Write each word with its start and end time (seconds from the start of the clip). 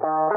Hallo 0.00 0.31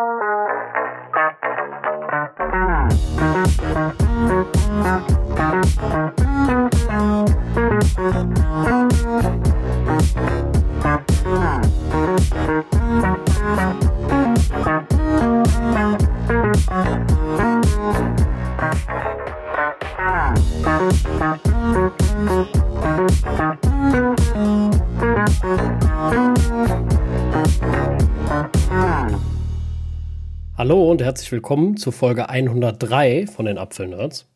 herzlich 31.26 31.42
willkommen 31.42 31.76
zu 31.76 31.90
Folge 31.92 32.30
103 32.30 33.26
von 33.26 33.48
den 33.48 33.58
Apfelnerds. 33.58 34.28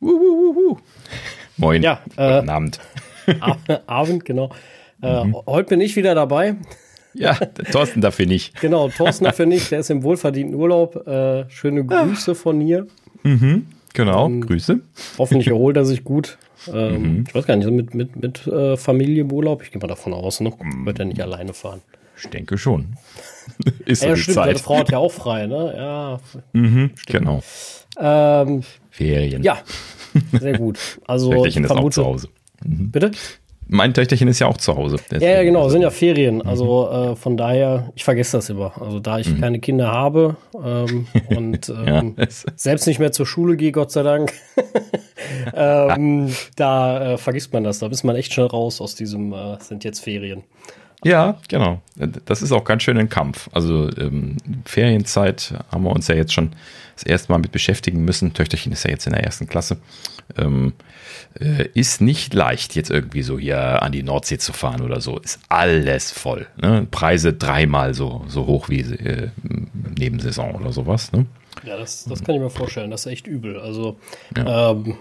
Wuhuhuhu. 0.00 0.76
Moin. 1.56 1.84
Ja, 1.84 2.00
äh, 2.16 2.40
Guten 2.40 2.50
Abend. 2.50 2.80
Abend, 3.86 4.24
genau. 4.24 4.50
Äh, 5.00 5.22
Heute 5.46 5.68
bin 5.68 5.80
ich 5.80 5.94
wieder 5.94 6.16
dabei. 6.16 6.56
Ja, 7.14 7.34
Thorsten 7.70 8.00
dafür 8.00 8.26
nicht. 8.26 8.60
Genau, 8.60 8.88
Thorsten 8.88 9.22
dafür 9.22 9.46
nicht, 9.46 9.70
der 9.70 9.78
ist 9.78 9.90
im 9.90 10.02
wohlverdienten 10.02 10.56
Urlaub. 10.56 11.06
Äh, 11.06 11.48
schöne 11.48 11.84
Grüße 11.84 12.34
von 12.34 12.60
hier. 12.60 12.88
Genau, 13.94 14.28
Grüße. 14.30 14.80
Hoffentlich 15.16 15.46
erholt 15.46 15.76
er 15.76 15.84
sich 15.84 16.02
gut. 16.02 16.38
Ähm, 16.74 17.24
Ich 17.28 17.32
weiß 17.36 17.46
gar 17.46 17.54
nicht, 17.54 17.70
mit, 17.70 17.94
mit, 17.94 18.16
mit 18.16 18.48
äh, 18.48 18.76
Familie 18.76 19.20
im 19.20 19.30
Urlaub, 19.30 19.62
ich 19.62 19.70
gehe 19.70 19.80
mal 19.80 19.86
davon 19.86 20.12
aus, 20.12 20.40
ne? 20.40 20.52
Wird 20.84 20.98
er 20.98 21.04
nicht 21.04 21.22
alleine 21.22 21.54
fahren. 21.54 21.82
Ich 22.16 22.28
denke 22.28 22.58
schon. 22.58 22.96
Ist 23.86 24.00
so 24.02 24.08
Ja, 24.08 24.14
die 24.14 24.20
stimmt, 24.20 24.34
Zeit. 24.36 24.58
Frau 24.60 24.78
hat 24.78 24.90
ja 24.90 24.98
auch 24.98 25.12
frei, 25.12 25.46
ne? 25.46 25.74
Ja. 25.76 26.20
Genau. 27.06 27.42
Ähm, 27.98 28.62
Ferien. 28.90 29.42
ja, 29.42 29.58
sehr 30.32 30.56
gut. 30.58 30.78
Also, 31.06 31.30
Töchterchen 31.32 31.64
ist 31.64 31.70
auch 31.70 31.90
zu 31.90 32.04
Hause. 32.04 32.28
Bitte? 32.64 33.10
Mein 33.70 33.92
Töchterchen 33.92 34.28
ist 34.28 34.38
ja 34.38 34.46
auch 34.46 34.56
zu 34.56 34.74
Hause. 34.76 34.96
Ja, 35.10 35.18
ja, 35.20 35.42
genau, 35.42 35.68
sind 35.68 35.82
ja 35.82 35.90
Ferien. 35.90 36.40
Also 36.40 36.88
äh, 36.90 37.16
von 37.16 37.36
daher, 37.36 37.92
ich 37.96 38.02
vergesse 38.02 38.38
das 38.38 38.48
immer. 38.48 38.80
Also 38.80 38.98
da 38.98 39.18
ich 39.18 39.38
keine 39.38 39.58
Kinder 39.60 39.88
habe 39.92 40.36
ähm, 40.64 41.06
und 41.36 41.68
Ja, 41.68 41.98
ähm, 41.98 42.14
es- 42.16 42.46
selbst 42.56 42.86
nicht 42.86 42.98
mehr 42.98 43.12
zur 43.12 43.26
Schule 43.26 43.58
gehe, 43.58 43.70
Gott 43.70 43.90
sei 43.92 44.02
Dank, 44.04 44.32
ähm, 45.54 46.34
da 46.56 47.12
äh, 47.12 47.18
vergisst 47.18 47.52
man 47.52 47.64
das. 47.64 47.78
Da 47.78 47.88
ist 47.88 48.04
man 48.04 48.16
echt 48.16 48.32
schnell 48.32 48.46
raus 48.46 48.80
aus 48.80 48.94
diesem, 48.94 49.32
äh, 49.32 49.58
sind 49.60 49.84
jetzt 49.84 50.00
Ferien. 50.00 50.44
Ja, 51.04 51.38
genau. 51.48 51.80
Das 52.24 52.42
ist 52.42 52.50
auch 52.50 52.64
ganz 52.64 52.82
schön 52.82 52.98
ein 52.98 53.08
Kampf. 53.08 53.48
Also 53.52 53.88
ähm, 53.96 54.36
Ferienzeit 54.64 55.54
haben 55.70 55.84
wir 55.84 55.92
uns 55.92 56.08
ja 56.08 56.16
jetzt 56.16 56.32
schon 56.32 56.50
das 56.94 57.04
erste 57.04 57.30
Mal 57.30 57.38
mit 57.38 57.52
beschäftigen 57.52 58.04
müssen. 58.04 58.34
Töchterchen 58.34 58.72
ist 58.72 58.84
ja 58.84 58.90
jetzt 58.90 59.06
in 59.06 59.12
der 59.12 59.22
ersten 59.22 59.46
Klasse. 59.46 59.78
Ähm, 60.36 60.72
äh, 61.38 61.68
ist 61.74 62.00
nicht 62.00 62.34
leicht, 62.34 62.74
jetzt 62.74 62.90
irgendwie 62.90 63.22
so 63.22 63.38
hier 63.38 63.82
an 63.82 63.92
die 63.92 64.02
Nordsee 64.02 64.38
zu 64.38 64.52
fahren 64.52 64.82
oder 64.82 65.00
so. 65.00 65.18
Ist 65.18 65.38
alles 65.48 66.10
voll. 66.10 66.48
Ne? 66.60 66.86
Preise 66.90 67.32
dreimal 67.32 67.94
so, 67.94 68.24
so 68.26 68.46
hoch 68.46 68.68
wie 68.68 68.80
äh, 68.80 69.30
Nebensaison 69.98 70.56
oder 70.56 70.72
sowas. 70.72 71.12
Ne? 71.12 71.26
Ja, 71.64 71.76
das, 71.76 72.06
das 72.06 72.24
kann 72.24 72.34
ich 72.34 72.40
mir 72.40 72.50
vorstellen. 72.50 72.90
Das 72.90 73.06
ist 73.06 73.12
echt 73.12 73.26
übel. 73.28 73.60
Also, 73.60 73.98
ja. 74.36 74.72
Ähm, 74.72 74.96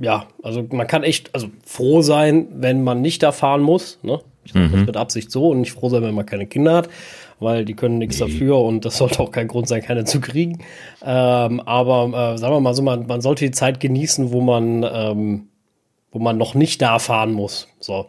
ja, 0.00 0.26
also 0.42 0.66
man 0.70 0.86
kann 0.86 1.02
echt 1.02 1.34
also 1.34 1.50
froh 1.64 2.02
sein, 2.02 2.48
wenn 2.52 2.82
man 2.82 3.00
nicht 3.00 3.22
da 3.22 3.32
fahren 3.32 3.62
muss. 3.62 3.98
Ne? 4.02 4.20
Ich 4.44 4.52
sage 4.52 4.68
das 4.70 4.86
mit 4.86 4.96
Absicht 4.96 5.30
so 5.30 5.48
und 5.48 5.60
nicht 5.60 5.72
froh 5.72 5.88
sein, 5.88 6.02
wenn 6.02 6.14
man 6.14 6.26
keine 6.26 6.46
Kinder 6.46 6.74
hat, 6.74 6.88
weil 7.40 7.64
die 7.64 7.74
können 7.74 7.98
nichts 7.98 8.18
dafür 8.18 8.58
und 8.60 8.84
das 8.84 8.96
sollte 8.98 9.20
auch 9.20 9.30
kein 9.30 9.48
Grund 9.48 9.68
sein, 9.68 9.82
keine 9.82 10.04
zu 10.04 10.20
kriegen. 10.20 10.58
Ähm, 11.04 11.60
aber 11.60 12.32
äh, 12.34 12.38
sagen 12.38 12.54
wir 12.54 12.60
mal 12.60 12.74
so, 12.74 12.82
man, 12.82 13.06
man 13.06 13.20
sollte 13.20 13.44
die 13.44 13.50
Zeit 13.50 13.80
genießen, 13.80 14.32
wo 14.32 14.40
man, 14.40 14.82
ähm, 14.90 15.48
wo 16.12 16.18
man 16.18 16.38
noch 16.38 16.54
nicht 16.54 16.80
da 16.82 16.98
fahren 16.98 17.32
muss. 17.32 17.68
So. 17.80 18.06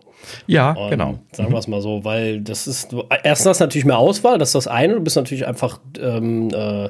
Ja, 0.48 0.76
Ähm, 0.78 0.90
genau. 0.90 1.20
Sagen 1.32 1.52
wir 1.52 1.60
es 1.60 1.68
mal 1.68 1.82
so, 1.82 2.04
weil 2.04 2.42
das 2.42 2.68
ist, 2.68 2.96
erstens 3.24 3.60
natürlich 3.60 3.86
mehr 3.86 3.98
Auswahl, 3.98 4.38
das 4.38 4.50
ist 4.50 4.56
das 4.56 4.68
eine, 4.68 4.94
du 4.96 5.02
bist 5.02 5.16
natürlich 5.16 5.48
einfach 5.48 5.80
ähm, 6.00 6.50
äh, 6.54 6.90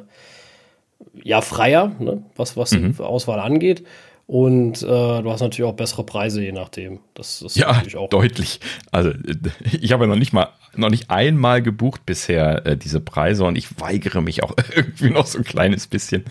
ja 1.23 1.41
freier, 1.41 1.91
ne? 1.99 2.23
was, 2.35 2.57
was 2.57 2.71
Mhm. 2.71 2.95
die 2.97 3.03
Auswahl 3.03 3.39
angeht. 3.39 3.83
Und 4.27 4.81
äh, 4.81 4.85
du 4.87 5.31
hast 5.31 5.41
natürlich 5.41 5.69
auch 5.69 5.75
bessere 5.75 6.03
Preise, 6.03 6.41
je 6.41 6.51
nachdem. 6.51 6.99
Das 7.13 7.43
ist 7.43 7.55
Ja, 7.55 7.73
natürlich 7.73 7.95
auch. 7.95 8.09
deutlich. 8.09 8.59
Also 8.91 9.11
ich 9.81 9.91
habe 9.91 10.07
noch 10.07 10.15
nicht 10.15 10.33
mal, 10.33 10.47
noch 10.75 10.89
nicht 10.89 11.11
einmal 11.11 11.61
gebucht 11.61 12.01
bisher 12.07 12.65
äh, 12.65 12.75
diese 12.75 12.99
Preise 13.01 13.43
und 13.45 13.55
ich 13.55 13.79
weigere 13.79 14.21
mich 14.21 14.41
auch 14.41 14.53
irgendwie 14.75 15.11
noch 15.11 15.27
so 15.27 15.37
ein 15.37 15.43
kleines 15.43 15.85
bisschen. 15.85 16.23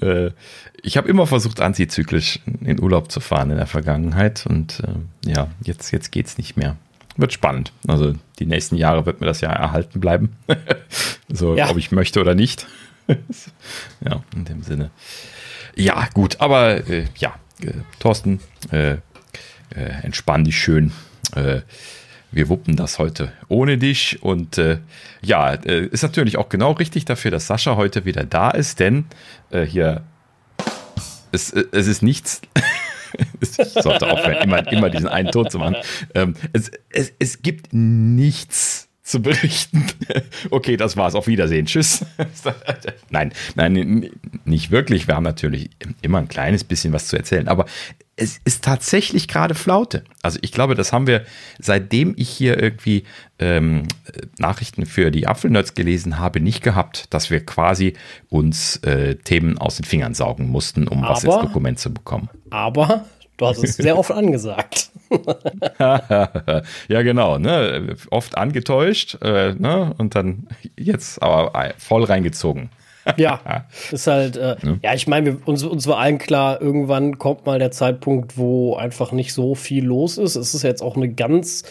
Äh, 0.00 0.30
ich 0.82 0.96
habe 0.96 1.08
immer 1.08 1.26
versucht, 1.28 1.60
antizyklisch 1.60 2.40
in 2.62 2.80
Urlaub 2.82 3.12
zu 3.12 3.20
fahren 3.20 3.50
in 3.50 3.56
der 3.58 3.66
Vergangenheit 3.68 4.44
und 4.46 4.80
äh, 4.80 5.30
ja, 5.30 5.46
jetzt, 5.62 5.92
jetzt 5.92 6.10
geht's 6.10 6.38
nicht 6.38 6.56
mehr. 6.56 6.76
Wird 7.16 7.32
spannend. 7.32 7.72
Also 7.86 8.14
die 8.40 8.46
nächsten 8.46 8.74
Jahre 8.76 9.06
wird 9.06 9.20
mir 9.20 9.26
das 9.26 9.40
ja 9.40 9.50
erhalten 9.50 10.00
bleiben. 10.00 10.36
so, 11.28 11.54
Ja. 11.54 11.70
ob 11.70 11.76
ich 11.78 11.92
möchte 11.92 12.20
oder 12.20 12.34
nicht. 12.34 12.66
ja, 14.04 14.20
in 14.34 14.44
dem 14.44 14.62
Sinne. 14.64 14.90
Ja, 15.76 16.08
gut, 16.14 16.40
aber 16.40 16.88
äh, 16.88 17.04
ja, 17.18 17.34
äh, 17.62 17.72
Thorsten, 18.00 18.40
äh, 18.72 18.92
äh, 18.92 18.98
entspann 20.02 20.44
dich 20.44 20.58
schön. 20.58 20.92
Äh, 21.34 21.60
wir 22.32 22.48
wuppen 22.48 22.76
das 22.76 22.98
heute 22.98 23.32
ohne 23.48 23.78
dich. 23.78 24.22
Und 24.22 24.58
äh, 24.58 24.78
ja, 25.22 25.50
ist 25.50 26.02
natürlich 26.02 26.38
auch 26.38 26.48
genau 26.48 26.72
richtig 26.72 27.04
dafür, 27.04 27.30
dass 27.30 27.46
Sascha 27.46 27.76
heute 27.76 28.04
wieder 28.04 28.24
da 28.24 28.50
ist, 28.50 28.80
denn 28.80 29.06
hier 29.50 30.02
es, 31.32 31.52
es 31.52 31.86
ist 31.86 32.02
nichts. 32.02 32.42
ich 33.40 33.48
sollte 33.48 34.10
aufhören, 34.10 34.42
immer, 34.42 34.72
immer 34.72 34.90
diesen 34.90 35.08
einen 35.08 35.30
Ton 35.30 35.48
zu 35.48 35.58
machen. 35.58 35.76
Ähm, 36.14 36.34
es, 36.52 36.70
es, 36.90 37.12
es 37.18 37.42
gibt 37.42 37.72
nichts 37.72 38.85
zu 39.06 39.20
berichten. 39.22 39.84
Okay, 40.50 40.76
das 40.76 40.96
war's. 40.96 41.14
Auf 41.14 41.26
Wiedersehen. 41.26 41.66
Tschüss. 41.66 42.04
Nein, 43.10 43.32
nein, 43.54 44.10
nicht 44.44 44.70
wirklich. 44.70 45.06
Wir 45.08 45.16
haben 45.16 45.24
natürlich 45.24 45.70
immer 46.02 46.18
ein 46.18 46.28
kleines 46.28 46.62
bisschen 46.64 46.92
was 46.92 47.08
zu 47.08 47.16
erzählen, 47.16 47.48
aber 47.48 47.66
es 48.16 48.38
ist 48.44 48.64
tatsächlich 48.64 49.28
gerade 49.28 49.54
Flaute. 49.54 50.04
Also 50.22 50.38
ich 50.42 50.52
glaube, 50.52 50.74
das 50.74 50.92
haben 50.92 51.06
wir, 51.06 51.24
seitdem 51.58 52.14
ich 52.16 52.28
hier 52.30 52.60
irgendwie 52.62 53.04
ähm, 53.38 53.88
Nachrichten 54.38 54.86
für 54.86 55.10
die 55.10 55.26
Apfelnerds 55.26 55.74
gelesen 55.74 56.18
habe, 56.18 56.40
nicht 56.40 56.62
gehabt, 56.62 57.12
dass 57.12 57.30
wir 57.30 57.44
quasi 57.44 57.94
uns 58.28 58.76
äh, 58.78 59.16
Themen 59.16 59.58
aus 59.58 59.76
den 59.76 59.84
Fingern 59.84 60.14
saugen 60.14 60.48
mussten, 60.48 60.86
um 60.88 61.02
was 61.02 61.24
ins 61.24 61.34
Aber- 61.34 61.46
Dokument 61.46 61.78
zu 61.78 61.92
bekommen. 61.92 62.28
Aber 62.50 63.04
du 63.36 63.46
hast 63.46 63.62
es 63.62 63.76
sehr 63.76 63.98
oft 63.98 64.10
angesagt. 64.10 64.90
ja, 65.78 67.02
genau, 67.02 67.38
ne? 67.38 67.96
Oft 68.10 68.36
angetäuscht, 68.36 69.18
äh, 69.22 69.54
ne? 69.54 69.94
Und 69.98 70.14
dann 70.14 70.48
jetzt 70.76 71.22
aber 71.22 71.74
voll 71.78 72.04
reingezogen. 72.04 72.70
Ja, 73.16 73.66
ist 73.92 74.08
halt, 74.08 74.36
äh, 74.36 74.56
ja, 74.82 74.94
ich 74.94 75.06
meine, 75.06 75.38
uns, 75.44 75.62
uns 75.62 75.86
war 75.86 75.98
allen 75.98 76.18
klar, 76.18 76.60
irgendwann 76.60 77.18
kommt 77.18 77.46
mal 77.46 77.58
der 77.58 77.70
Zeitpunkt, 77.70 78.36
wo 78.36 78.74
einfach 78.74 79.12
nicht 79.12 79.32
so 79.32 79.54
viel 79.54 79.84
los 79.84 80.18
ist. 80.18 80.34
Es 80.34 80.54
ist 80.54 80.64
jetzt 80.64 80.82
auch 80.82 80.96
eine 80.96 81.12
ganz, 81.12 81.62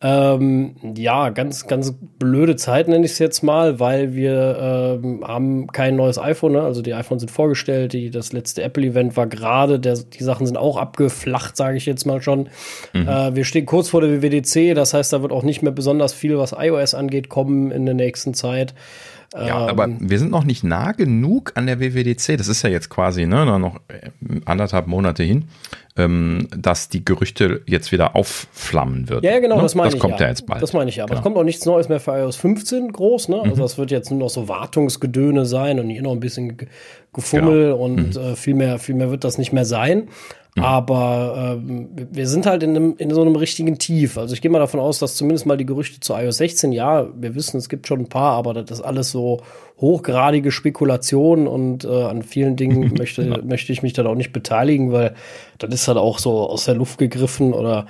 ähm, 0.00 0.76
ja, 0.96 1.30
ganz, 1.30 1.66
ganz 1.66 1.92
blöde 2.18 2.54
Zeit, 2.54 2.86
nenne 2.86 3.04
ich 3.04 3.12
es 3.12 3.18
jetzt 3.18 3.42
mal, 3.42 3.80
weil 3.80 4.14
wir 4.14 5.00
ähm, 5.02 5.24
haben 5.26 5.66
kein 5.66 5.96
neues 5.96 6.18
iPhone, 6.18 6.52
ne? 6.52 6.62
also 6.62 6.82
die 6.82 6.94
iPhones 6.94 7.22
sind 7.22 7.30
vorgestellt, 7.30 7.94
die, 7.94 8.10
das 8.10 8.32
letzte 8.32 8.62
Apple-Event 8.62 9.16
war 9.16 9.26
gerade, 9.26 9.80
die 9.80 10.22
Sachen 10.22 10.46
sind 10.46 10.56
auch 10.56 10.76
abgeflacht, 10.76 11.56
sage 11.56 11.76
ich 11.76 11.86
jetzt 11.86 12.06
mal 12.06 12.22
schon. 12.22 12.48
Äh, 12.94 13.34
wir 13.34 13.44
stehen 13.44 13.66
kurz 13.66 13.88
vor 13.88 14.00
der 14.00 14.22
WWDC, 14.22 14.76
das 14.76 14.94
heißt, 14.94 15.12
da 15.12 15.22
wird 15.22 15.32
auch 15.32 15.42
nicht 15.42 15.62
mehr 15.62 15.72
besonders 15.72 16.12
viel, 16.12 16.38
was 16.38 16.54
iOS 16.56 16.94
angeht, 16.94 17.28
kommen 17.28 17.72
in 17.72 17.84
der 17.84 17.94
nächsten 17.94 18.34
Zeit. 18.34 18.74
Ja, 19.34 19.66
aber 19.66 19.88
wir 20.00 20.18
sind 20.18 20.30
noch 20.30 20.44
nicht 20.44 20.64
nah 20.64 20.92
genug 20.92 21.52
an 21.54 21.66
der 21.66 21.80
WWDC. 21.80 22.38
Das 22.38 22.48
ist 22.48 22.62
ja 22.62 22.70
jetzt 22.70 22.88
quasi 22.88 23.26
ne, 23.26 23.44
noch 23.58 23.76
äh, 23.88 24.08
anderthalb 24.46 24.86
Monate 24.86 25.22
hin, 25.22 25.44
ähm, 25.98 26.48
dass 26.56 26.88
die 26.88 27.04
Gerüchte 27.04 27.60
jetzt 27.66 27.92
wieder 27.92 28.16
aufflammen 28.16 29.10
wird. 29.10 29.24
Ja, 29.24 29.38
genau, 29.38 29.56
ne? 29.56 29.62
das 29.62 29.74
meine 29.74 29.88
Das 29.88 29.94
ich. 29.96 30.00
kommt 30.00 30.14
ja. 30.20 30.22
ja 30.22 30.28
jetzt 30.30 30.46
bald. 30.46 30.62
Das 30.62 30.72
meine 30.72 30.88
ich 30.88 30.96
ja. 30.96 31.04
Aber 31.04 31.10
Genau. 31.10 31.20
es 31.20 31.22
kommt 31.24 31.36
auch 31.36 31.44
nichts 31.44 31.66
Neues 31.66 31.90
mehr 31.90 32.00
für 32.00 32.12
iOS 32.18 32.36
15 32.36 32.90
groß, 32.90 33.28
ne? 33.28 33.42
Also 33.42 33.62
das 33.62 33.76
wird 33.76 33.90
jetzt 33.90 34.10
nur 34.10 34.20
noch 34.20 34.30
so 34.30 34.48
Wartungsgedöne 34.48 35.44
sein 35.44 35.78
und 35.78 35.90
hier 35.90 36.00
noch 36.02 36.12
ein 36.12 36.20
bisschen 36.20 36.56
Ge- 36.56 36.68
Gefummel 37.12 37.72
Genau. 37.72 37.84
und 37.84 38.16
äh, 38.16 38.34
viel 38.34 38.54
mehr, 38.54 38.78
viel 38.78 38.94
mehr 38.94 39.10
wird 39.10 39.24
das 39.24 39.36
nicht 39.36 39.52
mehr 39.52 39.64
sein. 39.66 40.08
Aber 40.62 41.58
ähm, 41.58 41.88
wir 42.10 42.26
sind 42.26 42.46
halt 42.46 42.62
in, 42.62 42.70
einem, 42.70 42.94
in 42.98 43.10
so 43.10 43.22
einem 43.22 43.36
richtigen 43.36 43.78
Tief. 43.78 44.18
Also 44.18 44.34
ich 44.34 44.40
gehe 44.40 44.50
mal 44.50 44.58
davon 44.58 44.80
aus, 44.80 44.98
dass 44.98 45.16
zumindest 45.16 45.46
mal 45.46 45.56
die 45.56 45.66
Gerüchte 45.66 46.00
zu 46.00 46.14
iOS 46.14 46.38
16, 46.38 46.72
ja, 46.72 47.06
wir 47.14 47.34
wissen, 47.34 47.58
es 47.58 47.68
gibt 47.68 47.86
schon 47.86 48.00
ein 48.00 48.08
paar, 48.08 48.32
aber 48.32 48.54
das 48.54 48.78
ist 48.78 48.84
alles 48.84 49.10
so 49.10 49.42
hochgradige 49.80 50.50
Spekulation 50.50 51.46
und 51.46 51.84
äh, 51.84 52.04
an 52.04 52.22
vielen 52.22 52.56
Dingen 52.56 52.94
möchte, 52.98 53.42
möchte 53.44 53.72
ich 53.72 53.82
mich 53.82 53.92
dann 53.92 54.06
auch 54.06 54.14
nicht 54.14 54.32
beteiligen, 54.32 54.92
weil 54.92 55.14
das 55.58 55.72
ist 55.72 55.88
halt 55.88 55.98
auch 55.98 56.18
so 56.18 56.48
aus 56.48 56.64
der 56.64 56.74
Luft 56.74 56.98
gegriffen 56.98 57.52
oder 57.52 57.86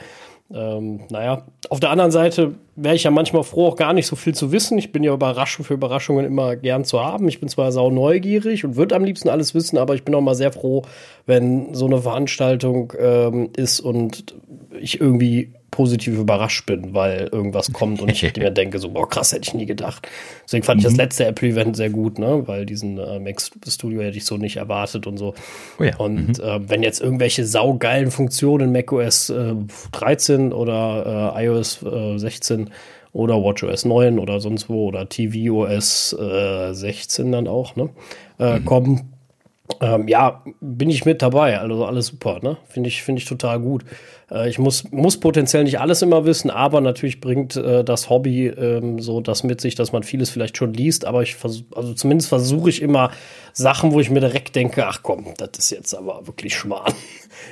ähm, 0.51 1.01
naja, 1.11 1.45
auf 1.69 1.79
der 1.79 1.91
anderen 1.91 2.11
Seite 2.11 2.55
wäre 2.75 2.95
ich 2.95 3.05
ja 3.05 3.11
manchmal 3.11 3.43
froh, 3.43 3.67
auch 3.67 3.77
gar 3.77 3.93
nicht 3.93 4.07
so 4.07 4.17
viel 4.17 4.35
zu 4.35 4.51
wissen. 4.51 4.79
Ich 4.79 4.93
bin 4.93 5.05
ja 5.05 5.13
überraschend 5.13 5.67
für 5.67 5.75
Überraschungen 5.75 6.25
immer 6.25 6.57
gern 6.57 6.85
zu 6.85 7.05
haben. 7.05 7.29
Ich 7.29 7.41
bin 7.41 7.49
zwar 7.49 7.71
sau 7.71 7.91
neugierig 7.91 8.65
und 8.65 8.77
würde 8.77 8.97
am 8.97 9.05
liebsten 9.05 9.29
alles 9.29 9.55
wissen, 9.55 9.77
aber 9.77 9.95
ich 9.95 10.05
bin 10.05 10.15
auch 10.15 10.23
mal 10.23 10.35
sehr 10.35 10.53
froh, 10.53 10.83
wenn 11.27 11.75
so 11.75 11.87
eine 11.87 12.01
Veranstaltung 12.01 12.95
ähm, 12.99 13.51
ist 13.57 13.81
und 13.81 14.37
ich 14.81 15.01
irgendwie 15.01 15.53
positiv 15.71 16.19
überrascht 16.19 16.67
bin, 16.67 16.95
weil 16.95 17.29
irgendwas 17.31 17.73
kommt 17.73 18.01
und 18.01 18.11
ich 18.11 18.23
mir 18.37 18.51
denke, 18.51 18.79
so, 18.79 18.91
boah, 18.91 19.09
krass, 19.09 19.33
hätte 19.33 19.49
ich 19.49 19.55
nie 19.55 19.67
gedacht. 19.67 20.09
Deswegen 20.45 20.65
fand 20.65 20.77
mhm. 20.77 20.81
ich 20.81 20.85
das 20.85 20.93
mhm. 20.95 20.99
letzte 20.99 21.27
Apple-Event 21.27 21.77
sehr 21.77 21.91
gut, 21.91 22.19
ne? 22.19 22.43
Weil 22.47 22.67
diesen 22.67 22.99
äh, 22.99 23.19
Mac 23.19 23.41
Studio 23.41 24.03
hätte 24.03 24.17
ich 24.17 24.25
so 24.25 24.37
nicht 24.37 24.57
erwartet 24.57 25.07
und 25.07 25.19
so. 25.19 25.35
Oh 25.79 25.85
ja. 25.85 25.97
Und 25.97 26.39
mhm. 26.39 26.45
äh, 26.45 26.69
wenn 26.69 26.83
jetzt 26.83 27.01
irgendwelche 27.01 27.45
saugeilen 27.45 28.11
Funktionen 28.11 28.69
in 28.69 28.73
macOS 28.73 29.31
äh, 29.31 29.55
13 29.93 30.53
oder 30.53 31.35
äh, 31.37 31.47
iOS 31.47 31.85
16 32.17 32.67
äh, 32.67 32.71
oder 33.13 33.43
WatchOS 33.43 33.85
9 33.85 34.19
oder 34.19 34.41
sonst 34.41 34.69
wo 34.69 34.87
oder 34.89 35.09
tvOS 35.09 36.11
16 36.71 37.27
äh, 37.27 37.31
dann 37.31 37.49
auch, 37.49 37.77
ne? 37.77 37.91
Äh, 38.39 38.59
mhm. 38.59 38.65
kommen, 38.65 39.13
ähm, 39.81 40.09
ja, 40.09 40.43
bin 40.61 40.91
ich 40.91 41.05
mit 41.05 41.23
dabei. 41.23 41.59
Also 41.59 41.85
alles 41.85 42.07
super, 42.07 42.41
ne? 42.43 42.57
Finde 42.69 42.89
ich, 42.89 43.03
finde 43.03 43.21
ich 43.21 43.29
total 43.29 43.61
gut. 43.61 43.85
Äh, 44.31 44.49
ich 44.49 44.59
muss, 44.59 44.91
muss 44.91 45.19
potenziell 45.19 45.65
nicht 45.65 45.81
alles 45.81 46.03
immer 46.03 46.25
wissen, 46.25 46.51
aber 46.51 46.81
natürlich 46.81 47.21
bringt 47.21 47.57
äh, 47.57 47.85
das 47.85 48.11
Hobby 48.11 48.47
ähm, 48.49 49.01
so 49.01 49.21
das 49.21 49.43
mit 49.43 49.61
sich, 49.61 49.75
dass 49.75 49.93
man 49.93 50.03
vieles 50.03 50.31
vielleicht 50.31 50.57
schon 50.57 50.73
liest. 50.73 51.05
Aber 51.05 51.23
ich 51.23 51.35
versuche, 51.35 51.65
also 51.75 51.95
zumindest 51.95 52.29
versuche 52.29 52.71
ich 52.71 52.83
immer 52.83 53.11
Sachen, 53.53 53.93
wo 53.93 54.01
ich 54.01 54.11
mir 54.11 54.21
direkt 54.21 54.57
denke, 54.57 54.87
ach 54.87 55.03
komm, 55.03 55.27
das 55.37 55.51
ist 55.59 55.71
jetzt 55.71 55.95
aber 55.95 56.27
wirklich 56.27 56.55
schmarrn. 56.55 56.95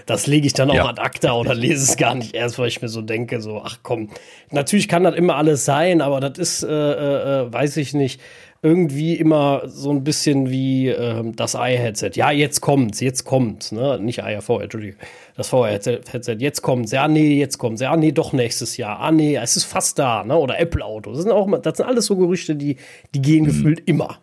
Das 0.05 0.27
lege 0.27 0.49
ich 0.49 0.53
dann 0.53 0.71
auch 0.71 0.75
ja. 0.75 0.89
ad 0.89 1.01
acta 1.01 1.33
oder 1.33 1.55
lese 1.55 1.85
es 1.85 1.97
gar 1.97 2.17
nicht 2.17 2.35
erst, 2.35 2.59
weil 2.59 2.67
ich 2.67 2.83
mir 2.83 2.89
so 2.89 3.03
denke, 3.03 3.41
so, 3.41 3.63
ach 3.65 3.79
komm. 3.85 4.11
Natürlich 4.51 4.89
kann 4.89 5.05
das 5.05 5.15
immer 5.15 5.37
alles 5.37 5.65
sein, 5.65 6.01
aber 6.01 6.19
das 6.19 6.39
ist, 6.39 6.63
äh, 6.65 6.69
äh, 6.69 7.43
äh 7.43 7.53
weiß 7.53 7.77
ich 7.77 7.95
nicht 7.95 8.21
irgendwie 8.67 9.15
immer 9.15 9.63
so 9.67 9.91
ein 9.91 10.03
bisschen 10.03 10.51
wie 10.51 10.89
äh, 10.89 11.23
das 11.37 11.55
i-Headset. 11.55 12.11
Ja, 12.15 12.33
jetzt 12.33 12.61
kommt's, 12.61 12.99
jetzt 12.99 13.25
kommt's. 13.25 13.71
Ne? 13.71 14.01
Nicht 14.01 14.19
IAV, 14.19 14.49
Entschuldigung. 14.61 14.99
Das 15.37 15.51
VR-Headset, 15.51 16.37
jetzt 16.39 16.63
kommt's. 16.63 16.91
Ja, 16.91 17.07
nee, 17.07 17.39
jetzt 17.39 17.59
kommt's. 17.59 17.81
Ja, 17.81 17.97
nee, 17.97 18.11
doch 18.11 18.33
nächstes 18.33 18.77
Jahr. 18.77 18.99
Ah, 18.99 19.13
nee, 19.13 19.37
es 19.37 19.57
ist 19.57 19.65
fast 19.65 20.01
da. 20.01 20.25
Ne? 20.25 20.37
Oder 20.37 20.59
Apple-Auto. 20.59 21.13
Das 21.13 21.23
sind 21.23 21.31
auch, 21.31 21.49
das 21.61 21.77
sind 21.77 21.87
alles 21.87 22.07
so 22.07 22.17
Gerüchte, 22.17 22.57
die, 22.57 22.77
die 23.15 23.23
gehen 23.23 23.45
mhm. 23.45 23.47
gefühlt 23.47 23.83
immer. 23.87 24.19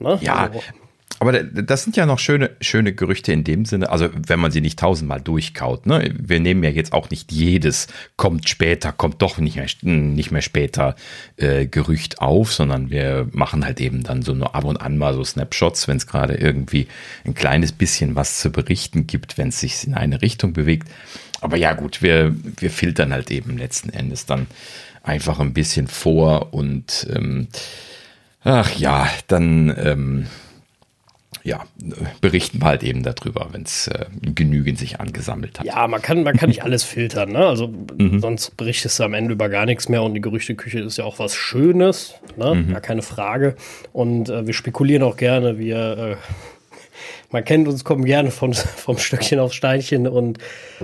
Ne? 0.00 0.18
Ja, 0.20 0.50
also, 0.52 0.60
aber 1.20 1.42
das 1.42 1.82
sind 1.82 1.96
ja 1.96 2.06
noch 2.06 2.20
schöne, 2.20 2.50
schöne 2.60 2.92
Gerüchte 2.92 3.32
in 3.32 3.42
dem 3.42 3.64
Sinne, 3.64 3.90
also 3.90 4.08
wenn 4.14 4.38
man 4.38 4.52
sie 4.52 4.60
nicht 4.60 4.78
tausendmal 4.78 5.20
durchkaut. 5.20 5.86
Ne? 5.86 6.14
Wir 6.16 6.38
nehmen 6.38 6.62
ja 6.62 6.70
jetzt 6.70 6.92
auch 6.92 7.10
nicht 7.10 7.32
jedes 7.32 7.88
kommt 8.16 8.48
später, 8.48 8.92
kommt 8.92 9.20
doch 9.20 9.38
nicht 9.38 9.56
mehr, 9.56 9.66
nicht 9.82 10.30
mehr 10.30 10.42
später 10.42 10.94
äh, 11.36 11.66
Gerücht 11.66 12.20
auf, 12.20 12.52
sondern 12.52 12.90
wir 12.90 13.26
machen 13.32 13.64
halt 13.64 13.80
eben 13.80 14.04
dann 14.04 14.22
so 14.22 14.32
nur 14.32 14.54
ab 14.54 14.64
und 14.64 14.76
an 14.76 14.96
mal 14.96 15.12
so 15.12 15.24
Snapshots, 15.24 15.88
wenn 15.88 15.96
es 15.96 16.06
gerade 16.06 16.34
irgendwie 16.34 16.86
ein 17.24 17.34
kleines 17.34 17.72
bisschen 17.72 18.14
was 18.14 18.38
zu 18.38 18.50
berichten 18.50 19.08
gibt, 19.08 19.38
wenn 19.38 19.48
es 19.48 19.58
sich 19.58 19.86
in 19.86 19.94
eine 19.94 20.22
Richtung 20.22 20.52
bewegt. 20.52 20.88
Aber 21.40 21.56
ja 21.56 21.72
gut, 21.72 22.00
wir, 22.00 22.34
wir 22.58 22.70
filtern 22.70 23.12
halt 23.12 23.30
eben 23.32 23.58
letzten 23.58 23.90
Endes 23.90 24.26
dann 24.26 24.46
einfach 25.02 25.40
ein 25.40 25.52
bisschen 25.52 25.88
vor 25.88 26.54
und 26.54 27.08
ähm, 27.12 27.48
ach 28.44 28.76
ja, 28.76 29.08
dann 29.26 29.74
ähm, 29.76 30.26
ja, 31.48 31.64
berichten 32.20 32.60
wir 32.60 32.66
halt 32.66 32.82
eben 32.82 33.02
darüber, 33.02 33.48
wenn 33.52 33.62
es 33.62 33.88
äh, 33.88 34.04
genügend 34.34 34.78
sich 34.78 35.00
angesammelt 35.00 35.58
hat. 35.58 35.66
Ja, 35.66 35.88
man 35.88 36.02
kann, 36.02 36.22
man 36.22 36.36
kann 36.36 36.50
nicht 36.50 36.62
alles 36.64 36.84
filtern, 36.84 37.32
ne? 37.32 37.46
Also 37.46 37.68
mhm. 37.68 38.20
sonst 38.20 38.56
berichtest 38.58 39.00
du 39.00 39.04
am 39.04 39.14
Ende 39.14 39.32
über 39.32 39.48
gar 39.48 39.64
nichts 39.64 39.88
mehr 39.88 40.02
und 40.02 40.12
die 40.12 40.20
Gerüchteküche 40.20 40.80
ist 40.80 40.98
ja 40.98 41.04
auch 41.04 41.18
was 41.18 41.34
Schönes, 41.34 42.14
ne? 42.36 42.54
Mhm. 42.54 42.72
Gar 42.72 42.82
keine 42.82 43.02
Frage. 43.02 43.56
Und 43.94 44.28
äh, 44.28 44.46
wir 44.46 44.52
spekulieren 44.52 45.02
auch 45.02 45.16
gerne, 45.16 45.58
wir 45.58 45.98
äh, 45.98 46.16
man 47.30 47.44
kennt 47.44 47.68
uns, 47.68 47.84
kommen 47.84 48.04
gerne 48.04 48.30
von, 48.30 48.52
vom 48.54 48.98
Stöckchen 48.98 49.38
aufs 49.38 49.54
Steinchen 49.54 50.06
und 50.06 50.38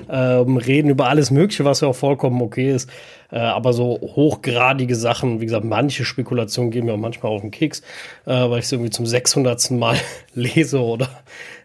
ähm, 0.08 0.56
reden 0.56 0.88
über 0.88 1.08
alles 1.08 1.30
Mögliche, 1.30 1.64
was 1.64 1.80
ja 1.80 1.88
auch 1.88 1.96
vollkommen 1.96 2.40
okay 2.40 2.72
ist. 2.72 2.90
Äh, 3.34 3.38
aber 3.38 3.72
so 3.72 3.98
hochgradige 4.00 4.94
Sachen, 4.94 5.40
wie 5.40 5.46
gesagt, 5.46 5.64
manche 5.64 6.04
Spekulationen 6.04 6.70
gehen 6.70 6.84
mir 6.84 6.94
auch 6.94 6.98
manchmal 6.98 7.32
auf 7.32 7.40
den 7.40 7.50
Keks, 7.50 7.80
äh, 8.26 8.30
weil 8.30 8.60
ich 8.60 8.68
sie 8.68 8.76
irgendwie 8.76 8.92
zum 8.92 9.06
600. 9.06 9.72
Mal 9.72 9.96
lese 10.34 10.80
oder 10.80 11.08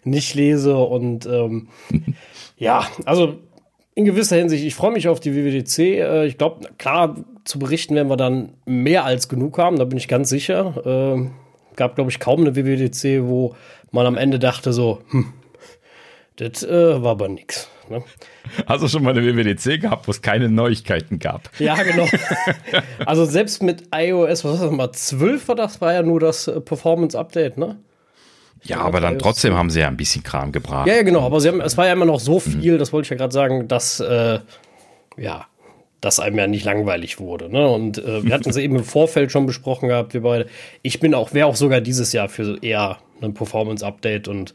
nicht 0.03 0.33
lese. 0.33 0.75
Und 0.75 1.27
ähm, 1.27 1.67
ja, 2.57 2.87
also 3.05 3.35
in 3.93 4.05
gewisser 4.05 4.37
Hinsicht, 4.37 4.65
ich 4.65 4.73
freue 4.73 4.91
mich 4.91 5.07
auf 5.07 5.19
die 5.19 5.35
WWDC. 5.35 5.77
Äh, 5.79 6.25
ich 6.25 6.39
glaube, 6.39 6.67
klar, 6.79 7.15
zu 7.43 7.59
berichten 7.59 7.93
werden 7.93 8.09
wir 8.09 8.17
dann 8.17 8.53
mehr 8.65 9.05
als 9.05 9.29
genug 9.29 9.59
haben, 9.59 9.77
da 9.77 9.85
bin 9.85 9.99
ich 9.99 10.07
ganz 10.07 10.29
sicher. 10.29 11.17
Äh, 11.17 11.29
gab, 11.75 11.93
glaube 11.93 12.09
ich, 12.09 12.19
kaum 12.19 12.41
eine 12.41 12.55
WWDC, 12.55 13.27
wo 13.27 13.55
man 13.91 14.07
am 14.07 14.17
Ende 14.17 14.39
dachte 14.39 14.73
so, 14.73 15.01
hm, 15.11 15.33
das 16.37 16.63
äh, 16.63 17.03
war 17.03 17.11
aber 17.11 17.29
nix. 17.29 17.69
Ne? 17.89 18.03
Hast 18.65 18.83
du 18.83 18.87
schon 18.87 19.03
mal 19.03 19.17
eine 19.17 19.25
WWDC 19.25 19.81
gehabt, 19.81 20.07
wo 20.07 20.11
es 20.11 20.21
keine 20.21 20.49
Neuigkeiten 20.49 21.19
gab? 21.19 21.49
Ja, 21.59 21.81
genau. 21.83 22.07
also 23.05 23.25
selbst 23.25 23.63
mit 23.63 23.83
iOS, 23.93 24.43
was 24.43 24.55
ist 24.55 24.63
das 24.63 24.71
mal, 24.71 24.91
12 24.91 25.47
war 25.47 25.55
das, 25.55 25.81
war 25.81 25.93
ja 25.93 26.03
nur 26.03 26.19
das 26.19 26.47
äh, 26.47 26.59
Performance-Update, 26.61 27.57
ne? 27.57 27.77
Ja, 28.63 28.81
aber 28.81 28.99
dann 28.99 29.17
trotzdem 29.19 29.53
haben 29.53 29.69
sie 29.69 29.79
ja 29.79 29.87
ein 29.87 29.97
bisschen 29.97 30.23
Kram 30.23 30.51
gebracht. 30.51 30.87
Ja, 30.87 30.95
ja, 30.95 31.03
genau, 31.03 31.21
aber 31.21 31.39
sie 31.39 31.47
haben, 31.47 31.61
es 31.61 31.77
war 31.77 31.85
ja 31.85 31.93
immer 31.93 32.05
noch 32.05 32.19
so 32.19 32.35
mhm. 32.35 32.61
viel, 32.61 32.73
mhm. 32.73 32.79
das 32.79 32.91
wollte 32.91 33.05
ich 33.05 33.09
ja 33.09 33.17
gerade 33.17 33.33
sagen, 33.33 33.67
dass, 33.67 33.99
äh, 33.99 34.39
ja, 35.17 35.45
dass 36.01 36.19
einem 36.19 36.37
ja 36.37 36.47
nicht 36.47 36.65
langweilig 36.65 37.19
wurde. 37.19 37.49
Ne? 37.49 37.67
Und 37.67 37.97
äh, 37.97 38.23
wir 38.23 38.33
hatten 38.33 38.49
es 38.49 38.57
eben 38.57 38.75
im 38.75 38.83
Vorfeld 38.83 39.31
schon 39.31 39.45
besprochen 39.45 39.89
gehabt, 39.89 40.13
wir 40.13 40.21
beide. 40.21 40.47
Ich 40.81 40.99
bin 40.99 41.13
auch, 41.13 41.33
wäre 41.33 41.47
auch 41.47 41.55
sogar 41.55 41.81
dieses 41.81 42.13
Jahr 42.13 42.29
für 42.29 42.57
eher 42.61 42.97
ein 43.21 43.33
Performance-Update 43.33 44.27
und 44.27 44.53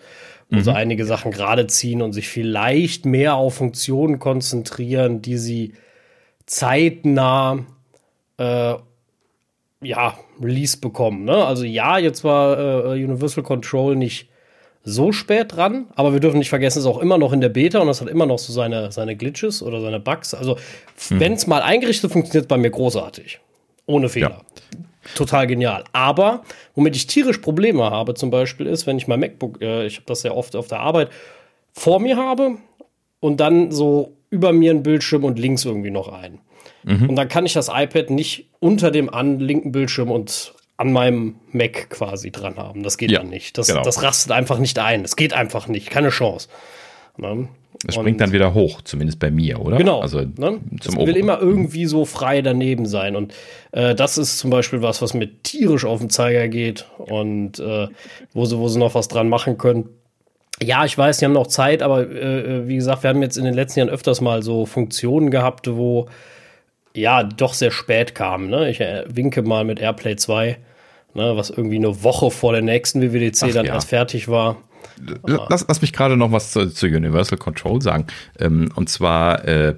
mhm. 0.51 0.63
so 0.63 0.71
einige 0.71 1.05
Sachen 1.05 1.31
gerade 1.31 1.67
ziehen 1.67 2.03
und 2.03 2.13
sich 2.13 2.29
vielleicht 2.29 3.07
mehr 3.07 3.35
auf 3.35 3.55
Funktionen 3.55 4.19
konzentrieren, 4.19 5.23
die 5.23 5.39
sie 5.39 5.75
zeitnah 6.47 7.65
äh, 8.39 8.75
ja, 9.83 10.19
Release 10.43 10.79
bekommen. 10.79 11.25
Ne? 11.25 11.45
Also 11.45 11.65
ja, 11.65 11.99
jetzt 11.99 12.25
war 12.25 12.59
äh, 12.59 13.05
Universal 13.05 13.45
Control 13.45 13.97
nicht 13.97 14.29
so 14.83 15.13
spät 15.13 15.57
dran, 15.57 15.87
aber 15.95 16.13
wir 16.13 16.21
dürfen 16.21 16.39
nicht 16.39 16.51
vergessen, 16.51 16.79
es 16.79 16.85
ist 16.85 16.91
auch 16.91 16.99
immer 16.99 17.17
noch 17.17 17.33
in 17.33 17.41
der 17.41 17.49
Beta 17.49 17.79
und 17.79 17.89
es 17.89 18.03
hat 18.03 18.09
immer 18.09 18.27
noch 18.27 18.39
so 18.39 18.53
seine, 18.53 18.93
seine 18.93 19.17
Glitches 19.17 19.63
oder 19.63 19.81
seine 19.81 19.99
Bugs. 19.99 20.35
Also, 20.35 20.57
mhm. 21.11 21.21
wenn 21.21 21.33
es 21.33 21.47
mal 21.47 21.63
eingerichtet 21.63 22.13
funktioniert, 22.13 22.49
bei 22.49 22.59
mir 22.59 22.71
großartig. 22.71 23.41
Ohne 23.87 24.09
Fehler. 24.09 24.43
Ja. 24.73 24.79
Total 25.15 25.47
genial. 25.47 25.85
Aber 25.93 26.43
womit 26.75 26.97
ich 26.97 27.07
tierisch 27.07 27.39
Probleme 27.39 27.83
habe, 27.85 28.15
zum 28.15 28.31
Beispiel, 28.31 28.67
ist, 28.67 28.87
wenn 28.87 28.99
ich 28.99 29.07
mein 29.07 29.21
MacBook, 29.21 29.61
äh, 29.61 29.87
ich 29.87 29.97
habe 29.97 30.07
das 30.07 30.23
sehr 30.23 30.37
oft 30.37 30.57
auf 30.57 30.69
der 30.69 30.81
Arbeit, 30.81 31.11
vor 31.73 32.01
mir 32.01 32.17
habe 32.17 32.57
und 33.21 33.41
dann 33.41 33.71
so 33.71 34.17
über 34.31 34.53
mir 34.53 34.71
ein 34.71 34.83
Bildschirm 34.83 35.25
und 35.25 35.39
links 35.39 35.65
irgendwie 35.65 35.91
noch 35.91 36.09
ein. 36.09 36.41
Mhm. 36.83 37.11
Und 37.11 37.17
dann 37.17 37.29
kann 37.29 37.47
ich 37.47 37.53
das 37.53 37.69
iPad 37.73 38.11
nicht 38.11 38.51
unter 38.61 38.91
dem 38.91 39.13
an 39.13 39.39
linken 39.41 39.73
Bildschirm 39.73 40.11
und 40.11 40.55
an 40.77 40.93
meinem 40.93 41.37
Mac 41.53 41.89
quasi 41.91 42.31
dran 42.31 42.57
haben. 42.57 42.83
Das 42.83 42.99
geht 42.99 43.11
ja, 43.11 43.21
dann 43.21 43.31
nicht. 43.31 43.57
Das, 43.59 43.69
genau. 43.69 43.83
das 43.83 44.03
rastet 44.03 44.33
einfach 44.33 44.59
nicht 44.59 44.79
ein. 44.79 45.03
Das 45.03 45.17
geht 45.17 45.33
einfach 45.33 45.69
nicht. 45.69 45.91
Keine 45.91 46.11
Chance. 46.11 46.49
Ne? 47.17 47.49
Es 47.87 47.95
springt 47.95 48.21
dann 48.21 48.33
wieder 48.33 48.55
hoch, 48.55 48.81
zumindest 48.83 49.19
bei 49.19 49.31
mir, 49.31 49.61
oder? 49.61 49.77
Genau. 49.77 50.01
Also 50.01 50.21
ne? 50.21 50.61
zum 50.81 51.07
will 51.07 51.17
immer 51.17 51.41
irgendwie 51.41 51.87
so 51.87 52.05
frei 52.05 52.43
daneben 52.43 52.87
sein. 52.87 53.17
Und 53.17 53.35
äh, 53.73 53.95
das 53.95 54.19
ist 54.19 54.39
zum 54.39 54.51
Beispiel 54.51 54.83
was, 54.83 55.03
was 55.03 55.15
mir 55.15 55.29
tierisch 55.43 55.85
auf 55.85 56.01
den 56.01 56.11
Zeiger 56.11 56.49
geht 56.49 56.87
und 56.99 57.59
äh, 57.59 57.89
wo, 58.33 58.45
sie, 58.45 58.59
wo 58.59 58.69
sie 58.69 58.79
noch 58.79 58.95
was 58.95 59.09
dran 59.09 59.29
machen 59.29 59.59
können. 59.59 59.89
Ja, 60.63 60.85
ich 60.85 60.97
weiß, 60.97 61.19
sie 61.19 61.25
haben 61.25 61.33
noch 61.33 61.49
Zeit, 61.49 61.83
aber 61.83 62.09
äh, 62.09 62.41
äh, 62.41 62.69
wie 62.69 62.77
gesagt, 62.77 63.03
wir 63.03 63.11
haben 63.11 63.23
jetzt 63.23 63.37
in 63.37 63.45
den 63.45 63.55
letzten 63.55 63.81
Jahren 63.81 63.91
öfters 63.91 64.21
mal 64.21 64.43
so 64.43 64.67
Funktionen 64.67 65.31
gehabt, 65.31 65.69
wo 65.69 66.07
ja 66.95 67.25
doch 67.25 67.55
sehr 67.55 67.71
spät 67.73 68.15
kamen. 68.15 68.51
Ne? 68.51 68.71
Ich 68.71 68.81
äh, 68.81 69.05
winke 69.09 69.43
mal 69.43 69.65
mit 69.65 69.81
Airplay 69.81 70.17
2, 70.17 70.57
ne, 71.15 71.37
was 71.37 71.51
irgendwie 71.51 71.77
eine 71.77 72.05
Woche 72.05 72.31
vor 72.31 72.53
der 72.53 72.63
nächsten 72.63 73.03
WWDC 73.03 73.43
Ach, 73.43 73.53
dann 73.53 73.67
ja. 73.67 73.75
erst 73.75 73.89
fertig 73.89 74.29
war. 74.29 74.59
Lass, 75.27 75.65
lass 75.69 75.83
mich 75.83 75.93
gerade 75.93 76.17
noch 76.17 76.33
was 76.33 76.53
zu, 76.53 76.69
zu, 76.71 76.87
Universal 76.87 77.39
Control 77.39 77.81
sagen. 77.83 78.07
Ähm, 78.39 78.71
und 78.75 78.89
zwar 78.89 79.45
äh, 79.47 79.77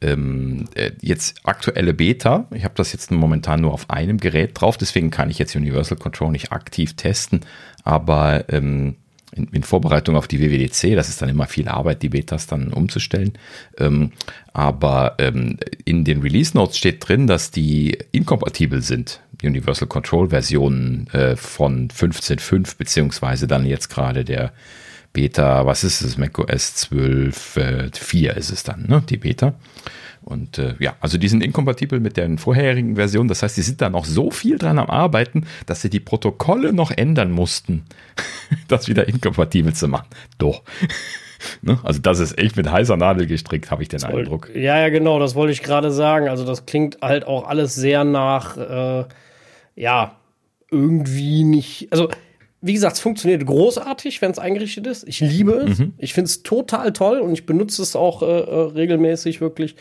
ähm, 0.00 0.66
äh, 0.74 0.92
jetzt 1.00 1.40
aktuelle 1.44 1.94
Beta. 1.94 2.46
Ich 2.52 2.64
habe 2.64 2.74
das 2.76 2.92
jetzt 2.92 3.10
momentan 3.10 3.60
nur 3.60 3.72
auf 3.72 3.90
einem 3.90 4.18
Gerät 4.18 4.60
drauf, 4.60 4.76
deswegen 4.76 5.10
kann 5.10 5.30
ich 5.30 5.38
jetzt 5.38 5.56
Universal 5.56 5.98
Control 5.98 6.30
nicht 6.30 6.52
aktiv 6.52 6.94
testen. 6.94 7.40
Aber 7.84 8.44
ähm, 8.48 8.96
in, 9.32 9.48
in, 9.48 9.62
Vorbereitung 9.62 10.16
auf 10.16 10.28
die 10.28 10.40
WWDC. 10.40 10.94
Das 10.94 11.08
ist 11.08 11.22
dann 11.22 11.28
immer 11.28 11.46
viel 11.46 11.68
Arbeit, 11.68 12.02
die 12.02 12.08
Betas 12.08 12.46
dann 12.46 12.72
umzustellen. 12.72 13.32
Ähm, 13.78 14.12
aber 14.52 15.16
ähm, 15.18 15.58
in 15.84 16.04
den 16.04 16.20
Release 16.20 16.56
Notes 16.56 16.78
steht 16.78 17.06
drin, 17.06 17.26
dass 17.26 17.50
die 17.50 17.98
inkompatibel 18.12 18.82
sind. 18.82 19.20
Universal 19.42 19.88
Control 19.88 20.30
Versionen 20.30 21.06
äh, 21.12 21.36
von 21.36 21.88
15.5 21.88 22.76
beziehungsweise 22.76 23.46
dann 23.46 23.66
jetzt 23.66 23.88
gerade 23.88 24.24
der 24.24 24.52
Beta, 25.18 25.66
was 25.66 25.82
ist 25.82 26.00
es? 26.00 26.16
macOS 26.16 26.76
12, 26.76 27.56
äh, 27.56 27.90
4 27.92 28.36
ist 28.36 28.52
es 28.52 28.62
dann, 28.62 28.86
ne? 28.86 29.02
Die 29.08 29.16
Beta. 29.16 29.54
Und 30.22 30.58
äh, 30.58 30.76
ja, 30.78 30.94
also 31.00 31.18
die 31.18 31.26
sind 31.26 31.42
inkompatibel 31.42 31.98
mit 31.98 32.16
den 32.16 32.38
vorherigen 32.38 32.94
Versionen. 32.94 33.28
Das 33.28 33.42
heißt, 33.42 33.56
die 33.56 33.62
sind 33.62 33.82
da 33.82 33.90
noch 33.90 34.04
so 34.04 34.30
viel 34.30 34.58
dran 34.58 34.78
am 34.78 34.88
Arbeiten, 34.88 35.48
dass 35.66 35.82
sie 35.82 35.90
die 35.90 35.98
Protokolle 35.98 36.72
noch 36.72 36.92
ändern 36.92 37.32
mussten, 37.32 37.84
das 38.68 38.86
wieder 38.86 39.08
inkompatibel 39.08 39.72
zu 39.72 39.88
machen. 39.88 40.06
Doch. 40.38 40.62
ne? 41.62 41.80
Also 41.82 41.98
das 42.00 42.20
ist 42.20 42.38
echt 42.38 42.56
mit 42.56 42.70
heißer 42.70 42.96
Nadel 42.96 43.26
gestrickt, 43.26 43.72
habe 43.72 43.82
ich 43.82 43.88
den 43.88 43.98
das 43.98 44.08
Eindruck. 44.08 44.50
Ja, 44.54 44.78
ja, 44.78 44.88
genau, 44.88 45.18
das 45.18 45.34
wollte 45.34 45.52
ich 45.52 45.64
gerade 45.64 45.90
sagen. 45.90 46.28
Also 46.28 46.46
das 46.46 46.64
klingt 46.64 46.98
halt 47.02 47.26
auch 47.26 47.48
alles 47.48 47.74
sehr 47.74 48.04
nach, 48.04 48.56
äh, 48.56 49.04
ja, 49.74 50.14
irgendwie 50.70 51.42
nicht. 51.42 51.88
Also 51.90 52.08
wie 52.60 52.72
gesagt, 52.72 52.96
es 52.96 53.00
funktioniert 53.00 53.46
großartig, 53.46 54.20
wenn 54.20 54.32
es 54.32 54.38
eingerichtet 54.38 54.86
ist. 54.86 55.06
Ich 55.06 55.20
liebe 55.20 55.52
es. 55.52 55.78
Mhm. 55.78 55.94
Ich 55.98 56.12
finde 56.12 56.26
es 56.26 56.42
total 56.42 56.92
toll 56.92 57.20
und 57.20 57.32
ich 57.32 57.46
benutze 57.46 57.82
es 57.82 57.94
auch 57.94 58.22
äh, 58.22 58.26
äh 58.26 58.72
regelmäßig 58.72 59.40
wirklich. 59.40 59.76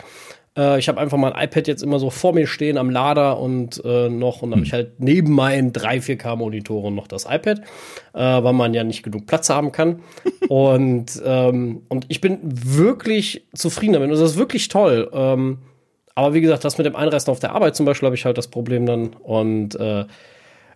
Äh, 0.58 0.80
ich 0.80 0.88
habe 0.88 1.00
einfach 1.00 1.18
mein 1.18 1.34
iPad 1.34 1.68
jetzt 1.68 1.82
immer 1.82 2.00
so 2.00 2.10
vor 2.10 2.34
mir 2.34 2.48
stehen 2.48 2.78
am 2.78 2.90
Lader 2.90 3.40
und 3.40 3.82
äh, 3.84 4.10
noch 4.10 4.42
und 4.42 4.52
dann 4.52 4.60
mhm. 4.60 4.62
habe 4.62 4.66
ich 4.66 4.74
halt 4.74 5.00
neben 5.00 5.34
meinen 5.34 5.74
3, 5.74 5.98
4K 5.98 6.36
Monitoren 6.36 6.94
noch 6.94 7.08
das 7.08 7.26
iPad, 7.26 7.62
äh, 8.14 8.20
weil 8.20 8.54
man 8.54 8.74
ja 8.74 8.84
nicht 8.84 9.04
genug 9.04 9.28
Platz 9.28 9.50
haben 9.50 9.72
kann. 9.72 10.02
und, 10.50 11.22
ähm, 11.26 11.84
und 11.88 12.06
ich 12.10 12.22
bin 12.22 12.40
wirklich 12.44 13.48
zufrieden 13.54 13.94
damit. 13.94 14.10
Und 14.10 14.20
das 14.20 14.32
ist 14.32 14.38
wirklich 14.38 14.68
toll. 14.68 15.10
Ähm, 15.14 15.60
aber 16.16 16.34
wie 16.34 16.42
gesagt, 16.42 16.66
das 16.66 16.78
mit 16.78 16.86
dem 16.86 16.96
Einreisten 16.96 17.32
auf 17.32 17.40
der 17.40 17.54
Arbeit 17.54 17.76
zum 17.76 17.86
Beispiel 17.86 18.08
habe 18.08 18.16
ich 18.16 18.26
halt 18.26 18.38
das 18.38 18.48
Problem 18.48 18.88
dann. 18.88 19.10
Und 19.14 19.80
äh, 19.80 20.06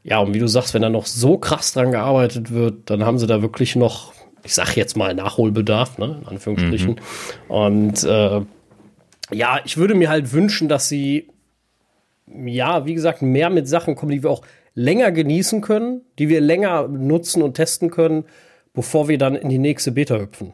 ja, 0.03 0.19
und 0.19 0.33
wie 0.33 0.39
du 0.39 0.47
sagst, 0.47 0.73
wenn 0.73 0.81
da 0.81 0.89
noch 0.89 1.05
so 1.05 1.37
krass 1.37 1.73
dran 1.73 1.91
gearbeitet 1.91 2.51
wird, 2.51 2.89
dann 2.89 3.05
haben 3.05 3.19
sie 3.19 3.27
da 3.27 3.41
wirklich 3.41 3.75
noch, 3.75 4.13
ich 4.43 4.53
sag 4.53 4.75
jetzt 4.75 4.97
mal, 4.97 5.13
Nachholbedarf, 5.13 5.97
ne, 5.97 6.19
in 6.21 6.27
Anführungsstrichen. 6.27 6.91
Mhm. 6.91 7.55
Und 7.55 8.03
äh, 8.03 8.41
ja, 9.31 9.59
ich 9.63 9.77
würde 9.77 9.93
mir 9.93 10.09
halt 10.09 10.33
wünschen, 10.33 10.67
dass 10.67 10.89
sie, 10.89 11.27
ja, 12.27 12.85
wie 12.85 12.95
gesagt, 12.95 13.21
mehr 13.21 13.49
mit 13.49 13.67
Sachen 13.67 13.95
kommen, 13.95 14.11
die 14.11 14.23
wir 14.23 14.31
auch 14.31 14.41
länger 14.73 15.11
genießen 15.11 15.61
können, 15.61 16.01
die 16.17 16.29
wir 16.29 16.41
länger 16.41 16.87
nutzen 16.87 17.43
und 17.43 17.53
testen 17.53 17.91
können, 17.91 18.25
bevor 18.73 19.07
wir 19.07 19.17
dann 19.17 19.35
in 19.35 19.49
die 19.49 19.57
nächste 19.57 19.91
Beta 19.91 20.17
hüpfen. 20.17 20.53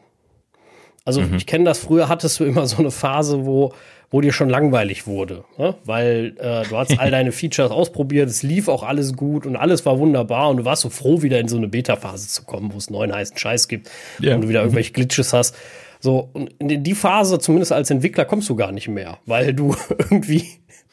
Also 1.04 1.22
mhm. 1.22 1.36
ich 1.36 1.46
kenne 1.46 1.64
das, 1.64 1.78
früher 1.78 2.08
hattest 2.08 2.38
du 2.38 2.44
immer 2.44 2.66
so 2.66 2.78
eine 2.78 2.90
Phase, 2.90 3.46
wo 3.46 3.72
wo 4.10 4.20
dir 4.20 4.32
schon 4.32 4.48
langweilig 4.48 5.06
wurde, 5.06 5.44
ne? 5.58 5.74
weil 5.84 6.34
äh, 6.38 6.66
du 6.68 6.76
hast 6.76 6.98
all 6.98 7.10
deine 7.10 7.32
Features 7.32 7.70
ausprobiert, 7.70 8.28
es 8.28 8.42
lief 8.42 8.68
auch 8.68 8.82
alles 8.82 9.14
gut 9.14 9.44
und 9.44 9.56
alles 9.56 9.84
war 9.84 9.98
wunderbar 9.98 10.48
und 10.48 10.58
du 10.58 10.64
warst 10.64 10.82
so 10.82 10.90
froh, 10.90 11.22
wieder 11.22 11.38
in 11.38 11.48
so 11.48 11.56
eine 11.56 11.68
Beta-Phase 11.68 12.28
zu 12.28 12.44
kommen, 12.44 12.72
wo 12.72 12.78
es 12.78 12.88
neuen 12.90 13.14
heißen 13.14 13.36
Scheiß 13.36 13.68
gibt 13.68 13.90
yeah. 14.22 14.34
und 14.34 14.42
du 14.42 14.48
wieder 14.48 14.60
irgendwelche 14.60 14.92
Glitches 14.92 15.32
hast. 15.32 15.54
So, 16.00 16.30
und 16.32 16.52
in 16.58 16.84
die 16.84 16.94
Phase, 16.94 17.38
zumindest 17.38 17.72
als 17.72 17.90
Entwickler, 17.90 18.24
kommst 18.24 18.48
du 18.48 18.56
gar 18.56 18.72
nicht 18.72 18.88
mehr, 18.88 19.18
weil 19.26 19.52
du 19.52 19.74
irgendwie 19.98 20.44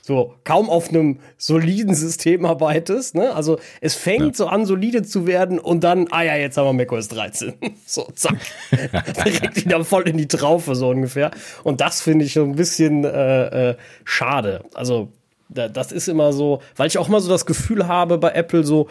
so 0.05 0.35
kaum 0.43 0.69
auf 0.69 0.89
einem 0.89 1.17
soliden 1.35 1.95
System 1.95 2.45
arbeitest. 2.45 3.15
Ne? 3.15 3.33
Also 3.33 3.57
es 3.81 3.95
fängt 3.95 4.27
ja. 4.27 4.33
so 4.35 4.45
an, 4.45 4.67
solide 4.67 5.01
zu 5.01 5.25
werden 5.25 5.57
und 5.57 5.83
dann, 5.83 6.05
ah 6.12 6.21
ja, 6.21 6.35
jetzt 6.35 6.57
haben 6.57 6.67
wir 6.67 6.74
macOS 6.74 7.07
13. 7.07 7.55
so, 7.88 8.07
zack. 8.13 8.38
Direkt 8.71 9.55
wieder 9.55 9.83
voll 9.83 10.07
in 10.07 10.17
die 10.17 10.27
Traufe, 10.27 10.75
so 10.75 10.89
ungefähr. 10.89 11.31
Und 11.63 11.81
das 11.81 12.03
finde 12.03 12.25
ich 12.25 12.33
so 12.33 12.43
ein 12.43 12.55
bisschen 12.55 13.03
äh, 13.03 13.69
äh, 13.71 13.75
schade. 14.03 14.63
Also, 14.75 15.09
das 15.50 15.91
ist 15.91 16.07
immer 16.07 16.33
so, 16.33 16.62
weil 16.75 16.85
ich 16.85 17.00
auch 17.00 17.07
immer 17.07 17.19
so 17.19 17.29
das 17.29 17.47
Gefühl 17.47 17.88
habe 17.88 18.19
bei 18.19 18.29
Apple 18.29 18.63
so, 18.63 18.88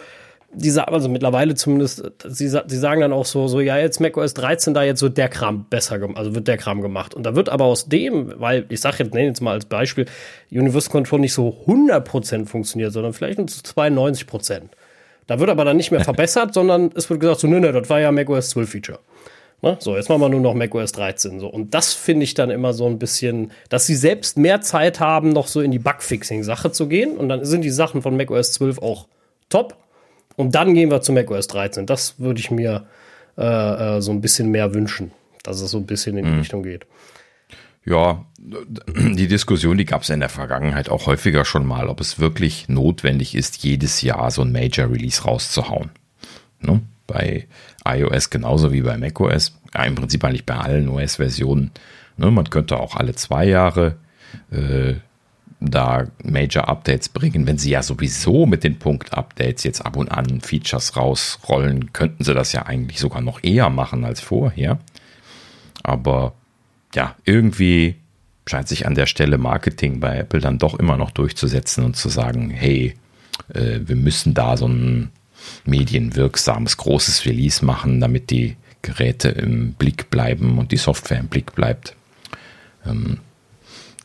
die 0.55 0.71
sagen, 0.71 0.93
also 0.93 1.09
mittlerweile 1.09 1.55
zumindest, 1.55 2.03
sie, 2.25 2.49
sie 2.49 2.79
sagen 2.79 3.01
dann 3.01 3.13
auch 3.13 3.27
so, 3.27 3.49
so, 3.49 3.61
ja, 3.61 3.79
jetzt 3.79 4.01
macOS 4.01 4.35
13, 4.35 4.75
da 4.75 4.83
jetzt 4.83 5.03
wird 5.03 5.19
der 5.19 5.29
Kram 5.29 5.67
besser 5.69 5.99
gemacht, 5.99 6.19
also 6.19 6.35
wird 6.35 6.49
der 6.49 6.57
Kram 6.57 6.81
gemacht. 6.81 7.15
Und 7.15 7.25
da 7.25 7.35
wird 7.35 7.49
aber 7.49 7.65
aus 7.65 7.87
dem, 7.87 8.33
weil 8.41 8.67
ich 8.69 8.81
sage 8.81 8.97
jetzt, 9.01 9.15
nenne 9.15 9.29
jetzt 9.29 9.41
mal 9.41 9.53
als 9.53 9.67
Beispiel, 9.67 10.07
Universal 10.51 10.93
Control 10.93 11.21
nicht 11.21 11.35
so 11.35 11.57
100% 11.67 12.47
funktioniert, 12.47 12.93
sondern 12.93 13.13
vielleicht 13.13 13.39
nur 13.39 13.47
zu 13.47 13.61
92%. 13.61 14.63
Da 15.27 15.39
wird 15.39 15.51
aber 15.51 15.65
dann 15.65 15.77
nicht 15.77 15.91
mehr 15.91 16.01
verbessert, 16.05 16.55
sondern 16.55 16.91
es 16.95 17.09
wird 17.11 17.21
gesagt, 17.21 17.41
so, 17.41 17.47
nö, 17.47 17.61
nö, 17.61 17.73
das 17.73 17.89
war 17.91 18.01
ja 18.01 18.13
macOS 18.13 18.51
12 18.51 18.71
Feature. 18.71 18.99
Ne? 19.65 19.79
So, 19.81 19.97
jetzt 19.97 20.11
machen 20.11 20.21
wir 20.21 20.29
nur 20.29 20.41
noch 20.41 20.55
macOS 20.55 20.93
13. 20.93 21.41
So. 21.41 21.49
Und 21.49 21.73
das 21.73 21.95
finde 21.95 22.25
ich 22.25 22.35
dann 22.35 22.51
immer 22.51 22.75
so 22.75 22.87
ein 22.87 22.99
bisschen, 22.99 23.51
dass 23.71 23.87
sie 23.87 23.95
selbst 23.95 24.37
mehr 24.37 24.61
Zeit 24.61 25.01
haben, 25.01 25.31
noch 25.31 25.47
so 25.47 25.63
in 25.63 25.71
die 25.71 25.79
Bugfixing-Sache 25.79 26.71
zu 26.71 26.87
gehen. 26.87 27.17
Und 27.17 27.31
dann 27.31 27.45
sind 27.47 27.63
die 27.63 27.71
Sachen 27.71 28.03
von 28.03 28.17
macOS 28.17 28.53
12 28.53 28.79
auch 28.81 29.07
top. 29.49 29.77
Und 30.37 30.55
dann 30.55 30.75
gehen 30.75 30.91
wir 30.91 31.01
zu 31.01 31.13
macOS 31.13 31.47
13. 31.49 31.87
Das 31.87 32.19
würde 32.19 32.41
ich 32.41 32.51
mir 32.51 32.87
äh, 33.37 33.97
äh, 33.97 34.01
so 34.01 34.13
ein 34.13 34.21
bisschen 34.21 34.51
mehr 34.51 34.75
wünschen, 34.75 35.13
dass 35.43 35.61
es 35.61 35.71
so 35.71 35.79
ein 35.79 35.87
bisschen 35.87 36.17
in 36.17 36.25
die 36.25 36.31
mhm. 36.31 36.39
Richtung 36.39 36.63
geht. 36.63 36.87
Ja, 37.85 38.25
die 38.39 39.29
Diskussion, 39.29 39.77
die 39.77 39.85
gab 39.85 40.03
es 40.03 40.11
in 40.11 40.21
der 40.21 40.29
Vergangenheit 40.29 40.89
auch 40.89 41.07
häufiger 41.07 41.45
schon 41.45 41.67
mal, 41.67 41.89
ob 41.89 42.01
es 42.01 42.19
wirklich 42.19 42.69
notwendig 42.69 43.35
ist, 43.35 43.63
jedes 43.63 44.03
Jahr 44.03 44.31
so 44.31 44.43
ein 44.43 44.53
Major 44.53 44.91
Release 44.91 45.23
rauszuhauen. 45.23 45.91
Ne? 46.61 46.81
Bei 47.07 47.47
iOS 47.87 48.31
genauso 48.31 48.73
wie 48.73 48.81
bei 48.81 48.97
macOS. 48.97 49.59
Ja, 49.75 49.85
im 49.85 49.95
Prinzip 49.95 50.25
eigentlich 50.25 50.47
bei 50.47 50.57
allen 50.57 50.89
OS-Versionen. 50.89 51.73
Ne? 52.17 52.31
Man 52.31 52.49
könnte 52.49 52.79
auch 52.79 52.97
alle 52.97 53.15
zwei 53.15 53.45
Jahre 53.45 53.97
äh, 54.51 54.95
da 55.61 56.09
Major 56.23 56.69
Updates 56.69 57.09
bringen, 57.09 57.47
wenn 57.47 57.59
sie 57.59 57.71
ja 57.71 57.83
sowieso 57.83 58.47
mit 58.47 58.65
den 58.65 58.79
Punkt-Updates 58.79 59.65
jetzt 59.65 59.81
ab 59.81 59.97
und 59.97 60.11
an 60.11 60.41
Features 60.41 60.97
rausrollen, 60.97 61.93
könnten 61.93 62.25
sie 62.25 62.35
das 62.35 62.53
ja 62.53 62.67
eigentlich 62.67 63.01
sogar 63.01 63.23
noch 63.23 63.43
eher 63.43 63.71
machen 63.71 64.05
als 64.05 64.21
vorher. 64.21 64.79
Aber 65.83 66.35
ja, 66.95 67.15
irgendwie 67.25 67.97
scheint 68.47 68.69
sich 68.69 68.87
an 68.87 68.95
der 68.95 69.07
Stelle 69.07 69.39
Marketing 69.39 70.01
bei 70.01 70.19
Apple 70.19 70.41
dann 70.41 70.59
doch 70.59 70.79
immer 70.79 70.97
noch 70.97 71.11
durchzusetzen 71.11 71.85
und 71.85 71.97
zu 71.97 72.09
sagen, 72.09 72.51
hey, 72.51 72.95
äh, 73.53 73.81
wir 73.85 73.97
müssen 73.97 74.35
da 74.35 74.57
so 74.57 74.69
ein 74.69 75.11
medienwirksames, 75.65 76.77
großes 76.77 77.27
Release 77.27 77.65
machen, 77.65 78.01
damit 78.01 78.31
die 78.31 78.57
Geräte 78.83 79.31
im 79.31 79.73
Blick 79.73 80.11
bleiben 80.11 80.59
und 80.59 80.73
die 80.73 80.77
Software 80.77 81.19
im 81.19 81.29
Blick 81.29 81.55
bleibt. 81.55 81.97
Ähm, 82.87 83.19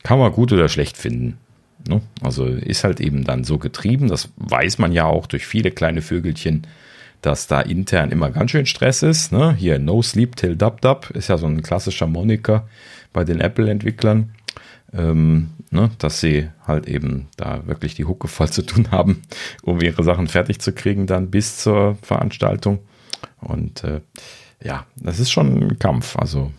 kann 0.02 0.18
man 0.18 0.32
gut 0.32 0.52
oder 0.52 0.68
schlecht 0.68 0.96
finden. 0.96 1.38
Ne? 1.88 2.00
Also 2.22 2.46
ist 2.46 2.84
halt 2.84 3.00
eben 3.00 3.24
dann 3.24 3.44
so 3.44 3.58
getrieben, 3.58 4.08
das 4.08 4.30
weiß 4.36 4.78
man 4.78 4.92
ja 4.92 5.06
auch 5.06 5.26
durch 5.26 5.46
viele 5.46 5.70
kleine 5.70 6.02
Vögelchen, 6.02 6.66
dass 7.22 7.46
da 7.46 7.60
intern 7.60 8.10
immer 8.10 8.30
ganz 8.30 8.50
schön 8.50 8.66
Stress 8.66 9.02
ist. 9.02 9.32
Ne? 9.32 9.54
Hier 9.54 9.78
No 9.78 10.02
Sleep 10.02 10.36
Till 10.36 10.56
Dub 10.56 10.80
Dub 10.80 11.10
ist 11.10 11.28
ja 11.28 11.38
so 11.38 11.46
ein 11.46 11.62
klassischer 11.62 12.06
Moniker 12.06 12.68
bei 13.12 13.24
den 13.24 13.40
Apple-Entwicklern, 13.40 14.32
ähm, 14.92 15.50
ne? 15.70 15.90
dass 15.98 16.20
sie 16.20 16.48
halt 16.66 16.86
eben 16.86 17.28
da 17.36 17.66
wirklich 17.66 17.94
die 17.94 18.04
Hucke 18.04 18.28
voll 18.28 18.50
zu 18.50 18.62
tun 18.62 18.90
haben, 18.90 19.22
um 19.62 19.80
ihre 19.80 20.04
Sachen 20.04 20.28
fertig 20.28 20.60
zu 20.60 20.72
kriegen 20.72 21.06
dann 21.06 21.30
bis 21.30 21.58
zur 21.58 21.96
Veranstaltung. 22.02 22.80
Und 23.40 23.84
äh, 23.84 24.00
ja, 24.62 24.86
das 24.96 25.18
ist 25.18 25.30
schon 25.30 25.62
ein 25.62 25.78
Kampf. 25.78 26.16
Also 26.16 26.52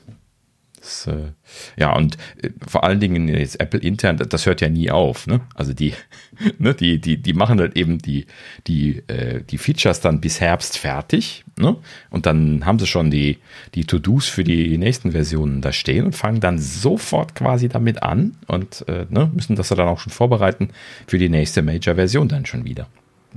das, 0.81 1.07
äh, 1.07 1.31
ja, 1.77 1.95
und 1.95 2.17
äh, 2.41 2.49
vor 2.67 2.83
allen 2.83 2.99
Dingen 2.99 3.27
jetzt 3.27 3.59
Apple 3.59 3.79
intern, 3.79 4.17
das, 4.17 4.29
das 4.29 4.45
hört 4.47 4.61
ja 4.61 4.69
nie 4.69 4.89
auf. 4.89 5.27
Ne? 5.27 5.41
Also 5.53 5.73
die, 5.73 5.93
ne, 6.57 6.73
die, 6.73 6.99
die, 6.99 7.17
die 7.17 7.33
machen 7.33 7.59
halt 7.59 7.77
eben 7.77 7.99
die, 7.99 8.25
die, 8.65 9.03
äh, 9.07 9.43
die 9.43 9.59
Features 9.59 10.01
dann 10.01 10.21
bis 10.21 10.41
Herbst 10.41 10.79
fertig. 10.79 11.45
Ne? 11.59 11.77
Und 12.09 12.25
dann 12.25 12.65
haben 12.65 12.79
sie 12.79 12.87
schon 12.87 13.11
die, 13.11 13.37
die 13.75 13.85
To-Dos 13.85 14.27
für 14.27 14.43
die 14.43 14.77
nächsten 14.77 15.11
Versionen 15.11 15.61
da 15.61 15.71
stehen 15.71 16.05
und 16.05 16.15
fangen 16.15 16.39
dann 16.39 16.57
sofort 16.57 17.35
quasi 17.35 17.69
damit 17.69 18.01
an 18.01 18.37
und 18.47 18.83
äh, 18.87 19.05
ne, 19.09 19.29
müssen 19.33 19.55
das 19.55 19.69
dann 19.69 19.87
auch 19.87 19.99
schon 19.99 20.11
vorbereiten 20.11 20.69
für 21.05 21.19
die 21.19 21.29
nächste 21.29 21.61
Major-Version 21.61 22.27
dann 22.27 22.45
schon 22.47 22.65
wieder. 22.65 22.87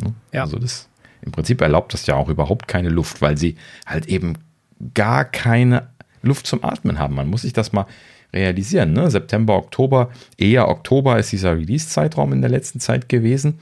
Ne? 0.03 0.15
Ja. 0.33 0.43
Also 0.43 0.59
das 0.59 0.89
im 1.21 1.33
Prinzip 1.33 1.61
erlaubt 1.61 1.93
das 1.93 2.07
ja 2.07 2.17
auch 2.17 2.29
überhaupt 2.29 2.69
keine 2.69 2.89
Luft, 2.89 3.23
weil 3.23 3.37
sie 3.37 3.57
halt 3.87 4.07
eben 4.07 4.35
gar 4.93 5.25
keine 5.25 5.94
Luft 6.25 6.47
zum 6.47 6.65
Atmen 6.65 6.99
haben. 6.99 7.15
Man 7.15 7.29
muss 7.29 7.43
sich 7.43 7.53
das 7.53 7.73
mal 7.73 7.87
realisieren. 8.33 8.93
Ne? 8.93 9.11
September, 9.11 9.57
Oktober, 9.57 10.11
eher 10.37 10.69
Oktober 10.69 11.19
ist 11.19 11.33
dieser 11.33 11.57
Release-Zeitraum 11.57 12.33
in 12.33 12.41
der 12.41 12.51
letzten 12.51 12.81
Zeit 12.81 13.09
gewesen. 13.09 13.61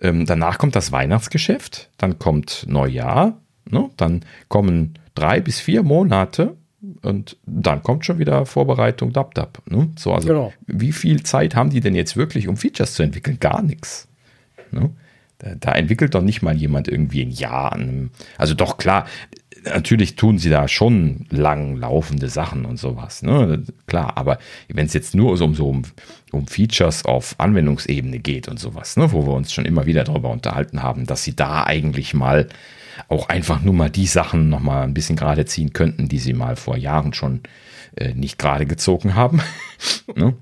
Ähm, 0.00 0.26
danach 0.26 0.58
kommt 0.58 0.76
das 0.76 0.92
Weihnachtsgeschäft, 0.92 1.90
dann 1.98 2.18
kommt 2.18 2.66
Neujahr, 2.68 3.38
ne? 3.68 3.90
dann 3.96 4.24
kommen 4.48 4.94
drei 5.14 5.40
bis 5.40 5.60
vier 5.60 5.82
Monate 5.82 6.56
und 7.02 7.36
dann 7.44 7.82
kommt 7.82 8.06
schon 8.06 8.18
wieder 8.18 8.46
Vorbereitung 8.46 9.12
Dab 9.12 9.34
Dab. 9.34 9.62
Ne? 9.66 9.90
So, 9.98 10.14
also 10.14 10.28
genau. 10.28 10.52
wie 10.66 10.92
viel 10.92 11.22
Zeit 11.22 11.54
haben 11.54 11.70
die 11.70 11.80
denn 11.80 11.94
jetzt 11.94 12.16
wirklich, 12.16 12.48
um 12.48 12.56
Features 12.56 12.94
zu 12.94 13.02
entwickeln? 13.02 13.38
Gar 13.40 13.62
nichts. 13.62 14.08
Ne? 14.70 14.90
Da, 15.38 15.54
da, 15.58 15.72
entwickelt 15.72 16.14
doch 16.14 16.22
nicht 16.22 16.42
mal 16.42 16.56
jemand 16.56 16.88
irgendwie 16.88 17.22
ein 17.22 17.30
Jahr 17.30 17.72
an 17.72 17.80
einem, 17.80 18.10
also 18.36 18.54
doch 18.54 18.76
klar, 18.76 19.06
natürlich 19.64 20.16
tun 20.16 20.38
sie 20.38 20.50
da 20.50 20.68
schon 20.68 21.26
lang 21.30 21.76
laufende 21.76 22.28
Sachen 22.28 22.64
und 22.64 22.78
sowas, 22.78 23.22
ne? 23.22 23.62
Klar, 23.86 24.16
aber 24.16 24.38
wenn 24.68 24.86
es 24.86 24.94
jetzt 24.94 25.14
nur 25.14 25.36
so 25.36 25.44
um 25.44 25.54
so 25.54 25.68
um, 25.68 25.82
um 26.30 26.46
Features 26.46 27.04
auf 27.04 27.34
Anwendungsebene 27.38 28.18
geht 28.18 28.48
und 28.48 28.58
sowas, 28.58 28.96
ne, 28.96 29.12
wo 29.12 29.26
wir 29.26 29.32
uns 29.32 29.52
schon 29.52 29.64
immer 29.64 29.86
wieder 29.86 30.04
darüber 30.04 30.30
unterhalten 30.30 30.82
haben, 30.82 31.06
dass 31.06 31.24
sie 31.24 31.36
da 31.36 31.64
eigentlich 31.64 32.14
mal 32.14 32.48
auch 33.08 33.28
einfach 33.28 33.62
nur 33.62 33.74
mal 33.74 33.90
die 33.90 34.06
Sachen 34.06 34.48
noch 34.48 34.60
mal 34.60 34.82
ein 34.82 34.94
bisschen 34.94 35.16
gerade 35.16 35.44
ziehen 35.46 35.72
könnten, 35.72 36.08
die 36.08 36.18
sie 36.18 36.34
mal 36.34 36.56
vor 36.56 36.76
Jahren 36.76 37.12
schon 37.12 37.40
äh, 37.96 38.14
nicht 38.14 38.38
gerade 38.38 38.66
gezogen 38.66 39.14
haben. 39.14 39.40
ne? 40.14 40.34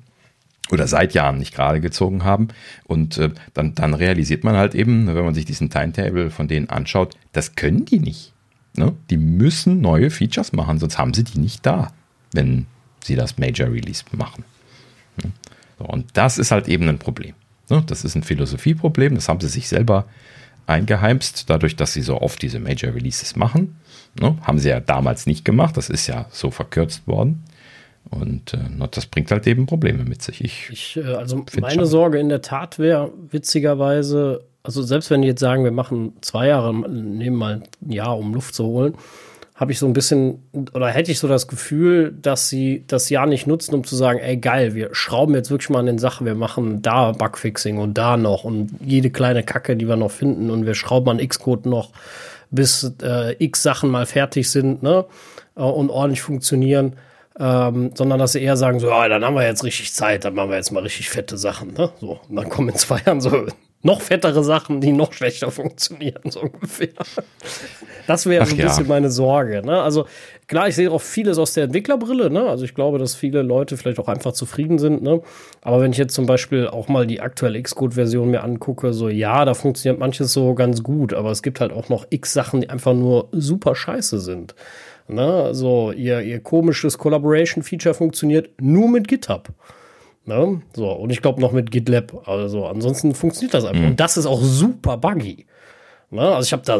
oder 0.70 0.86
seit 0.86 1.14
Jahren 1.14 1.38
nicht 1.38 1.54
gerade 1.54 1.80
gezogen 1.80 2.24
haben. 2.24 2.48
Und 2.84 3.18
äh, 3.18 3.30
dann, 3.54 3.74
dann 3.74 3.94
realisiert 3.94 4.44
man 4.44 4.56
halt 4.56 4.74
eben, 4.74 5.06
wenn 5.06 5.24
man 5.24 5.34
sich 5.34 5.44
diesen 5.44 5.70
Timetable 5.70 6.30
von 6.30 6.48
denen 6.48 6.68
anschaut, 6.68 7.14
das 7.32 7.54
können 7.54 7.84
die 7.84 8.00
nicht. 8.00 8.32
Ne? 8.76 8.94
Die 9.10 9.16
müssen 9.16 9.80
neue 9.80 10.10
Features 10.10 10.52
machen, 10.52 10.78
sonst 10.78 10.98
haben 10.98 11.14
sie 11.14 11.24
die 11.24 11.38
nicht 11.38 11.64
da, 11.64 11.92
wenn 12.32 12.66
sie 13.02 13.16
das 13.16 13.38
Major 13.38 13.70
Release 13.70 14.04
machen. 14.12 14.44
Ne? 15.22 15.32
So, 15.78 15.84
und 15.84 16.06
das 16.14 16.38
ist 16.38 16.50
halt 16.50 16.68
eben 16.68 16.88
ein 16.88 16.98
Problem. 16.98 17.34
Ne? 17.70 17.82
Das 17.86 18.04
ist 18.04 18.14
ein 18.14 18.22
Philosophieproblem, 18.22 19.14
das 19.14 19.28
haben 19.28 19.40
sie 19.40 19.48
sich 19.48 19.68
selber 19.68 20.06
eingeheimst, 20.66 21.48
dadurch, 21.48 21.76
dass 21.76 21.94
sie 21.94 22.02
so 22.02 22.20
oft 22.20 22.42
diese 22.42 22.60
Major 22.60 22.94
Releases 22.94 23.36
machen. 23.36 23.76
Ne? 24.20 24.36
Haben 24.42 24.58
sie 24.58 24.68
ja 24.68 24.80
damals 24.80 25.26
nicht 25.26 25.44
gemacht, 25.44 25.76
das 25.76 25.88
ist 25.88 26.06
ja 26.06 26.26
so 26.30 26.50
verkürzt 26.50 27.06
worden. 27.06 27.44
Und 28.10 28.54
äh, 28.54 28.88
das 28.90 29.06
bringt 29.06 29.30
halt 29.30 29.46
eben 29.46 29.66
Probleme 29.66 30.04
mit 30.04 30.22
sich. 30.22 30.42
Ich, 30.42 30.70
ich 30.70 30.96
äh, 30.96 31.14
also 31.14 31.44
meine 31.60 31.74
schon. 31.74 31.86
Sorge 31.86 32.18
in 32.18 32.28
der 32.28 32.42
Tat 32.42 32.78
wäre 32.78 33.12
witzigerweise, 33.30 34.44
also 34.68 34.82
selbst 34.82 35.10
wenn 35.10 35.22
die 35.22 35.28
jetzt 35.28 35.40
sagen, 35.40 35.64
wir 35.64 35.70
machen 35.70 36.12
zwei 36.20 36.48
Jahre, 36.48 36.74
nehmen 36.74 37.36
mal 37.36 37.62
ein 37.80 37.90
Jahr, 37.90 38.18
um 38.18 38.34
Luft 38.34 38.54
zu 38.54 38.66
holen, 38.66 38.96
habe 39.54 39.72
ich 39.72 39.78
so 39.78 39.86
ein 39.86 39.94
bisschen, 39.94 40.42
oder 40.74 40.88
hätte 40.88 41.10
ich 41.10 41.18
so 41.18 41.26
das 41.26 41.48
Gefühl, 41.48 42.14
dass 42.20 42.50
sie 42.50 42.84
das 42.86 43.08
Jahr 43.08 43.24
nicht 43.24 43.46
nutzen, 43.46 43.74
um 43.74 43.82
zu 43.82 43.96
sagen, 43.96 44.18
ey 44.18 44.36
geil, 44.36 44.74
wir 44.74 44.90
schrauben 44.94 45.34
jetzt 45.34 45.50
wirklich 45.50 45.70
mal 45.70 45.78
an 45.78 45.86
den 45.86 45.98
Sachen, 45.98 46.26
wir 46.26 46.34
machen 46.34 46.82
da 46.82 47.12
Bugfixing 47.12 47.78
und 47.78 47.96
da 47.96 48.18
noch 48.18 48.44
und 48.44 48.72
jede 48.84 49.08
kleine 49.08 49.42
Kacke, 49.42 49.74
die 49.74 49.88
wir 49.88 49.96
noch 49.96 50.10
finden 50.10 50.50
und 50.50 50.66
wir 50.66 50.74
schrauben 50.74 51.08
an 51.08 51.26
Xcode 51.26 51.64
noch, 51.64 51.92
bis 52.50 52.92
äh, 53.02 53.42
x 53.42 53.62
Sachen 53.62 53.88
mal 53.88 54.04
fertig 54.04 54.50
sind, 54.50 54.82
ne? 54.82 55.06
Äh, 55.56 55.62
und 55.62 55.88
ordentlich 55.88 56.20
funktionieren 56.20 56.92
ähm, 57.40 57.92
sondern 57.94 58.18
dass 58.18 58.32
sie 58.32 58.42
eher 58.42 58.56
sagen, 58.56 58.80
so, 58.80 58.88
ja, 58.88 59.08
dann 59.08 59.24
haben 59.24 59.34
wir 59.34 59.46
jetzt 59.46 59.62
richtig 59.62 59.94
Zeit, 59.94 60.24
dann 60.24 60.34
machen 60.34 60.50
wir 60.50 60.56
jetzt 60.56 60.72
mal 60.72 60.82
richtig 60.82 61.08
fette 61.08 61.38
Sachen. 61.38 61.72
Ne? 61.72 61.90
So, 62.00 62.18
und 62.28 62.36
dann 62.36 62.48
kommen 62.48 62.70
in 62.70 62.74
zwei 62.74 63.00
Jahren 63.06 63.20
so 63.20 63.46
noch 63.82 64.00
fettere 64.00 64.42
Sachen, 64.42 64.80
die 64.80 64.92
noch 64.92 65.12
schlechter 65.12 65.50
funktionieren, 65.50 66.30
so 66.30 66.40
ungefähr. 66.40 66.88
Das 68.06 68.26
wäre 68.26 68.44
so 68.44 68.52
ein 68.52 68.58
bisschen 68.58 68.84
ja. 68.84 68.88
meine 68.88 69.10
Sorge. 69.10 69.62
Ne? 69.64 69.80
Also 69.80 70.06
klar, 70.48 70.68
ich 70.68 70.74
sehe 70.74 70.90
auch 70.90 71.00
vieles 71.00 71.38
aus 71.38 71.52
der 71.54 71.64
Entwicklerbrille. 71.64 72.28
Ne? 72.30 72.42
Also 72.42 72.64
ich 72.64 72.74
glaube, 72.74 72.98
dass 72.98 73.14
viele 73.14 73.42
Leute 73.42 73.76
vielleicht 73.76 74.00
auch 74.00 74.08
einfach 74.08 74.32
zufrieden 74.32 74.78
sind. 74.78 75.02
Ne? 75.02 75.20
Aber 75.60 75.80
wenn 75.80 75.92
ich 75.92 75.98
jetzt 75.98 76.14
zum 76.14 76.26
Beispiel 76.26 76.66
auch 76.66 76.88
mal 76.88 77.06
die 77.06 77.20
aktuelle 77.20 77.62
Xcode-Version 77.62 78.30
mir 78.30 78.42
angucke, 78.42 78.92
so 78.92 79.08
ja, 79.08 79.44
da 79.44 79.54
funktioniert 79.54 80.00
manches 80.00 80.32
so 80.32 80.54
ganz 80.54 80.82
gut, 80.82 81.14
aber 81.14 81.30
es 81.30 81.42
gibt 81.42 81.60
halt 81.60 81.72
auch 81.72 81.88
noch 81.88 82.06
x 82.10 82.32
Sachen, 82.32 82.62
die 82.62 82.70
einfach 82.70 82.94
nur 82.94 83.28
super 83.30 83.76
scheiße 83.76 84.18
sind. 84.18 84.56
Ne? 85.06 85.54
So, 85.54 85.92
ihr, 85.92 86.20
ihr 86.22 86.40
komisches 86.40 86.98
Collaboration-Feature 86.98 87.94
funktioniert 87.94 88.50
nur 88.60 88.88
mit 88.88 89.06
GitHub. 89.06 89.50
Ne? 90.28 90.60
So, 90.74 90.92
und 90.92 91.08
ich 91.08 91.22
glaube 91.22 91.40
noch 91.40 91.52
mit 91.52 91.70
GitLab. 91.70 92.28
Also, 92.28 92.66
ansonsten 92.66 93.14
funktioniert 93.14 93.54
das 93.54 93.64
einfach. 93.64 93.80
Mhm. 93.80 93.88
Und 93.88 94.00
das 94.00 94.18
ist 94.18 94.26
auch 94.26 94.42
super 94.42 94.98
buggy. 94.98 95.46
Ne? 96.10 96.20
Also, 96.20 96.46
ich 96.46 96.52
habe 96.52 96.62
da 96.66 96.78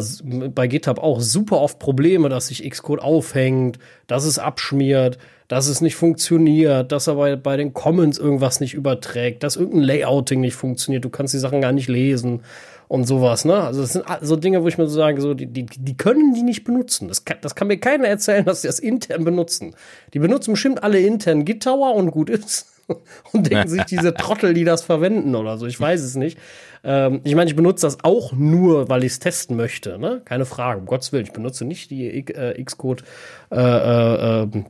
bei 0.50 0.67
GitHub 0.67 0.99
auch 0.99 1.21
super 1.21 1.59
oft 1.59 1.78
Probleme, 1.78 2.28
dass 2.28 2.49
sich 2.49 2.69
Xcode 2.69 3.00
aufhängt, 3.00 3.78
dass 4.07 4.26
es 4.26 4.38
abschmiert, 4.38 5.17
dass 5.49 5.67
es 5.67 5.81
nicht 5.81 5.97
funktioniert, 5.97 6.93
dass 6.93 7.07
er 7.07 7.14
bei, 7.14 7.37
bei 7.37 7.57
den 7.57 7.73
Comments 7.73 8.19
irgendwas 8.19 8.61
nicht 8.61 8.75
überträgt, 8.75 9.43
dass 9.43 9.57
irgendein 9.57 9.85
Layouting 9.85 10.43
nicht 10.43 10.55
funktioniert, 10.55 11.07
du 11.07 11.09
kannst 11.09 11.33
die 11.33 11.38
Sachen 11.38 11.62
gar 11.62 11.73
nicht 11.73 11.88
lesen 11.88 12.43
und 12.87 13.07
sowas, 13.07 13.47
ne? 13.47 13.55
Also 13.55 13.81
das 13.81 13.95
sind 13.95 14.05
so 14.21 14.37
Dinge, 14.37 14.62
wo 14.62 14.69
ich 14.69 14.76
mir 14.76 14.87
so 14.88 14.97
sage, 14.97 15.23
so, 15.23 15.33
die, 15.33 15.47
die, 15.47 15.64
die 15.64 15.97
können 15.97 16.35
die 16.35 16.43
nicht 16.43 16.64
benutzen. 16.64 17.09
Das 17.09 17.25
kann, 17.25 17.38
das 17.40 17.55
kann 17.55 17.69
mir 17.69 17.78
keiner 17.78 18.09
erzählen, 18.09 18.45
dass 18.45 18.61
sie 18.61 18.69
das 18.69 18.78
intern 18.78 19.25
benutzen. 19.25 19.75
Die 20.12 20.19
benutzen 20.19 20.52
bestimmt 20.52 20.83
alle 20.83 21.00
intern 21.00 21.47
Git 21.47 21.62
Tower 21.62 21.95
und 21.95 22.11
gut 22.11 22.28
ist. 22.28 22.77
und 23.33 23.50
denken 23.50 23.68
sich 23.68 23.85
diese 23.85 24.14
Trottel, 24.14 24.54
die 24.54 24.64
das 24.64 24.83
verwenden 24.83 25.35
oder 25.35 25.59
so. 25.59 25.66
Ich 25.66 25.80
weiß 25.80 26.02
es 26.02 26.14
nicht. 26.14 26.38
Ähm, 26.85 27.21
ich 27.25 27.35
meine, 27.35 27.50
ich 27.50 27.57
benutze 27.57 27.87
das 27.87 27.99
auch 28.02 28.33
nur, 28.33 28.88
weil 28.88 29.04
ich 29.04 29.12
es 29.12 29.18
testen 29.18 29.57
möchte. 29.57 29.99
Ne? 29.99 30.23
Keine 30.25 30.45
Frage, 30.45 30.80
um 30.80 30.87
Gottes 30.87 31.12
Willen. 31.12 31.25
Ich 31.25 31.33
benutze 31.33 31.64
nicht 31.64 31.90
die 31.90 32.07
äh, 32.07 32.62
Xcode 32.62 33.04
äh, 33.50 33.56
äh, 33.56 34.43
ähm, 34.43 34.67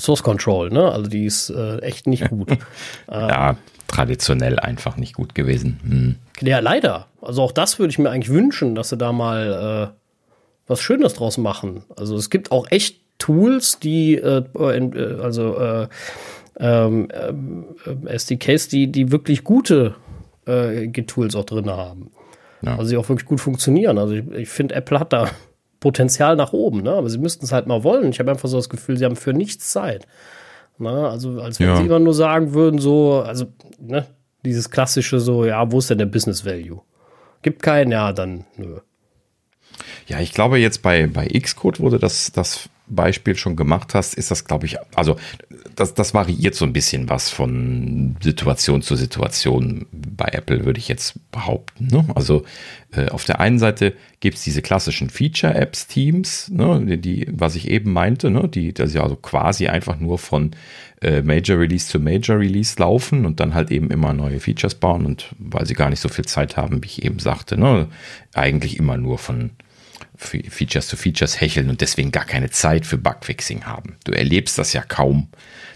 Source 0.00 0.22
Control. 0.22 0.70
Ne? 0.70 0.90
Also 0.90 1.08
die 1.10 1.26
ist 1.26 1.50
äh, 1.50 1.78
echt 1.78 2.06
nicht 2.06 2.28
gut. 2.30 2.50
ja, 3.10 3.56
traditionell 3.88 4.58
einfach 4.58 4.96
nicht 4.96 5.14
gut 5.14 5.34
gewesen. 5.34 5.80
Hm. 5.82 6.16
Ja, 6.46 6.60
leider. 6.60 7.06
Also 7.20 7.42
auch 7.42 7.52
das 7.52 7.78
würde 7.78 7.90
ich 7.90 7.98
mir 7.98 8.10
eigentlich 8.10 8.32
wünschen, 8.32 8.74
dass 8.74 8.88
sie 8.88 8.96
da 8.96 9.12
mal 9.12 9.92
äh, 9.92 10.00
was 10.66 10.80
Schönes 10.80 11.14
draus 11.14 11.36
machen. 11.36 11.84
Also 11.96 12.16
es 12.16 12.30
gibt 12.30 12.52
auch 12.52 12.70
echt 12.70 13.00
Tools, 13.18 13.78
die 13.78 14.14
äh, 14.14 14.44
äh 14.58 15.20
also 15.22 15.56
äh, 15.58 15.88
ähm, 16.58 17.08
äh, 18.06 18.14
SDKs, 18.14 18.68
die, 18.68 18.88
die 18.88 19.12
wirklich 19.12 19.44
gute 19.44 19.94
äh, 20.46 20.90
Tools 20.90 21.34
auch 21.34 21.44
drin 21.44 21.70
haben. 21.70 22.10
Ja. 22.62 22.76
Also 22.76 22.90
die 22.90 22.96
auch 22.96 23.08
wirklich 23.08 23.28
gut 23.28 23.40
funktionieren. 23.40 23.98
Also 23.98 24.14
ich, 24.14 24.30
ich 24.32 24.48
finde, 24.48 24.74
Apple 24.74 25.00
hat 25.00 25.12
da 25.12 25.30
Potenzial 25.80 26.36
nach 26.36 26.52
oben, 26.52 26.82
ne? 26.82 26.92
aber 26.92 27.08
sie 27.08 27.18
müssten 27.18 27.44
es 27.44 27.52
halt 27.52 27.66
mal 27.66 27.84
wollen. 27.84 28.10
Ich 28.10 28.18
habe 28.18 28.30
einfach 28.30 28.48
so 28.48 28.56
das 28.56 28.68
Gefühl, 28.68 28.98
sie 28.98 29.04
haben 29.04 29.16
für 29.16 29.32
nichts 29.32 29.70
Zeit. 29.70 30.06
Ne? 30.78 31.08
Also 31.08 31.40
als 31.40 31.58
wenn 31.58 31.68
ja. 31.68 31.76
sie 31.76 31.86
immer 31.86 31.98
nur 31.98 32.14
sagen 32.14 32.52
würden, 32.52 32.78
so, 32.78 33.22
also 33.26 33.46
ne, 33.78 34.06
dieses 34.44 34.70
klassische 34.70 35.20
so, 35.20 35.44
ja, 35.44 35.70
wo 35.72 35.78
ist 35.78 35.88
denn 35.90 35.98
der 35.98 36.06
Business 36.06 36.44
Value? 36.44 36.80
Gibt 37.42 37.62
keinen, 37.62 37.92
ja, 37.92 38.12
dann 38.12 38.44
nö. 38.56 38.78
Ja, 40.06 40.20
ich 40.20 40.32
glaube 40.32 40.58
jetzt 40.58 40.82
bei, 40.82 41.06
bei 41.06 41.26
Xcode 41.26 41.80
wurde 41.80 41.98
das, 41.98 42.32
das 42.32 42.68
Beispiel 42.90 43.36
schon 43.36 43.56
gemacht 43.56 43.94
hast, 43.94 44.14
ist 44.14 44.30
das, 44.30 44.44
glaube 44.44 44.66
ich, 44.66 44.76
also 44.94 45.16
das, 45.76 45.94
das 45.94 46.12
variiert 46.14 46.54
so 46.54 46.64
ein 46.64 46.72
bisschen 46.72 47.08
was 47.08 47.30
von 47.30 48.16
Situation 48.22 48.82
zu 48.82 48.96
Situation 48.96 49.86
bei 49.92 50.26
Apple, 50.32 50.64
würde 50.64 50.78
ich 50.78 50.88
jetzt 50.88 51.18
behaupten. 51.32 51.86
Ne? 51.86 52.04
Also 52.14 52.44
äh, 52.92 53.08
auf 53.08 53.24
der 53.24 53.40
einen 53.40 53.58
Seite 53.58 53.94
gibt 54.20 54.36
es 54.36 54.44
diese 54.44 54.62
klassischen 54.62 55.10
Feature-Apps-Teams, 55.10 56.50
ne? 56.50 56.98
die, 56.98 57.26
was 57.30 57.54
ich 57.54 57.70
eben 57.70 57.92
meinte, 57.92 58.30
ne? 58.30 58.48
die 58.48 58.74
das 58.74 58.92
ja 58.92 59.02
also 59.02 59.16
quasi 59.16 59.68
einfach 59.68 59.98
nur 59.98 60.18
von 60.18 60.50
äh, 61.00 61.22
Major 61.22 61.58
Release 61.58 61.88
zu 61.88 61.98
Major 61.98 62.38
Release 62.38 62.76
laufen 62.78 63.24
und 63.24 63.40
dann 63.40 63.54
halt 63.54 63.70
eben 63.70 63.90
immer 63.90 64.12
neue 64.12 64.40
Features 64.40 64.74
bauen 64.74 65.06
und 65.06 65.34
weil 65.38 65.66
sie 65.66 65.74
gar 65.74 65.90
nicht 65.90 66.00
so 66.00 66.08
viel 66.08 66.26
Zeit 66.26 66.56
haben, 66.56 66.82
wie 66.82 66.88
ich 66.88 67.04
eben 67.04 67.18
sagte, 67.18 67.56
ne? 67.56 67.88
eigentlich 68.34 68.78
immer 68.78 68.96
nur 68.96 69.18
von 69.18 69.50
Features 70.20 70.88
zu 70.88 70.96
Features 70.96 71.40
hecheln 71.40 71.70
und 71.70 71.80
deswegen 71.80 72.12
gar 72.12 72.26
keine 72.26 72.50
Zeit 72.50 72.84
für 72.84 72.98
Bugfixing 72.98 73.64
haben. 73.64 73.96
Du 74.04 74.12
erlebst 74.12 74.58
das 74.58 74.72
ja 74.72 74.82
kaum, 74.82 75.28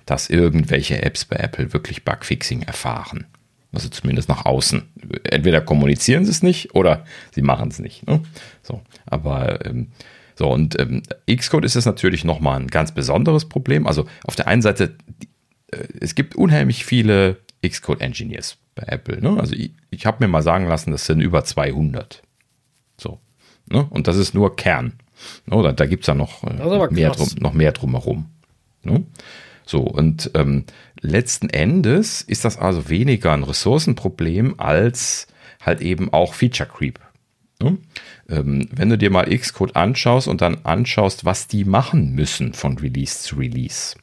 dass 0.07 0.29
irgendwelche 0.29 1.03
Apps 1.03 1.25
bei 1.25 1.37
Apple 1.37 1.73
wirklich 1.73 2.05
Bugfixing 2.05 2.63
erfahren. 2.63 3.27
Also 3.73 3.89
zumindest 3.89 4.29
nach 4.29 4.45
außen. 4.45 4.83
Entweder 5.25 5.61
kommunizieren 5.61 6.25
sie 6.25 6.31
es 6.31 6.43
nicht 6.43 6.75
oder 6.75 7.05
sie 7.35 7.43
machen 7.43 7.71
es 7.71 7.79
nicht. 7.79 8.07
Ne? 8.07 8.23
So, 8.63 8.83
aber 9.07 9.65
ähm, 9.67 9.89
so 10.37 10.51
und 10.51 10.79
ähm, 10.79 11.03
Xcode 11.29 11.65
ist 11.65 11.77
es 11.77 11.87
natürlich 11.87 12.25
nochmal 12.25 12.61
ein 12.61 12.69
ganz 12.69 12.93
besonderes 12.93 13.49
Problem. 13.49 13.87
Also 13.87 14.07
auf 14.25 14.37
der 14.37 14.47
einen 14.47 14.63
Seite, 14.63 14.97
äh, 15.73 15.79
es 16.01 16.15
gibt 16.15 16.37
unheimlich 16.37 16.85
viele 16.85 17.39
Xcode-Engineers 17.67 18.59
bei 18.75 18.85
Apple. 18.87 19.21
Ne? 19.21 19.41
Also 19.41 19.55
ich, 19.55 19.73
ich 19.91 20.07
habe 20.07 20.25
mir 20.25 20.29
mal 20.29 20.43
sagen 20.43 20.67
lassen, 20.67 20.91
das 20.91 21.07
sind 21.07 21.21
über 21.21 21.45
200. 21.45 22.23
So, 22.97 23.21
Ne? 23.67 23.87
Und 23.91 24.07
das 24.09 24.17
ist 24.17 24.35
nur 24.35 24.57
Kern. 24.57 24.95
Oder 25.51 25.73
da 25.73 25.87
gibt 25.87 26.03
es 26.03 26.07
ja 26.09 26.15
noch, 26.15 26.45
äh, 26.45 26.55
mehr 26.91 27.11
drum, 27.11 27.29
noch 27.39 27.53
mehr 27.53 27.73
drumherum. 27.73 28.27
Ne? 28.83 29.05
So, 29.67 29.81
und 29.81 30.31
ähm, 30.35 30.65
letzten 31.01 31.49
Endes 31.49 32.21
ist 32.21 32.45
das 32.45 32.59
also 32.59 32.89
weniger 32.89 33.33
ein 33.33 33.45
Ressourcenproblem 33.45 34.55
als 34.59 35.27
halt 35.61 35.81
eben 35.81 36.13
auch 36.13 36.35
Feature 36.35 36.69
Creep. 36.69 37.01
Ne? 37.63 37.79
Ähm, 38.29 38.69
wenn 38.73 38.91
du 38.91 38.99
dir 38.99 39.11
mal 39.11 39.25
Xcode 39.25 39.77
anschaust 39.77 40.29
und 40.29 40.43
dann 40.43 40.65
anschaust, 40.65 41.25
was 41.25 41.47
die 41.47 41.65
machen 41.65 42.15
müssen 42.15 42.53
von 42.53 42.77
Release 42.79 43.21
zu 43.21 43.37
Release, 43.37 43.97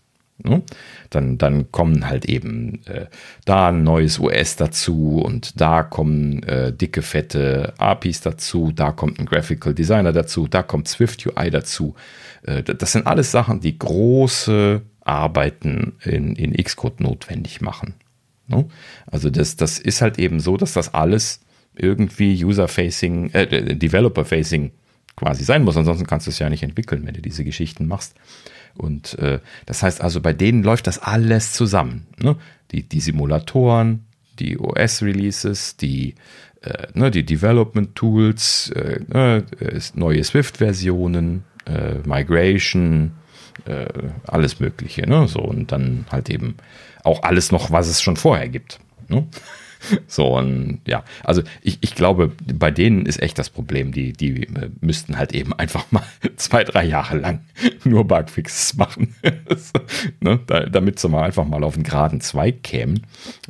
Ne? 0.43 0.63
Dann, 1.09 1.37
dann 1.37 1.71
kommen 1.71 2.07
halt 2.07 2.25
eben 2.25 2.81
äh, 2.85 3.05
da 3.45 3.69
ein 3.69 3.83
neues 3.83 4.19
OS 4.19 4.55
dazu 4.55 5.21
und 5.23 5.59
da 5.59 5.83
kommen 5.83 6.43
äh, 6.43 6.73
dicke, 6.73 7.01
fette 7.01 7.73
APIs 7.77 8.21
dazu, 8.21 8.71
da 8.73 8.91
kommt 8.91 9.19
ein 9.19 9.25
Graphical 9.25 9.73
Designer 9.73 10.13
dazu, 10.13 10.47
da 10.47 10.63
kommt 10.63 10.87
Swift 10.87 11.25
UI 11.25 11.49
dazu. 11.51 11.95
Äh, 12.43 12.63
das 12.63 12.91
sind 12.91 13.07
alles 13.07 13.31
Sachen, 13.31 13.59
die 13.59 13.77
große 13.77 14.81
Arbeiten 15.01 15.93
in, 16.03 16.35
in 16.35 16.53
Xcode 16.53 16.99
notwendig 17.01 17.61
machen. 17.61 17.95
Ne? 18.47 18.65
Also 19.07 19.29
das, 19.29 19.55
das 19.55 19.79
ist 19.79 20.01
halt 20.01 20.19
eben 20.19 20.39
so, 20.39 20.57
dass 20.57 20.73
das 20.73 20.93
alles 20.93 21.41
irgendwie 21.75 22.43
User-Facing, 22.43 23.31
äh, 23.31 23.75
Developer-Facing 23.75 24.71
quasi 25.15 25.43
sein 25.43 25.63
muss. 25.63 25.77
Ansonsten 25.77 26.05
kannst 26.05 26.27
du 26.27 26.31
es 26.31 26.39
ja 26.39 26.49
nicht 26.49 26.63
entwickeln, 26.63 27.05
wenn 27.05 27.13
du 27.13 27.21
diese 27.21 27.43
Geschichten 27.43 27.87
machst. 27.87 28.15
Und 28.77 29.17
äh, 29.19 29.39
das 29.65 29.83
heißt 29.83 30.01
also, 30.01 30.21
bei 30.21 30.33
denen 30.33 30.63
läuft 30.63 30.87
das 30.87 30.99
alles 30.99 31.53
zusammen. 31.53 32.07
Ne? 32.17 32.35
Die, 32.71 32.83
die 32.83 32.99
Simulatoren, 32.99 34.05
die 34.39 34.57
OS-Releases, 34.57 35.77
die, 35.77 36.15
äh, 36.61 36.87
ne, 36.93 37.11
die 37.11 37.23
Development-Tools, 37.23 38.71
äh, 38.71 38.99
ne, 39.07 39.43
neue 39.93 40.23
Swift-Versionen, 40.23 41.43
äh, 41.65 41.95
Migration, 42.05 43.11
äh, 43.65 43.87
alles 44.25 44.59
Mögliche. 44.59 45.07
Ne? 45.07 45.27
So, 45.27 45.39
und 45.39 45.71
dann 45.71 46.05
halt 46.11 46.29
eben 46.29 46.55
auch 47.03 47.23
alles 47.23 47.51
noch, 47.51 47.71
was 47.71 47.87
es 47.87 48.01
schon 48.01 48.17
vorher 48.17 48.49
gibt. 48.49 48.79
Ne? 49.07 49.27
So, 50.07 50.37
und 50.37 50.81
ja, 50.85 51.03
also 51.23 51.41
ich, 51.61 51.79
ich 51.81 51.95
glaube, 51.95 52.31
bei 52.53 52.71
denen 52.71 53.05
ist 53.05 53.21
echt 53.21 53.39
das 53.39 53.49
Problem. 53.49 53.91
Die, 53.91 54.13
die 54.13 54.47
müssten 54.81 55.17
halt 55.17 55.33
eben 55.33 55.53
einfach 55.53 55.85
mal 55.91 56.03
zwei, 56.35 56.63
drei 56.63 56.83
Jahre 56.83 57.17
lang 57.17 57.45
nur 57.83 58.05
Bugfixes 58.07 58.75
machen, 58.75 59.15
ne, 60.19 60.39
damit 60.71 60.99
sie 60.99 61.09
mal 61.09 61.23
einfach 61.23 61.45
mal 61.45 61.63
auf 61.63 61.75
einen 61.75 61.83
geraden 61.83 62.21
Zweig 62.21 62.63
kämen. 62.63 63.05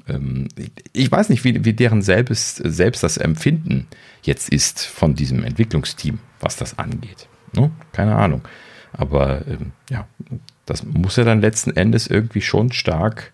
Ähm, 0.08 0.48
ich 0.94 1.12
weiß 1.12 1.30
nicht, 1.30 1.44
wie, 1.44 1.65
wie 1.65 1.74
deren 1.74 2.02
selbst, 2.02 2.58
selbst 2.58 3.04
das 3.04 3.17
Empfinden 3.17 3.88
jetzt 4.24 4.50
ist 4.50 4.86
von 4.86 5.15
diesem 5.15 5.44
Entwicklungsteam, 5.44 6.20
was 6.39 6.58
das 6.58 6.78
angeht. 6.78 7.28
Ne? 7.54 7.72
Keine 7.91 8.15
Ahnung. 8.15 8.41
Aber 8.94 9.48
ähm, 9.48 9.72
ja, 9.89 10.08
das 10.65 10.84
muss 10.84 11.15
ja 11.15 11.24
dann 11.24 11.41
letzten 11.41 11.72
Endes 11.72 12.08
irgendwie 12.08 12.41
schon 12.41 12.72
stark 12.72 13.34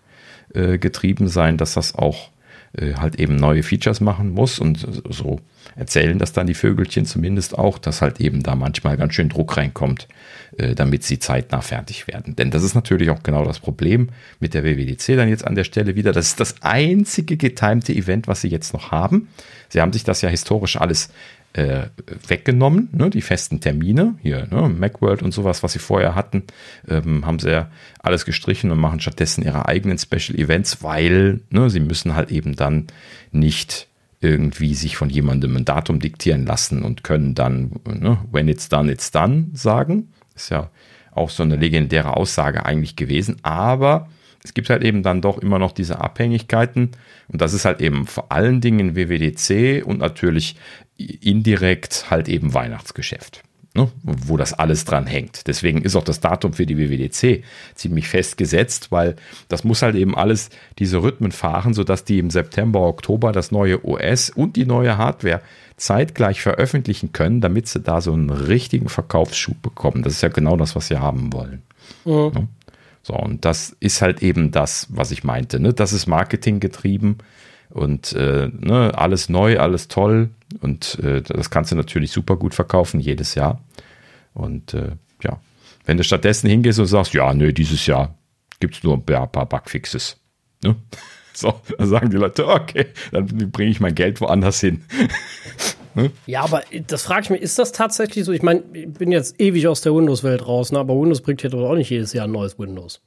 äh, 0.54 0.78
getrieben 0.78 1.28
sein, 1.28 1.56
dass 1.56 1.74
das 1.74 1.94
auch 1.94 2.30
äh, 2.72 2.94
halt 2.94 3.16
eben 3.16 3.36
neue 3.36 3.62
Features 3.62 4.00
machen 4.00 4.30
muss 4.30 4.58
und 4.58 4.86
so 5.10 5.40
erzählen 5.76 6.18
das 6.18 6.32
dann 6.32 6.46
die 6.46 6.54
Vögelchen 6.54 7.06
zumindest 7.06 7.56
auch, 7.56 7.78
dass 7.78 8.02
halt 8.02 8.20
eben 8.20 8.42
da 8.42 8.54
manchmal 8.54 8.96
ganz 8.96 9.14
schön 9.14 9.28
Druck 9.28 9.56
reinkommt, 9.56 10.08
äh, 10.56 10.74
damit 10.74 11.04
sie 11.04 11.18
zeitnah 11.18 11.60
fertig 11.60 12.08
werden. 12.08 12.36
Denn 12.36 12.50
das 12.50 12.62
ist 12.62 12.74
natürlich 12.74 13.10
auch 13.10 13.22
genau 13.22 13.44
das 13.44 13.60
Problem 13.60 14.08
mit 14.40 14.54
der 14.54 14.64
WWDC 14.64 15.16
dann 15.16 15.28
jetzt 15.28 15.46
an 15.46 15.54
der 15.54 15.64
Stelle 15.64 15.94
wieder. 15.94 16.12
Das 16.12 16.28
ist 16.28 16.40
das 16.40 16.56
einzige 16.62 17.36
getimte 17.36 17.92
Event, 17.92 18.28
was 18.28 18.40
sie 18.40 18.48
jetzt 18.48 18.72
noch 18.72 18.90
haben. 18.90 19.28
Sie 19.68 19.80
haben 19.80 19.92
sich 19.92 20.04
das 20.04 20.22
ja 20.22 20.28
historisch 20.28 20.80
alles 20.80 21.10
äh, 21.58 21.88
weggenommen, 22.28 22.88
ne, 22.92 23.10
die 23.10 23.20
festen 23.20 23.60
Termine, 23.60 24.14
hier, 24.22 24.46
ne, 24.48 24.68
Macworld 24.68 25.22
und 25.22 25.32
sowas, 25.32 25.64
was 25.64 25.72
sie 25.72 25.80
vorher 25.80 26.14
hatten, 26.14 26.44
ähm, 26.88 27.26
haben 27.26 27.40
sie 27.40 27.50
ja 27.50 27.68
alles 27.98 28.24
gestrichen 28.24 28.70
und 28.70 28.78
machen 28.78 29.00
stattdessen 29.00 29.42
ihre 29.42 29.66
eigenen 29.66 29.98
Special 29.98 30.38
Events, 30.38 30.84
weil 30.84 31.40
ne, 31.50 31.68
sie 31.68 31.80
müssen 31.80 32.14
halt 32.14 32.30
eben 32.30 32.54
dann 32.54 32.86
nicht 33.32 33.88
irgendwie 34.20 34.74
sich 34.74 34.96
von 34.96 35.10
jemandem 35.10 35.56
ein 35.56 35.64
Datum 35.64 35.98
diktieren 35.98 36.46
lassen 36.46 36.82
und 36.82 37.02
können 37.02 37.34
dann, 37.34 37.72
ne, 37.86 38.18
when 38.30 38.46
it's 38.46 38.68
done, 38.68 38.90
it's 38.90 39.10
done 39.10 39.48
sagen. 39.52 40.12
Ist 40.36 40.50
ja 40.50 40.70
auch 41.10 41.30
so 41.30 41.42
eine 41.42 41.56
legendäre 41.56 42.16
Aussage 42.16 42.64
eigentlich 42.66 42.94
gewesen, 42.94 43.38
aber 43.42 44.08
es 44.44 44.54
gibt 44.54 44.70
halt 44.70 44.84
eben 44.84 45.02
dann 45.02 45.20
doch 45.20 45.38
immer 45.38 45.58
noch 45.58 45.72
diese 45.72 46.00
Abhängigkeiten 46.00 46.92
und 47.26 47.40
das 47.40 47.52
ist 47.52 47.64
halt 47.64 47.80
eben 47.80 48.06
vor 48.06 48.30
allen 48.30 48.60
Dingen 48.60 48.94
WWDC 48.94 49.84
und 49.84 49.98
natürlich 49.98 50.56
indirekt 50.98 52.10
halt 52.10 52.28
eben 52.28 52.52
Weihnachtsgeschäft, 52.54 53.42
ne, 53.74 53.90
wo 54.02 54.36
das 54.36 54.52
alles 54.52 54.84
dran 54.84 55.06
hängt. 55.06 55.46
Deswegen 55.46 55.82
ist 55.82 55.96
auch 55.96 56.04
das 56.04 56.20
Datum 56.20 56.52
für 56.52 56.66
die 56.66 56.76
WWDC 56.76 57.44
ziemlich 57.74 58.08
festgesetzt, 58.08 58.90
weil 58.90 59.16
das 59.48 59.64
muss 59.64 59.82
halt 59.82 59.94
eben 59.94 60.16
alles 60.16 60.50
diese 60.78 61.02
Rhythmen 61.02 61.32
fahren, 61.32 61.72
sodass 61.72 62.04
die 62.04 62.18
im 62.18 62.30
September, 62.30 62.80
Oktober 62.80 63.32
das 63.32 63.52
neue 63.52 63.84
OS 63.84 64.30
und 64.30 64.56
die 64.56 64.66
neue 64.66 64.98
Hardware 64.98 65.40
zeitgleich 65.76 66.40
veröffentlichen 66.40 67.12
können, 67.12 67.40
damit 67.40 67.68
sie 67.68 67.80
da 67.80 68.00
so 68.00 68.12
einen 68.12 68.30
richtigen 68.30 68.88
Verkaufsschub 68.88 69.62
bekommen. 69.62 70.02
Das 70.02 70.14
ist 70.14 70.22
ja 70.22 70.28
genau 70.28 70.56
das, 70.56 70.74
was 70.74 70.88
sie 70.88 70.98
haben 70.98 71.32
wollen. 71.32 71.62
Mhm. 72.04 72.32
Ne? 72.34 72.48
So, 73.02 73.14
und 73.14 73.44
das 73.44 73.76
ist 73.78 74.02
halt 74.02 74.22
eben 74.22 74.50
das, 74.50 74.88
was 74.90 75.12
ich 75.12 75.22
meinte. 75.22 75.60
Ne? 75.60 75.72
Das 75.72 75.92
ist 75.92 76.08
Marketing 76.08 76.58
getrieben 76.58 77.18
und 77.70 78.12
äh, 78.12 78.48
ne, 78.48 78.92
alles 78.96 79.28
neu, 79.28 79.58
alles 79.58 79.88
toll 79.88 80.30
und 80.60 80.98
äh, 81.02 81.22
das 81.22 81.50
kannst 81.50 81.72
du 81.72 81.76
natürlich 81.76 82.12
super 82.12 82.36
gut 82.36 82.54
verkaufen 82.54 83.00
jedes 83.00 83.34
Jahr. 83.34 83.62
Und 84.34 84.74
äh, 84.74 84.92
ja, 85.22 85.40
wenn 85.84 85.96
du 85.96 86.04
stattdessen 86.04 86.48
hingehst 86.48 86.78
und 86.78 86.86
sagst, 86.86 87.12
ja, 87.14 87.32
nö, 87.34 87.52
dieses 87.52 87.86
Jahr 87.86 88.14
gibt 88.60 88.76
es 88.76 88.82
nur 88.82 88.94
ein 88.94 89.04
paar 89.04 89.46
Bugfixes. 89.46 90.16
Ne? 90.62 90.76
So, 91.34 91.54
dann 91.78 91.86
sagen 91.86 92.10
die 92.10 92.16
Leute, 92.16 92.48
okay, 92.48 92.86
dann 93.12 93.26
bringe 93.52 93.70
ich 93.70 93.78
mein 93.78 93.94
Geld 93.94 94.20
woanders 94.20 94.58
hin. 94.58 94.82
ne? 95.94 96.10
Ja, 96.26 96.42
aber 96.42 96.64
das 96.88 97.02
frage 97.02 97.22
ich 97.22 97.30
mich, 97.30 97.42
ist 97.42 97.60
das 97.60 97.70
tatsächlich 97.70 98.24
so? 98.24 98.32
Ich 98.32 98.42
meine, 98.42 98.64
ich 98.72 98.92
bin 98.92 99.12
jetzt 99.12 99.40
ewig 99.40 99.68
aus 99.68 99.80
der 99.80 99.94
Windows-Welt 99.94 100.44
raus, 100.44 100.72
ne? 100.72 100.80
aber 100.80 101.00
Windows 101.00 101.20
bringt 101.20 101.44
ja 101.44 101.48
doch 101.48 101.70
auch 101.70 101.76
nicht 101.76 101.90
jedes 101.90 102.12
Jahr 102.12 102.26
ein 102.26 102.32
neues 102.32 102.58
Windows. 102.58 103.02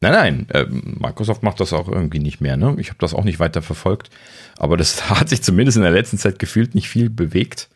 Nein, 0.00 0.12
nein, 0.12 0.46
äh, 0.52 0.64
Microsoft 0.70 1.42
macht 1.42 1.58
das 1.58 1.72
auch 1.72 1.88
irgendwie 1.88 2.20
nicht 2.20 2.40
mehr. 2.40 2.56
Ne? 2.56 2.76
Ich 2.78 2.88
habe 2.90 2.98
das 3.00 3.14
auch 3.14 3.24
nicht 3.24 3.40
weiter 3.40 3.62
verfolgt, 3.62 4.10
aber 4.56 4.76
das 4.76 5.10
hat 5.18 5.28
sich 5.28 5.42
zumindest 5.42 5.76
in 5.76 5.82
der 5.82 5.90
letzten 5.90 6.18
Zeit 6.18 6.38
gefühlt 6.38 6.76
nicht 6.76 6.88
viel 6.88 7.10
bewegt. 7.10 7.68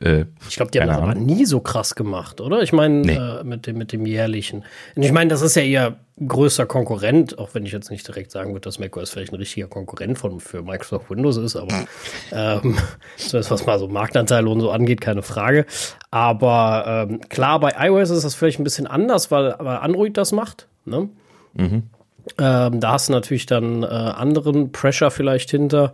Äh, 0.00 0.24
ich 0.48 0.56
glaube, 0.56 0.72
die 0.72 0.80
haben 0.80 0.88
das 0.88 0.96
aber 0.96 1.14
nie 1.14 1.44
so 1.44 1.60
krass 1.60 1.94
gemacht, 1.94 2.40
oder? 2.40 2.62
Ich 2.62 2.72
meine, 2.72 2.94
nee. 3.02 3.14
äh, 3.14 3.44
mit, 3.44 3.68
dem, 3.68 3.78
mit 3.78 3.92
dem 3.92 4.06
jährlichen. 4.06 4.64
Und 4.96 5.02
ich 5.04 5.12
meine, 5.12 5.30
das 5.30 5.40
ist 5.40 5.54
ja 5.54 5.62
ihr 5.62 5.96
größter 6.26 6.66
Konkurrent, 6.66 7.38
auch 7.38 7.54
wenn 7.54 7.64
ich 7.64 7.70
jetzt 7.70 7.92
nicht 7.92 8.08
direkt 8.08 8.32
sagen 8.32 8.50
würde, 8.50 8.62
dass 8.62 8.80
macOS 8.80 9.10
vielleicht 9.10 9.32
ein 9.32 9.36
richtiger 9.36 9.68
Konkurrent 9.68 10.18
von, 10.18 10.40
für 10.40 10.62
Microsoft 10.62 11.08
Windows 11.10 11.36
ist, 11.36 11.54
aber 11.54 11.86
ähm, 12.32 12.76
zumindest 13.16 13.52
was 13.52 13.66
mal 13.66 13.78
so 13.78 13.86
Marktanteile 13.86 14.48
und 14.48 14.60
so 14.60 14.72
angeht, 14.72 15.00
keine 15.00 15.22
Frage. 15.22 15.64
Aber 16.10 17.06
ähm, 17.08 17.20
klar, 17.28 17.60
bei 17.60 17.72
iOS 17.86 18.10
ist 18.10 18.24
das 18.24 18.34
vielleicht 18.34 18.58
ein 18.58 18.64
bisschen 18.64 18.88
anders, 18.88 19.30
weil, 19.30 19.54
weil 19.60 19.76
Android 19.76 20.16
das 20.16 20.32
macht. 20.32 20.66
Ne? 20.84 21.08
Mhm. 21.54 21.84
Ähm, 22.38 22.80
da 22.80 22.92
hast 22.92 23.08
du 23.08 23.12
natürlich 23.12 23.46
dann 23.46 23.82
äh, 23.82 23.86
anderen 23.86 24.72
Pressure 24.72 25.10
vielleicht 25.10 25.50
hinter. 25.50 25.92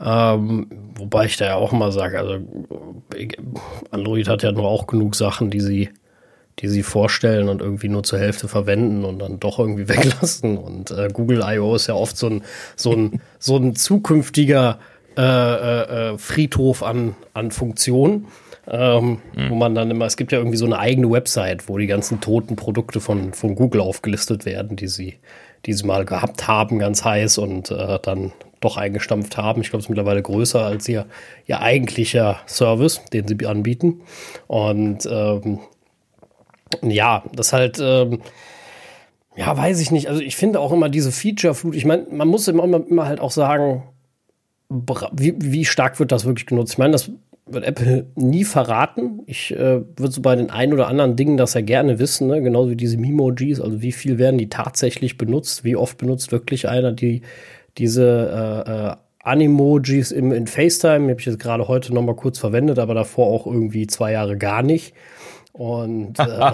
Ähm, 0.00 0.66
wobei 0.96 1.26
ich 1.26 1.36
da 1.36 1.46
ja 1.46 1.54
auch 1.54 1.72
mal 1.72 1.92
sage, 1.92 2.18
also 2.18 2.38
Android 3.90 4.28
hat 4.28 4.42
ja 4.42 4.52
nur 4.52 4.66
auch 4.68 4.86
genug 4.86 5.14
Sachen, 5.14 5.50
die 5.50 5.60
sie, 5.60 5.90
die 6.58 6.68
sie 6.68 6.82
vorstellen 6.82 7.48
und 7.48 7.62
irgendwie 7.62 7.88
nur 7.88 8.02
zur 8.02 8.18
Hälfte 8.18 8.48
verwenden 8.48 9.04
und 9.04 9.20
dann 9.20 9.40
doch 9.40 9.58
irgendwie 9.58 9.88
weglassen. 9.88 10.58
Und 10.58 10.90
äh, 10.90 11.08
Google 11.12 11.42
I.O. 11.44 11.74
ist 11.74 11.86
ja 11.86 11.94
oft 11.94 12.16
so 12.16 12.28
ein, 12.28 12.42
so 12.74 12.92
ein, 12.92 13.20
so 13.38 13.56
ein 13.56 13.74
zukünftiger 13.74 14.78
äh, 15.16 15.22
äh, 15.22 16.12
äh 16.12 16.18
Friedhof 16.18 16.82
an, 16.82 17.14
an 17.32 17.50
Funktionen. 17.50 18.26
Ähm, 18.68 19.20
mhm. 19.34 19.50
Wo 19.50 19.54
man 19.54 19.74
dann 19.74 19.90
immer, 19.90 20.06
es 20.06 20.16
gibt 20.16 20.32
ja 20.32 20.38
irgendwie 20.38 20.56
so 20.56 20.66
eine 20.66 20.78
eigene 20.78 21.10
Website, 21.10 21.68
wo 21.68 21.78
die 21.78 21.86
ganzen 21.86 22.20
toten 22.20 22.56
Produkte 22.56 23.00
von, 23.00 23.32
von 23.32 23.54
Google 23.54 23.80
aufgelistet 23.80 24.44
werden, 24.44 24.76
die 24.76 24.88
sie, 24.88 25.16
die 25.66 25.72
sie 25.72 25.86
mal 25.86 26.04
gehabt 26.04 26.48
haben, 26.48 26.78
ganz 26.78 27.04
heiß 27.04 27.38
und 27.38 27.70
äh, 27.70 27.98
dann 28.02 28.32
doch 28.60 28.76
eingestampft 28.76 29.36
haben. 29.36 29.60
Ich 29.60 29.70
glaube, 29.70 29.80
es 29.80 29.86
ist 29.86 29.90
mittlerweile 29.90 30.22
größer 30.22 30.64
als 30.64 30.88
ihr, 30.88 31.06
ihr 31.46 31.60
eigentlicher 31.60 32.40
Service, 32.46 33.02
den 33.12 33.28
sie 33.28 33.46
anbieten. 33.46 34.00
Und 34.48 35.06
ähm, 35.08 35.60
ja, 36.82 37.22
das 37.32 37.52
halt, 37.52 37.78
ähm, 37.80 38.20
ja, 39.36 39.56
weiß 39.56 39.80
ich 39.80 39.92
nicht. 39.92 40.08
Also 40.08 40.22
ich 40.22 40.34
finde 40.34 40.58
auch 40.58 40.72
immer 40.72 40.88
diese 40.88 41.12
Feature-Flut, 41.12 41.76
ich 41.76 41.84
meine, 41.84 42.06
man 42.10 42.26
muss 42.26 42.48
immer, 42.48 42.64
immer 42.64 43.06
halt 43.06 43.20
auch 43.20 43.30
sagen, 43.30 43.84
wie, 44.68 45.34
wie 45.38 45.64
stark 45.64 46.00
wird 46.00 46.10
das 46.10 46.24
wirklich 46.24 46.46
genutzt? 46.46 46.72
Ich 46.72 46.78
meine, 46.78 46.92
das 46.92 47.10
wird 47.46 47.64
Apple 47.64 48.06
nie 48.16 48.44
verraten. 48.44 49.22
Ich 49.26 49.52
äh, 49.54 49.80
würde 49.96 50.10
so 50.10 50.20
bei 50.20 50.34
den 50.34 50.50
ein 50.50 50.72
oder 50.72 50.88
anderen 50.88 51.16
Dingen 51.16 51.36
das 51.36 51.54
ja 51.54 51.60
gerne 51.60 51.98
wissen, 51.98 52.26
ne? 52.26 52.42
genauso 52.42 52.70
wie 52.70 52.76
diese 52.76 52.98
Memojis, 52.98 53.60
also 53.60 53.80
wie 53.80 53.92
viel 53.92 54.18
werden 54.18 54.38
die 54.38 54.48
tatsächlich 54.48 55.16
benutzt, 55.16 55.62
wie 55.62 55.76
oft 55.76 55.96
benutzt 55.96 56.32
wirklich 56.32 56.68
einer 56.68 56.92
die 56.92 57.22
diese 57.78 58.64
äh, 58.66 58.70
äh, 58.70 58.96
Animojis 59.22 60.12
im, 60.12 60.32
in 60.32 60.46
FaceTime, 60.46 61.06
die 61.06 61.10
habe 61.10 61.20
ich 61.20 61.26
jetzt 61.26 61.40
gerade 61.40 61.68
heute 61.68 61.92
noch 61.92 62.02
mal 62.02 62.16
kurz 62.16 62.38
verwendet, 62.38 62.78
aber 62.78 62.94
davor 62.94 63.26
auch 63.26 63.46
irgendwie 63.46 63.86
zwei 63.86 64.12
Jahre 64.12 64.36
gar 64.36 64.62
nicht. 64.62 64.94
Und 65.52 66.18
äh, 66.18 66.52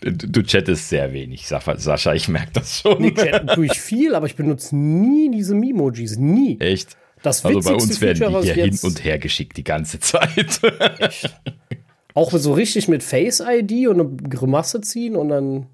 du, 0.10 0.12
du 0.12 0.42
chattest 0.42 0.88
sehr 0.88 1.12
wenig, 1.12 1.46
Sascha, 1.48 2.14
ich 2.14 2.28
merke 2.28 2.52
das 2.54 2.80
schon. 2.80 3.02
Nee, 3.02 3.12
chatten 3.12 3.48
tue 3.48 3.66
ich 3.66 3.80
viel, 3.80 4.14
aber 4.14 4.26
ich 4.26 4.36
benutze 4.36 4.76
nie 4.76 5.30
diese 5.30 5.54
Memojis, 5.54 6.16
nie. 6.16 6.58
Echt? 6.60 6.96
Das 7.26 7.44
also 7.44 7.58
bei 7.58 7.74
uns 7.74 8.00
werden 8.00 8.18
Feature, 8.18 8.40
die 8.40 8.52
hier 8.52 8.64
hin 8.66 8.78
und 8.84 9.02
her 9.02 9.18
geschickt 9.18 9.56
die 9.56 9.64
ganze 9.64 9.98
Zeit. 9.98 10.60
Echt? 11.00 11.34
Auch 12.14 12.30
so 12.30 12.52
richtig 12.52 12.86
mit 12.86 13.02
Face 13.02 13.42
ID 13.44 13.88
und 13.88 14.00
eine 14.00 14.08
Grimasse 14.28 14.80
ziehen 14.80 15.16
und 15.16 15.30
dann. 15.30 15.66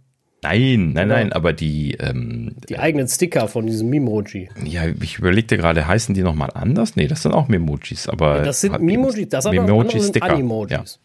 Nein, 0.43 0.95
nein, 0.95 1.09
nein, 1.09 1.33
aber 1.35 1.53
die. 1.53 1.93
Ähm, 2.01 2.57
die 2.71 2.79
eigenen 2.79 3.07
Sticker 3.07 3.49
von 3.49 3.67
diesem 3.67 3.91
Memoji. 3.91 4.49
Ja, 4.65 4.85
ich 5.03 5.19
überlegte 5.19 5.59
gerade, 5.59 5.87
heißen 5.87 6.15
die 6.15 6.23
nochmal 6.23 6.49
anders? 6.55 6.97
Nee, 6.97 7.07
das 7.07 7.21
sind 7.21 7.33
auch 7.33 7.49
Memojis, 7.49 8.09
aber. 8.09 8.39
Ja, 8.39 8.45
das 8.45 8.63
sind 8.63 8.81
Memojis, 8.81 9.29
das 9.29 9.45
sind 9.45 9.53
Memoji-Sticker. 9.53 10.31
Animojis. 10.31 11.01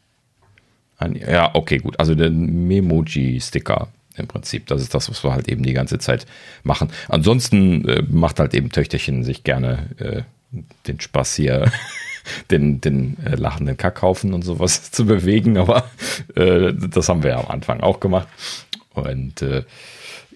Ja. 1.02 1.08
ja, 1.30 1.56
okay, 1.56 1.80
gut. 1.80 2.00
Also 2.00 2.16
der 2.16 2.30
Memoji-Sticker 2.32 3.90
im 4.16 4.28
Prinzip. 4.28 4.66
Das 4.68 4.82
ist 4.82 4.94
das, 4.94 5.10
was 5.10 5.26
wir 5.26 5.34
halt 5.34 5.50
eben 5.50 5.64
die 5.64 5.74
ganze 5.74 6.00
Zeit 6.00 6.26
machen. 6.64 6.90
Ansonsten 7.10 7.86
äh, 7.86 8.02
macht 8.10 8.40
halt 8.40 8.54
eben 8.54 8.72
Töchterchen 8.72 9.26
sich 9.26 9.44
gerne 9.44 9.90
äh, 10.00 10.22
den 10.88 11.00
Spaß 11.00 11.36
hier 11.36 11.72
den, 12.52 12.82
den 12.82 13.18
äh, 13.26 13.36
lachenden 13.36 13.78
Kackhaufen 13.78 14.34
und 14.34 14.44
sowas 14.44 14.92
zu 14.92 15.06
bewegen, 15.06 15.58
aber 15.58 15.90
äh, 16.36 16.74
das 16.74 17.10
haben 17.10 17.24
wir 17.24 17.32
ja 17.32 17.40
am 17.40 17.48
Anfang 17.48 17.82
auch 17.82 18.00
gemacht. 18.00 18.28
Und 18.94 19.42
äh, 19.42 19.64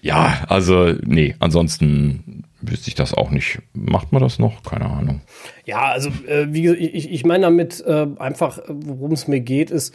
ja, 0.00 0.44
also 0.48 0.94
nee, 1.04 1.36
ansonsten 1.38 2.44
wüsste 2.60 2.88
ich 2.88 2.94
das 2.94 3.14
auch 3.14 3.30
nicht. 3.30 3.60
Macht 3.72 4.12
man 4.12 4.22
das 4.22 4.38
noch? 4.38 4.62
Keine 4.62 4.86
Ahnung. 4.86 5.20
Ja, 5.64 5.90
also 5.90 6.10
äh, 6.26 6.46
wie 6.50 6.68
ich, 6.70 7.10
ich 7.10 7.24
meine 7.24 7.44
damit 7.44 7.82
äh, 7.86 8.06
einfach, 8.18 8.60
worum 8.68 9.12
es 9.12 9.28
mir 9.28 9.40
geht, 9.40 9.70
ist, 9.70 9.94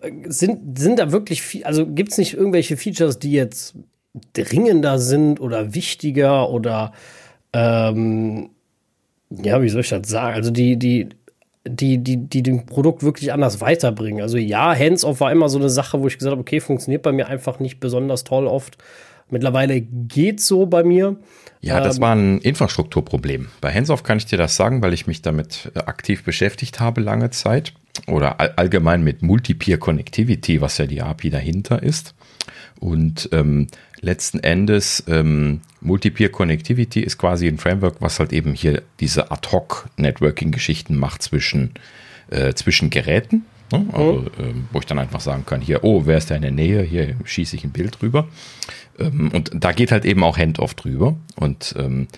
äh, 0.00 0.12
sind, 0.28 0.78
sind 0.78 0.98
da 0.98 1.12
wirklich 1.12 1.64
also 1.66 1.86
gibt 1.86 2.12
es 2.12 2.18
nicht 2.18 2.34
irgendwelche 2.34 2.76
Features, 2.76 3.18
die 3.18 3.32
jetzt 3.32 3.74
dringender 4.32 4.98
sind 4.98 5.40
oder 5.40 5.74
wichtiger 5.74 6.50
oder 6.50 6.92
ähm, 7.52 8.50
ja, 9.30 9.60
wie 9.62 9.68
soll 9.68 9.82
ich 9.82 9.88
das 9.88 10.08
sagen? 10.08 10.34
Also 10.34 10.50
die, 10.50 10.78
die, 10.78 11.08
die, 11.66 11.98
die, 11.98 12.16
die 12.16 12.42
dem 12.42 12.66
Produkt 12.66 13.02
wirklich 13.02 13.32
anders 13.32 13.60
weiterbringen. 13.60 14.22
Also 14.22 14.38
ja, 14.38 14.74
Hands-off 14.74 15.20
war 15.20 15.32
immer 15.32 15.48
so 15.48 15.58
eine 15.58 15.68
Sache, 15.68 16.00
wo 16.00 16.06
ich 16.06 16.18
gesagt 16.18 16.32
habe, 16.32 16.40
okay, 16.40 16.60
funktioniert 16.60 17.02
bei 17.02 17.12
mir 17.12 17.28
einfach 17.28 17.60
nicht 17.60 17.80
besonders 17.80 18.24
toll 18.24 18.46
oft. 18.46 18.78
Mittlerweile 19.30 19.80
geht 19.80 20.40
so 20.40 20.66
bei 20.66 20.82
mir. 20.82 21.16
Ja, 21.60 21.80
das 21.80 21.96
ähm, 21.96 22.02
war 22.02 22.14
ein 22.14 22.38
Infrastrukturproblem. 22.38 23.48
Bei 23.60 23.72
Hands-off 23.72 24.02
kann 24.02 24.18
ich 24.18 24.26
dir 24.26 24.38
das 24.38 24.56
sagen, 24.56 24.82
weil 24.82 24.94
ich 24.94 25.06
mich 25.06 25.22
damit 25.22 25.70
äh, 25.74 25.80
aktiv 25.80 26.24
beschäftigt 26.24 26.80
habe 26.80 27.00
lange 27.00 27.30
Zeit 27.30 27.74
oder 28.06 28.40
all, 28.40 28.54
allgemein 28.56 29.02
mit 29.02 29.22
Multi-Peer 29.22 29.78
Connectivity, 29.78 30.60
was 30.60 30.78
ja 30.78 30.86
die 30.86 31.02
API 31.02 31.30
dahinter 31.30 31.82
ist. 31.82 32.14
Und 32.80 33.28
ähm, 33.32 33.66
letzten 34.00 34.40
Endes 34.40 35.04
ähm, 35.08 35.60
Multi-Peer 35.80 36.30
Connectivity 36.30 37.00
ist 37.00 37.18
quasi 37.18 37.46
ein 37.46 37.58
Framework, 37.58 37.96
was 38.00 38.18
halt 38.18 38.32
eben 38.32 38.54
hier 38.54 38.82
diese 39.00 39.30
Ad-Hoc-Networking-Geschichten 39.30 40.96
macht 40.96 41.22
zwischen, 41.22 41.72
äh, 42.30 42.54
zwischen 42.54 42.90
Geräten. 42.90 43.44
Ne? 43.72 43.86
Also, 43.92 44.26
äh, 44.38 44.54
wo 44.72 44.78
ich 44.78 44.86
dann 44.86 44.98
einfach 44.98 45.20
sagen 45.20 45.44
kann, 45.46 45.60
hier, 45.60 45.84
oh, 45.84 46.02
wer 46.06 46.18
ist 46.18 46.30
da 46.30 46.36
in 46.36 46.42
der 46.42 46.50
Nähe? 46.50 46.82
Hier 46.82 47.14
schieße 47.24 47.56
ich 47.56 47.64
ein 47.64 47.70
Bild 47.70 48.00
drüber. 48.00 48.28
Ähm, 48.98 49.30
und 49.32 49.50
da 49.54 49.72
geht 49.72 49.92
halt 49.92 50.04
eben 50.04 50.24
auch 50.24 50.38
Handoff 50.38 50.74
drüber. 50.74 51.16
Und 51.36 51.74
ähm, 51.78 52.08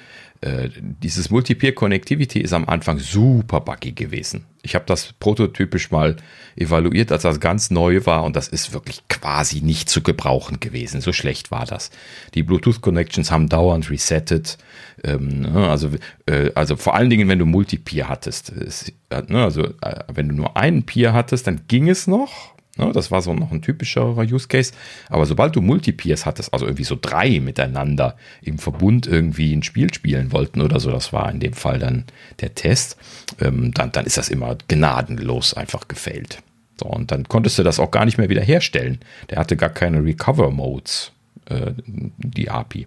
äh, 0.43 0.71
dieses 0.81 1.29
Multi-Peer 1.31 1.75
Connectivity 1.75 2.41
ist 2.41 2.55
am 2.55 2.67
Anfang 2.67 2.99
super 2.99 3.61
buggy 3.61 3.93
gewesen. 3.93 4.47
Ich 4.63 4.75
habe 4.75 4.87
das 4.87 5.13
prototypisch 5.13 5.91
mal 5.91 6.17
evaluiert, 6.57 7.13
als 7.13 7.23
das 7.23 7.41
ganz 7.41 7.71
neu 7.71 8.07
war 8.07 8.25
und 8.25 8.37
das 8.37 8.49
ist 8.49 8.73
wirklich 8.73 9.03
quasi 9.09 9.61
nicht 9.61 9.91
zu 9.91 10.03
gebrauchen 10.03 10.59
gewesen. 10.59 11.03
So 11.03 11.13
schlecht 11.13 11.51
war 11.51 11.67
das. 11.67 11.91
Die 12.35 12.43
Bluetooth-Connections 12.43 13.31
haben 13.31 13.51
dauernd 13.51 13.91
resettet. 13.91 14.57
Ähm, 15.05 15.41
ne, 15.41 15.69
also, 15.69 15.91
äh, 16.25 16.51
also 16.55 16.77
vor 16.77 16.95
allen 16.95 17.11
Dingen, 17.11 17.29
wenn 17.29 17.39
du 17.39 17.45
Multi-Peer 17.47 18.09
hattest. 18.09 18.51
Es, 18.51 18.91
äh, 19.11 19.23
ne, 19.29 19.45
also 19.45 19.69
wenn 20.09 20.29
du 20.29 20.35
nur 20.35 20.57
einen 20.57 20.85
Peer 20.85 21.13
hattest, 21.13 21.47
dann 21.47 21.63
ging 21.69 21.89
es 21.89 22.07
noch. 22.07 22.55
Ne, 22.81 22.93
das 22.93 23.11
war 23.11 23.21
so 23.21 23.35
noch 23.35 23.53
ein 23.53 23.61
typischerer 23.61 24.23
Use 24.23 24.49
Case. 24.49 24.73
Aber 25.11 25.27
sobald 25.27 25.55
du 25.55 25.61
Multipeers 25.61 26.25
hattest, 26.25 26.55
also 26.55 26.65
irgendwie 26.65 26.85
so 26.85 26.97
drei 26.99 27.39
miteinander 27.39 28.17
im 28.41 28.59
Verbund 28.59 29.07
irgendwie 29.07 29.55
ein 29.55 29.63
Spiel 29.63 29.93
spielen 29.93 30.33
wollten 30.33 30.63
oder 30.63 30.81
so, 30.81 30.91
das 30.91 31.13
war 31.13 31.31
in 31.31 31.41
dem 31.41 31.53
Fall 31.53 31.79
dann 31.79 32.05
der 32.41 32.55
Test, 32.55 32.97
ähm, 33.39 33.73
dann, 33.75 33.93
dann 33.93 34.07
ist 34.07 34.17
das 34.17 34.31
immer 34.31 34.57
gnadenlos 34.69 35.53
einfach 35.53 35.89
gefailt. 35.89 36.43
So, 36.79 36.87
und 36.87 37.13
dann 37.13 37.25
konntest 37.29 37.59
du 37.59 37.63
das 37.63 37.79
auch 37.79 37.91
gar 37.91 38.07
nicht 38.07 38.17
mehr 38.17 38.31
wieder 38.31 38.43
herstellen. 38.43 39.01
Der 39.29 39.39
hatte 39.39 39.59
gar 39.59 39.69
keine 39.69 40.03
Recover 40.03 40.51
Modes, 40.51 41.13
äh, 41.51 41.73
die 41.87 42.49
API. 42.49 42.87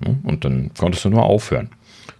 Ne, 0.00 0.18
und 0.24 0.44
dann 0.44 0.72
konntest 0.74 1.06
du 1.06 1.08
nur 1.08 1.22
aufhören. 1.22 1.70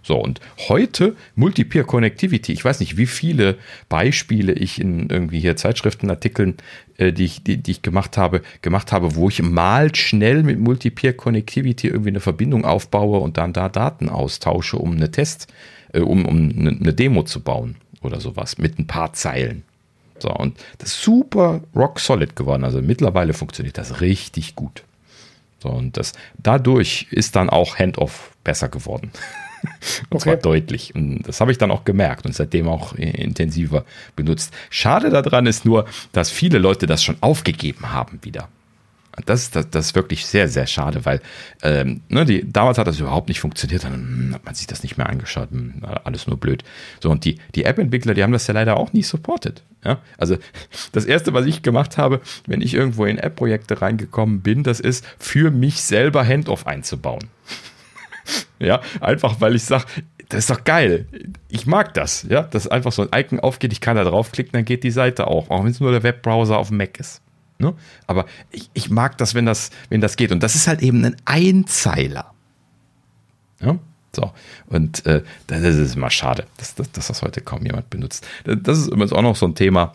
So, 0.05 0.17
und 0.17 0.41
heute 0.67 1.15
Multi-Peer 1.35 1.85
Connectivity. 1.85 2.51
Ich 2.51 2.65
weiß 2.65 2.81
nicht, 2.81 2.97
wie 2.97 3.05
viele 3.05 3.57
Beispiele 3.87 4.51
ich 4.51 4.79
in 4.79 5.09
irgendwie 5.09 5.39
hier 5.39 5.55
Zeitschriftenartikeln, 5.55 6.57
äh, 6.97 7.13
die, 7.13 7.23
ich, 7.23 7.43
die, 7.43 7.57
die 7.57 7.71
ich 7.71 7.81
gemacht 7.81 8.17
habe, 8.17 8.41
gemacht 8.61 8.91
habe, 8.91 9.15
wo 9.15 9.29
ich 9.29 9.41
mal 9.41 9.95
schnell 9.95 10.43
mit 10.43 10.59
Multi-Peer 10.59 11.13
Connectivity 11.13 11.87
irgendwie 11.87 12.09
eine 12.09 12.19
Verbindung 12.19 12.65
aufbaue 12.65 13.19
und 13.19 13.37
dann 13.37 13.53
da 13.53 13.69
Daten 13.69 14.09
austausche, 14.09 14.77
um 14.77 14.91
eine 14.91 15.09
Test, 15.09 15.47
äh, 15.93 16.01
um, 16.01 16.25
um 16.25 16.49
eine, 16.49 16.71
eine 16.71 16.93
Demo 16.93 17.23
zu 17.23 17.39
bauen 17.39 17.77
oder 18.01 18.19
sowas 18.19 18.57
mit 18.57 18.77
ein 18.79 18.87
paar 18.87 19.13
Zeilen. 19.13 19.63
So, 20.19 20.33
und 20.33 20.57
das 20.79 20.89
ist 20.89 21.01
super 21.01 21.61
rock 21.73 22.01
solid 22.01 22.35
geworden. 22.35 22.65
Also 22.65 22.81
mittlerweile 22.81 23.33
funktioniert 23.33 23.77
das 23.77 24.01
richtig 24.01 24.55
gut. 24.55 24.83
So, 25.59 25.69
und 25.69 25.95
das, 25.95 26.11
dadurch 26.37 27.07
ist 27.09 27.37
dann 27.37 27.49
auch 27.49 27.79
Handoff 27.79 28.31
besser 28.43 28.67
geworden. 28.67 29.11
und 30.09 30.15
okay. 30.15 30.19
zwar 30.19 30.35
deutlich. 30.37 30.93
Und 30.95 31.23
das 31.23 31.41
habe 31.41 31.51
ich 31.51 31.57
dann 31.57 31.71
auch 31.71 31.85
gemerkt 31.85 32.25
und 32.25 32.35
seitdem 32.35 32.67
auch 32.67 32.93
intensiver 32.93 33.85
benutzt. 34.15 34.53
Schade 34.69 35.09
daran 35.09 35.45
ist 35.45 35.65
nur, 35.65 35.85
dass 36.11 36.29
viele 36.29 36.57
Leute 36.57 36.85
das 36.85 37.03
schon 37.03 37.17
aufgegeben 37.21 37.91
haben 37.91 38.19
wieder. 38.21 38.49
Das, 39.25 39.51
das, 39.51 39.69
das 39.69 39.87
ist 39.87 39.95
wirklich 39.95 40.25
sehr, 40.25 40.47
sehr 40.47 40.65
schade, 40.65 41.05
weil 41.05 41.21
ähm, 41.61 42.01
ne, 42.09 42.25
die, 42.25 42.51
damals 42.51 42.79
hat 42.79 42.87
das 42.87 42.99
überhaupt 42.99 43.27
nicht 43.27 43.39
funktioniert, 43.39 43.83
dann 43.83 43.93
hm, 43.93 44.33
hat 44.33 44.45
man 44.45 44.55
sich 44.55 44.65
das 44.65 44.81
nicht 44.81 44.97
mehr 44.97 45.07
angeschaut, 45.07 45.51
hm, 45.51 45.83
alles 46.03 46.25
nur 46.25 46.37
blöd. 46.37 46.63
So, 46.99 47.11
und 47.11 47.23
die, 47.23 47.37
die 47.53 47.65
App-Entwickler, 47.65 48.15
die 48.15 48.23
haben 48.23 48.33
das 48.33 48.47
ja 48.47 48.55
leider 48.55 48.77
auch 48.77 48.91
nie 48.91 49.03
supported. 49.03 49.61
Ja? 49.85 49.99
Also 50.17 50.37
das 50.93 51.05
Erste, 51.05 51.33
was 51.33 51.45
ich 51.45 51.61
gemacht 51.61 51.99
habe, 51.99 52.21
wenn 52.47 52.61
ich 52.61 52.73
irgendwo 52.73 53.05
in 53.05 53.19
App-Projekte 53.19 53.83
reingekommen 53.83 54.41
bin, 54.41 54.63
das 54.63 54.79
ist, 54.79 55.05
für 55.19 55.51
mich 55.51 55.83
selber 55.83 56.25
Handoff 56.25 56.65
einzubauen. 56.65 57.25
Ja, 58.63 58.81
einfach 59.01 59.41
weil 59.41 59.55
ich 59.55 59.63
sage, 59.63 59.85
das 60.29 60.39
ist 60.39 60.49
doch 60.49 60.63
geil. 60.63 61.05
Ich 61.49 61.65
mag 61.65 61.93
das, 61.93 62.25
ja, 62.29 62.43
dass 62.43 62.67
einfach 62.67 62.91
so 62.91 63.07
ein 63.07 63.09
Icon 63.13 63.39
aufgeht, 63.39 63.71
ich 63.73 63.81
kann 63.81 63.95
da 63.95 64.03
draufklicken, 64.03 64.53
dann 64.53 64.65
geht 64.65 64.83
die 64.83 64.91
Seite 64.91 65.27
auch, 65.27 65.49
auch 65.49 65.63
wenn 65.63 65.71
es 65.71 65.79
nur 65.79 65.91
der 65.91 66.03
Webbrowser 66.03 66.57
auf 66.57 66.69
dem 66.69 66.77
Mac 66.77 66.99
ist. 66.99 67.21
Ne? 67.59 67.73
Aber 68.07 68.25
ich, 68.51 68.69
ich 68.73 68.89
mag 68.89 69.17
das, 69.17 69.35
wenn 69.35 69.45
das, 69.45 69.69
wenn 69.89 70.01
das 70.01 70.15
geht. 70.15 70.31
Und 70.31 70.41
das 70.41 70.55
ist 70.55 70.67
halt 70.67 70.81
eben 70.81 71.03
ein 71.05 71.15
Einzeiler. 71.25 72.33
Ja, 73.61 73.77
so. 74.15 74.31
Und 74.67 75.05
äh, 75.05 75.23
das 75.47 75.61
ist 75.61 75.95
immer 75.95 76.09
schade, 76.09 76.45
dass, 76.57 76.75
dass, 76.75 76.91
dass 76.91 77.07
das 77.07 77.21
heute 77.21 77.41
kaum 77.41 77.65
jemand 77.65 77.89
benutzt. 77.89 78.27
Das 78.43 78.77
ist 78.77 78.87
übrigens 78.87 79.13
auch 79.13 79.21
noch 79.21 79.35
so 79.35 79.45
ein 79.47 79.55
Thema, 79.55 79.93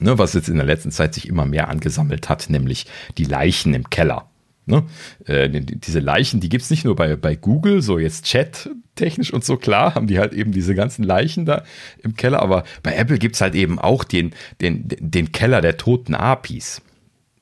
ne, 0.00 0.18
was 0.18 0.32
jetzt 0.32 0.48
in 0.48 0.56
der 0.56 0.66
letzten 0.66 0.90
Zeit 0.90 1.14
sich 1.14 1.28
immer 1.28 1.44
mehr 1.44 1.68
angesammelt 1.68 2.28
hat, 2.28 2.48
nämlich 2.48 2.86
die 3.16 3.24
Leichen 3.24 3.74
im 3.74 3.90
Keller. 3.90 4.26
Ne? 4.68 4.84
Äh, 5.24 5.48
diese 5.48 5.98
Leichen, 5.98 6.40
die 6.40 6.50
gibt 6.50 6.62
es 6.62 6.70
nicht 6.70 6.84
nur 6.84 6.94
bei, 6.94 7.16
bei 7.16 7.34
Google, 7.34 7.80
so 7.80 7.98
jetzt 7.98 8.26
Chat-technisch 8.26 9.32
und 9.32 9.42
so, 9.42 9.56
klar, 9.56 9.94
haben 9.94 10.06
die 10.06 10.18
halt 10.18 10.34
eben 10.34 10.52
diese 10.52 10.74
ganzen 10.74 11.04
Leichen 11.04 11.46
da 11.46 11.64
im 12.02 12.16
Keller, 12.16 12.42
aber 12.42 12.64
bei 12.82 12.94
Apple 12.94 13.18
gibt 13.18 13.34
es 13.34 13.40
halt 13.40 13.54
eben 13.54 13.78
auch 13.78 14.04
den, 14.04 14.34
den, 14.60 14.84
den 14.86 15.32
Keller 15.32 15.62
der 15.62 15.78
toten 15.78 16.14
APIs. 16.14 16.82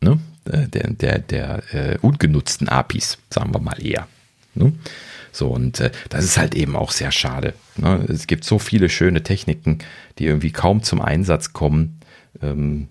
Ne? 0.01 0.21
Äh, 0.45 0.69
der, 0.69 0.91
der, 0.91 1.19
der 1.19 1.75
äh, 1.75 1.99
ungenutzten 2.01 2.69
APIs, 2.69 3.19
sagen 3.29 3.53
wir 3.53 3.61
mal 3.61 3.85
eher. 3.85 4.07
Ne? 4.55 4.73
So, 5.33 5.49
und 5.49 5.81
äh, 5.81 5.91
das 6.09 6.25
ist 6.25 6.39
halt 6.39 6.55
eben 6.55 6.77
auch 6.77 6.93
sehr 6.93 7.11
schade. 7.11 7.55
Ne? 7.77 8.07
Es 8.09 8.29
gibt 8.29 8.45
so 8.45 8.61
viele 8.61 8.89
schöne 8.89 9.25
Techniken, 9.25 9.81
die 10.21 10.27
irgendwie 10.27 10.53
kaum 10.53 10.85
zum 10.85 11.03
Einsatz 11.03 11.53
kommen. 11.53 11.99
Ähm, 12.41 12.87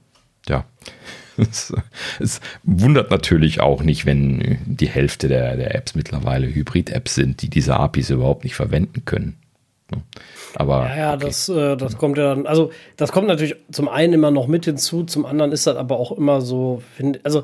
ja, 0.50 0.66
es, 1.38 1.74
es, 2.20 2.42
wundert 2.64 3.12
natürlich 3.12 3.60
auch 3.60 3.84
nicht, 3.84 4.06
wenn 4.06 4.58
die 4.66 4.88
Hälfte 4.88 5.28
der, 5.28 5.58
der 5.58 5.76
Apps 5.76 5.96
mittlerweile 5.96 6.48
Hybrid-Apps 6.48 7.16
sind, 7.16 7.42
die 7.42 7.50
diese 7.50 7.76
APIs 7.76 8.10
überhaupt 8.10 8.44
nicht 8.44 8.56
verwenden 8.56 9.06
können. 9.06 9.38
Aber 10.56 10.88
ja, 10.88 10.98
ja 10.98 11.14
okay. 11.14 11.26
das, 11.26 11.50
äh, 11.50 11.76
das 11.76 11.98
kommt 11.98 12.18
ja 12.18 12.34
dann, 12.34 12.48
also 12.48 12.72
das 12.98 13.12
kommt 13.12 13.28
natürlich 13.28 13.56
zum 13.72 13.88
einen 13.88 14.14
immer 14.14 14.32
noch 14.32 14.48
mit 14.48 14.66
hinzu, 14.66 15.04
zum 15.04 15.26
anderen 15.26 15.52
ist 15.52 15.68
das 15.68 15.76
aber 15.76 16.00
auch 16.00 16.12
immer 16.12 16.42
so, 16.42 16.82
find, 16.96 17.20
also 17.24 17.44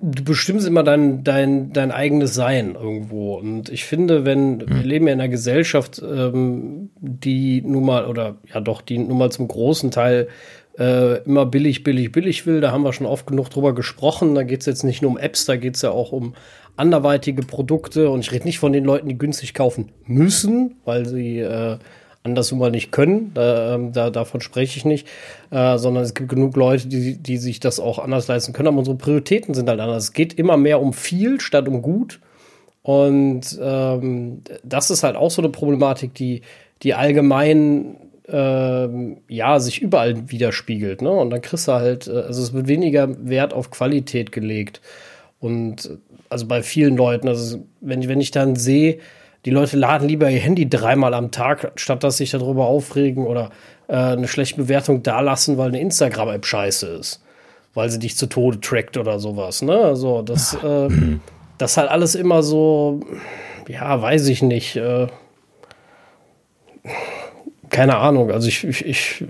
du 0.00 0.22
bestimmst 0.22 0.66
immer 0.66 0.84
dein, 0.84 1.24
dein, 1.24 1.72
dein 1.72 1.90
eigenes 1.90 2.34
Sein 2.34 2.76
irgendwo. 2.76 3.34
Und 3.36 3.68
ich 3.68 3.84
finde, 3.84 4.24
wenn 4.24 4.60
hm. 4.60 4.68
wir 4.68 4.82
leben 4.82 5.06
ja 5.08 5.12
in 5.12 5.20
einer 5.20 5.28
Gesellschaft, 5.28 6.00
ähm, 6.02 6.90
die 7.00 7.62
nun 7.62 7.84
mal, 7.84 8.06
oder 8.06 8.36
ja 8.52 8.60
doch, 8.60 8.80
die 8.80 8.98
nun 8.98 9.18
mal 9.18 9.32
zum 9.32 9.48
großen 9.48 9.90
Teil 9.90 10.28
äh, 10.78 11.22
immer 11.24 11.46
billig, 11.46 11.82
billig, 11.82 12.12
billig 12.12 12.46
will. 12.46 12.60
Da 12.60 12.70
haben 12.70 12.82
wir 12.82 12.92
schon 12.92 13.06
oft 13.06 13.26
genug 13.26 13.50
drüber 13.50 13.74
gesprochen. 13.74 14.34
Da 14.34 14.42
geht 14.42 14.60
es 14.60 14.66
jetzt 14.66 14.84
nicht 14.84 15.02
nur 15.02 15.10
um 15.10 15.18
Apps, 15.18 15.44
da 15.44 15.56
geht 15.56 15.76
es 15.76 15.82
ja 15.82 15.90
auch 15.90 16.12
um 16.12 16.34
anderweitige 16.76 17.42
Produkte. 17.42 18.10
Und 18.10 18.20
ich 18.20 18.32
rede 18.32 18.44
nicht 18.44 18.58
von 18.58 18.72
den 18.72 18.84
Leuten, 18.84 19.08
die 19.08 19.18
günstig 19.18 19.54
kaufen 19.54 19.90
müssen, 20.06 20.76
weil 20.84 21.06
sie 21.06 21.40
äh, 21.40 21.78
anders 22.22 22.50
nun 22.50 22.60
mal 22.60 22.70
nicht 22.70 22.92
können. 22.92 23.32
Da, 23.34 23.74
ähm, 23.74 23.92
da, 23.92 24.10
davon 24.10 24.40
spreche 24.40 24.78
ich 24.78 24.84
nicht. 24.84 25.08
Äh, 25.50 25.78
sondern 25.78 26.04
es 26.04 26.14
gibt 26.14 26.28
genug 26.28 26.56
Leute, 26.56 26.86
die, 26.86 27.16
die 27.16 27.38
sich 27.38 27.58
das 27.58 27.80
auch 27.80 27.98
anders 27.98 28.28
leisten 28.28 28.52
können. 28.52 28.68
Aber 28.68 28.78
unsere 28.78 28.96
Prioritäten 28.96 29.54
sind 29.54 29.68
halt 29.68 29.80
anders. 29.80 30.04
Es 30.04 30.12
geht 30.12 30.34
immer 30.34 30.56
mehr 30.56 30.80
um 30.80 30.92
viel 30.92 31.40
statt 31.40 31.66
um 31.66 31.82
gut. 31.82 32.20
Und 32.82 33.58
ähm, 33.60 34.42
das 34.62 34.90
ist 34.90 35.02
halt 35.02 35.16
auch 35.16 35.30
so 35.30 35.42
eine 35.42 35.50
Problematik, 35.50 36.14
die, 36.14 36.42
die 36.82 36.94
allgemein 36.94 37.96
ähm, 38.30 39.18
ja, 39.28 39.58
sich 39.58 39.80
überall 39.80 40.30
widerspiegelt. 40.30 41.02
Ne? 41.02 41.10
Und 41.10 41.30
dann 41.30 41.40
kriegst 41.40 41.68
du 41.68 41.72
halt, 41.72 42.06
äh, 42.06 42.12
also 42.12 42.42
es 42.42 42.52
wird 42.52 42.68
weniger 42.68 43.08
Wert 43.26 43.54
auf 43.54 43.70
Qualität 43.70 44.32
gelegt. 44.32 44.80
Und 45.40 45.98
also 46.28 46.46
bei 46.46 46.62
vielen 46.62 46.96
Leuten, 46.96 47.28
also 47.28 47.64
wenn, 47.80 48.06
wenn 48.08 48.20
ich 48.20 48.30
dann 48.30 48.56
sehe, 48.56 48.98
die 49.44 49.50
Leute 49.50 49.76
laden 49.76 50.08
lieber 50.08 50.28
ihr 50.28 50.40
Handy 50.40 50.68
dreimal 50.68 51.14
am 51.14 51.30
Tag, 51.30 51.72
statt 51.76 52.04
dass 52.04 52.18
sich 52.18 52.30
darüber 52.30 52.66
aufregen 52.66 53.26
oder 53.26 53.50
äh, 53.86 53.94
eine 53.94 54.28
schlechte 54.28 54.56
Bewertung 54.56 55.02
dalassen, 55.02 55.56
weil 55.56 55.68
eine 55.68 55.80
Instagram-App 55.80 56.44
scheiße 56.44 56.86
ist. 56.86 57.22
Weil 57.72 57.88
sie 57.88 57.98
dich 57.98 58.16
zu 58.16 58.26
Tode 58.26 58.60
trackt 58.60 58.96
oder 58.96 59.20
sowas. 59.20 59.62
Ne? 59.62 59.76
Also, 59.78 60.22
das, 60.22 60.54
äh, 60.62 60.88
das 61.56 61.76
halt 61.76 61.88
alles 61.88 62.14
immer 62.14 62.42
so, 62.42 63.00
ja, 63.68 64.02
weiß 64.02 64.26
ich 64.28 64.42
nicht. 64.42 64.76
Äh, 64.76 65.06
keine 67.70 67.96
Ahnung. 67.96 68.30
Also 68.30 68.48
ich, 68.48 68.64
ich, 68.64 68.84
ich 68.84 69.24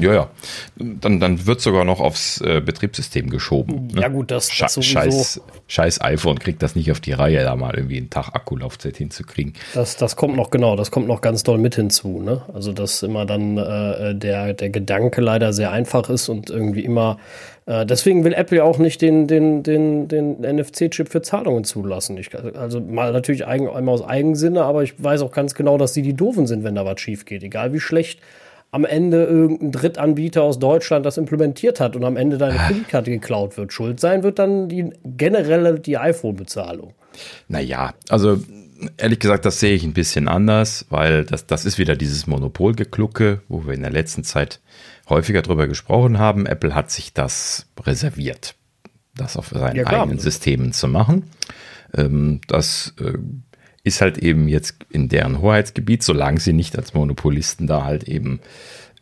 ja, 0.00 0.14
ja. 0.14 0.30
Dann, 0.76 1.20
dann 1.20 1.46
wird 1.46 1.60
sogar 1.60 1.84
noch 1.84 2.00
aufs 2.00 2.40
äh, 2.40 2.60
Betriebssystem 2.64 3.28
geschoben. 3.28 3.88
Ne? 3.88 4.00
Ja, 4.00 4.08
gut, 4.08 4.30
das, 4.30 4.50
Sche 4.50 4.64
das. 4.64 4.84
Scheiß, 4.84 5.40
scheiß 5.68 6.00
iPhone 6.00 6.38
kriegt 6.38 6.62
das 6.62 6.74
nicht 6.74 6.90
auf 6.90 7.00
die 7.00 7.12
Reihe, 7.12 7.42
da 7.42 7.54
mal 7.54 7.74
irgendwie 7.74 7.98
einen 7.98 8.10
Tag 8.10 8.34
Akkulaufzeit 8.34 8.96
hinzukriegen. 8.96 9.54
Das, 9.74 9.96
das 9.96 10.16
kommt 10.16 10.36
noch, 10.36 10.50
genau, 10.50 10.74
das 10.76 10.90
kommt 10.90 11.06
noch 11.06 11.20
ganz 11.20 11.42
doll 11.42 11.58
mit 11.58 11.74
hinzu. 11.74 12.22
Ne? 12.22 12.42
Also, 12.54 12.72
dass 12.72 13.02
immer 13.02 13.26
dann 13.26 13.58
äh, 13.58 14.14
der, 14.14 14.54
der 14.54 14.70
Gedanke 14.70 15.20
leider 15.20 15.52
sehr 15.52 15.70
einfach 15.70 16.08
ist 16.08 16.28
und 16.28 16.50
irgendwie 16.50 16.84
immer. 16.84 17.18
Äh, 17.66 17.86
deswegen 17.86 18.24
will 18.24 18.32
Apple 18.32 18.62
auch 18.64 18.78
nicht 18.78 19.02
den, 19.02 19.26
den, 19.26 19.62
den, 19.62 20.08
den 20.08 20.40
NFC-Chip 20.40 21.08
für 21.08 21.22
Zahlungen 21.22 21.64
zulassen. 21.64 22.16
Ich, 22.16 22.30
also, 22.56 22.80
mal 22.80 23.12
natürlich 23.12 23.46
eigen, 23.46 23.68
einmal 23.68 23.94
aus 23.94 24.02
Eigensinne, 24.02 24.62
aber 24.62 24.82
ich 24.82 25.02
weiß 25.02 25.22
auch 25.22 25.32
ganz 25.32 25.54
genau, 25.54 25.78
dass 25.78 25.92
die 25.92 26.02
die 26.02 26.14
doofen 26.14 26.46
sind, 26.46 26.64
wenn 26.64 26.74
da 26.74 26.84
was 26.84 27.00
schief 27.00 27.24
geht. 27.24 27.42
Egal 27.42 27.72
wie 27.72 27.80
schlecht 27.80 28.20
am 28.72 28.84
Ende 28.84 29.24
irgendein 29.24 29.72
Drittanbieter 29.72 30.42
aus 30.42 30.58
Deutschland 30.58 31.04
das 31.04 31.16
implementiert 31.16 31.80
hat 31.80 31.96
und 31.96 32.04
am 32.04 32.16
Ende 32.16 32.38
deine 32.38 32.58
ah. 32.58 32.68
Kreditkarte 32.68 33.10
geklaut 33.10 33.56
wird. 33.56 33.72
Schuld 33.72 34.00
sein 34.00 34.22
wird 34.22 34.38
dann 34.38 34.68
die 34.68 34.90
generelle 35.04 35.80
die 35.80 35.98
iPhone-Bezahlung. 35.98 36.94
Naja, 37.48 37.94
also 38.08 38.38
ehrlich 38.96 39.18
gesagt, 39.18 39.44
das 39.44 39.60
sehe 39.60 39.74
ich 39.74 39.82
ein 39.82 39.92
bisschen 39.92 40.28
anders, 40.28 40.86
weil 40.90 41.24
das, 41.24 41.46
das 41.46 41.64
ist 41.64 41.78
wieder 41.78 41.96
dieses 41.96 42.26
Monopolgeklucke, 42.26 43.40
wo 43.48 43.66
wir 43.66 43.74
in 43.74 43.82
der 43.82 43.90
letzten 43.90 44.24
Zeit 44.24 44.60
häufiger 45.10 45.42
drüber 45.42 45.66
gesprochen 45.66 46.18
haben. 46.18 46.46
Apple 46.46 46.74
hat 46.74 46.90
sich 46.90 47.12
das 47.12 47.66
reserviert, 47.80 48.54
das 49.14 49.36
auf 49.36 49.48
seinen 49.48 49.76
ja, 49.76 49.86
eigenen 49.86 50.18
Systemen 50.18 50.72
zu 50.72 50.88
machen. 50.88 51.24
Ähm, 51.94 52.40
das 52.46 52.94
äh, 53.00 53.18
ist 53.82 54.00
halt 54.00 54.18
eben 54.18 54.48
jetzt 54.48 54.76
in 54.90 55.08
deren 55.08 55.40
Hoheitsgebiet, 55.40 56.02
solange 56.02 56.40
sie 56.40 56.52
nicht 56.52 56.76
als 56.76 56.94
Monopolisten 56.94 57.66
da 57.66 57.84
halt 57.84 58.04
eben 58.04 58.40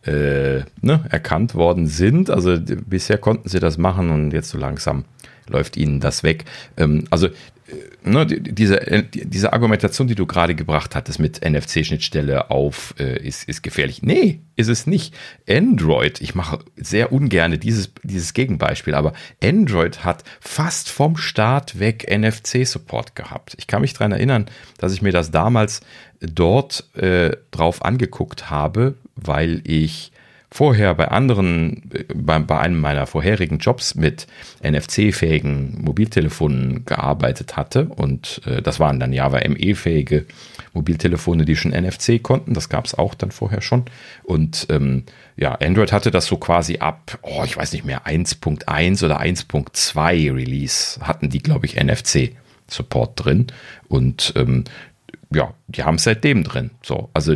äh, 0.04 0.60
ne, 0.80 1.04
erkannt 1.10 1.54
worden 1.54 1.86
sind. 1.86 2.30
Also 2.30 2.56
bisher 2.58 3.18
konnten 3.18 3.48
sie 3.48 3.60
das 3.60 3.78
machen 3.78 4.10
und 4.10 4.32
jetzt 4.32 4.50
so 4.50 4.58
langsam 4.58 5.04
läuft 5.48 5.76
ihnen 5.76 6.00
das 6.00 6.22
weg. 6.22 6.44
Ähm, 6.76 7.04
also 7.10 7.28
äh, 7.68 8.08
ne, 8.08 8.26
diese, 8.26 8.86
äh, 8.86 9.04
diese 9.10 9.52
Argumentation, 9.52 10.08
die 10.08 10.14
du 10.14 10.26
gerade 10.26 10.54
gebracht 10.54 10.94
hattest 10.94 11.18
mit 11.18 11.40
NFC-Schnittstelle 11.44 12.50
auf, 12.50 12.94
äh, 12.98 13.26
ist, 13.26 13.48
ist 13.48 13.62
gefährlich. 13.62 14.02
Nee, 14.02 14.40
ist 14.56 14.68
es 14.68 14.86
nicht. 14.86 15.14
Android, 15.48 16.20
ich 16.20 16.34
mache 16.34 16.60
sehr 16.76 17.12
ungern 17.12 17.58
dieses, 17.60 17.92
dieses 18.02 18.32
Gegenbeispiel, 18.32 18.94
aber 18.94 19.12
Android 19.42 20.04
hat 20.04 20.24
fast 20.40 20.88
vom 20.88 21.16
Start 21.16 21.78
weg 21.78 22.06
NFC-Support 22.10 23.14
gehabt. 23.14 23.54
Ich 23.58 23.66
kann 23.66 23.82
mich 23.82 23.92
daran 23.92 24.12
erinnern, 24.12 24.46
dass 24.78 24.92
ich 24.92 25.02
mir 25.02 25.12
das 25.12 25.30
damals 25.30 25.80
dort 26.20 26.84
äh, 26.96 27.36
drauf 27.50 27.84
angeguckt 27.84 28.50
habe, 28.50 28.94
weil 29.14 29.62
ich 29.64 30.12
vorher 30.50 30.94
bei 30.94 31.08
anderen, 31.08 31.90
bei, 32.14 32.38
bei 32.38 32.58
einem 32.58 32.80
meiner 32.80 33.06
vorherigen 33.06 33.58
Jobs 33.58 33.94
mit 33.94 34.26
NFC-fähigen 34.62 35.82
Mobiltelefonen 35.82 36.84
gearbeitet 36.84 37.56
hatte 37.56 37.86
und 37.86 38.40
äh, 38.46 38.62
das 38.62 38.80
waren 38.80 38.98
dann 38.98 39.12
Java 39.12 39.40
ME-fähige 39.46 40.24
Mobiltelefone, 40.72 41.44
die 41.44 41.56
schon 41.56 41.72
NFC 41.72 42.22
konnten. 42.22 42.54
Das 42.54 42.68
gab 42.68 42.86
es 42.86 42.94
auch 42.94 43.14
dann 43.14 43.30
vorher 43.30 43.60
schon. 43.60 43.84
Und 44.24 44.66
ähm, 44.70 45.04
ja, 45.36 45.52
Android 45.54 45.92
hatte 45.92 46.10
das 46.10 46.26
so 46.26 46.36
quasi 46.36 46.78
ab, 46.78 47.18
oh, 47.22 47.42
ich 47.44 47.56
weiß 47.56 47.72
nicht 47.72 47.84
mehr, 47.84 48.06
1.1 48.06 49.04
oder 49.04 49.20
1.2 49.20 50.34
Release 50.34 51.00
hatten 51.00 51.30
die, 51.30 51.42
glaube 51.42 51.66
ich, 51.66 51.76
NFC. 51.76 52.32
Support 52.70 53.24
drin. 53.24 53.46
Und 53.88 54.34
ähm, 54.36 54.64
ja, 55.32 55.52
die 55.66 55.82
haben 55.82 55.96
es 55.96 56.04
seitdem 56.04 56.42
drin. 56.42 56.70
So, 56.82 57.10
also 57.12 57.34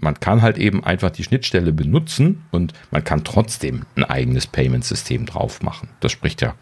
man 0.00 0.18
kann 0.20 0.42
halt 0.42 0.58
eben 0.58 0.82
einfach 0.84 1.10
die 1.10 1.24
Schnittstelle 1.24 1.72
benutzen 1.72 2.42
und 2.50 2.72
man 2.90 3.04
kann 3.04 3.24
trotzdem 3.24 3.84
ein 3.94 4.04
eigenes 4.04 4.46
Payment-System 4.46 5.26
drauf 5.26 5.62
machen. 5.62 5.90
Das 6.00 6.12
spricht 6.12 6.40
ja, 6.40 6.54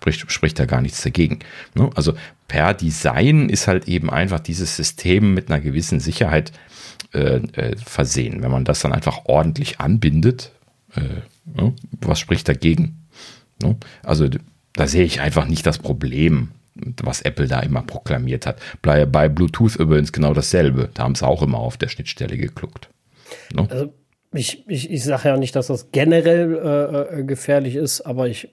spricht, 0.00 0.30
spricht 0.32 0.58
ja 0.58 0.64
gar 0.64 0.80
nichts 0.80 1.02
dagegen. 1.02 1.40
Ne? 1.74 1.90
Also 1.94 2.14
per 2.48 2.72
Design 2.72 3.48
ist 3.50 3.68
halt 3.68 3.88
eben 3.88 4.08
einfach 4.08 4.40
dieses 4.40 4.76
System 4.76 5.34
mit 5.34 5.50
einer 5.50 5.60
gewissen 5.60 6.00
Sicherheit 6.00 6.52
äh, 7.12 7.36
äh, 7.36 7.76
versehen. 7.76 8.42
Wenn 8.42 8.50
man 8.50 8.64
das 8.64 8.80
dann 8.80 8.92
einfach 8.92 9.26
ordentlich 9.26 9.80
anbindet, 9.80 10.52
äh, 10.94 11.22
ne? 11.44 11.74
was 12.00 12.18
spricht 12.20 12.48
dagegen? 12.48 13.06
Ne? 13.62 13.76
Also 14.02 14.28
da 14.72 14.86
sehe 14.86 15.04
ich 15.04 15.20
einfach 15.20 15.46
nicht 15.46 15.66
das 15.66 15.78
Problem 15.78 16.50
was 17.02 17.22
Apple 17.22 17.46
da 17.46 17.60
immer 17.60 17.82
proklamiert 17.82 18.46
hat. 18.46 18.60
Bei, 18.82 19.06
bei 19.06 19.28
Bluetooth 19.28 19.76
übrigens 19.76 20.12
genau 20.12 20.34
dasselbe. 20.34 20.90
Da 20.94 21.04
haben 21.04 21.14
sie 21.14 21.26
auch 21.26 21.42
immer 21.42 21.58
auf 21.58 21.76
der 21.76 21.88
Schnittstelle 21.88 22.36
gekluckt. 22.36 22.88
No? 23.54 23.66
Also 23.70 23.92
ich, 24.34 24.68
ich, 24.68 24.90
ich 24.90 25.04
sage 25.04 25.28
ja 25.28 25.36
nicht, 25.36 25.56
dass 25.56 25.68
das 25.68 25.90
generell 25.92 26.54
äh, 26.54 27.20
äh, 27.20 27.24
gefährlich 27.24 27.74
ist, 27.74 28.02
aber 28.02 28.28
ich, 28.28 28.50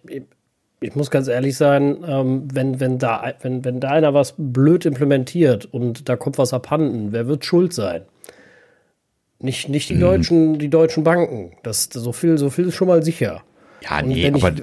ich 0.79 0.95
muss 0.95 1.11
ganz 1.11 1.27
ehrlich 1.27 1.57
sein, 1.57 2.03
ähm, 2.07 2.47
wenn, 2.53 2.79
wenn, 2.79 2.99
da, 2.99 3.33
wenn, 3.41 3.65
wenn 3.65 3.79
da 3.79 3.89
einer 3.89 4.13
was 4.13 4.35
blöd 4.37 4.85
implementiert 4.85 5.65
und 5.65 6.09
da 6.09 6.15
kommt 6.15 6.37
was 6.37 6.53
abhanden, 6.53 7.11
wer 7.11 7.27
wird 7.27 7.45
schuld 7.45 7.73
sein? 7.73 8.03
Nicht, 9.39 9.67
nicht 9.67 9.89
die, 9.89 9.95
hm. 9.95 10.01
deutschen, 10.01 10.59
die 10.59 10.69
deutschen 10.69 11.03
Banken. 11.03 11.51
Das, 11.63 11.89
so, 11.91 12.13
viel, 12.13 12.37
so 12.37 12.49
viel 12.49 12.67
ist 12.67 12.75
schon 12.75 12.87
mal 12.87 13.03
sicher. 13.03 13.43
Ja, 13.81 14.01
nee, 14.01 14.31
aber 14.31 14.53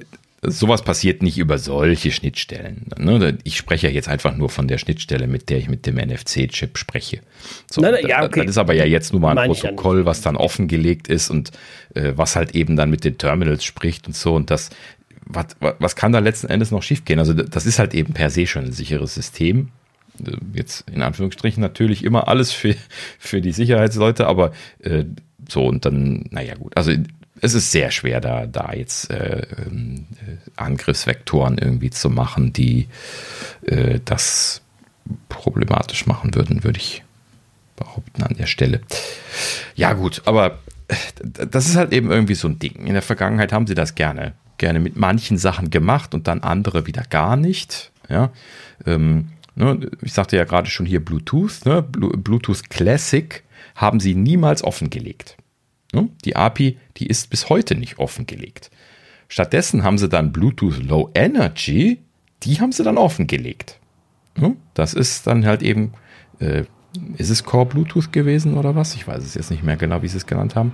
sowas 0.43 0.83
passiert 0.83 1.23
nicht 1.23 1.37
über 1.39 1.59
solche 1.59 2.11
Schnittstellen. 2.11 2.87
Ne? 2.97 3.39
Ich 3.45 3.57
spreche 3.59 3.89
ja 3.89 3.93
jetzt 3.93 4.09
einfach 4.09 4.35
nur 4.37 4.49
von 4.49 4.69
der 4.69 4.79
Schnittstelle, 4.79 5.27
mit 5.27 5.51
der 5.51 5.59
ich 5.59 5.69
mit 5.69 5.87
dem 5.87 5.97
NFC-Chip 5.97 6.79
spreche. 6.79 7.21
So, 7.71 7.83
nein, 7.83 7.93
nein, 7.95 8.07
ja, 8.07 8.25
okay. 8.25 8.41
Das 8.41 8.51
ist 8.51 8.59
aber 8.59 8.75
ja 8.75 8.87
jetzt 8.87 9.13
nur 9.13 9.21
mal 9.21 9.37
ein 9.37 9.51
Protokoll, 9.51 10.07
was 10.07 10.23
dann 10.23 10.37
offengelegt 10.37 11.09
ist 11.09 11.31
und 11.31 11.51
äh, 11.95 12.13
was 12.17 12.37
halt 12.37 12.55
eben 12.55 12.77
dann 12.77 12.91
mit 12.91 13.05
den 13.05 13.19
Terminals 13.19 13.65
spricht 13.65 14.07
und 14.07 14.17
so. 14.17 14.35
Und 14.35 14.51
das, 14.51 14.71
was, 15.27 15.47
was 15.61 15.95
kann 15.95 16.13
da 16.13 16.21
letzten 16.21 16.49
Endes 16.49 16.71
noch 16.71 16.83
schiefgehen? 16.83 17.19
Also 17.19 17.35
das 17.35 17.67
ist 17.67 17.79
halt 17.79 17.93
eben 17.95 18.15
per 18.15 18.31
se 18.31 18.47
schon 18.47 18.65
ein 18.65 18.73
sicheres 18.73 19.15
System. 19.15 19.69
Äh, 20.25 20.37
jetzt 20.55 20.89
in 20.89 21.03
Anführungsstrichen 21.03 21.61
natürlich 21.61 22.03
immer 22.03 22.29
alles 22.29 22.51
für, 22.51 22.77
für 23.19 23.43
die 23.43 23.53
Sicherheitsleute, 23.53 24.27
aber 24.27 24.53
äh, 24.79 25.05
so 25.49 25.67
und 25.67 25.85
dann, 25.85 26.25
naja 26.31 26.55
gut. 26.55 26.75
Also 26.79 26.93
es 27.41 27.55
ist 27.55 27.73
sehr 27.73 27.91
schwer, 27.91 28.21
da, 28.21 28.47
da 28.47 28.73
jetzt 28.73 29.11
äh, 29.11 29.47
ähm, 29.59 30.07
äh, 30.27 30.37
Angriffsvektoren 30.57 31.59
irgendwie 31.59 31.91
zu 31.91 32.11
machen, 32.11 32.53
die 32.53 32.89
äh, 33.67 34.01
das 34.05 34.63
problematisch 35.29 36.07
machen 36.07 36.35
würden, 36.35 36.65
würde 36.65 36.79
ich 36.79 37.03
behaupten 37.77 38.23
an 38.23 38.37
der 38.39 38.47
Stelle. 38.47 38.81
Ja, 39.75 39.95
gut, 39.95 40.23
aber 40.27 40.59
äh, 40.89 40.95
das 41.51 41.67
ist 41.67 41.77
halt 41.77 41.93
eben 41.93 42.11
irgendwie 42.11 42.35
so 42.35 42.49
ein 42.49 42.59
Ding. 42.59 42.87
In 42.87 42.93
der 42.93 43.03
Vergangenheit 43.03 43.53
haben 43.53 43.67
sie 43.67 43.75
das 43.75 43.95
gerne, 43.95 44.35
gerne 44.59 44.81
mit 44.81 44.97
manchen 44.97 45.39
Sachen 45.39 45.71
gemacht 45.71 46.15
und 46.15 46.29
dann 46.29 46.43
andere 46.43 46.87
wieder 46.87 47.05
gar 47.09 47.37
nicht. 47.37 47.91
Ja, 48.09 48.31
ähm, 48.87 49.29
ne, 49.55 49.91
ich 50.03 50.13
sagte 50.13 50.37
ja 50.37 50.45
gerade 50.45 50.69
schon 50.69 50.85
hier 50.85 51.03
Bluetooth, 51.03 51.65
ne, 51.65 51.83
Bluetooth 51.83 52.69
Classic 52.69 53.43
haben 53.75 54.01
sie 54.01 54.15
niemals 54.15 54.63
offengelegt. 54.63 55.37
Ne? 55.93 56.09
Die 56.25 56.37
API, 56.37 56.79
die 56.97 57.07
ist 57.07 57.31
bis 57.31 57.49
heute 57.49 57.75
nicht 57.75 57.99
offengelegt. 57.99 58.71
Stattdessen 59.29 59.83
haben 59.83 59.99
sie 59.99 60.09
dann 60.09 60.33
Bluetooth 60.33 60.83
Low 60.83 61.11
Energy, 61.15 61.99
die 62.43 62.61
haben 62.61 62.73
sie 62.73 62.85
dann 62.85 62.99
offengelegt. 62.99 63.79
Ne? 64.37 64.57
Das 64.75 64.95
ist 64.95 65.27
dann 65.27 65.47
halt 65.47 65.63
eben, 65.63 65.93
äh, 66.39 66.65
ist 67.17 67.31
es 67.31 67.45
Core 67.45 67.67
Bluetooth 67.67 68.13
gewesen 68.13 68.57
oder 68.57 68.75
was? 68.75 68.95
Ich 68.95 69.07
weiß 69.07 69.23
es 69.25 69.35
jetzt 69.35 69.51
nicht 69.51 69.63
mehr 69.63 69.77
genau, 69.77 70.03
wie 70.03 70.09
sie 70.09 70.17
es 70.17 70.27
genannt 70.27 70.57
haben. 70.57 70.73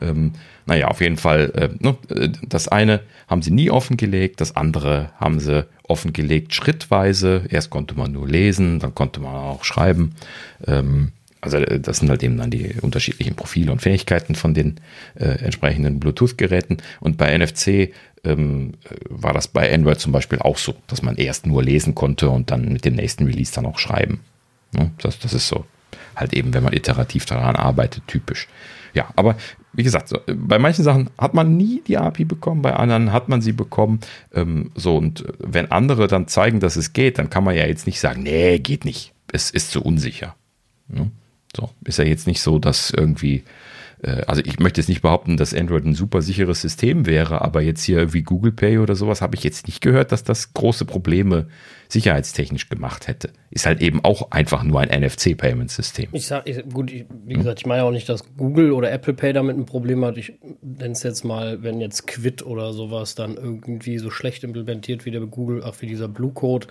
Ähm, 0.00 0.32
naja, 0.66 0.88
auf 0.88 1.00
jeden 1.00 1.16
Fall, 1.16 1.50
äh, 1.54 1.68
ne, 1.84 1.96
äh, 2.08 2.30
das 2.46 2.68
eine 2.68 3.00
haben 3.28 3.42
sie 3.42 3.50
nie 3.50 3.70
offengelegt, 3.70 4.40
das 4.40 4.56
andere 4.56 5.10
haben 5.16 5.38
sie 5.40 5.66
offengelegt 5.86 6.54
schrittweise. 6.54 7.44
Erst 7.48 7.70
konnte 7.70 7.94
man 7.94 8.12
nur 8.12 8.28
lesen, 8.28 8.78
dann 8.78 8.94
konnte 8.94 9.20
man 9.20 9.34
auch 9.34 9.64
schreiben. 9.64 10.14
Ähm, 10.66 11.12
also 11.42 11.58
äh, 11.58 11.78
das 11.78 11.98
sind 11.98 12.08
halt 12.08 12.22
eben 12.22 12.38
dann 12.38 12.50
die 12.50 12.76
unterschiedlichen 12.80 13.34
Profile 13.34 13.70
und 13.70 13.82
Fähigkeiten 13.82 14.34
von 14.34 14.54
den 14.54 14.80
äh, 15.14 15.44
entsprechenden 15.44 16.00
Bluetooth-Geräten. 16.00 16.78
Und 17.00 17.18
bei 17.18 17.36
NFC 17.36 17.92
ähm, 18.24 18.72
war 19.10 19.34
das 19.34 19.48
bei 19.48 19.72
Android 19.72 20.00
zum 20.00 20.12
Beispiel 20.12 20.38
auch 20.38 20.56
so, 20.56 20.74
dass 20.86 21.02
man 21.02 21.16
erst 21.16 21.46
nur 21.46 21.62
lesen 21.62 21.94
konnte 21.94 22.30
und 22.30 22.50
dann 22.50 22.72
mit 22.72 22.86
dem 22.86 22.94
nächsten 22.94 23.26
Release 23.26 23.52
dann 23.52 23.66
auch 23.66 23.78
schreiben. 23.78 24.20
Ne? 24.72 24.90
Das, 24.98 25.18
das 25.18 25.34
ist 25.34 25.48
so 25.48 25.66
halt 26.16 26.32
eben, 26.32 26.54
wenn 26.54 26.62
man 26.62 26.72
iterativ 26.72 27.26
daran 27.26 27.56
arbeitet, 27.56 28.04
typisch. 28.06 28.48
Ja, 28.94 29.08
aber 29.16 29.36
wie 29.72 29.82
gesagt, 29.82 30.08
so, 30.08 30.18
bei 30.26 30.58
manchen 30.58 30.84
Sachen 30.84 31.08
hat 31.16 31.32
man 31.32 31.56
nie 31.56 31.82
die 31.86 31.96
API 31.96 32.24
bekommen, 32.24 32.60
bei 32.60 32.74
anderen 32.74 33.12
hat 33.12 33.28
man 33.28 33.40
sie 33.40 33.52
bekommen. 33.52 34.00
Ähm, 34.32 34.70
so, 34.74 34.96
und 34.98 35.24
wenn 35.38 35.70
andere 35.70 36.06
dann 36.06 36.28
zeigen, 36.28 36.60
dass 36.60 36.76
es 36.76 36.92
geht, 36.92 37.18
dann 37.18 37.30
kann 37.30 37.42
man 37.42 37.56
ja 37.56 37.66
jetzt 37.66 37.86
nicht 37.86 37.98
sagen, 37.98 38.22
nee, 38.22 38.58
geht 38.58 38.84
nicht. 38.84 39.14
Es 39.32 39.50
ist 39.50 39.70
zu 39.70 39.82
unsicher. 39.82 40.36
Ne? 40.88 41.10
So, 41.56 41.70
ist 41.84 41.98
ja 41.98 42.04
jetzt 42.04 42.26
nicht 42.26 42.40
so, 42.40 42.58
dass 42.58 42.90
irgendwie 42.90 43.44
äh, 44.02 44.22
also 44.26 44.42
ich 44.44 44.58
möchte 44.58 44.80
jetzt 44.80 44.88
nicht 44.88 45.02
behaupten, 45.02 45.36
dass 45.36 45.54
Android 45.54 45.84
ein 45.84 45.94
super 45.94 46.22
sicheres 46.22 46.60
System 46.60 47.06
wäre, 47.06 47.40
aber 47.42 47.62
jetzt 47.62 47.82
hier 47.84 48.12
wie 48.12 48.22
Google 48.22 48.52
Pay 48.52 48.78
oder 48.78 48.94
sowas 48.94 49.22
habe 49.22 49.36
ich 49.36 49.44
jetzt 49.44 49.66
nicht 49.66 49.80
gehört, 49.80 50.12
dass 50.12 50.24
das 50.24 50.52
große 50.52 50.84
Probleme 50.84 51.46
sicherheitstechnisch 51.88 52.68
gemacht 52.68 53.06
hätte. 53.06 53.30
Ist 53.50 53.66
halt 53.66 53.82
eben 53.82 54.02
auch 54.02 54.30
einfach 54.30 54.62
nur 54.62 54.80
ein 54.80 54.88
NFC-Payment-System. 54.88 56.08
Ich 56.12 56.26
sag, 56.26 56.48
ich, 56.48 56.62
gut, 56.72 56.90
ich, 56.90 57.04
wie 57.26 57.34
gesagt, 57.34 57.60
ich 57.60 57.66
meine 57.66 57.84
auch 57.84 57.90
nicht, 57.90 58.08
dass 58.08 58.24
Google 58.36 58.72
oder 58.72 58.90
Apple 58.90 59.12
Pay 59.14 59.34
damit 59.34 59.56
ein 59.56 59.66
Problem 59.66 60.04
hat. 60.04 60.16
Ich 60.16 60.32
nenne 60.62 60.92
es 60.92 61.02
jetzt 61.02 61.24
mal, 61.24 61.62
wenn 61.62 61.80
jetzt 61.80 62.06
Quid 62.06 62.44
oder 62.44 62.72
sowas 62.72 63.14
dann 63.14 63.36
irgendwie 63.36 63.98
so 63.98 64.10
schlecht 64.10 64.42
implementiert 64.42 65.04
wie 65.04 65.10
der 65.10 65.20
Google, 65.20 65.62
auch 65.62 65.76
wie 65.80 65.86
dieser 65.86 66.08
Blue 66.08 66.32
Code, 66.32 66.66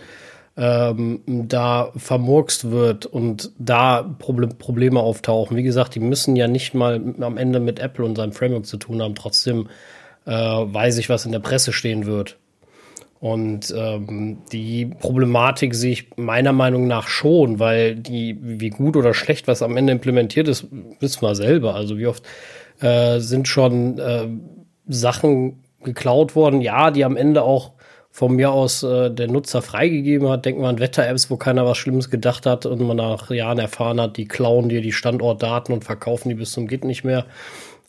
ähm, 0.58 1.22
da 1.26 1.91
vermurkst 1.95 2.72
wird 2.72 3.06
und 3.06 3.52
da 3.58 4.04
Proble 4.04 4.47
Probleme 4.47 4.99
auftauchen. 4.99 5.56
Wie 5.56 5.64
gesagt, 5.64 5.95
die 5.95 5.99
müssen 5.99 6.36
ja 6.36 6.47
nicht 6.47 6.74
mal 6.74 7.02
am 7.22 7.38
Ende 7.38 7.60
mit 7.60 7.80
Apple 7.80 8.06
und 8.06 8.16
seinem 8.16 8.34
Framework 8.34 8.66
zu 8.66 8.78
tun 8.78 9.02
haben. 9.02 9.16
Trotzdem 9.16 9.70
äh, 10.26 10.32
weiß 10.32 10.97
ich, 10.97 11.10
was 11.10 11.26
in 11.26 11.32
der 11.32 11.39
Presse 11.39 11.74
stehen 11.74 12.06
wird. 12.06 12.38
Und 13.22 13.72
ähm, 13.78 14.39
die 14.52 14.88
Problematik 14.88 15.76
sehe 15.76 15.91
ich 15.91 16.18
meiner 16.18 16.54
Meinung 16.54 16.88
nach 16.88 17.08
schon, 17.08 17.60
weil 17.60 17.95
die, 17.95 18.36
wie 18.41 18.72
gut 18.72 18.97
oder 18.97 19.14
schlecht 19.14 19.47
was 19.47 19.62
am 19.62 19.78
Ende 19.78 19.93
implementiert 19.93 20.47
ist, 20.47 20.66
wissen 20.99 21.22
wir 21.22 21.36
selber. 21.36 21.76
Also 21.76 21.99
wie 21.99 22.08
oft 22.08 22.24
äh, 22.80 23.20
sind 23.20 23.47
schon 23.47 23.99
äh, 23.99 24.28
Sachen 24.88 25.64
geklaut 25.84 26.36
worden, 26.36 26.62
ja, 26.62 26.89
die 26.89 27.06
am 27.06 27.16
Ende 27.16 27.43
auch 27.43 27.74
von 28.12 28.36
mir 28.36 28.51
aus 28.51 28.84
äh, 28.84 29.09
der 29.09 29.28
Nutzer 29.28 29.62
freigegeben 29.62 30.28
hat. 30.30 30.45
Denken 30.45 30.62
wir 30.62 30.68
an 30.68 30.80
Wetter-Apps, 30.80 31.30
wo 31.30 31.38
keiner 31.38 31.66
was 31.66 31.78
Schlimmes 31.78 32.09
gedacht 32.09 32.45
hat 32.45 32.66
und 32.66 32.82
man 32.82 32.97
nach 32.97 33.32
Jahren 33.32 33.57
erfahren 33.57 34.01
hat, 34.01 34.18
die 34.18 34.28
klauen 34.28 34.70
dir 34.70 34.82
die 34.82 34.91
Standortdaten 34.91 35.74
und 35.74 35.86
verkaufen 35.86 36.30
die 36.30 36.36
bis 36.36 36.51
zum 36.51 36.68
Geht 36.68 36.84
nicht 36.84 37.05
mehr. 37.05 37.26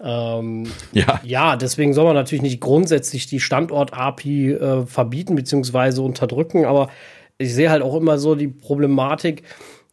Ähm, 0.02 0.66
ja. 0.92 1.20
ja, 1.24 1.56
deswegen 1.56 1.92
soll 1.92 2.04
man 2.04 2.14
natürlich 2.14 2.42
nicht 2.42 2.60
grundsätzlich 2.60 3.26
die 3.26 3.40
Standort-API 3.40 4.52
äh, 4.52 4.86
verbieten 4.86 5.34
bzw. 5.34 6.00
unterdrücken, 6.00 6.64
aber 6.64 6.88
ich 7.38 7.52
sehe 7.52 7.70
halt 7.70 7.82
auch 7.82 7.96
immer 7.96 8.18
so 8.18 8.36
die 8.36 8.48
Problematik 8.48 9.42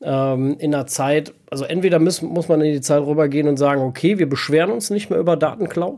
ähm, 0.01 0.57
in 0.59 0.71
der 0.71 0.85
Zeit, 0.85 1.33
also 1.49 1.65
entweder 1.65 1.97
muss, 1.97 2.21
muss 2.21 2.47
man 2.47 2.61
in 2.61 2.73
die 2.73 2.81
Zeit 2.81 3.01
rübergehen 3.01 3.47
und 3.47 3.57
sagen, 3.57 3.81
okay, 3.81 4.19
wir 4.19 4.29
beschweren 4.29 4.71
uns 4.71 4.91
nicht 4.91 5.09
mehr 5.09 5.19
über 5.19 5.35
Datenklau, 5.35 5.97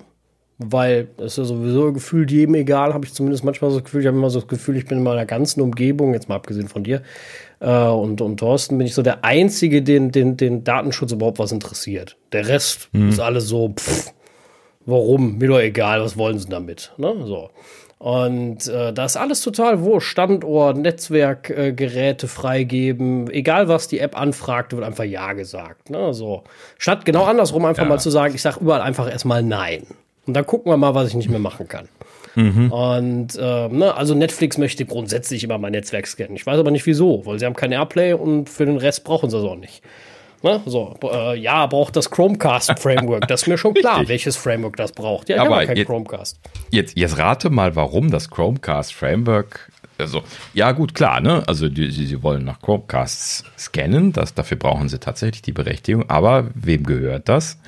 weil 0.66 1.10
es 1.18 1.34
ist 1.34 1.38
ja 1.38 1.44
sowieso 1.46 1.94
gefühlt 1.94 2.32
jedem 2.32 2.56
egal, 2.56 2.94
habe 2.94 3.06
ich 3.06 3.14
zumindest 3.14 3.44
manchmal 3.44 3.72
so 3.72 3.78
das 3.78 3.86
Gefühl. 3.86 4.02
Ich 4.02 4.08
habe 4.08 4.18
immer 4.18 4.30
so 4.30 4.40
das 4.40 4.48
Gefühl, 4.48 4.78
ich 4.78 4.86
bin 4.86 5.00
in 5.00 5.04
meiner 5.04 5.26
ganzen 5.26 5.62
Umgebung, 5.62 6.14
jetzt 6.14 6.30
mal 6.30 6.36
abgesehen 6.36 6.68
von 6.68 6.84
dir 6.84 7.02
äh, 7.60 7.88
und, 7.88 8.22
und 8.22 8.38
Thorsten, 8.38 8.78
bin 8.78 8.88
ich 8.88 8.94
so 8.94 9.02
der 9.02 9.24
Einzige, 9.24 9.82
den, 9.82 10.12
den, 10.12 10.38
den 10.38 10.64
Datenschutz 10.64 11.12
überhaupt 11.12 11.40
was 11.40 11.52
interessiert. 11.52 12.18
Der 12.32 12.48
Rest 12.48 12.90
hm. 12.94 13.10
ist 13.10 13.20
alles 13.20 13.48
so, 13.48 13.74
pff, 13.78 14.14
warum? 14.86 15.38
Mir 15.38 15.48
doch 15.48 15.60
egal, 15.60 16.02
was 16.02 16.18
wollen 16.18 16.40
sie 16.40 16.50
damit? 16.50 16.92
Ne? 16.98 17.16
So. 17.26 17.50
Und 18.02 18.68
äh, 18.68 18.92
da 18.92 19.06
ist 19.06 19.16
alles 19.16 19.42
total 19.42 19.82
wurscht. 19.82 20.10
Standort, 20.10 20.76
Netzwerkgeräte 20.76 22.26
äh, 22.26 22.30
freigeben, 22.30 23.30
egal 23.30 23.68
was 23.68 23.88
die 23.88 24.00
App 24.00 24.20
anfragt, 24.20 24.74
wird 24.74 24.84
einfach 24.84 25.04
Ja 25.04 25.34
gesagt. 25.34 25.92
Ne? 25.92 26.12
So. 26.12 26.44
Statt 26.80 27.06
genau 27.06 27.26
andersrum 27.26 27.64
einfach 27.64 27.84
ja. 27.84 27.90
mal 27.90 28.00
zu 28.00 28.10
sagen, 28.10 28.34
ich 28.34 28.42
sage 28.42 28.60
überall 28.60 28.82
einfach 28.82 29.08
erstmal 29.08 29.44
Nein. 29.44 29.86
Und 30.32 30.36
dann 30.36 30.46
gucken 30.46 30.72
wir 30.72 30.78
mal, 30.78 30.96
was 30.96 31.10
ich 31.10 31.14
nicht 31.14 31.30
mehr 31.30 31.40
machen 31.40 31.68
kann. 31.68 31.90
Mhm. 32.36 32.72
Und 32.72 33.36
äh, 33.36 33.68
ne, 33.68 33.94
also 33.94 34.16
Netflix 34.16 34.58
möchte 34.58 34.86
grundsätzlich 34.86 35.44
immer 35.44 35.58
mein 35.58 35.74
Netzwerk 35.74 36.08
scannen. 36.08 36.38
Ich 36.38 36.46
weiß 36.46 36.58
aber 36.58 36.72
nicht 36.72 36.86
wieso, 36.86 37.26
weil 37.26 37.38
sie 37.38 37.46
haben 37.46 37.54
kein 37.54 37.74
Airplay 37.74 38.14
und 38.14 38.50
für 38.50 38.66
den 38.66 38.78
Rest 38.78 39.04
brauchen 39.04 39.30
sie 39.30 39.38
es 39.38 39.44
auch 39.44 39.58
nicht. 39.58 39.84
Ne? 40.42 40.62
So, 40.66 40.96
äh, 41.04 41.38
ja, 41.38 41.66
braucht 41.68 41.98
das 41.98 42.10
Chromecast-Framework. 42.12 43.28
Das 43.28 43.42
ist 43.42 43.48
mir 43.50 43.58
schon 43.58 43.74
klar, 43.76 44.08
welches 44.08 44.38
Framework 44.38 44.78
das 44.78 44.94
braucht. 44.94 45.28
Ja, 45.28 45.36
ich 45.36 45.42
aber 45.42 45.66
kein 45.66 45.76
jetzt, 45.76 45.88
Chromecast. 45.88 46.40
Jetzt, 46.70 46.98
jetzt 46.98 47.18
rate 47.18 47.50
mal, 47.50 47.76
warum 47.76 48.10
das 48.10 48.30
Chromecast-Framework 48.30 49.70
also, 49.98 50.24
ja, 50.56 50.72
gut, 50.72 50.96
klar, 50.96 51.20
ne? 51.20 51.44
Also, 51.46 51.70
die, 51.70 51.92
sie, 51.92 52.24
wollen 52.24 52.44
nach 52.44 52.60
Chromecasts 52.60 53.44
scannen, 53.56 54.14
das, 54.14 54.34
dafür 54.34 54.58
brauchen 54.58 54.90
sie 54.90 54.98
tatsächlich 54.98 55.44
die 55.44 55.52
Berechtigung, 55.52 56.10
aber 56.10 56.50
wem 56.56 56.86
gehört 56.86 57.30
das? 57.30 57.60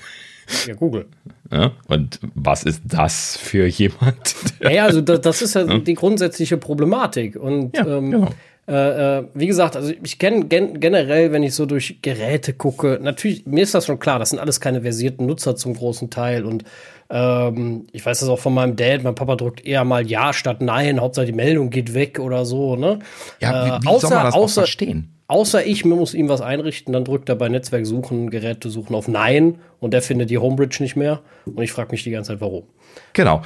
Ja, 0.67 0.75
Google. 0.75 1.05
Ja, 1.51 1.71
und 1.87 2.19
was 2.35 2.63
ist 2.63 2.81
das 2.85 3.37
für 3.37 3.67
jemand? 3.67 4.35
Ja, 4.61 4.85
also 4.85 5.01
das, 5.01 5.21
das 5.21 5.41
ist 5.41 5.53
ja, 5.55 5.63
ja, 5.63 5.77
die 5.77 5.93
grundsätzliche 5.93 6.57
Problematik. 6.57 7.35
Und 7.35 7.75
ja, 7.77 7.85
ähm, 7.85 8.11
genau. 8.11 8.29
äh, 8.67 9.19
äh, 9.19 9.23
wie 9.33 9.47
gesagt, 9.47 9.75
also 9.75 9.93
ich 10.01 10.17
kenne 10.19 10.45
gen 10.45 10.79
generell, 10.79 11.31
wenn 11.31 11.43
ich 11.43 11.53
so 11.53 11.65
durch 11.65 12.01
Geräte 12.01 12.53
gucke, 12.53 12.99
natürlich, 13.01 13.45
mir 13.45 13.63
ist 13.63 13.75
das 13.75 13.85
schon 13.85 13.99
klar, 13.99 14.19
das 14.19 14.31
sind 14.31 14.39
alles 14.39 14.59
keine 14.59 14.81
versierten 14.81 15.25
Nutzer 15.25 15.55
zum 15.55 15.75
großen 15.75 16.09
Teil. 16.09 16.45
Und 16.45 16.63
ähm, 17.09 17.87
ich 17.91 18.05
weiß 18.05 18.21
das 18.21 18.29
auch 18.29 18.39
von 18.39 18.53
meinem 18.53 18.75
Dad, 18.75 19.03
mein 19.03 19.15
Papa 19.15 19.35
drückt 19.35 19.65
eher 19.65 19.83
mal 19.85 20.07
Ja 20.07 20.33
statt 20.33 20.61
Nein, 20.61 20.99
Hauptsache 20.99 21.27
die 21.27 21.33
Meldung 21.33 21.69
geht 21.69 21.93
weg 21.93 22.19
oder 22.19 22.45
so. 22.45 22.75
Ne? 22.75 22.99
Ja, 23.39 23.79
wie, 23.79 23.83
wie 23.83 23.87
äh, 23.87 23.89
außer, 23.89 24.07
soll 24.07 24.17
man 24.17 24.25
das 24.25 24.35
außer, 24.35 24.61
verstehen? 24.61 25.13
Außer 25.33 25.65
ich 25.65 25.83
muss 25.83 26.13
ihm 26.13 26.29
was 26.29 26.41
einrichten, 26.41 26.93
dann 26.93 27.05
drückt 27.05 27.27
er 27.27 27.35
bei 27.35 27.49
Netzwerk 27.49 27.87
suchen, 27.87 28.29
Geräte 28.29 28.69
suchen 28.69 28.95
auf 28.95 29.07
Nein 29.07 29.57
und 29.79 29.91
der 29.91 30.03
findet 30.03 30.29
die 30.29 30.37
Homebridge 30.37 30.77
nicht 30.79 30.95
mehr. 30.95 31.21
Und 31.45 31.63
ich 31.63 31.71
frage 31.71 31.89
mich 31.89 32.03
die 32.03 32.11
ganze 32.11 32.33
Zeit, 32.33 32.39
warum. 32.39 32.65
Genau, 33.13 33.41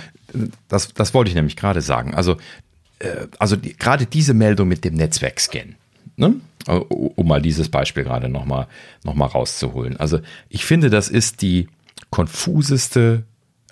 das, 0.67 0.93
das 0.93 1.13
wollte 1.13 1.29
ich 1.29 1.35
nämlich 1.35 1.55
gerade 1.55 1.79
sagen. 1.79 2.13
Also, 2.13 2.35
äh, 2.99 3.27
also 3.39 3.55
die, 3.55 3.73
gerade 3.73 4.05
diese 4.05 4.33
Meldung 4.33 4.67
mit 4.67 4.83
dem 4.83 4.95
Netzwerkscan, 4.95 5.75
ne? 6.17 6.41
um 6.67 7.25
mal 7.25 7.41
dieses 7.41 7.69
Beispiel 7.69 8.03
gerade 8.03 8.27
nochmal 8.27 8.67
noch 9.05 9.13
mal 9.13 9.27
rauszuholen. 9.27 9.95
Also 9.95 10.19
ich 10.49 10.65
finde, 10.65 10.89
das 10.89 11.07
ist 11.07 11.41
die 11.41 11.69
konfuseste 12.09 13.23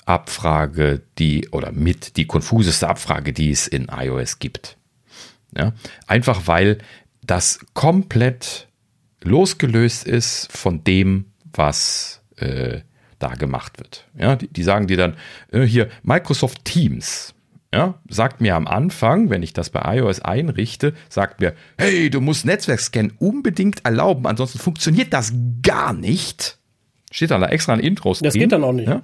Abfrage, 0.06 1.02
die, 1.20 1.50
oder 1.50 1.74
mit 1.74 2.16
die 2.16 2.28
konfuseste 2.28 2.88
Abfrage, 2.88 3.34
die 3.34 3.52
es 3.52 3.68
in 3.68 3.90
iOS 3.94 4.40
gibt. 4.40 4.78
Ja? 5.54 5.74
Einfach 6.08 6.48
weil 6.48 6.78
das 7.26 7.60
komplett 7.74 8.68
losgelöst 9.24 10.06
ist 10.06 10.52
von 10.52 10.84
dem, 10.84 11.26
was 11.54 12.22
äh, 12.38 12.82
da 13.20 13.30
gemacht 13.30 13.80
wird. 13.80 14.08
Ja, 14.18 14.36
die, 14.36 14.48
die 14.48 14.64
sagen 14.64 14.88
dir 14.88 14.98
dann 14.98 15.16
äh, 15.52 15.62
hier 15.62 15.90
Microsoft 16.04 16.66
Teams. 16.66 17.34
Ja, 17.74 17.96
sagt 18.08 18.40
mir 18.40 18.56
am 18.56 18.68
Anfang, 18.68 19.30
wenn 19.30 19.44
ich 19.44 19.52
das 19.52 19.70
bei 19.70 19.98
iOS 19.98 20.22
einrichte, 20.22 20.94
sagt 21.10 21.42
mir, 21.42 21.56
hey, 21.78 22.10
du 22.10 22.22
musst 22.22 22.46
Netzwerkscan 22.46 23.12
unbedingt 23.20 23.84
erlauben, 23.84 24.28
ansonsten 24.28 24.60
funktioniert 24.60 25.12
das 25.12 25.34
gar 25.62 25.92
nicht. 25.92 26.58
Steht 27.12 27.32
dann 27.32 27.42
da 27.42 27.48
extra 27.48 27.74
ein 27.74 27.82
Intro. 27.82 28.14
Das 28.14 28.34
geht 28.34 28.54
dann 28.54 28.64
auch 28.64 28.72
nicht. 28.72 28.88
Ja? 28.88 29.04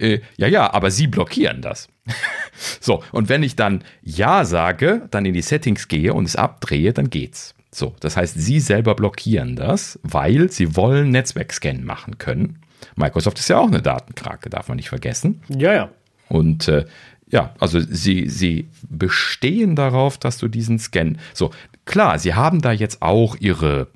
Äh, 0.00 0.20
ja, 0.36 0.46
ja, 0.48 0.72
aber 0.72 0.90
sie 0.90 1.06
blockieren 1.06 1.62
das. 1.62 1.88
so, 2.80 3.02
und 3.12 3.28
wenn 3.28 3.42
ich 3.42 3.56
dann 3.56 3.84
Ja 4.02 4.44
sage, 4.44 5.06
dann 5.10 5.26
in 5.26 5.34
die 5.34 5.42
Settings 5.42 5.88
gehe 5.88 6.14
und 6.14 6.24
es 6.24 6.36
abdrehe, 6.36 6.92
dann 6.92 7.10
geht's. 7.10 7.54
So, 7.72 7.94
das 8.00 8.16
heißt, 8.16 8.34
sie 8.38 8.58
selber 8.58 8.94
blockieren 8.94 9.54
das, 9.54 9.98
weil 10.02 10.50
sie 10.50 10.74
wollen 10.74 11.10
Netzwerkscan 11.10 11.84
machen 11.84 12.18
können. 12.18 12.60
Microsoft 12.96 13.38
ist 13.38 13.48
ja 13.48 13.58
auch 13.58 13.68
eine 13.68 13.82
Datenkrake, 13.82 14.50
darf 14.50 14.68
man 14.68 14.76
nicht 14.76 14.88
vergessen. 14.88 15.42
Ja, 15.48 15.72
ja. 15.72 15.90
Und 16.28 16.66
äh, 16.68 16.86
ja, 17.28 17.54
also 17.60 17.78
sie, 17.78 18.28
sie 18.28 18.68
bestehen 18.88 19.76
darauf, 19.76 20.18
dass 20.18 20.38
du 20.38 20.48
diesen 20.48 20.78
Scan. 20.78 21.18
So, 21.32 21.50
klar, 21.84 22.18
sie 22.18 22.34
haben 22.34 22.60
da 22.60 22.72
jetzt 22.72 23.02
auch 23.02 23.36
ihre 23.38 23.88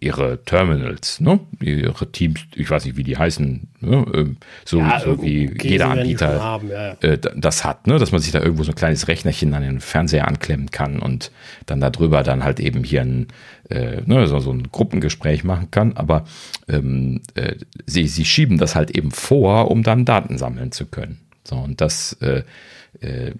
ihre 0.00 0.42
Terminals, 0.44 1.20
ne? 1.20 1.40
ihre 1.60 2.10
Teams, 2.10 2.40
ich 2.54 2.70
weiß 2.70 2.84
nicht, 2.84 2.96
wie 2.96 3.02
die 3.02 3.16
heißen, 3.16 3.68
ne? 3.80 4.06
Ähm, 4.14 4.36
so, 4.64 4.78
ja, 4.78 5.00
so 5.00 5.22
wie 5.22 5.50
okay, 5.50 5.68
jeder 5.70 5.88
Anbieter 5.88 6.42
haben, 6.42 6.68
ja, 6.68 6.88
ja. 6.88 6.96
Äh, 7.00 7.18
das 7.36 7.64
hat, 7.64 7.86
ne? 7.86 7.98
dass 7.98 8.12
man 8.12 8.20
sich 8.20 8.32
da 8.32 8.40
irgendwo 8.40 8.62
so 8.62 8.72
ein 8.72 8.76
kleines 8.76 9.08
Rechnerchen 9.08 9.54
an 9.54 9.62
den 9.62 9.80
Fernseher 9.80 10.28
anklemmen 10.28 10.70
kann 10.70 10.98
und 10.98 11.30
dann 11.66 11.80
darüber 11.80 12.22
dann 12.22 12.44
halt 12.44 12.60
eben 12.60 12.84
hier 12.84 13.02
ein, 13.02 13.28
äh, 13.70 14.02
ne? 14.04 14.26
so, 14.26 14.38
so 14.38 14.52
ein 14.52 14.70
Gruppengespräch 14.70 15.44
machen 15.44 15.70
kann. 15.70 15.96
Aber 15.96 16.24
ähm, 16.68 17.20
äh, 17.34 17.56
sie, 17.86 18.06
sie 18.08 18.24
schieben 18.24 18.58
das 18.58 18.74
halt 18.74 18.90
eben 18.90 19.10
vor, 19.10 19.70
um 19.70 19.82
dann 19.82 20.04
Daten 20.04 20.38
sammeln 20.38 20.72
zu 20.72 20.86
können. 20.86 21.18
So, 21.44 21.56
und 21.56 21.80
das 21.80 22.14
äh, 22.14 22.42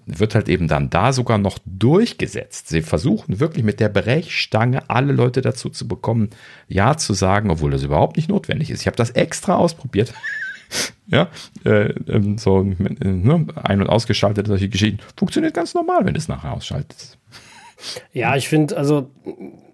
wird 0.05 0.35
halt 0.35 0.49
eben 0.49 0.67
dann 0.67 0.89
da 0.89 1.13
sogar 1.13 1.37
noch 1.37 1.59
durchgesetzt. 1.65 2.69
Sie 2.69 2.81
versuchen 2.81 3.39
wirklich 3.39 3.63
mit 3.63 3.79
der 3.79 3.89
Brechstange 3.89 4.89
alle 4.89 5.13
Leute 5.13 5.41
dazu 5.41 5.69
zu 5.69 5.87
bekommen, 5.87 6.29
Ja 6.67 6.97
zu 6.97 7.13
sagen, 7.13 7.49
obwohl 7.49 7.71
das 7.71 7.83
überhaupt 7.83 8.17
nicht 8.17 8.29
notwendig 8.29 8.69
ist. 8.69 8.81
Ich 8.81 8.87
habe 8.87 8.97
das 8.97 9.11
extra 9.11 9.55
ausprobiert. 9.55 10.13
ja, 11.07 11.29
äh, 11.63 11.93
ähm, 12.07 12.37
so 12.37 12.61
äh, 12.61 13.07
ne, 13.07 13.47
ein- 13.55 13.81
und 13.81 13.87
ausgeschaltet, 13.87 14.47
solche 14.47 14.69
Geschichten. 14.69 14.99
Funktioniert 15.15 15.53
ganz 15.53 15.73
normal, 15.73 16.05
wenn 16.05 16.13
du 16.13 16.19
es 16.19 16.27
nachher 16.27 16.53
ausschaltest. 16.53 17.17
Ja, 18.13 18.35
ich 18.35 18.49
finde, 18.49 18.75
also 18.77 19.09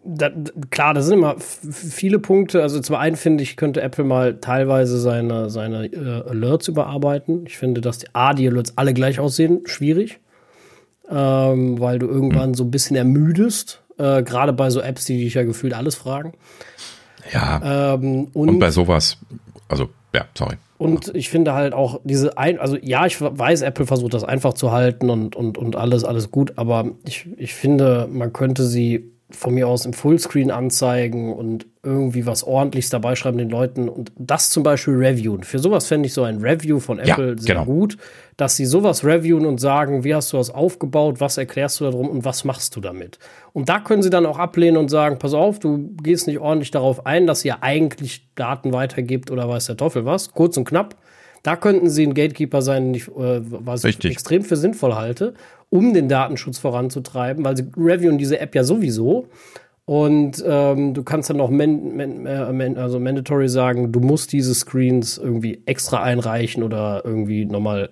da, 0.04 0.30
klar, 0.70 0.94
das 0.94 1.06
sind 1.06 1.20
immer 1.20 1.36
viele 1.40 2.20
Punkte. 2.20 2.62
Also 2.62 2.80
zum 2.80 2.96
einen 2.96 3.16
finde 3.16 3.44
ich, 3.44 3.56
könnte 3.56 3.82
Apple 3.82 4.04
mal 4.04 4.40
teilweise 4.40 5.00
seine, 5.00 5.50
seine 5.50 5.86
äh, 5.86 6.30
Alerts 6.30 6.68
überarbeiten. 6.68 7.46
Ich 7.48 7.58
finde, 7.58 7.82
dass 7.82 8.00
die 8.00 8.08
A, 8.14 8.34
die 8.34 8.48
Alerts 8.48 8.78
alle 8.78 8.94
gleich 8.94 9.20
aussehen, 9.20 9.62
schwierig. 9.66 10.20
Ähm, 11.10 11.80
weil 11.80 12.00
du 12.00 12.08
irgendwann 12.08 12.54
so 12.54 12.64
ein 12.64 12.72
bisschen 12.72 12.96
ermüdest. 12.96 13.82
Äh, 13.98 14.24
Gerade 14.24 14.54
bei 14.54 14.70
so 14.70 14.82
Apps, 14.82 15.06
die 15.06 15.18
dich 15.18 15.34
ja 15.34 15.44
gefühlt 15.44 15.74
alles 15.74 15.96
fragen. 15.96 16.34
Ja. 17.32 17.94
Ähm, 17.94 18.30
und, 18.34 18.50
und 18.50 18.60
bei 18.60 18.72
sowas, 18.72 19.18
also 19.70 19.90
ja, 20.14 20.26
sorry. 20.38 20.56
Und 20.84 21.16
ich 21.16 21.30
finde 21.30 21.54
halt 21.54 21.74
auch 21.74 22.02
diese 22.04 22.38
ein, 22.38 22.60
also 22.60 22.76
ja, 22.76 23.06
ich 23.06 23.22
weiß, 23.22 23.62
Apple 23.62 23.86
versucht 23.86 24.14
das 24.14 24.26
einfach 24.26 24.54
zu 24.54 24.74
halten 24.74 25.10
und, 25.10 25.34
und, 25.34 25.58
und 25.58 25.78
alles, 25.78 26.04
alles 26.04 26.30
gut, 26.30 26.58
aber 26.58 26.92
ich, 27.08 27.30
ich 27.38 27.54
finde, 27.54 28.10
man 28.12 28.34
könnte 28.34 28.66
sie 28.66 29.13
von 29.36 29.54
mir 29.54 29.68
aus 29.68 29.86
im 29.86 29.94
Fullscreen 29.94 30.52
anzeigen 30.52 31.34
und 31.34 31.66
irgendwie 31.84 32.26
was 32.26 32.44
ordentliches 32.44 32.90
dabei 32.90 33.16
schreiben 33.16 33.38
den 33.38 33.50
Leuten 33.50 33.90
und 33.90 34.12
das 34.18 34.50
zum 34.50 34.64
Beispiel 34.64 34.96
reviewen. 34.96 35.44
Für 35.44 35.60
sowas 35.60 35.88
fände 35.88 36.08
ich 36.08 36.14
so 36.14 36.24
ein 36.24 36.38
Review 36.38 36.80
von 36.80 37.00
Apple 37.00 37.32
ja, 37.32 37.38
sehr 37.38 37.56
genau. 37.56 37.66
gut, 37.66 37.98
dass 38.38 38.56
sie 38.56 38.66
sowas 38.66 39.04
reviewen 39.04 39.46
und 39.46 39.60
sagen, 39.60 40.04
wie 40.04 40.16
hast 40.16 40.32
du 40.34 40.38
das 40.38 40.50
aufgebaut, 40.50 41.20
was 41.20 41.38
erklärst 41.38 41.80
du 41.80 41.86
darum 41.86 42.10
und 42.10 42.26
was 42.26 42.44
machst 42.44 42.76
du 42.76 42.82
damit. 42.82 43.20
Und 43.52 43.70
da 43.70 43.80
können 43.80 44.02
sie 44.02 44.10
dann 44.10 44.26
auch 44.26 44.40
ablehnen 44.40 44.78
und 44.78 44.90
sagen, 44.90 45.20
pass 45.20 45.34
auf, 45.34 45.60
du 45.60 45.90
gehst 46.02 46.28
nicht 46.28 46.40
ordentlich 46.40 46.72
darauf 46.72 47.06
ein, 47.06 47.28
dass 47.28 47.44
ihr 47.44 47.64
eigentlich 47.64 48.28
Daten 48.36 48.72
weitergibt 48.72 49.32
oder 49.32 49.50
weiß 49.50 49.66
der 49.66 49.78
Teufel 49.78 50.06
was. 50.06 50.32
Kurz 50.32 50.58
und 50.58 50.66
knapp. 50.66 50.96
Da 51.44 51.58
könnten 51.58 51.90
sie 51.90 52.08
ein 52.08 52.14
Gatekeeper 52.14 52.62
sein, 52.62 52.96
äh, 52.96 53.02
was 53.16 53.84
Richtig. 53.84 54.12
ich 54.12 54.16
extrem 54.16 54.44
für 54.44 54.56
sinnvoll 54.56 54.96
halte 54.96 55.34
um 55.74 55.92
den 55.92 56.08
Datenschutz 56.08 56.60
voranzutreiben, 56.60 57.44
weil 57.44 57.58
sie 57.58 57.66
reviewen 57.76 58.20
diese 58.20 58.40
App 58.40 58.54
ja 58.54 58.64
sowieso. 58.64 59.28
Und 59.86 60.42
ähm, 60.48 60.94
du 60.94 61.04
kannst 61.04 61.32
dann 61.32 61.42
auch 61.42 61.50
man, 61.50 61.98
man, 61.98 62.24
man, 62.56 62.78
also 62.78 63.00
mandatory 63.00 63.50
sagen, 63.50 63.92
du 63.92 64.00
musst 64.00 64.32
diese 64.32 64.54
Screens 64.54 65.18
irgendwie 65.18 65.64
extra 65.66 66.04
einreichen 66.04 66.62
oder 66.62 67.02
irgendwie 67.04 67.46
nochmal, 67.46 67.90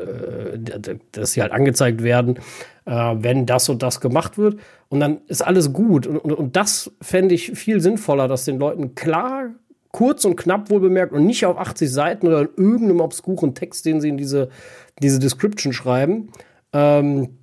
äh, 0.55 0.95
dass 1.11 1.32
sie 1.32 1.41
halt 1.41 1.51
angezeigt 1.51 2.03
werden, 2.03 2.38
äh, 2.86 3.15
wenn 3.17 3.47
das 3.47 3.67
und 3.67 3.82
das 3.82 3.99
gemacht 3.99 4.38
wird. 4.38 4.57
Und 4.89 4.99
dann 4.99 5.21
ist 5.25 5.41
alles 5.41 5.73
gut. 5.73 6.05
Und, 6.05 6.17
und, 6.17 6.34
und 6.34 6.55
das 6.55 6.91
fände 7.01 7.34
ich 7.34 7.51
viel 7.53 7.82
sinnvoller, 7.82 8.27
dass 8.27 8.45
den 8.45 8.59
Leuten 8.59 8.93
klar, 8.93 9.49
kurz 9.91 10.23
und 10.23 10.36
knapp 10.36 10.69
wohl 10.69 10.82
bemerkt 10.82 11.13
und 11.13 11.25
nicht 11.25 11.47
auf 11.47 11.57
80 11.57 11.91
Seiten 11.91 12.27
oder 12.27 12.41
in 12.41 12.49
irgendeinem 12.57 13.01
obskuren 13.01 13.55
Text, 13.55 13.86
den 13.88 13.99
sie 13.99 14.09
in 14.09 14.17
diese, 14.17 14.49
diese 15.01 15.19
Description 15.19 15.73
schreiben, 15.73 16.29
ähm, 16.73 17.38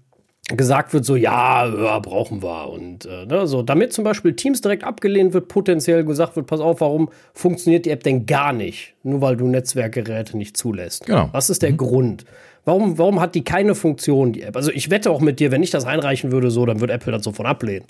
gesagt 0.48 0.94
wird, 0.94 1.04
so 1.04 1.14
ja, 1.16 1.66
ja 1.66 1.98
brauchen 1.98 2.42
wir. 2.42 2.70
Und 2.70 3.06
äh, 3.06 3.26
ne, 3.26 3.46
so, 3.46 3.62
damit 3.62 3.92
zum 3.92 4.04
Beispiel 4.04 4.34
Teams 4.34 4.60
direkt 4.60 4.84
abgelehnt 4.84 5.34
wird, 5.34 5.48
potenziell 5.48 6.04
gesagt 6.04 6.36
wird, 6.36 6.46
pass 6.46 6.60
auf, 6.60 6.80
warum 6.80 7.10
funktioniert 7.34 7.86
die 7.86 7.90
App 7.90 8.02
denn 8.02 8.26
gar 8.26 8.52
nicht? 8.52 8.94
Nur 9.02 9.20
weil 9.20 9.36
du 9.36 9.46
Netzwerkgeräte 9.46 10.36
nicht 10.36 10.56
zulässt. 10.56 11.06
Genau. 11.06 11.28
Was 11.32 11.50
ist 11.50 11.62
der 11.62 11.72
mhm. 11.72 11.76
Grund? 11.76 12.24
Warum, 12.64 12.98
warum 12.98 13.20
hat 13.20 13.34
die 13.34 13.44
keine 13.44 13.74
Funktion, 13.74 14.32
die 14.32 14.42
App? 14.42 14.56
Also 14.56 14.70
ich 14.72 14.90
wette 14.90 15.10
auch 15.10 15.20
mit 15.20 15.40
dir, 15.40 15.50
wenn 15.50 15.62
ich 15.62 15.70
das 15.70 15.84
einreichen 15.84 16.32
würde, 16.32 16.50
so, 16.50 16.66
dann 16.66 16.80
würde 16.80 16.92
Apple 16.92 17.12
das 17.12 17.24
sofort 17.24 17.48
ablehnen. 17.48 17.86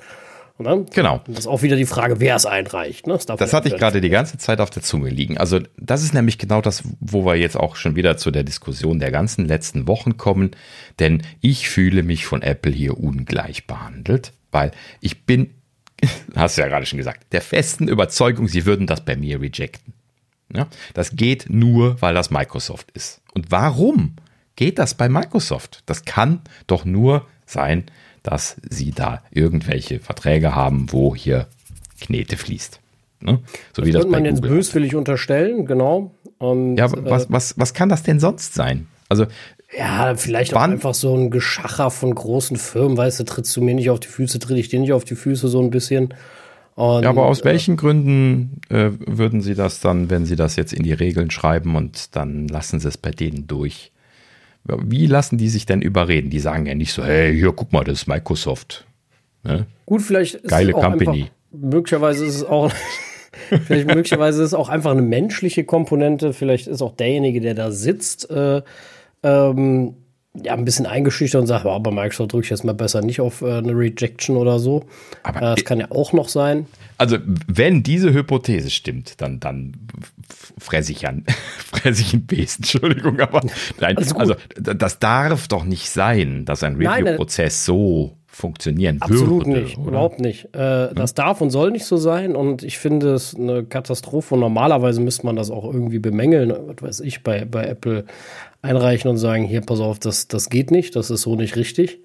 Ne? 0.59 0.87
Genau. 0.93 1.23
Und 1.27 1.29
das 1.29 1.41
ist 1.41 1.47
auch 1.47 1.63
wieder 1.63 1.77
die 1.77 1.87
Frage, 1.87 2.19
wer 2.19 2.35
es 2.35 2.45
einreicht. 2.45 3.07
Ne? 3.07 3.13
Das, 3.13 3.27
das 3.27 3.53
hatte 3.53 3.69
ich 3.69 3.77
gerade 3.77 4.01
die 4.01 4.09
ganze 4.09 4.39
Zeit 4.39 4.61
auf 4.61 4.71
der 4.71 4.83
Zunge 4.83 5.09
liegen. 5.09 5.39
Also 5.39 5.61
das 5.77 6.03
ist 6.03 6.15
nämlich 6.15 6.37
genau 6.37 6.61
das, 6.61 6.83
wo 6.99 7.25
wir 7.25 7.37
jetzt 7.37 7.57
auch 7.57 7.77
schon 7.77 7.95
wieder 7.95 8.17
zu 8.17 8.33
der 8.33 8.43
Diskussion 8.43 8.99
der 8.99 9.13
ganzen 9.13 9.47
letzten 9.47 9.87
Wochen 9.87 10.17
kommen. 10.17 10.51
Denn 10.99 11.23
ich 11.41 11.69
fühle 11.69 12.03
mich 12.03 12.27
von 12.27 12.43
Apple 12.43 12.73
hier 12.73 12.99
ungleich 12.99 13.69
behandelt, 13.69 14.33
weil 14.51 14.73
ich 15.01 15.25
bin, 15.25 15.55
hast 16.35 16.59
du 16.59 16.63
ja 16.63 16.69
gerade 16.69 16.87
schon 16.87 16.99
gesagt, 16.99 17.33
der 17.33 17.41
festen 17.41 17.87
Überzeugung, 17.87 18.49
sie 18.49 18.67
würden 18.67 18.89
das 18.89 19.05
bei 19.05 19.17
mir 19.17 19.41
rejecten. 19.41 19.95
Ja? 20.53 20.67
Das 20.93 21.15
geht 21.15 21.47
nur, 21.49 22.03
weil 22.03 22.15
das 22.15 22.31
Microsoft 22.31 22.91
ist. 22.93 23.21
Und 23.33 23.53
warum 23.53 24.17
geht 24.57 24.81
das 24.81 24.95
bei 24.95 25.09
Microsoft? 25.09 25.85
Das 25.87 26.05
kann 26.05 26.41
doch 26.67 26.85
nur 26.85 27.27
sein, 27.47 27.85
dass 28.23 28.57
sie 28.69 28.93
da 28.93 29.23
irgendwelche 29.31 30.01
Verträge 30.01 30.55
haben, 30.55 30.93
wo 30.93 31.15
hier 31.15 31.47
Knete 32.01 32.37
fließt. 32.37 32.81
Ne? 33.21 33.41
So 33.75 33.83
das 33.83 33.87
wie 33.87 33.93
das 33.93 34.03
könnte 34.03 34.13
man 34.13 34.25
jetzt 34.25 34.43
böswillig 34.43 34.95
unterstellen, 34.95 35.67
genau. 35.67 36.13
Und, 36.39 36.77
ja, 36.77 36.91
was, 36.91 37.25
äh, 37.25 37.27
was, 37.31 37.59
was 37.59 37.75
kann 37.75 37.89
das 37.89 38.03
denn 38.03 38.21
sonst 38.21 38.55
sein? 38.55 38.87
Also 39.09 39.27
ja, 39.77 40.15
vielleicht 40.17 40.55
auch 40.55 40.63
einfach 40.63 40.95
so 40.95 41.15
ein 41.15 41.31
Geschacher 41.31 41.91
von 41.91 42.15
großen 42.15 42.57
Firmen, 42.57 42.97
weißt 42.97 43.21
du, 43.21 43.25
trittst 43.25 43.55
du 43.57 43.61
mir 43.61 43.75
nicht 43.75 43.91
auf 43.91 44.01
die 44.01 44.09
Füße, 44.09 44.39
tritt 44.39 44.57
ich 44.57 44.69
dir 44.69 44.81
nicht 44.81 44.93
auf 44.93 45.05
die 45.05 45.15
Füße, 45.15 45.49
so 45.49 45.61
ein 45.61 45.71
bisschen. 45.71 46.15
Und, 46.75 47.03
ja, 47.03 47.11
aber 47.11 47.27
aus 47.27 47.41
äh, 47.41 47.45
welchen 47.47 47.77
Gründen 47.77 48.61
äh, 48.71 48.91
würden 49.07 49.41
Sie 49.41 49.55
das 49.55 49.81
dann, 49.81 50.11
wenn 50.11 50.25
Sie 50.25 50.37
das 50.37 50.57
jetzt 50.57 50.73
in 50.73 50.85
die 50.85 50.93
Regeln 50.93 51.31
schreiben 51.31 51.77
und 51.77 52.15
dann 52.17 52.49
lassen 52.49 52.81
Sie 52.81 52.89
es 52.89 52.97
bei 52.97 53.11
denen 53.11 53.47
durch? 53.47 53.91
Wie 54.65 55.07
lassen 55.07 55.39
die 55.39 55.49
sich 55.49 55.67
denn 55.67 55.81
überreden? 55.81 56.31
Die 56.31 56.41
sagen 56.41 56.67
ja 56.67 56.75
nicht 56.75 56.93
so, 56.93 57.05
hey, 57.05 57.35
hier, 57.35 57.53
guck 57.53 57.73
mal, 57.73 57.85
das 57.85 58.03
ist 58.03 58.07
Microsoft. 58.07 58.87
Ne? 59.45 59.67
Gut, 59.87 60.03
vielleicht 60.03 60.35
ist 60.35 60.49
Geile 60.49 60.71
es 60.71 60.77
auch 60.77 60.83
Company. 60.83 61.23
Einfach, 61.23 61.33
möglicherweise 61.53 62.27
ist 62.27 62.35
es 62.35 62.45
auch, 62.45 62.71
vielleicht 63.67 63.87
möglicherweise 63.87 64.43
ist 64.43 64.49
es 64.49 64.55
auch 64.55 64.69
einfach 64.69 64.91
eine 64.91 65.03
menschliche 65.03 65.65
Komponente. 65.65 66.33
Vielleicht 66.33 66.67
ist 66.67 66.83
auch 66.83 66.95
derjenige, 66.95 67.41
der 67.41 67.55
da 67.55 67.71
sitzt, 67.71 68.31
äh, 68.31 68.63
ähm, 69.23 69.95
ja, 70.45 70.55
ein 70.55 70.65
bisschen 70.65 70.87
eingeschüchtert 70.87 71.41
und 71.41 71.47
sagt, 71.47 71.65
oh, 71.65 71.79
bei 71.79 71.91
Microsoft 71.91 72.33
drücke 72.33 72.45
ich 72.45 72.51
jetzt 72.51 72.65
mal 72.65 72.75
besser 72.75 73.01
nicht 73.03 73.21
auf 73.21 73.43
äh, 73.43 73.59
eine 73.59 73.73
Rejection 73.73 74.37
oder 74.37 74.59
so. 74.59 74.85
Aber 75.23 75.39
äh, 75.39 75.55
das 75.55 75.65
kann 75.65 75.81
ja 75.81 75.91
auch 75.91 76.13
noch 76.13 76.29
sein. 76.29 76.67
Also, 76.97 77.19
wenn 77.47 77.83
diese 77.83 78.13
Hypothese 78.13 78.71
stimmt, 78.71 79.21
dann, 79.21 79.39
dann 79.41 79.73
fresse 80.59 80.93
ich 80.93 81.07
an, 81.07 81.25
fresse 81.59 82.03
ich 82.03 82.13
einen 82.13 82.27
Besen, 82.27 82.57
Entschuldigung, 82.63 83.21
aber 83.21 83.41
nein, 83.81 83.97
also, 83.97 84.17
also, 84.17 84.35
das 84.57 84.99
darf 84.99 85.49
doch 85.49 85.65
nicht 85.65 85.91
sein, 85.91 86.45
dass 86.45 86.63
ein 86.63 86.77
Review-Prozess 86.77 87.65
so 87.65 88.19
funktionieren 88.39 89.03
Absolut 89.03 89.47
würde. 89.47 89.61
Absolut 89.61 89.65
nicht, 89.65 89.79
oder? 89.79 89.89
überhaupt 89.89 90.21
nicht. 90.21 90.55
Äh, 90.55 90.95
das 90.95 91.15
darf 91.15 91.41
und 91.41 91.51
soll 91.51 91.71
nicht 91.73 91.85
so 91.85 91.97
sein 91.97 92.37
und 92.37 92.63
ich 92.63 92.79
finde 92.79 93.13
es 93.13 93.35
eine 93.35 93.65
Katastrophe 93.65 94.35
und 94.35 94.41
normalerweise 94.41 95.01
müsste 95.01 95.27
man 95.27 95.37
das 95.37 95.51
auch 95.51 95.65
irgendwie 95.65 95.99
bemängeln, 95.99 96.53
was 96.67 96.83
weiß 96.83 97.01
ich, 97.01 97.23
bei, 97.23 97.45
bei 97.45 97.65
Apple 97.65 98.05
einreichen 98.63 99.11
und 99.11 99.19
sagen, 99.19 99.45
hier, 99.45 99.61
pass 99.61 99.81
auf, 99.81 99.99
das, 99.99 100.29
das 100.29 100.51
geht 100.51 100.71
nicht, 100.71 100.97
das 100.97 101.11
ist 101.11 101.23
so 101.23 101.37
nicht 101.37 101.57
richtig. 101.57 102.01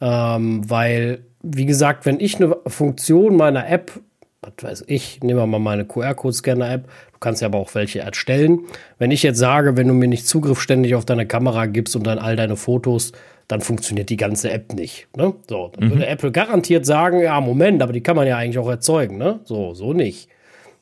Ähm, 0.00 0.68
weil, 0.68 1.24
wie 1.42 1.66
gesagt, 1.66 2.06
wenn 2.06 2.18
ich 2.18 2.36
eine 2.36 2.56
Funktion 2.66 3.36
meiner 3.36 3.68
App 3.68 4.00
was 4.42 4.52
weiß 4.62 4.84
ich, 4.88 5.20
nehmen 5.22 5.38
wir 5.38 5.46
mal 5.46 5.60
meine 5.60 5.84
QR-Code-Scanner-App. 5.84 6.88
Du 7.12 7.18
kannst 7.20 7.42
ja 7.42 7.46
aber 7.46 7.58
auch 7.58 7.74
welche 7.74 8.00
erstellen. 8.00 8.60
Wenn 8.98 9.12
ich 9.12 9.22
jetzt 9.22 9.38
sage, 9.38 9.76
wenn 9.76 9.86
du 9.86 9.94
mir 9.94 10.08
nicht 10.08 10.26
Zugriff 10.26 10.60
ständig 10.60 10.96
auf 10.96 11.04
deine 11.04 11.26
Kamera 11.26 11.66
gibst 11.66 11.94
und 11.94 12.04
dann 12.04 12.18
all 12.18 12.34
deine 12.34 12.56
Fotos, 12.56 13.12
dann 13.46 13.60
funktioniert 13.60 14.10
die 14.10 14.16
ganze 14.16 14.50
App 14.50 14.72
nicht. 14.72 15.06
Ne? 15.16 15.34
So, 15.48 15.70
dann 15.74 15.88
mhm. 15.88 15.92
würde 15.92 16.06
Apple 16.06 16.32
garantiert 16.32 16.86
sagen, 16.86 17.20
ja, 17.20 17.40
Moment, 17.40 17.82
aber 17.82 17.92
die 17.92 18.02
kann 18.02 18.16
man 18.16 18.26
ja 18.26 18.36
eigentlich 18.36 18.58
auch 18.58 18.68
erzeugen. 18.68 19.16
Ne? 19.16 19.40
So, 19.44 19.74
so 19.74 19.92
nicht. 19.92 20.28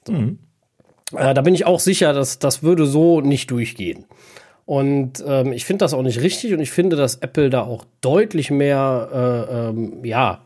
So. 0.07 0.15
Mhm. 0.15 0.39
Äh, 1.15 1.35
da 1.35 1.43
bin 1.43 1.55
ich 1.55 1.67
auch 1.67 1.81
sicher, 1.81 2.15
dass 2.15 2.39
das 2.39 2.63
würde 2.63 2.87
so 2.87 3.21
nicht 3.21 3.51
durchgehen. 3.51 4.07
Und 4.71 5.25
ähm, 5.27 5.53
ich 5.53 5.65
finde 5.65 5.83
das 5.83 5.95
auch 5.95 6.03
nicht 6.05 6.21
richtig 6.21 6.55
und 6.55 6.61
ich 6.61 6.71
finde, 6.71 6.95
dass 6.95 7.17
Apple 7.17 7.51
da 7.51 7.63
auch 7.63 7.85
deutlich 8.03 8.53
mehr, 8.53 9.09
äh, 9.51 9.71
ähm, 9.71 10.05
ja, 10.05 10.43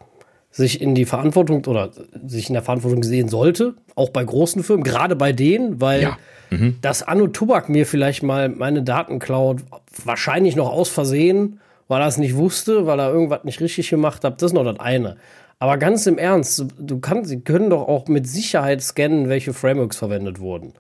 sich 0.51 0.81
in 0.81 0.95
die 0.95 1.05
Verantwortung 1.05 1.63
oder 1.67 1.91
sich 2.27 2.49
in 2.49 2.55
der 2.55 2.63
Verantwortung 2.63 3.03
sehen 3.03 3.29
sollte, 3.29 3.75
auch 3.97 4.09
bei 4.09 4.25
großen 4.25 4.63
Firmen, 4.63 4.83
gerade 4.83 5.15
bei 5.15 5.35
denen, 5.35 5.79
weil 5.83 6.01
ja. 6.01 6.19
mhm. 6.49 6.79
das 6.81 7.03
Anno 7.03 7.27
Tubak 7.27 7.69
mir 7.69 7.85
vielleicht 7.85 8.23
mal 8.23 8.49
meine 8.49 8.83
Daten 8.83 9.19
klaut, 9.19 9.61
wahrscheinlich 10.03 10.57
noch 10.57 10.73
aus 10.73 10.89
Versehen, 10.89 11.61
weil 11.89 12.01
er 12.01 12.09
es 12.09 12.17
nicht 12.17 12.35
wusste, 12.35 12.87
weil 12.87 13.01
er 13.01 13.13
irgendwas 13.13 13.45
nicht 13.45 13.61
richtig 13.61 13.91
gemacht 13.91 14.25
hat, 14.25 14.41
das 14.41 14.53
ist 14.53 14.55
noch 14.55 14.65
das 14.65 14.81
eine. 14.81 15.19
Aber 15.59 15.77
ganz 15.77 16.07
im 16.07 16.17
Ernst, 16.17 16.65
du 16.79 16.99
kannst, 16.99 17.29
sie 17.29 17.41
können 17.41 17.69
doch 17.69 17.87
auch 17.87 18.09
mit 18.09 18.27
Sicherheit 18.27 18.81
scannen, 18.81 19.29
welche 19.29 19.53
Frameworks 19.53 19.99
verwendet 19.99 20.41
wurden. 20.41 20.73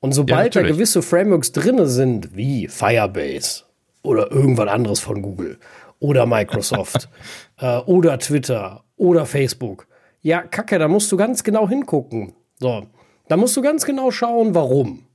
Und 0.00 0.12
sobald 0.12 0.54
ja, 0.54 0.62
da 0.62 0.68
gewisse 0.68 1.02
Frameworks 1.02 1.52
drinne 1.52 1.86
sind, 1.86 2.36
wie 2.36 2.68
Firebase 2.68 3.64
oder 4.02 4.30
irgendwas 4.30 4.68
anderes 4.68 5.00
von 5.00 5.22
Google 5.22 5.58
oder 5.98 6.26
Microsoft 6.26 7.08
äh, 7.58 7.78
oder 7.78 8.18
Twitter 8.18 8.84
oder 8.96 9.26
Facebook. 9.26 9.86
Ja, 10.20 10.42
kacke, 10.42 10.78
da 10.78 10.88
musst 10.88 11.10
du 11.10 11.16
ganz 11.16 11.42
genau 11.42 11.68
hingucken. 11.68 12.34
So, 12.60 12.86
da 13.28 13.36
musst 13.36 13.56
du 13.56 13.62
ganz 13.62 13.84
genau 13.84 14.10
schauen, 14.10 14.54
warum. 14.54 15.07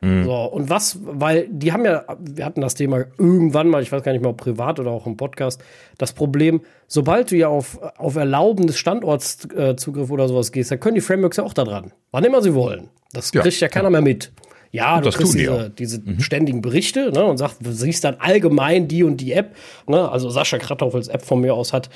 Mhm. 0.00 0.24
So, 0.24 0.34
und 0.34 0.70
was, 0.70 0.98
weil 1.02 1.48
die 1.50 1.72
haben 1.72 1.84
ja, 1.84 2.04
wir 2.18 2.44
hatten 2.44 2.60
das 2.60 2.74
Thema 2.74 3.04
irgendwann 3.18 3.68
mal, 3.68 3.82
ich 3.82 3.90
weiß 3.90 4.02
gar 4.02 4.12
nicht 4.12 4.24
ob 4.24 4.36
privat 4.36 4.78
oder 4.78 4.90
auch 4.90 5.06
im 5.06 5.16
Podcast, 5.16 5.62
das 5.98 6.12
Problem, 6.12 6.60
sobald 6.86 7.30
du 7.30 7.36
ja 7.36 7.48
auf, 7.48 7.80
auf 7.96 8.16
Erlauben 8.16 8.66
des 8.66 8.78
Standortszugriff 8.78 10.10
äh, 10.10 10.12
oder 10.12 10.28
sowas 10.28 10.52
gehst, 10.52 10.70
dann 10.70 10.80
können 10.80 10.94
die 10.94 11.00
Frameworks 11.00 11.38
ja 11.38 11.44
auch 11.44 11.52
da 11.52 11.64
dran. 11.64 11.92
Wann 12.12 12.24
immer 12.24 12.42
sie 12.42 12.54
wollen. 12.54 12.88
Das 13.12 13.32
ja, 13.32 13.40
kriegt 13.40 13.60
ja 13.60 13.68
keiner 13.68 13.86
ja. 13.86 13.90
mehr 13.90 14.02
mit. 14.02 14.32
Ja, 14.70 14.96
und 14.96 15.06
du 15.06 15.10
kriegst 15.10 15.34
diese, 15.34 15.70
diese 15.70 16.00
mhm. 16.00 16.20
ständigen 16.20 16.60
Berichte 16.60 17.10
ne, 17.10 17.24
und 17.24 17.38
sagst, 17.38 17.64
du 17.64 17.72
siehst 17.72 18.04
dann 18.04 18.16
allgemein 18.18 18.86
die 18.86 19.02
und 19.02 19.16
die 19.16 19.32
App. 19.32 19.56
Ne, 19.86 20.10
also 20.10 20.28
Sascha 20.30 20.58
Kratoffels 20.58 21.08
App 21.08 21.22
von 21.22 21.40
mir 21.40 21.54
aus 21.54 21.72
hat 21.72 21.88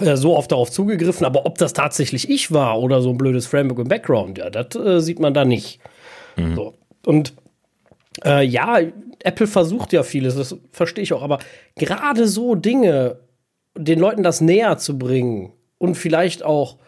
äh, 0.00 0.16
so 0.16 0.36
oft 0.36 0.50
darauf 0.50 0.70
zugegriffen, 0.70 1.24
aber 1.24 1.46
ob 1.46 1.56
das 1.58 1.72
tatsächlich 1.72 2.28
ich 2.28 2.52
war 2.52 2.80
oder 2.80 3.00
so 3.00 3.10
ein 3.10 3.18
blödes 3.18 3.46
Framework 3.46 3.78
im 3.78 3.88
Background, 3.88 4.38
ja, 4.38 4.50
das 4.50 4.74
äh, 4.74 5.00
sieht 5.00 5.20
man 5.20 5.34
da 5.34 5.44
nicht. 5.44 5.78
Mhm. 6.36 6.56
So. 6.56 6.74
Und 7.06 7.34
äh, 8.24 8.44
ja, 8.44 8.80
Apple 9.22 9.46
versucht 9.46 9.92
ja 9.92 10.02
vieles, 10.02 10.36
das 10.36 10.56
verstehe 10.70 11.02
ich 11.02 11.12
auch, 11.12 11.22
aber 11.22 11.38
gerade 11.76 12.26
so 12.26 12.54
Dinge, 12.54 13.18
den 13.76 13.98
Leuten 13.98 14.22
das 14.22 14.40
näher 14.40 14.78
zu 14.78 14.98
bringen 14.98 15.52
und 15.78 15.94
vielleicht 15.94 16.42
auch 16.42 16.78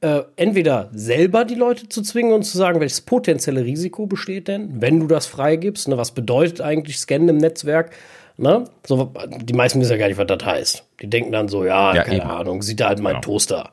äh, 0.00 0.22
entweder 0.36 0.90
selber 0.92 1.44
die 1.44 1.56
Leute 1.56 1.88
zu 1.88 2.02
zwingen 2.02 2.32
und 2.32 2.44
zu 2.44 2.56
sagen, 2.56 2.80
welches 2.80 3.00
potenzielle 3.00 3.64
Risiko 3.64 4.06
besteht 4.06 4.48
denn, 4.48 4.80
wenn 4.80 5.00
du 5.00 5.06
das 5.08 5.26
freigibst. 5.26 5.88
Ne? 5.88 5.96
Was 5.96 6.12
bedeutet 6.12 6.60
eigentlich 6.60 6.98
Scannen 6.98 7.28
im 7.28 7.36
Netzwerk? 7.38 7.90
Ne? 8.36 8.64
So, 8.86 9.12
die 9.40 9.52
meisten 9.54 9.80
wissen 9.80 9.92
ja 9.92 9.98
gar 9.98 10.06
nicht, 10.06 10.18
was 10.18 10.28
das 10.28 10.44
heißt. 10.44 10.84
Die 11.02 11.10
denken 11.10 11.32
dann 11.32 11.48
so, 11.48 11.64
ja, 11.64 11.94
ja 11.94 12.04
keine 12.04 12.18
eben. 12.18 12.30
Ahnung, 12.30 12.62
sieht 12.62 12.78
da 12.78 12.88
halt 12.88 13.00
mein 13.00 13.14
genau. 13.14 13.22
Toaster. 13.22 13.72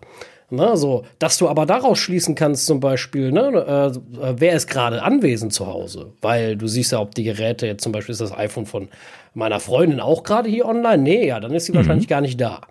Ne, 0.56 0.78
so, 0.78 1.04
dass 1.20 1.38
du 1.38 1.50
aber 1.50 1.66
daraus 1.66 2.00
schließen 2.00 2.34
kannst, 2.34 2.66
zum 2.66 2.80
Beispiel, 2.80 3.32
ne, 3.32 3.92
äh, 3.92 4.32
wer 4.38 4.54
ist 4.54 4.70
gerade 4.70 5.04
anwesend 5.04 5.52
zu 5.52 5.68
Hause? 5.68 6.14
Weil 6.22 6.56
du 6.56 6.68
siehst 6.68 6.94
ja, 6.94 7.00
ob 7.02 7.14
die 7.14 7.24
Geräte, 7.24 7.68
jetzt 7.68 7.84
zum 7.84 7.92
Beispiel 7.92 8.14
ist 8.14 8.22
das 8.22 8.32
iPhone 8.32 8.66
von 8.66 8.88
meiner 9.34 9.60
Freundin 9.60 10.00
auch 10.00 10.24
gerade 10.24 10.50
hier 10.50 10.66
online. 10.66 11.04
Nee, 11.04 11.28
ja, 11.28 11.40
dann 11.40 11.54
ist 11.54 11.66
sie 11.66 11.74
mhm. 11.74 11.78
wahrscheinlich 11.78 12.08
gar 12.08 12.22
nicht 12.22 12.40
da. 12.40 12.62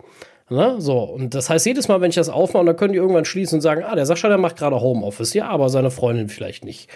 Ne? 0.49 0.75
So, 0.79 0.99
und 0.99 1.35
das 1.35 1.49
heißt, 1.49 1.65
jedes 1.65 1.87
Mal, 1.87 2.01
wenn 2.01 2.09
ich 2.09 2.15
das 2.15 2.29
aufmache, 2.29 2.65
dann 2.65 2.75
können 2.75 2.93
die 2.93 2.99
irgendwann 2.99 3.25
schließen 3.25 3.57
und 3.57 3.61
sagen, 3.61 3.83
ah, 3.83 3.95
der 3.95 4.05
Sascha, 4.05 4.29
der 4.29 4.37
macht 4.37 4.57
gerade 4.57 4.79
Homeoffice, 4.79 5.33
ja, 5.33 5.47
aber 5.47 5.69
seine 5.69 5.91
Freundin 5.91 6.29
vielleicht 6.29 6.65
nicht. 6.65 6.89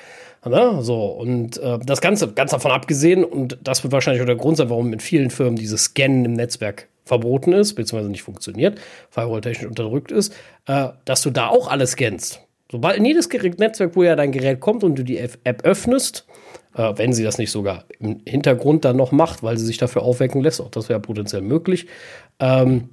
Ne? 0.45 0.79
So, 0.81 1.05
und 1.05 1.57
äh, 1.57 1.79
das 1.85 2.01
Ganze, 2.01 2.31
ganz 2.31 2.51
davon 2.51 2.71
abgesehen, 2.71 3.23
und 3.23 3.57
das 3.63 3.83
wird 3.83 3.91
wahrscheinlich 3.91 4.21
auch 4.21 4.27
der 4.27 4.35
Grund 4.35 4.57
sein, 4.57 4.69
warum 4.69 4.91
in 4.93 4.99
vielen 4.99 5.29
Firmen 5.29 5.55
dieses 5.55 5.85
Scannen 5.85 6.25
im 6.25 6.33
Netzwerk 6.33 6.87
verboten 7.09 7.51
ist, 7.51 7.73
beziehungsweise 7.73 8.09
nicht 8.09 8.23
funktioniert, 8.23 8.79
firewall-technisch 9.09 9.67
unterdrückt 9.67 10.13
ist, 10.13 10.33
äh, 10.67 10.89
dass 11.03 11.21
du 11.21 11.31
da 11.31 11.47
auch 11.47 11.69
alles 11.69 11.91
scannst. 11.91 12.41
Sobald 12.71 12.97
in 12.97 13.05
jedes 13.05 13.27
Netzwerk, 13.29 13.95
wo 13.95 14.03
ja 14.03 14.15
dein 14.15 14.31
Gerät 14.31 14.59
kommt 14.59 14.83
und 14.83 14.97
du 14.97 15.03
die 15.03 15.17
App 15.17 15.63
öffnest, 15.63 16.25
äh, 16.75 16.93
wenn 16.95 17.11
sie 17.13 17.23
das 17.23 17.39
nicht 17.39 17.51
sogar 17.51 17.85
im 17.99 18.21
Hintergrund 18.25 18.85
dann 18.85 18.95
noch 18.95 19.11
macht, 19.11 19.43
weil 19.43 19.57
sie 19.57 19.65
sich 19.65 19.77
dafür 19.77 20.03
aufwecken 20.03 20.41
lässt, 20.41 20.61
auch 20.61 20.69
das 20.69 20.87
wäre 20.87 20.99
potenziell 20.99 21.41
möglich, 21.41 21.87
ähm, 22.39 22.89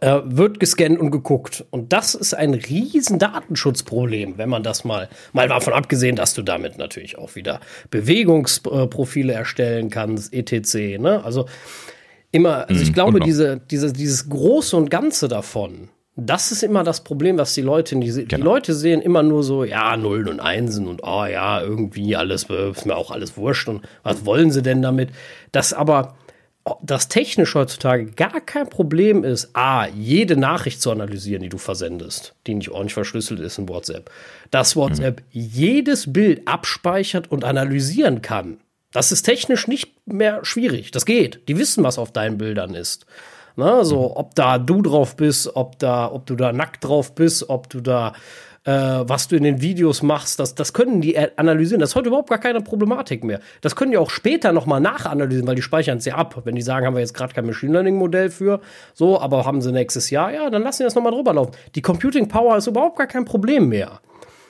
äh, 0.00 0.20
wird 0.24 0.58
gescannt 0.58 0.98
und 0.98 1.10
geguckt. 1.10 1.64
Und 1.70 1.92
das 1.92 2.14
ist 2.14 2.34
ein 2.34 2.54
riesen 2.54 3.18
Datenschutzproblem, 3.18 4.38
wenn 4.38 4.48
man 4.48 4.62
das 4.62 4.84
mal, 4.84 5.08
mal 5.32 5.46
davon 5.46 5.74
abgesehen, 5.74 6.16
dass 6.16 6.34
du 6.34 6.42
damit 6.42 6.78
natürlich 6.78 7.18
auch 7.18 7.36
wieder 7.36 7.60
Bewegungsprofile 7.90 9.34
erstellen 9.34 9.90
kannst, 9.90 10.32
etc. 10.32 10.98
Ne? 10.98 11.22
Also 11.22 11.46
immer, 12.36 12.68
also 12.68 12.80
ich 12.80 12.90
mhm, 12.90 12.94
glaube, 12.94 13.20
diese, 13.20 13.60
diese, 13.70 13.92
dieses 13.92 14.28
Große 14.28 14.76
und 14.76 14.90
Ganze 14.90 15.28
davon, 15.28 15.88
das 16.16 16.50
ist 16.50 16.62
immer 16.62 16.82
das 16.82 17.04
Problem, 17.04 17.36
was 17.36 17.52
die 17.54 17.62
Leute, 17.62 17.96
die, 17.96 18.10
genau. 18.10 18.24
die 18.24 18.42
Leute 18.42 18.74
sehen 18.74 19.02
immer 19.02 19.22
nur 19.22 19.42
so, 19.42 19.64
ja, 19.64 19.96
Nullen 19.96 20.28
und 20.28 20.40
Einsen 20.40 20.86
und 20.86 21.02
oh 21.02 21.24
ja, 21.26 21.60
irgendwie 21.60 22.16
alles, 22.16 22.44
ist 22.44 22.86
mir 22.86 22.96
auch 22.96 23.10
alles 23.10 23.36
wurscht 23.36 23.68
und 23.68 23.82
was 24.02 24.24
wollen 24.24 24.50
sie 24.50 24.62
denn 24.62 24.80
damit? 24.80 25.10
Das 25.52 25.72
aber, 25.74 26.14
das 26.82 27.08
technisch 27.08 27.54
heutzutage 27.54 28.06
gar 28.12 28.40
kein 28.40 28.68
Problem 28.68 29.24
ist, 29.24 29.50
A, 29.54 29.86
jede 29.86 30.36
Nachricht 30.36 30.80
zu 30.80 30.90
analysieren, 30.90 31.42
die 31.42 31.48
du 31.48 31.58
versendest, 31.58 32.34
die 32.46 32.54
nicht 32.54 32.70
ordentlich 32.70 32.94
verschlüsselt 32.94 33.40
ist 33.40 33.58
in 33.58 33.68
WhatsApp. 33.68 34.10
Dass 34.50 34.74
WhatsApp 34.74 35.20
mhm. 35.20 35.24
jedes 35.32 36.12
Bild 36.12 36.48
abspeichert 36.48 37.30
und 37.30 37.44
analysieren 37.44 38.22
kann. 38.22 38.58
Das 38.92 39.12
ist 39.12 39.22
technisch 39.22 39.68
nicht 39.68 39.92
mehr 40.06 40.44
schwierig. 40.44 40.90
Das 40.90 41.06
geht. 41.06 41.48
Die 41.48 41.58
wissen, 41.58 41.84
was 41.84 41.98
auf 41.98 42.12
deinen 42.12 42.38
Bildern 42.38 42.74
ist. 42.74 43.06
Na, 43.56 43.84
so, 43.84 44.08
mhm. 44.10 44.16
ob 44.16 44.34
da 44.34 44.58
du 44.58 44.82
drauf 44.82 45.16
bist, 45.16 45.56
ob 45.56 45.78
da, 45.78 46.10
ob 46.12 46.26
du 46.26 46.36
da 46.36 46.52
nackt 46.52 46.84
drauf 46.84 47.14
bist, 47.14 47.48
ob 47.48 47.70
du 47.70 47.80
da 47.80 48.12
äh, 48.66 48.72
was 49.08 49.28
du 49.28 49.36
in 49.36 49.44
den 49.44 49.62
Videos 49.62 50.02
machst, 50.02 50.40
das, 50.40 50.54
das 50.54 50.72
können 50.72 51.00
die 51.00 51.16
analysieren. 51.38 51.80
Das 51.80 51.90
ist 51.90 51.94
heute 51.94 52.08
überhaupt 52.08 52.28
gar 52.28 52.38
keine 52.38 52.60
Problematik 52.60 53.22
mehr. 53.24 53.40
Das 53.60 53.76
können 53.76 53.92
die 53.92 53.96
auch 53.96 54.10
später 54.10 54.52
nochmal 54.52 54.80
nachanalysieren, 54.80 55.46
weil 55.46 55.54
die 55.54 55.62
speichern 55.62 55.98
es 55.98 56.04
ja 56.04 56.16
ab. 56.16 56.42
Wenn 56.44 56.56
die 56.56 56.62
sagen, 56.62 56.84
haben 56.84 56.94
wir 56.94 57.00
jetzt 57.00 57.14
gerade 57.14 57.32
kein 57.32 57.46
Machine 57.46 57.72
Learning 57.72 57.96
Modell 57.96 58.28
für, 58.28 58.60
so, 58.92 59.20
aber 59.20 59.46
haben 59.46 59.62
sie 59.62 59.72
nächstes 59.72 60.10
Jahr, 60.10 60.32
ja, 60.32 60.50
dann 60.50 60.62
lassen 60.62 60.82
die 60.82 60.84
das 60.84 60.96
nochmal 60.96 61.12
drüber 61.12 61.32
laufen. 61.32 61.52
Die 61.76 61.82
Computing 61.82 62.28
Power 62.28 62.56
ist 62.56 62.66
überhaupt 62.66 62.98
gar 62.98 63.06
kein 63.06 63.24
Problem 63.24 63.68
mehr. 63.68 64.00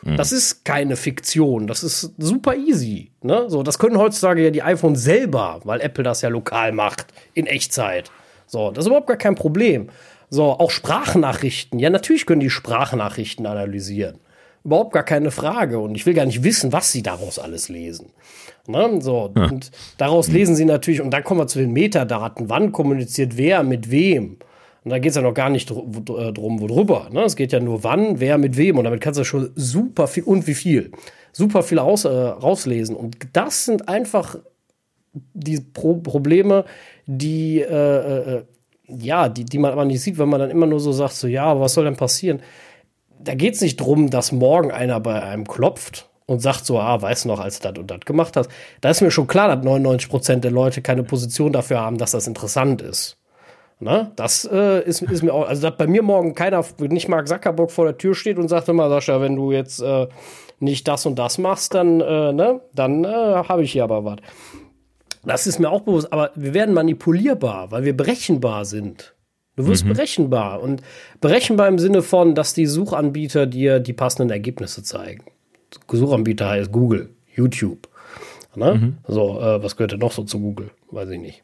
Mhm. 0.03 0.17
Das 0.17 0.33
ist 0.33 0.65
keine 0.65 0.97
Fiktion, 0.97 1.67
das 1.67 1.83
ist 1.83 2.13
super 2.19 2.55
easy. 2.55 3.11
Ne? 3.23 3.47
So, 3.49 3.63
das 3.63 3.79
können 3.79 3.99
heutzutage 3.99 4.45
ja 4.45 4.51
die 4.51 4.63
iPhones 4.63 5.03
selber, 5.03 5.61
weil 5.65 5.81
Apple 5.81 6.05
das 6.05 6.23
ja 6.23 6.29
lokal 6.29 6.73
macht, 6.73 7.07
in 7.35 7.47
Echtzeit. 7.47 8.11
So, 8.47 8.71
das 8.71 8.85
ist 8.85 8.89
überhaupt 8.89 9.09
gar 9.09 9.17
kein 9.17 9.35
Problem. 9.35 9.89
So, 10.31 10.45
auch 10.45 10.71
Sprachnachrichten. 10.71 11.79
Ja, 11.79 11.91
natürlich 11.91 12.27
können 12.27 12.41
die 12.41 12.51
Sprachnachrichten 12.51 13.47
analysieren. 13.47 14.19
Überhaupt 14.65 14.93
gar 14.93 15.05
keine 15.05 15.31
Frage. 15.31 15.79
Und 15.79 15.95
ich 15.95 16.07
will 16.07 16.15
gar 16.15 16.27
nicht 16.27 16.43
wissen, 16.43 16.73
was 16.73 16.91
sie 16.91 17.03
daraus 17.03 17.39
alles 17.39 17.69
lesen. 17.69 18.11
Ne? 18.67 19.01
So, 19.01 19.33
ja. 19.37 19.45
und 19.45 19.71
daraus 19.97 20.29
lesen 20.29 20.57
sie 20.57 20.65
natürlich, 20.65 21.01
und 21.01 21.11
dann 21.11 21.23
kommen 21.23 21.41
wir 21.41 21.47
zu 21.47 21.61
den 21.61 21.73
Metadaten. 21.73 22.49
Wann 22.49 22.73
kommuniziert 22.73 23.37
wer 23.37 23.63
mit 23.63 23.91
wem? 23.91 24.39
Und 24.87 24.91
da 24.91 25.01
geht 25.01 25.11
es 25.11 25.17
ja 25.17 25.23
noch 25.23 25.35
gar 25.35 25.51
nicht 25.51 25.69
äh, 25.69 25.75
drum, 26.33 26.61
worüber. 26.61 27.09
Ne? 27.11 27.23
Es 27.25 27.35
geht 27.35 27.51
ja 27.51 27.59
nur 27.59 27.83
wann, 27.83 28.21
wer 28.21 28.39
mit 28.39 28.57
wem. 28.57 28.79
Und 28.79 28.85
damit 28.85 29.01
kannst 29.01 29.19
du 29.19 29.25
schon 29.25 29.51
super 29.57 30.07
viel 30.07 30.23
und 30.23 30.47
wie 30.47 30.55
viel. 30.55 30.93
Super 31.33 31.65
viel 31.65 31.81
raus, 31.81 32.05
äh, 32.05 32.09
rauslesen. 32.09 32.95
Und 32.95 33.17
das 33.33 33.65
sind 33.65 33.89
einfach 33.89 34.37
die 35.13 35.59
Pro 35.61 35.97
Probleme, 35.97 36.67
die 37.05 37.63
äh, 37.63 38.35
äh 38.37 38.45
ja, 38.87 39.29
die, 39.29 39.45
die 39.45 39.59
man 39.59 39.73
aber 39.73 39.85
nicht 39.85 40.03
sieht, 40.03 40.19
wenn 40.19 40.29
man 40.29 40.39
dann 40.39 40.53
immer 40.53 40.67
nur 40.67 40.79
so 40.79 40.93
sagt, 40.93 41.15
so, 41.15 41.27
ja, 41.27 41.59
was 41.59 41.75
soll 41.75 41.87
denn 41.87 41.97
passieren? 41.97 42.41
Da 43.19 43.35
geht 43.35 43.55
es 43.55 43.63
nicht 43.63 43.79
drum, 43.81 44.09
dass 44.09 44.31
morgen 44.31 44.71
einer 44.71 45.01
bei 45.01 45.21
einem 45.21 45.49
klopft 45.49 46.09
und 46.27 46.39
sagt 46.39 46.65
so, 46.65 46.79
ah, 46.79 47.03
weißt 47.03 47.25
du 47.25 47.29
noch, 47.31 47.41
als 47.41 47.59
du 47.59 47.73
das 47.73 47.81
und 47.81 47.91
das 47.91 47.99
gemacht 48.05 48.37
hast. 48.37 48.49
Da 48.83 48.91
ist 48.91 49.01
mir 49.01 49.11
schon 49.11 49.27
klar, 49.27 49.49
dass 49.49 49.65
99 49.65 50.09
Prozent 50.09 50.45
der 50.45 50.53
Leute 50.53 50.81
keine 50.81 51.03
Position 51.03 51.53
dafür 51.53 51.81
haben, 51.81 51.99
dass 51.99 52.13
das 52.13 52.29
interessant 52.29 52.83
ist. 52.83 53.19
Na, 53.79 54.11
das 54.17 54.49
äh, 54.51 54.83
ist, 54.85 55.03
ist 55.03 55.23
mir 55.23 55.35
auch, 55.35 55.47
also 55.47 55.63
dass 55.69 55.77
bei 55.77 55.87
mir 55.87 56.03
morgen 56.03 56.35
keiner, 56.35 56.65
nicht 56.79 57.09
Mark 57.09 57.29
Zuckerberg 57.29 57.71
vor 57.71 57.85
der 57.85 57.99
Tür 57.99 58.15
steht 58.15 58.39
und 58.39 58.49
sagt 58.49 58.69
immer, 58.69 58.89
Sascha, 58.89 59.21
wenn 59.21 59.37
du 59.37 59.53
jetzt 59.53 59.83
äh, 59.83 60.07
nicht 60.61 60.89
das 60.89 61.05
und 61.05 61.19
das 61.19 61.37
machst, 61.37 61.75
dann, 61.75 62.01
äh, 62.01 62.33
ne, 62.33 62.61
dann 62.75 63.05
äh, 63.05 63.09
habe 63.09 63.63
ich 63.63 63.73
hier 63.73 63.85
aber 63.85 64.05
was. 64.05 64.17
Das 65.25 65.47
ist 65.47 65.59
mir 65.59 65.71
auch 65.71 65.83
bewusst, 65.83 66.13
aber 66.13 66.31
wir 66.37 66.55
werden 66.55 66.75
manipulierbar, 66.75 67.71
weil 67.71 67.85
wir 67.85 67.97
berechenbar 67.97 68.65
sind. 68.65 69.15
Du 69.57 69.67
wirst 69.67 69.85
mhm. 69.85 69.95
berechenbar 69.95 70.63
und 70.63 70.83
berechenbar 71.21 71.69
im 71.69 71.79
Sinne 71.79 72.03
von, 72.03 72.35
dass 72.35 72.55
die 72.55 72.67
Suchanbieter 72.67 73.47
dir 73.47 73.81
die 73.81 73.95
passenden 73.95 74.31
Ergebnisse 74.31 74.83
zeigen. 74.83 75.25
Suchanbieter 75.91 76.49
heißt 76.49 76.73
Google, 76.73 77.11
YouTube. 77.35 77.89
Ne? 78.55 78.75
Mhm. 78.75 78.99
So, 79.09 79.41
äh, 79.41 79.63
was 79.63 79.77
gehört 79.77 79.93
denn 79.93 80.01
noch 80.01 80.13
so 80.13 80.23
zu 80.23 80.41
Google? 80.41 80.71
Weiß 80.91 81.11
ich 81.11 81.21
nicht. 81.21 81.43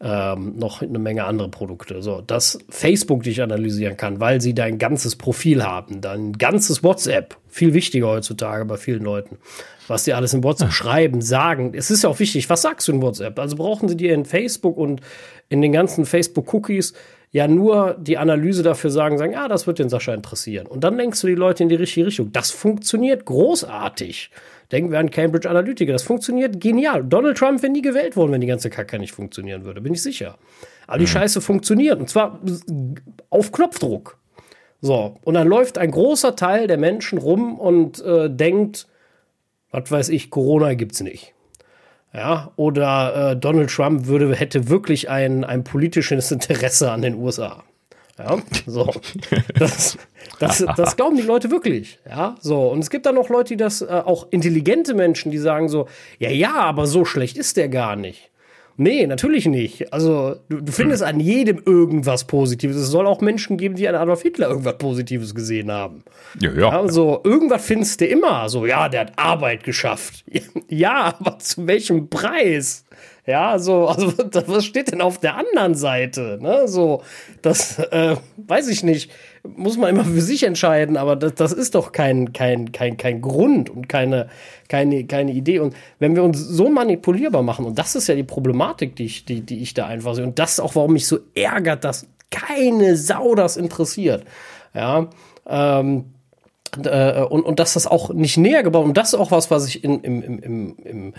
Ähm, 0.00 0.56
noch 0.56 0.82
eine 0.82 0.98
Menge 0.98 1.24
andere 1.24 1.48
Produkte. 1.48 2.02
So, 2.02 2.20
dass 2.20 2.58
Facebook 2.68 3.22
dich 3.22 3.40
analysieren 3.40 3.96
kann, 3.96 4.20
weil 4.20 4.40
sie 4.40 4.54
dein 4.54 4.78
ganzes 4.78 5.16
Profil 5.16 5.64
haben, 5.64 6.00
dein 6.00 6.32
ganzes 6.32 6.82
WhatsApp. 6.82 7.36
Viel 7.48 7.74
wichtiger 7.74 8.08
heutzutage 8.08 8.64
bei 8.64 8.76
vielen 8.76 9.04
Leuten 9.04 9.38
was 9.88 10.04
die 10.04 10.14
alles 10.14 10.34
in 10.34 10.42
WhatsApp 10.42 10.68
Ach. 10.70 10.74
schreiben, 10.74 11.20
sagen. 11.20 11.72
Es 11.74 11.90
ist 11.90 12.02
ja 12.04 12.10
auch 12.10 12.18
wichtig, 12.18 12.48
was 12.48 12.62
sagst 12.62 12.88
du 12.88 12.92
in 12.92 13.02
WhatsApp? 13.02 13.38
Also 13.38 13.56
brauchen 13.56 13.88
sie 13.88 13.96
dir 13.96 14.14
in 14.14 14.24
Facebook 14.24 14.76
und 14.76 15.00
in 15.48 15.62
den 15.62 15.72
ganzen 15.72 16.06
Facebook-Cookies 16.06 16.94
ja 17.32 17.48
nur 17.48 17.96
die 17.98 18.16
Analyse 18.16 18.62
dafür 18.62 18.90
sagen, 18.90 19.18
sagen, 19.18 19.32
ja, 19.32 19.48
das 19.48 19.66
wird 19.66 19.78
den 19.78 19.88
Sascha 19.88 20.14
interessieren. 20.14 20.66
Und 20.66 20.84
dann 20.84 20.96
lenkst 20.96 21.22
du 21.22 21.26
die 21.26 21.34
Leute 21.34 21.64
in 21.64 21.68
die 21.68 21.74
richtige 21.74 22.06
Richtung. 22.06 22.32
Das 22.32 22.50
funktioniert 22.50 23.24
großartig. 23.24 24.30
Denken 24.72 24.90
wir 24.90 24.98
an 24.98 25.10
Cambridge 25.10 25.48
Analytica. 25.48 25.92
Das 25.92 26.02
funktioniert 26.02 26.60
genial. 26.60 27.04
Donald 27.04 27.36
Trump 27.36 27.62
wäre 27.62 27.72
nie 27.72 27.82
gewählt 27.82 28.16
worden, 28.16 28.32
wenn 28.32 28.40
die 28.40 28.46
ganze 28.46 28.70
Kacke 28.70 28.98
nicht 28.98 29.12
funktionieren 29.12 29.64
würde, 29.64 29.80
bin 29.80 29.94
ich 29.94 30.02
sicher. 30.02 30.38
Aber 30.86 30.98
die 30.98 31.04
mhm. 31.04 31.08
Scheiße 31.08 31.40
funktioniert. 31.40 32.00
Und 32.00 32.08
zwar 32.08 32.40
auf 33.30 33.52
Knopfdruck. 33.52 34.18
So, 34.80 35.16
und 35.22 35.34
dann 35.34 35.48
läuft 35.48 35.78
ein 35.78 35.90
großer 35.90 36.36
Teil 36.36 36.66
der 36.66 36.76
Menschen 36.76 37.18
rum 37.18 37.58
und 37.58 38.04
äh, 38.04 38.28
denkt, 38.28 38.86
was 39.70 39.90
weiß 39.90 40.08
ich, 40.10 40.30
Corona 40.30 40.74
gibt's 40.74 41.00
nicht. 41.00 41.34
Ja, 42.12 42.52
oder 42.56 43.32
äh, 43.32 43.36
Donald 43.36 43.70
Trump 43.70 44.06
würde, 44.06 44.34
hätte 44.36 44.68
wirklich 44.68 45.10
ein, 45.10 45.42
ein 45.42 45.64
politisches 45.64 46.30
Interesse 46.30 46.92
an 46.92 47.02
den 47.02 47.14
USA. 47.14 47.64
Ja, 48.18 48.38
so. 48.66 48.92
Das, 49.58 49.98
das, 50.38 50.64
das 50.76 50.96
glauben 50.96 51.16
die 51.16 51.22
Leute 51.22 51.50
wirklich. 51.50 51.98
Ja, 52.08 52.36
so. 52.40 52.68
Und 52.68 52.78
es 52.78 52.90
gibt 52.90 53.06
dann 53.06 53.16
noch 53.16 53.28
Leute, 53.28 53.54
die 53.54 53.56
das, 53.56 53.82
äh, 53.82 53.86
auch 53.86 54.28
intelligente 54.30 54.94
Menschen, 54.94 55.32
die 55.32 55.38
sagen 55.38 55.68
so, 55.68 55.88
ja, 56.18 56.30
ja, 56.30 56.54
aber 56.54 56.86
so 56.86 57.04
schlecht 57.04 57.36
ist 57.36 57.56
der 57.56 57.68
gar 57.68 57.96
nicht. 57.96 58.30
Nee, 58.76 59.06
natürlich 59.06 59.46
nicht. 59.46 59.92
Also, 59.92 60.36
du, 60.48 60.60
du 60.60 60.72
findest 60.72 61.02
an 61.04 61.20
jedem 61.20 61.62
irgendwas 61.64 62.24
Positives. 62.24 62.76
Es 62.76 62.88
soll 62.88 63.06
auch 63.06 63.20
Menschen 63.20 63.56
geben, 63.56 63.76
die 63.76 63.88
an 63.88 63.94
Adolf 63.94 64.22
Hitler 64.22 64.48
irgendwas 64.48 64.78
Positives 64.78 65.34
gesehen 65.34 65.70
haben. 65.70 66.02
Ja, 66.40 66.52
ja. 66.52 66.68
Also, 66.70 67.20
irgendwas 67.22 67.64
findest 67.64 68.00
du 68.00 68.06
immer. 68.06 68.48
So, 68.48 68.66
ja, 68.66 68.88
der 68.88 69.02
hat 69.02 69.12
Arbeit 69.16 69.64
geschafft. 69.64 70.24
Ja, 70.68 71.14
aber 71.20 71.38
zu 71.38 71.66
welchem 71.66 72.08
Preis? 72.08 72.84
Ja, 73.26 73.58
so, 73.58 73.86
also, 73.88 74.12
was 74.46 74.64
steht 74.64 74.92
denn 74.92 75.00
auf 75.00 75.18
der 75.18 75.36
anderen 75.36 75.74
Seite? 75.74 76.38
Ne? 76.40 76.68
So, 76.68 77.02
das, 77.42 77.78
äh, 77.78 78.16
weiß 78.36 78.68
ich 78.68 78.82
nicht 78.82 79.10
muss 79.46 79.76
man 79.76 79.90
immer 79.90 80.04
für 80.04 80.22
sich 80.22 80.42
entscheiden, 80.42 80.96
aber 80.96 81.16
das, 81.16 81.34
das 81.34 81.52
ist 81.52 81.74
doch 81.74 81.92
kein, 81.92 82.32
kein, 82.32 82.72
kein, 82.72 82.96
kein 82.96 83.20
Grund 83.20 83.68
und 83.68 83.88
keine, 83.88 84.28
keine, 84.68 85.04
keine 85.04 85.32
Idee. 85.32 85.58
Und 85.58 85.76
wenn 85.98 86.16
wir 86.16 86.22
uns 86.22 86.38
so 86.38 86.70
manipulierbar 86.70 87.42
machen, 87.42 87.66
und 87.66 87.78
das 87.78 87.94
ist 87.94 88.06
ja 88.06 88.14
die 88.14 88.22
Problematik, 88.22 88.96
die 88.96 89.04
ich, 89.04 89.24
die, 89.26 89.42
die 89.42 89.60
ich 89.60 89.74
da 89.74 89.86
einfach 89.86 90.14
sehe, 90.14 90.24
und 90.24 90.38
das 90.38 90.52
ist 90.52 90.60
auch, 90.60 90.74
warum 90.74 90.94
mich 90.94 91.06
so 91.06 91.18
ärgert, 91.34 91.84
dass 91.84 92.06
keine 92.30 92.96
Sau 92.96 93.34
das 93.34 93.58
interessiert. 93.58 94.24
Ja, 94.72 95.08
ähm, 95.46 96.06
äh, 96.82 97.22
und, 97.22 97.42
und 97.42 97.60
dass 97.60 97.74
das 97.74 97.86
auch 97.86 98.12
nicht 98.14 98.38
näher 98.38 98.62
gebaut 98.62 98.84
und 98.84 98.96
das 98.96 99.12
ist 99.12 99.20
auch 99.20 99.30
was, 99.30 99.50
was 99.50 99.68
ich 99.68 99.84
in, 99.84 100.00
im, 100.00 100.22
im, 100.22 100.76
im 100.82 101.14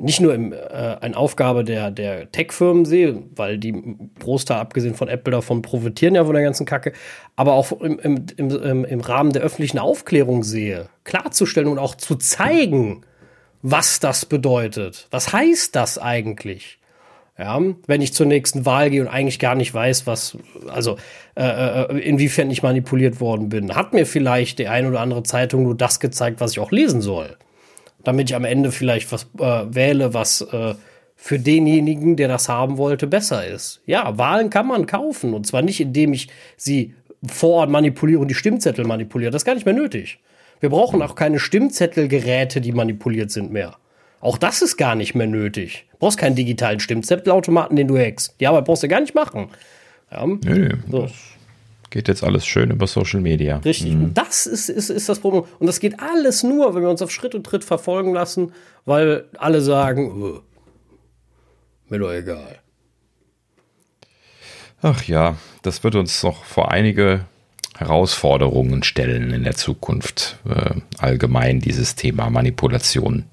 nicht 0.00 0.20
nur 0.20 0.34
im, 0.34 0.52
äh, 0.52 0.56
eine 1.00 1.16
Aufgabe 1.16 1.64
der, 1.64 1.90
der 1.90 2.30
Tech-Firmen 2.30 2.84
sehe, 2.84 3.22
weil 3.34 3.58
die 3.58 3.96
Großteil, 4.18 4.58
abgesehen 4.58 4.94
von 4.94 5.08
Apple, 5.08 5.32
davon 5.32 5.62
profitieren 5.62 6.14
ja 6.14 6.24
von 6.24 6.34
der 6.34 6.42
ganzen 6.42 6.66
Kacke, 6.66 6.92
aber 7.36 7.52
auch 7.52 7.72
im, 7.80 7.98
im, 7.98 8.26
im, 8.36 8.84
im 8.84 9.00
Rahmen 9.00 9.32
der 9.32 9.42
öffentlichen 9.42 9.78
Aufklärung 9.78 10.42
sehe, 10.42 10.88
klarzustellen 11.04 11.68
und 11.68 11.78
auch 11.78 11.94
zu 11.94 12.16
zeigen, 12.16 13.02
was 13.62 14.00
das 14.00 14.24
bedeutet. 14.24 15.06
Was 15.10 15.32
heißt 15.32 15.76
das 15.76 15.98
eigentlich? 15.98 16.78
Ja, 17.38 17.58
wenn 17.86 18.02
ich 18.02 18.12
zur 18.12 18.26
nächsten 18.26 18.66
Wahl 18.66 18.90
gehe 18.90 19.00
und 19.00 19.08
eigentlich 19.08 19.38
gar 19.38 19.54
nicht 19.54 19.72
weiß, 19.72 20.06
was, 20.06 20.36
also 20.68 20.98
äh, 21.36 21.44
äh, 21.84 21.98
inwiefern 22.00 22.50
ich 22.50 22.62
manipuliert 22.62 23.18
worden 23.18 23.48
bin, 23.48 23.74
hat 23.74 23.94
mir 23.94 24.04
vielleicht 24.04 24.58
die 24.58 24.68
ein 24.68 24.86
oder 24.86 25.00
andere 25.00 25.22
Zeitung 25.22 25.62
nur 25.62 25.74
das 25.74 26.00
gezeigt, 26.00 26.40
was 26.40 26.52
ich 26.52 26.58
auch 26.58 26.70
lesen 26.70 27.00
soll. 27.00 27.38
Damit 28.04 28.30
ich 28.30 28.36
am 28.36 28.44
Ende 28.44 28.72
vielleicht 28.72 29.12
was 29.12 29.24
äh, 29.38 29.74
wähle, 29.74 30.14
was 30.14 30.40
äh, 30.40 30.74
für 31.16 31.38
denjenigen, 31.38 32.16
der 32.16 32.28
das 32.28 32.48
haben 32.48 32.78
wollte, 32.78 33.06
besser 33.06 33.46
ist. 33.46 33.82
Ja, 33.84 34.16
Wahlen 34.16 34.48
kann 34.48 34.66
man 34.66 34.86
kaufen. 34.86 35.34
Und 35.34 35.46
zwar 35.46 35.60
nicht, 35.60 35.80
indem 35.80 36.14
ich 36.14 36.28
sie 36.56 36.94
vor 37.26 37.56
Ort 37.56 37.70
manipuliere 37.70 38.20
und 38.20 38.28
die 38.28 38.34
Stimmzettel 38.34 38.86
manipuliere. 38.86 39.30
Das 39.30 39.42
ist 39.42 39.46
gar 39.46 39.54
nicht 39.54 39.66
mehr 39.66 39.74
nötig. 39.74 40.18
Wir 40.60 40.70
brauchen 40.70 41.02
auch 41.02 41.14
keine 41.14 41.38
Stimmzettelgeräte, 41.38 42.60
die 42.60 42.72
manipuliert 42.72 43.30
sind 43.30 43.52
mehr. 43.52 43.76
Auch 44.20 44.36
das 44.36 44.60
ist 44.60 44.76
gar 44.76 44.94
nicht 44.94 45.14
mehr 45.14 45.26
nötig. 45.26 45.86
Du 45.92 45.98
brauchst 45.98 46.18
keinen 46.18 46.36
digitalen 46.36 46.80
Stimmzettelautomaten, 46.80 47.76
den 47.76 47.88
du 47.88 47.98
hackst. 47.98 48.34
Die 48.40 48.46
Arbeit 48.46 48.66
brauchst 48.66 48.82
du 48.82 48.88
gar 48.88 49.00
nicht 49.00 49.14
machen. 49.14 49.48
Ja. 50.10 50.26
Nö, 50.26 50.38
nö. 50.44 50.70
So. 50.90 51.08
Geht 51.90 52.08
jetzt 52.08 52.24
alles 52.24 52.46
schön 52.46 52.70
über 52.70 52.86
Social 52.86 53.20
Media. 53.20 53.58
Richtig. 53.58 53.92
Mhm. 53.92 54.04
Und 54.04 54.18
das 54.18 54.46
ist, 54.46 54.68
ist, 54.68 54.90
ist 54.90 55.08
das 55.08 55.18
Problem. 55.18 55.44
Und 55.58 55.66
das 55.66 55.80
geht 55.80 56.00
alles 56.00 56.42
nur, 56.42 56.74
wenn 56.74 56.82
wir 56.82 56.90
uns 56.90 57.02
auf 57.02 57.10
Schritt 57.10 57.34
und 57.34 57.44
Tritt 57.44 57.64
verfolgen 57.64 58.14
lassen, 58.14 58.52
weil 58.84 59.26
alle 59.36 59.60
sagen, 59.60 60.10
oh, 60.10 60.40
mir 61.88 61.98
doch 61.98 62.12
egal. 62.12 62.58
Ach 64.82 65.02
ja, 65.04 65.36
das 65.62 65.84
wird 65.84 65.96
uns 65.96 66.22
noch 66.22 66.44
vor 66.44 66.70
einige 66.70 67.26
Herausforderungen 67.76 68.82
stellen 68.82 69.32
in 69.32 69.44
der 69.44 69.56
Zukunft. 69.56 70.38
Äh, 70.48 70.80
allgemein 70.98 71.60
dieses 71.60 71.96
Thema 71.96 72.30
Manipulation 72.30 73.24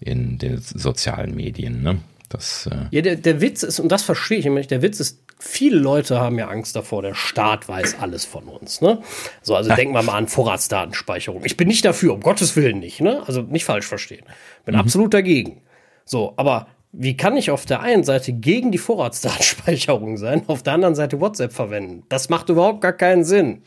in 0.00 0.38
den 0.38 0.58
sozialen 0.60 1.34
Medien. 1.34 1.82
Ne? 1.82 1.98
Das, 2.28 2.68
äh 2.70 2.86
ja, 2.90 3.02
der, 3.02 3.16
der 3.16 3.40
Witz 3.40 3.62
ist, 3.62 3.80
und 3.80 3.90
das 3.90 4.02
verstehe 4.02 4.38
ich 4.38 4.44
nämlich, 4.44 4.66
der 4.66 4.82
Witz 4.82 5.00
ist, 5.00 5.22
viele 5.38 5.78
Leute 5.78 6.20
haben 6.20 6.38
ja 6.38 6.48
Angst 6.48 6.76
davor, 6.76 7.02
der 7.02 7.14
Staat 7.14 7.68
weiß 7.68 7.96
alles 8.00 8.24
von 8.24 8.44
uns. 8.44 8.80
Ne? 8.80 9.00
So, 9.42 9.54
also 9.54 9.74
denken 9.74 9.94
wir 9.94 10.02
mal 10.02 10.16
an 10.16 10.28
Vorratsdatenspeicherung. 10.28 11.44
Ich 11.44 11.56
bin 11.56 11.68
nicht 11.68 11.84
dafür, 11.84 12.14
um 12.14 12.20
Gottes 12.20 12.56
Willen 12.56 12.80
nicht, 12.80 13.00
ne? 13.00 13.22
Also 13.26 13.42
nicht 13.42 13.64
falsch 13.64 13.86
verstehen. 13.86 14.24
Bin 14.64 14.74
mhm. 14.74 14.80
absolut 14.80 15.14
dagegen. 15.14 15.62
So, 16.04 16.34
aber 16.36 16.66
wie 16.92 17.16
kann 17.16 17.36
ich 17.36 17.50
auf 17.50 17.66
der 17.66 17.80
einen 17.80 18.04
Seite 18.04 18.32
gegen 18.32 18.72
die 18.72 18.78
Vorratsdatenspeicherung 18.78 20.16
sein, 20.16 20.42
auf 20.46 20.62
der 20.62 20.72
anderen 20.74 20.94
Seite 20.94 21.20
WhatsApp 21.20 21.52
verwenden? 21.52 22.04
Das 22.08 22.28
macht 22.28 22.48
überhaupt 22.48 22.80
gar 22.80 22.94
keinen 22.94 23.24
Sinn. 23.24 23.62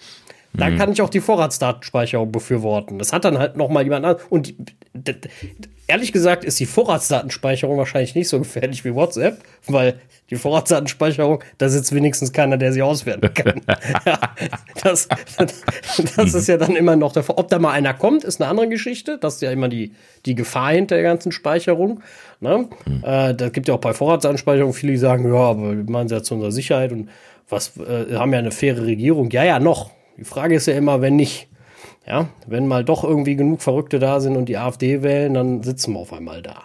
Da 0.53 0.69
mhm. 0.69 0.77
kann 0.77 0.91
ich 0.91 1.01
auch 1.01 1.09
die 1.09 1.21
Vorratsdatenspeicherung 1.21 2.31
befürworten. 2.31 2.99
Das 2.99 3.13
hat 3.13 3.23
dann 3.23 3.37
halt 3.37 3.55
noch 3.55 3.69
mal 3.69 3.83
jemand 3.83 4.05
anderes. 4.05 4.27
Und 4.29 4.53
ehrlich 5.87 6.11
gesagt 6.11 6.43
ist 6.43 6.59
die 6.59 6.65
Vorratsdatenspeicherung 6.65 7.77
wahrscheinlich 7.77 8.15
nicht 8.15 8.29
so 8.29 8.39
gefährlich 8.39 8.85
wie 8.85 8.95
WhatsApp, 8.95 9.39
weil 9.67 9.99
die 10.29 10.37
Vorratsdatenspeicherung, 10.37 11.43
da 11.57 11.67
sitzt 11.67 11.93
wenigstens 11.93 12.31
keiner, 12.31 12.57
der 12.57 12.71
sie 12.71 12.81
auswerten 12.81 13.33
kann. 13.33 13.61
ja, 14.05 14.19
das, 14.81 15.09
das 16.15 16.33
ist 16.33 16.47
ja 16.47 16.55
dann 16.55 16.77
immer 16.77 16.95
noch 16.95 17.11
der. 17.11 17.25
Ob 17.37 17.49
da 17.49 17.59
mal 17.59 17.73
einer 17.73 17.93
kommt, 17.93 18.23
ist 18.23 18.41
eine 18.41 18.49
andere 18.49 18.69
Geschichte. 18.69 19.17
Das 19.19 19.35
ist 19.35 19.41
ja 19.41 19.51
immer 19.51 19.67
die, 19.67 19.91
die 20.25 20.35
Gefahr 20.35 20.71
hinter 20.71 20.95
der 20.95 21.03
ganzen 21.03 21.33
Speicherung. 21.33 22.01
Ne? 22.39 22.69
Mhm. 22.85 23.03
Äh, 23.03 23.35
da 23.35 23.49
gibt 23.49 23.67
ja 23.67 23.73
auch 23.73 23.81
bei 23.81 23.93
Vorratsdatenspeicherung 23.93 24.73
viele, 24.73 24.93
die 24.93 24.97
sagen, 24.97 25.27
ja, 25.27 25.39
aber 25.39 25.75
wir 25.75 25.83
machen 25.89 26.07
sie 26.07 26.15
ja 26.15 26.23
zu 26.23 26.35
unserer 26.35 26.51
Sicherheit 26.51 26.93
und 26.93 27.09
was 27.49 27.73
äh, 27.77 28.15
haben 28.15 28.31
ja 28.31 28.39
eine 28.39 28.51
faire 28.51 28.85
Regierung. 28.85 29.29
Ja, 29.31 29.43
ja, 29.43 29.59
noch. 29.59 29.91
Die 30.17 30.23
Frage 30.23 30.55
ist 30.55 30.65
ja 30.65 30.73
immer, 30.75 31.01
wenn 31.01 31.17
nicht. 31.17 31.49
Ja, 32.05 32.29
wenn 32.47 32.67
mal 32.67 32.83
doch 32.83 33.03
irgendwie 33.03 33.35
genug 33.35 33.61
Verrückte 33.61 33.99
da 33.99 34.19
sind 34.19 34.35
und 34.35 34.45
die 34.45 34.57
AfD 34.57 35.03
wählen, 35.03 35.33
dann 35.33 35.63
sitzen 35.63 35.93
wir 35.93 35.99
auf 35.99 36.13
einmal 36.13 36.41
da. 36.41 36.63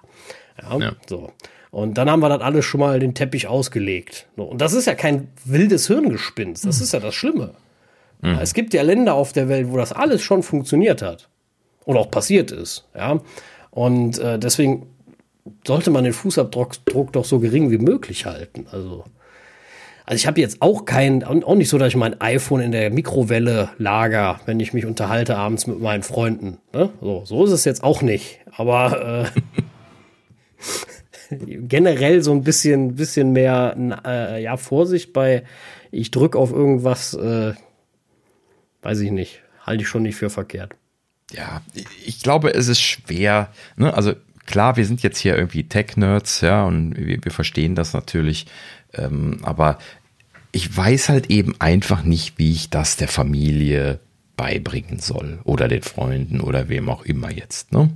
Ja, 0.63 0.79
ja. 0.79 0.93
so. 1.07 1.31
Und 1.71 1.99
dann 1.99 2.09
haben 2.11 2.21
wir 2.21 2.31
das 2.31 2.41
alles 2.41 2.65
schon 2.65 2.81
mal 2.81 2.99
den 3.01 3.15
Teppich 3.15 3.47
ausgelegt. 3.47 4.29
Und 4.37 4.63
das 4.63 4.73
ist 4.73 4.87
ja 4.87 4.95
kein 4.95 5.29
wildes 5.45 5.89
Hirngespinst. 5.89 6.65
Das 6.65 6.81
ist 6.81 6.93
ja 6.93 7.01
das 7.01 7.15
Schlimme. 7.15 7.53
Mhm. 8.23 8.39
Es 8.41 8.55
gibt 8.55 8.73
ja 8.73 8.81
Länder 8.81 9.15
auf 9.15 9.35
der 9.35 9.51
Welt, 9.51 9.71
wo 9.71 9.77
das 9.77 9.93
alles 9.93 10.23
schon 10.23 10.43
funktioniert 10.43 11.03
hat. 11.03 11.29
Und 11.85 11.99
auch 11.99 12.11
passiert 12.11 12.51
ist. 12.51 12.89
Ja. 12.95 13.21
Und 13.71 14.19
äh, 14.19 14.39
deswegen 14.39 14.87
sollte 15.67 15.91
man 15.91 16.05
den 16.05 16.15
Fußabdruck 16.15 17.13
doch 17.13 17.25
so 17.25 17.39
gering 17.41 17.71
wie 17.71 17.79
möglich 17.79 18.25
halten. 18.25 18.67
Also 18.73 19.05
also 20.07 20.21
ich 20.21 20.27
habe 20.29 20.41
jetzt 20.41 20.63
auch 20.63 20.85
kein, 20.85 21.25
auch 21.25 21.57
nicht 21.57 21.69
so, 21.69 21.79
dass 21.79 21.89
ich 21.89 21.97
mein 21.97 22.21
iPhone 22.21 22.61
in 22.61 22.71
der 22.71 22.91
Mikrowelle 22.91 23.71
lager, 23.77 24.41
wenn 24.47 24.61
ich 24.61 24.73
mich 24.73 24.87
unterhalte 24.87 25.37
abends 25.37 25.67
mit 25.67 25.81
meinen 25.81 26.05
Freunden. 26.05 26.59
Ne? 26.73 26.91
So, 27.01 27.25
so 27.25 27.45
ist 27.45 27.51
es 27.51 27.65
jetzt 27.65 27.83
auch 27.83 28.03
nicht. 28.03 28.39
Aber 28.57 29.33
äh, 29.35 29.41
generell 31.59 32.23
so 32.23 32.31
ein 32.31 32.45
bisschen, 32.45 32.95
bisschen 32.95 33.33
mehr 33.33 33.77
äh, 34.07 34.41
ja, 34.41 34.57
Vorsicht 34.57 35.13
bei, 35.13 35.43
ich 35.91 36.13
drücke 36.13 36.39
auf 36.39 36.53
irgendwas, 36.53 37.13
äh, 37.15 37.55
weiß 38.83 39.01
ich 39.01 39.11
nicht, 39.11 39.43
halte 39.61 39.83
ich 39.83 39.89
schon 39.89 40.05
nicht 40.05 40.17
für 40.17 40.31
verkehrt. 40.31 40.77
Ja, 41.33 41.63
ich 42.05 42.23
glaube, 42.23 42.55
es 42.55 42.69
ist 42.69 42.81
schwer. 42.81 43.51
Ne? 43.77 43.93
Also 43.93 44.13
klar, 44.47 44.77
wir 44.77 44.87
sind 44.87 45.03
jetzt 45.03 45.19
hier 45.19 45.37
irgendwie 45.37 45.65
Tech-Nerds, 45.65 46.43
ja, 46.43 46.65
und 46.65 46.97
wir, 46.97 47.25
wir 47.25 47.33
verstehen 47.33 47.75
das 47.75 47.93
natürlich. 47.93 48.47
Ähm, 48.95 49.41
aber 49.43 49.79
ich 50.57 50.75
weiß 50.75 51.11
halt 51.11 51.29
eben 51.29 51.55
einfach 51.59 52.03
nicht, 52.03 52.39
wie 52.39 52.51
ich 52.51 52.71
das 52.71 52.97
der 52.97 53.09
Familie 53.09 54.01
beibringen 54.39 55.01
soll 55.01 55.39
oder 55.45 55.69
den 55.69 55.83
Freunden 55.83 56.41
oder 56.41 56.71
wem 56.71 56.89
auch 56.89 57.05
immer 57.05 57.31
jetzt. 57.31 57.73
Ne? 57.73 57.91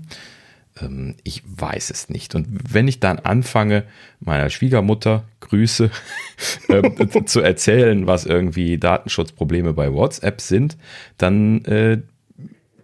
Ähm, 0.78 1.14
ich 1.24 1.42
weiß 1.46 1.88
es 1.88 2.10
nicht. 2.10 2.34
Und 2.34 2.46
wenn 2.50 2.86
ich 2.86 3.00
dann 3.00 3.18
anfange, 3.18 3.84
meiner 4.20 4.50
Schwiegermutter 4.50 5.24
Grüße 5.40 5.90
äh, 6.68 7.24
zu 7.24 7.40
erzählen, 7.40 8.06
was 8.06 8.26
irgendwie 8.26 8.76
Datenschutzprobleme 8.76 9.72
bei 9.72 9.90
WhatsApp 9.90 10.42
sind, 10.42 10.76
dann 11.16 11.64
äh, 11.64 12.02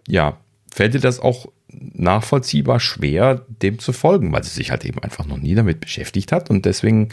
ja, 0.07 0.37
fällt 0.73 0.95
dir 0.95 1.01
das 1.01 1.19
auch 1.19 1.51
nachvollziehbar 1.69 2.79
schwer, 2.79 3.45
dem 3.61 3.79
zu 3.79 3.91
folgen, 3.91 4.31
weil 4.31 4.43
sie 4.43 4.51
sich 4.51 4.71
halt 4.71 4.85
eben 4.85 4.99
einfach 4.99 5.25
noch 5.25 5.37
nie 5.37 5.53
damit 5.53 5.81
beschäftigt 5.81 6.31
hat 6.31 6.49
und 6.49 6.65
deswegen 6.65 7.09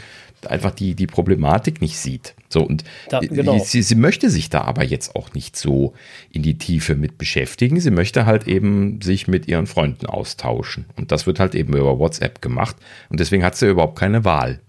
einfach 0.47 0.71
die, 0.71 0.95
die 0.95 1.07
Problematik 1.07 1.81
nicht 1.81 1.99
sieht. 1.99 2.35
So, 2.49 2.63
und 2.63 2.85
da, 3.09 3.21
genau. 3.21 3.59
sie, 3.59 3.83
sie 3.83 3.95
möchte 3.95 4.31
sich 4.31 4.51
da 4.51 4.61
aber 4.63 4.85
jetzt 4.85 5.17
auch 5.17 5.33
nicht 5.33 5.57
so 5.57 5.95
in 6.31 6.43
die 6.43 6.59
Tiefe 6.59 6.95
mit 6.95 7.19
beschäftigen. 7.19 7.81
Sie 7.81 7.91
möchte 7.91 8.27
halt 8.27 8.47
eben 8.47 9.01
sich 9.01 9.27
mit 9.27 9.49
ihren 9.49 9.67
Freunden 9.67 10.07
austauschen. 10.07 10.85
Und 10.97 11.11
das 11.13 11.27
wird 11.27 11.41
halt 11.41 11.55
eben 11.55 11.75
über 11.75 11.99
WhatsApp 11.99 12.43
gemacht. 12.43 12.77
Und 13.09 13.21
deswegen 13.21 13.43
hat 13.43 13.57
sie 13.57 13.69
überhaupt 13.69 13.99
keine 13.99 14.25
Wahl. 14.25 14.61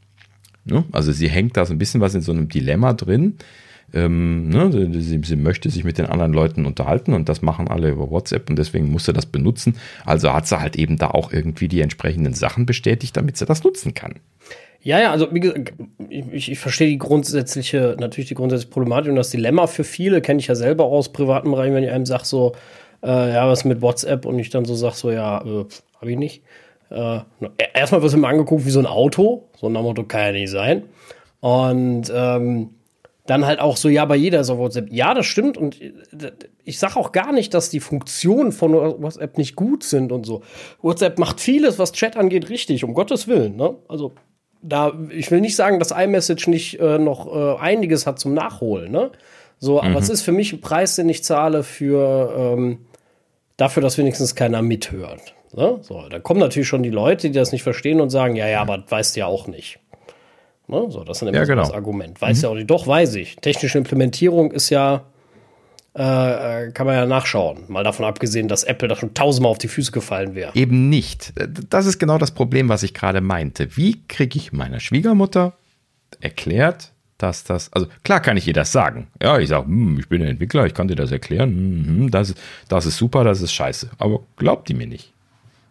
Ne? 0.63 0.83
Also 0.91 1.11
sie 1.11 1.29
hängt 1.29 1.57
da 1.57 1.65
so 1.65 1.73
ein 1.73 1.77
bisschen 1.77 2.01
was 2.01 2.15
in 2.15 2.21
so 2.21 2.31
einem 2.31 2.49
Dilemma 2.49 2.93
drin. 2.93 3.37
Ähm, 3.93 4.49
ne? 4.49 4.71
sie, 4.71 5.21
sie, 5.23 5.35
möchte 5.35 5.69
sich 5.69 5.83
mit 5.83 5.97
den 5.97 6.07
anderen 6.07 6.33
Leuten 6.33 6.65
unterhalten 6.65 7.13
und 7.13 7.29
das 7.29 7.41
machen 7.41 7.67
alle 7.67 7.89
über 7.89 8.09
WhatsApp 8.09 8.49
und 8.49 8.57
deswegen 8.57 8.91
muss 8.91 9.05
sie 9.05 9.13
das 9.13 9.25
benutzen. 9.25 9.77
Also 10.05 10.33
hat 10.33 10.47
sie 10.47 10.59
halt 10.59 10.75
eben 10.75 10.97
da 10.97 11.11
auch 11.11 11.31
irgendwie 11.31 11.67
die 11.67 11.81
entsprechenden 11.81 12.33
Sachen 12.33 12.65
bestätigt, 12.65 13.15
damit 13.15 13.37
sie 13.37 13.45
das 13.45 13.63
nutzen 13.63 13.93
kann. 13.93 14.15
Ja, 14.81 14.99
ja, 14.99 15.11
also 15.11 15.33
wie 15.33 15.39
gesagt, 15.39 15.73
ich, 16.09 16.51
ich 16.51 16.59
verstehe 16.59 16.87
die 16.87 16.99
grundsätzliche, 16.99 17.95
natürlich 17.99 18.27
die 18.27 18.35
grundsätzliche 18.35 18.71
Problematik 18.71 19.09
und 19.09 19.15
das 19.15 19.31
Dilemma 19.31 19.65
für 19.65 19.83
viele, 19.83 20.21
kenne 20.21 20.39
ich 20.39 20.47
ja 20.47 20.53
selber 20.53 20.85
aus 20.85 21.11
privatem 21.11 21.51
Bereich, 21.51 21.73
wenn 21.73 21.83
ich 21.83 21.89
einem 21.89 22.05
sage 22.05 22.25
so, 22.25 22.53
äh, 23.01 23.33
ja, 23.33 23.47
was 23.47 23.65
mit 23.65 23.81
WhatsApp 23.81 24.25
und 24.25 24.37
ich 24.37 24.51
dann 24.51 24.65
so 24.65 24.75
sage 24.75 24.95
so, 24.95 25.09
ja, 25.09 25.41
äh, 25.43 25.65
habe 25.99 26.11
ich 26.11 26.17
nicht. 26.17 26.43
Äh, 26.91 27.21
erstmal 27.73 28.03
wird 28.03 28.13
es 28.13 28.15
mir 28.15 28.27
angeguckt 28.27 28.65
wie 28.65 28.69
so 28.69 28.79
ein 28.79 28.85
Auto, 28.85 29.49
so 29.57 29.65
ein 29.65 29.73
Motto 29.73 30.03
kann 30.03 30.21
ja 30.21 30.31
nicht 30.33 30.51
sein. 30.51 30.83
Und 31.39 32.11
ähm, 32.13 32.69
dann 33.25 33.45
halt 33.45 33.59
auch 33.59 33.77
so, 33.77 33.89
ja, 33.89 34.05
bei 34.05 34.15
jeder 34.15 34.39
ist 34.39 34.49
auf 34.49 34.59
WhatsApp. 34.59 34.91
Ja, 34.91 35.13
das 35.13 35.25
stimmt. 35.25 35.57
Und 35.57 35.81
äh, 35.81 35.93
ich 36.63 36.79
sage 36.79 36.97
auch 36.97 37.11
gar 37.11 37.31
nicht, 37.31 37.53
dass 37.53 37.69
die 37.69 37.79
Funktionen 37.79 38.51
von 38.51 38.73
WhatsApp 38.73 39.37
nicht 39.37 39.55
gut 39.55 39.83
sind 39.83 40.11
und 40.11 40.25
so. 40.25 40.43
WhatsApp 40.81 41.17
macht 41.17 41.39
vieles, 41.39 41.79
was 41.79 41.91
Chat 41.91 42.17
angeht, 42.17 42.49
richtig, 42.49 42.83
um 42.83 42.93
Gottes 42.93 43.27
Willen. 43.27 43.55
Ne? 43.55 43.75
Also 43.87 44.13
da, 44.61 44.93
ich 45.09 45.29
will 45.31 45.41
nicht 45.41 45.55
sagen, 45.55 45.79
dass 45.79 45.91
iMessage 45.91 46.47
nicht 46.47 46.79
äh, 46.79 46.97
noch 46.97 47.27
äh, 47.27 47.59
einiges 47.59 48.07
hat 48.07 48.19
zum 48.19 48.33
Nachholen, 48.33 48.91
ne? 48.91 49.11
So, 49.57 49.79
aber 49.79 49.91
mhm. 49.91 49.97
es 49.97 50.09
ist 50.09 50.21
für 50.21 50.33
mich 50.33 50.51
ein 50.51 50.59
Preis, 50.59 50.95
den 50.95 51.07
ich 51.07 51.23
zahle 51.23 51.63
für 51.63 52.33
ähm, 52.37 52.79
dafür, 53.55 53.81
dass 53.81 53.97
wenigstens 53.97 54.35
keiner 54.35 54.61
mithört. 54.61 55.33
Ne? 55.53 55.77
So, 55.81 56.09
da 56.09 56.19
kommen 56.19 56.41
natürlich 56.41 56.67
schon 56.67 56.83
die 56.83 56.89
Leute, 56.89 57.29
die 57.29 57.39
das 57.39 57.53
nicht 57.53 57.63
verstehen 57.63 58.01
und 58.01 58.09
sagen, 58.09 58.35
ja, 58.35 58.47
ja, 58.47 58.61
aber 58.61 58.83
weißt 58.87 59.15
du 59.15 59.21
ja 59.21 59.27
auch 59.27 59.47
nicht. 59.47 59.79
Ne? 60.67 60.85
So, 60.89 61.03
das 61.03 61.17
ist 61.17 61.27
immer 61.27 61.33
ja, 61.33 61.45
genau. 61.45 61.63
das 61.63 61.71
Argument. 61.71 62.21
Weiß 62.21 62.37
mhm. 62.37 62.43
ja 62.43 62.49
auch 62.49 62.55
nicht. 62.55 62.69
Doch, 62.69 62.87
weiß 62.87 63.15
ich. 63.15 63.35
Technische 63.37 63.77
Implementierung 63.77 64.51
ist 64.51 64.69
ja 64.69 65.05
äh, 65.95 66.71
kann 66.71 66.85
man 66.85 66.95
ja 66.95 67.05
nachschauen. 67.05 67.63
Mal 67.69 67.85
davon 67.85 68.05
abgesehen, 68.05 68.49
dass 68.49 68.65
Apple 68.65 68.89
da 68.89 68.97
schon 68.97 69.13
tausendmal 69.13 69.51
auf 69.51 69.57
die 69.57 69.69
Füße 69.69 69.93
gefallen 69.93 70.35
wäre. 70.35 70.51
Eben 70.53 70.89
nicht. 70.89 71.33
Das 71.69 71.85
ist 71.85 71.99
genau 71.99 72.17
das 72.17 72.31
Problem, 72.31 72.67
was 72.67 72.83
ich 72.83 72.93
gerade 72.93 73.21
meinte. 73.21 73.77
Wie 73.77 74.01
kriege 74.07 74.37
ich 74.37 74.51
meiner 74.51 74.81
Schwiegermutter 74.81 75.53
erklärt, 76.19 76.91
dass 77.17 77.45
das, 77.45 77.71
also 77.71 77.87
klar 78.03 78.19
kann 78.19 78.35
ich 78.35 78.45
ihr 78.45 78.53
das 78.53 78.73
sagen. 78.73 79.07
Ja, 79.23 79.39
ich 79.39 79.47
sage, 79.47 79.67
hm, 79.67 79.97
ich 79.97 80.09
bin 80.09 80.21
ein 80.21 80.27
Entwickler, 80.27 80.65
ich 80.65 80.73
kann 80.73 80.89
dir 80.89 80.97
das 80.97 81.13
erklären. 81.13 81.49
Hm, 81.49 81.85
hm, 81.85 82.11
das, 82.11 82.35
das 82.67 82.85
ist 82.85 82.97
super, 82.97 83.23
das 83.23 83.41
ist 83.41 83.53
scheiße. 83.53 83.91
Aber 83.97 84.19
glaubt 84.35 84.67
die 84.67 84.73
mir 84.73 84.87
nicht. 84.87 85.13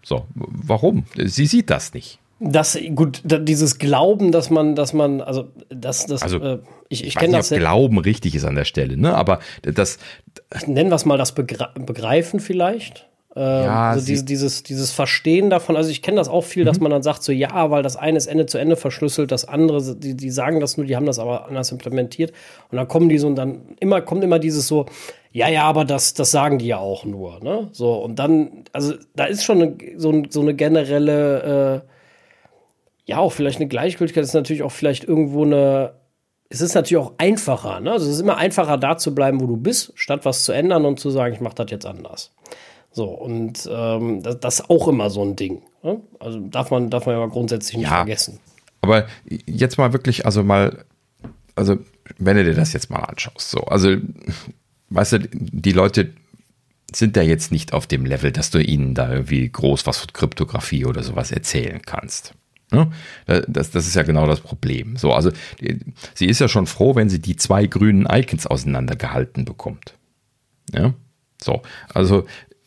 So, 0.03 0.27
warum? 0.35 1.05
Sie 1.17 1.47
sieht 1.47 1.69
das 1.69 1.93
nicht. 1.93 2.19
Das, 2.41 2.78
gut, 2.95 3.22
dieses 3.24 3.78
Glauben, 3.78 4.32
dass 4.32 4.51
man, 4.51 4.74
dass 4.74 4.93
man, 4.93 5.20
also, 5.20 5.49
das, 5.70 6.07
das, 6.07 6.22
also, 6.22 6.39
äh, 6.39 6.59
ich, 6.89 7.07
ich 7.07 7.14
kenne 7.14 7.37
das. 7.37 7.51
Nicht, 7.51 7.61
Glauben 7.61 7.99
richtig 7.99 8.35
ist 8.35 8.45
an 8.45 8.55
der 8.55 8.64
Stelle, 8.64 8.97
ne? 8.97 9.14
Aber 9.14 9.41
das. 9.62 9.99
Nennen 10.66 10.91
wir 10.91 10.97
es 10.97 11.05
mal 11.05 11.18
das 11.18 11.32
Begreifen 11.32 12.41
vielleicht. 12.41 13.09
Äh, 13.37 13.41
ja, 13.41 13.91
also 13.91 14.07
dieses, 14.07 14.24
dieses, 14.24 14.62
dieses 14.62 14.93
Verstehen 14.93 15.51
davon, 15.51 15.76
also 15.76 15.91
ich 15.91 16.03
kenne 16.03 16.18
das 16.18 16.28
auch 16.28 16.45
viel, 16.45 16.62
mhm. 16.62 16.66
dass 16.66 16.78
man 16.78 16.91
dann 16.93 17.03
sagt, 17.03 17.24
so 17.24 17.32
ja, 17.32 17.68
weil 17.70 17.82
das 17.82 17.97
eine 17.97 18.16
ist 18.16 18.26
Ende 18.26 18.47
zu 18.47 18.59
Ende 18.59 18.76
verschlüsselt, 18.76 19.32
das 19.32 19.45
andere, 19.49 19.97
die, 19.97 20.16
die 20.16 20.30
sagen 20.30 20.61
das 20.61 20.76
nur, 20.76 20.87
die 20.87 20.95
haben 20.95 21.07
das 21.07 21.18
aber 21.18 21.49
anders 21.49 21.72
implementiert. 21.72 22.32
Und 22.70 22.76
dann 22.76 22.87
kommen 22.87 23.09
die 23.09 23.18
so 23.18 23.26
und 23.26 23.35
dann 23.35 23.62
immer, 23.80 24.03
kommt 24.03 24.22
immer 24.22 24.39
dieses 24.39 24.68
so, 24.68 24.87
ja, 25.32 25.49
ja, 25.49 25.64
aber 25.64 25.85
das, 25.85 26.14
das 26.14 26.30
sagen 26.30 26.59
die 26.59 26.68
ja 26.68 26.78
auch 26.78 27.05
nur, 27.05 27.41
ne? 27.43 27.68
So, 27.72 27.95
und 27.95 28.20
dann, 28.20 28.64
also 28.72 28.95
da 29.16 29.24
ist 29.24 29.43
schon 29.43 29.62
eine, 29.62 29.76
so, 29.97 30.22
so 30.30 30.41
eine 30.41 30.55
generelle, 30.55 31.82
äh, 31.82 31.94
ja, 33.07 33.19
auch 33.19 33.33
vielleicht 33.33 33.59
eine 33.59 33.69
Gleichgültigkeit, 33.69 34.25
ist 34.25 34.35
natürlich 34.35 34.63
auch 34.63 34.73
vielleicht 34.73 35.05
irgendwo 35.05 35.45
eine, 35.45 35.95
es 36.49 36.61
ist 36.61 36.75
natürlich 36.75 37.05
auch 37.05 37.13
einfacher, 37.19 37.81
ne? 37.81 37.93
Also 37.93 38.07
es 38.07 38.15
ist 38.15 38.21
immer 38.21 38.37
einfacher, 38.37 38.79
da 38.79 38.97
zu 38.97 39.15
bleiben, 39.15 39.41
wo 39.41 39.47
du 39.47 39.57
bist, 39.57 39.93
statt 39.95 40.25
was 40.25 40.45
zu 40.45 40.53
ändern 40.53 40.85
und 40.85 41.01
zu 41.01 41.11
sagen, 41.11 41.35
ich 41.35 41.41
mache 41.41 41.57
das 41.57 41.71
jetzt 41.71 41.87
anders. 41.87 42.33
So, 42.91 43.07
und 43.07 43.69
ähm, 43.71 44.23
das, 44.23 44.39
das, 44.41 44.61
ist 44.61 44.71
auch 44.71 44.87
immer 44.89 45.11
so 45.11 45.23
ein 45.23 45.35
Ding. 45.35 45.63
Ne? 45.83 46.01
Also 46.21 46.39
darf 46.39 46.71
man, 46.71 46.91
darf 46.91 47.07
man 47.07 47.19
ja 47.19 47.27
grundsätzlich 47.27 47.79
nicht 47.79 47.91
ja, 47.91 47.97
vergessen. 47.97 48.39
Aber 48.83 49.07
jetzt 49.47 49.79
mal 49.79 49.93
wirklich, 49.93 50.27
also 50.27 50.45
mal, 50.45 50.85
also 51.57 51.77
wenn 52.19 52.37
du 52.37 52.45
dir 52.45 52.55
das 52.55 52.73
jetzt 52.73 52.91
mal 52.91 53.01
anschaust, 53.01 53.51
so, 53.51 53.61
also, 53.63 53.97
weißt 54.91 55.13
du, 55.13 55.19
die 55.33 55.73
Leute 55.73 56.13
sind 56.93 57.17
da 57.17 57.23
jetzt 57.23 57.51
nicht 57.51 57.73
auf 57.73 57.87
dem 57.87 58.07
Level, 58.07 58.31
dass 58.31 58.51
du 58.51 58.63
ihnen 58.63 58.95
da 58.95 59.13
irgendwie 59.13 59.49
groß 59.51 59.87
was 59.87 59.99
von 59.99 60.13
Kryptographie 60.13 60.85
oder 60.85 61.03
sowas 61.03 61.33
erzählen 61.33 61.83
kannst. 61.83 62.35
Ne? 62.75 62.91
Das, 63.49 63.70
das 63.70 63.87
ist 63.87 63.95
ja 63.95 64.03
genau 64.03 64.27
das 64.27 64.41
Problem. 64.41 64.97
So, 64.97 65.12
also 65.12 65.31
sie 66.14 66.27
ist 66.27 66.41
ja 66.41 66.49
schon 66.49 66.66
froh, 66.66 66.97
wenn 66.97 67.09
sie 67.09 67.20
die 67.20 67.37
zwei 67.37 67.66
grünen 67.66 68.07
Icons 68.11 68.47
auseinandergehalten 68.47 69.45
bekommt. 69.45 69.95
Ja, 70.72 70.95
so, 71.41 71.62
also 71.93 72.27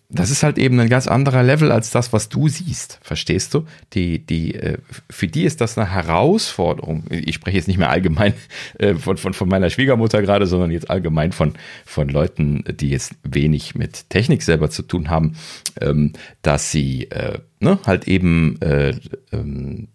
das 0.10 0.32
ist 0.32 0.44
halt 0.44 0.58
eben 0.58 0.80
ein 0.80 0.88
ganz 0.88 1.08
anderer 1.08 1.44
Level 1.44 1.70
als 1.72 1.92
das, 1.92 2.14
was 2.14 2.30
du 2.30 2.48
siehst. 2.48 3.00
Verstehst 3.02 3.54
du? 3.54 3.66
Die, 3.94 4.26
die, 4.26 4.56
äh, 4.56 4.78
für 5.10 5.28
die 5.28 5.44
ist 5.44 5.60
das 5.60 5.78
eine 5.78 5.92
Herausforderung. 5.92 7.04
Ich 7.10 7.36
spreche 7.36 7.58
jetzt 7.58 7.68
nicht 7.68 7.78
mehr 7.78 7.90
allgemein 7.90 8.34
äh, 8.80 8.96
von, 8.96 9.18
von, 9.18 9.34
von 9.34 9.50
meiner 9.50 9.70
Schwiegermutter 9.70 10.22
gerade, 10.22 10.48
sondern 10.48 10.72
jetzt 10.72 10.90
allgemein 10.90 11.34
von, 11.34 11.54
von 11.86 12.08
Leuten, 12.08 12.64
die 12.70 12.90
jetzt 12.90 13.16
wenig 13.24 13.76
mit 13.76 14.10
Technik 14.10 14.44
selber 14.44 14.70
zu 14.70 14.84
tun 14.84 15.10
haben, 15.10 15.36
ähm, 15.82 16.14
dass 16.42 16.72
sie 16.72 17.12
äh, 17.12 17.40
ne, 17.60 17.78
halt 17.86 18.08
eben 18.08 18.58
ähm, 18.62 19.90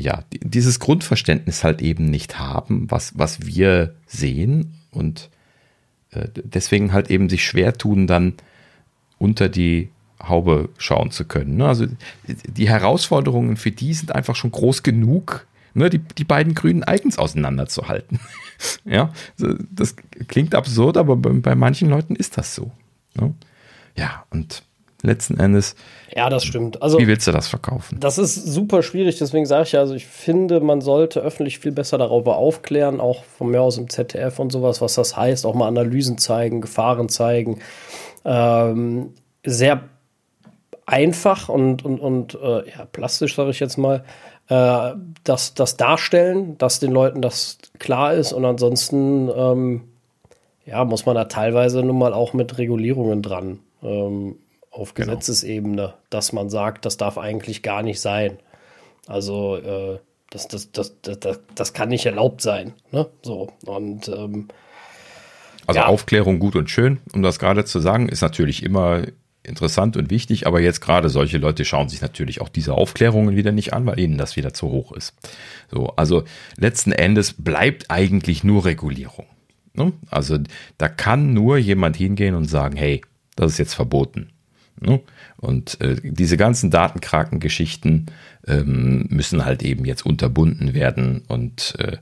ja, 0.00 0.24
dieses 0.32 0.80
Grundverständnis 0.80 1.64
halt 1.64 1.82
eben 1.82 2.06
nicht 2.06 2.38
haben, 2.38 2.90
was, 2.90 3.18
was 3.18 3.46
wir 3.46 3.94
sehen 4.06 4.74
und 4.90 5.30
deswegen 6.12 6.92
halt 6.92 7.10
eben 7.10 7.28
sich 7.28 7.44
schwer 7.44 7.74
tun, 7.74 8.06
dann 8.06 8.34
unter 9.18 9.48
die 9.48 9.90
Haube 10.22 10.68
schauen 10.76 11.10
zu 11.10 11.24
können. 11.24 11.56
Ne? 11.56 11.66
Also 11.66 11.86
die 12.26 12.68
Herausforderungen 12.68 13.56
für 13.56 13.70
die 13.70 13.94
sind 13.94 14.14
einfach 14.14 14.36
schon 14.36 14.50
groß 14.50 14.82
genug, 14.82 15.46
ne? 15.74 15.88
die, 15.88 15.98
die 15.98 16.24
beiden 16.24 16.54
grünen 16.54 16.84
Icons 16.88 17.18
auseinanderzuhalten. 17.18 18.20
ja, 18.84 19.12
das 19.70 19.96
klingt 20.28 20.54
absurd, 20.54 20.96
aber 20.96 21.16
bei, 21.16 21.54
manchen 21.54 21.88
Leuten 21.88 22.16
ist 22.16 22.36
das 22.36 22.54
so. 22.54 22.72
Ne? 23.14 23.34
Ja, 23.96 24.24
und 24.30 24.62
letzten 25.02 25.38
Endes. 25.38 25.74
Ja, 26.14 26.28
das 26.28 26.44
stimmt. 26.44 26.82
Also, 26.82 26.98
wie 26.98 27.06
willst 27.06 27.26
du 27.26 27.32
das 27.32 27.48
verkaufen? 27.48 27.98
Das 28.00 28.18
ist 28.18 28.34
super 28.34 28.82
schwierig, 28.82 29.18
deswegen 29.18 29.46
sage 29.46 29.64
ich 29.64 29.72
ja, 29.72 29.80
also 29.80 29.94
ich 29.94 30.06
finde, 30.06 30.60
man 30.60 30.80
sollte 30.80 31.20
öffentlich 31.20 31.58
viel 31.58 31.72
besser 31.72 31.98
darüber 31.98 32.36
aufklären, 32.36 33.00
auch 33.00 33.24
von 33.24 33.50
mir 33.50 33.60
aus 33.60 33.78
im 33.78 33.88
ZDF 33.88 34.38
und 34.38 34.50
sowas, 34.50 34.80
was 34.80 34.94
das 34.94 35.16
heißt, 35.16 35.46
auch 35.46 35.54
mal 35.54 35.68
Analysen 35.68 36.18
zeigen, 36.18 36.60
Gefahren 36.60 37.08
zeigen 37.08 37.60
ähm, 38.24 39.14
sehr 39.44 39.82
einfach 40.86 41.48
und, 41.48 41.84
und, 41.84 42.00
und 42.00 42.34
äh, 42.34 42.68
ja, 42.70 42.84
plastisch, 42.90 43.36
sage 43.36 43.50
ich 43.50 43.60
jetzt 43.60 43.78
mal, 43.78 44.04
äh, 44.48 44.92
das, 45.24 45.54
das 45.54 45.76
darstellen, 45.76 46.58
dass 46.58 46.80
den 46.80 46.90
Leuten 46.90 47.22
das 47.22 47.58
klar 47.78 48.14
ist 48.14 48.32
und 48.32 48.44
ansonsten 48.44 49.30
ähm, 49.34 49.82
ja, 50.66 50.84
muss 50.84 51.06
man 51.06 51.14
da 51.14 51.24
teilweise 51.24 51.82
nun 51.82 51.98
mal 51.98 52.12
auch 52.12 52.32
mit 52.32 52.58
Regulierungen 52.58 53.22
dran 53.22 53.60
ähm, 53.82 54.36
auf 54.70 54.94
genau. 54.94 55.08
Gesetzesebene, 55.08 55.94
dass 56.10 56.32
man 56.32 56.48
sagt, 56.50 56.84
das 56.84 56.96
darf 56.96 57.18
eigentlich 57.18 57.62
gar 57.62 57.82
nicht 57.82 58.00
sein. 58.00 58.38
Also 59.06 59.56
äh, 59.56 59.98
das, 60.30 60.48
das, 60.48 60.70
das, 60.72 60.94
das, 61.02 61.40
das 61.54 61.72
kann 61.72 61.88
nicht 61.88 62.06
erlaubt 62.06 62.40
sein. 62.40 62.74
Ne? 62.92 63.06
So, 63.22 63.52
und 63.66 64.08
ähm, 64.08 64.48
also 65.66 65.80
ja. 65.80 65.86
Aufklärung 65.86 66.38
gut 66.38 66.56
und 66.56 66.70
schön, 66.70 67.00
um 67.12 67.22
das 67.22 67.38
gerade 67.38 67.64
zu 67.64 67.80
sagen, 67.80 68.08
ist 68.08 68.22
natürlich 68.22 68.62
immer 68.62 69.02
interessant 69.42 69.96
und 69.96 70.10
wichtig, 70.10 70.46
aber 70.46 70.60
jetzt 70.60 70.80
gerade 70.80 71.08
solche 71.08 71.38
Leute 71.38 71.64
schauen 71.64 71.88
sich 71.88 72.00
natürlich 72.00 72.40
auch 72.40 72.48
diese 72.48 72.74
Aufklärungen 72.74 73.36
wieder 73.36 73.52
nicht 73.52 73.72
an, 73.72 73.86
weil 73.86 73.98
ihnen 73.98 74.18
das 74.18 74.36
wieder 74.36 74.52
zu 74.52 74.68
hoch 74.70 74.92
ist. 74.92 75.14
So, 75.70 75.88
also 75.96 76.24
letzten 76.56 76.92
Endes 76.92 77.32
bleibt 77.32 77.90
eigentlich 77.90 78.44
nur 78.44 78.64
Regulierung. 78.64 79.26
Ne? 79.72 79.92
Also 80.10 80.38
da 80.78 80.88
kann 80.88 81.32
nur 81.32 81.56
jemand 81.56 81.96
hingehen 81.96 82.34
und 82.34 82.44
sagen, 82.44 82.76
hey, 82.76 83.02
das 83.36 83.52
ist 83.52 83.58
jetzt 83.58 83.74
verboten. 83.74 84.30
Ne? 84.80 85.00
Und 85.36 85.80
äh, 85.80 85.96
diese 86.02 86.36
ganzen 86.36 86.70
Datenkrakengeschichten 86.70 88.06
ähm, 88.46 89.06
müssen 89.10 89.44
halt 89.44 89.62
eben 89.62 89.84
jetzt 89.84 90.04
unterbunden 90.04 90.74
werden 90.74 91.22
und 91.28 91.74
äh, 91.78 91.98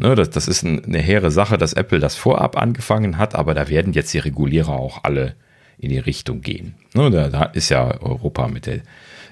Ne, 0.00 0.14
das, 0.14 0.30
das 0.30 0.46
ist 0.46 0.64
eine 0.64 1.00
hehre 1.00 1.32
Sache, 1.32 1.58
dass 1.58 1.72
Apple 1.72 1.98
das 1.98 2.14
vorab 2.14 2.56
angefangen 2.56 3.18
hat, 3.18 3.34
aber 3.34 3.52
da 3.52 3.68
werden 3.68 3.94
jetzt 3.94 4.14
die 4.14 4.20
Regulierer 4.20 4.70
auch 4.70 5.02
alle 5.02 5.34
in 5.76 5.88
die 5.88 5.98
Richtung 5.98 6.40
gehen. 6.40 6.76
Ne, 6.94 7.10
da, 7.10 7.28
da, 7.28 7.42
ist 7.46 7.68
ja 7.68 8.00
Europa 8.00 8.46
mit 8.46 8.66
der, 8.66 8.78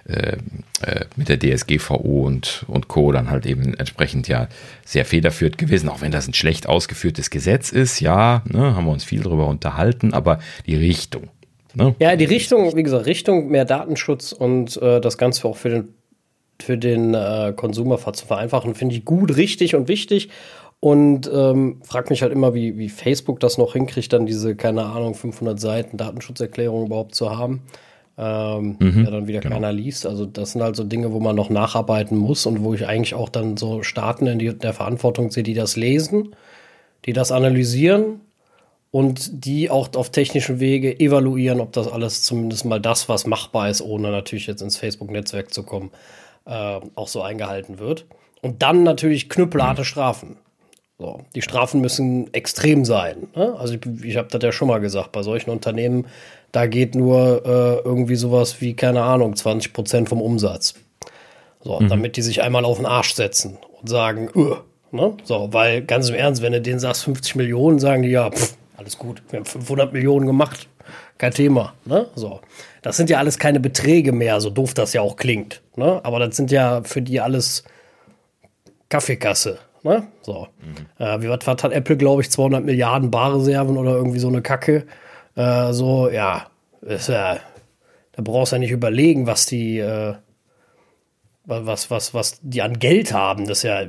äh, 0.09 0.39
äh 0.83 1.05
mit 1.15 1.29
der 1.29 1.39
DSGVO 1.39 2.27
und, 2.27 2.65
und 2.67 2.89
Co. 2.89 3.13
dann 3.13 3.31
halt 3.31 3.47
eben 3.47 3.75
entsprechend 3.75 4.27
ja 4.27 4.49
sehr 4.85 5.05
federführend 5.05 5.57
gewesen, 5.57 5.89
auch 5.89 6.01
wenn 6.01 6.11
das 6.11 6.27
ein 6.27 6.35
schlecht 6.35 6.69
ausgeführtes 6.69 7.31
Gesetz 7.31 7.71
ist, 7.71 8.01
ja, 8.01 8.43
ne, 8.47 8.75
haben 8.75 8.87
wir 8.87 8.93
uns 8.93 9.05
viel 9.05 9.23
darüber 9.23 9.47
unterhalten, 9.47 10.15
aber 10.15 10.41
die 10.67 10.75
Richtung. 10.75 11.29
Ne? 11.77 11.95
Ja, 11.99 12.17
die 12.17 12.25
Richtung, 12.25 12.75
wie 12.75 12.83
gesagt, 12.83 13.05
Richtung 13.05 13.49
mehr 13.49 13.67
Datenschutz 13.67 14.33
und 14.33 14.81
äh, 14.81 14.99
das 15.01 15.19
Ganze 15.19 15.47
auch 15.47 15.57
für 15.57 15.69
den 15.69 15.89
für 16.59 16.79
den 16.79 17.13
äh, 17.13 17.53
Konsumer 17.55 17.99
zu 18.15 18.25
vereinfachen, 18.25 18.75
finde 18.75 18.95
ich 18.95 19.05
gut, 19.05 19.37
richtig 19.37 19.75
und 19.75 19.89
wichtig. 19.89 20.31
Und 20.81 21.31
ähm, 21.31 21.83
frag 21.83 22.09
mich 22.09 22.23
halt 22.23 22.33
immer, 22.33 22.55
wie, 22.55 22.79
wie 22.79 22.89
Facebook 22.89 23.41
das 23.41 23.59
noch 23.59 23.75
hinkriegt, 23.75 24.11
dann 24.15 24.25
diese, 24.25 24.57
keine 24.57 24.87
Ahnung, 24.87 25.15
500 25.15 25.61
Seiten 25.61 25.99
Datenschutzerklärung 25.99 26.87
überhaupt 26.87 27.15
zu 27.15 27.37
haben. 27.37 27.63
Ähm, 28.17 28.77
mhm, 28.79 29.03
der 29.03 29.11
dann 29.11 29.27
wieder 29.27 29.41
genau. 29.41 29.57
keiner 29.57 29.73
liest. 29.73 30.07
Also 30.07 30.25
das 30.25 30.53
sind 30.53 30.63
halt 30.63 30.77
so 30.77 30.85
Dinge, 30.85 31.13
wo 31.13 31.21
man 31.21 31.37
noch 31.37 31.51
nacharbeiten 31.51 32.17
muss 32.17 32.47
und 32.47 32.65
wo 32.65 32.73
ich 32.73 32.87
eigentlich 32.87 33.13
auch 33.13 33.29
dann 33.29 33.59
so 33.59 33.83
Staaten 33.83 34.27
in 34.27 34.39
die, 34.39 34.57
der 34.57 34.73
Verantwortung 34.73 35.31
sehe, 35.31 35.43
die 35.43 35.53
das 35.53 35.77
lesen, 35.77 36.35
die 37.05 37.13
das 37.13 37.31
analysieren 37.31 38.23
und 38.97 39.45
die 39.45 39.69
auch 39.69 39.91
auf 39.95 40.09
technischen 40.09 40.59
Wege 40.59 40.99
evaluieren, 40.99 41.61
ob 41.61 41.71
das 41.73 41.87
alles 41.87 42.23
zumindest 42.23 42.65
mal 42.65 42.81
das, 42.81 43.11
was 43.11 43.27
machbar 43.27 43.69
ist, 43.69 43.83
ohne 43.83 44.11
natürlich 44.11 44.47
jetzt 44.47 44.63
ins 44.63 44.79
Facebook-Netzwerk 44.79 45.53
zu 45.53 45.65
kommen, 45.65 45.91
äh, 46.47 46.81
auch 46.95 47.07
so 47.07 47.21
eingehalten 47.21 47.79
wird. 47.79 48.07
Und 48.41 48.63
dann 48.63 48.85
natürlich 48.85 49.29
knüppelharte. 49.29 49.85
Strafen. 49.85 50.39
So, 50.99 51.21
die 51.35 51.43
Strafen 51.43 51.83
müssen 51.83 52.33
extrem 52.33 52.87
sein. 52.87 53.29
Ne? 53.37 53.55
Also 53.59 53.75
ich, 53.75 53.81
ich 54.03 54.17
habe 54.17 54.29
das 54.29 54.43
ja 54.43 54.51
schon 54.51 54.69
mal 54.69 54.79
gesagt, 54.79 55.13
bei 55.13 55.23
solchen 55.23 55.51
Unternehmen, 55.51 56.07
da 56.53 56.67
geht 56.67 56.95
nur 56.95 57.45
äh, 57.45 57.87
irgendwie 57.87 58.17
sowas 58.17 58.63
wie, 58.63 58.73
keine 58.73 59.03
Ahnung, 59.03 59.37
20 59.37 59.75
Prozent 59.75 60.09
vom 60.09 60.23
Umsatz. 60.23 60.73
So, 61.63 61.81
mhm. 61.81 61.89
damit 61.89 62.17
die 62.17 62.23
sich 62.23 62.41
einmal 62.41 62.65
auf 62.65 62.79
den 62.79 62.87
Arsch 62.87 63.13
setzen 63.13 63.59
und 63.79 63.91
sagen, 63.91 64.31
öh, 64.35 64.55
ne? 64.91 65.19
So, 65.25 65.53
weil 65.53 65.83
ganz 65.83 66.09
im 66.09 66.15
Ernst, 66.15 66.41
wenn 66.41 66.53
du 66.53 66.63
denen 66.63 66.81
sagst 66.81 67.05
50 67.05 67.35
Millionen, 67.35 67.79
sagen 67.79 68.01
die 68.01 68.09
ja, 68.09 68.31
pff, 68.31 68.57
alles 68.77 68.99
gut, 68.99 69.23
wir 69.31 69.39
haben 69.39 69.47
500 69.47 69.93
Millionen 69.93 70.27
gemacht, 70.27 70.69
kein 71.19 71.33
Thema. 71.33 71.75
Ne? 71.85 72.07
So, 72.15 72.41
das 72.83 72.97
sind 72.97 73.11
ja 73.11 73.19
alles 73.19 73.39
keine 73.39 73.61
Beträge 73.61 74.13
mehr, 74.13 74.41
so 74.41 74.51
doof 74.51 74.75
das 74.75 74.93
ja 74.93 75.01
auch 75.01 75.17
klingt. 75.17 75.63
Ne? 75.77 76.01
Aber 76.05 76.19
das 76.19 76.37
sind 76.37 76.51
ja 76.51 76.83
für 76.85 77.03
die 77.03 77.21
alles 77.21 77.65
Kaffeekasse. 78.89 79.59
Ne? 79.83 80.07
So. 80.23 80.49
Mhm. 80.61 81.05
Äh, 81.05 81.23
wie 81.23 81.29
was, 81.29 81.47
hat 81.47 81.73
Apple, 81.73 81.97
glaube 81.97 82.23
ich, 82.23 82.31
200 82.31 82.65
Milliarden 82.65 83.11
Barreserven 83.11 83.77
oder 83.77 83.93
irgendwie 83.93 84.19
so 84.19 84.29
eine 84.29 84.43
Kacke. 84.43 84.87
Äh, 85.37 85.73
so, 85.73 86.11
ja, 86.11 86.47
ist 86.83 87.09
ja, 87.09 87.39
da 88.13 88.23
brauchst 88.23 88.53
du 88.53 88.57
ja 88.57 88.61
nicht 88.61 88.73
überlegen, 88.73 89.27
was 89.27 89.47
die, 89.47 89.79
äh, 89.79 90.15
was, 91.45 91.91
was, 91.91 92.15
was 92.15 92.41
die 92.43 92.63
an 92.63 92.79
Geld 92.79 93.13
haben. 93.13 93.47
Das 93.47 93.59
ist 93.59 93.65
ja, 93.65 93.85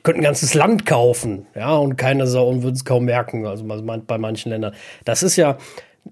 die 0.00 0.02
könnten 0.02 0.20
ein 0.20 0.24
ganzes 0.24 0.54
Land 0.54 0.86
kaufen, 0.86 1.46
ja, 1.54 1.76
und 1.76 1.96
keine 1.96 2.26
Sau 2.26 2.48
und 2.48 2.62
würden 2.62 2.74
es 2.74 2.86
kaum 2.86 3.04
merken. 3.04 3.46
Also 3.46 3.66
bei 3.66 4.16
manchen 4.16 4.48
Ländern. 4.48 4.72
Das 5.04 5.22
ist 5.22 5.36
ja, 5.36 5.58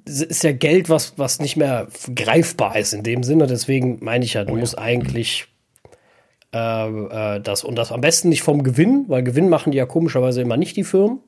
ist 0.05 0.45
ja 0.45 0.53
Geld, 0.53 0.91
was, 0.91 1.15
was 1.17 1.41
nicht 1.41 1.57
mehr 1.57 1.89
greifbar 2.15 2.77
ist 2.77 2.93
in 2.93 3.03
dem 3.03 3.23
Sinne. 3.23 3.47
Deswegen 3.47 3.97
meine 4.03 4.27
ich 4.27 4.35
ja, 4.35 4.45
du 4.45 4.53
oh 4.53 4.57
ja. 4.57 4.61
musst 4.61 4.77
eigentlich 4.77 5.47
äh, 6.55 6.89
äh, 7.37 7.41
das 7.41 7.65
und 7.65 7.77
das 7.77 7.91
am 7.91 8.03
besten 8.03 8.29
nicht 8.29 8.43
vom 8.43 8.63
Gewinn, 8.63 9.07
weil 9.09 9.23
Gewinn 9.23 9.49
machen 9.49 9.73
die 9.73 9.79
ja 9.79 9.87
komischerweise 9.87 10.43
immer 10.43 10.59
nicht 10.59 10.77
die 10.77 10.85
Firmen, 10.85 11.21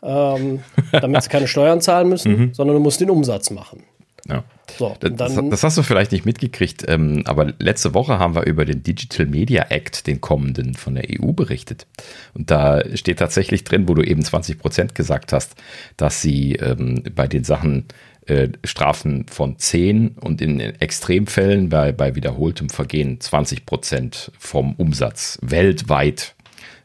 ähm, 0.00 0.60
damit 0.92 1.24
sie 1.24 1.30
keine 1.30 1.48
Steuern 1.48 1.80
zahlen 1.80 2.08
müssen, 2.08 2.32
mhm. 2.32 2.54
sondern 2.54 2.76
du 2.76 2.82
musst 2.82 3.00
den 3.00 3.10
Umsatz 3.10 3.50
machen. 3.50 3.82
Ja. 4.28 4.44
So, 4.76 4.94
das, 5.00 5.34
das, 5.34 5.62
hast 5.64 5.78
du 5.78 5.82
vielleicht 5.82 6.12
nicht 6.12 6.26
mitgekriegt, 6.26 6.84
ähm, 6.88 7.22
aber 7.24 7.54
letzte 7.58 7.94
Woche 7.94 8.18
haben 8.18 8.34
wir 8.34 8.44
über 8.44 8.66
den 8.66 8.82
Digital 8.82 9.26
Media 9.26 9.66
Act, 9.70 10.06
den 10.06 10.20
kommenden 10.20 10.74
von 10.74 10.94
der 10.94 11.04
EU, 11.10 11.32
berichtet. 11.32 11.86
Und 12.34 12.50
da 12.50 12.82
steht 12.94 13.18
tatsächlich 13.18 13.64
drin, 13.64 13.88
wo 13.88 13.94
du 13.94 14.02
eben 14.02 14.22
20 14.22 14.58
Prozent 14.58 14.94
gesagt 14.94 15.32
hast, 15.32 15.54
dass 15.96 16.20
sie 16.20 16.56
ähm, 16.56 17.02
bei 17.14 17.26
den 17.26 17.44
Sachen 17.44 17.86
äh, 18.26 18.50
Strafen 18.62 19.24
von 19.26 19.58
10 19.58 20.16
und 20.20 20.42
in 20.42 20.60
Extremfällen 20.60 21.70
bei, 21.70 21.92
bei 21.92 22.14
wiederholtem 22.14 22.68
Vergehen 22.68 23.20
20 23.20 23.64
Prozent 23.64 24.30
vom 24.38 24.74
Umsatz 24.74 25.38
weltweit 25.40 26.34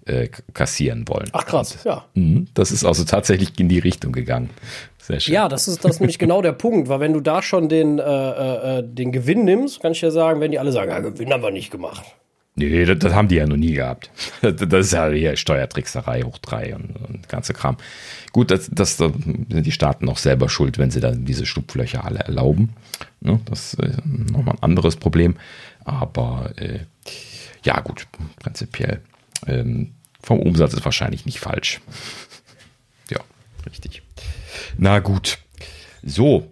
äh, 0.06 0.30
kassieren 0.54 1.08
wollen. 1.08 1.30
Ach 1.34 1.46
krass, 1.46 1.80
ja. 1.84 2.06
Mh, 2.14 2.48
das 2.54 2.72
ist 2.72 2.86
also 2.86 3.04
tatsächlich 3.04 3.58
in 3.60 3.70
die 3.70 3.80
Richtung 3.80 4.12
gegangen. 4.12 4.50
Sehr 5.04 5.20
schön. 5.20 5.34
Ja, 5.34 5.50
das 5.50 5.68
ist 5.68 5.84
das 5.84 5.96
ist 5.96 6.00
nämlich 6.00 6.18
genau 6.18 6.42
der 6.42 6.54
Punkt, 6.54 6.88
weil 6.88 7.02
wenn 7.02 7.12
du 7.12 7.20
da 7.20 7.42
schon 7.42 7.68
den, 7.68 8.00
äh, 8.00 8.04
äh, 8.04 8.80
äh, 8.80 8.84
den 8.84 9.12
Gewinn 9.12 9.44
nimmst, 9.44 9.82
kann 9.82 9.92
ich 9.92 10.00
ja 10.00 10.12
sagen, 10.12 10.40
wenn 10.40 10.52
die 10.52 10.60
alle 10.60 10.72
sagen, 10.72 10.92
ja, 10.92 11.00
Gewinn 11.00 11.34
haben 11.34 11.44
wir 11.44 11.52
nicht 11.52 11.72
gemacht. 11.72 12.04
Nee, 12.56 12.86
das, 12.86 13.00
das, 13.00 13.14
haben 13.14 13.28
die 13.28 13.36
ja 13.36 13.48
noch 13.48 13.58
nie 13.58 13.74
gehabt. 13.74 14.12
Das 14.42 14.86
ist 14.86 14.94
ja 14.94 15.10
hier 15.10 15.36
Steuertrickserei 15.36 16.22
hoch 16.22 16.38
drei 16.38 16.76
und, 16.76 16.96
und 16.96 17.28
ganze 17.28 17.54
Kram. 17.54 17.78
Gut, 18.32 18.52
das, 18.52 18.70
das, 18.72 18.98
das, 18.98 19.12
sind 19.12 19.66
die 19.66 19.72
Staaten 19.72 20.08
auch 20.08 20.20
selber 20.20 20.48
schuld, 20.48 20.78
wenn 20.78 20.92
sie 20.92 21.00
dann 21.02 21.26
diese 21.26 21.46
Schlupflöcher 21.46 22.06
alle 22.06 22.20
erlauben. 22.20 22.76
Ne, 23.22 23.40
das 23.46 23.74
ist 23.74 24.06
nochmal 24.06 24.56
ein 24.56 24.64
anderes 24.64 24.96
Problem. 24.96 25.36
Aber 25.84 26.52
äh, 26.56 26.80
ja, 27.64 27.80
gut, 27.82 28.08
prinzipiell. 28.40 29.02
Ähm, 29.48 29.96
vom 30.22 30.40
Umsatz 30.40 30.74
ist 30.74 30.86
wahrscheinlich 30.86 31.26
nicht 31.26 31.40
falsch. 31.40 31.82
ja, 33.10 33.20
richtig. 33.66 34.04
Na 34.78 35.00
gut. 35.00 35.38
So. 36.04 36.48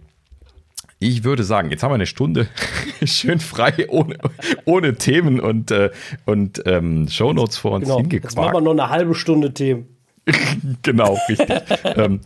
Ich 0.98 1.24
würde 1.24 1.42
sagen, 1.42 1.70
jetzt 1.72 1.82
haben 1.82 1.90
wir 1.90 1.96
eine 1.96 2.06
Stunde 2.06 2.46
schön 3.04 3.40
frei, 3.40 3.88
ohne, 3.88 4.16
ohne 4.64 4.94
Themen 4.94 5.40
und, 5.40 5.72
äh, 5.72 5.90
und 6.26 6.62
ähm, 6.64 7.08
Shownotes 7.08 7.56
vor 7.56 7.72
uns 7.72 7.84
genau. 7.84 7.98
hingequakt. 7.98 8.24
Jetzt 8.24 8.36
machen 8.36 8.52
wir 8.54 8.60
noch 8.60 8.70
eine 8.70 8.88
halbe 8.88 9.14
Stunde 9.16 9.52
Themen. 9.52 9.88
genau, 10.82 11.18
richtig. 11.28 11.48
ähm, 11.96 12.20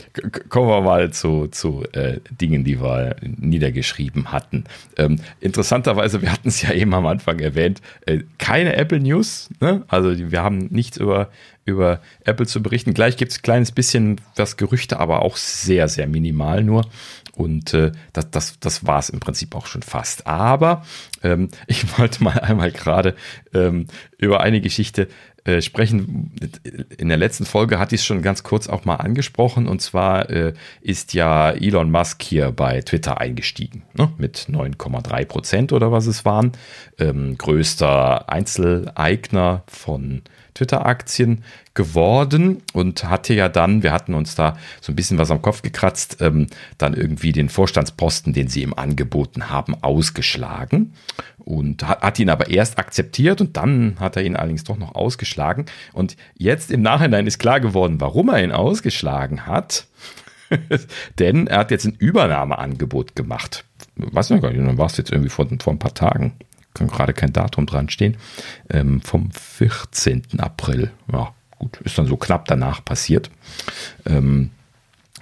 kommen 0.51 0.68
wir 0.68 0.83
mal 0.83 1.11
zu, 1.12 1.47
zu 1.47 1.85
äh, 1.93 2.20
Dingen, 2.31 2.64
die 2.64 2.81
wir 2.81 3.16
niedergeschrieben 3.22 4.33
hatten. 4.33 4.64
Ähm, 4.99 5.18
interessanterweise, 5.41 6.20
wir 6.20 6.31
hatten 6.31 6.49
es 6.49 6.61
ja 6.61 6.72
eben 6.72 6.93
am 6.93 7.07
Anfang 7.07 7.39
erwähnt, 7.39 7.81
äh, 8.05 8.20
keine 8.39 8.77
Apple 8.77 9.01
News. 9.01 9.49
Ne? 9.61 9.85
Also 9.89 10.12
wir 10.31 10.43
haben 10.43 10.66
nichts 10.70 10.99
über, 10.99 11.31
über 11.66 12.00
Apple 12.24 12.46
zu 12.46 12.62
berichten. 12.62 12.94
Gleich 12.94 13.18
gibt 13.18 13.32
es 13.32 13.38
ein 13.38 13.42
kleines 13.42 13.72
bisschen 13.72 14.20
was 14.36 14.56
Gerüchte, 14.56 14.98
aber 14.98 15.22
auch 15.22 15.36
sehr, 15.36 15.88
sehr 15.88 16.06
minimal 16.06 16.64
nur. 16.64 16.86
Und 17.34 17.74
äh, 17.74 17.92
das, 18.14 18.30
das, 18.30 18.60
das 18.60 18.86
war 18.86 18.98
es 18.98 19.10
im 19.10 19.20
Prinzip 19.20 19.54
auch 19.54 19.66
schon 19.66 19.82
fast. 19.82 20.26
Aber 20.26 20.86
ähm, 21.22 21.50
ich 21.66 21.98
wollte 21.98 22.24
mal 22.24 22.38
einmal 22.38 22.72
gerade 22.72 23.14
ähm, 23.52 23.86
über 24.16 24.40
eine 24.40 24.62
Geschichte 24.62 25.08
äh, 25.44 25.60
sprechen. 25.60 26.32
In 26.96 27.08
der 27.08 27.18
letzten 27.18 27.44
Folge 27.44 27.78
hatte 27.78 27.94
ich 27.94 28.00
es 28.00 28.06
schon 28.06 28.22
ganz 28.22 28.42
kurz 28.42 28.68
auch 28.68 28.84
mal 28.84 28.96
angesprochen. 28.96 29.68
Und 29.68 29.82
zwar 29.82 30.30
äh, 30.30 30.54
ist 30.80 31.14
ja 31.14 31.50
Elon 31.50 31.90
Musk 31.90 32.22
hier 32.22 32.52
bei 32.52 32.80
Twitter 32.80 33.20
eingestiegen. 33.20 33.82
Ne? 33.94 34.10
Mit 34.18 34.48
9,3 34.50 35.24
Prozent 35.26 35.72
oder 35.72 35.92
was 35.92 36.06
es 36.06 36.24
waren. 36.24 36.52
Ähm, 36.98 37.36
größter 37.36 38.30
Einzeleigner 38.30 39.62
von 39.66 40.22
Twitter-Aktien 40.57 41.44
geworden 41.74 42.62
und 42.72 43.04
hatte 43.04 43.34
ja 43.34 43.48
dann, 43.48 43.82
wir 43.82 43.92
hatten 43.92 44.14
uns 44.14 44.34
da 44.34 44.57
so 44.80 44.90
ein 44.92 44.96
bisschen 44.96 45.18
was 45.18 45.30
am 45.30 45.42
Kopf 45.42 45.62
gekratzt, 45.62 46.18
ähm, 46.20 46.46
dann 46.78 46.94
irgendwie 46.94 47.32
den 47.32 47.48
Vorstandsposten, 47.48 48.32
den 48.32 48.48
sie 48.48 48.62
ihm 48.62 48.74
angeboten 48.74 49.50
haben, 49.50 49.76
ausgeschlagen 49.82 50.94
und 51.38 51.86
hat, 51.86 52.00
hat, 52.00 52.18
ihn 52.18 52.30
aber 52.30 52.50
erst 52.50 52.78
akzeptiert 52.78 53.40
und 53.40 53.57
dann 53.57 53.96
hat 54.00 54.16
er 54.16 54.24
ihn 54.24 54.36
allerdings 54.36 54.64
doch 54.64 54.78
noch 54.78 54.94
ausgeschlagen. 54.94 55.66
Und 55.92 56.16
jetzt 56.36 56.70
im 56.70 56.82
Nachhinein 56.82 57.26
ist 57.26 57.38
klar 57.38 57.61
geworden, 57.61 58.00
warum 58.00 58.30
er 58.30 58.42
ihn 58.42 58.52
ausgeschlagen 58.52 59.46
hat. 59.46 59.86
Denn 61.18 61.46
er 61.46 61.59
hat 61.59 61.70
jetzt 61.70 61.84
ein 61.84 61.96
Übernahmeangebot 61.98 63.14
gemacht. 63.14 63.64
Weiß 63.96 64.30
ich 64.30 64.42
gar 64.42 64.50
nicht, 64.50 64.61
dann 64.61 64.78
war 64.78 64.86
es 64.86 64.96
jetzt 64.96 65.11
irgendwie 65.11 65.30
vor, 65.30 65.46
vor 65.61 65.72
ein 65.72 65.78
paar 65.78 65.94
Tagen. 65.94 66.34
Kann 66.77 66.89
gerade 66.89 67.14
kein 67.14 67.33
Datum 67.33 67.66
dran 67.66 67.89
stehen. 67.89 68.16
Ähm, 68.68 69.01
vom 69.01 69.31
14. 69.31 70.22
April. 70.39 70.91
Ja, 71.11 71.33
gut, 71.59 71.81
ist 71.83 71.97
dann 71.97 72.07
so 72.07 72.16
knapp 72.16 72.45
danach 72.47 72.85
passiert. 72.85 73.31
Ähm, 74.05 74.51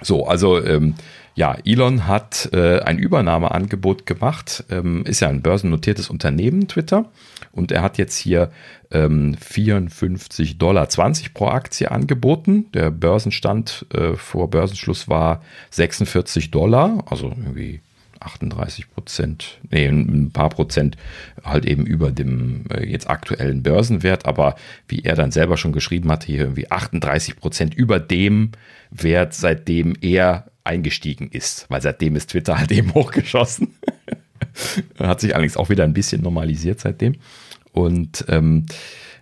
so, 0.01 0.27
also 0.27 0.61
ähm, 0.61 0.95
ja, 1.35 1.57
Elon 1.65 2.07
hat 2.07 2.49
äh, 2.53 2.79
ein 2.79 2.97
Übernahmeangebot 2.97 4.05
gemacht, 4.05 4.63
ähm, 4.69 5.05
ist 5.05 5.19
ja 5.19 5.29
ein 5.29 5.41
börsennotiertes 5.41 6.09
Unternehmen, 6.09 6.67
Twitter, 6.67 7.05
und 7.51 7.71
er 7.71 7.81
hat 7.81 7.97
jetzt 7.97 8.17
hier 8.17 8.51
ähm, 8.91 9.35
54,20 9.35 10.57
Dollar 10.57 10.87
pro 11.33 11.47
Aktie 11.47 11.91
angeboten. 11.91 12.71
Der 12.73 12.91
Börsenstand 12.91 13.85
äh, 13.93 14.15
vor 14.15 14.49
Börsenschluss 14.49 15.07
war 15.07 15.41
46 15.71 16.51
Dollar, 16.51 17.03
also 17.09 17.27
irgendwie 17.27 17.81
38 18.25 18.91
Prozent, 18.91 19.59
nee, 19.69 19.87
ein 19.87 20.31
paar 20.31 20.49
Prozent 20.49 20.97
halt 21.43 21.65
eben 21.65 21.85
über 21.85 22.11
dem 22.11 22.65
äh, 22.71 22.85
jetzt 22.85 23.09
aktuellen 23.09 23.63
Börsenwert, 23.63 24.25
aber 24.25 24.55
wie 24.87 25.03
er 25.03 25.15
dann 25.15 25.31
selber 25.31 25.57
schon 25.57 25.71
geschrieben 25.71 26.11
hat, 26.11 26.23
hier 26.23 26.39
irgendwie 26.39 26.71
38 26.71 27.37
Prozent 27.37 27.73
über 27.75 27.99
dem 27.99 28.51
Wert, 28.91 29.33
seitdem 29.33 29.95
er 30.01 30.45
eingestiegen 30.63 31.29
ist, 31.29 31.65
weil 31.69 31.81
seitdem 31.81 32.15
ist 32.15 32.31
Twitter 32.31 32.57
halt 32.57 32.71
eben 32.71 32.93
hochgeschossen. 32.93 33.75
Hat 34.99 35.21
sich 35.21 35.33
allerdings 35.33 35.57
auch 35.57 35.69
wieder 35.69 35.83
ein 35.83 35.93
bisschen 35.93 36.21
normalisiert 36.21 36.79
seitdem. 36.79 37.15
Und 37.71 38.25
ähm, 38.29 38.65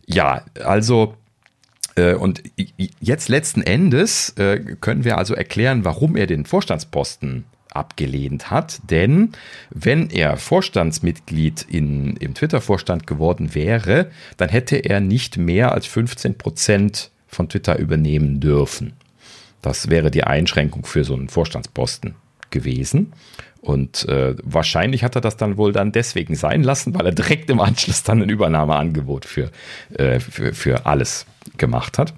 ja, 0.05 0.45
also 0.63 1.15
äh, 1.95 2.13
und 2.13 2.43
jetzt 2.99 3.29
letzten 3.29 3.61
Endes 3.61 4.29
äh, 4.37 4.59
können 4.79 5.03
wir 5.03 5.17
also 5.17 5.33
erklären, 5.33 5.85
warum 5.85 6.15
er 6.15 6.27
den 6.27 6.45
Vorstandsposten 6.45 7.45
abgelehnt 7.75 8.51
hat. 8.51 8.79
Denn 8.89 9.31
wenn 9.69 10.09
er 10.09 10.37
Vorstandsmitglied 10.37 11.65
in, 11.69 12.15
im 12.17 12.33
Twitter-Vorstand 12.33 13.07
geworden 13.07 13.55
wäre, 13.55 14.11
dann 14.37 14.49
hätte 14.49 14.77
er 14.77 14.99
nicht 14.99 15.37
mehr 15.37 15.71
als 15.71 15.85
15 15.85 16.37
Prozent 16.37 17.11
von 17.27 17.49
Twitter 17.49 17.77
übernehmen 17.77 18.39
dürfen. 18.39 18.93
Das 19.61 19.89
wäre 19.89 20.11
die 20.11 20.23
Einschränkung 20.23 20.85
für 20.85 21.03
so 21.03 21.13
einen 21.13 21.29
Vorstandsposten 21.29 22.15
gewesen. 22.51 23.13
Und 23.61 24.07
äh, 24.09 24.35
wahrscheinlich 24.43 25.05
hat 25.05 25.15
er 25.15 25.21
das 25.21 25.37
dann 25.37 25.55
wohl 25.55 25.71
dann 25.71 25.93
deswegen 25.93 26.35
sein 26.35 26.63
lassen, 26.63 26.93
weil 26.93 27.05
er 27.05 27.11
direkt 27.13 27.49
im 27.49 27.61
Anschluss 27.61 28.03
dann 28.03 28.21
ein 28.21 28.29
Übernahmeangebot 28.29 29.23
für, 29.25 29.51
äh, 29.93 30.19
für, 30.19 30.53
für 30.53 30.85
alles 30.85 31.25
gemacht 31.57 31.97
hat. 31.97 32.13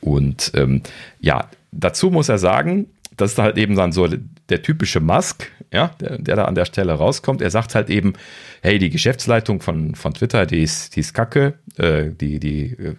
Und 0.00 0.50
ähm, 0.54 0.82
ja, 1.20 1.48
dazu 1.70 2.10
muss 2.10 2.28
er 2.28 2.38
sagen, 2.38 2.86
das 3.20 3.32
ist 3.32 3.38
halt 3.38 3.58
eben 3.58 3.76
dann 3.76 3.92
so 3.92 4.08
der 4.48 4.62
typische 4.62 5.00
Musk, 5.00 5.50
ja, 5.72 5.88
der, 6.00 6.18
der, 6.18 6.36
da 6.36 6.44
an 6.46 6.54
der 6.54 6.64
Stelle 6.64 6.92
rauskommt. 6.92 7.42
Er 7.42 7.50
sagt 7.50 7.74
halt 7.74 7.90
eben, 7.90 8.14
hey, 8.62 8.78
die 8.78 8.90
Geschäftsleitung 8.90 9.60
von, 9.60 9.94
von 9.94 10.14
Twitter, 10.14 10.46
die 10.46 10.62
ist, 10.62 10.96
die 10.96 11.00
ist 11.00 11.14
kacke, 11.14 11.54
äh, 11.76 12.10
die, 12.10 12.40
die 12.40 12.72
äh, 12.72 12.94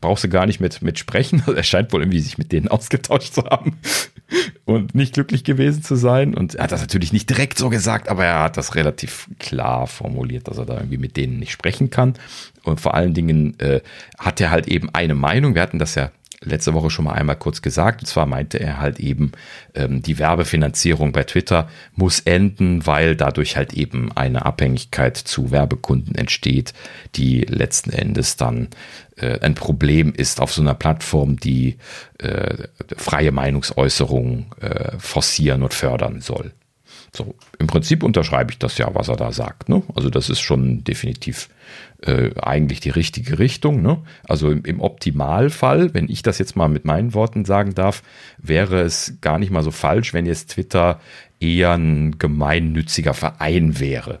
brauchst 0.00 0.24
du 0.24 0.28
gar 0.28 0.46
nicht 0.46 0.60
mit, 0.60 0.82
mit 0.82 0.98
sprechen. 0.98 1.42
Also 1.46 1.54
er 1.54 1.62
scheint 1.62 1.92
wohl 1.92 2.02
irgendwie 2.02 2.20
sich 2.20 2.38
mit 2.38 2.52
denen 2.52 2.68
ausgetauscht 2.68 3.34
zu 3.34 3.44
haben 3.44 3.78
und 4.64 4.94
nicht 4.94 5.14
glücklich 5.14 5.44
gewesen 5.44 5.82
zu 5.82 5.94
sein. 5.94 6.34
Und 6.34 6.56
er 6.56 6.64
hat 6.64 6.72
das 6.72 6.80
natürlich 6.80 7.12
nicht 7.12 7.30
direkt 7.30 7.58
so 7.58 7.68
gesagt, 7.68 8.08
aber 8.08 8.24
er 8.24 8.42
hat 8.42 8.56
das 8.56 8.74
relativ 8.74 9.28
klar 9.38 9.86
formuliert, 9.86 10.48
dass 10.48 10.58
er 10.58 10.66
da 10.66 10.74
irgendwie 10.74 10.98
mit 10.98 11.16
denen 11.16 11.38
nicht 11.38 11.52
sprechen 11.52 11.90
kann. 11.90 12.14
Und 12.64 12.80
vor 12.80 12.94
allen 12.94 13.14
Dingen 13.14 13.58
äh, 13.60 13.80
hat 14.18 14.40
er 14.40 14.50
halt 14.50 14.66
eben 14.66 14.92
eine 14.92 15.14
Meinung. 15.14 15.54
Wir 15.54 15.62
hatten 15.62 15.78
das 15.78 15.94
ja 15.94 16.10
letzte 16.40 16.74
Woche 16.74 16.90
schon 16.90 17.06
mal 17.06 17.12
einmal 17.12 17.36
kurz 17.36 17.62
gesagt. 17.62 18.00
Und 18.02 18.06
zwar 18.06 18.26
meinte 18.26 18.60
er 18.60 18.80
halt 18.80 19.00
eben, 19.00 19.32
ähm, 19.74 20.02
die 20.02 20.18
Werbefinanzierung 20.18 21.12
bei 21.12 21.24
Twitter 21.24 21.68
muss 21.94 22.20
enden, 22.20 22.86
weil 22.86 23.16
dadurch 23.16 23.56
halt 23.56 23.72
eben 23.72 24.12
eine 24.12 24.44
Abhängigkeit 24.44 25.16
zu 25.16 25.50
Werbekunden 25.50 26.14
entsteht, 26.14 26.72
die 27.14 27.40
letzten 27.40 27.90
Endes 27.90 28.36
dann 28.36 28.68
äh, 29.16 29.40
ein 29.40 29.54
Problem 29.54 30.12
ist 30.12 30.40
auf 30.40 30.52
so 30.52 30.60
einer 30.60 30.74
Plattform, 30.74 31.38
die 31.38 31.76
äh, 32.18 32.68
freie 32.96 33.32
Meinungsäußerung 33.32 34.54
äh, 34.60 34.98
forcieren 34.98 35.62
und 35.62 35.74
fördern 35.74 36.20
soll. 36.20 36.52
So, 37.16 37.34
im 37.58 37.66
Prinzip 37.66 38.02
unterschreibe 38.02 38.52
ich 38.52 38.58
das 38.58 38.76
ja, 38.76 38.94
was 38.94 39.08
er 39.08 39.16
da 39.16 39.32
sagt. 39.32 39.68
Ne? 39.68 39.82
Also 39.94 40.10
das 40.10 40.28
ist 40.28 40.40
schon 40.40 40.84
definitiv 40.84 41.48
äh, 42.02 42.30
eigentlich 42.40 42.80
die 42.80 42.90
richtige 42.90 43.38
Richtung. 43.38 43.82
Ne? 43.82 43.98
Also 44.28 44.50
im, 44.50 44.64
im, 44.64 44.80
Optimalfall, 44.80 45.94
wenn 45.94 46.08
ich 46.08 46.22
das 46.22 46.38
jetzt 46.38 46.56
mal 46.56 46.68
mit 46.68 46.84
meinen 46.84 47.14
Worten 47.14 47.44
sagen 47.44 47.74
darf, 47.74 48.02
wäre 48.38 48.80
es 48.82 49.14
gar 49.20 49.38
nicht 49.38 49.50
mal 49.50 49.62
so 49.62 49.70
falsch, 49.70 50.12
wenn 50.12 50.26
jetzt 50.26 50.50
Twitter 50.50 51.00
eher 51.40 51.72
ein 51.72 52.18
gemeinnütziger 52.18 53.14
Verein 53.14 53.80
wäre, 53.80 54.20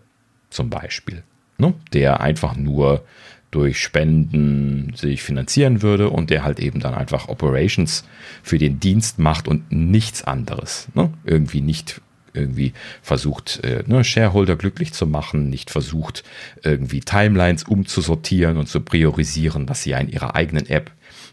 zum 0.50 0.70
Beispiel. 0.70 1.22
Ne? 1.58 1.74
Der 1.92 2.20
einfach 2.20 2.56
nur 2.56 3.04
durch 3.50 3.80
Spenden 3.80 4.92
sich 4.96 5.22
finanzieren 5.22 5.80
würde 5.80 6.10
und 6.10 6.30
der 6.30 6.44
halt 6.44 6.60
eben 6.60 6.80
dann 6.80 6.94
einfach 6.94 7.28
Operations 7.28 8.04
für 8.42 8.58
den 8.58 8.80
Dienst 8.80 9.18
macht 9.18 9.48
und 9.48 9.70
nichts 9.72 10.24
anderes. 10.24 10.88
Ne? 10.94 11.12
Irgendwie 11.24 11.60
nicht 11.60 12.00
irgendwie 12.36 12.72
versucht, 13.02 13.64
äh, 13.64 13.82
ne, 13.86 14.04
Shareholder 14.04 14.56
glücklich 14.56 14.92
zu 14.92 15.06
machen, 15.06 15.50
nicht 15.50 15.70
versucht, 15.70 16.24
irgendwie 16.62 17.00
Timelines 17.00 17.64
umzusortieren 17.64 18.56
und 18.56 18.68
zu 18.68 18.80
priorisieren, 18.80 19.68
was 19.68 19.82
sie 19.82 19.90
ja 19.90 19.98
in 19.98 20.08
ihrer 20.08 20.34
eigenen 20.34 20.66
App 20.68 20.90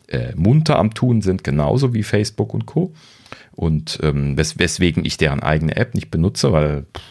äh, 0.08 0.34
munter 0.36 0.80
am 0.80 0.94
Tun 0.94 1.22
sind, 1.22 1.44
genauso 1.44 1.94
wie 1.94 2.04
Facebook 2.04 2.54
und 2.54 2.66
Co. 2.66 2.94
Und 3.52 4.00
ähm, 4.02 4.38
wes 4.38 4.58
weswegen 4.58 5.06
ich 5.06 5.18
deren 5.18 5.42
eigene 5.42 5.76
App 5.76 5.94
nicht 5.94 6.10
benutze, 6.10 6.52
weil 6.52 6.86
pff, 6.96 7.02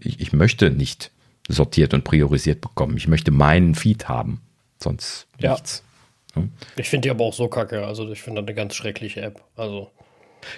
ich, 0.00 0.20
ich 0.20 0.32
möchte 0.32 0.70
nicht 0.70 1.10
sortiert 1.48 1.94
und 1.94 2.04
priorisiert 2.04 2.60
bekommen. 2.60 2.96
Ich 2.96 3.08
möchte 3.08 3.30
meinen 3.30 3.74
Feed 3.74 4.08
haben, 4.08 4.40
sonst 4.78 5.26
ja. 5.38 5.52
nichts. 5.52 5.82
Hm? 6.34 6.50
Ich 6.76 6.88
finde 6.88 7.06
die 7.06 7.10
aber 7.10 7.24
auch 7.24 7.34
so 7.34 7.48
kacke. 7.48 7.86
Also 7.86 8.10
ich 8.10 8.22
finde 8.22 8.40
das 8.40 8.48
eine 8.48 8.54
ganz 8.54 8.74
schreckliche 8.74 9.22
App. 9.22 9.42
Also 9.56 9.90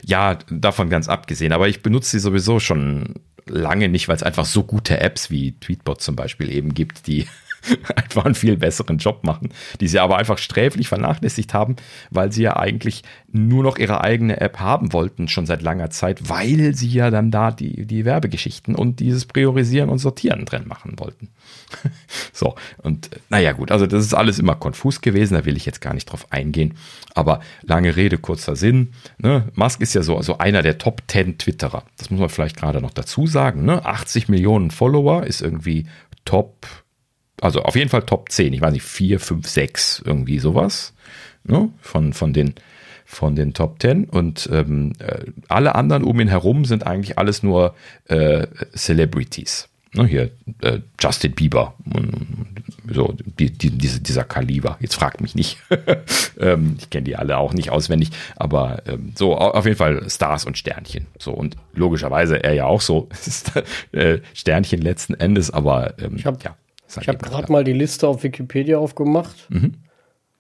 ja, 0.05 0.39
davon 0.51 0.91
ganz 0.91 1.09
abgesehen. 1.09 1.53
Aber 1.53 1.69
ich 1.69 1.83
benutze 1.83 2.11
sie 2.11 2.19
sowieso 2.21 2.61
schon 2.61 3.15
lange 3.47 3.89
nicht, 3.89 4.09
weil 4.09 4.17
es 4.17 4.23
einfach 4.23 4.45
so 4.45 4.65
gute 4.65 5.01
Apps 5.01 5.31
wie 5.31 5.53
Tweetbot 5.59 6.01
zum 6.01 6.17
Beispiel 6.17 6.51
eben 6.51 6.75
gibt, 6.75 7.07
die 7.07 7.27
einfach 7.97 8.25
einen 8.25 8.35
viel 8.35 8.57
besseren 8.57 8.99
Job 8.99 9.25
machen, 9.25 9.51
die 9.81 9.89
sie 9.89 9.99
aber 9.99 10.19
einfach 10.19 10.39
sträflich 10.39 10.89
vernachlässigt 10.89 11.55
haben, 11.55 11.77
weil 12.11 12.33
sie 12.33 12.43
ja 12.43 12.57
eigentlich 12.57 13.03
nur 13.31 13.63
noch 13.63 13.79
ihre 13.79 14.03
eigene 14.03 14.41
App 14.41 14.59
haben 14.59 14.93
wollten, 14.93 15.29
schon 15.29 15.47
seit 15.47 15.63
langer 15.63 15.91
Zeit, 15.91 16.29
weil 16.29 16.75
sie 16.75 16.89
ja 16.89 17.11
dann 17.11 17.31
da 17.31 17.51
die, 17.51 17.87
die 17.87 18.05
Werbegeschichten 18.05 18.75
und 18.75 19.01
dieses 19.01 19.27
Priorisieren 19.27 19.89
und 19.89 19.99
Sortieren 19.99 20.45
drin 20.45 20.67
machen 20.67 20.99
wollten. 20.99 21.29
so, 22.33 22.55
und 22.79 23.11
naja 23.31 23.53
gut, 23.53 23.71
also 23.71 23.87
das 23.87 24.05
ist 24.05 24.15
alles 24.15 24.39
immer 24.39 24.55
konfus 24.55 25.01
gewesen, 25.01 25.35
da 25.35 25.45
will 25.45 25.57
ich 25.57 25.67
jetzt 25.67 25.81
gar 25.81 25.95
nicht 25.95 26.07
drauf 26.07 26.27
eingehen, 26.31 26.75
aber 27.15 27.41
lange 27.63 27.97
Rede, 27.97 28.19
kurzer 28.19 28.57
Sinn, 28.57 28.93
ne? 29.19 29.49
Musk 29.55 29.81
ist 29.81 29.95
ja 29.95 30.03
so 30.03 30.17
also 30.17 30.39
einer 30.39 30.63
der 30.63 30.79
Top 30.79 31.03
10 31.09 31.39
Twitterer, 31.39 31.85
das 31.97 32.11
muss 32.11 32.21
man 32.21 32.29
vielleicht 32.29 32.57
gerade 32.57 32.81
noch 32.81 32.93
dazu 32.93 33.27
sagen, 33.27 33.65
ne? 33.65 33.85
80 33.85 34.29
Millionen 34.29 34.71
Follower 34.71 35.25
ist 35.25 35.41
irgendwie 35.41 35.87
Top 36.25 36.67
also 37.43 37.63
auf 37.63 37.75
jeden 37.75 37.91
Fall 37.91 38.03
Top 38.03 38.31
10, 38.31 38.53
ich 38.53 38.61
weiß 38.61 38.73
nicht, 38.73 38.85
4, 38.85 39.19
5, 39.19 39.49
6, 39.49 40.03
irgendwie 40.07 40.39
sowas, 40.39 40.95
ne? 41.43 41.71
von, 41.81 42.13
von, 42.13 42.33
den, 42.33 42.55
von 43.05 43.35
den 43.35 43.53
Top 43.53 43.83
10. 43.83 44.05
Und 44.05 44.49
ähm, 44.53 44.93
äh, 45.01 45.25
alle 45.49 45.75
anderen 45.75 46.05
um 46.05 46.21
ihn 46.21 46.29
herum 46.29 46.65
sind 46.65 46.87
eigentlich 46.87 47.19
alles 47.19 47.43
nur 47.43 47.75
äh, 48.07 48.47
Celebrities. 48.77 49.69
Ne? 49.95 50.07
Hier 50.07 50.31
äh, 50.61 50.79
Justin 51.01 51.33
Bieber, 51.33 51.75
so 52.89 53.13
die, 53.39 53.51
die, 53.51 53.71
diese, 53.71 54.01
dieser 54.01 54.23
Kaliber. 54.23 54.79
Jetzt 54.79 54.95
fragt 54.95 55.21
mich 55.21 55.35
nicht. 55.35 55.59
ähm, 56.39 56.77
ich 56.79 56.91
kenne 56.91 57.05
die 57.05 57.17
alle 57.17 57.39
auch 57.39 57.55
nicht 57.55 57.71
auswendig, 57.71 58.11
aber 58.37 58.83
ähm, 58.87 59.15
so 59.17 59.37
auf 59.37 59.65
jeden 59.67 59.77
Fall 59.77 60.09
Stars 60.09 60.45
und 60.45 60.57
Sternchen. 60.57 61.09
So 61.19 61.33
und 61.33 61.57
logischerweise 61.75 62.43
er 62.43 62.55
ja 62.55 62.67
auch 62.67 62.81
so 62.81 63.09
äh, 63.93 64.19
Sternchen 64.33 64.81
letzten 64.81 65.15
Endes, 65.15 65.51
aber 65.51 65.99
ähm, 65.99 66.15
ich 66.17 66.25
hab, 66.25 66.43
ja. 66.45 66.57
Ich 67.01 67.09
habe 67.09 67.19
gerade 67.19 67.51
mal 67.51 67.65
die 67.65 67.73
Liste 67.73 68.07
auf 68.07 68.23
Wikipedia 68.23 68.79
aufgemacht 68.79 69.49
mhm. 69.51 69.75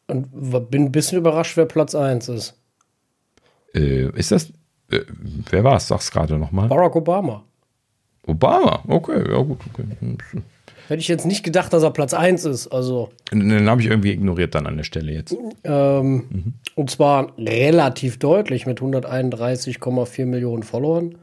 und 0.07 0.71
bin 0.71 0.85
ein 0.85 0.93
bisschen 0.93 1.19
überrascht, 1.19 1.57
wer 1.57 1.67
Platz 1.67 1.95
1 1.95 2.29
ist. 2.29 2.55
Äh, 3.75 4.11
ist 4.19 4.33
das, 4.33 4.51
äh, 4.91 5.01
wer 5.51 5.65
war 5.65 5.77
es? 5.77 5.89
Sag's 5.89 6.11
gerade 6.11 6.37
nochmal. 6.37 6.69
Barack 6.69 6.97
Obama. 6.97 7.45
Obama, 8.27 8.83
okay, 8.87 9.19
ja 9.31 9.39
gut. 9.39 9.59
Okay. 9.73 10.17
Hätte 10.89 11.01
ich 11.01 11.09
jetzt 11.09 11.27
nicht 11.27 11.43
gedacht, 11.43 11.73
dass 11.73 11.83
er 11.83 11.91
Platz 11.91 12.13
1 12.13 12.45
ist. 12.45 12.69
Also, 12.69 13.11
Den 13.33 13.69
habe 13.69 13.81
ich 13.81 13.89
irgendwie 13.89 14.13
ignoriert 14.13 14.55
dann 14.55 14.67
an 14.67 14.77
der 14.77 14.85
Stelle 14.85 15.13
jetzt. 15.13 15.35
Ähm, 15.65 16.15
mhm. 16.29 16.53
Und 16.75 16.91
zwar 16.91 17.33
relativ 17.39 18.19
deutlich 18.19 18.67
mit 18.67 18.81
131,4 18.81 20.27
Millionen 20.27 20.63
Followern. 20.63 21.17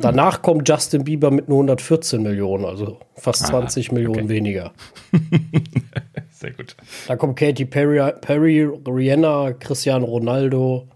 Danach 0.00 0.42
kommt 0.42 0.68
Justin 0.68 1.04
Bieber 1.04 1.30
mit 1.30 1.48
nur 1.48 1.58
114 1.58 2.22
Millionen, 2.22 2.64
also 2.64 2.98
fast 3.14 3.46
20 3.46 3.90
ah, 3.90 3.94
Millionen 3.94 4.24
okay. 4.24 4.28
weniger. 4.28 4.72
Sehr 6.30 6.52
gut. 6.52 6.76
Da 7.06 7.16
kommt 7.16 7.38
Katy 7.38 7.64
Perry, 7.66 8.12
Perry 8.20 8.64
Rihanna, 8.64 9.52
Cristiano 9.52 10.06
Ronaldo, 10.06 10.88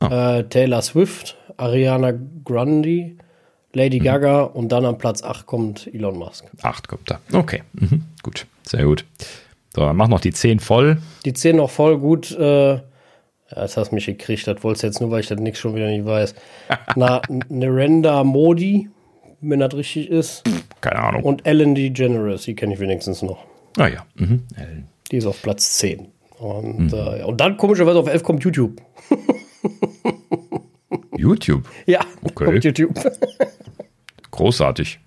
oh. 0.00 0.06
äh, 0.06 0.44
Taylor 0.44 0.82
Swift, 0.82 1.36
Ariana 1.56 2.12
Grande, 2.44 3.16
Lady 3.72 4.00
mhm. 4.00 4.04
Gaga 4.04 4.42
und 4.42 4.70
dann 4.70 4.84
am 4.84 4.98
Platz 4.98 5.22
8 5.22 5.46
kommt 5.46 5.92
Elon 5.92 6.18
Musk. 6.18 6.44
8 6.62 6.88
kommt 6.88 7.10
da. 7.10 7.20
Okay, 7.32 7.62
mhm. 7.72 8.04
gut. 8.22 8.46
Sehr 8.62 8.84
gut. 8.84 9.04
So, 9.74 9.82
dann 9.82 9.96
mach 9.96 10.08
noch 10.08 10.20
die 10.20 10.32
10 10.32 10.60
voll. 10.60 10.98
Die 11.24 11.32
10 11.32 11.56
noch 11.56 11.70
voll, 11.70 11.98
gut. 11.98 12.30
Äh, 12.32 12.80
das 13.50 13.76
hast 13.76 13.92
mich 13.92 14.06
gekriegt. 14.06 14.46
Das 14.46 14.62
wolltest 14.62 14.82
du 14.82 14.86
jetzt 14.88 15.00
nur, 15.00 15.10
weil 15.10 15.20
ich 15.20 15.28
das 15.28 15.38
nichts 15.38 15.58
schon 15.58 15.74
wieder 15.74 15.88
nicht 15.88 16.04
weiß. 16.04 16.34
Na, 16.96 17.22
Nerenda 17.48 18.24
Modi, 18.24 18.88
wenn 19.40 19.60
das 19.60 19.74
richtig 19.74 20.10
ist. 20.10 20.44
Keine 20.80 21.00
Ahnung. 21.00 21.22
Und 21.22 21.46
Ellen 21.46 21.74
DeGeneres, 21.74 22.42
die 22.42 22.54
kenne 22.54 22.74
ich 22.74 22.80
wenigstens 22.80 23.22
noch. 23.22 23.44
Ah 23.76 23.88
ja. 23.88 24.04
Mhm. 24.16 24.44
Die 25.10 25.16
ist 25.16 25.26
auf 25.26 25.40
Platz 25.42 25.78
10. 25.78 26.08
Und, 26.38 26.92
mhm. 26.92 26.94
äh, 26.94 27.24
und 27.24 27.40
dann 27.40 27.56
komischerweise 27.56 27.98
auf 27.98 28.08
11 28.08 28.22
kommt 28.22 28.44
YouTube. 28.44 28.80
YouTube? 31.16 31.68
Ja, 31.86 32.00
okay. 32.22 32.44
kommt 32.44 32.64
YouTube. 32.64 32.94
Großartig. 34.30 35.00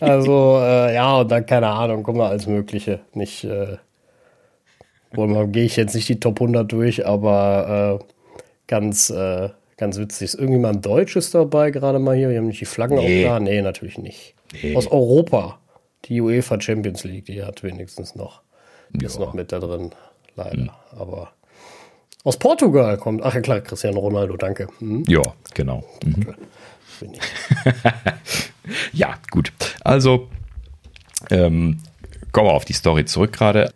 Also, 0.00 0.58
äh, 0.60 0.94
ja, 0.94 1.16
und 1.16 1.30
dann, 1.30 1.46
keine 1.46 1.68
Ahnung, 1.68 2.02
kommen 2.02 2.18
wir 2.18 2.28
alles 2.28 2.46
Mögliche. 2.46 3.00
Nicht, 3.14 3.44
äh, 3.44 3.78
Wohl 5.16 5.48
gehe 5.48 5.64
ich 5.64 5.76
jetzt 5.76 5.94
nicht 5.94 6.08
die 6.08 6.20
Top 6.20 6.40
100 6.40 6.70
durch, 6.70 7.06
aber 7.06 8.00
äh, 8.00 8.04
ganz, 8.66 9.10
äh, 9.10 9.50
ganz 9.76 9.98
witzig. 9.98 10.26
Ist 10.26 10.34
irgendjemand 10.34 10.84
Deutsches 10.84 11.30
dabei 11.30 11.70
gerade 11.70 11.98
mal 11.98 12.16
hier? 12.16 12.30
Wir 12.30 12.38
haben 12.38 12.46
nicht 12.46 12.60
die 12.60 12.66
Flaggen 12.66 12.98
nee. 12.98 13.24
auch 13.24 13.30
da? 13.30 13.40
Nee, 13.40 13.62
natürlich 13.62 13.98
nicht. 13.98 14.34
Nee. 14.62 14.76
Aus 14.76 14.86
Europa. 14.86 15.58
Die 16.04 16.20
UEFA 16.20 16.60
Champions 16.60 17.02
League, 17.04 17.24
die 17.24 17.42
hat 17.42 17.62
wenigstens 17.62 18.14
noch. 18.14 18.42
Ja. 18.92 19.06
ist 19.06 19.18
noch 19.18 19.34
mit 19.34 19.50
da 19.50 19.58
drin, 19.58 19.90
leider. 20.36 20.56
Hm. 20.56 20.70
Aber 20.96 21.32
aus 22.22 22.36
Portugal 22.36 22.96
kommt. 22.96 23.22
Ach 23.22 23.34
ja, 23.34 23.40
klar, 23.40 23.60
Cristiano 23.60 23.98
Ronaldo, 24.00 24.36
danke. 24.36 24.68
Hm? 24.78 25.04
Ja, 25.08 25.22
genau. 25.54 25.84
Mhm. 26.04 26.34
ja, 28.92 29.14
gut. 29.30 29.52
Also, 29.82 30.28
ähm, 31.30 31.78
kommen 32.32 32.48
wir 32.48 32.52
auf 32.52 32.64
die 32.64 32.72
Story 32.72 33.04
zurück 33.04 33.32
gerade. 33.32 33.72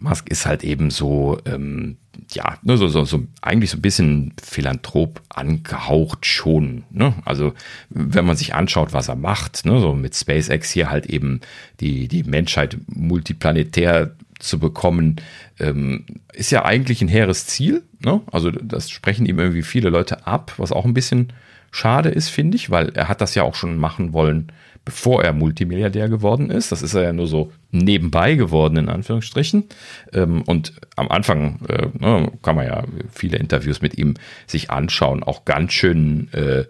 Musk 0.00 0.28
ist 0.30 0.46
halt 0.46 0.64
eben 0.64 0.90
so, 0.90 1.38
ähm, 1.44 1.96
ja, 2.32 2.58
ne, 2.62 2.76
so, 2.76 2.88
so, 2.88 3.04
so 3.04 3.24
eigentlich 3.42 3.70
so 3.70 3.76
ein 3.76 3.82
bisschen 3.82 4.32
Philanthrop 4.42 5.20
angehaucht 5.28 6.26
schon. 6.26 6.84
Ne? 6.90 7.14
Also 7.24 7.52
wenn 7.90 8.24
man 8.24 8.36
sich 8.36 8.54
anschaut, 8.54 8.92
was 8.92 9.08
er 9.08 9.16
macht, 9.16 9.64
ne, 9.64 9.80
so 9.80 9.94
mit 9.94 10.14
SpaceX 10.14 10.70
hier 10.70 10.90
halt 10.90 11.06
eben 11.06 11.40
die, 11.80 12.08
die 12.08 12.24
Menschheit 12.24 12.78
multiplanetär 12.86 14.16
zu 14.38 14.58
bekommen, 14.58 15.16
ähm, 15.58 16.06
ist 16.32 16.50
ja 16.50 16.64
eigentlich 16.64 17.02
ein 17.02 17.08
hehres 17.08 17.46
Ziel. 17.46 17.82
Ne? 18.02 18.22
Also 18.32 18.50
das 18.50 18.90
sprechen 18.90 19.26
ihm 19.26 19.38
irgendwie 19.38 19.62
viele 19.62 19.90
Leute 19.90 20.26
ab, 20.26 20.54
was 20.56 20.72
auch 20.72 20.86
ein 20.86 20.94
bisschen 20.94 21.32
schade 21.70 22.08
ist, 22.08 22.30
finde 22.30 22.56
ich, 22.56 22.70
weil 22.70 22.88
er 22.90 23.08
hat 23.08 23.20
das 23.20 23.34
ja 23.34 23.42
auch 23.42 23.54
schon 23.54 23.76
machen 23.76 24.12
wollen 24.12 24.50
bevor 24.84 25.22
er 25.22 25.32
Multimilliardär 25.32 26.08
geworden 26.08 26.50
ist. 26.50 26.72
Das 26.72 26.82
ist 26.82 26.94
er 26.94 27.02
ja 27.02 27.12
nur 27.12 27.26
so 27.26 27.52
nebenbei 27.70 28.34
geworden, 28.34 28.76
in 28.76 28.88
Anführungsstrichen. 28.88 29.64
Ähm, 30.12 30.42
und 30.42 30.72
am 30.96 31.08
Anfang 31.08 31.60
äh, 31.68 31.86
ne, 31.98 32.32
kann 32.42 32.56
man 32.56 32.66
ja 32.66 32.84
viele 33.12 33.36
Interviews 33.38 33.82
mit 33.82 33.96
ihm 33.98 34.14
sich 34.46 34.70
anschauen, 34.70 35.22
auch 35.22 35.44
ganz 35.44 35.72
schön 35.72 36.32
äh, 36.32 36.64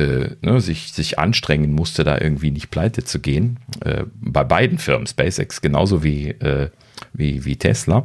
äh, 0.00 0.36
ne, 0.40 0.60
sich, 0.60 0.92
sich 0.92 1.18
anstrengen 1.18 1.72
musste, 1.72 2.04
da 2.04 2.18
irgendwie 2.18 2.50
nicht 2.50 2.70
pleite 2.70 3.04
zu 3.04 3.18
gehen. 3.18 3.58
Äh, 3.84 4.04
bei 4.14 4.44
beiden 4.44 4.78
Firmen, 4.78 5.06
SpaceX 5.06 5.60
genauso 5.60 6.02
wie, 6.02 6.30
äh, 6.30 6.70
wie, 7.12 7.44
wie 7.44 7.56
Tesla. 7.56 8.04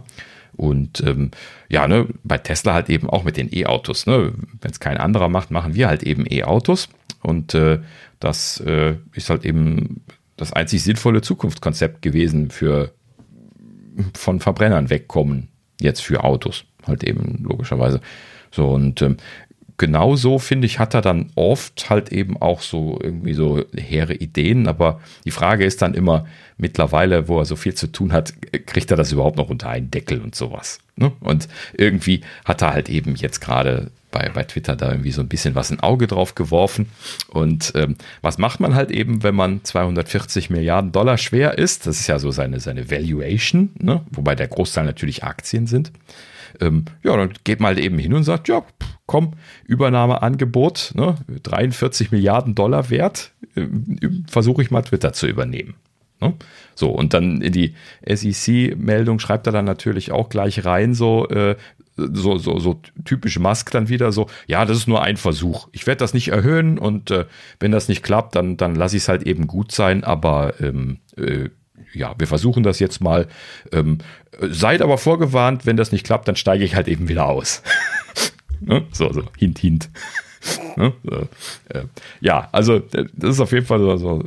Und 0.55 1.01
ähm, 1.05 1.31
ja, 1.69 1.87
ne, 1.87 2.07
bei 2.23 2.37
Tesla 2.37 2.73
halt 2.73 2.89
eben 2.89 3.09
auch 3.09 3.23
mit 3.23 3.37
den 3.37 3.49
E-Autos. 3.53 4.05
Ne? 4.05 4.33
Wenn 4.61 4.71
es 4.71 4.79
kein 4.79 4.97
anderer 4.97 5.29
macht, 5.29 5.51
machen 5.51 5.73
wir 5.75 5.87
halt 5.87 6.03
eben 6.03 6.25
E-Autos. 6.29 6.89
Und 7.23 7.53
äh, 7.55 7.79
das 8.19 8.59
äh, 8.59 8.95
ist 9.13 9.29
halt 9.29 9.45
eben 9.45 10.03
das 10.37 10.53
einzig 10.53 10.83
sinnvolle 10.83 11.21
Zukunftskonzept 11.21 12.01
gewesen 12.01 12.49
für 12.49 12.93
von 14.13 14.39
Verbrennern 14.39 14.89
wegkommen, 14.89 15.49
jetzt 15.79 16.01
für 16.01 16.23
Autos, 16.23 16.65
halt 16.85 17.03
eben 17.03 17.43
logischerweise. 17.43 18.01
So, 18.51 18.69
und 18.69 19.01
ähm, 19.01 19.17
genauso, 19.77 20.39
finde 20.39 20.65
ich, 20.65 20.79
hat 20.79 20.93
er 20.93 21.01
dann 21.01 21.31
oft 21.35 21.89
halt 21.89 22.11
eben 22.11 22.41
auch 22.41 22.61
so 22.61 22.99
irgendwie 23.01 23.33
so 23.33 23.63
hehre 23.75 24.13
Ideen. 24.13 24.67
Aber 24.67 25.01
die 25.25 25.31
Frage 25.31 25.65
ist 25.65 25.81
dann 25.81 25.93
immer, 25.93 26.25
mittlerweile, 26.57 27.27
wo 27.27 27.39
er 27.39 27.45
so 27.45 27.55
viel 27.55 27.73
zu 27.73 27.91
tun 27.91 28.13
hat, 28.13 28.33
kriegt 28.65 28.91
er 28.91 28.97
das 28.97 29.11
überhaupt 29.11 29.37
noch 29.37 29.49
unter 29.49 29.69
einen 29.69 29.91
Deckel 29.91 30.21
und 30.21 30.35
sowas. 30.35 30.79
Ne? 30.95 31.11
Und 31.19 31.47
irgendwie 31.77 32.21
hat 32.45 32.61
er 32.61 32.73
halt 32.73 32.89
eben 32.89 33.15
jetzt 33.15 33.41
gerade 33.41 33.91
bei, 34.13 34.29
bei 34.29 34.43
Twitter 34.43 34.77
da 34.77 34.91
irgendwie 34.91 35.11
so 35.11 35.19
ein 35.19 35.27
bisschen 35.27 35.55
was 35.55 35.71
ein 35.71 35.81
Auge 35.81 36.07
drauf 36.07 36.35
geworfen. 36.35 36.87
Und 37.27 37.73
ähm, 37.75 37.95
was 38.21 38.37
macht 38.37 38.61
man 38.61 38.75
halt 38.75 38.91
eben, 38.91 39.23
wenn 39.23 39.35
man 39.35 39.63
240 39.63 40.49
Milliarden 40.49 40.93
Dollar 40.93 41.17
schwer 41.17 41.57
ist? 41.57 41.85
Das 41.85 41.99
ist 41.99 42.07
ja 42.07 42.19
so 42.19 42.31
seine, 42.31 42.61
seine 42.61 42.89
Valuation, 42.89 43.71
ne? 43.79 44.01
wobei 44.11 44.35
der 44.35 44.47
Großteil 44.47 44.85
natürlich 44.85 45.25
Aktien 45.25 45.67
sind. 45.67 45.91
Ähm, 46.61 46.85
ja, 47.03 47.17
dann 47.17 47.33
geht 47.43 47.59
man 47.59 47.75
halt 47.75 47.83
eben 47.83 47.97
hin 47.97 48.13
und 48.13 48.23
sagt, 48.23 48.47
ja, 48.47 48.63
komm, 49.07 49.33
Übernahmeangebot, 49.65 50.93
ne, 50.95 51.15
43 51.41 52.11
Milliarden 52.11 52.53
Dollar 52.53 52.91
wert, 52.91 53.31
äh, 53.55 53.65
versuche 54.27 54.61
ich 54.61 54.69
mal 54.69 54.83
Twitter 54.83 55.13
zu 55.13 55.27
übernehmen. 55.27 55.73
Ne? 56.23 56.33
So, 56.75 56.89
und 56.89 57.13
dann 57.13 57.41
in 57.41 57.51
die 57.51 57.75
SEC-Meldung 58.07 59.19
schreibt 59.19 59.47
er 59.47 59.53
dann 59.53 59.65
natürlich 59.65 60.11
auch 60.11 60.29
gleich 60.29 60.65
rein, 60.65 60.93
so, 60.93 61.27
äh, 61.27 61.55
so, 61.95 62.37
so, 62.37 62.59
so 62.59 62.81
typisch 63.05 63.37
Musk 63.37 63.71
dann 63.71 63.89
wieder 63.89 64.11
so, 64.11 64.27
ja, 64.47 64.65
das 64.65 64.77
ist 64.77 64.87
nur 64.87 65.03
ein 65.03 65.17
Versuch. 65.17 65.67
Ich 65.71 65.85
werde 65.85 65.99
das 65.99 66.13
nicht 66.13 66.29
erhöhen 66.29 66.79
und 66.79 67.11
äh, 67.11 67.25
wenn 67.59 67.71
das 67.71 67.89
nicht 67.89 68.03
klappt, 68.03 68.35
dann, 68.35 68.57
dann 68.57 68.75
lasse 68.75 68.95
ich 68.97 69.03
es 69.03 69.09
halt 69.09 69.23
eben 69.23 69.47
gut 69.47 69.71
sein, 69.71 70.03
aber 70.03 70.59
ähm, 70.59 70.99
äh, 71.17 71.49
ja, 71.93 72.15
wir 72.17 72.25
versuchen 72.25 72.63
das 72.63 72.79
jetzt 72.79 73.01
mal. 73.01 73.27
Ähm, 73.71 73.99
seid 74.41 74.81
aber 74.81 74.97
vorgewarnt, 74.97 75.65
wenn 75.65 75.77
das 75.77 75.91
nicht 75.91 76.05
klappt, 76.05 76.27
dann 76.27 76.35
steige 76.35 76.63
ich 76.63 76.75
halt 76.75 76.87
eben 76.87 77.07
wieder 77.07 77.25
aus. 77.25 77.61
ne? 78.61 78.85
So, 78.91 79.11
so, 79.13 79.23
hint, 79.37 79.59
hint. 79.59 79.89
ne? 80.77 80.93
so, 81.03 81.27
äh, 81.69 81.85
ja, 82.21 82.49
also 82.51 82.79
das 82.79 83.35
ist 83.35 83.39
auf 83.39 83.51
jeden 83.51 83.67
Fall 83.67 83.79
so, 83.79 83.97
so 83.97 84.23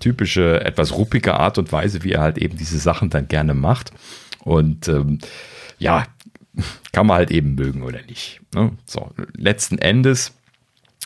typische, 0.00 0.60
etwas 0.64 0.92
ruppige 0.92 1.34
Art 1.34 1.58
und 1.58 1.72
Weise, 1.72 2.02
wie 2.04 2.12
er 2.12 2.20
halt 2.20 2.38
eben 2.38 2.56
diese 2.56 2.78
Sachen 2.78 3.10
dann 3.10 3.28
gerne 3.28 3.54
macht. 3.54 3.92
Und 4.40 4.88
ähm, 4.88 5.18
ja, 5.78 6.06
kann 6.92 7.06
man 7.06 7.16
halt 7.16 7.30
eben 7.30 7.54
mögen 7.54 7.82
oder 7.82 8.00
nicht. 8.02 8.40
Ne? 8.54 8.72
So, 8.86 9.10
letzten 9.36 9.78
Endes, 9.78 10.32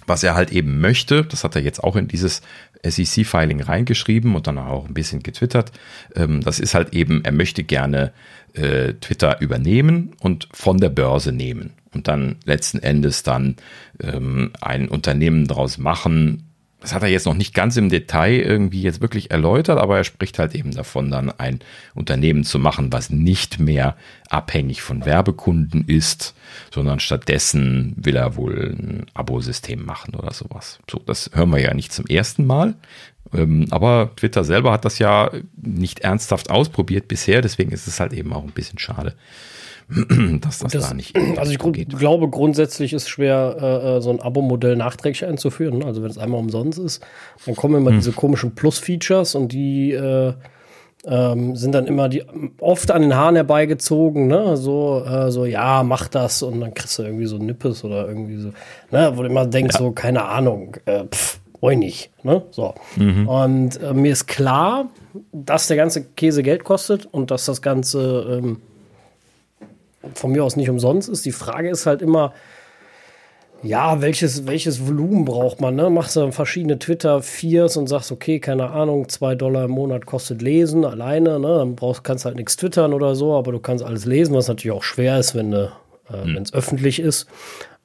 was 0.06 0.22
er 0.22 0.34
halt 0.34 0.52
eben 0.52 0.80
möchte, 0.80 1.24
das 1.24 1.44
hat 1.44 1.56
er 1.56 1.62
jetzt 1.62 1.82
auch 1.82 1.96
in 1.96 2.08
dieses 2.08 2.42
SEC-Filing 2.82 3.60
reingeschrieben 3.60 4.34
und 4.34 4.46
dann 4.46 4.58
auch 4.58 4.86
ein 4.86 4.94
bisschen 4.94 5.22
getwittert. 5.22 5.72
Ähm, 6.14 6.42
das 6.42 6.60
ist 6.60 6.74
halt 6.74 6.94
eben, 6.94 7.24
er 7.24 7.32
möchte 7.32 7.64
gerne 7.64 8.12
äh, 8.54 8.94
Twitter 8.94 9.40
übernehmen 9.40 10.14
und 10.20 10.48
von 10.52 10.78
der 10.78 10.88
Börse 10.88 11.32
nehmen 11.32 11.72
und 11.92 12.08
dann 12.08 12.36
letzten 12.44 12.78
Endes 12.78 13.22
dann 13.22 13.56
ähm, 14.00 14.52
ein 14.60 14.88
Unternehmen 14.88 15.46
daraus 15.46 15.78
machen, 15.78 16.47
das 16.80 16.94
hat 16.94 17.02
er 17.02 17.08
jetzt 17.08 17.26
noch 17.26 17.34
nicht 17.34 17.54
ganz 17.54 17.76
im 17.76 17.88
Detail 17.88 18.38
irgendwie 18.40 18.82
jetzt 18.82 19.00
wirklich 19.00 19.32
erläutert, 19.32 19.78
aber 19.78 19.96
er 19.96 20.04
spricht 20.04 20.38
halt 20.38 20.54
eben 20.54 20.70
davon, 20.70 21.10
dann 21.10 21.30
ein 21.30 21.58
Unternehmen 21.94 22.44
zu 22.44 22.58
machen, 22.60 22.92
was 22.92 23.10
nicht 23.10 23.58
mehr 23.58 23.96
abhängig 24.30 24.82
von 24.82 25.04
Werbekunden 25.04 25.84
ist, 25.86 26.34
sondern 26.72 27.00
stattdessen 27.00 27.94
will 27.96 28.14
er 28.14 28.36
wohl 28.36 28.76
ein 28.78 29.06
Abosystem 29.12 29.84
machen 29.84 30.14
oder 30.14 30.32
sowas. 30.32 30.78
So, 30.88 31.00
das 31.04 31.30
hören 31.34 31.50
wir 31.50 31.60
ja 31.60 31.74
nicht 31.74 31.92
zum 31.92 32.06
ersten 32.06 32.46
Mal. 32.46 32.74
Ähm, 33.34 33.66
aber 33.70 34.12
Twitter 34.16 34.44
selber 34.44 34.72
hat 34.72 34.84
das 34.84 35.00
ja 35.00 35.30
nicht 35.56 36.00
ernsthaft 36.00 36.48
ausprobiert 36.48 37.08
bisher, 37.08 37.42
deswegen 37.42 37.72
ist 37.72 37.88
es 37.88 38.00
halt 38.00 38.12
eben 38.12 38.32
auch 38.32 38.44
ein 38.44 38.52
bisschen 38.52 38.78
schade, 38.78 39.14
dass 40.40 40.58
das, 40.58 40.72
das, 40.72 40.88
da 40.88 40.94
nicht. 40.94 41.16
Also 41.36 41.52
ich 41.52 41.58
geht. 41.72 41.96
glaube, 41.96 42.28
grundsätzlich 42.28 42.92
ist 42.92 43.08
schwer, 43.08 43.56
äh, 43.60 43.96
äh, 43.96 44.00
so 44.00 44.10
ein 44.10 44.20
Abo-Modell 44.20 44.76
nachträglich 44.76 45.24
einzuführen. 45.24 45.78
Ne? 45.78 45.86
Also 45.86 46.02
wenn 46.02 46.10
es 46.10 46.18
einmal 46.18 46.40
umsonst 46.40 46.78
ist, 46.78 47.04
dann 47.46 47.56
kommen 47.56 47.76
immer 47.76 47.90
hm. 47.90 47.98
diese 47.98 48.12
komischen 48.12 48.54
Plus-Features 48.54 49.34
und 49.34 49.52
die 49.52 49.92
äh, 49.92 50.34
ähm, 51.06 51.56
sind 51.56 51.72
dann 51.72 51.86
immer 51.86 52.08
die 52.08 52.24
oft 52.60 52.90
an 52.90 53.02
den 53.02 53.14
Haaren 53.14 53.36
herbeigezogen, 53.36 54.26
ne? 54.26 54.56
So, 54.56 55.04
äh, 55.06 55.30
so, 55.30 55.44
ja, 55.44 55.82
mach 55.82 56.08
das 56.08 56.42
und 56.42 56.60
dann 56.60 56.74
kriegst 56.74 56.98
du 56.98 57.04
irgendwie 57.04 57.26
so 57.26 57.38
Nippes 57.38 57.84
oder 57.84 58.08
irgendwie 58.08 58.36
so, 58.36 58.52
ne? 58.90 59.12
Wo 59.14 59.22
du 59.22 59.28
immer 59.28 59.46
denkst, 59.46 59.74
ja. 59.74 59.80
so, 59.80 59.92
keine 59.92 60.24
Ahnung, 60.24 60.76
äh, 60.86 61.04
pff, 61.04 61.40
ich 61.70 61.78
nicht, 61.78 62.10
ne? 62.24 62.42
So. 62.50 62.74
Mhm. 62.96 63.28
Und 63.28 63.82
äh, 63.82 63.94
mir 63.94 64.12
ist 64.12 64.26
klar, 64.26 64.88
dass 65.32 65.68
der 65.68 65.76
ganze 65.76 66.04
Käse 66.04 66.42
Geld 66.42 66.64
kostet 66.64 67.06
und 67.06 67.30
dass 67.30 67.46
das 67.46 67.62
Ganze 67.62 68.40
ähm, 68.42 68.60
von 70.14 70.32
mir 70.32 70.44
aus 70.44 70.56
nicht 70.56 70.70
umsonst 70.70 71.08
ist. 71.08 71.24
Die 71.24 71.32
Frage 71.32 71.70
ist 71.70 71.86
halt 71.86 72.02
immer, 72.02 72.32
ja, 73.62 74.00
welches, 74.00 74.46
welches 74.46 74.86
Volumen 74.86 75.24
braucht 75.24 75.60
man? 75.60 75.74
Ne? 75.74 75.90
Machst 75.90 76.14
du 76.14 76.30
verschiedene 76.30 76.78
Twitter-Fears 76.78 77.76
und 77.76 77.88
sagst, 77.88 78.12
okay, 78.12 78.38
keine 78.38 78.70
Ahnung, 78.70 79.08
zwei 79.08 79.34
Dollar 79.34 79.64
im 79.64 79.72
Monat 79.72 80.06
kostet 80.06 80.42
Lesen 80.42 80.84
alleine. 80.84 81.40
Ne? 81.40 81.58
Dann 81.58 81.74
brauchst, 81.74 82.04
kannst 82.04 82.24
halt 82.24 82.36
nichts 82.36 82.56
twittern 82.56 82.92
oder 82.94 83.16
so, 83.16 83.34
aber 83.34 83.50
du 83.50 83.58
kannst 83.58 83.84
alles 83.84 84.04
lesen, 84.04 84.34
was 84.34 84.46
natürlich 84.46 84.76
auch 84.76 84.84
schwer 84.84 85.18
ist, 85.18 85.34
wenn 85.34 85.52
äh, 85.52 85.68
hm. 86.06 86.36
es 86.36 86.54
öffentlich 86.54 87.00
ist. 87.00 87.26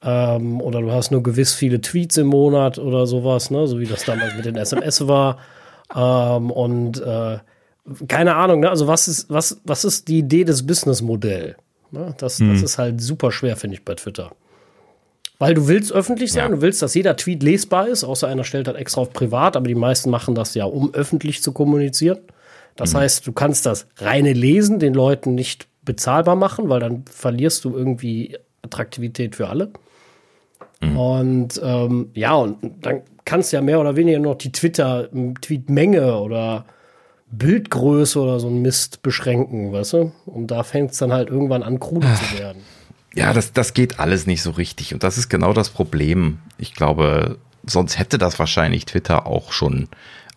Ähm, 0.03 0.61
oder 0.61 0.81
du 0.81 0.91
hast 0.91 1.11
nur 1.11 1.23
gewiss 1.23 1.53
viele 1.53 1.81
Tweets 1.81 2.18
im 2.18 2.27
Monat 2.27 2.77
oder 2.77 3.07
sowas, 3.07 3.49
ne? 3.49 3.65
so 3.68 3.80
wie 3.80 3.85
das 3.85 4.06
damals 4.06 4.35
mit 4.35 4.45
den 4.45 4.57
SMS 4.57 5.07
war. 5.07 5.38
Ähm, 5.95 6.52
und 6.52 7.02
äh, 7.02 7.40
keine 8.07 8.35
Ahnung, 8.35 8.60
ne? 8.60 8.69
also 8.69 8.88
was 8.88 9.07
ist, 9.07 9.30
was, 9.30 9.60
was 9.64 9.85
ist 9.85 10.07
die 10.07 10.19
Idee 10.19 10.44
des 10.44 10.68
Businessmodells? 10.68 11.56
Ne? 11.93 12.15
Das, 12.17 12.39
hm. 12.39 12.51
das 12.51 12.63
ist 12.63 12.77
halt 12.77 12.99
super 12.99 13.31
schwer, 13.31 13.55
finde 13.55 13.75
ich, 13.75 13.85
bei 13.85 13.95
Twitter. 13.95 14.31
Weil 15.39 15.53
du 15.53 15.67
willst 15.67 15.91
öffentlich 15.91 16.31
sein, 16.31 16.51
ja. 16.51 16.55
du 16.55 16.61
willst, 16.61 16.81
dass 16.81 16.93
jeder 16.93 17.15
Tweet 17.15 17.43
lesbar 17.43 17.87
ist, 17.87 18.03
außer 18.03 18.27
einer 18.27 18.43
stellt 18.43 18.67
das 18.67 18.75
extra 18.75 19.01
auf 19.01 19.13
privat, 19.13 19.55
aber 19.55 19.67
die 19.67 19.75
meisten 19.75 20.09
machen 20.09 20.35
das 20.35 20.55
ja, 20.55 20.65
um 20.65 20.93
öffentlich 20.93 21.41
zu 21.43 21.51
kommunizieren. 21.51 22.19
Das 22.75 22.93
mhm. 22.93 22.97
heißt, 22.99 23.27
du 23.27 23.31
kannst 23.31 23.65
das 23.65 23.87
reine 23.97 24.33
Lesen 24.33 24.79
den 24.79 24.93
Leuten 24.93 25.35
nicht 25.35 25.67
bezahlbar 25.83 26.35
machen, 26.35 26.69
weil 26.69 26.79
dann 26.79 27.05
verlierst 27.09 27.65
du 27.65 27.75
irgendwie 27.75 28.37
Attraktivität 28.61 29.35
für 29.35 29.49
alle. 29.49 29.71
Mhm. 30.81 30.97
Und 30.97 31.61
ähm, 31.63 32.11
ja, 32.13 32.35
und 32.35 32.57
dann 32.81 33.01
kannst 33.25 33.51
du 33.51 33.57
ja 33.57 33.61
mehr 33.61 33.79
oder 33.79 33.95
weniger 33.95 34.19
noch 34.19 34.35
die 34.35 34.51
Twitter, 34.51 35.09
Tweetmenge 35.41 36.17
oder 36.19 36.65
Bildgröße 37.38 38.19
oder 38.19 38.39
so 38.39 38.47
ein 38.47 38.61
Mist 38.61 39.01
beschränken, 39.01 39.72
weißt 39.72 39.93
du? 39.93 40.11
Und 40.26 40.47
da 40.47 40.64
fängt 40.64 40.91
es 40.91 40.97
dann 40.97 41.11
halt 41.11 41.30
irgendwann 41.30 41.64
an, 41.64 41.80
krude 41.80 42.07
zu 42.14 42.39
werden. 42.39 42.61
Ja, 43.15 43.34
das, 43.34 43.53
das 43.53 43.73
geht 43.73 43.99
alles 43.99 44.27
nicht 44.27 44.41
so 44.41 44.51
richtig. 44.51 44.93
Und 44.93 45.03
das 45.03 45.18
ist 45.18 45.30
genau 45.30 45.53
das 45.53 45.69
Problem. 45.69 46.39
Ich 46.57 46.73
glaube, 46.73 47.38
sonst 47.65 47.97
hätte 47.97 48.18
das 48.18 48.39
wahrscheinlich 48.39 48.85
Twitter 48.85 49.27
auch 49.27 49.51
schon 49.51 49.88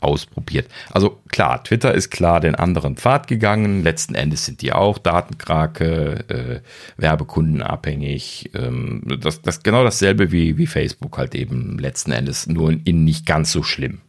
ausprobiert. 0.01 0.69
Also 0.91 1.19
klar, 1.29 1.65
Twitter 1.65 1.95
ist 1.95 2.11
klar 2.11 2.41
den 2.41 2.55
anderen 2.55 2.97
Pfad 2.97 3.29
gegangen. 3.29 3.83
Letzten 3.83 4.15
Endes 4.15 4.45
sind 4.45 4.61
die 4.63 4.73
auch 4.73 4.99
Datenkrake, 4.99 6.25
äh, 6.29 6.61
Werbekundenabhängig. 6.97 8.51
Ähm, 8.55 9.03
das, 9.21 9.43
das 9.43 9.63
genau 9.63 9.85
dasselbe 9.85 10.33
wie, 10.33 10.59
wie 10.59 10.67
Facebook 10.67 11.17
halt 11.19 11.35
eben 11.35 11.79
letzten 11.79 12.13
Endes, 12.13 12.47
nur 12.47 12.73
in 12.85 13.05
nicht 13.05 13.27
ganz 13.27 13.53
so 13.53 13.63
schlimm. 13.63 14.01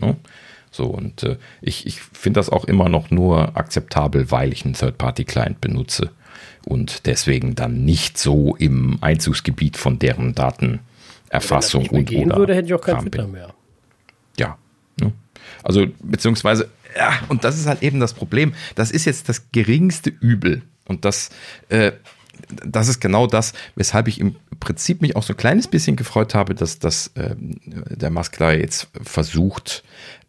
Ne? 0.00 0.16
So, 0.70 0.86
und 0.86 1.22
äh, 1.22 1.36
ich, 1.60 1.86
ich 1.86 2.00
finde 2.00 2.38
das 2.38 2.50
auch 2.50 2.64
immer 2.64 2.88
noch 2.88 3.10
nur 3.10 3.56
akzeptabel, 3.56 4.30
weil 4.30 4.52
ich 4.52 4.64
einen 4.64 4.74
Third-Party-Client 4.74 5.60
benutze 5.60 6.10
und 6.66 7.06
deswegen 7.06 7.54
dann 7.54 7.84
nicht 7.84 8.18
so 8.18 8.54
im 8.56 8.98
Einzugsgebiet 9.00 9.76
von 9.76 9.98
deren 9.98 10.34
Datenerfassung 10.34 11.82
Wenn 11.84 11.90
das 11.90 11.98
und 11.98 12.04
gehen 12.04 12.26
oder 12.26 12.38
würde, 12.38 12.54
hätte 12.54 12.66
ich 12.66 12.74
auch 12.74 12.80
kein 12.80 13.00
Twitter 13.00 13.26
mehr. 13.26 13.54
Ja. 14.38 14.58
Ne? 15.00 15.12
Also, 15.62 15.86
beziehungsweise, 16.02 16.68
ja, 16.96 17.18
und 17.28 17.44
das 17.44 17.58
ist 17.58 17.66
halt 17.66 17.82
eben 17.82 18.00
das 18.00 18.14
Problem. 18.14 18.52
Das 18.74 18.90
ist 18.90 19.04
jetzt 19.04 19.28
das 19.28 19.50
geringste 19.52 20.10
Übel. 20.10 20.62
Und 20.86 21.04
das, 21.04 21.30
äh, 21.68 21.92
das 22.48 22.88
ist 22.88 23.00
genau 23.00 23.26
das, 23.26 23.52
weshalb 23.74 24.08
ich 24.08 24.20
im 24.20 24.36
Prinzip 24.60 25.02
mich 25.02 25.16
auch 25.16 25.22
so 25.22 25.32
ein 25.32 25.36
kleines 25.36 25.68
bisschen 25.68 25.96
gefreut 25.96 26.34
habe, 26.34 26.54
dass, 26.54 26.78
dass 26.78 27.08
äh, 27.14 27.34
der 27.36 28.10
Maskler 28.10 28.52
jetzt 28.52 28.88
versucht, 29.02 29.84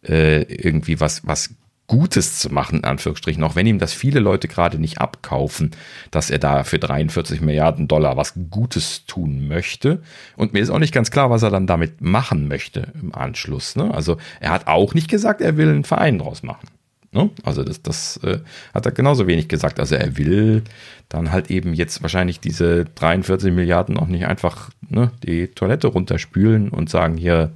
äh, 0.06 0.42
irgendwie 0.42 1.00
was, 1.00 1.26
was 1.26 1.50
Gutes 1.90 2.38
zu 2.38 2.50
machen, 2.50 2.78
in 2.78 2.84
Anführungsstrichen, 2.84 3.42
auch 3.42 3.56
wenn 3.56 3.66
ihm 3.66 3.80
das 3.80 3.92
viele 3.92 4.20
Leute 4.20 4.46
gerade 4.46 4.78
nicht 4.78 4.98
abkaufen, 4.98 5.72
dass 6.12 6.30
er 6.30 6.38
da 6.38 6.62
für 6.62 6.78
43 6.78 7.40
Milliarden 7.40 7.88
Dollar 7.88 8.16
was 8.16 8.34
Gutes 8.48 9.06
tun 9.06 9.48
möchte. 9.48 10.00
Und 10.36 10.52
mir 10.52 10.60
ist 10.60 10.70
auch 10.70 10.78
nicht 10.78 10.94
ganz 10.94 11.10
klar, 11.10 11.30
was 11.30 11.42
er 11.42 11.50
dann 11.50 11.66
damit 11.66 12.00
machen 12.00 12.46
möchte 12.46 12.92
im 13.02 13.12
Anschluss. 13.12 13.74
Ne? 13.74 13.92
Also 13.92 14.18
er 14.38 14.50
hat 14.50 14.68
auch 14.68 14.94
nicht 14.94 15.10
gesagt, 15.10 15.40
er 15.40 15.56
will 15.56 15.68
einen 15.68 15.82
Verein 15.82 16.20
draus 16.20 16.44
machen. 16.44 16.68
Ne? 17.10 17.30
Also 17.42 17.64
das, 17.64 17.82
das 17.82 18.18
äh, 18.18 18.38
hat 18.72 18.86
er 18.86 18.92
genauso 18.92 19.26
wenig 19.26 19.48
gesagt. 19.48 19.80
Also 19.80 19.96
er 19.96 20.16
will 20.16 20.62
dann 21.08 21.32
halt 21.32 21.50
eben 21.50 21.74
jetzt 21.74 22.02
wahrscheinlich 22.02 22.38
diese 22.38 22.84
43 22.84 23.52
Milliarden 23.52 23.96
auch 23.98 24.06
nicht 24.06 24.26
einfach 24.26 24.70
ne, 24.88 25.10
die 25.24 25.48
Toilette 25.48 25.88
runterspülen 25.88 26.68
und 26.68 26.88
sagen, 26.88 27.16
hier 27.16 27.50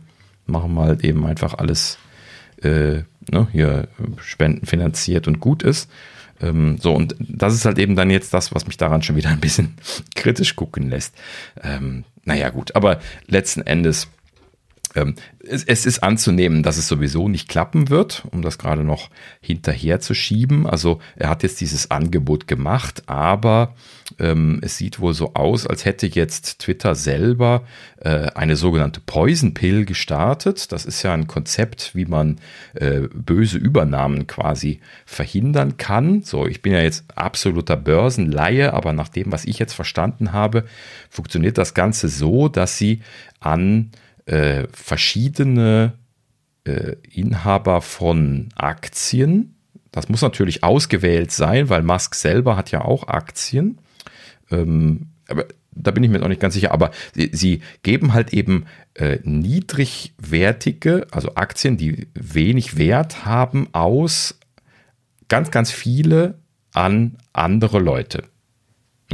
machen 0.47 0.75
wir 0.75 0.83
halt 0.83 1.05
eben 1.05 1.25
einfach 1.25 1.55
alles 1.55 1.99
äh, 2.65 3.05
ne, 3.31 3.49
hier 3.53 3.89
Spenden 4.19 4.67
finanziert 4.67 5.29
und 5.29 5.41
gut 5.41 5.63
ist. 5.63 5.91
Ähm, 6.41 6.79
so, 6.79 6.93
und 6.93 7.15
das 7.19 7.55
ist 7.55 7.65
halt 7.65 7.79
eben 7.79 7.97
dann 7.97 8.11
jetzt 8.11 8.35
das, 8.35 8.55
was 8.55 8.67
mich 8.67 8.77
daran 8.77 9.03
schon 9.03 9.17
wieder 9.17 9.31
ein 9.31 9.41
bisschen 9.41 9.75
kritisch 10.15 10.57
gucken 10.57 10.91
lässt. 10.91 11.15
Ähm, 11.63 12.05
naja, 12.25 12.51
gut, 12.51 12.75
aber 12.75 13.01
letzten 13.27 13.63
Endes 13.63 14.09
ähm, 14.95 15.15
es, 15.41 15.65
es, 15.65 15.87
ist 15.87 16.03
anzunehmen, 16.03 16.63
dass 16.63 16.79
es 16.79 16.89
sowieso 16.89 17.29
nicht 17.29 17.49
klappen 17.49 17.91
wird, 17.91 18.25
um 18.31 18.43
das 18.43 18.59
gerade 18.59 18.85
noch 18.85 19.11
hinterher 19.41 20.01
zu 20.01 20.15
schieben. 20.15 20.67
Also 20.67 21.01
er 21.17 21.29
hat 21.29 21.43
jetzt 21.43 21.61
dieses 21.61 21.91
Angebot 21.91 22.47
gemacht, 22.47 23.03
aber 23.07 23.75
ähm, 24.19 24.61
es 24.63 24.79
sieht 24.79 25.01
wohl 25.01 25.15
so 25.15 25.35
aus, 25.35 25.67
als 25.67 25.85
hätte 25.85 26.07
jetzt 26.07 26.61
Twitter 26.61 26.95
selber 26.95 27.65
äh, 28.01 28.29
eine 28.35 28.57
sogenannte 28.57 29.01
Poison 29.01 29.55
Pill 29.55 29.85
gestartet. 29.85 30.73
Das 30.73 30.85
ist 30.85 31.03
ja 31.03 31.13
ein 31.13 31.27
Konzept, 31.27 31.95
wie 31.95 32.07
man 32.07 32.39
äh, 32.75 33.01
böse 33.13 33.59
Übernahmen 33.59 34.27
quasi 34.27 34.81
verhindern 35.07 35.77
kann. 35.77 36.23
So, 36.23 36.47
ich 36.47 36.63
bin 36.63 36.73
ja 36.73 36.81
jetzt 36.81 37.05
absoluter 37.17 37.77
Börsenleihe, 37.77 38.73
aber 38.73 38.93
nach 38.93 39.09
dem, 39.09 39.33
was 39.33 39.45
ich 39.45 39.59
jetzt 39.59 39.75
verstanden 39.75 40.33
habe, 40.33 40.65
funktioniert 41.11 41.59
das 41.59 41.75
Ganze 41.75 42.09
so, 42.09 42.49
dass 42.49 42.79
sie 42.79 43.01
an 43.41 43.91
äh, 44.27 44.67
verschiedene 44.73 45.95
äh, 46.65 46.97
Inhaber 47.11 47.83
von 47.83 48.49
Aktien. 48.57 49.57
Das 49.91 50.09
muss 50.09 50.23
natürlich 50.23 50.65
ausgewählt 50.65 51.31
sein, 51.31 51.69
weil 51.69 51.83
Musk 51.83 52.15
selber 52.15 52.57
hat 52.57 52.71
ja 52.71 52.83
auch 52.83 53.07
Aktien. 53.09 53.79
Ähm, 54.51 55.09
aber 55.29 55.47
da 55.71 55.91
bin 55.91 56.03
ich 56.05 56.11
mir 56.11 56.19
noch 56.19 56.29
nicht 56.29 56.41
ganz 56.41 56.55
sicher, 56.55 56.73
aber 56.73 56.91
sie, 57.15 57.31
sie 57.33 57.61
geben 57.83 58.15
halt 58.15 58.33
eben 58.33 58.67
äh, 58.95 59.19
niedrigwertige, 59.25 61.07
also 61.11 61.35
Aktien, 61.35 61.77
die 61.77 62.09
wenig 62.15 62.79
Wert 62.79 63.25
haben, 63.25 63.69
aus 63.73 64.39
ganz, 65.29 65.51
ganz 65.51 65.71
viele 65.71 66.39
an 66.73 67.17
andere 67.33 67.79
Leute. 67.79 68.25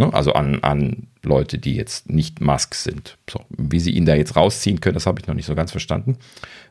Ne? 0.01 0.15
Also 0.15 0.33
an, 0.33 0.61
an 0.63 1.09
Leute, 1.23 1.59
die 1.59 1.75
jetzt 1.75 2.09
nicht 2.09 2.41
Musk 2.41 2.75
sind. 2.75 3.19
So, 3.29 3.43
wie 3.51 3.81
sie 3.81 3.91
ihn 3.91 4.07
da 4.07 4.15
jetzt 4.15 4.35
rausziehen 4.35 4.81
können, 4.81 4.95
das 4.95 5.05
habe 5.05 5.21
ich 5.21 5.27
noch 5.27 5.35
nicht 5.35 5.45
so 5.45 5.55
ganz 5.55 5.73
verstanden. 5.73 6.17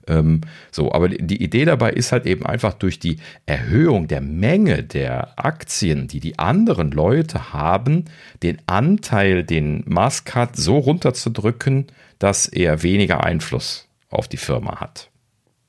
Ähm, 0.08 0.42
so, 0.72 0.92
aber 0.92 1.10
die 1.10 1.44
Idee 1.44 1.66
dabei 1.66 1.92
ist 1.92 2.12
halt 2.12 2.26
eben 2.26 2.44
einfach 2.44 2.74
durch 2.74 2.98
die 2.98 3.18
Erhöhung 3.46 4.08
der 4.08 4.22
Menge 4.22 4.82
der 4.82 5.38
Aktien, 5.38 6.08
die 6.08 6.20
die 6.20 6.40
anderen 6.40 6.90
Leute 6.90 7.54
haben, 7.54 8.06
den 8.42 8.58
Anteil, 8.66 9.44
den 9.44 9.84
Musk 9.86 10.34
hat, 10.34 10.56
so 10.56 10.80
runterzudrücken, 10.80 11.86
dass 12.18 12.48
er 12.48 12.82
weniger 12.82 13.24
Einfluss 13.24 13.88
auf 14.10 14.28
die 14.28 14.38
Firma 14.38 14.80
hat. 14.80 15.12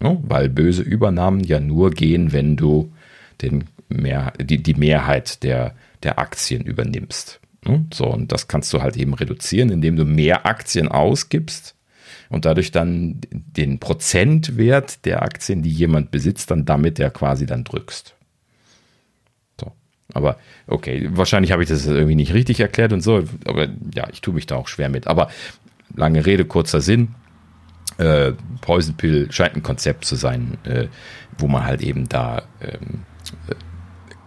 Ja, 0.02 0.16
weil 0.22 0.48
böse 0.48 0.80
Übernahmen 0.80 1.44
ja 1.44 1.60
nur 1.60 1.90
gehen, 1.90 2.32
wenn 2.32 2.56
du 2.56 2.90
den 3.42 3.64
mehr, 3.90 4.32
die, 4.40 4.62
die 4.62 4.72
Mehrheit 4.72 5.42
der, 5.42 5.74
der 6.02 6.18
Aktien 6.18 6.64
übernimmst. 6.64 7.38
Ne? 7.64 7.86
So, 7.92 8.06
und 8.06 8.32
das 8.32 8.48
kannst 8.48 8.72
du 8.72 8.82
halt 8.82 8.96
eben 8.96 9.14
reduzieren, 9.14 9.70
indem 9.70 9.96
du 9.96 10.04
mehr 10.04 10.46
Aktien 10.46 10.88
ausgibst 10.88 11.74
und 12.30 12.44
dadurch 12.44 12.70
dann 12.70 13.20
den 13.30 13.80
Prozentwert 13.80 15.04
der 15.04 15.22
Aktien, 15.22 15.62
die 15.62 15.70
jemand 15.70 16.10
besitzt, 16.10 16.50
dann 16.50 16.64
damit 16.64 16.98
ja 16.98 17.10
quasi 17.10 17.44
dann 17.44 17.64
drückst. 17.64 18.14
So. 19.60 19.72
Aber 20.14 20.38
okay, 20.66 21.08
wahrscheinlich 21.12 21.52
habe 21.52 21.62
ich 21.62 21.68
das 21.68 21.86
irgendwie 21.86 22.14
nicht 22.14 22.32
richtig 22.32 22.60
erklärt 22.60 22.92
und 22.92 23.02
so, 23.02 23.24
aber 23.44 23.68
ja, 23.94 24.08
ich 24.12 24.20
tue 24.20 24.34
mich 24.34 24.46
da 24.46 24.56
auch 24.56 24.68
schwer 24.68 24.88
mit. 24.88 25.06
Aber 25.06 25.28
lange 25.94 26.24
Rede, 26.24 26.44
kurzer 26.44 26.80
Sinn. 26.80 27.14
Äh, 27.98 28.32
Poison 28.60 28.94
Pill 28.94 29.30
scheint 29.30 29.56
ein 29.56 29.62
Konzept 29.62 30.04
zu 30.04 30.14
sein, 30.14 30.56
äh, 30.64 30.86
wo 31.36 31.48
man 31.48 31.64
halt 31.64 31.82
eben 31.82 32.08
da 32.08 32.42
ähm, 32.60 33.02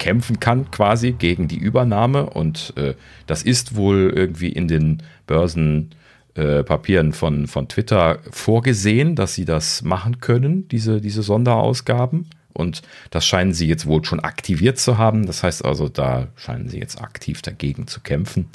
kämpfen 0.03 0.41
kann 0.41 0.69
quasi 0.69 1.13
gegen 1.13 1.47
die 1.47 1.57
Übernahme 1.57 2.29
und 2.29 2.73
äh, 2.75 2.93
das 3.25 3.41
ist 3.41 3.77
wohl 3.77 4.11
irgendwie 4.13 4.49
in 4.49 4.67
den 4.67 5.01
Börsenpapieren 5.27 7.09
äh, 7.11 7.13
von, 7.13 7.47
von 7.47 7.69
Twitter 7.69 8.19
vorgesehen, 8.29 9.15
dass 9.15 9.33
sie 9.33 9.45
das 9.45 9.81
machen 9.81 10.19
können, 10.19 10.67
diese, 10.67 10.99
diese 10.99 11.23
Sonderausgaben. 11.23 12.27
Und 12.51 12.81
das 13.11 13.25
scheinen 13.25 13.53
sie 13.53 13.65
jetzt 13.65 13.85
wohl 13.85 14.03
schon 14.03 14.19
aktiviert 14.19 14.77
zu 14.77 14.97
haben. 14.97 15.25
Das 15.25 15.41
heißt 15.41 15.63
also, 15.63 15.87
da 15.87 16.27
scheinen 16.35 16.67
sie 16.67 16.79
jetzt 16.79 17.01
aktiv 17.01 17.41
dagegen 17.41 17.87
zu 17.87 18.01
kämpfen. 18.01 18.49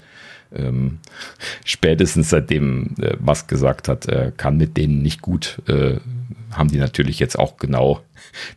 Ähm, 0.54 0.98
spätestens 1.64 2.28
seitdem 2.28 2.94
äh, 3.00 3.16
Musk 3.20 3.48
gesagt 3.48 3.88
hat, 3.88 4.04
er 4.04 4.32
kann 4.32 4.58
mit 4.58 4.76
denen 4.76 5.00
nicht 5.00 5.22
gut, 5.22 5.62
äh, 5.66 5.96
haben 6.50 6.70
die 6.70 6.78
natürlich 6.78 7.18
jetzt 7.18 7.38
auch 7.38 7.56
genau 7.56 8.02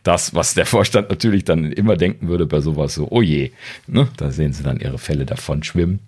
das, 0.02 0.34
was 0.34 0.54
der 0.54 0.66
Vorstand 0.66 1.10
natürlich 1.10 1.44
dann 1.44 1.72
immer 1.72 1.96
denken 1.96 2.28
würde 2.28 2.46
bei 2.46 2.60
sowas 2.60 2.94
so, 2.94 3.08
oh 3.10 3.22
je, 3.22 3.52
ne? 3.86 4.08
da 4.16 4.30
sehen 4.30 4.52
sie 4.52 4.62
dann 4.62 4.80
ihre 4.80 4.98
Fälle 4.98 5.26
davon 5.26 5.62
schwimmen 5.62 6.00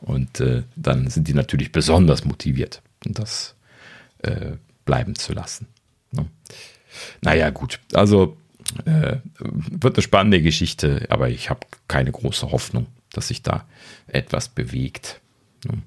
und 0.00 0.40
äh, 0.40 0.62
dann 0.76 1.08
sind 1.08 1.28
die 1.28 1.34
natürlich 1.34 1.72
besonders 1.72 2.24
motiviert, 2.24 2.82
das 3.04 3.54
äh, 4.18 4.52
bleiben 4.84 5.14
zu 5.14 5.32
lassen. 5.32 5.66
Ne? 6.10 6.26
Naja, 7.20 7.50
gut, 7.50 7.80
also 7.92 8.36
äh, 8.84 9.16
wird 9.38 9.96
eine 9.96 10.02
spannende 10.02 10.42
Geschichte, 10.42 11.06
aber 11.08 11.28
ich 11.28 11.50
habe 11.50 11.60
keine 11.88 12.12
große 12.12 12.50
Hoffnung, 12.50 12.86
dass 13.12 13.28
sich 13.28 13.42
da 13.42 13.66
etwas 14.06 14.48
bewegt. 14.48 15.20
Ne? 15.64 15.82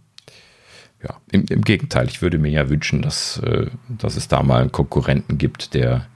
Ja, 1.07 1.18
im, 1.32 1.45
im, 1.49 1.61
Gegenteil, 1.61 2.07
ich 2.07 2.23
würde 2.23 2.40
mir 2.40 2.49
ja 2.49 2.69
wünschen, 2.69 3.03
dass, 3.03 3.38
äh, 3.40 3.68
dass 3.90 4.15
es 4.15 4.27
da 4.27 4.41
mal 4.41 4.61
einen 4.61 4.72
Konkurrenten 4.72 5.38
gibt, 5.38 5.76
der 5.76 6.07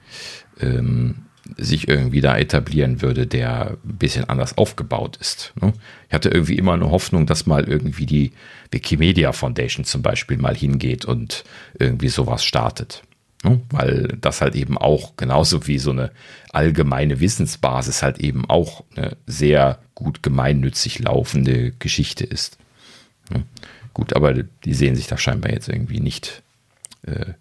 ähm, 0.60 1.26
sich 1.58 1.88
irgendwie 1.88 2.22
da 2.22 2.38
etablieren 2.38 3.02
würde, 3.02 3.28
der 3.28 3.78
ein 3.84 3.98
bisschen 3.98 4.26
anders 4.26 4.58
aufgebaut 4.58 5.18
ist. 5.18 5.54
Ne? 5.62 5.74
Ich 6.08 6.14
hatte 6.14 6.30
irgendwie 6.30 6.58
immer 6.58 6.74
eine 6.74 6.90
Hoffnung, 6.90 7.28
dass 7.28 7.46
mal 7.46 7.66
irgendwie 7.66 8.06
die 8.06 8.32
Wikimedia 8.72 9.32
Foundation 9.32 9.86
zum 9.86 10.02
Beispiel 10.02 10.38
mal 10.38 10.56
hingeht 10.56 11.06
und 11.06 11.44
irgendwie 11.78 12.10
sowas 12.10 12.44
startet. 12.44 13.04
Ne? 13.44 13.62
Weil 13.70 14.18
das 14.20 14.42
halt 14.42 14.56
eben 14.56 14.78
auch 14.78 15.18
genauso 15.18 15.68
wie 15.68 15.80
so 15.80 15.92
eine 15.92 16.12
allgemeine 16.52 17.20
Wissensbasis 17.20 18.02
halt 18.02 18.20
eben 18.20 18.50
auch 18.50 18.84
eine 18.96 19.18
sehr 19.28 19.80
gut 19.94 20.24
gemeinnützig 20.24 21.00
laufende 21.00 21.74
Geschichte 21.78 22.26
ist. 22.26 22.58
Ne? 23.32 23.44
Gut, 24.00 24.16
aber 24.16 24.32
die 24.34 24.74
sehen 24.74 24.96
sich 24.96 25.08
da 25.08 25.18
scheinbar 25.18 25.52
jetzt 25.52 25.68
irgendwie 25.68 26.00
nicht 26.00 26.42
äh, 27.06 27.34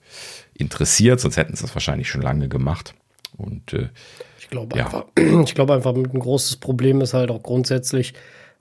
interessiert, 0.55 1.21
sonst 1.21 1.37
hätten 1.37 1.55
sie 1.55 1.63
das 1.63 1.73
wahrscheinlich 1.73 2.09
schon 2.09 2.21
lange 2.21 2.49
gemacht. 2.49 2.95
Und 3.37 3.73
äh, 3.75 3.91
ich 4.41 4.51
glaube 4.51 4.77
ja. 4.77 4.87
einfach, 4.87 5.05
ich 5.45 5.55
glaube 5.55 5.75
einfach, 5.75 5.95
ein 5.95 6.19
großes 6.19 6.57
Problem 6.57 7.01
ist 7.01 7.15
halt 7.15 7.31
auch 7.31 7.45
grundsätzlich, 7.45 8.15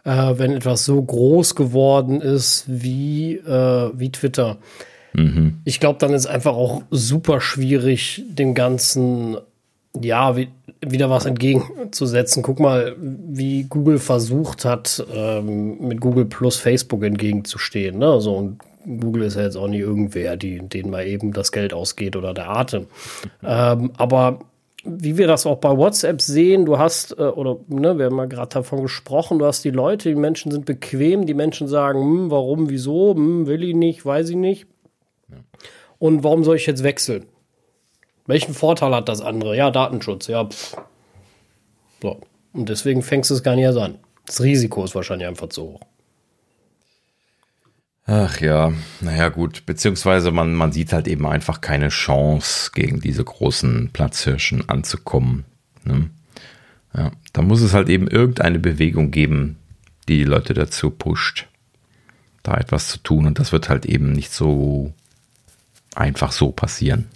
äh, 0.03 0.33
wenn 0.37 0.51
etwas 0.51 0.85
so 0.85 1.01
groß 1.01 1.55
geworden 1.55 2.21
ist 2.21 2.65
wie, 2.67 3.37
äh, 3.37 3.91
wie 3.95 4.11
Twitter. 4.11 4.59
Mhm. 5.13 5.61
Ich 5.65 5.79
glaube, 5.79 5.97
dann 5.97 6.13
ist 6.13 6.27
einfach 6.27 6.53
auch 6.53 6.83
super 6.91 7.41
schwierig, 7.41 8.23
dem 8.29 8.53
Ganzen 8.53 9.37
ja, 9.99 10.37
wie, 10.37 10.49
wieder 10.81 11.09
was 11.09 11.25
entgegenzusetzen. 11.25 12.43
Guck 12.43 12.59
mal, 12.59 12.95
wie 12.99 13.63
Google 13.63 13.99
versucht 13.99 14.65
hat, 14.65 15.05
ähm, 15.13 15.87
mit 15.87 16.01
Google 16.01 16.25
plus 16.25 16.57
Facebook 16.57 17.03
entgegenzustehen. 17.03 17.97
Ne? 17.97 18.19
So, 18.21 18.35
und 18.35 18.59
Google 18.85 19.23
ist 19.23 19.35
ja 19.35 19.43
jetzt 19.43 19.57
auch 19.57 19.67
nicht 19.67 19.81
irgendwer, 19.81 20.37
die, 20.37 20.59
denen 20.59 20.89
mal 20.89 21.05
eben 21.05 21.33
das 21.33 21.51
Geld 21.51 21.73
ausgeht 21.73 22.15
oder 22.15 22.33
der 22.33 22.49
Atem. 22.49 22.87
Ähm, 23.43 23.91
aber 23.97 24.39
wie 24.83 25.17
wir 25.17 25.27
das 25.27 25.45
auch 25.45 25.57
bei 25.57 25.75
WhatsApp 25.75 26.21
sehen, 26.21 26.65
du 26.65 26.77
hast, 26.77 27.11
äh, 27.17 27.23
oder 27.23 27.57
ne, 27.67 27.97
wir 27.97 28.05
haben 28.05 28.15
mal 28.15 28.27
gerade 28.27 28.53
davon 28.53 28.81
gesprochen, 28.81 29.39
du 29.39 29.45
hast 29.45 29.65
die 29.65 29.71
Leute, 29.71 30.09
die 30.09 30.15
Menschen 30.15 30.51
sind 30.51 30.65
bequem, 30.65 31.25
die 31.25 31.33
Menschen 31.33 31.67
sagen, 31.67 31.99
hm, 31.99 32.31
warum, 32.31 32.69
wieso, 32.69 33.13
hm, 33.13 33.47
will 33.47 33.63
ich 33.63 33.75
nicht, 33.75 34.05
weiß 34.05 34.29
ich 34.29 34.37
nicht. 34.37 34.67
Ja. 35.29 35.37
Und 35.99 36.23
warum 36.23 36.43
soll 36.43 36.55
ich 36.55 36.65
jetzt 36.65 36.83
wechseln? 36.83 37.25
Welchen 38.27 38.53
Vorteil 38.53 38.93
hat 38.93 39.09
das 39.09 39.21
andere? 39.21 39.55
Ja, 39.55 39.71
Datenschutz, 39.71 40.27
ja. 40.27 40.45
Pff. 40.45 40.77
So. 42.01 42.21
Und 42.53 42.69
deswegen 42.69 43.01
fängst 43.01 43.29
du 43.29 43.33
es 43.33 43.43
gar 43.43 43.55
nicht 43.55 43.63
erst 43.63 43.77
an. 43.77 43.99
Das 44.25 44.41
Risiko 44.41 44.83
ist 44.83 44.95
wahrscheinlich 44.95 45.27
einfach 45.27 45.49
zu 45.49 45.63
hoch. 45.63 45.81
Ach 48.05 48.39
ja, 48.39 48.71
naja 49.01 49.27
gut, 49.27 49.65
beziehungsweise 49.65 50.31
man, 50.31 50.53
man 50.53 50.71
sieht 50.71 50.93
halt 50.93 51.09
eben 51.09 51.25
einfach 51.27 51.59
keine 51.59 51.89
Chance, 51.89 52.71
gegen 52.73 53.01
diese 53.01 53.23
großen 53.23 53.89
Platzhirschen 53.91 54.69
anzukommen. 54.69 55.43
Ne? 55.83 56.09
Ja, 56.93 57.11
da 57.33 57.41
muss 57.41 57.61
es 57.61 57.73
halt 57.73 57.89
eben 57.89 58.07
irgendeine 58.07 58.59
Bewegung 58.59 59.11
geben, 59.11 59.57
die 60.07 60.19
die 60.19 60.23
Leute 60.23 60.53
dazu 60.53 60.89
pusht, 60.89 61.47
da 62.43 62.55
etwas 62.55 62.87
zu 62.87 62.99
tun. 62.99 63.25
Und 63.25 63.39
das 63.39 63.51
wird 63.51 63.67
halt 63.67 63.85
eben 63.85 64.13
nicht 64.13 64.31
so 64.31 64.93
einfach 65.93 66.31
so 66.31 66.51
passieren. 66.51 67.09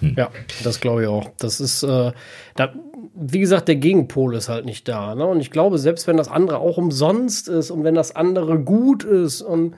Hm. 0.00 0.14
Ja, 0.16 0.30
das 0.64 0.80
glaube 0.80 1.02
ich 1.02 1.08
auch. 1.08 1.30
Das 1.38 1.60
ist, 1.60 1.82
äh, 1.82 2.12
da, 2.56 2.74
wie 3.14 3.40
gesagt, 3.40 3.68
der 3.68 3.76
Gegenpol 3.76 4.34
ist 4.34 4.48
halt 4.48 4.64
nicht 4.64 4.88
da. 4.88 5.14
Ne? 5.14 5.26
Und 5.26 5.40
ich 5.40 5.50
glaube, 5.50 5.78
selbst 5.78 6.06
wenn 6.06 6.16
das 6.16 6.28
andere 6.28 6.58
auch 6.58 6.76
umsonst 6.76 7.48
ist 7.48 7.70
und 7.70 7.84
wenn 7.84 7.94
das 7.94 8.14
andere 8.16 8.58
gut 8.58 9.04
ist 9.04 9.42
und 9.42 9.74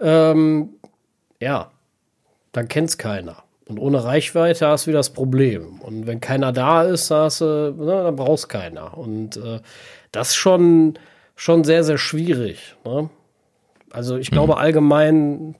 ähm, 0.00 0.70
ja, 1.40 1.70
dann 2.52 2.68
kennt 2.68 2.90
es 2.90 2.98
keiner. 2.98 3.44
Und 3.68 3.78
ohne 3.78 4.02
Reichweite 4.02 4.66
hast 4.66 4.86
du 4.86 4.88
wieder 4.88 5.00
das 5.00 5.10
Problem. 5.10 5.80
Und 5.80 6.06
wenn 6.06 6.20
keiner 6.20 6.52
da 6.52 6.84
ist, 6.84 7.10
hast 7.10 7.42
du, 7.42 7.74
ne, 7.76 8.04
dann 8.04 8.16
brauchst 8.16 8.48
keiner. 8.48 8.96
Und 8.96 9.36
äh, 9.36 9.60
das 10.10 10.30
ist 10.30 10.36
schon, 10.36 10.98
schon 11.36 11.64
sehr, 11.64 11.84
sehr 11.84 11.98
schwierig. 11.98 12.76
Ne? 12.86 13.10
Also 13.90 14.16
ich 14.16 14.30
glaube 14.30 14.54
mhm. 14.54 14.58
allgemein, 14.58 15.54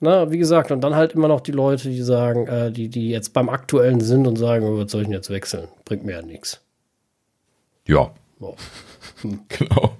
na, 0.00 0.30
wie 0.30 0.38
gesagt, 0.38 0.70
und 0.70 0.80
dann 0.80 0.94
halt 0.94 1.12
immer 1.12 1.28
noch 1.28 1.40
die 1.40 1.52
Leute, 1.52 1.88
die 1.88 2.02
sagen, 2.02 2.46
äh, 2.46 2.70
die, 2.70 2.88
die 2.88 3.10
jetzt 3.10 3.32
beim 3.32 3.48
aktuellen 3.48 4.00
sind 4.00 4.26
und 4.26 4.36
sagen, 4.36 4.66
oh, 4.66 4.78
was 4.78 4.90
soll 4.90 5.02
ich 5.02 5.06
denn 5.06 5.14
jetzt 5.14 5.30
wechseln? 5.30 5.68
Bringt 5.84 6.04
mir 6.04 6.12
ja 6.12 6.22
nichts. 6.22 6.60
Ja. 7.86 8.10
Oh. 8.40 8.56
Hm. 9.22 9.40
Genau. 9.48 9.96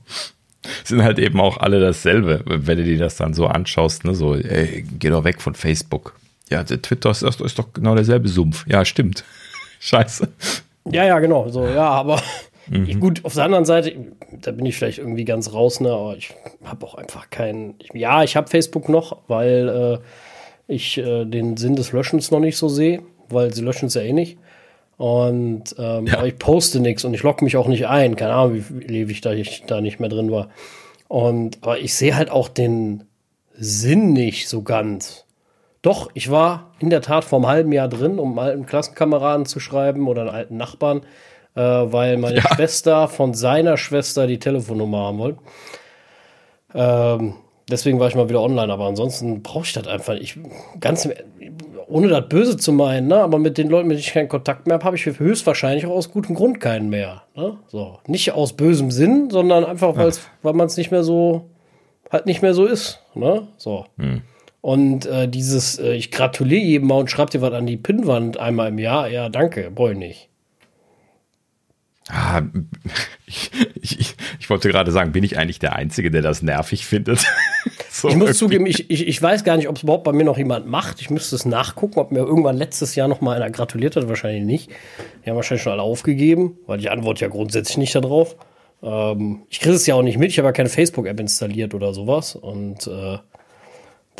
Sind 0.82 1.02
halt 1.02 1.18
eben 1.18 1.40
auch 1.40 1.56
alle 1.56 1.80
dasselbe, 1.80 2.42
wenn 2.44 2.76
du 2.76 2.84
dir 2.84 2.98
das 2.98 3.16
dann 3.16 3.32
so 3.32 3.46
anschaust, 3.46 4.04
ne? 4.04 4.14
So, 4.14 4.34
ey, 4.34 4.84
geh 4.98 5.08
doch 5.08 5.24
weg 5.24 5.40
von 5.40 5.54
Facebook. 5.54 6.14
Ja, 6.50 6.62
Twitter 6.64 7.10
ist, 7.10 7.22
ist 7.22 7.58
doch 7.58 7.72
genau 7.72 7.94
derselbe 7.94 8.28
Sumpf. 8.28 8.66
Ja, 8.66 8.84
stimmt. 8.84 9.24
Scheiße. 9.80 10.28
Ja, 10.90 11.04
ja, 11.04 11.18
genau. 11.20 11.48
So, 11.48 11.66
ja, 11.66 11.88
aber 11.88 12.20
mhm. 12.68 13.00
gut, 13.00 13.24
auf 13.24 13.34
der 13.34 13.44
anderen 13.44 13.64
Seite, 13.64 13.94
da 14.40 14.52
bin 14.52 14.66
ich 14.66 14.76
vielleicht 14.76 14.98
irgendwie 14.98 15.24
ganz 15.24 15.52
raus, 15.52 15.80
ne, 15.80 15.90
aber 15.90 16.16
ich 16.16 16.34
habe 16.64 16.86
auch 16.86 16.94
einfach 16.94 17.30
keinen. 17.30 17.74
Ja, 17.92 18.22
ich 18.22 18.36
habe 18.36 18.48
Facebook 18.48 18.88
noch, 18.88 19.18
weil 19.28 20.00
äh, 20.00 20.72
ich 20.72 20.98
äh, 20.98 21.24
den 21.24 21.56
Sinn 21.56 21.76
des 21.76 21.92
Löschens 21.92 22.30
noch 22.30 22.40
nicht 22.40 22.56
so 22.56 22.68
sehe, 22.68 23.02
weil 23.28 23.52
sie 23.52 23.62
löschen 23.62 23.86
es 23.86 23.94
ja 23.94 24.02
eh 24.02 24.12
nicht. 24.12 24.38
Und 24.96 25.74
ähm, 25.78 26.06
ja. 26.06 26.24
ich 26.24 26.38
poste 26.38 26.80
nichts 26.80 27.04
und 27.04 27.14
ich 27.14 27.22
logge 27.22 27.44
mich 27.44 27.56
auch 27.56 27.66
nicht 27.66 27.86
ein. 27.88 28.16
Keine 28.16 28.34
Ahnung, 28.34 28.64
wie 28.70 29.00
ewig 29.00 29.20
da 29.20 29.32
ich 29.32 29.64
da 29.66 29.80
nicht 29.80 29.98
mehr 29.98 30.08
drin 30.08 30.30
war. 30.30 30.50
Und 31.08 31.58
aber 31.62 31.78
ich 31.78 31.94
sehe 31.94 32.16
halt 32.16 32.30
auch 32.30 32.48
den 32.48 33.04
Sinn 33.56 34.12
nicht 34.12 34.48
so 34.48 34.62
ganz. 34.62 35.24
Doch, 35.82 36.10
ich 36.14 36.30
war 36.30 36.72
in 36.78 36.90
der 36.90 37.02
Tat 37.02 37.24
vor 37.24 37.38
einem 37.38 37.48
halben 37.48 37.72
Jahr 37.72 37.88
drin, 37.88 38.18
um 38.18 38.38
einen 38.38 38.48
alten 38.48 38.66
Klassenkameraden 38.66 39.46
zu 39.46 39.60
schreiben 39.60 40.08
oder 40.08 40.22
einen 40.22 40.30
alten 40.30 40.56
Nachbarn, 40.56 41.02
äh, 41.54 41.60
weil 41.60 42.16
meine 42.16 42.36
ja. 42.36 42.54
Schwester 42.54 43.08
von 43.08 43.34
seiner 43.34 43.76
Schwester 43.76 44.26
die 44.26 44.38
Telefonnummer 44.38 44.98
haben 44.98 45.18
wollte. 45.18 45.38
Ähm, 46.74 47.34
deswegen 47.70 48.00
war 48.00 48.08
ich 48.08 48.14
mal 48.14 48.28
wieder 48.28 48.42
online, 48.42 48.72
aber 48.72 48.86
ansonsten 48.86 49.42
brauche 49.42 49.64
ich 49.64 49.72
das 49.72 49.86
einfach 49.86 50.14
nicht. 50.14 50.38
Ganz, 50.80 51.08
ohne 51.86 52.08
das 52.08 52.28
böse 52.28 52.56
zu 52.56 52.72
meinen, 52.72 53.08
ne? 53.08 53.16
aber 53.16 53.38
mit 53.38 53.58
den 53.58 53.68
Leuten, 53.68 53.88
mit 53.88 53.96
denen 53.96 54.06
ich 54.06 54.12
keinen 54.12 54.28
Kontakt 54.28 54.66
mehr 54.66 54.74
habe, 54.74 54.84
habe 54.84 54.96
ich 54.96 55.06
höchstwahrscheinlich 55.06 55.86
auch 55.86 55.92
aus 55.92 56.10
gutem 56.10 56.34
Grund 56.34 56.60
keinen 56.60 56.90
mehr. 56.90 57.22
Ne? 57.36 57.56
So. 57.68 57.98
Nicht 58.06 58.32
aus 58.32 58.54
bösem 58.54 58.90
Sinn, 58.90 59.30
sondern 59.30 59.64
einfach, 59.64 59.96
weil 59.96 60.52
man 60.54 60.66
es 60.66 60.76
nicht 60.76 60.90
mehr 60.90 61.04
so, 61.04 61.50
halt 62.10 62.26
nicht 62.26 62.42
mehr 62.42 62.54
so 62.54 62.66
ist. 62.66 63.00
Ne? 63.14 63.46
So. 63.56 63.86
Hm. 63.98 64.22
Und 64.60 65.04
äh, 65.04 65.28
dieses, 65.28 65.78
äh, 65.78 65.92
ich 65.92 66.10
gratuliere 66.10 66.62
jedem 66.62 66.88
mal 66.88 67.00
und 67.00 67.10
schreibe 67.10 67.30
dir 67.30 67.42
was 67.42 67.52
an 67.52 67.66
die 67.66 67.76
Pinnwand 67.76 68.38
einmal 68.38 68.68
im 68.68 68.78
Jahr. 68.78 69.08
Ja, 69.08 69.28
danke, 69.28 69.70
brauche 69.70 69.92
ich 69.92 69.98
nicht. 69.98 70.30
Ah, 72.10 72.42
ich, 73.26 73.50
ich, 73.80 74.14
ich, 74.38 74.50
wollte 74.50 74.68
gerade 74.68 74.92
sagen, 74.92 75.12
bin 75.12 75.24
ich 75.24 75.38
eigentlich 75.38 75.58
der 75.58 75.74
Einzige, 75.74 76.10
der 76.10 76.20
das 76.20 76.42
nervig 76.42 76.84
findet? 76.84 77.20
so 77.90 78.08
ich 78.08 78.16
muss 78.16 78.28
irgendwie. 78.28 78.34
zugeben, 78.34 78.66
ich, 78.66 78.90
ich, 78.90 79.08
ich 79.08 79.22
weiß 79.22 79.42
gar 79.44 79.56
nicht, 79.56 79.68
ob 79.68 79.76
es 79.76 79.82
überhaupt 79.84 80.04
bei 80.04 80.12
mir 80.12 80.24
noch 80.24 80.36
jemand 80.36 80.66
macht. 80.66 81.00
Ich 81.00 81.08
müsste 81.08 81.34
es 81.34 81.46
nachgucken, 81.46 81.98
ob 81.98 82.12
mir 82.12 82.18
irgendwann 82.18 82.56
letztes 82.56 82.94
Jahr 82.94 83.08
noch 83.08 83.22
mal 83.22 83.36
einer 83.36 83.50
gratuliert 83.50 83.96
hat. 83.96 84.06
Wahrscheinlich 84.08 84.44
nicht. 84.44 84.70
Die 85.24 85.30
haben 85.30 85.36
wahrscheinlich 85.36 85.62
schon 85.62 85.72
alle 85.72 85.82
aufgegeben, 85.82 86.58
weil 86.66 86.78
die 86.78 86.90
Antwort 86.90 87.20
ja 87.20 87.28
grundsätzlich 87.28 87.78
nicht 87.78 87.94
darauf. 87.94 88.36
Ähm, 88.82 89.44
ich 89.48 89.60
kriege 89.60 89.74
es 89.74 89.86
ja 89.86 89.94
auch 89.94 90.02
nicht 90.02 90.18
mit. 90.18 90.30
Ich 90.30 90.38
habe 90.38 90.48
ja 90.48 90.52
keine 90.52 90.68
Facebook-App 90.68 91.18
installiert 91.18 91.72
oder 91.72 91.94
sowas. 91.94 92.36
Und 92.36 92.86
äh, 92.86 93.18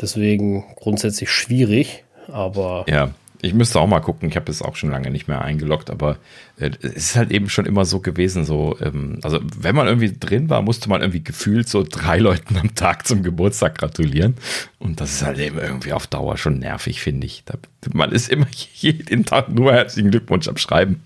Deswegen 0.01 0.65
grundsätzlich 0.75 1.29
schwierig, 1.29 2.03
aber. 2.27 2.85
Ja, 2.89 3.11
ich 3.45 3.53
müsste 3.53 3.79
auch 3.79 3.87
mal 3.87 3.99
gucken. 3.99 4.27
Ich 4.29 4.35
habe 4.35 4.51
es 4.51 4.61
auch 4.61 4.75
schon 4.75 4.89
lange 4.89 5.11
nicht 5.11 5.27
mehr 5.27 5.41
eingeloggt, 5.41 5.89
aber 5.89 6.17
äh, 6.57 6.71
es 6.81 6.95
ist 6.95 7.15
halt 7.15 7.31
eben 7.31 7.49
schon 7.49 7.65
immer 7.65 7.85
so 7.85 7.99
gewesen. 7.99 8.43
So, 8.43 8.77
ähm, 8.81 9.19
also 9.21 9.39
wenn 9.57 9.75
man 9.75 9.87
irgendwie 9.87 10.11
drin 10.11 10.49
war, 10.49 10.61
musste 10.61 10.89
man 10.89 11.01
irgendwie 11.01 11.23
gefühlt 11.23 11.69
so 11.69 11.85
drei 11.87 12.17
Leuten 12.19 12.57
am 12.57 12.73
Tag 12.75 13.07
zum 13.07 13.23
Geburtstag 13.23 13.77
gratulieren. 13.77 14.35
Und 14.79 14.99
das 14.99 15.13
ist 15.13 15.23
halt 15.23 15.39
eben 15.39 15.59
irgendwie 15.59 15.93
auf 15.93 16.07
Dauer 16.07 16.37
schon 16.37 16.59
nervig, 16.59 17.01
finde 17.01 17.27
ich. 17.27 17.43
Da, 17.45 17.55
man 17.93 18.11
ist 18.11 18.29
immer 18.29 18.47
jeden 18.73 19.25
Tag 19.25 19.49
nur 19.49 19.73
herzlichen 19.73 20.11
Glückwunsch 20.11 20.47
am 20.47 20.57
Schreiben. 20.57 21.03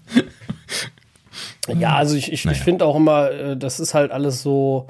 Ja, 1.78 1.96
also 1.96 2.16
ich, 2.16 2.32
ich, 2.32 2.46
naja. 2.46 2.58
ich 2.58 2.64
finde 2.64 2.86
auch 2.86 2.96
immer, 2.96 3.32
äh, 3.32 3.58
das 3.58 3.80
ist 3.80 3.94
halt 3.94 4.12
alles 4.12 4.42
so 4.42 4.88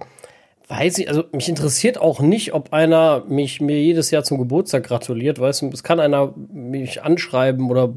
Weiß 0.69 0.99
ich, 0.99 1.09
also 1.09 1.23
mich 1.31 1.49
interessiert 1.49 1.99
auch 1.99 2.19
nicht, 2.19 2.53
ob 2.53 2.73
einer 2.73 3.23
mich 3.27 3.59
mir 3.59 3.81
jedes 3.81 4.11
Jahr 4.11 4.23
zum 4.23 4.37
Geburtstag 4.37 4.83
gratuliert, 4.83 5.39
weißt 5.39 5.63
du, 5.63 5.69
es 5.73 5.83
kann 5.83 5.99
einer 5.99 6.31
mich 6.53 7.01
anschreiben 7.01 7.71
oder 7.71 7.95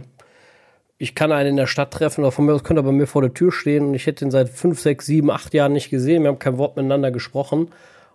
ich 0.97 1.15
kann 1.15 1.33
einen 1.33 1.51
in 1.51 1.57
der 1.57 1.67
Stadt 1.67 1.93
treffen 1.93 2.23
oder 2.23 2.33
von 2.33 2.47
mir 2.47 2.55
aus 2.55 2.65
könnte 2.65 2.81
er 2.81 2.85
bei 2.85 2.93
mir 2.93 3.07
vor 3.07 3.21
der 3.21 3.35
Tür 3.35 3.53
stehen 3.53 3.89
und 3.89 3.95
ich 3.95 4.07
hätte 4.07 4.25
ihn 4.25 4.31
seit 4.31 4.49
fünf, 4.49 4.81
sechs, 4.81 5.05
sieben, 5.05 5.31
acht 5.31 5.53
Jahren 5.53 5.75
nicht 5.75 5.91
gesehen, 5.91 6.23
wir 6.23 6.29
haben 6.29 6.39
kein 6.39 6.57
Wort 6.57 6.77
miteinander 6.77 7.11
gesprochen. 7.11 7.69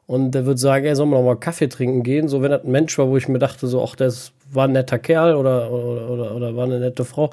Und 0.07 0.31
der 0.31 0.45
wird 0.45 0.57
sagen, 0.57 0.85
ey, 0.85 0.95
sollen 0.95 1.09
wir 1.09 1.17
noch 1.17 1.25
mal 1.25 1.35
Kaffee 1.35 1.67
trinken 1.67 2.01
gehen, 2.01 2.29
so 2.29 2.41
wenn 2.41 2.49
das 2.49 2.63
ein 2.63 2.71
Mensch 2.71 2.97
war, 2.97 3.09
wo 3.09 3.17
ich 3.17 3.27
mir 3.27 3.39
dachte, 3.39 3.67
so, 3.67 3.83
ach, 3.83 3.95
das 3.95 4.31
war 4.49 4.65
ein 4.65 4.71
netter 4.71 4.99
Kerl 4.99 5.35
oder, 5.35 5.69
oder, 5.69 6.09
oder, 6.09 6.35
oder 6.35 6.55
war 6.55 6.63
eine 6.63 6.79
nette 6.79 7.03
Frau, 7.03 7.29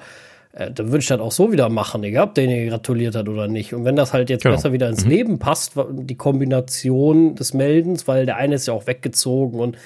äh, 0.54 0.70
dann 0.70 0.88
würde 0.88 0.98
ich 0.98 1.08
das 1.08 1.20
auch 1.20 1.32
so 1.32 1.52
wieder 1.52 1.68
machen, 1.68 2.04
egal 2.04 2.28
ob 2.28 2.34
derjenige 2.34 2.70
gratuliert 2.70 3.16
hat 3.16 3.28
oder 3.28 3.48
nicht. 3.48 3.74
Und 3.74 3.84
wenn 3.84 3.96
das 3.96 4.12
halt 4.12 4.30
jetzt 4.30 4.42
genau. 4.42 4.54
besser 4.54 4.72
wieder 4.72 4.88
ins 4.88 5.04
mhm. 5.04 5.10
Leben 5.10 5.38
passt, 5.38 5.72
die 5.90 6.16
Kombination 6.16 7.34
des 7.34 7.54
Meldens, 7.54 8.06
weil 8.06 8.26
der 8.26 8.36
eine 8.36 8.54
ist 8.54 8.66
ja 8.66 8.74
auch 8.74 8.86
weggezogen 8.86 9.58
und 9.58 9.76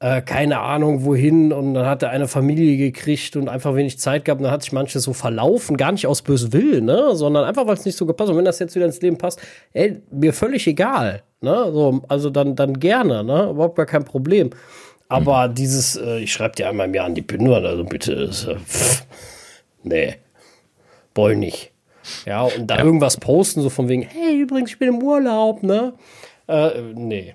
äh, 0.00 0.20
keine 0.22 0.58
Ahnung 0.60 1.04
wohin 1.04 1.52
und 1.52 1.74
dann 1.74 1.86
hat 1.86 2.02
er 2.02 2.10
eine 2.10 2.28
Familie 2.28 2.76
gekriegt 2.76 3.36
und 3.36 3.48
einfach 3.48 3.74
wenig 3.74 3.98
Zeit 3.98 4.24
gehabt 4.24 4.40
und 4.40 4.44
dann 4.44 4.52
hat 4.52 4.62
sich 4.62 4.72
manches 4.72 5.04
so 5.04 5.12
verlaufen, 5.12 5.76
gar 5.76 5.92
nicht 5.92 6.06
aus 6.06 6.20
bösem 6.20 6.52
Willen, 6.52 6.84
ne, 6.84 7.14
sondern 7.14 7.44
einfach, 7.44 7.66
weil 7.66 7.74
es 7.74 7.84
nicht 7.84 7.96
so 7.96 8.04
gepasst 8.04 8.30
Und 8.30 8.36
wenn 8.36 8.44
das 8.44 8.58
jetzt 8.58 8.74
wieder 8.74 8.86
ins 8.86 9.00
Leben 9.00 9.16
passt, 9.16 9.40
ey, 9.72 10.02
mir 10.10 10.34
völlig 10.34 10.66
egal, 10.66 11.22
ne, 11.40 11.70
so, 11.72 12.02
also 12.08 12.28
dann, 12.28 12.56
dann 12.56 12.78
gerne, 12.78 13.24
ne, 13.24 13.50
überhaupt 13.50 13.76
gar 13.76 13.86
kein 13.86 14.04
Problem. 14.04 14.50
Aber 15.08 15.48
mhm. 15.48 15.54
dieses, 15.54 15.96
äh, 15.96 16.18
ich 16.18 16.32
schreibe 16.32 16.56
dir 16.56 16.68
einmal 16.68 16.88
im 16.88 16.94
Jahr 16.94 17.06
an 17.06 17.14
die 17.14 17.22
Pinnwand, 17.22 17.64
also 17.64 17.84
bitte, 17.84 18.12
ist, 18.12 18.48
äh, 18.48 18.56
pff 18.56 19.06
nee, 19.86 20.16
boll 21.14 21.36
nicht. 21.36 21.72
Ja, 22.24 22.42
und 22.42 22.68
da 22.68 22.76
ja. 22.76 22.84
irgendwas 22.84 23.16
posten, 23.16 23.62
so 23.62 23.70
von 23.70 23.88
wegen, 23.88 24.02
hey, 24.02 24.38
übrigens, 24.38 24.70
ich 24.70 24.78
bin 24.78 24.88
im 24.88 25.02
Urlaub, 25.02 25.62
ne? 25.62 25.94
Äh, 26.46 26.80
nee. 26.94 27.34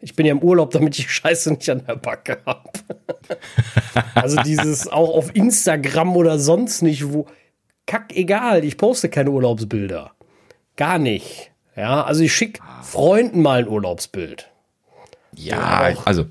Ich 0.00 0.16
bin 0.16 0.26
ja 0.26 0.32
im 0.32 0.42
Urlaub, 0.42 0.70
damit 0.70 0.98
ich 0.98 1.10
Scheiße 1.10 1.52
nicht 1.52 1.70
an 1.70 1.84
der 1.86 1.96
Backe 1.96 2.38
habe. 2.44 2.70
also 4.14 4.42
dieses 4.42 4.88
auch 4.88 5.14
auf 5.14 5.34
Instagram 5.34 6.16
oder 6.16 6.38
sonst 6.38 6.82
nicht, 6.82 7.12
wo 7.12 7.26
kack 7.86 8.14
egal, 8.14 8.64
ich 8.64 8.76
poste 8.76 9.08
keine 9.08 9.30
Urlaubsbilder. 9.30 10.12
Gar 10.76 10.98
nicht. 10.98 11.52
Ja, 11.76 12.04
also 12.04 12.22
ich 12.22 12.34
schicke 12.34 12.60
Freunden 12.82 13.42
mal 13.42 13.60
ein 13.60 13.68
Urlaubsbild. 13.68 14.50
Ja, 15.34 15.88
ja 15.88 15.98
also 16.04 16.26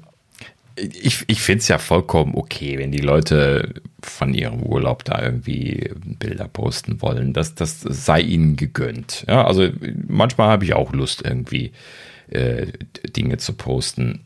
ich, 0.75 1.23
ich 1.27 1.41
finde 1.41 1.59
es 1.59 1.67
ja 1.67 1.77
vollkommen 1.77 2.35
okay, 2.35 2.77
wenn 2.77 2.91
die 2.91 2.99
Leute 2.99 3.73
von 4.01 4.33
ihrem 4.33 4.63
Urlaub 4.63 5.03
da 5.03 5.21
irgendwie 5.21 5.91
Bilder 6.03 6.47
posten 6.47 7.01
wollen. 7.01 7.33
Das, 7.33 7.55
das 7.55 7.81
sei 7.81 8.21
ihnen 8.21 8.55
gegönnt. 8.55 9.25
Ja, 9.27 9.45
also 9.45 9.69
manchmal 10.07 10.49
habe 10.49 10.65
ich 10.65 10.73
auch 10.73 10.93
Lust, 10.93 11.23
irgendwie 11.23 11.71
äh, 12.29 12.67
Dinge 13.15 13.37
zu 13.37 13.53
posten, 13.53 14.25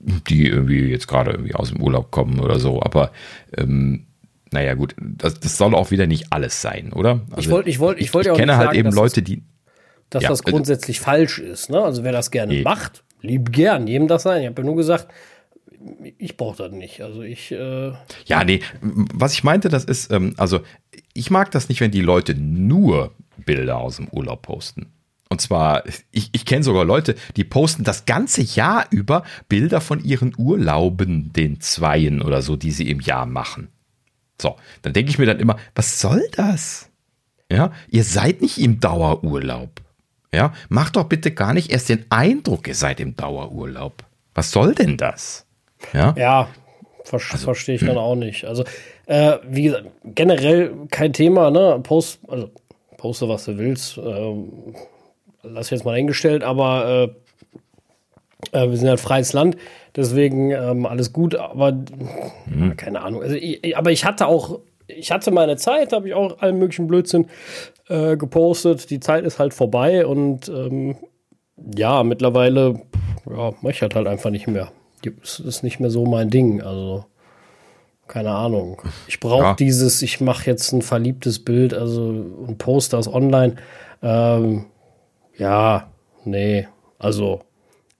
die 0.00 0.46
irgendwie 0.46 0.90
jetzt 0.90 1.08
gerade 1.08 1.32
irgendwie 1.32 1.54
aus 1.54 1.70
dem 1.70 1.82
Urlaub 1.82 2.10
kommen 2.10 2.40
oder 2.40 2.58
so. 2.58 2.82
Aber 2.82 3.10
ähm, 3.56 4.06
naja, 4.52 4.74
gut, 4.74 4.94
das, 5.00 5.40
das 5.40 5.56
soll 5.56 5.74
auch 5.74 5.90
wieder 5.90 6.06
nicht 6.06 6.26
alles 6.30 6.62
sein, 6.62 6.92
oder? 6.92 7.20
Also, 7.30 7.40
ich 7.40 7.50
wollte 7.50 7.70
ich 7.70 7.78
wollt, 7.80 8.00
ich 8.00 8.14
wollt 8.14 8.26
ich, 8.26 8.32
ich 8.32 8.38
kenne 8.38 8.56
halt 8.56 8.68
sagen, 8.68 8.78
eben 8.78 8.92
Leute, 8.92 9.22
die. 9.22 9.42
Dass 10.10 10.22
ja, 10.22 10.30
das 10.30 10.42
grundsätzlich 10.42 11.00
äh, 11.00 11.02
falsch 11.02 11.38
ist. 11.38 11.68
Ne? 11.68 11.82
Also 11.82 12.02
wer 12.02 12.12
das 12.12 12.30
gerne 12.30 12.54
nee. 12.54 12.62
macht, 12.62 13.04
lieb 13.20 13.52
gern, 13.52 13.86
jedem 13.86 14.08
das 14.08 14.22
sein. 14.22 14.40
Ich 14.40 14.48
habe 14.48 14.62
ja 14.62 14.66
nur 14.66 14.76
gesagt, 14.76 15.08
ich 16.18 16.36
brauche 16.36 16.56
das 16.56 16.72
nicht. 16.72 17.00
Also 17.00 17.22
ich. 17.22 17.52
Äh 17.52 17.92
ja, 18.26 18.44
nee, 18.44 18.60
was 18.80 19.34
ich 19.34 19.44
meinte, 19.44 19.68
das 19.68 19.84
ist, 19.84 20.12
ähm, 20.12 20.34
also 20.36 20.60
ich 21.14 21.30
mag 21.30 21.50
das 21.50 21.68
nicht, 21.68 21.80
wenn 21.80 21.90
die 21.90 22.00
Leute 22.00 22.34
nur 22.34 23.14
Bilder 23.36 23.78
aus 23.78 23.96
dem 23.96 24.08
Urlaub 24.08 24.42
posten. 24.42 24.92
Und 25.30 25.40
zwar, 25.40 25.84
ich, 26.10 26.30
ich 26.32 26.46
kenne 26.46 26.62
sogar 26.62 26.84
Leute, 26.84 27.14
die 27.36 27.44
posten 27.44 27.84
das 27.84 28.06
ganze 28.06 28.40
Jahr 28.42 28.86
über 28.90 29.24
Bilder 29.48 29.80
von 29.80 30.02
ihren 30.02 30.34
Urlauben, 30.38 31.32
den 31.32 31.60
Zweien 31.60 32.22
oder 32.22 32.40
so, 32.40 32.56
die 32.56 32.70
sie 32.70 32.90
im 32.90 33.00
Jahr 33.00 33.26
machen. 33.26 33.68
So, 34.40 34.56
dann 34.82 34.92
denke 34.92 35.10
ich 35.10 35.18
mir 35.18 35.26
dann 35.26 35.40
immer, 35.40 35.58
was 35.74 36.00
soll 36.00 36.22
das? 36.32 36.88
Ja, 37.50 37.72
ihr 37.88 38.04
seid 38.04 38.40
nicht 38.40 38.58
im 38.58 38.80
Dauerurlaub. 38.80 39.82
Ja, 40.32 40.52
macht 40.68 40.96
doch 40.96 41.04
bitte 41.04 41.30
gar 41.32 41.54
nicht 41.54 41.70
erst 41.70 41.88
den 41.88 42.04
Eindruck, 42.10 42.68
ihr 42.68 42.74
seid 42.74 43.00
im 43.00 43.16
Dauerurlaub. 43.16 44.04
Was 44.34 44.50
soll 44.50 44.74
denn 44.74 44.96
das? 44.96 45.46
Ja, 45.92 46.14
ja 46.16 46.48
ver 47.04 47.20
also, 47.32 47.44
verstehe 47.44 47.76
ich 47.76 47.80
dann 47.86 47.98
auch 47.98 48.14
nicht. 48.14 48.44
Also, 48.44 48.64
äh, 49.06 49.38
wie 49.48 49.64
gesagt, 49.64 49.86
generell 50.04 50.74
kein 50.90 51.12
Thema, 51.12 51.50
ne? 51.50 51.80
Post, 51.82 52.20
also 52.28 52.50
poste, 52.96 53.28
was 53.28 53.44
du 53.44 53.58
willst. 53.58 53.98
Äh, 53.98 54.34
lass 55.42 55.70
jetzt 55.70 55.84
mal 55.84 55.94
eingestellt, 55.94 56.42
aber 56.42 57.12
äh, 58.52 58.58
äh, 58.58 58.70
wir 58.70 58.76
sind 58.76 58.88
ein 58.88 58.98
freies 58.98 59.32
Land, 59.32 59.56
deswegen 59.96 60.50
ähm, 60.50 60.86
alles 60.86 61.12
gut, 61.12 61.34
aber 61.34 61.72
mhm. 61.72 62.76
keine 62.76 63.00
Ahnung. 63.02 63.22
Also, 63.22 63.34
ich, 63.36 63.76
aber 63.76 63.90
ich 63.90 64.04
hatte 64.04 64.26
auch, 64.26 64.60
ich 64.86 65.10
hatte 65.10 65.30
meine 65.30 65.56
Zeit, 65.56 65.92
habe 65.92 66.08
ich 66.08 66.14
auch 66.14 66.38
allen 66.40 66.58
möglichen 66.58 66.86
Blödsinn 66.86 67.28
äh, 67.88 68.16
gepostet. 68.16 68.90
Die 68.90 69.00
Zeit 69.00 69.24
ist 69.24 69.38
halt 69.38 69.54
vorbei 69.54 70.06
und 70.06 70.48
ähm, 70.48 70.96
ja, 71.76 72.02
mittlerweile 72.04 72.82
ja, 73.28 73.52
mache 73.60 73.70
ich 73.70 73.82
halt, 73.82 73.94
halt 73.94 74.06
einfach 74.06 74.30
nicht 74.30 74.46
mehr. 74.46 74.70
Es 75.22 75.40
ist 75.40 75.62
nicht 75.62 75.80
mehr 75.80 75.90
so 75.90 76.06
mein 76.06 76.30
Ding. 76.30 76.62
Also 76.62 77.04
keine 78.08 78.30
Ahnung. 78.30 78.80
Ich 79.06 79.20
brauche 79.20 79.42
ja. 79.42 79.54
dieses, 79.54 80.02
ich 80.02 80.20
mache 80.20 80.46
jetzt 80.46 80.72
ein 80.72 80.82
verliebtes 80.82 81.44
Bild, 81.44 81.74
also 81.74 82.10
ein 82.10 82.56
Post 82.58 82.94
das 82.94 83.06
online. 83.06 83.56
Ähm, 84.02 84.64
ja, 85.36 85.90
nee, 86.24 86.66
also 86.98 87.42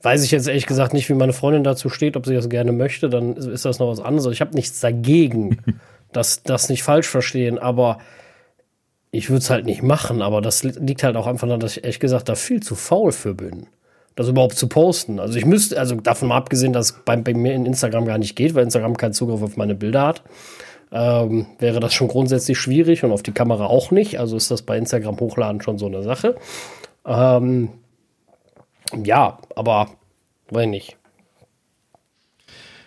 weiß 0.03 0.25
ich 0.25 0.31
jetzt 0.31 0.49
ehrlich 0.49 0.67
gesagt 0.67 0.95
nicht, 0.95 1.09
wie 1.09 1.15
meine 1.15 1.33
Freundin 1.33 1.65
dazu 1.65 1.89
steht, 1.89 2.17
ob 2.17 2.27
sie 2.27 2.35
das 2.35 2.49
gerne 2.49 2.73
möchte, 2.73 3.09
dann 3.09 3.37
ist 3.37 3.65
das 3.65 3.79
noch 3.79 3.89
was 3.89 4.01
anderes. 4.01 4.33
Ich 4.33 4.41
habe 4.41 4.55
nichts 4.55 4.81
dagegen, 4.81 5.59
dass 6.13 6.43
das 6.43 6.69
nicht 6.69 6.83
falsch 6.83 7.09
verstehen, 7.09 7.59
aber 7.59 7.99
ich 9.11 9.29
würde 9.31 9.41
es 9.41 9.51
halt 9.51 9.67
nicht 9.67 9.83
machen, 9.83 10.23
aber 10.23 10.41
das 10.41 10.63
liegt 10.63 11.03
halt 11.03 11.17
auch 11.17 11.27
einfach 11.27 11.47
daran, 11.47 11.61
dass 11.61 11.77
ich 11.77 11.85
ehrlich 11.85 12.01
gesagt 12.01 12.29
da 12.29 12.35
viel 12.35 12.63
zu 12.63 12.75
faul 12.75 13.13
für 13.13 13.35
bin 13.35 13.67
das 14.19 14.27
überhaupt 14.27 14.57
zu 14.57 14.67
posten. 14.67 15.21
Also 15.21 15.39
ich 15.39 15.47
müsste, 15.47 15.79
also 15.79 15.95
davon 15.95 16.27
mal 16.27 16.37
abgesehen, 16.37 16.73
dass 16.73 17.05
bei, 17.05 17.15
bei 17.15 17.35
mir 17.35 17.55
in 17.55 17.67
Instagram 17.67 18.05
gar 18.05 18.19
nicht 18.19 18.35
geht, 18.35 18.57
weil 18.57 18.65
Instagram 18.65 18.97
keinen 18.97 19.13
Zugriff 19.13 19.41
auf 19.43 19.57
meine 19.57 19.77
Bilder 19.77 20.09
hat, 20.09 20.25
ähm, 20.91 21.47
wäre 21.61 21.79
das 21.79 21.95
schon 21.95 22.09
grundsätzlich 22.09 22.59
schwierig 22.59 23.05
und 23.05 23.13
auf 23.13 23.23
die 23.23 23.31
Kamera 23.31 23.67
auch 23.67 23.93
nicht. 23.93 24.19
Also 24.19 24.37
ist 24.37 24.51
das 24.51 24.63
bei 24.63 24.77
Instagram 24.77 25.21
hochladen 25.21 25.61
schon 25.61 25.79
so 25.79 25.87
eine 25.87 26.03
Sache. 26.03 26.35
Ähm, 27.07 27.69
ja, 29.05 29.39
aber 29.55 29.89
weiß 30.51 30.67
nicht. 30.67 30.97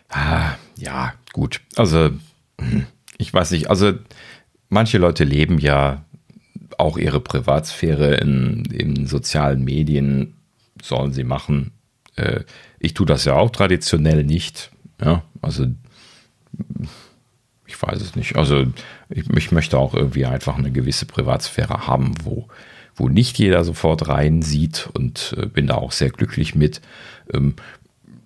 Ah, 0.10 0.56
ja, 0.78 1.14
gut. 1.32 1.62
Also 1.78 2.10
hm, 2.60 2.88
ich 3.18 3.34
weiß 3.34 3.52
nicht. 3.52 3.70
Also 3.70 3.94
manche 4.68 4.98
Leute 4.98 5.24
leben 5.24 5.60
ja 5.60 6.04
auch 6.78 6.98
ihre 6.98 7.22
Privatsphäre 7.22 8.16
in, 8.16 8.66
in 8.66 9.08
sozialen 9.08 9.64
Medien 9.64 10.36
sollen 10.82 11.14
sie 11.14 11.24
machen. 11.24 11.72
Äh, 12.16 12.42
ich 12.80 12.94
tue 12.94 13.06
das 13.06 13.26
ja 13.26 13.36
auch 13.36 13.50
traditionell 13.50 14.24
nicht. 14.24 14.72
Ja, 15.02 15.24
also 15.42 15.68
ich 17.66 17.82
weiß 17.82 18.02
es 18.02 18.16
nicht. 18.16 18.36
Also 18.36 18.66
ich, 19.10 19.30
ich, 19.30 19.52
möchte 19.52 19.78
auch 19.78 19.94
irgendwie 19.94 20.26
einfach 20.26 20.58
eine 20.58 20.72
gewisse 20.72 21.06
Privatsphäre 21.06 21.88
haben, 21.88 22.14
wo, 22.24 22.48
wo 22.96 23.10
nicht 23.10 23.40
jeder 23.40 23.64
sofort 23.64 24.08
rein 24.08 24.42
sieht 24.42 24.90
und 24.94 25.36
äh, 25.38 25.46
bin 25.46 25.68
da 25.68 25.76
auch 25.76 25.92
sehr 25.92 26.10
glücklich 26.10 26.56
mit. 26.56 26.82
Ähm, 27.34 27.56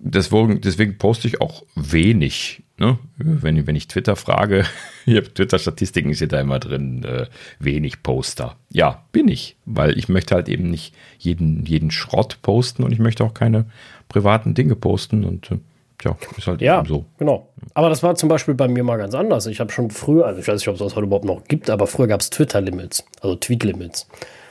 deswegen, 0.00 0.60
deswegen 0.60 0.98
poste 0.98 1.28
ich 1.28 1.40
auch 1.40 1.64
wenig. 1.74 2.62
Ne? 2.78 2.98
Wenn, 3.16 3.66
wenn 3.66 3.76
ich 3.76 3.88
Twitter 3.88 4.16
frage, 4.16 4.64
ich 5.06 5.16
habe 5.16 5.32
Twitter-Statistiken, 5.32 6.14
steht 6.14 6.32
da 6.32 6.40
immer 6.40 6.58
drin, 6.58 7.04
äh, 7.04 7.26
wenig 7.58 8.02
Poster. 8.02 8.56
Ja, 8.70 9.04
bin 9.12 9.28
ich, 9.28 9.56
weil 9.64 9.98
ich 9.98 10.08
möchte 10.08 10.34
halt 10.34 10.48
eben 10.48 10.70
nicht 10.70 10.94
jeden, 11.18 11.64
jeden 11.64 11.90
Schrott 11.90 12.38
posten 12.42 12.82
und 12.82 12.92
ich 12.92 12.98
möchte 12.98 13.24
auch 13.24 13.34
keine 13.34 13.66
privaten 14.08 14.54
Dinge 14.54 14.76
posten 14.76 15.24
und 15.24 15.50
äh, 15.50 15.58
Tja, 15.98 16.16
ist 16.36 16.46
halt 16.46 16.60
ja, 16.60 16.84
so. 16.86 17.06
Genau. 17.18 17.48
Aber 17.72 17.88
das 17.88 18.02
war 18.02 18.14
zum 18.16 18.28
Beispiel 18.28 18.54
bei 18.54 18.68
mir 18.68 18.84
mal 18.84 18.98
ganz 18.98 19.14
anders. 19.14 19.46
Ich 19.46 19.60
habe 19.60 19.72
schon 19.72 19.90
früher, 19.90 20.26
also 20.26 20.40
ich 20.40 20.46
weiß 20.46 20.60
nicht, 20.60 20.68
ob 20.68 20.74
es 20.74 20.80
das 20.80 20.94
heute 20.94 21.06
überhaupt 21.06 21.24
noch 21.24 21.44
gibt, 21.44 21.70
aber 21.70 21.86
früher 21.86 22.06
gab 22.06 22.20
es 22.20 22.28
Twitter-Limits, 22.30 23.06
also 23.22 23.34
Tweet-Limits. 23.36 24.06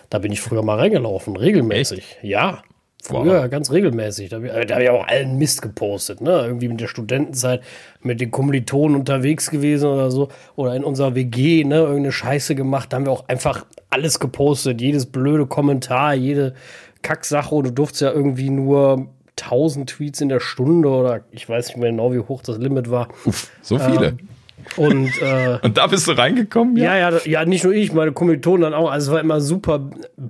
Da 0.10 0.20
bin 0.20 0.32
ich 0.32 0.42
früher 0.42 0.64
mal 0.64 0.78
reingelaufen, 0.80 1.36
regelmäßig. 1.36 2.00
Echt? 2.00 2.24
Ja. 2.24 2.64
Wow. 3.10 3.50
ganz 3.50 3.72
regelmäßig. 3.72 4.30
Da 4.30 4.38
habe 4.38 4.48
ich, 4.48 4.54
hab 4.54 4.80
ich 4.80 4.90
auch 4.90 5.08
allen 5.08 5.38
Mist 5.38 5.62
gepostet. 5.62 6.22
Ne? 6.22 6.44
Irgendwie 6.46 6.68
mit 6.68 6.82
der 6.82 6.88
Studentenzeit 6.88 7.62
mit 8.02 8.22
den 8.22 8.32
Kommilitonen 8.32 8.98
unterwegs 8.98 9.50
gewesen 9.50 9.90
oder 9.90 10.12
so. 10.12 10.30
Oder 10.56 10.76
in 10.76 10.84
unserer 10.84 11.16
WG 11.16 11.64
ne? 11.64 11.78
irgendeine 11.78 12.12
Scheiße 12.12 12.56
gemacht. 12.56 12.92
Da 12.92 12.98
haben 12.98 13.06
wir 13.06 13.12
auch 13.12 13.28
einfach 13.28 13.66
alles 13.90 14.20
gepostet. 14.20 14.82
Jedes 14.82 15.06
blöde 15.06 15.46
Kommentar, 15.46 16.14
jede 16.14 16.54
Kacksache. 17.02 17.64
Du 17.64 17.72
durftest 17.72 18.02
ja 18.02 18.12
irgendwie 18.12 18.50
nur 18.50 19.08
1000 19.40 19.90
Tweets 19.90 20.22
in 20.22 20.30
der 20.30 20.40
Stunde 20.40 20.90
oder 20.90 21.22
ich 21.32 21.48
weiß 21.48 21.68
nicht 21.68 21.78
mehr 21.78 21.92
genau, 21.92 22.14
wie 22.14 22.20
hoch 22.20 22.42
das 22.42 22.58
Limit 22.58 22.90
war. 22.90 23.10
Uff, 23.26 23.52
so 23.62 23.78
viele. 23.78 24.08
Ähm, 24.08 24.18
und, 24.78 25.22
äh, 25.22 25.60
und 25.64 25.78
da 25.78 25.88
bist 25.88 26.08
du 26.08 26.14
reingekommen? 26.14 26.78
Ja? 26.78 26.98
ja, 26.98 27.12
ja, 27.12 27.20
ja, 27.26 27.46
nicht 27.46 27.64
nur 27.64 27.74
ich, 27.74 27.94
meine 27.94 28.12
Kommilitonen 28.12 28.62
dann 28.62 28.74
auch. 28.74 28.90
Also 28.90 29.12
es 29.12 29.14
war 29.14 29.22
immer 29.22 29.42
super 29.42 29.90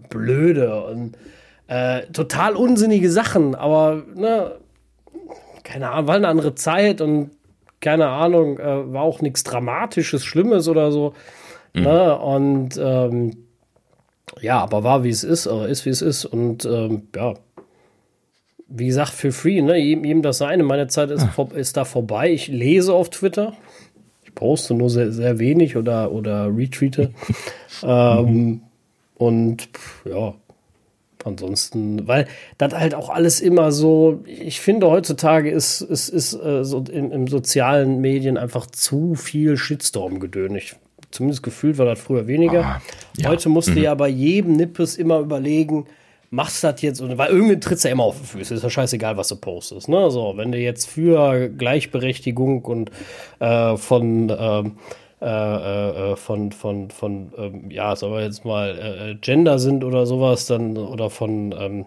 blöde 0.10 0.84
und 0.86 1.18
äh, 1.68 2.04
total 2.08 2.56
unsinnige 2.56 3.12
Sachen, 3.12 3.56
aber 3.56 4.04
ne, 4.16 4.56
keine 5.64 5.92
Ahnung, 5.92 6.08
war 6.08 6.16
eine 6.16 6.28
andere 6.28 6.56
Zeit 6.56 7.02
und 7.02 7.32
keine 7.82 8.08
Ahnung, 8.08 8.60
äh, 8.60 8.94
war 8.94 9.04
auch 9.04 9.22
nichts 9.22 9.44
Dramatisches, 9.44 10.24
Schlimmes 10.24 10.68
oder 10.68 10.92
so. 10.92 11.14
Mhm. 11.74 11.84
Ne? 11.84 12.20
Und 12.20 12.78
ähm, 12.82 13.46
ja, 14.42 14.60
aber 14.60 14.84
war 14.84 15.04
wie 15.04 15.10
es 15.10 15.24
ist, 15.24 15.48
oder 15.48 15.68
ist 15.68 15.86
wie 15.86 15.90
es 15.90 16.02
ist. 16.02 16.26
Und 16.26 16.66
ähm, 16.66 17.08
ja, 17.16 17.34
wie 18.68 18.88
gesagt, 18.88 19.12
für 19.12 19.32
free, 19.32 19.62
ne? 19.62 19.78
Jedem, 19.78 20.06
jedem 20.06 20.22
das 20.22 20.40
seine. 20.40 20.64
Meine 20.64 20.88
Zeit 20.88 21.12
ist, 21.12 21.28
ah. 21.38 21.48
ist 21.54 21.78
da 21.78 21.86
vorbei. 21.86 22.32
Ich 22.32 22.48
lese 22.48 22.94
auf 22.94 23.10
Twitter. 23.10 23.54
Ich 24.24 24.34
poste 24.34 24.74
nur 24.74 24.90
sehr, 24.90 25.12
sehr 25.12 25.40
wenig 25.40 25.78
oder, 25.78 26.12
oder 26.12 26.48
retweete. 26.56 27.12
ähm, 27.84 28.26
mhm. 28.26 28.62
Und 29.16 29.70
ja, 30.06 30.34
ansonsten, 31.26 32.08
weil 32.08 32.28
das 32.58 32.74
halt 32.74 32.96
auch 32.96 33.10
alles 33.10 33.42
immer 33.42 33.72
so, 33.72 34.24
ich 34.26 34.62
finde 34.62 34.90
heutzutage 34.90 35.50
ist, 35.50 35.82
ist, 35.82 36.10
ist 36.10 36.34
äh, 36.34 36.64
so 36.64 36.84
im, 36.92 37.12
im, 37.12 37.28
sozialen 37.28 38.00
Medien 38.00 38.38
einfach 38.38 38.68
zu 38.68 39.16
viel 39.16 39.58
Shitstorm-Gedön. 39.58 40.60
zumindest 41.12 41.44
gefühlt 41.44 41.78
war 41.78 41.86
das 41.86 42.00
früher 42.00 42.28
weniger. 42.28 42.66
Ah, 42.66 42.82
ja. 43.18 43.30
Heute 43.30 43.50
musst 43.50 43.70
mhm. 43.70 43.76
du 43.76 43.82
ja 43.82 43.96
bei 43.96 44.08
jedem 44.08 44.54
Nippes 44.54 44.96
immer 44.96 45.20
überlegen, 45.20 45.86
machst 46.30 46.64
du 46.64 46.68
das 46.72 46.82
jetzt, 46.82 47.18
weil 47.18 47.30
irgendwie 47.30 47.60
trittst 47.60 47.84
du 47.84 47.88
ja 47.88 47.94
immer 47.94 48.04
auf 48.04 48.20
die 48.20 48.28
Füße, 48.28 48.56
ist 48.56 48.64
ja 48.64 48.70
scheißegal, 48.70 49.18
was 49.18 49.28
du 49.30 49.36
postest. 49.36 49.90
Ne? 49.90 50.12
So, 50.12 50.34
wenn 50.36 50.52
du 50.52 50.58
jetzt 50.58 50.90
für 50.90 51.50
Gleichberechtigung 51.50 52.64
und 52.64 52.92
äh, 53.40 53.78
von 53.78 54.36
ähm, 54.38 54.78
äh, 55.22 55.26
äh, 55.26 56.12
äh, 56.12 56.16
von, 56.18 56.52
von, 56.52 56.92
von 56.92 57.32
ähm, 57.38 57.72
ja, 57.72 57.96
sagen 57.96 58.14
wir 58.14 58.24
jetzt 58.24 58.44
mal, 58.44 58.78
äh, 58.78 59.12
äh 59.12 59.16
Gender 59.16 59.60
sind 59.60 59.84
oder 59.84 60.06
sowas, 60.06 60.46
dann, 60.46 60.78
oder 60.78 61.10
von 61.10 61.56
ähm, 61.58 61.86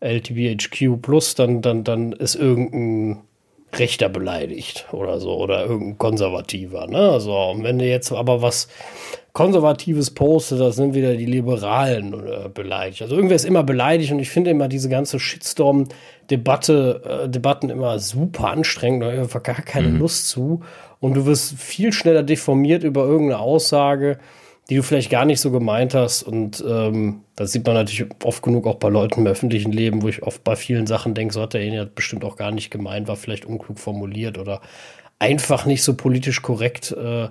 LTBHQ 0.00 1.00
plus, 1.00 1.34
dann, 1.34 1.62
dann, 1.62 1.84
dann 1.84 2.12
ist 2.12 2.34
irgendein 2.34 3.22
Rechter 3.74 4.08
beleidigt 4.08 4.88
oder 4.92 5.20
so, 5.20 5.38
oder 5.38 5.64
irgendein 5.64 5.98
Konservativer, 5.98 6.86
ne? 6.86 7.20
So, 7.20 7.34
und 7.34 7.62
wenn 7.62 7.78
du 7.78 7.86
jetzt 7.86 8.12
aber 8.12 8.42
was 8.42 8.68
Konservatives 9.32 10.10
postet, 10.10 10.60
das 10.60 10.76
sind 10.76 10.94
wieder 10.94 11.16
die 11.16 11.26
Liberalen 11.26 12.12
äh, 12.12 12.48
beleidigt. 12.52 13.02
Also 13.02 13.14
irgendwer 13.14 13.36
ist 13.36 13.44
immer 13.44 13.62
beleidigt 13.62 14.12
und 14.12 14.18
ich 14.18 14.28
finde 14.28 14.50
immer 14.50 14.66
diese 14.66 14.88
ganze 14.88 15.20
Shitstorm-Debatte, 15.20 17.22
äh, 17.24 17.28
Debatten 17.28 17.70
immer 17.70 17.98
super 18.00 18.48
anstrengend, 18.48 19.02
da 19.02 19.06
habe 19.06 19.16
ich 19.16 19.22
einfach 19.22 19.42
gar 19.42 19.62
keine 19.62 19.88
mhm. 19.88 20.00
Lust 20.00 20.28
zu 20.28 20.62
und 21.00 21.14
du 21.14 21.26
wirst 21.26 21.58
viel 21.58 21.92
schneller 21.92 22.22
deformiert 22.22 22.84
über 22.84 23.04
irgendeine 23.04 23.40
Aussage, 23.40 24.18
die 24.68 24.76
du 24.76 24.82
vielleicht 24.82 25.10
gar 25.10 25.24
nicht 25.24 25.40
so 25.40 25.50
gemeint 25.50 25.94
hast. 25.94 26.22
Und 26.22 26.62
ähm, 26.66 27.22
das 27.34 27.52
sieht 27.52 27.66
man 27.66 27.74
natürlich 27.74 28.10
oft 28.22 28.42
genug 28.42 28.66
auch 28.66 28.76
bei 28.76 28.88
Leuten 28.88 29.20
im 29.20 29.26
öffentlichen 29.26 29.72
Leben, 29.72 30.02
wo 30.02 30.08
ich 30.08 30.22
oft 30.22 30.44
bei 30.44 30.54
vielen 30.56 30.86
Sachen 30.86 31.14
denke, 31.14 31.34
so 31.34 31.42
hat 31.42 31.54
derjenige 31.54 31.86
bestimmt 31.86 32.24
auch 32.24 32.36
gar 32.36 32.52
nicht 32.52 32.70
gemeint, 32.70 33.08
war 33.08 33.16
vielleicht 33.16 33.46
unklug 33.46 33.78
formuliert 33.78 34.38
oder 34.38 34.60
einfach 35.18 35.66
nicht 35.66 35.82
so 35.82 35.96
politisch 35.96 36.42
korrekt. 36.42 36.92
Äh, 36.92 37.28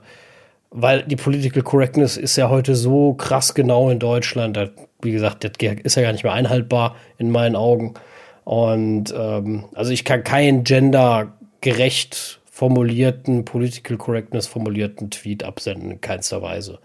weil 0.72 1.04
die 1.04 1.16
Political 1.16 1.64
Correctness 1.64 2.18
ist 2.18 2.36
ja 2.36 2.50
heute 2.50 2.76
so 2.76 3.14
krass 3.14 3.56
genau 3.56 3.90
in 3.90 4.00
Deutschland. 4.00 4.56
Da, 4.56 4.70
wie 5.02 5.12
gesagt, 5.12 5.44
das 5.44 5.52
ist 5.84 5.96
ja 5.96 6.04
gar 6.04 6.12
nicht 6.12 6.24
mehr 6.24 6.34
einhaltbar 6.34 6.96
in 7.18 7.32
meinen 7.32 7.56
Augen. 7.56 7.96
Und 8.44 9.14
ähm, 9.18 9.66
also 9.74 9.91
ich 9.91 10.06
kann 10.06 10.24
kein 10.24 10.64
Gender 10.64 11.34
gerecht 11.62 12.39
formulierten, 12.60 13.45
Political 13.45 13.95
Correctness 13.95 14.48
formulierten 14.48 15.10
Tweet 15.10 15.45
absenden, 15.45 15.91
in 15.91 16.02
keinster 16.02 16.41
Weise. 16.41 16.80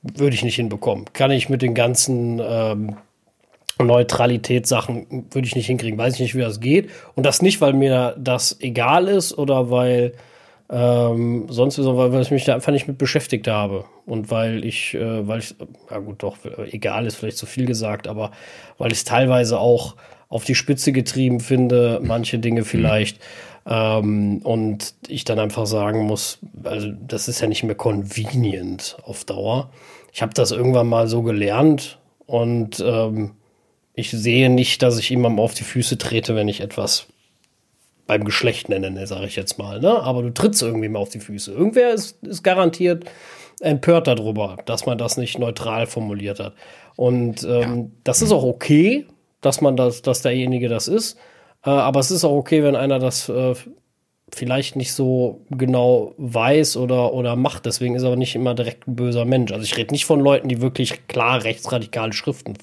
Würde 0.00 0.34
ich 0.34 0.42
nicht 0.42 0.56
hinbekommen. 0.56 1.04
Kann 1.12 1.30
ich 1.30 1.50
mit 1.50 1.60
den 1.60 1.74
ganzen 1.74 2.40
ähm, 2.42 2.96
Neutralitätssachen, 3.78 5.26
würde 5.30 5.46
ich 5.46 5.56
nicht 5.56 5.66
hinkriegen. 5.66 5.98
Weiß 5.98 6.14
ich 6.14 6.20
nicht, 6.20 6.34
wie 6.34 6.40
das 6.40 6.58
geht. 6.58 6.88
Und 7.16 7.26
das 7.26 7.42
nicht, 7.42 7.60
weil 7.60 7.74
mir 7.74 8.16
das 8.18 8.56
egal 8.60 9.08
ist 9.08 9.36
oder 9.36 9.70
weil 9.70 10.14
ähm, 10.70 11.48
sonst, 11.50 11.76
weil, 11.84 12.10
weil 12.14 12.22
ich 12.22 12.30
mich 12.30 12.46
da 12.46 12.54
einfach 12.54 12.72
nicht 12.72 12.88
mit 12.88 12.96
beschäftigt 12.96 13.46
habe. 13.46 13.84
Und 14.06 14.30
weil 14.30 14.64
ich, 14.64 14.94
äh, 14.94 15.28
weil 15.28 15.40
ich, 15.40 15.54
ja 15.90 15.98
gut, 15.98 16.22
doch, 16.22 16.38
egal 16.70 17.04
ist 17.04 17.16
vielleicht 17.16 17.36
zu 17.36 17.44
viel 17.44 17.66
gesagt, 17.66 18.08
aber 18.08 18.30
weil 18.78 18.90
ich 18.90 18.98
es 18.98 19.04
teilweise 19.04 19.58
auch 19.58 19.96
auf 20.30 20.44
die 20.44 20.54
Spitze 20.54 20.92
getrieben 20.92 21.40
finde, 21.40 22.00
manche 22.02 22.38
Dinge 22.38 22.62
mhm. 22.62 22.64
vielleicht. 22.64 23.18
Mhm 23.18 23.53
ähm, 23.66 24.38
und 24.42 24.94
ich 25.08 25.24
dann 25.24 25.38
einfach 25.38 25.66
sagen 25.66 26.06
muss, 26.06 26.38
also 26.64 26.88
das 27.06 27.28
ist 27.28 27.40
ja 27.40 27.48
nicht 27.48 27.64
mehr 27.64 27.74
convenient 27.74 28.96
auf 29.02 29.24
Dauer. 29.24 29.70
ich 30.12 30.22
habe 30.22 30.34
das 30.34 30.50
irgendwann 30.50 30.88
mal 30.88 31.08
so 31.08 31.22
gelernt 31.22 31.98
und 32.26 32.82
ähm, 32.84 33.32
ich 33.94 34.10
sehe 34.10 34.50
nicht, 34.50 34.82
dass 34.82 34.98
ich 34.98 35.10
jemandem 35.10 35.40
auf 35.40 35.54
die 35.54 35.64
Füße 35.64 35.98
trete, 35.98 36.34
wenn 36.34 36.48
ich 36.48 36.60
etwas 36.60 37.06
beim 38.06 38.24
Geschlecht 38.24 38.68
nenne, 38.68 39.06
sage 39.06 39.26
ich 39.26 39.36
jetzt 39.36 39.58
mal. 39.58 39.80
Ne? 39.80 39.90
Aber 39.90 40.22
du 40.22 40.30
trittst 40.30 40.62
irgendwie 40.62 40.88
mal 40.88 40.98
auf 40.98 41.08
die 41.08 41.20
Füße. 41.20 41.52
Irgendwer 41.52 41.94
ist, 41.94 42.22
ist 42.22 42.42
garantiert 42.42 43.04
empört 43.60 44.06
darüber, 44.06 44.58
dass 44.66 44.84
man 44.86 44.98
das 44.98 45.16
nicht 45.16 45.38
neutral 45.38 45.86
formuliert 45.86 46.40
hat. 46.40 46.54
Und 46.96 47.44
ähm, 47.44 47.78
ja. 47.78 47.86
das 48.04 48.20
ist 48.20 48.32
auch 48.32 48.44
okay, 48.44 49.06
dass 49.40 49.60
man 49.60 49.76
das, 49.76 50.02
dass 50.02 50.22
derjenige 50.22 50.68
das 50.68 50.88
ist. 50.88 51.18
Äh, 51.64 51.70
aber 51.70 52.00
es 52.00 52.10
ist 52.10 52.24
auch 52.24 52.36
okay, 52.36 52.62
wenn 52.62 52.76
einer 52.76 52.98
das 52.98 53.28
äh, 53.28 53.54
vielleicht 54.34 54.76
nicht 54.76 54.92
so 54.92 55.42
genau 55.50 56.14
weiß 56.16 56.76
oder, 56.76 57.12
oder 57.12 57.36
macht. 57.36 57.66
Deswegen 57.66 57.94
ist 57.94 58.02
er 58.02 58.08
aber 58.08 58.16
nicht 58.16 58.34
immer 58.34 58.54
direkt 58.54 58.88
ein 58.88 58.96
böser 58.96 59.24
Mensch. 59.24 59.52
Also 59.52 59.64
ich 59.64 59.76
rede 59.76 59.92
nicht 59.92 60.04
von 60.04 60.20
Leuten, 60.20 60.48
die 60.48 60.60
wirklich 60.60 61.06
klar 61.06 61.44
rechtsradikale 61.44 62.12
Schriften 62.12 62.54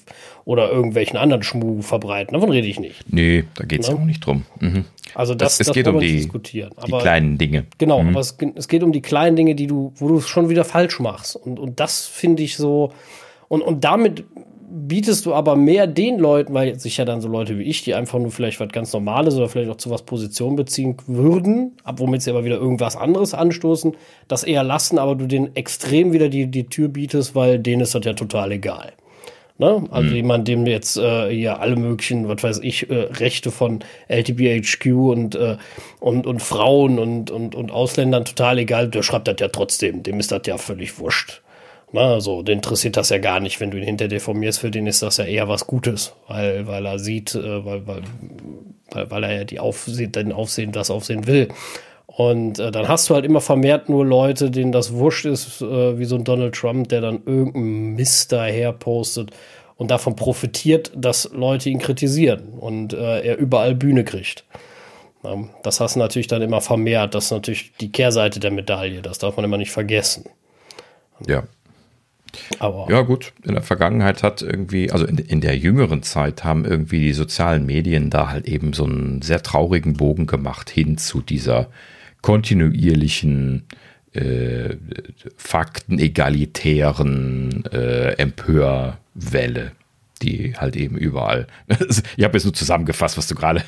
oder 0.44 0.70
irgendwelchen 0.70 1.16
anderen 1.16 1.42
Schmuh 1.42 1.82
verbreiten. 1.82 2.34
Davon 2.34 2.50
rede 2.50 2.66
ich 2.66 2.78
nicht. 2.78 3.04
Nee, 3.12 3.44
da 3.54 3.64
geht 3.64 3.80
es 3.80 3.88
ja? 3.88 3.94
auch 3.94 4.04
nicht 4.04 4.24
drum. 4.24 4.44
Mhm. 4.60 4.84
Also 5.14 5.34
das, 5.34 5.58
das, 5.58 5.68
es 5.68 5.74
geht 5.74 5.88
um 5.88 6.00
die, 6.00 6.28
die 6.28 6.92
kleinen 6.98 7.38
Dinge. 7.38 7.66
Genau, 7.78 8.02
mhm. 8.02 8.10
aber 8.10 8.20
es, 8.20 8.36
es, 8.54 8.68
geht 8.68 8.82
um 8.82 8.92
die 8.92 9.02
kleinen 9.02 9.36
Dinge, 9.36 9.54
die 9.54 9.66
du, 9.66 9.92
wo 9.96 10.08
du 10.08 10.18
es 10.18 10.28
schon 10.28 10.48
wieder 10.48 10.64
falsch 10.64 11.00
machst. 11.00 11.36
Und, 11.36 11.58
und 11.58 11.80
das 11.80 12.06
finde 12.06 12.42
ich 12.42 12.56
so. 12.56 12.92
Und, 13.48 13.62
und 13.62 13.84
damit 13.84 14.24
bietest 14.74 15.26
du 15.26 15.34
aber 15.34 15.54
mehr 15.54 15.86
den 15.86 16.18
Leuten, 16.18 16.54
weil 16.54 16.78
sich 16.78 16.96
ja 16.96 17.04
dann 17.04 17.20
so 17.20 17.28
Leute 17.28 17.58
wie 17.58 17.64
ich, 17.64 17.84
die 17.84 17.94
einfach 17.94 18.18
nur 18.18 18.30
vielleicht 18.30 18.58
was 18.58 18.70
ganz 18.70 18.92
Normales 18.92 19.36
oder 19.36 19.48
vielleicht 19.48 19.70
auch 19.70 19.76
zu 19.76 19.90
was 19.90 20.02
Position 20.02 20.56
beziehen 20.56 20.96
würden, 21.06 21.76
ab 21.84 22.00
womit 22.00 22.22
sie 22.22 22.30
aber 22.30 22.44
wieder 22.44 22.56
irgendwas 22.56 22.96
anderes 22.96 23.34
anstoßen, 23.34 23.94
das 24.28 24.44
eher 24.44 24.64
lassen, 24.64 24.98
aber 24.98 25.14
du 25.14 25.26
denen 25.26 25.54
extrem 25.54 26.12
wieder 26.12 26.28
die, 26.28 26.46
die 26.46 26.64
Tür 26.64 26.88
bietest, 26.88 27.34
weil 27.34 27.58
denen 27.58 27.82
ist 27.82 27.94
das 27.94 28.04
ja 28.04 28.14
total 28.14 28.52
egal. 28.52 28.92
Ne? 29.58 29.84
Also 29.90 30.08
mhm. 30.08 30.16
jemand, 30.16 30.48
dem 30.48 30.66
jetzt 30.66 30.96
äh, 30.96 31.28
hier 31.28 31.60
alle 31.60 31.76
möglichen, 31.76 32.26
was 32.26 32.42
weiß 32.42 32.60
ich, 32.60 32.88
äh, 32.90 32.94
Rechte 32.94 33.50
von 33.50 33.80
LTBHQ 34.08 34.86
und, 34.86 35.34
äh, 35.34 35.56
und, 36.00 36.26
und 36.26 36.40
Frauen 36.40 36.98
und, 36.98 37.30
und, 37.30 37.54
und 37.54 37.70
Ausländern 37.70 38.24
total 38.24 38.58
egal, 38.58 38.88
der 38.88 39.02
schreibt 39.02 39.28
das 39.28 39.36
ja 39.38 39.48
trotzdem, 39.48 40.02
dem 40.02 40.18
ist 40.18 40.32
das 40.32 40.42
ja 40.46 40.56
völlig 40.56 40.98
wurscht. 40.98 41.41
Na, 41.94 42.20
so, 42.20 42.42
den 42.42 42.58
interessiert 42.58 42.96
das 42.96 43.10
ja 43.10 43.18
gar 43.18 43.38
nicht, 43.38 43.60
wenn 43.60 43.70
du 43.70 43.76
ihn 43.76 43.84
hinter 43.84 44.08
deformierst, 44.08 44.60
für 44.60 44.70
den 44.70 44.86
ist 44.86 45.02
das 45.02 45.18
ja 45.18 45.24
eher 45.24 45.48
was 45.48 45.66
Gutes, 45.66 46.14
weil, 46.26 46.66
weil 46.66 46.86
er 46.86 46.98
sieht, 46.98 47.34
äh, 47.34 47.64
weil, 47.64 47.86
weil, 47.86 48.02
weil, 49.10 49.24
er 49.24 49.36
ja 49.36 49.44
die 49.44 49.60
Aufsehen, 49.60 50.10
den 50.10 50.32
Aufsehen, 50.32 50.72
das 50.72 50.90
Aufsehen 50.90 51.26
will. 51.26 51.48
Und 52.06 52.58
äh, 52.58 52.70
dann 52.70 52.88
hast 52.88 53.10
du 53.10 53.14
halt 53.14 53.26
immer 53.26 53.42
vermehrt 53.42 53.90
nur 53.90 54.06
Leute, 54.06 54.50
denen 54.50 54.72
das 54.72 54.94
wurscht 54.94 55.26
ist, 55.26 55.60
äh, 55.60 55.98
wie 55.98 56.06
so 56.06 56.16
ein 56.16 56.24
Donald 56.24 56.54
Trump, 56.54 56.88
der 56.88 57.02
dann 57.02 57.22
irgendeinen 57.26 57.94
Mist 57.94 58.32
daher 58.32 58.72
postet 58.72 59.30
und 59.76 59.90
davon 59.90 60.16
profitiert, 60.16 60.92
dass 60.94 61.30
Leute 61.32 61.68
ihn 61.68 61.78
kritisieren 61.78 62.54
und 62.58 62.94
äh, 62.94 63.20
er 63.20 63.36
überall 63.36 63.74
Bühne 63.74 64.04
kriegt. 64.04 64.44
Ähm, 65.24 65.50
das 65.62 65.80
hast 65.80 65.96
du 65.96 66.00
natürlich 66.00 66.26
dann 66.26 66.42
immer 66.42 66.62
vermehrt. 66.62 67.14
Das 67.14 67.26
ist 67.26 67.30
natürlich 67.32 67.72
die 67.80 67.92
Kehrseite 67.92 68.40
der 68.40 68.50
Medaille. 68.50 69.02
Das 69.02 69.18
darf 69.18 69.36
man 69.36 69.44
immer 69.44 69.58
nicht 69.58 69.72
vergessen. 69.72 70.24
Ja, 71.26 71.44
aber 72.58 72.86
ja, 72.90 73.02
gut, 73.02 73.32
in 73.44 73.52
der 73.52 73.62
Vergangenheit 73.62 74.22
hat 74.22 74.42
irgendwie, 74.42 74.90
also 74.90 75.06
in, 75.06 75.18
in 75.18 75.40
der 75.40 75.56
jüngeren 75.56 76.02
Zeit 76.02 76.44
haben 76.44 76.64
irgendwie 76.64 77.00
die 77.00 77.12
sozialen 77.12 77.66
Medien 77.66 78.10
da 78.10 78.30
halt 78.30 78.46
eben 78.46 78.72
so 78.72 78.84
einen 78.84 79.22
sehr 79.22 79.42
traurigen 79.42 79.94
Bogen 79.94 80.26
gemacht 80.26 80.70
hin 80.70 80.98
zu 80.98 81.20
dieser 81.20 81.68
kontinuierlichen, 82.22 83.64
äh, 84.12 84.76
faktenegalitären 85.36 87.64
äh, 87.72 88.12
Empörwelle, 88.14 89.72
die 90.20 90.54
halt 90.56 90.76
eben 90.76 90.96
überall. 90.96 91.46
ich 92.16 92.24
habe 92.24 92.36
jetzt 92.36 92.44
nur 92.44 92.54
zusammengefasst, 92.54 93.18
was 93.18 93.26
du 93.26 93.34
gerade 93.34 93.62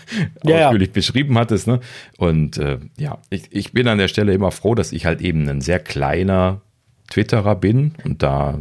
ja, 0.45 0.66
ausführlich 0.66 0.89
ja. 0.89 0.95
beschrieben 0.95 1.39
hattest. 1.39 1.66
Ne? 1.66 1.81
Und 2.19 2.59
äh, 2.59 2.78
ja, 2.97 3.19
ich, 3.31 3.45
ich 3.51 3.73
bin 3.73 3.89
an 3.89 3.99
der 3.99 4.09
Stelle 4.09 4.35
immer 4.35 4.51
froh, 4.51 4.74
dass 4.74 4.93
ich 4.93 5.07
halt 5.07 5.20
eben 5.20 5.49
ein 5.49 5.61
sehr 5.61 5.81
kleiner 5.81 6.61
Twitterer 7.10 7.55
bin 7.56 7.93
und 8.05 8.22
da 8.22 8.60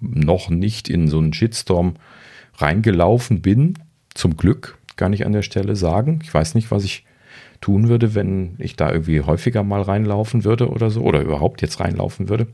noch 0.00 0.50
nicht 0.50 0.88
in 0.88 1.08
so 1.08 1.18
einen 1.18 1.32
Shitstorm 1.32 1.94
reingelaufen 2.56 3.42
bin. 3.42 3.74
Zum 4.14 4.36
Glück 4.36 4.78
kann 4.96 5.12
ich 5.12 5.26
an 5.26 5.32
der 5.32 5.42
Stelle 5.42 5.76
sagen. 5.76 6.20
Ich 6.22 6.32
weiß 6.32 6.54
nicht, 6.54 6.70
was 6.70 6.84
ich 6.84 7.04
tun 7.60 7.88
würde, 7.88 8.14
wenn 8.14 8.54
ich 8.58 8.76
da 8.76 8.90
irgendwie 8.90 9.20
häufiger 9.20 9.62
mal 9.62 9.82
reinlaufen 9.82 10.44
würde 10.44 10.68
oder 10.70 10.90
so 10.90 11.02
oder 11.02 11.20
überhaupt 11.20 11.62
jetzt 11.62 11.80
reinlaufen 11.80 12.28
würde. 12.28 12.46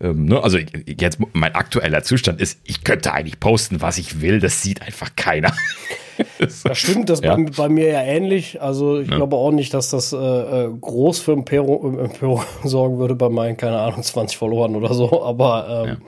Ähm, 0.00 0.24
ne? 0.24 0.42
Also 0.42 0.58
jetzt 0.58 1.18
mein 1.32 1.54
aktueller 1.54 2.02
Zustand 2.02 2.40
ist, 2.40 2.60
ich 2.64 2.84
könnte 2.84 3.12
eigentlich 3.12 3.40
posten, 3.40 3.80
was 3.80 3.98
ich 3.98 4.20
will. 4.20 4.40
Das 4.40 4.62
sieht 4.62 4.82
einfach 4.82 5.14
keiner. 5.16 5.52
das 6.38 6.64
stimmt, 6.72 7.10
das 7.10 7.20
ja. 7.20 7.36
bei, 7.36 7.44
bei, 7.44 7.68
mir 7.68 7.88
ja 7.88 8.02
ähnlich. 8.02 8.60
Also 8.60 9.00
ich 9.00 9.08
ja. 9.08 9.16
glaube 9.16 9.36
auch 9.36 9.50
nicht, 9.50 9.74
dass 9.74 9.90
das 9.90 10.12
äh, 10.12 10.16
äh 10.16 10.70
groß 10.80 11.20
für 11.20 11.32
Empörung, 11.32 11.98
Empörung 11.98 12.42
sorgen 12.64 12.98
würde 12.98 13.14
bei 13.14 13.28
meinen, 13.28 13.56
keine 13.56 13.78
Ahnung, 13.78 14.02
20 14.02 14.36
verloren 14.36 14.76
oder 14.76 14.94
so. 14.94 15.22
Aber 15.24 15.86
ähm, 15.86 15.98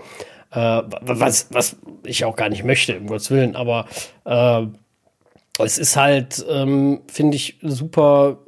ja. 0.54 0.80
äh, 0.80 0.84
was, 1.02 1.48
was 1.50 1.76
ich 2.04 2.24
auch 2.24 2.36
gar 2.36 2.48
nicht 2.48 2.64
möchte, 2.64 2.98
um 2.98 3.06
Gottes 3.06 3.30
Willen. 3.30 3.56
Aber 3.56 3.86
äh, 4.24 4.62
es 5.62 5.78
ist 5.78 5.96
halt, 5.96 6.44
ähm, 6.48 7.02
finde 7.06 7.36
ich, 7.36 7.58
super 7.62 8.38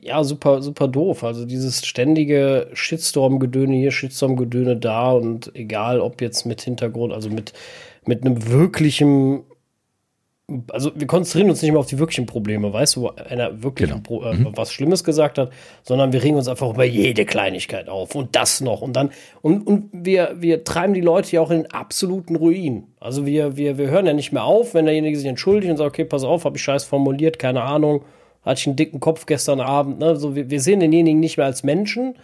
ja, 0.00 0.24
super, 0.24 0.62
super 0.62 0.88
doof. 0.88 1.24
Also 1.24 1.44
dieses 1.44 1.86
ständige 1.86 2.68
Shitstorm-Gedöne 2.72 3.76
hier, 3.76 3.90
Shitstorm-Gedöne 3.90 4.76
da 4.76 5.12
und 5.12 5.54
egal 5.54 6.00
ob 6.00 6.20
jetzt 6.20 6.46
mit 6.46 6.60
Hintergrund, 6.62 7.12
also 7.12 7.30
mit, 7.30 7.52
mit 8.04 8.24
einem 8.24 8.48
wirklichen 8.48 9.44
also 10.70 10.90
wir 10.94 11.06
konzentrieren 11.06 11.48
uns 11.48 11.62
nicht 11.62 11.70
mehr 11.70 11.80
auf 11.80 11.86
die 11.86 11.98
wirklichen 11.98 12.26
Probleme, 12.26 12.70
weißt 12.70 12.96
du, 12.96 13.02
wo 13.02 13.08
einer 13.08 13.62
wirklich 13.62 13.90
genau. 13.90 14.22
Äh, 14.30 14.34
mhm. 14.34 14.52
was 14.54 14.72
Schlimmes 14.72 15.02
gesagt 15.02 15.38
hat, 15.38 15.50
sondern 15.82 16.12
wir 16.12 16.22
regen 16.22 16.36
uns 16.36 16.48
einfach 16.48 16.68
über 16.68 16.84
jede 16.84 17.24
Kleinigkeit 17.24 17.88
auf 17.88 18.14
und 18.14 18.36
das 18.36 18.60
noch 18.60 18.82
und 18.82 18.94
dann 18.94 19.10
und, 19.40 19.66
und 19.66 19.88
wir, 19.92 20.34
wir 20.38 20.62
treiben 20.62 20.92
die 20.92 21.00
Leute 21.00 21.36
ja 21.36 21.40
auch 21.40 21.50
in 21.50 21.62
den 21.62 21.70
absoluten 21.70 22.36
Ruin. 22.36 22.88
Also 23.00 23.24
wir, 23.24 23.56
wir, 23.56 23.78
wir 23.78 23.88
hören 23.88 24.04
ja 24.04 24.12
nicht 24.12 24.32
mehr 24.32 24.44
auf, 24.44 24.74
wenn 24.74 24.84
derjenige 24.84 25.16
sich 25.16 25.26
entschuldigt 25.26 25.70
und 25.70 25.78
sagt, 25.78 25.88
okay, 25.88 26.04
pass 26.04 26.24
auf, 26.24 26.44
habe 26.44 26.58
ich 26.58 26.62
scheiß 26.62 26.84
formuliert, 26.84 27.38
keine 27.38 27.62
Ahnung, 27.62 28.04
hatte 28.44 28.60
ich 28.60 28.66
einen 28.66 28.76
dicken 28.76 29.00
Kopf 29.00 29.26
gestern 29.26 29.60
Abend. 29.60 29.98
Ne? 29.98 30.16
So, 30.16 30.34
wir, 30.34 30.50
wir 30.50 30.60
sehen 30.60 30.80
denjenigen 30.80 31.20
nicht 31.20 31.36
mehr 31.36 31.46
als 31.46 31.62
Menschen, 31.62 32.14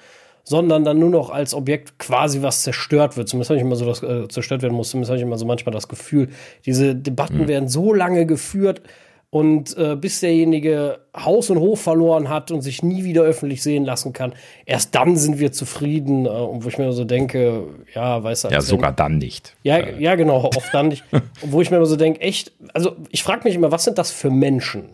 sondern 0.45 0.85
dann 0.85 0.99
nur 0.99 1.11
noch 1.11 1.31
als 1.31 1.55
Objekt 1.55 1.99
quasi 1.99 2.43
was 2.43 2.63
zerstört 2.63 3.17
wird. 3.17 3.29
Zumindest 3.29 3.51
habe 3.51 3.59
ich 3.59 3.65
immer 3.65 3.77
so 3.77 3.85
das 3.85 4.03
äh, 4.03 4.29
zerstört 4.29 4.63
werden 4.63 4.75
muss. 4.75 4.91
Zumindest 4.91 5.11
habe 5.11 5.19
ich 5.19 5.23
immer 5.23 5.39
so 5.39 5.47
manchmal 5.47 5.73
das 5.73 5.89
Gefühl, 5.89 6.29
diese 6.67 6.95
Debatten 6.95 7.43
mhm. 7.43 7.49
werden 7.49 7.69
so 7.69 7.95
lange 7.95 8.27
geführt 8.27 8.83
und 9.31 9.77
äh, 9.79 9.95
bis 9.95 10.21
derjenige 10.21 10.99
Haus 11.17 11.51
und 11.51 11.61
Hof 11.61 11.81
verloren 11.81 12.29
hat 12.29 12.51
und 12.51 12.63
sich 12.63 12.83
nie 12.83 13.05
wieder 13.05 13.23
öffentlich 13.23 13.63
sehen 13.63 13.85
lassen 13.85 14.13
kann, 14.13 14.33
erst 14.67 14.95
dann 14.97 15.17
sind 15.17 15.39
wir 15.39 15.53
zufrieden. 15.53 16.27
Äh, 16.27 16.31
und 16.31 16.65
wo 16.65 16.69
ich 16.69 16.79
mir 16.79 16.93
so 16.93 17.05
denke, 17.05 17.63
ja, 17.95 18.23
weißt 18.23 18.45
du. 18.45 18.49
Ja, 18.49 18.61
sogar 18.61 18.93
dann 18.93 19.19
nicht. 19.19 19.55
Ja, 19.63 19.79
äh. 19.79 20.03
ja, 20.03 20.17
genau, 20.17 20.45
oft 20.45 20.75
dann 20.75 20.89
nicht. 20.89 21.05
wo 21.43 21.61
ich 21.61 21.71
mir 21.71 21.85
so 21.87 21.95
denke, 21.95 22.21
echt, 22.21 22.53
also 22.75 22.97
ich 23.11 23.23
frage 23.23 23.45
mich 23.45 23.55
immer, 23.55 23.71
was 23.71 23.85
sind 23.85 23.99
das 23.99 24.11
für 24.11 24.31
Menschen? 24.31 24.87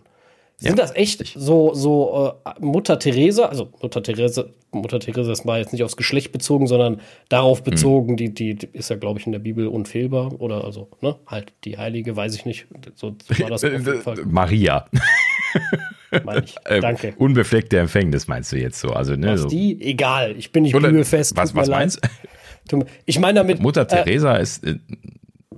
Sind 0.59 0.71
ja, 0.71 0.75
das 0.75 0.95
echt 0.95 1.21
richtig. 1.21 1.35
so, 1.39 1.75
so 1.75 2.33
äh, 2.43 2.49
Mutter 2.59 2.97
Theresa, 2.97 3.45
also 3.45 3.69
Mutter 3.79 4.01
Theresa, 4.01 4.45
Mutter 4.71 4.99
Theresa 4.99 5.31
ist 5.31 5.45
mal 5.45 5.59
jetzt 5.59 5.71
nicht 5.71 5.83
aufs 5.83 5.97
Geschlecht 5.97 6.31
bezogen, 6.31 6.65
sondern 6.65 6.99
darauf 7.29 7.59
hm. 7.59 7.65
bezogen, 7.65 8.11
mhm. 8.13 8.17
die, 8.17 8.33
die, 8.33 8.55
die, 8.55 8.69
ist 8.73 8.89
ja, 8.89 8.95
glaube 8.95 9.19
ich, 9.19 9.27
in 9.27 9.33
der 9.33 9.39
Bibel 9.39 9.67
unfehlbar 9.67 10.41
oder 10.41 10.63
also, 10.63 10.89
ne, 11.01 11.15
halt 11.27 11.53
die 11.63 11.77
Heilige, 11.77 12.15
weiß 12.15 12.33
ich 12.33 12.45
nicht. 12.45 12.65
So 12.95 13.15
war 13.37 13.49
das 13.51 13.63
auf 13.63 13.71
jeden 13.71 14.01
Fall. 14.01 14.25
Maria. 14.25 14.87
Meine 16.23 16.43
ich. 16.43 16.55
Ähm, 16.67 16.81
Danke. 16.81 17.13
Unbefleckte 17.17 17.77
Empfängnis 17.77 18.27
meinst 18.27 18.51
du 18.51 18.57
jetzt 18.57 18.79
so? 18.79 18.89
Also, 18.89 19.15
ne, 19.15 19.33
was 19.33 19.41
so. 19.41 19.49
die? 19.49 19.79
Egal, 19.79 20.35
ich 20.37 20.51
bin 20.51 20.63
nicht 20.63 20.73
oder, 20.73 20.87
bibelfest. 20.87 21.37
Was, 21.37 21.53
was 21.53 21.69
meinst 21.69 22.03
du? 22.03 22.09
Ich 23.05 23.17
meine 23.17 23.39
damit. 23.39 23.61
Mutter 23.61 23.83
äh, 23.83 23.85
Teresa 23.85 24.35
ist. 24.35 24.65
Äh, 24.65 24.79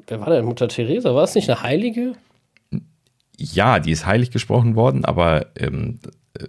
wer 0.07 0.21
war 0.21 0.29
denn 0.29 0.45
Mutter 0.45 0.67
Teresa? 0.67 1.15
War 1.15 1.23
es 1.23 1.33
nicht 1.33 1.49
eine 1.49 1.63
Heilige? 1.63 2.13
Ja, 3.39 3.79
die 3.79 3.91
ist 3.91 4.05
heilig 4.05 4.31
gesprochen 4.31 4.75
worden, 4.75 5.05
aber 5.05 5.47
ähm, 5.57 5.99
äh, 6.37 6.45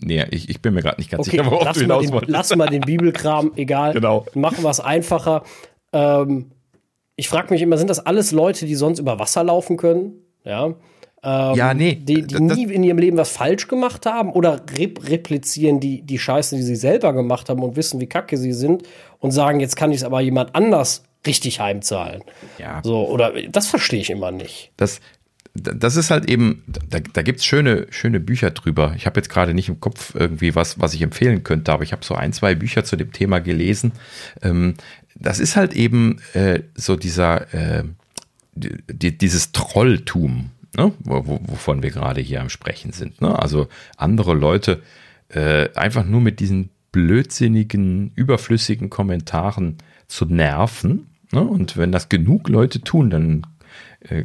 nee, 0.00 0.24
ich, 0.30 0.48
ich 0.48 0.62
bin 0.62 0.74
mir 0.74 0.82
gerade 0.82 1.00
nicht 1.00 1.10
ganz 1.10 1.26
okay, 1.26 1.38
sicher, 1.38 1.46
worauf 1.50 1.64
lass 1.64 1.76
du 1.76 1.82
hinaus 1.82 2.10
wolltest. 2.10 2.32
Lass 2.32 2.56
mal 2.56 2.68
den 2.68 2.80
Bibelkram, 2.80 3.52
egal. 3.56 3.92
Genau. 3.92 4.26
Machen 4.34 4.62
wir 4.62 4.70
es 4.70 4.80
einfacher. 4.80 5.42
Ähm, 5.92 6.52
ich 7.16 7.28
frage 7.28 7.52
mich 7.52 7.62
immer, 7.62 7.76
sind 7.76 7.90
das 7.90 8.04
alles 8.04 8.32
Leute, 8.32 8.66
die 8.66 8.74
sonst 8.74 8.98
über 8.98 9.18
Wasser 9.18 9.44
laufen 9.44 9.76
können? 9.76 10.14
Ja. 10.44 10.74
Ähm, 11.24 11.54
ja, 11.54 11.74
nee. 11.74 11.94
Die, 11.94 12.26
die 12.26 12.40
nie 12.40 12.64
in 12.64 12.82
ihrem 12.82 12.98
Leben 12.98 13.16
was 13.16 13.30
falsch 13.30 13.68
gemacht 13.68 14.06
haben 14.06 14.32
oder 14.32 14.62
rep 14.76 15.08
replizieren 15.08 15.78
die, 15.78 16.02
die 16.02 16.18
Scheiße, 16.18 16.56
die 16.56 16.62
sie 16.62 16.74
selber 16.74 17.12
gemacht 17.12 17.48
haben 17.48 17.62
und 17.62 17.76
wissen, 17.76 18.00
wie 18.00 18.08
kacke 18.08 18.36
sie 18.36 18.52
sind 18.52 18.82
und 19.20 19.30
sagen, 19.30 19.60
jetzt 19.60 19.76
kann 19.76 19.92
ich 19.92 19.98
es 19.98 20.04
aber 20.04 20.20
jemand 20.20 20.54
anders 20.56 21.04
richtig 21.24 21.60
heimzahlen. 21.60 22.24
Ja. 22.58 22.80
So, 22.82 23.06
oder 23.06 23.32
das 23.48 23.68
verstehe 23.68 24.00
ich 24.00 24.10
immer 24.10 24.32
nicht. 24.32 24.72
Das, 24.76 25.00
das 25.54 25.96
ist 25.96 26.10
halt 26.10 26.30
eben, 26.30 26.64
da, 26.66 27.00
da 27.00 27.22
gibt 27.22 27.40
es 27.40 27.44
schöne, 27.44 27.86
schöne 27.90 28.20
Bücher 28.20 28.50
drüber. 28.50 28.94
Ich 28.96 29.06
habe 29.06 29.20
jetzt 29.20 29.28
gerade 29.28 29.52
nicht 29.52 29.68
im 29.68 29.80
Kopf 29.80 30.14
irgendwie 30.14 30.54
was, 30.54 30.80
was 30.80 30.94
ich 30.94 31.02
empfehlen 31.02 31.42
könnte, 31.44 31.72
aber 31.72 31.82
ich 31.82 31.92
habe 31.92 32.04
so 32.04 32.14
ein, 32.14 32.32
zwei 32.32 32.54
Bücher 32.54 32.84
zu 32.84 32.96
dem 32.96 33.12
Thema 33.12 33.38
gelesen. 33.40 33.92
Ähm, 34.40 34.74
das 35.14 35.40
ist 35.40 35.56
halt 35.56 35.74
eben 35.74 36.20
äh, 36.32 36.60
so 36.74 36.96
dieser, 36.96 37.52
äh, 37.52 37.84
die, 38.54 39.16
dieses 39.16 39.52
Trolltum, 39.52 40.50
ne? 40.76 40.92
wovon 41.04 41.82
wir 41.82 41.90
gerade 41.90 42.22
hier 42.22 42.40
am 42.40 42.48
Sprechen 42.48 42.92
sind. 42.92 43.20
Ne? 43.20 43.38
Also 43.38 43.68
andere 43.96 44.34
Leute 44.34 44.82
äh, 45.28 45.68
einfach 45.74 46.04
nur 46.04 46.22
mit 46.22 46.40
diesen 46.40 46.70
blödsinnigen, 46.92 48.12
überflüssigen 48.14 48.88
Kommentaren 48.88 49.78
zu 50.08 50.24
nerven. 50.24 51.08
Ne? 51.30 51.42
Und 51.42 51.76
wenn 51.76 51.92
das 51.92 52.08
genug 52.08 52.48
Leute 52.48 52.80
tun, 52.80 53.10
dann 53.10 53.46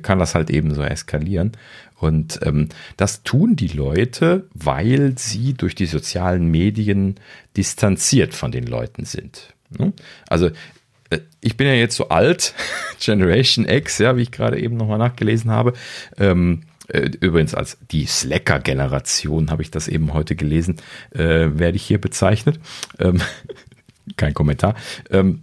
kann 0.02 0.20
das 0.20 0.36
halt 0.36 0.50
eben 0.50 0.74
so 0.74 0.82
eskalieren. 0.82 1.52
Und 1.96 2.40
ähm, 2.44 2.70
das 2.96 3.24
tun 3.24 3.56
die 3.56 3.70
Leute, 3.70 4.48
weil 4.54 5.18
sie 5.18 5.54
durch 5.54 5.76
die 5.76 5.88
sozialen 5.88 6.50
Medien 6.50 7.16
distanziert 7.56 8.34
von 8.36 8.52
den 8.52 8.68
Leuten 8.68 9.06
sind. 9.06 9.54
Ne? 9.78 9.94
Also 10.30 10.52
äh, 11.10 11.20
ich 11.42 11.58
bin 11.58 11.68
ja 11.68 11.74
jetzt 11.74 11.96
so 11.96 12.10
alt, 12.10 12.54
Generation 13.00 13.68
X, 13.68 13.98
ja, 13.98 14.16
wie 14.16 14.22
ich 14.22 14.32
gerade 14.32 14.60
eben 14.60 14.78
nochmal 14.78 15.00
nachgelesen 15.00 15.50
habe. 15.52 15.74
Ähm, 16.18 16.62
äh, 16.88 17.10
übrigens 17.20 17.54
als 17.54 17.78
die 17.92 18.06
Slacker-Generation 18.06 19.50
habe 19.50 19.62
ich 19.62 19.72
das 19.72 19.88
eben 19.88 20.14
heute 20.14 20.36
gelesen, 20.36 20.78
äh, 21.12 21.50
werde 21.54 21.78
ich 21.78 21.84
hier 21.84 22.00
bezeichnet. 22.00 22.60
Ähm, 23.00 23.22
kein 24.18 24.34
Kommentar. 24.34 24.76
Ähm, 25.10 25.42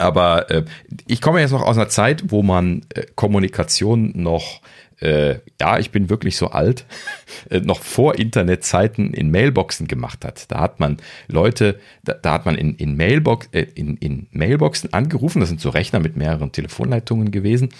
aber 0.00 0.50
äh, 0.50 0.64
ich 1.06 1.20
komme 1.20 1.40
jetzt 1.40 1.52
noch 1.52 1.62
aus 1.62 1.76
einer 1.76 1.88
Zeit, 1.88 2.24
wo 2.28 2.42
man 2.42 2.82
äh, 2.94 3.04
Kommunikation 3.14 4.12
noch 4.14 4.60
äh, 5.00 5.38
ja, 5.58 5.78
ich 5.78 5.90
bin 5.90 6.10
wirklich 6.10 6.36
so 6.36 6.48
alt, 6.48 6.84
äh, 7.50 7.60
noch 7.60 7.80
vor 7.80 8.18
Internetzeiten 8.18 9.14
in 9.14 9.30
Mailboxen 9.30 9.88
gemacht 9.88 10.24
hat. 10.24 10.50
Da 10.50 10.60
hat 10.60 10.78
man 10.78 10.98
Leute, 11.26 11.80
da, 12.04 12.14
da 12.14 12.34
hat 12.34 12.46
man 12.46 12.56
in, 12.56 12.74
in, 12.76 12.96
Mailbox, 12.96 13.48
äh, 13.52 13.66
in, 13.74 13.96
in 13.96 14.26
Mailboxen 14.32 14.92
angerufen, 14.92 15.40
das 15.40 15.48
sind 15.48 15.60
so 15.60 15.70
Rechner 15.70 16.00
mit 16.00 16.16
mehreren 16.16 16.52
Telefonleitungen 16.52 17.30
gewesen 17.30 17.70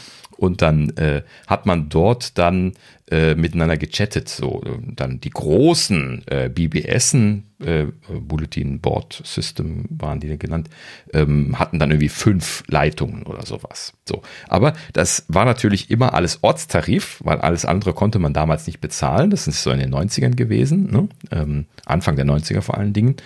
und 0.40 0.62
dann 0.62 0.88
äh, 0.96 1.22
hat 1.46 1.66
man 1.66 1.90
dort 1.90 2.38
dann 2.38 2.72
äh, 3.10 3.34
miteinander 3.34 3.76
gechattet. 3.76 4.30
So, 4.30 4.62
dann 4.96 5.20
die 5.20 5.28
großen 5.28 6.22
äh, 6.28 6.48
BBSen, 6.48 7.44
äh, 7.62 7.84
Bulletin 8.08 8.80
Board 8.80 9.20
System 9.22 9.84
waren 9.90 10.18
die 10.18 10.38
genannt, 10.38 10.70
ähm, 11.12 11.58
hatten 11.58 11.78
dann 11.78 11.90
irgendwie 11.90 12.08
fünf 12.08 12.64
Leitungen 12.68 13.24
oder 13.24 13.44
sowas. 13.44 13.92
So, 14.08 14.22
aber 14.48 14.72
das 14.94 15.26
war 15.28 15.44
natürlich 15.44 15.90
immer 15.90 16.14
alles 16.14 16.38
Ortstarif, 16.42 17.20
weil 17.22 17.38
alles 17.38 17.66
andere 17.66 17.92
konnte 17.92 18.18
man 18.18 18.32
damals 18.32 18.66
nicht 18.66 18.80
bezahlen. 18.80 19.28
Das 19.28 19.46
ist 19.46 19.62
so 19.62 19.70
in 19.70 19.78
den 19.78 19.94
90ern 19.94 20.36
gewesen, 20.36 20.90
ne? 20.90 21.08
ähm, 21.32 21.66
Anfang 21.84 22.16
der 22.16 22.24
90er 22.24 22.62
vor 22.62 22.78
allen 22.78 22.94
Dingen. 22.94 23.16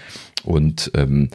Und 0.43 0.91
ähm, 0.97 1.31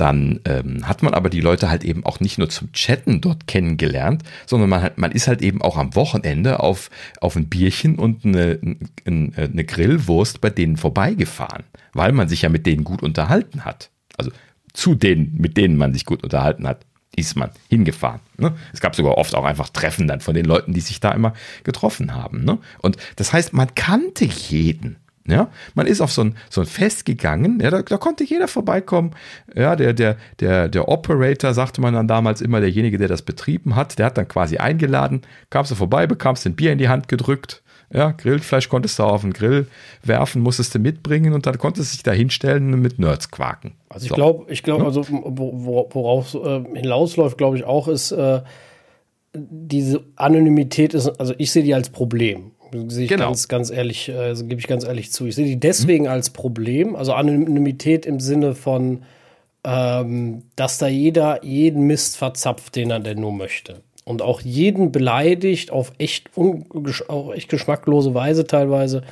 dann 0.00 0.40
ähm, 0.44 0.88
hat 0.88 1.02
man 1.02 1.12
aber 1.12 1.28
die 1.28 1.40
Leute 1.40 1.70
halt 1.70 1.84
eben 1.84 2.06
auch 2.06 2.20
nicht 2.20 2.38
nur 2.38 2.48
zum 2.48 2.72
Chatten 2.72 3.20
dort 3.20 3.46
kennengelernt, 3.46 4.22
sondern 4.46 4.70
man, 4.70 4.82
hat, 4.82 4.98
man 4.98 5.12
ist 5.12 5.26
halt 5.26 5.42
eben 5.42 5.60
auch 5.60 5.76
am 5.76 5.94
Wochenende 5.94 6.60
auf, 6.60 6.90
auf 7.20 7.36
ein 7.36 7.48
Bierchen 7.48 7.96
und 7.96 8.24
eine, 8.24 8.58
eine, 9.04 9.32
eine 9.36 9.64
Grillwurst 9.64 10.40
bei 10.40 10.50
denen 10.50 10.76
vorbeigefahren, 10.76 11.64
weil 11.92 12.12
man 12.12 12.28
sich 12.28 12.42
ja 12.42 12.48
mit 12.48 12.66
denen 12.66 12.84
gut 12.84 13.02
unterhalten 13.02 13.64
hat. 13.64 13.90
Also 14.16 14.30
zu 14.72 14.94
denen, 14.94 15.34
mit 15.36 15.56
denen 15.56 15.76
man 15.76 15.92
sich 15.92 16.04
gut 16.04 16.22
unterhalten 16.22 16.66
hat, 16.68 16.86
ist 17.16 17.36
man 17.36 17.50
hingefahren. 17.68 18.20
Ne? 18.36 18.54
Es 18.72 18.80
gab 18.80 18.94
sogar 18.94 19.18
oft 19.18 19.34
auch 19.34 19.44
einfach 19.44 19.68
Treffen 19.70 20.06
dann 20.06 20.20
von 20.20 20.34
den 20.34 20.44
Leuten, 20.44 20.72
die 20.72 20.80
sich 20.80 21.00
da 21.00 21.10
immer 21.10 21.34
getroffen 21.64 22.14
haben. 22.14 22.44
Ne? 22.44 22.58
Und 22.80 22.96
das 23.16 23.32
heißt, 23.32 23.52
man 23.52 23.74
kannte 23.74 24.24
jeden. 24.24 24.96
Ja, 25.28 25.50
man 25.74 25.86
ist 25.86 26.00
auf 26.00 26.10
so 26.10 26.22
ein, 26.22 26.36
so 26.48 26.62
ein 26.62 26.66
Fest 26.66 27.04
gegangen, 27.04 27.60
ja, 27.60 27.70
da, 27.70 27.82
da, 27.82 27.98
konnte 27.98 28.24
jeder 28.24 28.48
vorbeikommen. 28.48 29.10
Ja, 29.54 29.76
der, 29.76 29.92
der, 29.92 30.16
der, 30.40 30.68
der 30.68 30.88
Operator, 30.88 31.52
sagte 31.52 31.82
man 31.82 31.92
dann 31.92 32.08
damals 32.08 32.40
immer, 32.40 32.60
derjenige, 32.60 32.96
der 32.96 33.08
das 33.08 33.20
betrieben 33.20 33.76
hat, 33.76 33.98
der 33.98 34.06
hat 34.06 34.16
dann 34.16 34.26
quasi 34.26 34.56
eingeladen, 34.56 35.20
kamst 35.50 35.70
du 35.70 35.74
vorbei, 35.74 36.06
bekamst 36.06 36.46
ein 36.46 36.56
Bier 36.56 36.72
in 36.72 36.78
die 36.78 36.88
Hand 36.88 37.08
gedrückt. 37.08 37.62
Ja, 37.92 38.10
Grillfleisch 38.10 38.68
konntest 38.68 38.98
du 38.98 39.02
auf 39.02 39.20
den 39.22 39.32
Grill 39.32 39.66
werfen, 40.02 40.42
musstest 40.42 40.74
du 40.74 40.78
mitbringen 40.78 41.34
und 41.34 41.46
dann 41.46 41.58
konntest 41.58 41.92
du 41.92 41.96
dich 41.96 42.02
da 42.02 42.12
hinstellen 42.12 42.72
und 42.72 42.80
mit 42.80 42.98
Nerds 42.98 43.30
quaken. 43.30 43.74
Also 43.88 44.04
ich 44.04 44.10
so. 44.10 44.14
glaube, 44.14 44.52
ich 44.52 44.62
glaube, 44.62 44.84
also 44.84 45.06
worauf 45.08 46.34
äh, 46.34 46.64
hinausläuft, 46.74 47.38
glaube 47.38 47.56
ich 47.56 47.64
auch, 47.64 47.88
ist 47.88 48.12
äh, 48.12 48.40
diese 49.34 50.04
Anonymität 50.16 50.94
ist, 50.94 51.08
also 51.20 51.34
ich 51.38 51.50
sehe 51.50 51.62
die 51.62 51.74
als 51.74 51.90
Problem. 51.90 52.52
Sehe 52.88 53.04
ich 53.04 53.10
genau. 53.10 53.26
ganz, 53.26 53.48
ganz 53.48 53.70
ehrlich, 53.70 54.08
äh, 54.08 54.34
gebe 54.34 54.60
ich 54.60 54.66
ganz 54.66 54.84
ehrlich 54.84 55.12
zu. 55.12 55.26
Ich 55.26 55.34
sehe 55.34 55.46
die 55.46 55.58
deswegen 55.58 56.04
mhm. 56.04 56.10
als 56.10 56.30
Problem, 56.30 56.96
also 56.96 57.12
Anonymität 57.12 58.06
im 58.06 58.20
Sinne 58.20 58.54
von, 58.54 59.02
ähm, 59.64 60.42
dass 60.56 60.78
da 60.78 60.86
jeder 60.86 61.44
jeden 61.44 61.82
Mist 61.82 62.16
verzapft, 62.16 62.76
den 62.76 62.90
er 62.90 63.00
denn 63.00 63.20
nur 63.20 63.32
möchte. 63.32 63.82
Und 64.04 64.22
auch 64.22 64.40
jeden 64.40 64.92
beleidigt 64.92 65.70
auf 65.70 65.92
echt, 65.98 66.30
auf 67.08 67.34
echt 67.34 67.48
geschmacklose 67.48 68.14
Weise 68.14 68.46
teilweise, 68.46 69.02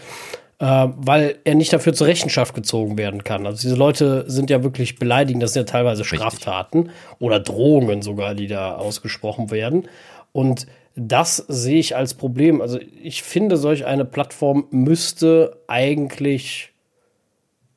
äh, 0.59 0.89
weil 0.97 1.37
er 1.45 1.55
nicht 1.55 1.73
dafür 1.73 1.93
zur 1.93 2.07
Rechenschaft 2.07 2.55
gezogen 2.55 2.97
werden 2.97 3.23
kann. 3.23 3.47
Also 3.47 3.61
diese 3.61 3.77
Leute 3.77 4.25
sind 4.27 4.49
ja 4.49 4.63
wirklich 4.63 4.99
beleidigend, 4.99 5.43
das 5.43 5.53
sind 5.53 5.69
ja 5.69 5.73
teilweise 5.73 6.05
Straftaten 6.05 6.79
Richtig. 6.79 6.95
oder 7.19 7.41
Drohungen 7.41 8.01
sogar, 8.01 8.35
die 8.35 8.47
da 8.47 8.77
ausgesprochen 8.77 9.51
werden. 9.51 9.89
Und 10.33 10.67
das 10.97 11.37
sehe 11.37 11.79
ich 11.79 11.95
als 11.95 12.15
Problem. 12.15 12.61
Also 12.61 12.79
ich 13.03 13.23
finde, 13.23 13.59
solch 13.59 13.85
eine 13.85 14.07
Plattform 14.07 14.67
müsste 14.71 15.63
eigentlich 15.69 16.73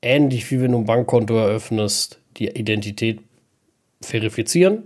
ähnlich 0.01 0.49
wie 0.49 0.61
wenn 0.61 0.71
du 0.71 0.79
ein 0.79 0.85
Bankkonto 0.85 1.35
eröffnest, 1.35 2.21
die 2.37 2.47
Identität 2.47 3.19
verifizieren 4.01 4.83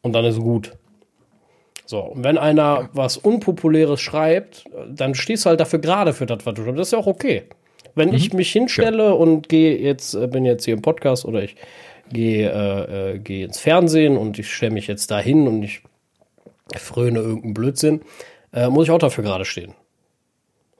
und 0.00 0.14
dann 0.14 0.24
ist 0.24 0.40
gut. 0.40 0.72
So, 1.84 2.00
und 2.00 2.24
wenn 2.24 2.38
einer 2.38 2.88
was 2.92 3.16
Unpopuläres 3.18 4.00
schreibt, 4.00 4.64
dann 4.88 5.14
stehst 5.14 5.44
du 5.44 5.50
halt 5.50 5.60
dafür 5.60 5.78
gerade 5.78 6.14
für 6.14 6.26
das, 6.26 6.44
was 6.44 6.54
du 6.54 6.62
schreibst. 6.62 6.78
Das 6.78 6.88
ist 6.88 6.92
ja 6.92 6.98
auch 6.98 7.06
okay. 7.06 7.44
Wenn 7.94 8.10
mhm. 8.10 8.14
ich 8.14 8.32
mich 8.32 8.50
hinstelle 8.52 9.04
ja. 9.04 9.10
und 9.12 9.48
gehe 9.48 9.76
jetzt, 9.78 10.14
äh, 10.14 10.26
bin 10.26 10.44
jetzt 10.44 10.64
hier 10.64 10.74
im 10.74 10.82
Podcast 10.82 11.24
oder 11.24 11.42
ich 11.42 11.56
gehe 12.10 12.50
äh, 12.50 13.12
äh, 13.14 13.18
geh 13.18 13.42
ins 13.42 13.60
Fernsehen 13.60 14.16
und 14.16 14.38
ich 14.38 14.50
stelle 14.52 14.72
mich 14.72 14.86
jetzt 14.86 15.10
da 15.10 15.18
hin 15.18 15.46
und 15.46 15.62
ich 15.62 15.82
fröne 16.76 17.20
irgendeinen 17.20 17.54
Blödsinn, 17.54 18.00
äh, 18.52 18.68
muss 18.68 18.84
ich 18.84 18.90
auch 18.90 18.98
dafür 18.98 19.24
gerade 19.24 19.44
stehen. 19.44 19.74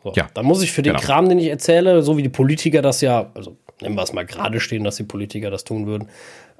So, 0.04 0.12
ja, 0.14 0.28
dann 0.34 0.46
muss 0.46 0.62
ich 0.62 0.72
für 0.72 0.82
den 0.82 0.94
genau. 0.94 1.04
Kram, 1.04 1.28
den 1.28 1.38
ich 1.38 1.48
erzähle, 1.48 2.02
so 2.02 2.16
wie 2.16 2.22
die 2.22 2.28
Politiker 2.28 2.82
das 2.82 3.00
ja, 3.00 3.30
also 3.34 3.56
nennen 3.80 3.96
wir 3.96 4.02
es 4.02 4.12
mal 4.12 4.26
gerade 4.26 4.60
stehen, 4.60 4.84
dass 4.84 4.96
die 4.96 5.04
Politiker 5.04 5.50
das 5.50 5.64
tun 5.64 5.86
würden, 5.86 6.08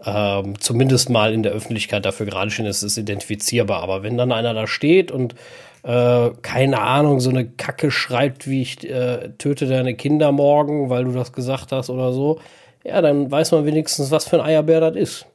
ähm, 0.05 0.61
zumindest 0.61 1.11
mal 1.11 1.33
in 1.33 1.43
der 1.43 1.53
Öffentlichkeit 1.53 2.05
dafür 2.05 2.27
gerade 2.27 2.51
stehen, 2.51 2.67
ist 2.67 2.83
es 2.83 2.97
identifizierbar. 2.97 3.83
Aber 3.83 4.03
wenn 4.03 4.17
dann 4.17 4.33
einer 4.33 4.55
da 4.55 4.67
steht 4.67 5.11
und 5.11 5.35
äh, 5.83 6.31
keine 6.43 6.81
Ahnung, 6.81 7.21
so 7.21 7.31
eine 7.31 7.49
Kacke 7.49 7.91
schreibt, 7.91 8.49
wie 8.49 8.63
ich 8.63 8.89
äh, 8.89 9.31
töte 9.39 9.67
deine 9.67 9.95
Kinder 9.95 10.33
morgen, 10.33 10.91
weil 10.91 11.05
du 11.05 11.13
das 11.13 11.33
gesagt 11.33 11.73
hast 11.73 11.91
oder 11.91 12.13
so, 12.13 12.41
ja, 12.85 13.01
dann 13.01 13.31
weiß 13.31 13.53
man 13.53 13.67
wenigstens, 13.67 14.11
was 14.11 14.29
für 14.29 14.41
ein 14.41 14.47
Eierbär 14.47 14.81
das 14.81 14.97
ist. 14.97 15.27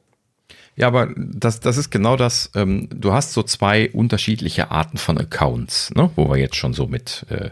Ja, 0.76 0.88
aber 0.88 1.10
das, 1.16 1.60
das 1.60 1.76
ist 1.76 1.90
genau 1.90 2.16
das. 2.16 2.50
Ähm, 2.54 2.88
du 2.90 3.12
hast 3.12 3.32
so 3.32 3.42
zwei 3.42 3.90
unterschiedliche 3.90 4.70
Arten 4.70 4.98
von 4.98 5.18
Accounts, 5.18 5.92
ne? 5.94 6.10
wo 6.16 6.28
wir 6.28 6.36
jetzt 6.36 6.56
schon 6.56 6.74
so 6.74 6.86
mit 6.86 7.26
äh, 7.30 7.50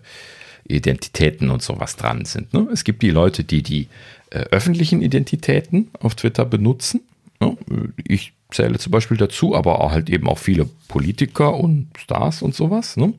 Identitäten 0.66 1.50
und 1.50 1.62
sowas 1.62 1.96
dran 1.96 2.24
sind. 2.24 2.52
Ne? 2.52 2.68
Es 2.72 2.84
gibt 2.84 3.02
die 3.02 3.10
Leute, 3.10 3.44
die 3.44 3.62
die 3.62 3.88
äh, 4.30 4.40
öffentlichen 4.50 5.02
Identitäten 5.02 5.90
auf 6.00 6.14
Twitter 6.14 6.44
benutzen. 6.44 7.02
Ne? 7.40 7.56
Ich 8.06 8.32
zähle 8.50 8.78
zum 8.78 8.90
Beispiel 8.90 9.16
dazu, 9.16 9.54
aber 9.54 9.78
halt 9.90 10.10
eben 10.10 10.28
auch 10.28 10.38
viele 10.38 10.68
Politiker 10.88 11.54
und 11.54 11.88
Stars 11.96 12.42
und 12.42 12.54
sowas. 12.54 12.96
Ne? 12.96 13.14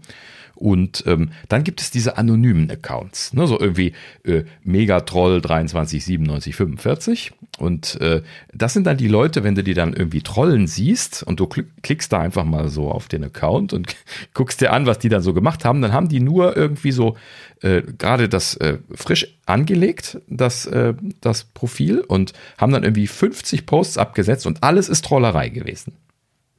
Und 0.55 1.03
ähm, 1.07 1.31
dann 1.49 1.63
gibt 1.63 1.81
es 1.81 1.89
diese 1.89 2.17
anonymen 2.17 2.69
Accounts, 2.69 3.33
ne, 3.33 3.47
so 3.47 3.59
irgendwie 3.59 3.93
äh, 4.23 4.43
Megatroll 4.63 5.41
239745. 5.41 7.31
Und 7.57 7.99
äh, 8.01 8.21
das 8.53 8.73
sind 8.73 8.85
dann 8.85 8.97
die 8.97 9.07
Leute, 9.07 9.43
wenn 9.43 9.55
du 9.55 9.63
die 9.63 9.73
dann 9.73 9.93
irgendwie 9.93 10.21
trollen 10.21 10.67
siehst 10.67 11.23
und 11.23 11.39
du 11.39 11.47
klickst 11.47 12.13
da 12.13 12.19
einfach 12.19 12.43
mal 12.45 12.69
so 12.69 12.91
auf 12.91 13.07
den 13.07 13.23
Account 13.23 13.73
und 13.73 13.95
guckst 14.33 14.61
dir 14.61 14.71
an, 14.73 14.85
was 14.85 14.99
die 14.99 15.09
dann 15.09 15.21
so 15.21 15.33
gemacht 15.33 15.65
haben, 15.65 15.81
dann 15.81 15.93
haben 15.93 16.09
die 16.09 16.19
nur 16.19 16.55
irgendwie 16.55 16.91
so 16.91 17.17
äh, 17.61 17.81
gerade 17.81 18.29
das 18.29 18.55
äh, 18.57 18.77
frisch 18.93 19.27
angelegt, 19.45 20.19
das, 20.27 20.65
äh, 20.65 20.93
das 21.21 21.45
Profil 21.45 21.99
und 22.01 22.33
haben 22.57 22.71
dann 22.71 22.83
irgendwie 22.83 23.07
50 23.07 23.65
Posts 23.65 23.97
abgesetzt 23.97 24.45
und 24.45 24.63
alles 24.63 24.89
ist 24.89 25.05
Trollerei 25.05 25.49
gewesen. 25.49 25.93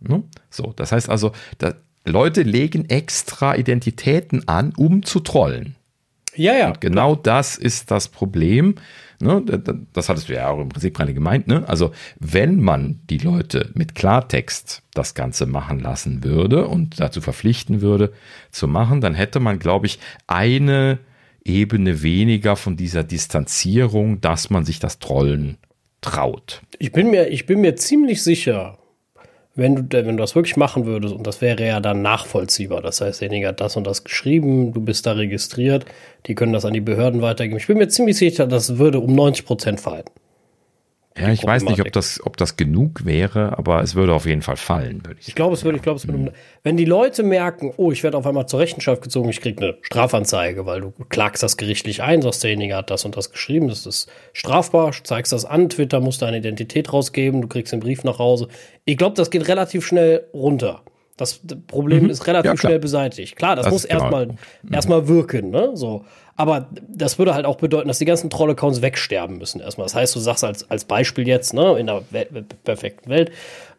Ne? 0.00 0.22
So, 0.50 0.72
das 0.76 0.92
heißt 0.92 1.08
also, 1.08 1.32
da, 1.58 1.74
Leute 2.04 2.42
legen 2.42 2.88
extra 2.88 3.56
Identitäten 3.56 4.46
an, 4.46 4.72
um 4.76 5.02
zu 5.04 5.20
trollen. 5.20 5.76
Ja, 6.36 6.54
ja. 6.54 6.68
Und 6.68 6.80
genau 6.80 7.14
das 7.14 7.56
ist 7.56 7.90
das 7.90 8.08
Problem. 8.08 8.74
Ne? 9.20 9.42
Das 9.92 10.08
hattest 10.08 10.28
du 10.28 10.34
ja 10.34 10.48
auch 10.48 10.60
im 10.60 10.68
Prinzip 10.68 10.96
gerade 10.96 11.14
gemeint. 11.14 11.46
Ne? 11.46 11.66
Also 11.68 11.92
wenn 12.18 12.60
man 12.60 13.00
die 13.08 13.18
Leute 13.18 13.70
mit 13.74 13.94
Klartext 13.94 14.82
das 14.92 15.14
Ganze 15.14 15.46
machen 15.46 15.80
lassen 15.80 16.24
würde 16.24 16.66
und 16.66 17.00
dazu 17.00 17.20
verpflichten 17.20 17.80
würde 17.80 18.12
zu 18.50 18.68
machen, 18.68 19.00
dann 19.00 19.14
hätte 19.14 19.40
man, 19.40 19.58
glaube 19.58 19.86
ich, 19.86 19.98
eine 20.26 20.98
Ebene 21.44 22.02
weniger 22.02 22.56
von 22.56 22.76
dieser 22.76 23.04
Distanzierung, 23.04 24.20
dass 24.20 24.50
man 24.50 24.64
sich 24.64 24.78
das 24.78 24.98
Trollen 24.98 25.58
traut. 26.00 26.62
Ich 26.78 26.92
bin 26.92 27.10
mir, 27.10 27.28
ich 27.28 27.46
bin 27.46 27.60
mir 27.60 27.76
ziemlich 27.76 28.22
sicher, 28.22 28.78
wenn 29.54 29.88
du, 29.88 29.96
wenn 29.96 30.16
du 30.16 30.22
das 30.22 30.34
wirklich 30.34 30.56
machen 30.56 30.84
würdest, 30.84 31.14
und 31.14 31.26
das 31.26 31.40
wäre 31.40 31.64
ja 31.64 31.80
dann 31.80 32.02
nachvollziehbar, 32.02 32.82
das 32.82 33.00
heißt, 33.00 33.20
derjenige 33.20 33.48
hat 33.48 33.60
das 33.60 33.76
und 33.76 33.86
das 33.86 34.04
geschrieben, 34.04 34.72
du 34.72 34.80
bist 34.80 35.06
da 35.06 35.12
registriert, 35.12 35.84
die 36.26 36.34
können 36.34 36.52
das 36.52 36.64
an 36.64 36.72
die 36.72 36.80
Behörden 36.80 37.22
weitergeben. 37.22 37.58
Ich 37.58 37.66
bin 37.66 37.78
mir 37.78 37.88
ziemlich 37.88 38.16
sicher, 38.16 38.46
das 38.46 38.78
würde 38.78 38.98
um 38.98 39.14
90 39.14 39.46
Prozent 39.46 39.80
fallen. 39.80 40.04
Ja, 41.16 41.28
ich 41.30 41.44
weiß 41.44 41.62
nicht, 41.64 41.80
ob 41.80 41.92
das, 41.92 42.20
ob 42.24 42.36
das 42.36 42.56
genug 42.56 43.04
wäre, 43.04 43.56
aber 43.56 43.82
es 43.82 43.94
würde 43.94 44.12
auf 44.14 44.26
jeden 44.26 44.42
Fall 44.42 44.56
fallen, 44.56 45.04
würde 45.04 45.20
ich 45.20 45.26
sagen. 45.26 45.28
Ich 45.28 45.34
glaube, 45.36 45.54
es 45.54 45.64
würde, 45.64 45.76
ich 45.76 45.82
glaube, 45.82 45.96
es 45.98 46.08
würde. 46.08 46.18
Mhm. 46.18 46.30
Wenn 46.64 46.76
die 46.76 46.84
Leute 46.84 47.22
merken, 47.22 47.72
oh, 47.76 47.92
ich 47.92 48.02
werde 48.02 48.16
auf 48.18 48.26
einmal 48.26 48.46
zur 48.48 48.58
Rechenschaft 48.58 49.00
gezogen, 49.00 49.28
ich 49.28 49.40
kriege 49.40 49.62
eine 49.62 49.78
Strafanzeige, 49.82 50.66
weil 50.66 50.80
du 50.80 50.92
klagst 51.10 51.44
das 51.44 51.56
gerichtlich 51.56 52.02
ein, 52.02 52.20
sagst, 52.20 52.42
derjenige 52.42 52.74
hat 52.74 52.90
das 52.90 53.04
und 53.04 53.16
das 53.16 53.30
geschrieben, 53.30 53.68
das 53.68 53.86
ist 53.86 54.10
strafbar, 54.32 54.90
zeigst 55.04 55.32
das 55.32 55.44
an, 55.44 55.68
Twitter 55.68 56.00
muss 56.00 56.18
deine 56.18 56.38
Identität 56.38 56.92
rausgeben, 56.92 57.42
du 57.42 57.48
kriegst 57.48 57.72
den 57.72 57.80
Brief 57.80 58.02
nach 58.02 58.18
Hause. 58.18 58.48
Ich 58.84 58.96
glaube, 58.96 59.14
das 59.14 59.30
geht 59.30 59.46
relativ 59.46 59.86
schnell 59.86 60.24
runter. 60.34 60.82
Das 61.16 61.40
Problem 61.68 62.04
mhm. 62.04 62.10
ist 62.10 62.26
relativ 62.26 62.50
ja, 62.50 62.56
schnell 62.56 62.80
beseitigt. 62.80 63.36
Klar, 63.36 63.54
das, 63.54 63.66
das 63.66 63.72
muss 63.72 63.84
erstmal 63.84 64.26
genau. 64.26 64.38
erstmal 64.72 65.06
wirken, 65.06 65.50
ne? 65.50 65.70
So. 65.74 66.04
Aber 66.36 66.68
das 66.88 67.18
würde 67.18 67.34
halt 67.34 67.46
auch 67.46 67.56
bedeuten, 67.56 67.88
dass 67.88 67.98
die 67.98 68.04
ganzen 68.04 68.28
Troll-Accounts 68.28 68.82
wegsterben 68.82 69.38
müssen 69.38 69.60
erstmal. 69.60 69.84
Das 69.84 69.94
heißt, 69.94 70.16
du 70.16 70.20
sagst 70.20 70.42
als, 70.42 70.68
als 70.68 70.84
Beispiel 70.84 71.28
jetzt, 71.28 71.54
ne, 71.54 71.78
in 71.78 71.86
der 71.86 72.02
perfekten 72.64 73.08
Welt, 73.08 73.30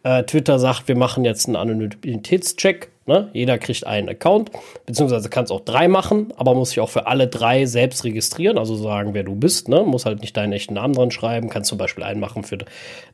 äh, 0.03 0.23
Twitter 0.23 0.59
sagt, 0.59 0.87
wir 0.87 0.95
machen 0.95 1.25
jetzt 1.25 1.47
einen 1.47 1.57
Anonymitätscheck. 1.57 2.91
Ne? 3.07 3.29
Jeder 3.33 3.57
kriegt 3.57 3.85
einen 3.85 4.09
Account, 4.09 4.51
beziehungsweise 4.85 5.29
kannst 5.29 5.51
auch 5.51 5.61
drei 5.61 5.87
machen, 5.87 6.33
aber 6.37 6.55
muss 6.55 6.69
sich 6.69 6.79
auch 6.79 6.89
für 6.89 7.05
alle 7.05 7.27
drei 7.27 7.65
selbst 7.65 8.03
registrieren, 8.03 8.57
also 8.57 8.75
sagen, 8.75 9.13
wer 9.13 9.23
du 9.23 9.35
bist. 9.35 9.67
Ne? 9.67 9.83
Muss 9.83 10.05
halt 10.05 10.21
nicht 10.21 10.37
deinen 10.37 10.53
echten 10.53 10.75
Namen 10.75 10.93
dran 10.93 11.11
schreiben, 11.11 11.49
kannst 11.49 11.69
zum 11.69 11.77
Beispiel 11.77 12.03
einen 12.03 12.19
machen 12.19 12.43
für 12.43 12.59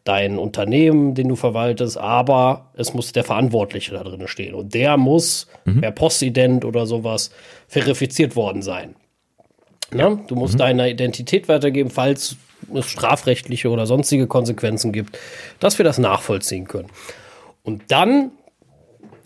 dein 0.04 0.38
Unternehmen, 0.38 1.14
den 1.14 1.30
du 1.30 1.36
verwaltest, 1.36 1.98
aber 1.98 2.72
es 2.76 2.94
muss 2.94 3.12
der 3.12 3.24
Verantwortliche 3.24 3.94
da 3.94 4.04
drin 4.04 4.28
stehen. 4.28 4.54
Und 4.54 4.74
der 4.74 4.98
muss 4.98 5.48
mhm. 5.66 5.82
per 5.82 5.92
Postident 5.92 6.64
oder 6.64 6.86
sowas 6.86 7.32
verifiziert 7.68 8.36
worden 8.36 8.62
sein. 8.62 8.96
Ne? 9.94 10.20
Du 10.28 10.36
musst 10.36 10.56
mhm. 10.56 10.60
deine 10.60 10.90
Identität 10.90 11.48
weitergeben, 11.48 11.90
falls 11.90 12.38
es 12.74 12.86
strafrechtliche 12.86 13.70
oder 13.70 13.86
sonstige 13.86 14.28
Konsequenzen 14.28 14.92
gibt, 14.92 15.18
dass 15.60 15.78
wir 15.78 15.84
das 15.84 15.98
nachvollziehen 15.98 16.68
können. 16.68 16.90
Und 17.64 17.84
dann 17.90 18.32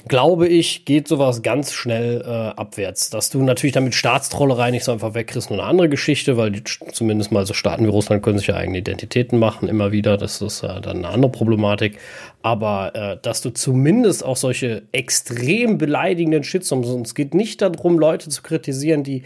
glaube 0.07 0.47
ich, 0.47 0.85
geht 0.85 1.07
sowas 1.07 1.41
ganz 1.41 1.73
schnell 1.73 2.21
äh, 2.21 2.29
abwärts. 2.29 3.09
Dass 3.09 3.29
du 3.29 3.41
natürlich 3.41 3.73
damit 3.73 3.95
Staatstrollerei 3.95 4.71
nicht 4.71 4.83
so 4.83 4.91
einfach 4.91 5.13
wegkriegst, 5.13 5.49
nur 5.49 5.59
eine 5.59 5.67
andere 5.67 5.89
Geschichte, 5.89 6.37
weil 6.37 6.51
die, 6.51 6.63
zumindest 6.63 7.31
mal 7.31 7.45
so 7.45 7.53
Staaten 7.53 7.85
wie 7.85 7.89
Russland 7.89 8.21
können 8.21 8.37
sich 8.37 8.47
ja 8.47 8.55
eigene 8.55 8.77
Identitäten 8.77 9.39
machen, 9.39 9.67
immer 9.67 9.91
wieder. 9.91 10.17
Das 10.17 10.41
ist 10.41 10.63
äh, 10.63 10.81
dann 10.81 10.97
eine 10.97 11.09
andere 11.09 11.31
Problematik. 11.31 11.97
Aber 12.43 12.93
äh, 12.95 13.17
dass 13.21 13.41
du 13.41 13.49
zumindest 13.49 14.23
auch 14.23 14.37
solche 14.37 14.83
extrem 14.91 15.77
beleidigenden 15.77 16.43
Shitstorms, 16.43 16.87
und 16.87 17.07
es 17.07 17.15
geht 17.15 17.33
nicht 17.33 17.61
darum, 17.61 17.97
Leute 17.97 18.29
zu 18.29 18.43
kritisieren, 18.43 19.03
die 19.03 19.23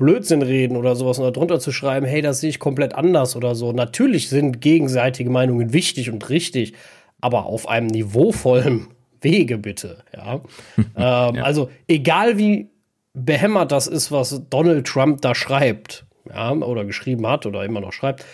Blödsinn 0.00 0.40
reden 0.40 0.76
oder 0.76 0.96
sowas 0.96 1.18
und 1.18 1.36
darunter 1.36 1.60
zu 1.60 1.70
schreiben, 1.70 2.06
hey, 2.06 2.22
das 2.22 2.40
sehe 2.40 2.48
ich 2.48 2.58
komplett 2.58 2.94
anders 2.94 3.36
oder 3.36 3.54
so. 3.54 3.72
Natürlich 3.72 4.30
sind 4.30 4.60
gegenseitige 4.60 5.28
Meinungen 5.30 5.72
wichtig 5.72 6.10
und 6.10 6.28
richtig, 6.30 6.72
aber 7.20 7.44
auf 7.44 7.68
einem 7.68 7.86
niveauvollen 7.86 8.88
Wege 9.20 9.58
bitte, 9.58 10.02
ja. 10.16 10.40
ähm, 10.78 11.36
ja. 11.36 11.42
Also 11.44 11.70
egal 11.86 12.38
wie 12.38 12.70
behämmert 13.12 13.70
das 13.70 13.86
ist, 13.86 14.10
was 14.10 14.42
Donald 14.48 14.86
Trump 14.86 15.20
da 15.20 15.34
schreibt, 15.34 16.06
ja, 16.28 16.50
oder 16.52 16.86
geschrieben 16.86 17.26
hat 17.26 17.44
oder 17.44 17.64
immer 17.64 17.80
noch 17.80 17.92
schreibt, 17.92 18.24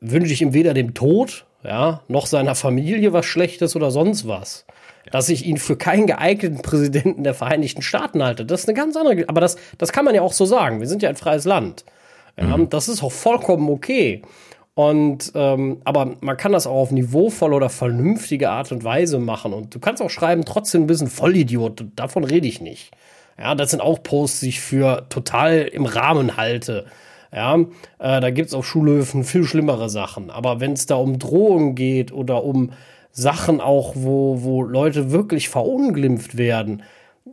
wünsche 0.00 0.34
ich 0.34 0.42
ihm 0.42 0.52
weder 0.52 0.74
dem 0.74 0.92
Tod, 0.92 1.46
ja, 1.64 2.02
noch 2.08 2.26
seiner 2.26 2.54
Familie 2.54 3.14
was 3.14 3.24
Schlechtes 3.24 3.74
oder 3.74 3.90
sonst 3.90 4.28
was 4.28 4.65
dass 5.10 5.28
ich 5.28 5.46
ihn 5.46 5.56
für 5.56 5.76
keinen 5.76 6.06
geeigneten 6.06 6.62
Präsidenten 6.62 7.24
der 7.24 7.34
Vereinigten 7.34 7.82
Staaten 7.82 8.22
halte. 8.22 8.44
Das 8.44 8.62
ist 8.62 8.68
eine 8.68 8.76
ganz 8.76 8.96
andere, 8.96 9.28
aber 9.28 9.40
das, 9.40 9.56
das 9.78 9.92
kann 9.92 10.04
man 10.04 10.14
ja 10.14 10.22
auch 10.22 10.32
so 10.32 10.44
sagen. 10.44 10.80
Wir 10.80 10.88
sind 10.88 11.02
ja 11.02 11.08
ein 11.08 11.16
freies 11.16 11.44
Land. 11.44 11.84
Mhm. 12.36 12.68
Das 12.68 12.88
ist 12.88 13.02
auch 13.02 13.12
vollkommen 13.12 13.68
okay. 13.70 14.22
Und 14.74 15.32
ähm, 15.34 15.80
aber 15.84 16.16
man 16.20 16.36
kann 16.36 16.52
das 16.52 16.66
auch 16.66 16.74
auf 16.74 16.90
niveauvolle 16.90 17.56
oder 17.56 17.70
vernünftige 17.70 18.50
Art 18.50 18.72
und 18.72 18.84
Weise 18.84 19.18
machen. 19.18 19.54
Und 19.54 19.74
du 19.74 19.78
kannst 19.78 20.02
auch 20.02 20.10
schreiben, 20.10 20.44
trotzdem 20.44 20.82
ein 20.82 20.86
bisschen 20.86 21.08
Vollidiot. 21.08 21.84
Davon 21.96 22.24
rede 22.24 22.46
ich 22.46 22.60
nicht. 22.60 22.90
Ja, 23.38 23.54
das 23.54 23.70
sind 23.70 23.80
auch 23.80 24.02
Posts, 24.02 24.40
die 24.40 24.48
ich 24.50 24.60
für 24.60 25.06
total 25.08 25.62
im 25.62 25.86
Rahmen 25.86 26.36
halte. 26.36 26.84
Ja, 27.32 27.56
äh, 27.98 28.20
da 28.20 28.30
gibt's 28.30 28.52
auf 28.52 28.66
Schulhöfen 28.66 29.24
viel 29.24 29.44
schlimmere 29.44 29.88
Sachen. 29.88 30.30
Aber 30.30 30.60
wenn 30.60 30.72
es 30.72 30.84
da 30.84 30.96
um 30.96 31.18
Drohungen 31.18 31.74
geht 31.74 32.12
oder 32.12 32.44
um 32.44 32.72
Sachen 33.16 33.62
auch, 33.62 33.94
wo, 33.96 34.42
wo 34.42 34.62
Leute 34.62 35.10
wirklich 35.10 35.48
verunglimpft 35.48 36.36
werden. 36.36 36.82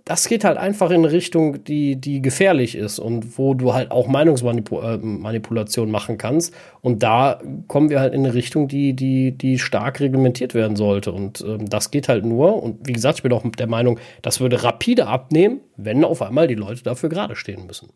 Das 0.06 0.28
geht 0.28 0.44
halt 0.46 0.58
einfach 0.58 0.90
in 0.90 1.00
eine 1.00 1.12
Richtung, 1.12 1.66
die, 1.66 1.98
die 1.98 2.22
gefährlich 2.22 2.76
ist 2.76 3.00
und 3.00 3.38
wo 3.38 3.54
du 3.54 3.74
halt 3.74 3.92
auch 3.92 4.08
Meinungsmanipulation 4.08 5.88
äh, 5.88 5.92
machen 5.92 6.18
kannst. 6.18 6.54
Und 6.82 7.04
da 7.04 7.42
kommen 7.68 7.90
wir 7.90 8.00
halt 8.00 8.14
in 8.14 8.22
eine 8.22 8.34
Richtung, 8.34 8.70
die, 8.70 8.94
die, 8.94 9.38
die 9.38 9.60
stark 9.60 10.00
reglementiert 10.00 10.54
werden 10.54 10.78
sollte. 10.78 11.12
Und 11.12 11.42
ähm, 11.42 11.70
das 11.70 11.92
geht 11.92 12.08
halt 12.08 12.26
nur. 12.26 12.64
Und 12.64 12.88
wie 12.88 12.94
gesagt, 12.94 13.20
ich 13.20 13.24
bin 13.24 13.34
auch 13.34 13.44
der 13.44 13.68
Meinung, 13.68 14.00
das 14.22 14.40
würde 14.40 14.64
rapide 14.64 15.08
abnehmen, 15.08 15.60
wenn 15.76 16.06
auf 16.06 16.22
einmal 16.22 16.48
die 16.48 16.56
Leute 16.56 16.82
dafür 16.82 17.10
gerade 17.10 17.36
stehen 17.36 17.68
müssen. 17.68 17.90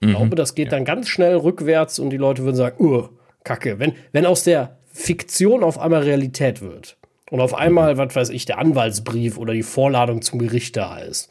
Ich 0.00 0.08
mhm. 0.08 0.12
glaube, 0.12 0.36
das 0.36 0.56
geht 0.56 0.66
ja. 0.66 0.70
dann 0.72 0.84
ganz 0.84 1.08
schnell 1.08 1.36
rückwärts 1.36 2.00
und 2.00 2.10
die 2.10 2.16
Leute 2.16 2.42
würden 2.42 2.56
sagen, 2.56 2.84
uh, 2.84 3.08
Kacke. 3.44 3.78
Wenn, 3.78 3.92
wenn 4.12 4.26
aus 4.26 4.42
der 4.42 4.78
Fiktion 4.92 5.62
auf 5.62 5.78
einmal 5.78 6.02
Realität 6.02 6.60
wird, 6.60 6.98
und 7.30 7.40
auf 7.40 7.54
einmal, 7.54 7.96
was 7.96 8.14
weiß 8.14 8.30
ich, 8.30 8.44
der 8.44 8.58
Anwaltsbrief 8.58 9.38
oder 9.38 9.52
die 9.52 9.62
Vorladung 9.62 10.22
zum 10.22 10.38
Gericht 10.38 10.76
da 10.76 10.98
ist. 10.98 11.30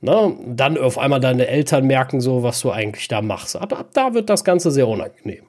Ne? 0.00 0.34
Dann 0.46 0.78
auf 0.78 0.98
einmal 0.98 1.20
deine 1.20 1.46
Eltern 1.46 1.86
merken 1.86 2.20
so, 2.20 2.42
was 2.42 2.60
du 2.60 2.70
eigentlich 2.70 3.08
da 3.08 3.20
machst. 3.20 3.56
Ab, 3.56 3.72
ab 3.78 3.88
da 3.92 4.14
wird 4.14 4.30
das 4.30 4.44
Ganze 4.44 4.70
sehr 4.70 4.88
unangenehm. 4.88 5.44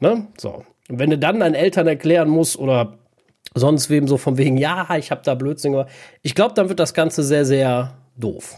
Ne? 0.00 0.26
So. 0.36 0.64
Und 0.88 0.98
wenn 0.98 1.10
du 1.10 1.18
dann 1.18 1.40
deinen 1.40 1.54
Eltern 1.54 1.86
erklären 1.86 2.28
musst 2.28 2.58
oder 2.58 2.98
sonst 3.54 3.90
wem 3.90 4.06
so 4.06 4.16
von 4.16 4.38
wegen, 4.38 4.56
ja, 4.56 4.86
ich 4.96 5.10
habe 5.10 5.22
da 5.24 5.34
Blödsinn 5.34 5.72
gemacht, 5.72 5.90
ich 6.22 6.34
glaube, 6.34 6.54
dann 6.54 6.68
wird 6.68 6.78
das 6.78 6.94
Ganze 6.94 7.22
sehr, 7.22 7.44
sehr 7.44 7.94
doof. 8.16 8.56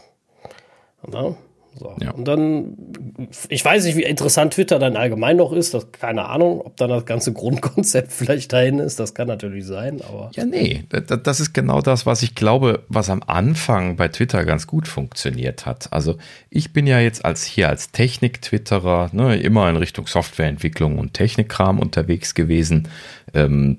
Ne? 1.07 1.37
So. 1.79 1.95
Ja. 2.01 2.11
Und 2.11 2.27
dann, 2.27 2.77
ich 3.49 3.65
weiß 3.65 3.85
nicht, 3.85 3.97
wie 3.97 4.03
interessant 4.03 4.55
Twitter 4.55 4.79
dann 4.79 4.97
allgemein 4.97 5.37
noch 5.37 5.53
ist, 5.53 5.73
das, 5.73 5.93
keine 5.93 6.27
Ahnung, 6.27 6.61
ob 6.61 6.77
dann 6.77 6.91
das 6.91 7.07
ganze 7.07 7.33
Grundkonzept 7.41 8.13
vielleicht 8.13 8.53
dahin 8.53 8.79
ist, 8.81 8.99
das 8.99 9.15
kann 9.15 9.29
natürlich 9.29 9.65
sein, 9.67 10.01
aber. 10.03 10.31
Ja, 10.35 10.45
nee, 10.45 10.85
das 10.91 11.41
ist 11.41 11.53
genau 11.53 11.81
das, 11.81 12.07
was 12.07 12.23
ich 12.23 12.35
glaube, 12.35 12.83
was 12.89 13.09
am 13.09 13.23
Anfang 13.27 13.97
bei 13.97 14.09
Twitter 14.09 14.45
ganz 14.45 14.67
gut 14.67 14.89
funktioniert 14.89 15.65
hat. 15.65 15.93
Also 15.93 16.17
ich 16.51 16.73
bin 16.73 16.87
ja 16.87 16.99
jetzt 16.99 17.25
als 17.25 17.45
hier 17.45 17.69
als 17.69 17.93
Technik-Twitterer 17.93 19.11
ne, 19.13 19.37
immer 19.37 19.69
in 19.71 19.77
Richtung 19.77 20.07
Softwareentwicklung 20.07 20.99
und 20.99 21.15
Technikkram 21.15 21.79
unterwegs 21.79 22.35
gewesen. 22.35 22.89
Ähm, 23.33 23.79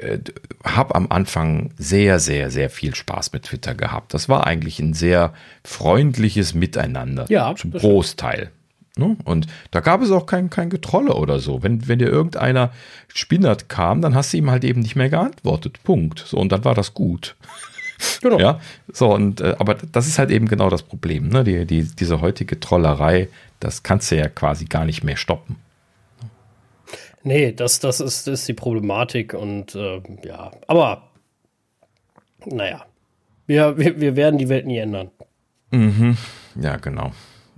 äh, 0.00 0.18
habe 0.64 0.94
am 0.94 1.06
Anfang 1.10 1.70
sehr, 1.78 2.18
sehr, 2.18 2.50
sehr 2.50 2.70
viel 2.70 2.94
Spaß 2.94 3.32
mit 3.32 3.44
Twitter 3.44 3.74
gehabt. 3.74 4.14
Das 4.14 4.28
war 4.28 4.46
eigentlich 4.46 4.78
ein 4.80 4.94
sehr 4.94 5.32
freundliches 5.64 6.54
Miteinander. 6.54 7.26
Ja. 7.28 7.54
Zum 7.54 7.72
Großteil. 7.72 8.50
Ne? 8.96 9.16
Und 9.24 9.46
da 9.70 9.80
gab 9.80 10.02
es 10.02 10.10
auch 10.10 10.26
kein, 10.26 10.50
kein 10.50 10.70
Getrolle 10.70 11.14
oder 11.14 11.38
so. 11.38 11.62
Wenn, 11.62 11.86
wenn 11.86 12.00
dir 12.00 12.08
irgendeiner 12.08 12.72
spinnert 13.14 13.68
kam, 13.68 14.02
dann 14.02 14.14
hast 14.14 14.32
du 14.32 14.38
ihm 14.38 14.50
halt 14.50 14.64
eben 14.64 14.80
nicht 14.80 14.96
mehr 14.96 15.08
geantwortet. 15.08 15.82
Punkt. 15.84 16.24
So, 16.26 16.38
und 16.38 16.50
dann 16.50 16.64
war 16.64 16.74
das 16.74 16.94
gut. 16.94 17.36
Genau. 18.22 18.38
Ja, 18.38 18.60
so, 18.92 19.12
und 19.12 19.40
äh, 19.40 19.56
aber 19.58 19.74
das 19.74 20.06
ist 20.06 20.20
halt 20.20 20.30
eben 20.30 20.46
genau 20.46 20.70
das 20.70 20.84
Problem, 20.84 21.30
ne? 21.30 21.42
Die, 21.42 21.66
die, 21.66 21.82
diese 21.82 22.20
heutige 22.20 22.60
Trollerei, 22.60 23.26
das 23.58 23.82
kannst 23.82 24.12
du 24.12 24.16
ja 24.16 24.28
quasi 24.28 24.66
gar 24.66 24.84
nicht 24.84 25.02
mehr 25.02 25.16
stoppen. 25.16 25.56
Nee, 27.28 27.52
das, 27.52 27.78
das, 27.78 28.00
ist, 28.00 28.26
das 28.26 28.40
ist 28.40 28.48
die 28.48 28.54
Problematik 28.54 29.34
und 29.34 29.74
äh, 29.74 30.00
ja, 30.24 30.50
aber 30.66 31.10
naja, 32.46 32.86
wir, 33.46 33.76
wir, 33.76 34.00
wir 34.00 34.16
werden 34.16 34.38
die 34.38 34.48
Welt 34.48 34.66
nie 34.66 34.78
ändern. 34.78 35.10
Mhm. 35.70 36.16
Ja, 36.54 36.78
genau. 36.78 37.12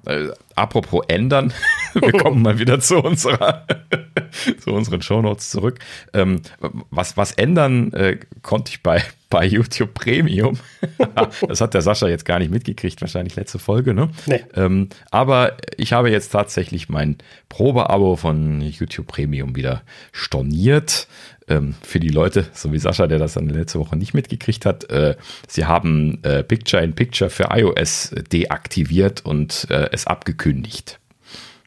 Äh, 0.07 0.29
apropos 0.55 1.05
ändern, 1.09 1.53
wir 1.95 2.13
kommen 2.13 2.43
mal 2.43 2.59
wieder 2.59 2.81
zu 2.81 2.99
unserer, 2.99 3.67
zu 4.61 4.71
unseren 4.71 5.03
Shownotes 5.03 5.51
zurück. 5.51 5.79
Ähm, 6.13 6.43
was, 6.91 7.17
was 7.17 7.33
ändern 7.33 7.93
äh, 7.93 8.19
konnte 8.43 8.71
ich 8.73 8.83
bei, 8.83 9.03
bei 9.29 9.45
YouTube 9.45 9.95
Premium. 9.95 10.59
das 11.49 11.61
hat 11.61 11.75
der 11.75 11.83
Sascha 11.83 12.09
jetzt 12.09 12.25
gar 12.25 12.39
nicht 12.39 12.51
mitgekriegt, 12.51 13.01
wahrscheinlich 13.01 13.37
letzte 13.37 13.59
Folge, 13.59 13.95
ne? 13.95 14.11
Nee. 14.27 14.45
Ähm, 14.55 14.89
aber 15.11 15.57
ich 15.77 15.93
habe 15.93 16.11
jetzt 16.11 16.31
tatsächlich 16.31 16.89
mein 16.89 17.19
Probeabo 17.49 18.17
von 18.17 18.61
YouTube 18.61 19.07
Premium 19.07 19.55
wieder 19.57 19.83
storniert 20.13 21.09
ähm, 21.51 21.75
für 21.83 22.01
die 22.01 22.09
Leute, 22.09 22.47
so 22.55 22.73
wie 22.73 22.79
Sascha, 22.79 23.07
der 23.07 23.19
das 23.19 23.35
dann 23.35 23.49
letzte 23.49 23.81
Woche 23.81 23.97
nicht 23.97 24.15
mitgekriegt 24.15 24.65
hat, 24.65 24.89
äh, 24.91 25.17
sie 25.49 25.67
haben 25.67 26.23
äh, 26.23 26.43
Picture 26.43 26.83
in 26.83 26.95
Picture 26.95 27.29
für 27.29 27.49
iOS 27.51 28.15
deaktiviert 28.33 29.25
und 29.25 29.67
äh, 29.69 29.89
es 29.93 30.07
abgekündigt. 30.07 30.99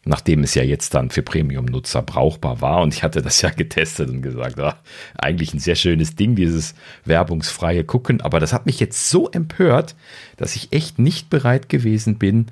Nachdem 0.05 0.43
es 0.43 0.53
ja 0.53 0.63
jetzt 0.63 0.93
dann 0.95 1.11
für 1.11 1.21
Premium-Nutzer 1.21 2.01
brauchbar 2.01 2.59
war. 2.59 2.81
Und 2.81 2.93
ich 2.93 3.03
hatte 3.03 3.21
das 3.21 3.41
ja 3.41 3.49
getestet 3.55 4.09
und 4.09 4.21
gesagt, 4.21 4.59
ah, 4.59 4.77
eigentlich 5.17 5.53
ein 5.53 5.59
sehr 5.59 5.75
schönes 5.75 6.15
Ding, 6.15 6.35
dieses 6.35 6.75
werbungsfreie 7.05 7.83
Gucken. 7.83 8.21
Aber 8.21 8.39
das 8.39 8.51
hat 8.51 8.65
mich 8.65 8.79
jetzt 8.79 9.09
so 9.09 9.29
empört, 9.29 9.95
dass 10.37 10.55
ich 10.55 10.73
echt 10.73 10.99
nicht 10.99 11.29
bereit 11.29 11.69
gewesen 11.69 12.17
bin, 12.17 12.47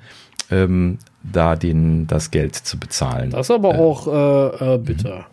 ähm, 0.50 0.98
da 1.22 1.56
den, 1.56 2.06
das 2.06 2.30
Geld 2.30 2.56
zu 2.56 2.78
bezahlen. 2.78 3.30
Das 3.30 3.46
ist 3.46 3.54
aber 3.54 3.74
äh, 3.74 3.78
auch 3.78 4.06
äh, 4.06 4.74
äh 4.74 4.78
bitter. 4.78 5.26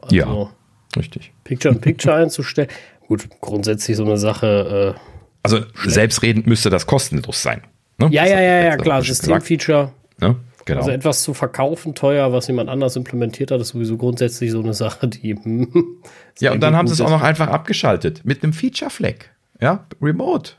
Also, 0.00 0.14
ja. 0.14 0.50
Richtig. 0.96 1.32
Picture 1.44 1.74
in 1.74 1.80
Picture 1.80 2.14
einzustellen. 2.14 2.68
Gut, 3.08 3.28
grundsätzlich 3.40 3.96
so 3.96 4.04
eine 4.04 4.16
Sache. 4.16 4.94
Äh, 4.96 5.00
also 5.42 5.60
selbstredend 5.86 6.46
müsste 6.46 6.70
das 6.70 6.86
kostenlos 6.86 7.42
sein. 7.42 7.62
Ne? 7.98 8.08
Ja, 8.10 8.26
ja, 8.26 8.40
ja, 8.40 8.64
ja, 8.64 8.76
klar. 8.76 9.02
Systemfeature. 9.02 9.92
Ne? 10.18 10.36
Genau. 10.64 10.80
Also 10.80 10.92
etwas 10.92 11.22
zu 11.22 11.34
verkaufen, 11.34 11.94
teuer, 11.94 12.32
was 12.32 12.46
jemand 12.46 12.70
anders 12.70 12.96
implementiert 12.96 13.50
hat, 13.50 13.60
ist 13.60 13.68
sowieso 13.68 13.98
grundsätzlich 13.98 14.50
so 14.50 14.60
eine 14.60 14.72
Sache, 14.72 15.08
die. 15.08 15.34
Hm, 15.34 16.00
ja, 16.40 16.52
und 16.52 16.60
dann 16.60 16.74
haben 16.74 16.88
sie 16.88 16.94
es 16.94 17.00
auch 17.00 17.10
noch 17.10 17.22
einfach 17.22 17.48
abgeschaltet 17.48 18.24
mit 18.24 18.42
einem 18.42 18.52
Feature-Flag. 18.52 19.16
Ja, 19.60 19.86
remote. 20.00 20.52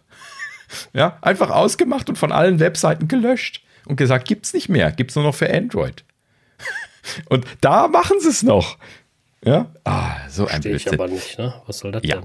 ja, 0.94 1.18
einfach 1.22 1.50
ausgemacht 1.50 2.10
und 2.10 2.18
von 2.18 2.32
allen 2.32 2.60
Webseiten 2.60 3.08
gelöscht 3.08 3.64
und 3.88 3.96
gesagt, 3.96 4.28
gibt's 4.28 4.54
nicht 4.54 4.70
mehr, 4.70 4.92
gibt's 4.92 5.16
nur 5.16 5.26
noch 5.26 5.36
für 5.36 5.52
Android. 5.52 6.04
und 7.30 7.46
da 7.62 7.88
machen 7.88 8.20
sie 8.20 8.30
es 8.30 8.44
noch. 8.44 8.78
Ja? 9.46 9.72
Ah, 9.84 10.16
so 10.30 10.48
ein 10.48 10.62
Blödsinn. 10.62 10.94
ich 10.94 11.00
aber 11.00 11.08
nicht, 11.08 11.38
ne? 11.38 11.54
Was 11.68 11.80
soll 11.80 11.92
das 11.92 12.04
ja. 12.04 12.22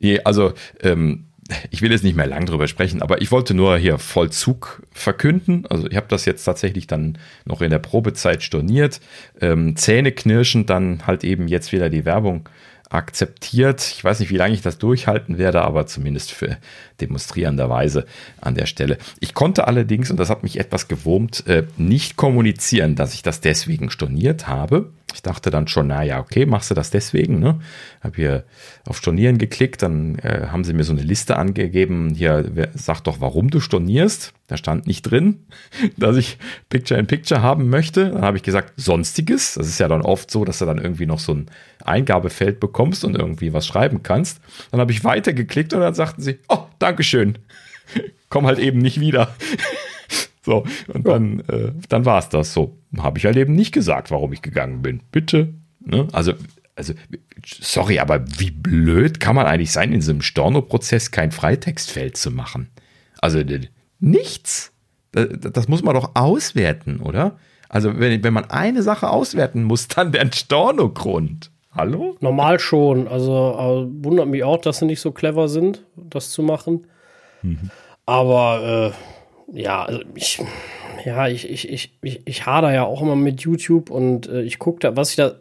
denn? 0.00 0.20
Also, 0.24 0.52
ähm, 0.82 1.24
ich 1.70 1.80
will 1.80 1.90
jetzt 1.90 2.04
nicht 2.04 2.16
mehr 2.16 2.26
lang 2.26 2.44
drüber 2.44 2.68
sprechen, 2.68 3.00
aber 3.00 3.22
ich 3.22 3.32
wollte 3.32 3.54
nur 3.54 3.78
hier 3.78 3.98
Vollzug 3.98 4.82
verkünden. 4.92 5.64
Also 5.70 5.88
ich 5.88 5.96
habe 5.96 6.06
das 6.08 6.26
jetzt 6.26 6.44
tatsächlich 6.44 6.86
dann 6.86 7.16
noch 7.46 7.62
in 7.62 7.70
der 7.70 7.78
Probezeit 7.78 8.42
storniert. 8.42 9.00
Ähm, 9.40 9.74
Zähne 9.76 10.12
knirschen, 10.12 10.66
dann 10.66 11.06
halt 11.06 11.24
eben 11.24 11.48
jetzt 11.48 11.72
wieder 11.72 11.88
die 11.88 12.04
Werbung 12.04 12.48
akzeptiert. 12.90 13.94
Ich 13.96 14.04
weiß 14.04 14.20
nicht, 14.20 14.30
wie 14.30 14.36
lange 14.36 14.54
ich 14.54 14.62
das 14.62 14.78
durchhalten 14.78 15.38
werde, 15.38 15.62
aber 15.62 15.86
zumindest 15.86 16.32
für 16.32 16.58
demonstrierenderweise 17.00 18.06
an 18.40 18.54
der 18.54 18.66
Stelle. 18.66 18.98
Ich 19.20 19.34
konnte 19.34 19.66
allerdings, 19.66 20.10
und 20.10 20.18
das 20.18 20.30
hat 20.30 20.42
mich 20.42 20.58
etwas 20.58 20.88
gewurmt, 20.88 21.46
äh, 21.46 21.64
nicht 21.76 22.16
kommunizieren, 22.16 22.94
dass 22.94 23.14
ich 23.14 23.22
das 23.22 23.40
deswegen 23.40 23.90
storniert 23.90 24.48
habe. 24.48 24.90
Ich 25.14 25.22
dachte 25.22 25.50
dann 25.50 25.68
schon, 25.68 25.86
naja, 25.86 26.20
okay, 26.20 26.44
machst 26.44 26.70
du 26.70 26.74
das 26.74 26.90
deswegen, 26.90 27.38
ne? 27.38 27.58
Hab 28.02 28.16
hier 28.16 28.44
auf 28.86 28.98
Stornieren 28.98 29.38
geklickt, 29.38 29.82
dann 29.82 30.18
äh, 30.18 30.48
haben 30.52 30.64
sie 30.64 30.74
mir 30.74 30.84
so 30.84 30.92
eine 30.92 31.00
Liste 31.00 31.36
angegeben, 31.36 32.14
hier, 32.14 32.68
sag 32.74 33.00
doch, 33.00 33.18
warum 33.20 33.48
du 33.48 33.58
stornierst. 33.58 34.34
Da 34.48 34.58
stand 34.58 34.86
nicht 34.86 35.02
drin, 35.02 35.46
dass 35.96 36.16
ich 36.16 36.38
Picture 36.68 37.00
in 37.00 37.06
Picture 37.06 37.42
haben 37.42 37.70
möchte. 37.70 38.10
Dann 38.10 38.22
habe 38.22 38.36
ich 38.36 38.42
gesagt, 38.42 38.74
sonstiges. 38.76 39.54
Das 39.54 39.66
ist 39.66 39.80
ja 39.80 39.88
dann 39.88 40.02
oft 40.02 40.30
so, 40.30 40.44
dass 40.44 40.58
du 40.58 40.66
dann 40.66 40.78
irgendwie 40.78 41.06
noch 41.06 41.20
so 41.20 41.32
ein 41.32 41.50
Eingabefeld 41.84 42.60
bekommst 42.60 43.02
und 43.04 43.16
irgendwie 43.16 43.54
was 43.54 43.66
schreiben 43.66 44.02
kannst. 44.02 44.40
Dann 44.70 44.80
habe 44.80 44.92
ich 44.92 45.04
weitergeklickt 45.04 45.72
und 45.72 45.80
dann 45.80 45.94
sagten 45.94 46.20
sie, 46.20 46.38
oh, 46.48 46.66
Dankeschön. 46.78 47.38
Komm 48.28 48.46
halt 48.46 48.58
eben 48.58 48.78
nicht 48.78 49.00
wieder. 49.00 49.34
So, 50.48 50.64
und 50.94 51.06
ja. 51.06 51.12
dann, 51.12 51.40
äh, 51.40 51.72
dann 51.90 52.06
war 52.06 52.18
es 52.20 52.30
das. 52.30 52.54
So, 52.54 52.78
habe 52.96 53.18
ich 53.18 53.26
halt 53.26 53.36
eben 53.36 53.54
nicht 53.54 53.72
gesagt, 53.72 54.10
warum 54.10 54.32
ich 54.32 54.40
gegangen 54.40 54.80
bin. 54.80 55.02
Bitte. 55.12 55.52
Ne? 55.84 56.08
Also, 56.12 56.32
also, 56.74 56.94
sorry, 57.44 57.98
aber 57.98 58.24
wie 58.38 58.50
blöd 58.50 59.20
kann 59.20 59.36
man 59.36 59.44
eigentlich 59.44 59.72
sein, 59.72 59.92
in 59.92 60.00
so 60.00 60.10
einem 60.10 60.22
Storno-Prozess 60.22 61.10
kein 61.10 61.32
Freitextfeld 61.32 62.16
zu 62.16 62.30
machen? 62.30 62.70
Also, 63.20 63.42
nichts. 64.00 64.72
Das, 65.12 65.28
das 65.52 65.68
muss 65.68 65.82
man 65.82 65.94
doch 65.94 66.12
auswerten, 66.14 67.00
oder? 67.00 67.36
Also, 67.68 68.00
wenn, 68.00 68.24
wenn 68.24 68.32
man 68.32 68.46
eine 68.46 68.82
Sache 68.82 69.10
auswerten 69.10 69.64
muss, 69.64 69.86
dann 69.88 70.12
der 70.12 70.32
Storno-Grund. 70.32 71.50
Hallo? 71.72 72.16
Normal 72.20 72.58
schon. 72.58 73.06
Also, 73.06 73.86
äh, 73.92 74.02
wundert 74.02 74.28
mich 74.28 74.44
auch, 74.44 74.62
dass 74.62 74.78
sie 74.78 74.86
nicht 74.86 75.02
so 75.02 75.12
clever 75.12 75.46
sind, 75.48 75.84
das 75.94 76.30
zu 76.30 76.42
machen. 76.42 76.86
Mhm. 77.42 77.70
Aber, 78.06 78.94
äh, 78.94 79.17
ja, 79.52 79.84
also 79.84 80.00
ich, 80.14 80.40
ja, 81.04 81.28
ich, 81.28 81.48
ich, 81.48 81.68
ich, 81.68 81.92
ich, 82.02 82.20
ich 82.24 82.46
hader 82.46 82.72
ja 82.72 82.84
auch 82.84 83.02
immer 83.02 83.16
mit 83.16 83.40
YouTube 83.40 83.90
und 83.90 84.28
äh, 84.28 84.42
ich 84.42 84.58
gucke 84.58 84.80
da, 84.80 84.96
was 84.96 85.10
ich 85.10 85.16
da 85.16 85.32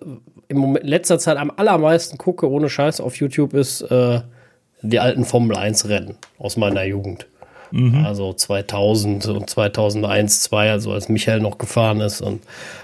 im 0.48 0.58
Moment 0.58 0.86
letzter 0.86 1.20
Zeit 1.20 1.38
am 1.38 1.52
allermeisten 1.56 2.18
gucke, 2.18 2.50
ohne 2.50 2.70
Scheiß 2.70 3.02
auf 3.02 3.18
YouTube, 3.18 3.54
ist 3.54 3.82
äh, 3.82 4.22
die 4.82 5.00
alten 5.00 5.26
Formel 5.26 5.58
1 5.58 5.90
Rennen 5.90 6.16
aus 6.38 6.58
meiner 6.58 6.84
Jugend. 6.84 7.28
Mhm. 7.72 8.06
Also 8.06 8.32
2000 8.32 9.26
und 9.28 9.50
2001, 9.50 10.42
2, 10.42 10.72
also 10.72 10.94
als 10.94 11.10
Michael 11.10 11.42
noch 11.42 11.58
gefahren 11.58 12.00
ist 12.00 12.22
und 12.22 12.42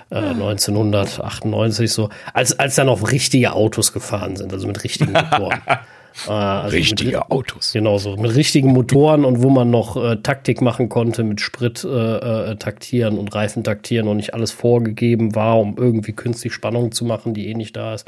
äh, 0.09 0.17
1998 0.17 1.91
so, 1.91 2.09
als, 2.33 2.59
als 2.59 2.75
dann 2.75 2.87
noch 2.87 3.11
richtige 3.11 3.53
Autos 3.53 3.93
gefahren 3.93 4.35
sind, 4.35 4.51
also 4.51 4.67
mit 4.67 4.83
richtigen 4.83 5.13
Motoren. 5.13 5.61
Äh, 6.27 6.31
also 6.31 6.75
Richtige 6.75 7.17
mit, 7.17 7.31
Autos. 7.31 7.73
Genau 7.73 7.97
so, 7.97 8.15
mit 8.17 8.35
richtigen 8.35 8.71
Motoren 8.71 9.25
und 9.25 9.41
wo 9.41 9.49
man 9.49 9.69
noch 9.69 9.95
äh, 9.97 10.17
Taktik 10.17 10.61
machen 10.61 10.89
konnte, 10.89 11.23
mit 11.23 11.41
Sprit 11.41 11.83
äh, 11.83 12.51
äh, 12.51 12.55
taktieren 12.55 13.17
und 13.17 13.33
Reifen 13.33 13.63
taktieren 13.63 14.07
und 14.07 14.17
nicht 14.17 14.33
alles 14.33 14.51
vorgegeben 14.51 15.35
war, 15.35 15.59
um 15.59 15.75
irgendwie 15.77 16.13
künstlich 16.13 16.53
Spannung 16.53 16.91
zu 16.91 17.05
machen, 17.05 17.33
die 17.33 17.47
eh 17.49 17.53
nicht 17.53 17.75
da 17.75 17.93
ist. 17.93 18.07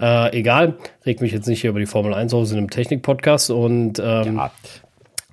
Äh, 0.00 0.36
egal, 0.36 0.74
regt 1.04 1.20
mich 1.20 1.32
jetzt 1.32 1.46
nicht 1.46 1.60
hier 1.60 1.70
über 1.70 1.80
die 1.80 1.86
Formel 1.86 2.14
1 2.14 2.32
aus 2.34 2.50
in 2.50 2.58
einem 2.58 2.70
Technik-Podcast 2.70 3.50
und 3.50 3.98
ähm, 3.98 4.36
ja. 4.36 4.50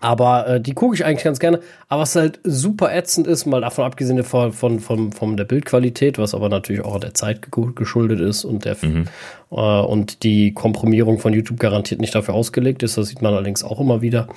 Aber 0.02 0.48
äh, 0.48 0.62
die 0.62 0.74
gucke 0.74 0.96
ich 0.96 1.06
eigentlich 1.06 1.24
ganz 1.24 1.40
gerne. 1.40 1.60
Aber 1.88 2.02
was 2.02 2.16
halt 2.16 2.40
super 2.44 2.96
ätzend 2.96 3.28
ist, 3.28 3.46
mal 3.46 3.62
davon 3.62 3.86
abgesehen 3.86 4.24
von, 4.24 4.54
von, 4.54 4.80
von, 4.80 5.12
von 5.12 5.38
der 5.38 5.44
Bildqualität, 5.44 6.18
was 6.18 6.34
aber 6.34 6.50
natürlich 6.50 6.84
auch 6.84 7.00
der 7.00 7.14
Zeit 7.14 7.48
geschuldet 7.52 8.20
ist 8.20 8.46
und 8.46 8.66
der 8.66 8.78
mhm. 8.82 9.06
äh, 9.52 9.56
und 9.56 10.24
die 10.24 10.54
Komprimierung 10.54 11.20
von 11.20 11.34
YouTube 11.34 11.60
garantiert 11.60 12.00
nicht 12.00 12.16
dafür 12.16 12.34
ausgelegt 12.34 12.84
ist. 12.84 12.98
Das 12.98 13.08
sieht 13.08 13.22
man 13.22 13.34
allerdings 13.34 13.64
auch 13.64 13.80
immer 13.80 14.02
wieder. 14.02 14.28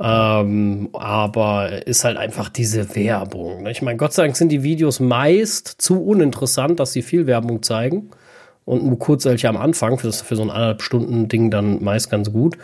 Ähm, 0.00 0.88
aber 0.94 1.86
ist 1.86 2.04
halt 2.04 2.16
einfach 2.16 2.48
diese 2.48 2.96
Werbung. 2.96 3.64
Ne? 3.64 3.70
Ich 3.70 3.82
meine, 3.82 3.98
Gott 3.98 4.14
sei 4.14 4.24
Dank 4.24 4.36
sind 4.36 4.48
die 4.48 4.62
Videos 4.62 4.98
meist 4.98 5.68
zu 5.78 6.02
uninteressant, 6.02 6.80
dass 6.80 6.92
sie 6.92 7.02
viel 7.02 7.26
Werbung 7.26 7.62
zeigen. 7.62 8.10
Und 8.64 8.84
nur 8.84 8.98
kurz 8.98 9.24
welche 9.24 9.48
am 9.48 9.56
Anfang, 9.56 9.98
für, 9.98 10.06
das, 10.06 10.22
für 10.22 10.36
so 10.36 10.42
ein 10.42 10.50
anderthalb 10.50 10.82
Stunden 10.82 11.28
Ding 11.28 11.50
dann 11.50 11.82
meist 11.82 12.10
ganz 12.10 12.32
gut 12.32 12.56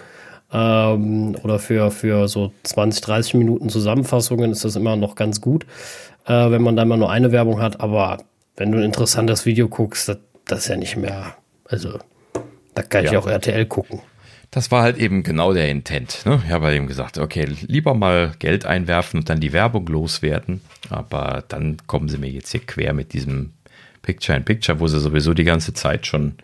ähm, 0.53 1.37
oder 1.43 1.59
für, 1.59 1.91
für 1.91 2.29
so 2.29 2.53
20, 2.63 3.03
30 3.03 3.35
Minuten 3.35 3.69
Zusammenfassungen 3.69 4.51
ist 4.51 4.65
das 4.65 4.77
immer 4.77 4.97
noch 4.97 5.15
ganz 5.15 5.41
gut, 5.41 5.67
äh, 6.27 6.51
wenn 6.51 6.63
man 6.63 6.77
da 6.77 6.83
immer 6.83 6.97
nur 6.97 7.11
eine 7.11 7.33
Werbung 7.33 7.61
hat. 7.61 7.81
Aber 7.81 8.19
wenn 8.57 8.73
du 8.73 8.79
ein 8.79 8.85
interessantes 8.85 9.47
Video 9.47 9.69
guckst, 9.69 10.09
das, 10.09 10.19
das 10.47 10.61
ist 10.61 10.69
ja 10.69 10.77
nicht 10.77 10.97
mehr. 10.97 11.35
Also, 11.65 11.99
da 12.75 12.83
kann 12.83 13.05
ich 13.05 13.13
ja. 13.13 13.19
auch 13.19 13.27
RTL 13.27 13.67
gucken. 13.67 14.01
Das 14.51 14.71
war 14.71 14.83
halt 14.83 14.97
eben 14.97 15.23
genau 15.23 15.53
der 15.53 15.69
Intent. 15.69 16.25
Ne? 16.25 16.41
Ich 16.47 16.51
habe 16.51 16.67
halt 16.67 16.77
eben 16.77 16.87
gesagt, 16.87 17.19
okay, 17.19 17.47
lieber 17.67 17.93
mal 17.93 18.33
Geld 18.39 18.65
einwerfen 18.65 19.21
und 19.21 19.29
dann 19.29 19.41
die 19.41 19.53
Werbung 19.53 19.87
loswerden. 19.87 20.63
Aber 20.89 21.45
dann 21.49 21.77
kommen 21.87 22.09
sie 22.09 22.17
mir 22.17 22.31
jetzt 22.31 22.51
hier 22.53 22.65
quer 22.65 22.95
mit 22.95 23.13
diesem 23.13 23.53
Picture-in-Picture, 24.01 24.81
wo 24.81 24.87
sie 24.87 25.01
sowieso 25.01 25.35
die 25.35 25.45
ganze 25.45 25.75
Zeit 25.75 26.07
schon 26.07 26.37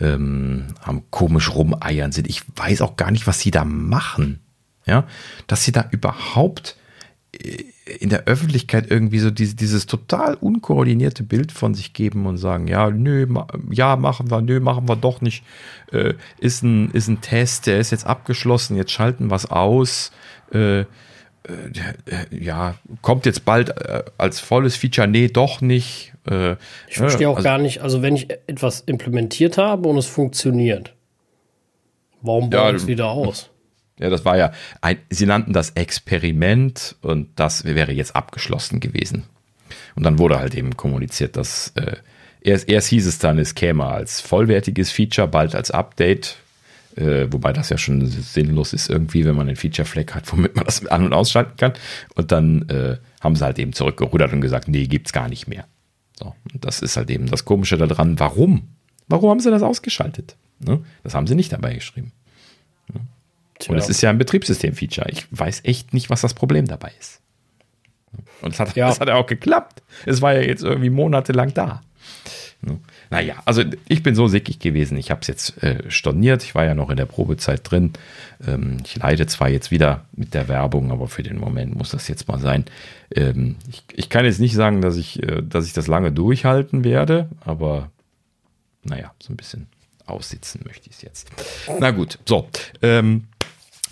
ähm, 0.00 0.66
am 0.82 1.02
komisch 1.10 1.54
rumeiern 1.54 2.12
sind. 2.12 2.28
Ich 2.28 2.42
weiß 2.56 2.80
auch 2.82 2.96
gar 2.96 3.10
nicht, 3.10 3.26
was 3.26 3.40
sie 3.40 3.50
da 3.50 3.64
machen. 3.64 4.40
Ja, 4.86 5.06
dass 5.46 5.64
sie 5.64 5.72
da 5.72 5.88
überhaupt 5.92 6.76
äh, 7.32 7.64
in 7.98 8.08
der 8.08 8.24
Öffentlichkeit 8.24 8.90
irgendwie 8.90 9.18
so 9.18 9.30
dieses, 9.30 9.56
dieses 9.56 9.86
total 9.86 10.34
unkoordinierte 10.34 11.22
Bild 11.22 11.52
von 11.52 11.74
sich 11.74 11.92
geben 11.92 12.26
und 12.26 12.38
sagen, 12.38 12.66
ja, 12.66 12.90
nö, 12.90 13.26
ma, 13.26 13.46
ja, 13.70 13.96
machen 13.96 14.30
wir, 14.30 14.40
nö, 14.40 14.60
machen 14.60 14.88
wir 14.88 14.96
doch 14.96 15.20
nicht. 15.20 15.44
Äh, 15.92 16.14
ist, 16.38 16.62
ein, 16.62 16.90
ist 16.92 17.08
ein 17.08 17.20
Test, 17.20 17.66
der 17.66 17.78
ist 17.78 17.90
jetzt 17.90 18.06
abgeschlossen, 18.06 18.76
jetzt 18.76 18.90
schalten 18.90 19.28
wir 19.28 19.36
es 19.36 19.46
aus. 19.46 20.12
Äh, 20.50 20.84
ja, 22.30 22.76
kommt 23.02 23.26
jetzt 23.26 23.44
bald 23.44 23.68
äh, 23.70 24.02
als 24.16 24.40
volles 24.40 24.76
Feature, 24.76 25.06
nee, 25.06 25.28
doch 25.28 25.60
nicht. 25.60 26.12
Äh, 26.28 26.52
ich 26.88 26.96
verstehe 26.96 27.28
auch 27.28 27.36
also, 27.36 27.44
gar 27.44 27.58
nicht, 27.58 27.82
also 27.82 28.02
wenn 28.02 28.16
ich 28.16 28.30
etwas 28.46 28.80
implementiert 28.80 29.58
habe 29.58 29.88
und 29.88 29.98
es 29.98 30.06
funktioniert, 30.06 30.94
warum 32.22 32.50
bauen 32.50 32.70
ja, 32.70 32.70
es 32.70 32.86
wieder 32.86 33.08
aus? 33.08 33.50
Ja, 33.98 34.10
das 34.10 34.24
war 34.24 34.36
ja, 34.36 34.52
ein, 34.80 34.98
sie 35.10 35.26
nannten 35.26 35.52
das 35.52 35.70
Experiment 35.70 36.96
und 37.02 37.28
das 37.36 37.64
wäre 37.64 37.92
jetzt 37.92 38.16
abgeschlossen 38.16 38.80
gewesen. 38.80 39.24
Und 39.94 40.02
dann 40.04 40.18
wurde 40.18 40.38
halt 40.38 40.54
eben 40.54 40.76
kommuniziert, 40.76 41.36
dass 41.36 41.72
äh, 41.76 41.96
erst, 42.40 42.68
erst 42.68 42.88
hieß 42.88 43.06
es 43.06 43.18
dann, 43.18 43.38
es 43.38 43.54
käme 43.54 43.84
als 43.86 44.20
vollwertiges 44.20 44.90
Feature, 44.90 45.28
bald 45.28 45.54
als 45.54 45.70
Update. 45.70 46.38
Äh, 46.96 47.26
wobei 47.32 47.52
das 47.52 47.70
ja 47.70 47.78
schon 47.78 48.06
sinnlos 48.06 48.72
ist 48.72 48.88
irgendwie, 48.88 49.24
wenn 49.24 49.34
man 49.34 49.48
einen 49.48 49.56
Feature-Flag 49.56 50.14
hat, 50.14 50.30
womit 50.32 50.54
man 50.54 50.64
das 50.64 50.86
an- 50.86 51.04
und 51.06 51.12
ausschalten 51.12 51.56
kann. 51.56 51.72
Und 52.14 52.30
dann 52.30 52.68
äh, 52.68 52.98
haben 53.20 53.34
sie 53.34 53.44
halt 53.44 53.58
eben 53.58 53.72
zurückgerudert 53.72 54.32
und 54.32 54.40
gesagt, 54.40 54.68
nee, 54.68 54.86
gibt's 54.86 55.12
gar 55.12 55.28
nicht 55.28 55.48
mehr. 55.48 55.66
So, 56.16 56.34
und 56.52 56.64
das 56.64 56.80
ist 56.82 56.96
halt 56.96 57.10
eben 57.10 57.26
das 57.26 57.44
Komische 57.44 57.76
daran. 57.76 58.18
Warum? 58.20 58.68
Warum 59.08 59.30
haben 59.30 59.40
sie 59.40 59.50
das 59.50 59.62
ausgeschaltet? 59.62 60.36
Ne? 60.60 60.84
Das 61.02 61.14
haben 61.14 61.26
sie 61.26 61.34
nicht 61.34 61.52
dabei 61.52 61.74
geschrieben. 61.74 62.12
Ne? 62.92 63.00
Und 63.68 63.76
es 63.78 63.88
ist 63.88 64.00
ja 64.00 64.10
ein 64.10 64.18
Betriebssystem-Feature. 64.18 65.08
Ich 65.10 65.26
weiß 65.30 65.62
echt 65.64 65.92
nicht, 65.94 66.10
was 66.10 66.20
das 66.20 66.34
Problem 66.34 66.66
dabei 66.66 66.92
ist. 67.00 67.20
Und 68.42 68.54
es 68.54 68.60
hat, 68.60 68.76
Ja. 68.76 68.86
das 68.88 69.00
hat 69.00 69.08
ja 69.08 69.16
auch 69.16 69.26
geklappt. 69.26 69.82
Es 70.06 70.22
war 70.22 70.34
ja 70.34 70.42
jetzt 70.42 70.62
irgendwie 70.62 70.90
monatelang 70.90 71.52
da. 71.54 71.82
Ne? 72.62 72.78
Naja, 73.10 73.42
also 73.44 73.62
ich 73.88 74.02
bin 74.02 74.14
so 74.14 74.26
sickig 74.28 74.58
gewesen. 74.58 74.96
Ich 74.96 75.10
habe 75.10 75.20
es 75.20 75.26
jetzt 75.26 75.62
äh, 75.62 75.90
storniert. 75.90 76.42
Ich 76.42 76.54
war 76.54 76.64
ja 76.64 76.74
noch 76.74 76.90
in 76.90 76.96
der 76.96 77.06
Probezeit 77.06 77.68
drin. 77.70 77.92
Ähm, 78.46 78.78
ich 78.84 78.96
leide 78.96 79.26
zwar 79.26 79.48
jetzt 79.48 79.70
wieder 79.70 80.04
mit 80.12 80.34
der 80.34 80.48
Werbung, 80.48 80.90
aber 80.90 81.08
für 81.08 81.22
den 81.22 81.38
Moment 81.38 81.74
muss 81.76 81.90
das 81.90 82.08
jetzt 82.08 82.28
mal 82.28 82.38
sein. 82.38 82.64
Ähm, 83.14 83.56
ich, 83.68 83.84
ich 83.92 84.08
kann 84.08 84.24
jetzt 84.24 84.40
nicht 84.40 84.54
sagen, 84.54 84.80
dass 84.80 84.96
ich, 84.96 85.22
äh, 85.22 85.42
dass 85.42 85.66
ich 85.66 85.72
das 85.72 85.86
lange 85.86 86.12
durchhalten 86.12 86.84
werde, 86.84 87.28
aber 87.40 87.90
naja, 88.82 89.12
so 89.22 89.32
ein 89.32 89.36
bisschen 89.36 89.66
aussitzen 90.06 90.60
möchte 90.64 90.90
ich 90.90 90.96
es 90.96 91.02
jetzt. 91.02 91.30
Na 91.80 91.90
gut, 91.90 92.18
so. 92.26 92.48
Ähm, 92.82 93.24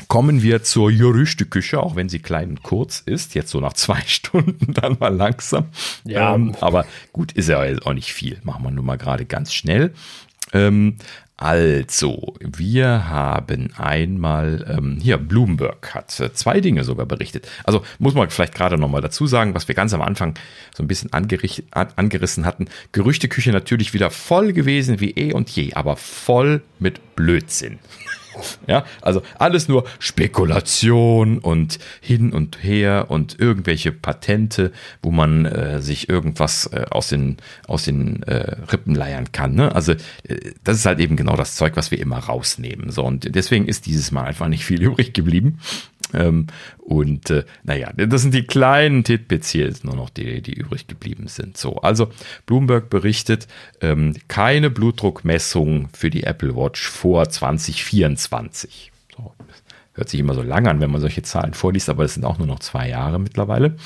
Kommen 0.09 0.43
wir 0.43 0.62
zur 0.62 0.90
Gerüchteküche, 0.90 1.82
auch 1.82 1.97
wenn 1.97 2.09
sie 2.09 2.19
klein 2.19 2.51
und 2.51 2.62
kurz 2.62 3.01
ist. 3.01 3.35
Jetzt 3.35 3.51
so 3.51 3.60
nach 3.60 3.74
zwei 3.74 4.01
Stunden 4.06 4.73
dann 4.73 4.97
mal 4.98 5.14
langsam. 5.14 5.66
Ja. 6.05 6.35
Ähm, 6.35 6.55
aber 6.60 6.86
gut, 7.12 7.32
ist 7.32 7.48
ja 7.48 7.62
auch 7.85 7.93
nicht 7.93 8.12
viel. 8.12 8.39
Machen 8.43 8.64
wir 8.64 8.70
nur 8.70 8.85
mal 8.85 8.98
gerade 8.98 9.24
ganz 9.27 9.52
schnell. 9.52 9.93
Ähm, 10.52 10.97
also, 11.36 12.35
wir 12.40 13.09
haben 13.09 13.70
einmal, 13.77 14.64
ähm, 14.78 14.98
hier, 15.02 15.16
Bloomberg 15.16 15.93
hat 15.93 16.20
äh, 16.20 16.32
zwei 16.32 16.60
Dinge 16.60 16.85
sogar 16.85 17.05
berichtet. 17.05 17.48
Also 17.64 17.82
muss 17.98 18.14
man 18.14 18.31
vielleicht 18.31 18.55
gerade 18.55 18.78
nochmal 18.78 19.01
dazu 19.01 19.27
sagen, 19.27 19.55
was 19.55 19.66
wir 19.66 19.74
ganz 19.74 19.93
am 19.93 20.02
Anfang 20.02 20.35
so 20.73 20.85
ein 20.85 20.89
bisschen 20.89 21.12
angerissen 21.12 22.47
hatten. 22.47 22.66
Gerüchteküche 22.93 23.51
natürlich 23.51 23.93
wieder 23.93 24.10
voll 24.10 24.52
gewesen 24.52 25.01
wie 25.01 25.10
eh 25.10 25.32
und 25.32 25.51
je, 25.51 25.74
aber 25.74 25.97
voll 25.97 26.62
mit 26.78 27.16
Blödsinn. 27.16 27.81
Ja, 28.66 28.84
also 29.00 29.22
alles 29.38 29.68
nur 29.68 29.84
Spekulation 29.98 31.38
und 31.38 31.78
hin 32.00 32.32
und 32.32 32.62
her 32.62 33.06
und 33.09 33.38
irgendwelche 33.38 33.92
Patente, 33.92 34.72
wo 35.02 35.10
man 35.10 35.44
äh, 35.44 35.82
sich 35.82 36.09
irgendwas 36.09 36.66
äh, 36.66 36.86
aus 36.90 37.09
den, 37.09 37.38
aus 37.66 37.84
den 37.84 38.22
äh, 38.24 38.56
Rippen 38.72 38.94
leiern 38.94 39.32
kann. 39.32 39.54
Ne? 39.54 39.74
Also 39.74 39.92
äh, 39.92 40.52
das 40.64 40.76
ist 40.76 40.86
halt 40.86 41.00
eben 41.00 41.16
genau 41.16 41.36
das 41.36 41.56
Zeug, 41.56 41.76
was 41.76 41.90
wir 41.90 41.98
immer 41.98 42.18
rausnehmen. 42.18 42.90
So, 42.90 43.04
und 43.04 43.34
deswegen 43.34 43.66
ist 43.66 43.86
dieses 43.86 44.12
Mal 44.12 44.24
einfach 44.24 44.48
nicht 44.48 44.64
viel 44.64 44.82
übrig 44.82 45.12
geblieben. 45.12 45.59
Ähm, 46.12 46.47
und 46.78 47.30
äh, 47.30 47.44
naja, 47.62 47.93
das 47.94 48.22
sind 48.22 48.34
die 48.34 48.44
kleinen 48.44 49.05
Titbits 49.05 49.51
hier, 49.51 49.66
jetzt 49.66 49.84
nur 49.84 49.97
noch 49.97 50.10
die, 50.10 50.43
die 50.43 50.55
übrig 50.55 50.86
geblieben 50.86 51.28
sind. 51.28 51.56
So, 51.56 51.76
also 51.76 52.10
Bloomberg 52.47 52.90
berichtet, 52.90 53.48
ähm, 53.80 54.14
keine 54.28 54.70
Blutdruckmessung 54.70 55.89
für 55.93 56.10
die 56.10 56.24
Apple 56.24 56.55
Watch 56.56 56.86
vor 56.89 57.28
2024. 57.28 58.93
So, 59.16 59.32
hört 59.94 60.09
sich 60.09 60.20
immer 60.20 60.34
so 60.34 60.43
lang 60.43 60.66
an, 60.66 60.80
wenn 60.80 60.90
man 60.90 61.01
solche 61.01 61.22
Zahlen 61.22 61.55
vorliest, 61.55 61.89
aber 61.89 62.05
es 62.05 62.14
sind 62.14 62.24
auch 62.24 62.39
nur 62.39 62.47
noch 62.47 62.60
zwei 62.60 62.89
Jahre 62.89 63.18
mittlerweile. 63.18 63.76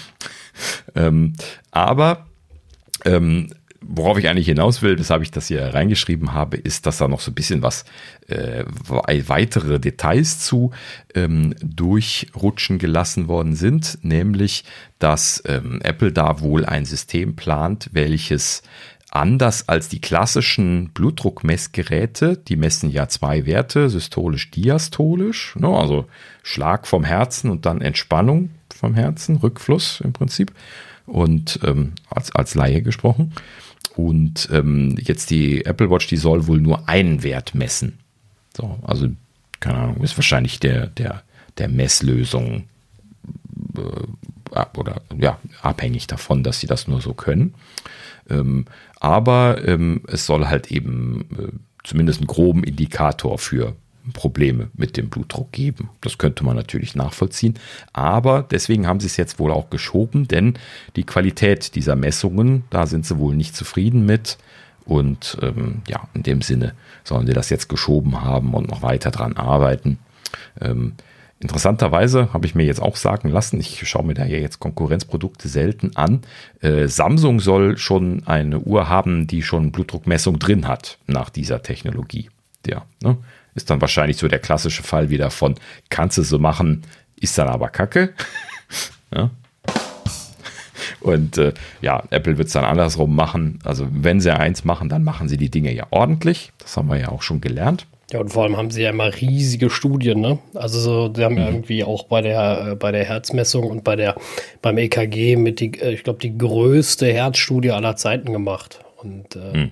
Ähm, 0.94 1.34
aber 1.70 2.26
ähm, 3.04 3.48
worauf 3.88 4.18
ich 4.18 4.28
eigentlich 4.28 4.46
hinaus 4.46 4.82
will, 4.82 4.98
weshalb 4.98 5.22
ich 5.22 5.30
das 5.30 5.48
hier 5.48 5.74
reingeschrieben 5.74 6.32
habe, 6.32 6.56
ist, 6.56 6.86
dass 6.86 6.98
da 6.98 7.08
noch 7.08 7.20
so 7.20 7.30
ein 7.30 7.34
bisschen 7.34 7.62
was 7.62 7.84
äh, 8.28 8.64
wei- 8.88 9.24
weitere 9.26 9.78
Details 9.78 10.40
zu 10.40 10.72
ähm, 11.14 11.54
durchrutschen 11.62 12.78
gelassen 12.78 13.28
worden 13.28 13.54
sind, 13.54 13.98
nämlich, 14.02 14.64
dass 14.98 15.42
ähm, 15.46 15.80
Apple 15.82 16.12
da 16.12 16.40
wohl 16.40 16.64
ein 16.64 16.84
System 16.84 17.36
plant, 17.36 17.90
welches 17.92 18.62
anders 19.10 19.68
als 19.68 19.88
die 19.88 20.00
klassischen 20.00 20.90
Blutdruckmessgeräte, 20.90 22.36
die 22.36 22.56
messen 22.56 22.90
ja 22.90 23.08
zwei 23.08 23.46
Werte, 23.46 23.88
systolisch, 23.88 24.50
diastolisch, 24.50 25.54
ne, 25.56 25.68
also 25.68 26.06
Schlag 26.42 26.86
vom 26.86 27.04
Herzen 27.04 27.50
und 27.50 27.64
dann 27.66 27.80
Entspannung 27.80 28.50
vom 28.74 28.94
Herzen, 28.94 29.36
Rückfluss 29.36 30.00
im 30.02 30.12
Prinzip 30.12 30.52
und 31.06 31.60
ähm, 31.64 31.92
als, 32.10 32.34
als 32.34 32.54
Laie 32.56 32.82
gesprochen. 32.82 33.32
Und 33.94 34.48
ähm, 34.52 34.96
jetzt 35.00 35.30
die 35.30 35.64
Apple 35.64 35.90
Watch, 35.90 36.06
die 36.08 36.16
soll 36.16 36.46
wohl 36.46 36.60
nur 36.60 36.88
einen 36.88 37.22
Wert 37.22 37.54
messen. 37.54 37.98
So, 38.56 38.78
also, 38.82 39.08
keine 39.60 39.78
Ahnung, 39.78 40.02
ist 40.02 40.16
wahrscheinlich 40.16 40.60
der, 40.60 40.86
der, 40.88 41.22
der 41.58 41.68
Messlösung 41.68 42.64
äh, 43.76 44.66
oder 44.76 45.02
ja, 45.18 45.38
abhängig 45.62 46.06
davon, 46.06 46.42
dass 46.42 46.60
sie 46.60 46.66
das 46.66 46.88
nur 46.88 47.00
so 47.00 47.12
können. 47.14 47.54
Ähm, 48.30 48.66
aber 48.98 49.66
ähm, 49.66 50.02
es 50.06 50.26
soll 50.26 50.46
halt 50.46 50.70
eben 50.70 51.26
äh, 51.38 51.52
zumindest 51.84 52.20
einen 52.20 52.26
groben 52.26 52.64
Indikator 52.64 53.38
für 53.38 53.76
Probleme 54.12 54.70
mit 54.74 54.96
dem 54.96 55.08
Blutdruck 55.08 55.52
geben. 55.52 55.90
Das 56.00 56.18
könnte 56.18 56.44
man 56.44 56.56
natürlich 56.56 56.94
nachvollziehen. 56.94 57.54
Aber 57.92 58.42
deswegen 58.42 58.86
haben 58.86 59.00
sie 59.00 59.06
es 59.06 59.16
jetzt 59.16 59.38
wohl 59.38 59.52
auch 59.52 59.70
geschoben, 59.70 60.28
denn 60.28 60.54
die 60.96 61.04
Qualität 61.04 61.74
dieser 61.74 61.96
Messungen, 61.96 62.64
da 62.70 62.86
sind 62.86 63.06
sie 63.06 63.18
wohl 63.18 63.34
nicht 63.34 63.56
zufrieden 63.56 64.06
mit. 64.06 64.38
Und 64.84 65.36
ähm, 65.42 65.82
ja, 65.88 66.08
in 66.14 66.22
dem 66.22 66.42
Sinne 66.42 66.74
sollen 67.04 67.26
sie 67.26 67.32
das 67.32 67.50
jetzt 67.50 67.68
geschoben 67.68 68.22
haben 68.22 68.54
und 68.54 68.68
noch 68.68 68.82
weiter 68.82 69.10
dran 69.10 69.36
arbeiten. 69.36 69.98
Ähm, 70.60 70.94
interessanterweise 71.40 72.32
habe 72.32 72.46
ich 72.46 72.54
mir 72.54 72.64
jetzt 72.64 72.80
auch 72.80 72.96
sagen 72.96 73.28
lassen, 73.28 73.58
ich 73.58 73.86
schaue 73.88 74.06
mir 74.06 74.14
da 74.14 74.24
ja 74.24 74.38
jetzt 74.38 74.60
Konkurrenzprodukte 74.60 75.48
selten 75.48 75.96
an. 75.96 76.22
Äh, 76.60 76.86
Samsung 76.86 77.40
soll 77.40 77.78
schon 77.78 78.22
eine 78.26 78.60
Uhr 78.60 78.88
haben, 78.88 79.26
die 79.26 79.42
schon 79.42 79.72
Blutdruckmessung 79.72 80.38
drin 80.38 80.68
hat 80.68 80.98
nach 81.06 81.30
dieser 81.30 81.62
Technologie. 81.62 82.30
Ja, 82.66 82.84
ne? 83.02 83.16
Ist 83.56 83.70
dann 83.70 83.80
wahrscheinlich 83.80 84.18
so 84.18 84.28
der 84.28 84.38
klassische 84.38 84.82
Fall 84.82 85.10
wieder 85.10 85.30
von, 85.30 85.56
kannst 85.90 86.18
du 86.18 86.22
so 86.22 86.38
machen, 86.38 86.82
ist 87.18 87.36
dann 87.38 87.48
aber 87.48 87.68
Kacke. 87.68 88.12
ja. 89.14 89.30
Und 91.00 91.38
äh, 91.38 91.52
ja, 91.80 92.02
Apple 92.10 92.38
wird 92.38 92.48
es 92.48 92.52
dann 92.54 92.64
andersrum 92.64 93.14
machen. 93.14 93.58
Also 93.64 93.86
wenn 93.90 94.20
sie 94.20 94.36
eins 94.36 94.64
machen, 94.64 94.88
dann 94.88 95.04
machen 95.04 95.28
sie 95.28 95.36
die 95.36 95.50
Dinge 95.50 95.72
ja 95.72 95.86
ordentlich. 95.90 96.52
Das 96.58 96.76
haben 96.76 96.88
wir 96.88 96.98
ja 96.98 97.08
auch 97.08 97.22
schon 97.22 97.40
gelernt. 97.40 97.86
Ja, 98.12 98.20
und 98.20 98.28
vor 98.28 98.44
allem 98.44 98.56
haben 98.56 98.70
sie 98.70 98.82
ja 98.82 98.90
immer 98.90 99.12
riesige 99.20 99.68
Studien, 99.68 100.20
ne? 100.20 100.38
Also 100.54 100.78
so, 100.78 101.12
sie 101.12 101.24
haben 101.24 101.36
ja 101.36 101.48
irgendwie 101.48 101.82
auch 101.82 102.04
bei 102.04 102.20
der, 102.20 102.68
äh, 102.72 102.74
bei 102.76 102.92
der 102.92 103.04
Herzmessung 103.04 103.68
und 103.68 103.82
bei 103.82 103.96
der, 103.96 104.14
beim 104.62 104.78
EKG 104.78 105.34
mit 105.34 105.58
die, 105.58 105.72
äh, 105.80 105.92
ich 105.92 106.04
glaube, 106.04 106.20
die 106.20 106.38
größte 106.38 107.12
Herzstudie 107.12 107.72
aller 107.72 107.96
Zeiten 107.96 108.32
gemacht. 108.32 108.80
Und 109.02 109.34
äh, 109.34 109.70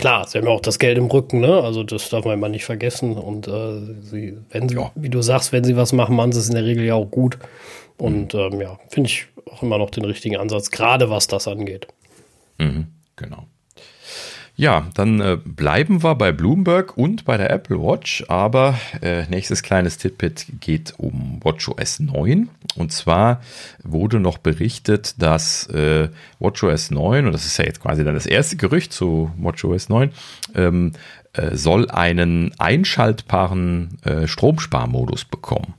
klar, 0.00 0.26
sie 0.26 0.38
haben 0.38 0.46
ja 0.46 0.52
auch 0.52 0.60
das 0.60 0.78
Geld 0.78 0.98
im 0.98 1.06
Rücken, 1.06 1.40
ne? 1.40 1.62
Also 1.62 1.84
das 1.84 2.08
darf 2.08 2.24
man 2.24 2.34
immer 2.34 2.48
nicht 2.48 2.64
vergessen. 2.64 3.16
Und 3.16 3.46
äh, 3.46 3.80
sie, 4.02 4.36
wenn 4.50 4.68
sie, 4.68 4.74
Ja. 4.74 4.90
wie 4.96 5.08
du 5.10 5.22
sagst, 5.22 5.52
wenn 5.52 5.62
sie 5.64 5.76
was 5.76 5.92
machen, 5.92 6.16
machen 6.16 6.32
sie 6.32 6.40
es 6.40 6.48
in 6.48 6.54
der 6.54 6.64
Regel 6.64 6.84
ja 6.84 6.94
auch 6.94 7.06
gut. 7.10 7.38
Und 7.98 8.34
ähm, 8.34 8.60
ja, 8.60 8.78
finde 8.88 9.08
ich 9.10 9.26
auch 9.50 9.62
immer 9.62 9.78
noch 9.78 9.90
den 9.90 10.04
richtigen 10.04 10.36
Ansatz, 10.36 10.70
gerade 10.70 11.10
was 11.10 11.26
das 11.28 11.46
angeht. 11.46 11.86
Mhm, 12.58 12.86
genau. 13.16 13.44
Ja, 14.60 14.88
dann 14.92 15.22
äh, 15.22 15.38
bleiben 15.42 16.02
wir 16.02 16.16
bei 16.16 16.32
Bloomberg 16.32 16.94
und 16.98 17.24
bei 17.24 17.38
der 17.38 17.48
Apple 17.48 17.80
Watch, 17.80 18.26
aber 18.28 18.78
äh, 19.00 19.24
nächstes 19.30 19.62
kleines 19.62 19.96
Tidbit 19.96 20.44
geht 20.60 20.92
um 20.98 21.40
WatchOS 21.42 22.00
9. 22.00 22.50
Und 22.76 22.92
zwar 22.92 23.40
wurde 23.82 24.20
noch 24.20 24.36
berichtet, 24.36 25.14
dass 25.16 25.66
äh, 25.68 26.10
WatchOS 26.40 26.90
9, 26.90 27.24
und 27.24 27.32
das 27.32 27.46
ist 27.46 27.56
ja 27.56 27.64
jetzt 27.64 27.80
quasi 27.80 28.04
dann 28.04 28.12
das 28.12 28.26
erste 28.26 28.56
Gerücht 28.56 28.92
zu 28.92 29.32
WatchOS 29.38 29.88
9, 29.88 30.10
ähm, 30.54 30.92
äh, 31.32 31.56
soll 31.56 31.90
einen 31.90 32.52
einschaltbaren 32.58 33.96
äh, 34.04 34.26
Stromsparmodus 34.26 35.24
bekommen. 35.24 35.72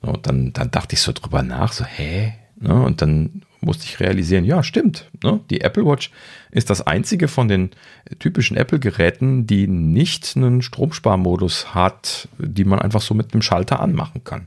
Und 0.00 0.26
dann, 0.26 0.52
dann 0.52 0.72
dachte 0.72 0.94
ich 0.94 1.00
so 1.00 1.12
drüber 1.12 1.44
nach, 1.44 1.72
so, 1.72 1.84
hä? 1.84 2.34
Ne? 2.58 2.74
Und 2.74 3.02
dann 3.02 3.42
musste 3.60 3.84
ich 3.84 4.00
realisieren, 4.00 4.44
ja, 4.44 4.62
stimmt. 4.62 5.10
Ne? 5.22 5.40
Die 5.50 5.60
Apple 5.60 5.84
Watch 5.84 6.10
ist 6.50 6.70
das 6.70 6.86
einzige 6.86 7.28
von 7.28 7.48
den 7.48 7.70
typischen 8.18 8.56
Apple-Geräten, 8.56 9.46
die 9.46 9.66
nicht 9.66 10.36
einen 10.36 10.62
Stromsparmodus 10.62 11.74
hat, 11.74 12.28
die 12.38 12.64
man 12.64 12.78
einfach 12.78 13.00
so 13.00 13.14
mit 13.14 13.32
einem 13.32 13.42
Schalter 13.42 13.80
anmachen 13.80 14.24
kann. 14.24 14.46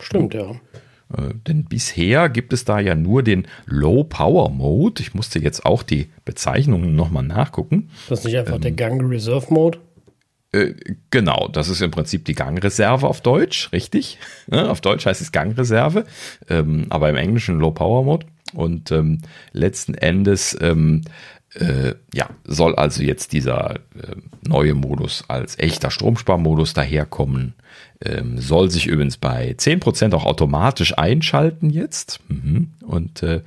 Stimmt, 0.00 0.34
ja. 0.34 0.50
Äh, 1.16 1.34
denn 1.46 1.64
bisher 1.64 2.28
gibt 2.28 2.52
es 2.52 2.64
da 2.64 2.78
ja 2.80 2.94
nur 2.94 3.22
den 3.22 3.46
Low 3.66 4.04
Power 4.04 4.50
Mode. 4.50 5.02
Ich 5.02 5.14
musste 5.14 5.38
jetzt 5.38 5.64
auch 5.64 5.82
die 5.82 6.10
Bezeichnungen 6.24 6.94
nochmal 6.94 7.24
nachgucken. 7.24 7.90
Das 8.08 8.20
ist 8.20 8.26
nicht 8.26 8.38
einfach 8.38 8.58
der 8.58 8.72
Gang 8.72 9.02
Reserve 9.10 9.52
Mode. 9.52 9.78
Äh, 10.52 10.74
genau, 11.10 11.48
das 11.48 11.68
ist 11.68 11.80
im 11.80 11.92
Prinzip 11.92 12.24
die 12.24 12.34
Gangreserve 12.34 13.06
auf 13.06 13.20
Deutsch, 13.20 13.70
richtig? 13.72 14.18
Ne, 14.48 14.68
auf 14.68 14.80
Deutsch 14.80 15.06
heißt 15.06 15.20
es 15.20 15.30
Gangreserve, 15.30 16.06
ähm, 16.48 16.86
aber 16.88 17.08
im 17.08 17.14
Englischen 17.14 17.60
Low 17.60 17.70
Power 17.70 18.02
Mode. 18.02 18.26
Und 18.52 18.90
ähm, 18.90 19.18
letzten 19.52 19.94
Endes 19.94 20.56
ähm, 20.60 21.02
äh, 21.54 21.94
ja, 22.14 22.30
soll 22.44 22.76
also 22.76 23.02
jetzt 23.02 23.32
dieser 23.32 23.74
äh, 23.74 24.16
neue 24.46 24.74
Modus 24.74 25.24
als 25.28 25.58
echter 25.58 25.90
Stromsparmodus 25.90 26.74
daherkommen. 26.74 27.54
Ähm, 28.04 28.38
soll 28.38 28.70
sich 28.70 28.86
übrigens 28.86 29.16
bei 29.16 29.52
10% 29.52 30.14
auch 30.14 30.24
automatisch 30.24 30.96
einschalten 30.96 31.70
jetzt. 31.70 32.20
Mhm. 32.28 32.70
Und 32.82 33.22
äh, 33.22 33.42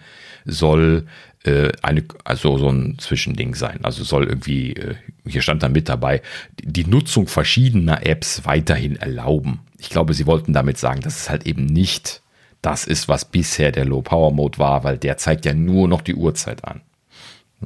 soll 0.46 1.06
äh, 1.44 1.72
eine, 1.82 2.04
also 2.24 2.58
so 2.58 2.70
ein 2.70 2.98
Zwischending 3.00 3.56
sein. 3.56 3.80
Also 3.84 4.04
soll 4.04 4.26
irgendwie, 4.26 4.74
äh, 4.74 4.96
hier 5.26 5.42
stand 5.42 5.64
da 5.64 5.70
mit 5.70 5.90
dabei, 5.90 6.22
die 6.62 6.86
Nutzung 6.86 7.28
verschiedener 7.28 8.06
Apps 8.06 8.46
weiterhin 8.46 8.98
erlauben. 8.98 9.62
Ich 9.78 9.90
glaube, 9.90 10.14
sie 10.14 10.26
wollten 10.26 10.54
damit 10.54 10.78
sagen, 10.78 11.02
dass 11.02 11.22
es 11.22 11.30
halt 11.30 11.46
eben 11.46 11.66
nicht 11.66 12.23
das 12.64 12.88
ist, 12.88 13.08
was 13.08 13.26
bisher 13.26 13.72
der 13.72 13.86
Low 13.86 14.02
Power 14.02 14.32
Mode 14.32 14.58
war, 14.58 14.84
weil 14.84 14.98
der 14.98 15.18
zeigt 15.18 15.46
ja 15.46 15.54
nur 15.54 15.88
noch 15.88 16.02
die 16.02 16.16
Uhrzeit 16.16 16.64
an. 16.66 16.82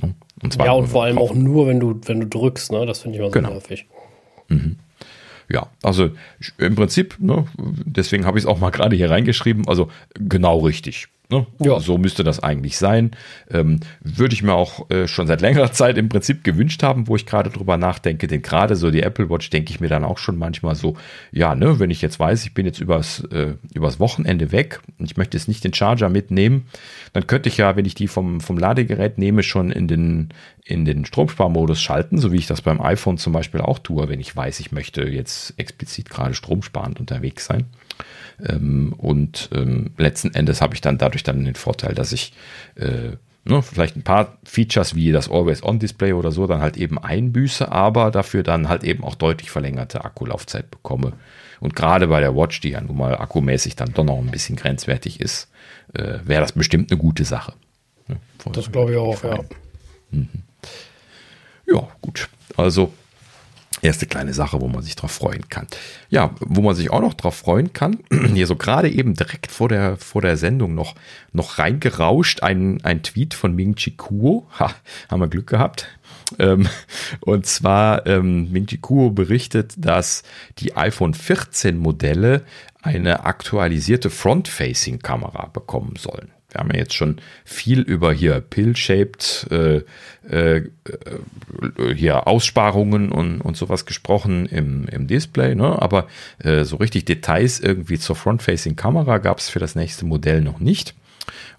Ne? 0.02 0.16
Und 0.44 0.56
ja, 0.56 0.72
und 0.72 0.88
vor 0.88 1.04
allem 1.04 1.18
auch 1.18 1.34
nur, 1.34 1.68
wenn 1.68 1.80
du, 1.80 2.00
wenn 2.06 2.20
du 2.20 2.28
drückst, 2.28 2.72
ne? 2.72 2.86
Das 2.86 3.00
finde 3.00 3.16
ich 3.16 3.20
immer 3.20 3.30
so 3.30 3.34
genau. 3.34 3.50
nervig. 3.52 3.88
Mhm. 4.50 4.78
Ja, 5.50 5.68
also 5.82 6.10
im 6.58 6.76
Prinzip, 6.76 7.16
ne, 7.20 7.46
deswegen 7.58 8.26
habe 8.26 8.38
ich 8.38 8.44
es 8.44 8.50
auch 8.50 8.60
mal 8.60 8.70
gerade 8.70 8.98
hier 8.98 9.10
reingeschrieben, 9.10 9.66
also 9.68 9.90
genau 10.16 10.60
richtig. 10.60 11.08
Ne? 11.30 11.46
Ja. 11.60 11.80
So 11.82 11.98
müsste 11.98 12.24
das 12.24 12.42
eigentlich 12.42 12.78
sein. 12.78 13.12
Ähm, 13.52 13.82
würde 14.00 14.34
ich 14.34 14.44
mir 14.44 14.54
auch 14.54 14.90
äh, 14.90 15.08
schon 15.08 15.28
seit 15.28 15.42
längerer 15.42 15.74
Zeit 15.74 15.98
im 15.98 16.08
Prinzip 16.08 16.46
gewünscht 16.46 16.84
haben, 16.84 17.10
wo 17.10 17.18
ich 17.18 17.26
gerade 17.26 17.50
drüber 17.50 17.76
nachdenke. 17.76 18.28
Denn 18.28 18.42
gerade 18.42 18.78
so 18.78 18.92
die 18.92 19.02
Apple 19.02 19.30
Watch 19.30 19.50
denke 19.50 19.72
ich 19.72 19.82
mir 19.82 19.90
dann 19.90 20.06
auch 20.06 20.20
schon 20.20 20.38
manchmal 20.38 20.76
so, 20.76 20.96
ja, 21.34 21.54
ne, 21.54 21.80
wenn 21.80 21.92
ich 21.92 22.02
jetzt 22.02 22.18
weiß, 22.18 22.46
ich 22.46 22.54
bin 22.54 22.66
jetzt 22.66 22.80
übers, 22.80 23.26
äh, 23.32 23.56
übers 23.74 24.00
Wochenende 24.00 24.54
weg 24.54 24.80
und 25.00 25.12
ich 25.12 25.18
möchte 25.18 25.36
jetzt 25.36 25.50
nicht 25.50 25.66
den 25.66 25.74
Charger 25.74 26.08
mitnehmen, 26.08 26.68
dann 27.12 27.28
könnte 27.28 27.50
ich 27.50 27.58
ja, 27.58 27.76
wenn 27.76 27.86
ich 27.86 27.96
die 27.96 28.08
vom, 28.08 28.40
vom 28.40 28.58
Ladegerät 28.58 29.18
nehme, 29.18 29.44
schon 29.44 29.70
in 29.70 29.90
den, 29.90 30.30
in 30.64 30.86
den 30.86 31.04
Stromsparmodus 31.04 31.82
schalten, 31.82 32.20
so 32.20 32.32
wie 32.32 32.38
ich 32.38 32.48
das 32.48 32.62
beim 32.62 32.80
iPhone 32.80 33.18
zum 33.18 33.34
Beispiel 33.34 33.60
auch 33.60 33.80
tue, 33.80 34.08
wenn 34.08 34.22
ich 34.22 34.34
weiß, 34.34 34.62
ich 34.62 34.72
möchte 34.72 35.04
jetzt 35.04 35.56
explizit 35.58 36.10
gerade 36.10 36.34
stromsparend 36.34 37.02
unterwegs 37.02 37.46
sein. 37.46 37.66
Ähm, 38.44 38.94
und 38.98 39.50
ähm, 39.54 39.92
letzten 39.98 40.34
Endes 40.34 40.62
habe 40.62 40.76
ich 40.76 40.82
dann 40.82 40.98
dadurch 40.98 41.24
dann 41.24 41.44
den 41.44 41.56
Vorteil, 41.56 41.94
dass 41.94 42.12
ich 42.12 42.34
äh, 42.76 43.12
ne, 43.46 43.62
vielleicht 43.62 43.96
ein 43.96 44.04
paar 44.04 44.38
Features 44.44 44.96
wie 44.96 45.12
das 45.12 45.30
Always-On-Display 45.30 46.14
oder 46.14 46.32
so 46.32 46.48
dann 46.48 46.62
halt 46.62 46.78
eben 46.78 47.00
einbüße, 47.00 47.72
aber 47.72 48.12
dafür 48.12 48.44
dann 48.44 48.70
halt 48.70 48.84
eben 48.84 49.04
auch 49.04 49.16
deutlich 49.16 49.50
verlängerte 49.50 50.06
Akkulaufzeit 50.06 50.70
bekomme. 50.70 51.14
Und 51.60 51.76
gerade 51.76 52.08
bei 52.08 52.20
der 52.20 52.36
Watch, 52.36 52.62
die 52.62 52.70
ja 52.70 52.82
nun 52.82 52.98
mal 52.98 53.18
akkumäßig 53.18 53.76
dann 53.76 53.94
doch 53.94 54.04
noch 54.04 54.20
ein 54.20 54.32
bisschen 54.32 54.56
grenzwertig 54.56 55.20
ist, 55.20 55.50
äh, 55.94 56.20
wäre 56.24 56.42
das 56.42 56.52
bestimmt 56.52 56.92
eine 56.92 57.00
gute 57.00 57.26
Sache. 57.26 57.54
Ne, 58.08 58.18
das 58.54 58.72
glaube 58.72 58.92
ich 58.92 58.98
auch, 58.98 59.24
ja. 59.24 59.40
Mhm. 60.12 60.30
Ja, 61.66 61.88
gut. 62.02 62.30
Also 62.56 62.94
Erste 63.82 64.08
kleine 64.08 64.34
Sache, 64.34 64.60
wo 64.60 64.68
man 64.68 64.82
sich 64.82 64.96
drauf 64.96 65.12
freuen 65.12 65.50
kann. 65.50 65.68
Ja, 66.10 66.34
wo 66.40 66.62
man 66.62 66.76
sich 66.76 66.90
auch 66.90 67.02
noch 67.02 67.14
drauf 67.14 67.36
freuen 67.36 67.74
kann, 67.74 68.00
hier 68.34 68.48
so 68.48 68.56
gerade 68.56 68.90
eben 68.90 69.14
direkt 69.14 69.52
vor 69.52 69.70
der, 69.70 69.98
vor 69.98 70.22
der 70.22 70.36
Sendung 70.38 70.74
noch, 70.74 70.96
noch 71.32 71.60
reingerauscht, 71.60 72.42
ein, 72.42 72.84
ein 72.84 73.04
Tweet 73.04 73.36
von 73.36 73.56
Ming 73.56 73.76
Chi 73.76 73.92
Kuo. 73.92 74.48
Ha, 74.60 74.74
haben 75.10 75.20
wir 75.20 75.28
Glück 75.28 75.48
gehabt. 75.48 75.88
Ähm, 76.40 76.68
und 77.22 77.46
zwar, 77.46 78.08
ähm, 78.08 78.52
Ming 78.52 78.66
Chi 78.66 78.78
Kuo 78.78 79.12
berichtet, 79.12 79.74
dass 79.78 80.24
die 80.58 80.76
iPhone 80.76 81.14
14 81.14 81.78
Modelle 81.78 82.44
eine 82.82 83.26
aktualisierte 83.26 84.10
Front-Facing-Kamera 84.10 85.48
bekommen 85.48 85.96
sollen. 85.98 86.32
Wir 86.58 86.62
haben 86.62 86.72
ja 86.72 86.80
jetzt 86.80 86.96
schon 86.96 87.18
viel 87.46 87.82
über 87.82 88.12
hier 88.12 88.42
Pill-shaped 88.42 89.48
äh, 89.52 89.82
äh, 90.28 90.64
hier 91.94 92.26
Aussparungen 92.26 93.12
und, 93.12 93.42
und 93.42 93.56
sowas 93.56 93.86
gesprochen 93.86 94.48
im, 94.48 94.88
im 94.88 95.06
Display, 95.06 95.54
ne? 95.54 95.80
aber 95.80 96.08
äh, 96.40 96.64
so 96.64 96.78
richtig 96.78 97.06
Details 97.06 97.60
irgendwie 97.60 98.00
zur 98.00 98.16
Front-Facing-Kamera 98.16 99.20
gab 99.20 99.38
es 99.38 99.50
für 99.50 99.60
das 99.60 99.76
nächste 99.76 100.06
Modell 100.06 100.42
noch 100.42 100.60
nicht. 100.60 100.96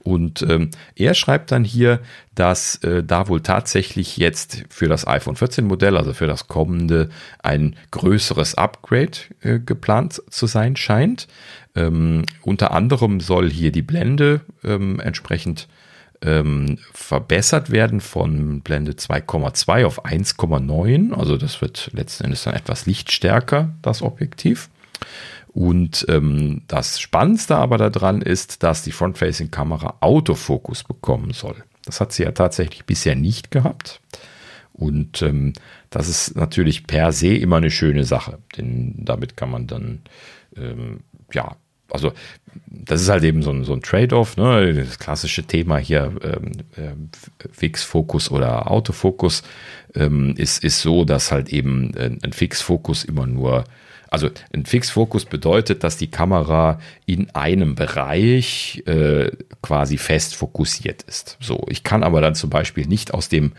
Und 0.09 0.41
ähm, 0.41 0.71
er 0.95 1.13
schreibt 1.13 1.53
dann 1.53 1.65
hier, 1.65 2.01
dass 2.35 2.77
äh, 2.77 3.05
da 3.05 3.29
wohl 3.29 3.43
tatsächlich 3.43 4.17
jetzt 4.17 4.65
für 4.71 4.89
das 4.89 5.07
iPhone 5.07 5.37
14 5.37 5.67
Modell, 5.67 5.99
also 5.99 6.15
für 6.15 6.27
das 6.27 6.49
kommende, 6.49 7.11
ein 7.43 7.77
größeres 7.91 8.55
Upgrade 8.55 9.19
äh, 9.43 9.59
geplant 9.59 10.23
zu 10.31 10.47
sein 10.47 10.77
scheint. 10.77 11.29
Ähm, 11.77 12.25
unter 12.41 12.71
anderem 12.71 13.21
soll 13.21 13.51
hier 13.51 13.71
die 13.71 13.83
Blende 13.83 14.41
ähm, 14.65 14.99
entsprechend 14.99 15.69
ähm, 16.23 16.79
verbessert 16.95 17.71
werden 17.71 18.01
von 18.01 18.63
Blende 18.63 18.93
2,2 18.93 19.85
auf 19.85 20.07
1,9. 20.07 21.13
Also 21.13 21.37
das 21.37 21.61
wird 21.61 21.91
letzten 21.93 22.25
Endes 22.25 22.45
dann 22.45 22.55
etwas 22.55 22.87
lichtstärker, 22.87 23.75
das 23.83 24.01
Objektiv. 24.01 24.71
Und 25.59 26.07
ähm, 26.09 26.63
das 26.69 27.01
Spannendste 27.01 27.57
aber 27.57 27.79
daran 27.79 28.23
ist, 28.23 28.63
dass 28.63 28.85
die 28.85 28.93
Front-Facing-Kamera 28.93 29.97
Autofokus 29.99 30.85
bekommen 30.85 31.33
soll. 31.33 31.57
Das 31.85 32.01
hat 32.01 32.13
sie 32.13 32.23
ja 32.23 32.31
tatsächlich 32.31 32.85
bisher 32.85 33.17
nicht 33.17 33.51
gehabt. 33.51 34.01
Und 34.73 35.21
ähm, 35.23 35.55
das 35.91 36.09
ist 36.09 36.37
natürlich 36.37 36.87
per 36.87 37.11
se 37.11 37.35
immer 37.35 37.57
eine 37.57 37.73
schöne 37.73 38.05
Sache, 38.05 38.39
denn 38.57 38.95
damit 38.99 39.37
kann 39.37 39.51
man 39.51 39.67
dann 39.67 40.03
ähm, 40.57 41.01
ja 41.35 41.57
also 41.91 42.13
das 42.67 43.01
ist 43.01 43.09
halt 43.09 43.25
eben 43.25 43.43
so 43.43 43.51
ein, 43.51 43.65
so 43.65 43.73
ein 43.73 43.81
Trade-off, 43.83 44.37
ne? 44.37 44.75
das 44.75 44.99
klassische 44.99 45.43
Thema 45.43 45.79
hier, 45.79 46.13
ähm, 46.23 46.53
äh, 46.77 47.49
Fixfokus 47.51 48.31
oder 48.31 48.71
Autofokus, 48.71 49.43
ähm, 49.95 50.35
ist, 50.37 50.63
ist 50.63 50.83
so, 50.83 51.05
dass 51.07 51.33
halt 51.33 51.49
eben 51.49 51.95
ein, 51.97 52.19
ein 52.23 52.33
Fixfokus 52.33 53.05
immer 53.05 53.27
nur, 53.27 53.65
also 54.11 54.31
ein 54.55 54.65
Fixfokus 54.65 55.25
bedeutet, 55.25 55.85
dass 55.85 55.97
die 55.97 56.11
Kamera 56.11 56.81
in 57.07 57.31
einem 57.35 57.75
Bereich 57.75 58.83
äh, 58.87 59.31
quasi 59.63 59.99
fest 59.99 60.35
fokussiert 60.35 61.03
ist. 61.03 61.37
So, 61.41 61.67
ich 61.69 61.85
kann 61.85 62.03
aber 62.03 62.21
dann 62.21 62.35
zum 62.35 62.51
Beispiel 62.51 62.87
nicht 62.87 63.13
aus 63.13 63.29
dem 63.29 63.53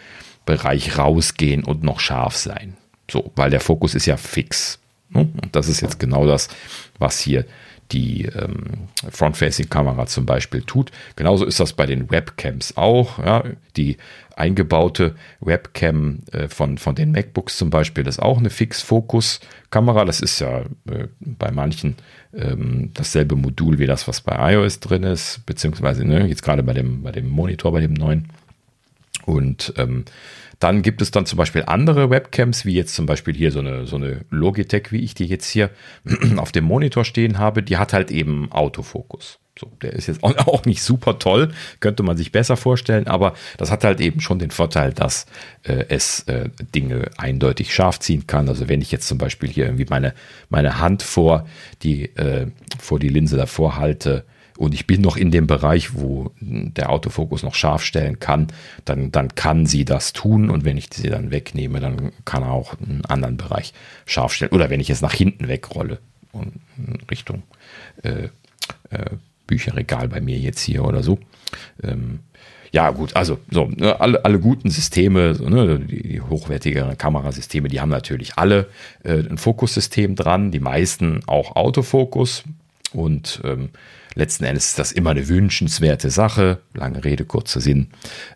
Bereich 0.45 0.97
rausgehen 0.97 1.63
und 1.63 1.83
noch 1.83 1.99
scharf 1.99 2.35
sein. 2.35 2.75
So, 3.09 3.31
weil 3.35 3.49
der 3.49 3.59
Fokus 3.59 3.95
ist 3.95 4.05
ja 4.05 4.17
fix. 4.17 4.79
Ne? 5.09 5.21
Und 5.41 5.55
das 5.55 5.67
ist 5.67 5.81
jetzt 5.81 5.99
genau 5.99 6.25
das, 6.25 6.49
was 6.97 7.19
hier 7.19 7.45
die 7.91 8.25
ähm, 8.25 8.87
Front-Facing-Kamera 9.09 10.05
zum 10.05 10.25
Beispiel 10.25 10.61
tut. 10.61 10.91
Genauso 11.15 11.45
ist 11.45 11.59
das 11.59 11.73
bei 11.73 11.85
den 11.85 12.11
Webcams 12.11 12.77
auch. 12.77 13.19
Ja. 13.19 13.43
Die 13.77 13.97
eingebaute 14.35 15.15
Webcam 15.41 16.19
äh, 16.31 16.47
von, 16.47 16.77
von 16.77 16.95
den 16.95 17.11
MacBooks 17.11 17.57
zum 17.57 17.69
Beispiel 17.69 18.07
ist 18.07 18.19
auch 18.19 18.37
eine 18.37 18.49
Fix-Fokus-Kamera. 18.49 20.05
Das 20.05 20.21
ist 20.21 20.39
ja 20.39 20.59
äh, 20.59 21.07
bei 21.19 21.51
manchen 21.51 21.95
ähm, 22.33 22.91
dasselbe 22.93 23.35
Modul 23.35 23.79
wie 23.79 23.87
das, 23.87 24.07
was 24.07 24.21
bei 24.21 24.53
iOS 24.53 24.79
drin 24.79 25.03
ist, 25.03 25.45
beziehungsweise 25.45 26.05
ne, 26.05 26.27
jetzt 26.27 26.43
gerade 26.43 26.63
bei 26.63 26.73
dem, 26.73 27.01
bei 27.01 27.11
dem 27.11 27.27
Monitor, 27.27 27.71
bei 27.71 27.81
dem 27.81 27.93
neuen. 27.93 28.27
Und 29.25 29.73
ähm, 29.77 30.05
dann 30.59 30.81
gibt 30.81 31.01
es 31.01 31.11
dann 31.11 31.25
zum 31.25 31.37
Beispiel 31.37 31.63
andere 31.65 32.09
Webcams, 32.09 32.65
wie 32.65 32.73
jetzt 32.73 32.93
zum 32.93 33.05
Beispiel 33.05 33.33
hier 33.33 33.51
so 33.51 33.59
eine, 33.59 33.85
so 33.85 33.95
eine 33.95 34.25
Logitech, 34.29 34.91
wie 34.91 34.99
ich 34.99 35.13
die 35.13 35.25
jetzt 35.25 35.49
hier 35.49 35.69
auf 36.37 36.51
dem 36.51 36.65
Monitor 36.65 37.05
stehen 37.05 37.37
habe, 37.37 37.63
die 37.63 37.77
hat 37.77 37.93
halt 37.93 38.11
eben 38.11 38.51
Autofokus. 38.51 39.39
So, 39.57 39.67
der 39.81 39.93
ist 39.93 40.07
jetzt 40.07 40.23
auch 40.23 40.65
nicht 40.65 40.81
super 40.81 41.17
toll, 41.17 41.53
könnte 41.79 42.03
man 42.03 42.17
sich 42.17 42.31
besser 42.31 42.57
vorstellen, 42.57 43.07
aber 43.07 43.33
das 43.57 43.71
hat 43.71 43.83
halt 43.83 44.01
eben 44.01 44.19
schon 44.19 44.39
den 44.39 44.51
Vorteil, 44.51 44.93
dass 44.93 45.27
äh, 45.63 45.85
es 45.87 46.23
äh, 46.23 46.49
Dinge 46.75 47.09
eindeutig 47.17 47.73
scharf 47.73 47.99
ziehen 47.99 48.27
kann. 48.27 48.49
Also 48.49 48.67
wenn 48.67 48.81
ich 48.81 48.91
jetzt 48.91 49.07
zum 49.07 49.17
Beispiel 49.17 49.49
hier 49.49 49.65
irgendwie 49.65 49.87
meine, 49.89 50.13
meine 50.49 50.79
Hand 50.79 51.03
vor 51.03 51.47
die, 51.83 52.15
äh, 52.15 52.47
vor 52.79 52.99
die 52.99 53.09
Linse 53.09 53.37
davor 53.37 53.77
halte, 53.77 54.25
und 54.59 54.73
ich 54.73 54.85
bin 54.85 54.99
noch 54.99 55.15
in 55.15 55.31
dem 55.31 55.47
Bereich, 55.47 55.95
wo 55.95 56.31
der 56.41 56.89
Autofokus 56.89 57.43
noch 57.43 57.55
scharf 57.55 57.81
stellen 57.81 58.19
kann, 58.19 58.47
dann, 58.83 59.09
dann 59.09 59.33
kann 59.33 59.65
sie 59.65 59.85
das 59.85 60.11
tun 60.11 60.49
und 60.49 60.65
wenn 60.65 60.75
ich 60.75 60.89
sie 60.93 61.09
dann 61.09 61.31
wegnehme, 61.31 61.79
dann 61.79 62.11
kann 62.25 62.43
er 62.43 62.51
auch 62.51 62.75
einen 62.77 63.05
anderen 63.05 63.37
Bereich 63.37 63.73
scharf 64.05 64.33
stellen. 64.33 64.51
Oder 64.51 64.69
wenn 64.69 64.81
ich 64.81 64.89
es 64.89 65.01
nach 65.01 65.13
hinten 65.13 65.47
wegrolle 65.47 65.99
und 66.33 66.59
Richtung 67.09 67.43
äh, 68.03 68.27
äh, 68.89 69.05
Bücherregal 69.47 70.09
bei 70.09 70.19
mir 70.19 70.37
jetzt 70.37 70.59
hier 70.59 70.83
oder 70.83 71.03
so. 71.03 71.19
Ähm, 71.81 72.19
ja, 72.73 72.89
gut, 72.91 73.15
also 73.15 73.39
so, 73.49 73.67
ne, 73.67 74.01
alle, 74.01 74.25
alle 74.25 74.39
guten 74.39 74.69
Systeme, 74.69 75.35
so, 75.35 75.47
ne, 75.47 75.79
die, 75.79 76.03
die 76.03 76.21
hochwertigeren 76.21 76.97
Kamerasysteme, 76.97 77.69
die 77.69 77.79
haben 77.79 77.89
natürlich 77.89 78.37
alle 78.37 78.67
äh, 79.05 79.19
ein 79.19 79.37
Fokussystem 79.37 80.17
dran, 80.17 80.51
die 80.51 80.59
meisten 80.59 81.21
auch 81.27 81.55
Autofokus. 81.55 82.43
Und 82.91 83.39
ähm, 83.45 83.69
Letzten 84.15 84.43
Endes 84.43 84.69
ist 84.69 84.79
das 84.79 84.91
immer 84.91 85.11
eine 85.11 85.27
wünschenswerte 85.27 86.09
Sache, 86.09 86.59
lange 86.73 87.03
Rede, 87.03 87.25
kurzer 87.25 87.61
Sinn, 87.61 87.87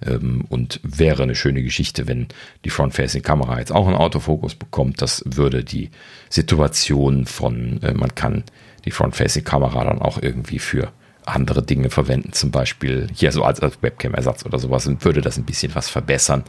ähm, 0.06 0.46
und 0.50 0.80
wäre 0.84 1.24
eine 1.24 1.36
schöne 1.36 1.64
Geschichte, 1.64 2.08
wenn 2.08 2.28
die 2.64 2.70
Front-Facing-Kamera 2.70 3.60
jetzt 3.60 3.72
auch 3.72 3.88
einen 3.88 3.96
Autofokus 3.96 4.56
bekommt. 4.56 5.02
Das 5.02 5.24
würde 5.26 5.64
die 5.64 5.90
Situation 6.30 7.26
von, 7.26 7.82
äh, 7.82 7.94
man 7.94 8.14
kann 8.16 8.44
die 8.86 8.92
Front-Facing-Kamera 8.92 9.84
dann 9.86 10.02
auch 10.02 10.22
irgendwie 10.22 10.60
für 10.60 10.92
andere 11.26 11.64
Dinge 11.64 11.90
verwenden, 11.90 12.34
zum 12.34 12.52
Beispiel 12.52 13.08
hier 13.14 13.32
so 13.32 13.44
als, 13.44 13.60
als 13.62 13.82
Webcam-Ersatz 13.82 14.46
oder 14.46 14.60
sowas 14.60 14.88
und 14.88 15.04
würde 15.06 15.22
das 15.22 15.38
ein 15.38 15.46
bisschen 15.46 15.74
was 15.76 15.90
verbessern. 15.90 16.44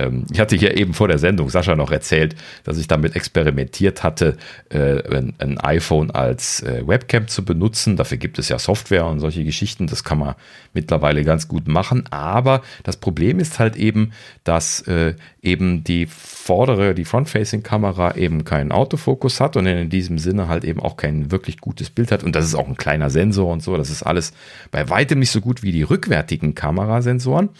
Ähm, 0.00 0.24
ich 0.32 0.40
hatte 0.40 0.56
hier 0.56 0.76
eben 0.76 0.94
vor 0.94 1.08
der 1.08 1.18
Sendung 1.18 1.50
Sascha 1.50 1.76
noch 1.76 1.90
erzählt, 1.90 2.34
dass 2.64 2.78
ich 2.78 2.88
damit 2.88 3.16
experimentiert 3.16 4.02
hatte, 4.02 4.36
äh, 4.70 5.02
ein, 5.14 5.34
ein, 5.38 5.58
iPhone 5.58 6.10
als 6.10 6.62
äh, 6.62 6.86
Webcam 6.86 7.28
zu 7.28 7.44
benutzen. 7.44 7.96
Dafür 7.96 8.18
gibt 8.18 8.38
es 8.38 8.48
ja 8.48 8.58
Software 8.58 9.06
und 9.06 9.20
solche 9.20 9.44
Geschichten. 9.44 9.86
Das 9.86 10.04
kann 10.04 10.18
man 10.18 10.34
mittlerweile 10.72 11.24
ganz 11.24 11.48
gut 11.48 11.68
machen. 11.68 12.04
Aber 12.10 12.62
das 12.82 12.96
Problem 12.96 13.38
ist 13.38 13.58
halt 13.58 13.76
eben, 13.76 14.12
dass 14.44 14.80
äh, 14.82 15.14
eben 15.42 15.84
die 15.84 16.06
vordere, 16.06 16.94
die 16.94 17.04
Front-Facing-Kamera 17.04 18.16
eben 18.16 18.44
keinen 18.44 18.72
Autofokus 18.72 19.40
hat 19.40 19.56
und 19.56 19.66
in 19.66 19.90
diesem 19.90 20.18
Sinne 20.18 20.48
halt 20.48 20.64
eben 20.64 20.80
auch 20.80 20.96
kein 20.96 21.30
wirklich 21.30 21.60
gutes 21.60 21.90
Bild 21.90 22.12
hat. 22.12 22.24
Und 22.24 22.34
das 22.34 22.44
ist 22.44 22.54
auch 22.54 22.68
ein 22.68 22.76
kleiner 22.76 23.10
Sensor 23.10 23.52
und 23.52 23.62
so. 23.62 23.76
Das 23.76 23.90
ist 23.90 24.02
alles 24.02 24.32
bei 24.70 24.88
weitem 24.88 25.18
nicht 25.18 25.30
so 25.30 25.40
gut 25.40 25.62
wie 25.62 25.72
die 25.72 25.82
rückwärtigen 25.82 26.54
Kamerasensoren. 26.54 27.50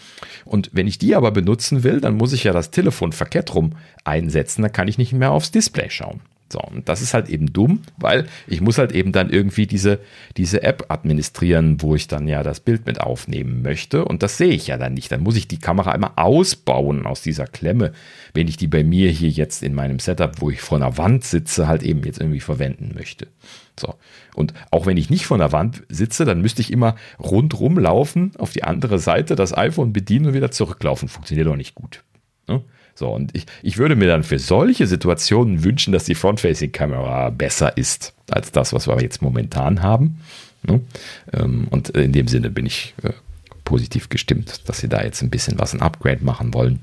Und 0.45 0.69
wenn 0.73 0.87
ich 0.87 0.97
die 0.97 1.15
aber 1.15 1.31
benutzen 1.31 1.83
will, 1.83 2.01
dann 2.01 2.15
muss 2.15 2.30
ich 2.31 2.43
ja 2.43 2.53
das 2.53 2.71
Telefon 2.71 3.11
verkehrt 3.11 3.53
rum 3.55 3.73
einsetzen, 4.03 4.61
dann 4.61 4.73
kann 4.73 4.87
ich 4.87 4.97
nicht 4.97 5.13
mehr 5.13 5.31
aufs 5.31 5.51
Display 5.51 5.89
schauen. 5.89 6.21
So, 6.51 6.59
und 6.59 6.89
das 6.89 7.01
ist 7.01 7.13
halt 7.13 7.29
eben 7.29 7.53
dumm, 7.53 7.81
weil 7.97 8.27
ich 8.45 8.61
muss 8.61 8.77
halt 8.77 8.91
eben 8.91 9.11
dann 9.11 9.29
irgendwie 9.29 9.67
diese, 9.67 9.99
diese 10.37 10.63
App 10.63 10.85
administrieren, 10.89 11.81
wo 11.81 11.95
ich 11.95 12.07
dann 12.07 12.27
ja 12.27 12.43
das 12.43 12.59
Bild 12.59 12.85
mit 12.85 12.99
aufnehmen 12.99 13.61
möchte. 13.61 14.05
Und 14.05 14.21
das 14.21 14.37
sehe 14.37 14.49
ich 14.49 14.67
ja 14.67 14.77
dann 14.77 14.93
nicht. 14.93 15.11
Dann 15.11 15.23
muss 15.23 15.37
ich 15.37 15.47
die 15.47 15.59
Kamera 15.59 15.91
einmal 15.91 16.11
ausbauen 16.17 17.05
aus 17.05 17.21
dieser 17.21 17.45
Klemme, 17.45 17.93
wenn 18.33 18.47
ich 18.47 18.57
die 18.57 18.67
bei 18.67 18.83
mir 18.83 19.09
hier 19.09 19.29
jetzt 19.29 19.63
in 19.63 19.73
meinem 19.73 19.99
Setup, 19.99 20.41
wo 20.41 20.49
ich 20.49 20.61
vor 20.61 20.77
einer 20.77 20.97
Wand 20.97 21.23
sitze, 21.23 21.67
halt 21.67 21.83
eben 21.83 22.03
jetzt 22.03 22.19
irgendwie 22.19 22.41
verwenden 22.41 22.91
möchte. 22.93 23.27
So. 23.79 23.95
Und 24.35 24.53
auch 24.71 24.85
wenn 24.85 24.97
ich 24.97 25.09
nicht 25.09 25.25
vor 25.25 25.37
der 25.37 25.53
Wand 25.53 25.83
sitze, 25.89 26.25
dann 26.25 26.41
müsste 26.41 26.61
ich 26.61 26.71
immer 26.71 26.95
rundrum 27.19 27.79
laufen, 27.79 28.33
auf 28.37 28.51
die 28.51 28.63
andere 28.63 28.99
Seite, 28.99 29.35
das 29.35 29.57
iPhone 29.57 29.93
bedienen 29.93 30.27
und 30.27 30.33
wieder 30.33 30.51
zurücklaufen. 30.51 31.07
Funktioniert 31.07 31.47
doch 31.47 31.55
nicht 31.55 31.75
gut. 31.75 32.03
So, 32.95 33.09
und 33.09 33.35
ich, 33.35 33.45
ich 33.63 33.77
würde 33.77 33.95
mir 33.95 34.07
dann 34.07 34.23
für 34.23 34.39
solche 34.39 34.87
Situationen 34.87 35.63
wünschen, 35.63 35.93
dass 35.93 36.03
die 36.03 36.15
Front-Facing-Kamera 36.15 37.29
besser 37.29 37.77
ist 37.77 38.13
als 38.29 38.51
das, 38.51 38.73
was 38.73 38.87
wir 38.87 39.01
jetzt 39.01 39.21
momentan 39.21 39.81
haben. 39.81 40.19
Ne? 40.63 40.81
Ähm, 41.33 41.67
und 41.69 41.89
in 41.89 42.13
dem 42.13 42.27
Sinne 42.27 42.49
bin 42.49 42.65
ich 42.65 42.93
äh, 43.03 43.11
positiv 43.65 44.09
gestimmt, 44.09 44.67
dass 44.69 44.79
sie 44.79 44.89
da 44.89 45.01
jetzt 45.01 45.21
ein 45.21 45.29
bisschen 45.29 45.59
was 45.59 45.73
ein 45.73 45.81
Upgrade 45.81 46.23
machen 46.23 46.53
wollen. 46.53 46.79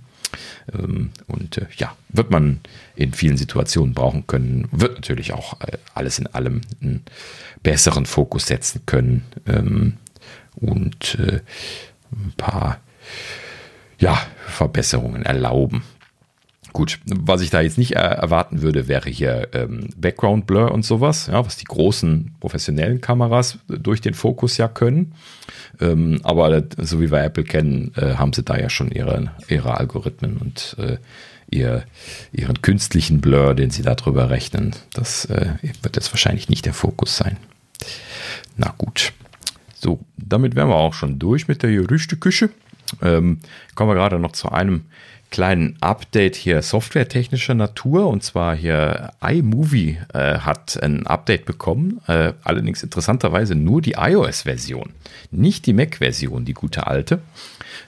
Ähm, 0.72 1.10
und 1.26 1.59
äh, 1.59 1.66
ja, 1.76 1.94
wird 2.09 2.30
man 2.30 2.60
in 2.97 3.12
vielen 3.12 3.36
Situationen 3.36 3.94
brauchen 3.94 4.26
können, 4.26 4.68
wird 4.72 4.97
natürlich 4.97 5.32
auch 5.32 5.60
äh, 5.60 5.78
alles 5.94 6.18
in 6.18 6.26
allem 6.26 6.60
einen 6.80 7.05
besseren 7.62 8.06
Fokus 8.06 8.47
setzen 8.47 8.82
können 8.86 9.24
ähm, 9.47 9.94
und 10.56 11.18
ein 11.20 12.32
paar 12.36 12.80
ja, 13.98 14.18
Verbesserungen 14.47 15.24
erlauben. 15.24 15.82
Gut, 16.78 17.00
was 17.06 17.40
ich 17.40 17.50
da 17.50 17.60
jetzt 17.60 17.76
nicht 17.76 17.96
erwarten 17.96 18.62
würde, 18.62 18.86
wäre 18.86 19.10
hier 19.10 19.48
ähm, 19.52 19.88
Background 19.96 20.46
Blur 20.46 20.70
und 20.70 20.84
sowas, 20.84 21.26
ja, 21.26 21.44
was 21.44 21.56
die 21.56 21.64
großen 21.64 22.36
professionellen 22.38 23.00
Kameras 23.00 23.59
durch 23.66 24.00
den 24.00 24.14
Fokus 24.14 24.59
ja 24.59 24.68
können. 24.68 25.12
Ähm, 25.80 26.20
aber 26.22 26.62
so 26.76 27.00
wie 27.00 27.10
wir 27.10 27.20
Apple 27.20 27.42
kennen, 27.42 27.90
äh, 27.96 28.14
haben 28.14 28.32
sie 28.32 28.44
da 28.44 28.56
ja 28.56 28.70
schon 28.70 28.92
ihre, 28.92 29.32
ihre 29.48 29.76
Algorithmen 29.76 30.36
und 30.36 30.76
äh, 30.78 30.98
ihr, 31.50 31.82
ihren 32.30 32.62
künstlichen 32.62 33.20
Blur, 33.20 33.56
den 33.56 33.70
sie 33.70 33.82
darüber 33.82 34.30
rechnen. 34.30 34.76
Das 34.92 35.24
äh, 35.24 35.55
wird 35.82 35.96
jetzt 35.96 36.12
wahrscheinlich 36.12 36.48
nicht 36.48 36.64
der 36.64 36.74
Fokus 36.74 37.16
sein. 37.16 37.38
Na 38.56 38.72
gut. 38.78 39.12
So, 39.74 39.98
damit 40.16 40.55
wären 40.55 40.68
wir 40.68 40.76
auch 40.76 40.94
schon 40.94 41.18
durch 41.18 41.48
mit 41.48 41.64
der 41.64 41.72
Gerüchteküche. 41.72 42.50
Ähm, 43.02 43.40
kommen 43.74 43.90
wir 43.90 43.96
gerade 43.96 44.20
noch 44.20 44.30
zu 44.30 44.52
einem 44.52 44.84
kleinen 45.30 45.76
Update 45.80 46.36
hier 46.36 46.62
softwaretechnischer 46.62 47.55
Natur 47.55 48.06
und 48.09 48.22
zwar 48.22 48.56
hier 48.56 49.10
iMovie 49.20 49.98
äh, 50.14 50.38
hat 50.38 50.82
ein 50.82 51.06
Update 51.06 51.44
bekommen, 51.44 52.00
äh, 52.06 52.32
allerdings 52.44 52.82
interessanterweise 52.82 53.55
nur 53.55 53.82
die 53.82 53.96
iOS-Version, 53.98 54.90
nicht 55.30 55.66
die 55.66 55.74
Mac-Version, 55.74 56.44
die 56.44 56.55
gute 56.55 56.86
alte. 56.86 57.20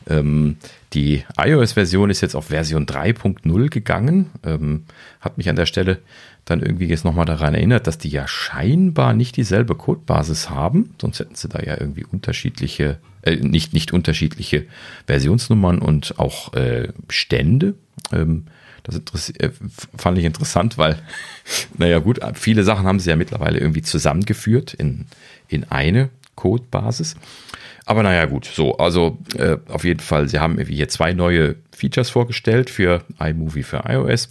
Ähm, 0.08 0.56
die 0.92 1.24
iOS-Version 1.38 2.10
ist 2.10 2.20
jetzt 2.20 2.34
auf 2.34 2.46
Version 2.46 2.86
3.0 2.86 3.68
gegangen, 3.70 4.30
ähm, 4.44 4.84
hat 5.20 5.38
mich 5.38 5.48
an 5.48 5.56
der 5.56 5.66
Stelle 5.66 5.98
dann 6.44 6.60
irgendwie 6.60 6.86
jetzt 6.86 7.04
nochmal 7.04 7.26
daran 7.26 7.54
erinnert, 7.54 7.86
dass 7.86 7.98
die 7.98 8.08
ja 8.08 8.26
scheinbar 8.26 9.14
nicht 9.14 9.36
dieselbe 9.36 9.74
Codebasis 9.74 10.50
haben, 10.50 10.94
sonst 11.00 11.20
hätten 11.20 11.34
sie 11.34 11.48
da 11.48 11.60
ja 11.60 11.78
irgendwie 11.78 12.04
unterschiedliche 12.04 12.98
äh, 13.22 13.36
nicht, 13.36 13.72
nicht 13.72 13.92
unterschiedliche 13.92 14.66
Versionsnummern 15.06 15.78
und 15.78 16.18
auch 16.18 16.54
äh, 16.54 16.88
Stände. 17.08 17.74
Ähm, 18.12 18.46
das 18.82 19.30
äh, 19.30 19.50
fand 19.96 20.18
ich 20.18 20.24
interessant, 20.24 20.78
weil, 20.78 20.98
naja 21.78 21.98
gut, 21.98 22.20
viele 22.34 22.64
Sachen 22.64 22.86
haben 22.86 23.00
sie 23.00 23.10
ja 23.10 23.16
mittlerweile 23.16 23.58
irgendwie 23.58 23.82
zusammengeführt 23.82 24.74
in, 24.74 25.06
in 25.48 25.64
eine 25.64 26.10
Codebasis. 26.34 27.16
Aber 27.86 28.02
naja 28.02 28.26
gut, 28.26 28.44
so, 28.44 28.76
also 28.76 29.18
äh, 29.36 29.56
auf 29.68 29.84
jeden 29.84 30.00
Fall, 30.00 30.28
sie 30.28 30.38
haben 30.38 30.58
hier 30.64 30.88
zwei 30.88 31.12
neue 31.12 31.56
Features 31.72 32.10
vorgestellt 32.10 32.70
für 32.70 33.02
iMovie 33.18 33.62
für 33.62 33.82
iOS. 33.86 34.30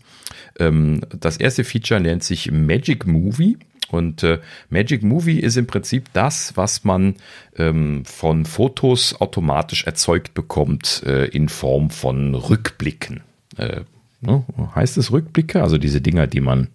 Ähm, 0.59 1.01
das 1.19 1.37
erste 1.37 1.63
Feature 1.63 1.99
nennt 1.99 2.23
sich 2.23 2.51
Magic 2.51 3.05
Movie. 3.05 3.57
Und 3.91 4.23
äh, 4.23 4.39
Magic 4.69 5.03
Movie 5.03 5.39
ist 5.39 5.57
im 5.57 5.67
Prinzip 5.67 6.05
das, 6.13 6.55
was 6.55 6.83
man 6.83 7.15
ähm, 7.57 8.05
von 8.05 8.45
Fotos 8.45 9.19
automatisch 9.19 9.85
erzeugt 9.85 10.33
bekommt 10.33 11.03
äh, 11.05 11.25
in 11.25 11.49
Form 11.49 11.89
von 11.89 12.35
Rückblicken. 12.35 13.21
Äh, 13.57 13.81
ne? 14.21 14.43
Heißt 14.75 14.97
es 14.97 15.11
Rückblicke? 15.11 15.61
Also 15.61 15.77
diese 15.77 16.01
Dinger, 16.01 16.27
die 16.27 16.41
man 16.41 16.67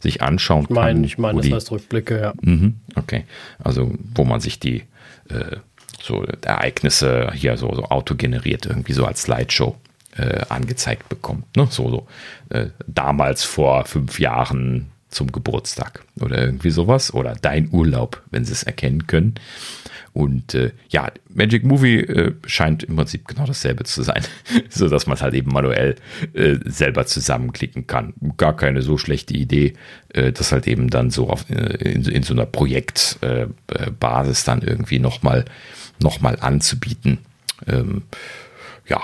sich 0.00 0.20
anschauen 0.20 0.66
kann. 0.66 0.76
Ich 0.76 0.76
meine, 0.76 1.06
ich 1.06 1.18
meine, 1.18 1.40
das 1.40 1.52
heißt 1.52 1.70
Rückblicke, 1.70 2.20
ja. 2.20 2.32
Mhm, 2.42 2.74
okay. 2.96 3.24
Also 3.62 3.94
wo 4.14 4.24
man 4.24 4.40
sich 4.40 4.58
die 4.58 4.82
äh, 5.28 5.56
so 6.02 6.24
Ereignisse 6.42 7.30
hier 7.34 7.56
so, 7.56 7.72
so 7.74 7.84
autogeneriert 7.84 8.66
irgendwie 8.66 8.92
so 8.92 9.06
als 9.06 9.22
Slideshow 9.22 9.76
äh, 10.16 10.44
angezeigt 10.48 11.08
bekommt. 11.08 11.56
Ne? 11.56 11.66
So, 11.70 11.88
so 11.88 12.06
äh, 12.50 12.68
damals 12.86 13.44
vor 13.44 13.84
fünf 13.84 14.18
Jahren 14.18 14.91
zum 15.12 15.30
Geburtstag 15.30 16.04
oder 16.20 16.40
irgendwie 16.40 16.70
sowas 16.70 17.14
oder 17.14 17.36
dein 17.40 17.70
Urlaub, 17.70 18.22
wenn 18.30 18.44
sie 18.44 18.52
es 18.52 18.62
erkennen 18.62 19.06
können. 19.06 19.34
Und 20.14 20.54
äh, 20.54 20.72
ja, 20.90 21.10
Magic 21.32 21.64
Movie 21.64 22.00
äh, 22.00 22.34
scheint 22.44 22.82
im 22.82 22.96
Prinzip 22.96 23.26
genau 23.26 23.46
dasselbe 23.46 23.84
zu 23.84 24.02
sein, 24.02 24.22
so 24.68 24.88
dass 24.88 25.06
man 25.06 25.16
es 25.16 25.22
halt 25.22 25.34
eben 25.34 25.52
manuell 25.52 25.96
äh, 26.34 26.56
selber 26.64 27.06
zusammenklicken 27.06 27.86
kann. 27.86 28.12
Gar 28.36 28.56
keine 28.56 28.82
so 28.82 28.98
schlechte 28.98 29.34
Idee, 29.34 29.74
äh, 30.10 30.32
das 30.32 30.52
halt 30.52 30.66
eben 30.66 30.90
dann 30.90 31.10
so 31.10 31.30
auf, 31.30 31.48
äh, 31.48 31.76
in, 31.76 32.04
in, 32.04 32.22
so 32.22 32.34
einer 32.34 32.44
Projektbasis 32.44 34.44
dann 34.44 34.60
irgendwie 34.60 34.98
nochmal 34.98 35.46
noch 36.02 36.20
mal 36.20 36.36
anzubieten. 36.40 37.18
Ähm, 37.66 38.02
ja, 38.88 39.00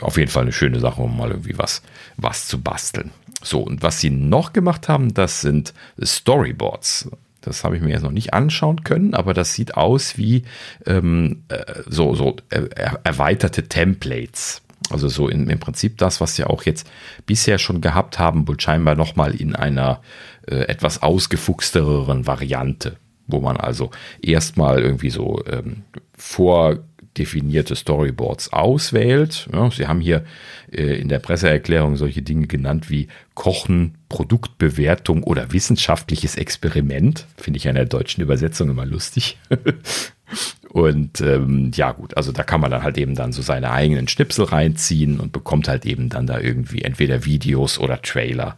auf 0.00 0.16
jeden 0.16 0.30
Fall 0.30 0.42
eine 0.42 0.52
schöne 0.52 0.80
Sache, 0.80 1.02
um 1.02 1.16
mal 1.16 1.30
irgendwie 1.30 1.58
was, 1.58 1.82
was 2.16 2.48
zu 2.48 2.60
basteln. 2.60 3.10
So, 3.42 3.60
und 3.60 3.82
was 3.82 4.00
sie 4.00 4.10
noch 4.10 4.52
gemacht 4.52 4.88
haben, 4.88 5.14
das 5.14 5.40
sind 5.40 5.72
Storyboards. 6.02 7.10
Das 7.40 7.64
habe 7.64 7.76
ich 7.76 7.82
mir 7.82 7.90
jetzt 7.90 8.02
noch 8.02 8.10
nicht 8.10 8.34
anschauen 8.34 8.84
können, 8.84 9.14
aber 9.14 9.32
das 9.32 9.54
sieht 9.54 9.74
aus 9.74 10.18
wie 10.18 10.44
ähm, 10.86 11.42
äh, 11.48 11.64
so, 11.86 12.14
so 12.14 12.36
äh, 12.50 12.68
erweiterte 13.02 13.66
Templates. 13.66 14.62
Also 14.90 15.08
so 15.08 15.28
in, 15.28 15.48
im 15.48 15.58
Prinzip 15.58 15.98
das, 15.98 16.20
was 16.20 16.36
sie 16.36 16.44
auch 16.44 16.64
jetzt 16.64 16.90
bisher 17.24 17.58
schon 17.58 17.80
gehabt 17.80 18.18
haben, 18.18 18.46
wohl 18.48 18.58
scheinbar 18.60 18.94
nochmal 18.94 19.34
in 19.34 19.54
einer 19.54 20.00
äh, 20.46 20.56
etwas 20.56 21.02
ausgefuchstereren 21.02 22.26
Variante, 22.26 22.96
wo 23.26 23.40
man 23.40 23.56
also 23.56 23.90
erstmal 24.20 24.80
irgendwie 24.80 25.10
so 25.10 25.42
ähm, 25.46 25.84
vor 26.16 26.78
definierte 27.18 27.74
Storyboards 27.74 28.52
auswählt. 28.52 29.48
Ja, 29.52 29.70
Sie 29.70 29.86
haben 29.86 30.00
hier 30.00 30.24
äh, 30.70 31.00
in 31.00 31.08
der 31.08 31.18
Presseerklärung 31.18 31.96
solche 31.96 32.22
Dinge 32.22 32.46
genannt 32.46 32.88
wie 32.88 33.08
Kochen, 33.34 33.96
Produktbewertung 34.08 35.24
oder 35.24 35.52
wissenschaftliches 35.52 36.36
Experiment. 36.36 37.26
Finde 37.36 37.58
ich 37.58 37.66
in 37.66 37.74
der 37.74 37.86
deutschen 37.86 38.22
Übersetzung 38.22 38.70
immer 38.70 38.86
lustig. 38.86 39.38
und 40.70 41.20
ähm, 41.20 41.72
ja 41.74 41.92
gut, 41.92 42.16
also 42.16 42.30
da 42.30 42.44
kann 42.44 42.60
man 42.60 42.70
dann 42.70 42.84
halt 42.84 42.96
eben 42.96 43.16
dann 43.16 43.32
so 43.32 43.42
seine 43.42 43.72
eigenen 43.72 44.06
Schnipsel 44.06 44.44
reinziehen 44.44 45.18
und 45.18 45.32
bekommt 45.32 45.66
halt 45.66 45.86
eben 45.86 46.08
dann 46.08 46.26
da 46.26 46.38
irgendwie 46.38 46.82
entweder 46.82 47.24
Videos 47.24 47.78
oder 47.78 48.00
Trailer 48.02 48.56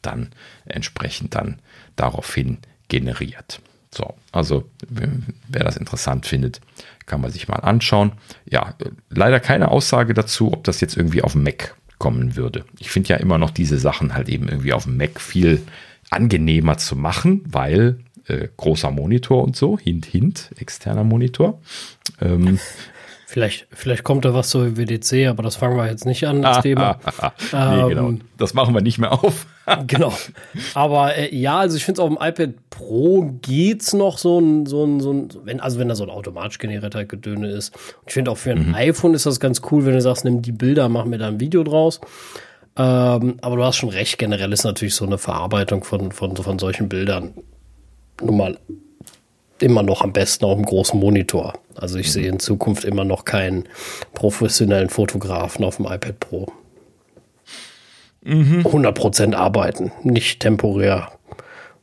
dann 0.00 0.30
entsprechend 0.64 1.34
dann 1.34 1.58
daraufhin 1.96 2.58
generiert. 2.88 3.60
So, 3.94 4.14
also 4.32 4.68
wer 4.88 5.64
das 5.64 5.76
interessant 5.76 6.24
findet, 6.24 6.62
kann 7.06 7.20
man 7.20 7.30
sich 7.30 7.48
mal 7.48 7.56
anschauen. 7.56 8.12
Ja, 8.48 8.74
leider 9.10 9.40
keine 9.40 9.70
Aussage 9.70 10.14
dazu, 10.14 10.52
ob 10.52 10.64
das 10.64 10.80
jetzt 10.80 10.96
irgendwie 10.96 11.22
auf 11.22 11.34
Mac 11.34 11.76
kommen 11.98 12.36
würde. 12.36 12.64
Ich 12.78 12.90
finde 12.90 13.10
ja 13.10 13.16
immer 13.16 13.38
noch 13.38 13.50
diese 13.50 13.78
Sachen 13.78 14.14
halt 14.14 14.28
eben 14.28 14.48
irgendwie 14.48 14.72
auf 14.72 14.86
Mac 14.86 15.20
viel 15.20 15.62
angenehmer 16.10 16.76
zu 16.76 16.96
machen, 16.96 17.42
weil 17.46 17.98
äh, 18.26 18.48
großer 18.56 18.90
Monitor 18.90 19.42
und 19.44 19.56
so, 19.56 19.78
hint, 19.78 20.06
hint, 20.06 20.50
externer 20.58 21.04
Monitor. 21.04 21.60
Ähm, 22.20 22.58
Vielleicht, 23.32 23.66
vielleicht 23.70 24.04
kommt 24.04 24.26
da 24.26 24.34
was 24.34 24.50
zur 24.50 24.76
WDC, 24.76 25.26
aber 25.26 25.42
das 25.42 25.56
fangen 25.56 25.78
wir 25.78 25.86
jetzt 25.86 26.04
nicht 26.04 26.26
an, 26.26 26.42
das 26.42 26.58
ah, 26.58 26.60
Thema. 26.60 26.98
Ah, 27.18 27.32
ah. 27.52 27.76
Nee, 27.76 27.94
genau. 27.94 28.12
Das 28.36 28.52
machen 28.52 28.74
wir 28.74 28.82
nicht 28.82 28.98
mehr 28.98 29.10
auf. 29.10 29.46
genau. 29.86 30.12
Aber 30.74 31.16
äh, 31.16 31.34
ja, 31.34 31.60
also 31.60 31.78
ich 31.78 31.84
finde 31.86 32.02
es 32.02 32.04
auf 32.04 32.10
dem 32.10 32.18
iPad 32.20 32.50
Pro 32.68 33.38
geht's 33.40 33.94
noch 33.94 34.18
so 34.18 34.38
ein, 34.38 34.66
so 34.66 34.84
ein, 34.84 35.00
so 35.00 35.14
ein, 35.14 35.28
wenn, 35.44 35.60
also 35.60 35.78
wenn 35.78 35.88
da 35.88 35.94
so 35.94 36.04
ein 36.04 36.10
automatisch 36.10 36.58
generierter 36.58 37.06
Gedöne 37.06 37.48
ist. 37.48 37.74
Und 37.74 38.08
ich 38.08 38.12
finde 38.12 38.30
auch 38.32 38.36
für 38.36 38.50
ein 38.50 38.68
mhm. 38.68 38.74
iPhone 38.74 39.14
ist 39.14 39.24
das 39.24 39.40
ganz 39.40 39.62
cool, 39.70 39.86
wenn 39.86 39.94
du 39.94 40.02
sagst, 40.02 40.26
nimm 40.26 40.42
die 40.42 40.52
Bilder, 40.52 40.90
mach 40.90 41.06
mir 41.06 41.16
da 41.16 41.28
ein 41.28 41.40
Video 41.40 41.64
draus. 41.64 42.02
Ähm, 42.76 43.38
aber 43.40 43.56
du 43.56 43.64
hast 43.64 43.76
schon 43.76 43.88
recht, 43.88 44.18
generell 44.18 44.52
ist 44.52 44.64
natürlich 44.64 44.94
so 44.94 45.06
eine 45.06 45.16
Verarbeitung 45.16 45.84
von, 45.84 46.12
von, 46.12 46.36
von 46.36 46.58
solchen 46.58 46.90
Bildern 46.90 47.32
nun 48.20 48.36
mal 48.36 48.58
immer 49.62 49.82
noch 49.82 50.02
am 50.02 50.12
besten 50.12 50.44
auf 50.44 50.56
dem 50.56 50.64
großen 50.64 50.98
Monitor. 50.98 51.54
Also 51.74 51.98
ich 51.98 52.08
mhm. 52.08 52.12
sehe 52.12 52.28
in 52.28 52.40
Zukunft 52.40 52.84
immer 52.84 53.04
noch 53.04 53.24
keinen 53.24 53.68
professionellen 54.14 54.90
Fotografen 54.90 55.64
auf 55.64 55.76
dem 55.76 55.86
iPad 55.86 56.20
Pro. 56.20 56.52
Mhm. 58.24 58.66
100% 58.66 59.34
arbeiten, 59.34 59.90
nicht 60.02 60.40
temporär 60.40 61.12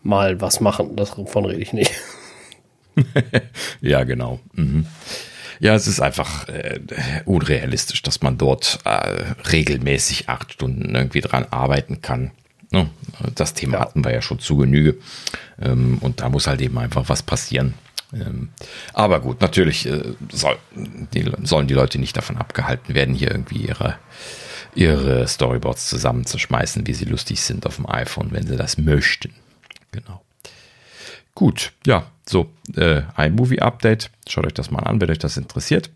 mal 0.03 0.39
was 0.41 0.60
machen. 0.60 0.95
Davon 0.95 1.45
rede 1.45 1.61
ich 1.61 1.73
nicht. 1.73 1.91
ja, 3.81 4.03
genau. 4.03 4.39
Mhm. 4.53 4.85
Ja, 5.60 5.76
es 5.76 5.88
ist 5.88 5.99
einfach 5.99 6.47
äh, 6.47 6.80
unrealistisch, 7.26 8.01
dass 8.01 8.22
man 8.22 8.38
dort 8.38 8.80
äh, 8.85 9.34
regelmäßig 9.51 10.30
acht 10.30 10.53
Stunden 10.53 10.95
irgendwie 10.95 11.19
dran 11.19 11.45
arbeiten 11.51 12.01
kann. 12.01 12.31
Ne? 12.72 12.90
Das 13.36 13.54
Thema 13.54 13.74
ja. 13.74 13.80
hatten 13.82 14.04
wir 14.04 14.14
ja 14.14 14.22
schon 14.22 14.40
zu 14.40 14.58
Genüge. 14.58 14.98
Ähm, 15.62 15.98
und 16.02 16.22
da 16.22 16.30
muss 16.30 16.48
halt 16.48 16.62
eben 16.62 16.78
einfach 16.78 17.10
was 17.10 17.24
passieren. 17.24 17.74
Ähm, 18.14 18.50
aber 18.94 19.20
gut, 19.20 19.41
natürlich 19.41 19.86
äh, 19.86 20.14
soll, 20.32 20.58
die, 20.76 21.32
sollen 21.44 21.68
die 21.68 21.74
Leute 21.74 22.00
nicht 22.00 22.18
davon 22.18 22.38
abgehalten 22.38 22.96
werden, 22.96 23.14
hier 23.14 23.32
irgendwie 23.32 23.68
ihre, 23.68 23.98
ihre 24.74 25.28
Storyboards 25.28 25.90
zusammenzuschmeißen, 25.90 26.88
wie 26.88 26.94
sie 26.94 27.06
lustig 27.06 27.41
sind 27.41 27.66
auf 27.66 27.76
dem 27.76 27.90
iPhone, 27.90 28.32
wenn 28.32 28.48
sie 28.48 28.58
das 28.58 28.78
möchten. 28.78 29.34
Genau. 29.91 30.22
Gut, 31.36 31.72
ja, 31.86 32.08
so, 32.28 32.52
äh, 32.76 33.04
iMovie-Update. 33.18 34.12
Schaut 34.28 34.46
euch 34.46 34.54
das 34.54 34.72
mal 34.72 34.84
an, 34.84 35.00
wenn 35.00 35.10
euch 35.10 35.20
das 35.20 35.38
interessiert. 35.38 35.90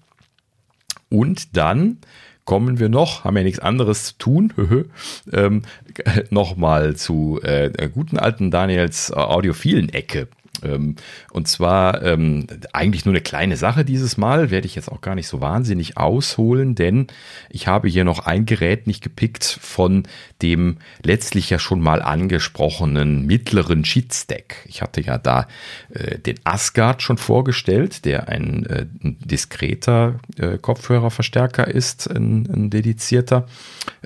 Und 1.10 1.56
dann 1.56 1.98
kommen 2.46 2.80
wir 2.80 2.90
noch, 2.90 3.24
haben 3.24 3.38
ja 3.38 3.44
nichts 3.44 3.60
anderes 3.60 4.06
zu 4.06 4.18
tun, 4.18 4.54
ähm, 5.34 5.64
nochmal 6.30 6.96
zu 6.96 7.40
äh, 7.44 7.90
guten 7.94 8.18
alten 8.18 8.52
Daniels 8.52 9.10
äh, 9.10 9.16
audiophilen 9.16 9.90
Ecke. 9.90 10.28
Ähm, 10.62 10.96
und 11.32 11.48
zwar 11.48 12.04
ähm, 12.04 12.48
eigentlich 12.74 13.06
nur 13.06 13.14
eine 13.14 13.22
kleine 13.22 13.58
Sache 13.58 13.84
dieses 13.84 14.18
Mal, 14.18 14.52
werde 14.52 14.68
ich 14.68 14.76
jetzt 14.76 14.92
auch 14.92 15.02
gar 15.02 15.16
nicht 15.16 15.28
so 15.28 15.42
wahnsinnig 15.42 15.98
ausholen, 15.98 16.76
denn 16.76 17.08
ich 17.50 17.68
habe 17.68 17.88
hier 17.88 18.04
noch 18.04 18.20
ein 18.20 18.46
Gerät 18.46 18.86
nicht 18.86 19.04
gepickt 19.04 19.44
von 19.44 20.04
dem 20.42 20.78
letztlich 21.04 21.50
ja 21.50 21.58
schon 21.58 21.82
mal 21.82 22.02
angesprochenen 22.02 23.26
mittleren 23.26 23.84
Cheat-Stack. 23.84 24.58
Ich 24.66 24.82
hatte 24.82 25.02
ja 25.02 25.18
da 25.18 25.48
äh, 25.90 26.20
den 26.20 26.40
Asgard 26.44 27.02
schon 27.02 27.18
vorgestellt, 27.18 28.06
der 28.06 28.30
ein, 28.30 28.66
äh, 28.68 28.86
ein 29.04 29.18
diskreter 29.20 30.20
äh, 30.38 30.58
Kopfhörerverstärker 30.58 31.68
ist, 31.68 32.10
ein, 32.10 32.48
ein 32.52 32.70
dedizierter. 32.70 33.48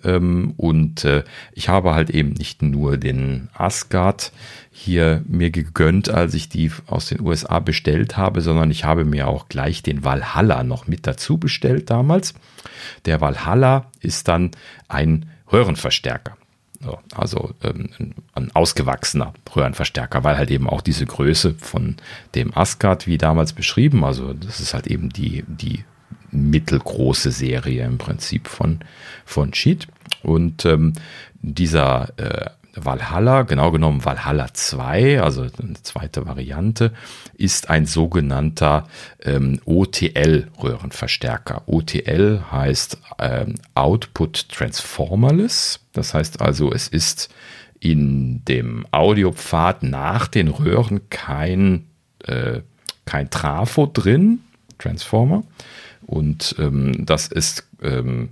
Ähm, 0.03 0.53
und 0.57 1.03
äh, 1.03 1.23
ich 1.53 1.69
habe 1.69 1.93
halt 1.93 2.09
eben 2.09 2.31
nicht 2.33 2.61
nur 2.61 2.97
den 2.97 3.49
Asgard 3.53 4.31
hier 4.79 5.23
mir 5.27 5.49
gegönnt, 5.49 6.07
als 6.07 6.35
ich 6.35 6.49
die 6.49 6.71
aus 6.85 7.07
den 7.07 7.21
USA 7.21 7.57
bestellt 7.59 8.15
habe, 8.15 8.41
sondern 8.41 8.69
ich 8.69 8.85
habe 8.85 9.05
mir 9.05 9.27
auch 9.27 9.49
gleich 9.49 9.81
den 9.81 10.03
Valhalla 10.03 10.63
noch 10.63 10.85
mit 10.85 11.07
dazu 11.07 11.39
bestellt 11.39 11.89
damals. 11.89 12.35
Der 13.05 13.19
Valhalla 13.19 13.89
ist 14.01 14.27
dann 14.27 14.51
ein 14.87 15.25
Röhrenverstärker. 15.51 16.37
Also 17.15 17.55
ähm, 17.63 17.89
ein 18.35 18.51
ausgewachsener 18.53 19.33
Röhrenverstärker, 19.55 20.23
weil 20.23 20.37
halt 20.37 20.51
eben 20.51 20.69
auch 20.69 20.81
diese 20.81 21.07
Größe 21.07 21.55
von 21.55 21.95
dem 22.35 22.55
Asgard, 22.55 23.07
wie 23.07 23.17
damals 23.17 23.53
beschrieben, 23.53 24.03
also 24.03 24.33
das 24.33 24.59
ist 24.59 24.75
halt 24.75 24.85
eben 24.85 25.09
die, 25.09 25.43
die 25.47 25.83
mittelgroße 26.29 27.31
Serie 27.31 27.83
im 27.83 27.97
Prinzip 27.97 28.47
von, 28.47 28.81
von 29.25 29.53
Cheat. 29.53 29.87
Und 30.21 30.65
ähm, 30.65 30.93
dieser 31.41 32.09
äh, 32.17 32.51
Valhalla, 32.79 33.41
genau 33.43 33.71
genommen 33.71 34.05
Valhalla 34.05 34.53
2, 34.53 35.21
also 35.21 35.41
eine 35.41 35.81
zweite 35.81 36.25
Variante, 36.25 36.93
ist 37.35 37.69
ein 37.69 37.85
sogenannter 37.85 38.87
ähm, 39.23 39.59
OTL-Röhrenverstärker. 39.65 41.63
OTL 41.65 42.43
heißt 42.51 42.97
ähm, 43.19 43.55
Output 43.75 44.49
Transformerless. 44.49 45.79
Das 45.93 46.13
heißt 46.13 46.41
also, 46.41 46.71
es 46.71 46.87
ist 46.87 47.29
in 47.79 48.43
dem 48.45 48.85
Audiopfad 48.91 49.83
nach 49.83 50.27
den 50.27 50.47
Röhren 50.47 51.09
kein, 51.09 51.85
äh, 52.25 52.61
kein 53.05 53.29
Trafo 53.29 53.85
drin, 53.91 54.39
Transformer. 54.77 55.43
Und 56.05 56.55
ähm, 56.59 57.05
das 57.05 57.27
ist 57.27 57.67
ähm, 57.81 58.29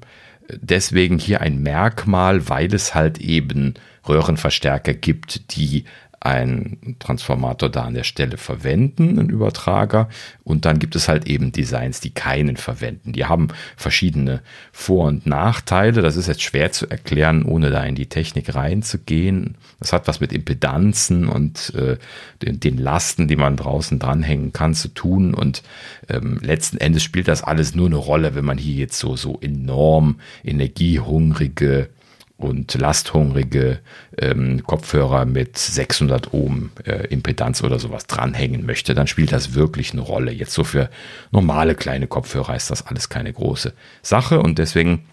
deswegen 0.49 1.19
hier 1.19 1.41
ein 1.41 1.61
Merkmal, 1.61 2.49
weil 2.49 2.73
es 2.73 2.95
halt 2.95 3.19
eben 3.19 3.76
Röhrenverstärker 4.07 4.94
gibt, 4.94 5.56
die 5.56 5.86
einen 6.26 6.95
Transformator 6.98 7.69
da 7.69 7.84
an 7.84 7.94
der 7.94 8.03
Stelle 8.03 8.38
verwenden, 8.38 9.19
einen 9.19 9.30
Übertrager. 9.30 10.10
Und 10.44 10.65
dann 10.65 10.80
gibt 10.80 10.95
es 10.95 11.07
halt 11.07 11.27
eben 11.27 11.52
Designs, 11.52 11.99
die 11.99 12.10
keinen 12.10 12.57
verwenden. 12.57 13.14
Die 13.14 13.26
haben 13.26 13.49
verschiedene 13.77 14.41
Vor- 14.72 15.06
und 15.06 15.27
Nachteile. 15.27 16.02
Das 16.02 16.15
ist 16.15 16.27
jetzt 16.27 16.41
schwer 16.41 16.72
zu 16.72 16.90
erklären, 16.90 17.44
ohne 17.44 17.69
da 17.69 17.84
in 17.84 17.94
die 17.94 18.07
Technik 18.07 18.56
reinzugehen. 18.56 19.56
Das 19.80 19.94
hat 19.94 20.07
was 20.07 20.19
mit 20.19 20.34
Impedanzen 20.34 21.27
und 21.27 21.73
äh, 21.76 21.98
den, 22.41 22.60
den, 22.60 22.80
Lasten, 22.80 23.27
die 23.27 23.36
man 23.36 23.56
draußen 23.56 23.99
dranhängen 23.99 24.52
kann, 24.52 24.73
zu 24.73 24.88
tun. 24.88 25.36
Und 25.36 25.61
ähm, 26.10 26.40
letzten 26.41 26.77
Endes 26.77 27.03
spielt 27.03 27.27
das 27.27 27.44
alles 27.44 27.76
nur 27.76 27.86
eine 27.86 27.98
Rolle, 27.98 28.34
wenn 28.34 28.45
man 28.45 28.57
hier 28.57 28.73
jetzt 28.76 28.98
so, 28.98 29.15
so 29.15 29.38
enorm 29.41 30.19
energiehungrige 30.44 31.90
und 32.38 32.74
lasthungrige 32.74 33.80
ähm, 34.18 34.64
Kopfhörer 34.64 35.26
mit 35.26 35.57
600 35.57 36.34
Ohm 36.34 36.72
äh, 36.84 37.07
Impedanz 37.07 37.64
oder 37.64 37.80
sowas 37.80 38.07
dranhängen 38.07 38.66
möchte, 38.66 38.94
dann 38.94 39.07
spielt 39.07 39.32
das 39.32 39.53
wirklich 39.53 39.94
eine 39.94 40.02
Rolle. 40.02 40.32
Jetzt 40.32 40.53
so 40.53 40.64
für 40.64 40.90
normale 41.32 41.76
kleine 41.76 42.07
Kopfhörer 42.07 42.56
ist 42.56 42.72
das 42.72 42.88
alles 42.88 43.10
keine 43.10 43.32
große 43.32 43.74
Sache 44.02 44.41
und 44.41 44.60
deswegen 44.60 45.06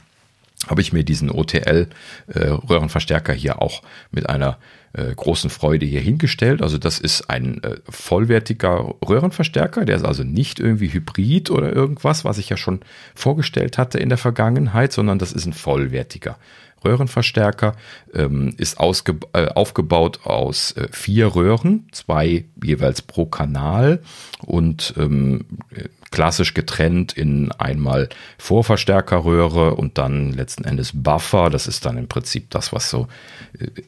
habe 0.69 0.81
ich 0.81 0.93
mir 0.93 1.05
diesen 1.05 1.31
OTL 1.31 1.89
äh, 2.29 2.39
Röhrenverstärker 2.39 3.33
hier 3.33 3.61
auch 3.61 3.83
mit 4.11 4.29
einer 4.29 4.59
äh, 4.93 5.15
großen 5.15 5.51
Freude 5.51 5.87
hier 5.87 6.01
hingestellt. 6.01 6.63
Also 6.63 6.79
das 6.79 6.99
ist 6.99 7.31
ein 7.31 7.63
äh, 7.63 7.77
vollwertiger 7.89 8.95
Röhrenverstärker, 9.07 9.85
der 9.85 9.97
ist 9.97 10.05
also 10.05 10.23
nicht 10.23 10.61
irgendwie 10.61 10.93
Hybrid 10.93 11.51
oder 11.51 11.73
irgendwas, 11.73 12.25
was 12.25 12.39
ich 12.39 12.49
ja 12.49 12.57
schon 12.57 12.81
vorgestellt 13.15 13.79
hatte 13.79 13.99
in 13.99 14.09
der 14.09 14.19
Vergangenheit, 14.19 14.93
sondern 14.93 15.19
das 15.19 15.33
ist 15.33 15.47
ein 15.47 15.53
vollwertiger 15.53 16.37
Röhrenverstärker, 16.85 17.75
ähm, 18.15 18.55
ist 18.59 18.79
äh, 18.79 19.47
aufgebaut 19.47 20.21
aus 20.25 20.73
äh, 20.73 20.89
vier 20.91 21.35
Röhren, 21.35 21.87
zwei 21.93 22.45
jeweils 22.63 23.03
pro 23.03 23.27
Kanal 23.27 24.01
und 24.45 24.95
ähm, 24.97 25.45
klassisch 26.13 26.55
getrennt 26.55 27.13
in 27.13 27.51
einmal 27.53 28.09
Vorverstärkerröhre 28.39 29.75
und 29.75 29.99
dann 29.99 30.33
letzten 30.33 30.65
Endes 30.65 30.93
Buffer. 30.95 31.51
Das 31.51 31.67
ist 31.67 31.85
dann 31.85 31.99
im 31.99 32.07
Prinzip 32.07 32.51
das, 32.51 32.73
was 32.73 32.89
so 32.89 33.09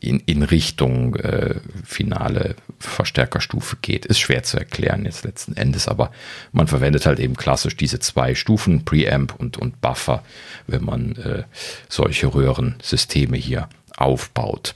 in, 0.00 0.20
in 0.20 0.42
Richtung 0.42 1.16
äh, 1.16 1.56
finale 1.84 2.54
Verstärkerstufe 2.78 3.76
geht. 3.80 4.04
Ist 4.06 4.20
schwer 4.20 4.42
zu 4.42 4.58
erklären 4.58 5.04
jetzt 5.04 5.24
letzten 5.24 5.56
Endes, 5.56 5.88
aber 5.88 6.12
man 6.52 6.66
verwendet 6.66 7.06
halt 7.06 7.18
eben 7.18 7.36
klassisch 7.36 7.76
diese 7.76 7.98
zwei 7.98 8.34
Stufen, 8.34 8.84
Preamp 8.84 9.34
und, 9.38 9.56
und 9.56 9.80
Buffer, 9.80 10.22
wenn 10.66 10.84
man 10.84 11.16
äh, 11.16 11.44
solche 11.88 12.26
Röhrensysteme 12.34 13.36
hier 13.36 13.68
aufbaut. 13.96 14.74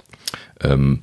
Ähm, 0.60 1.01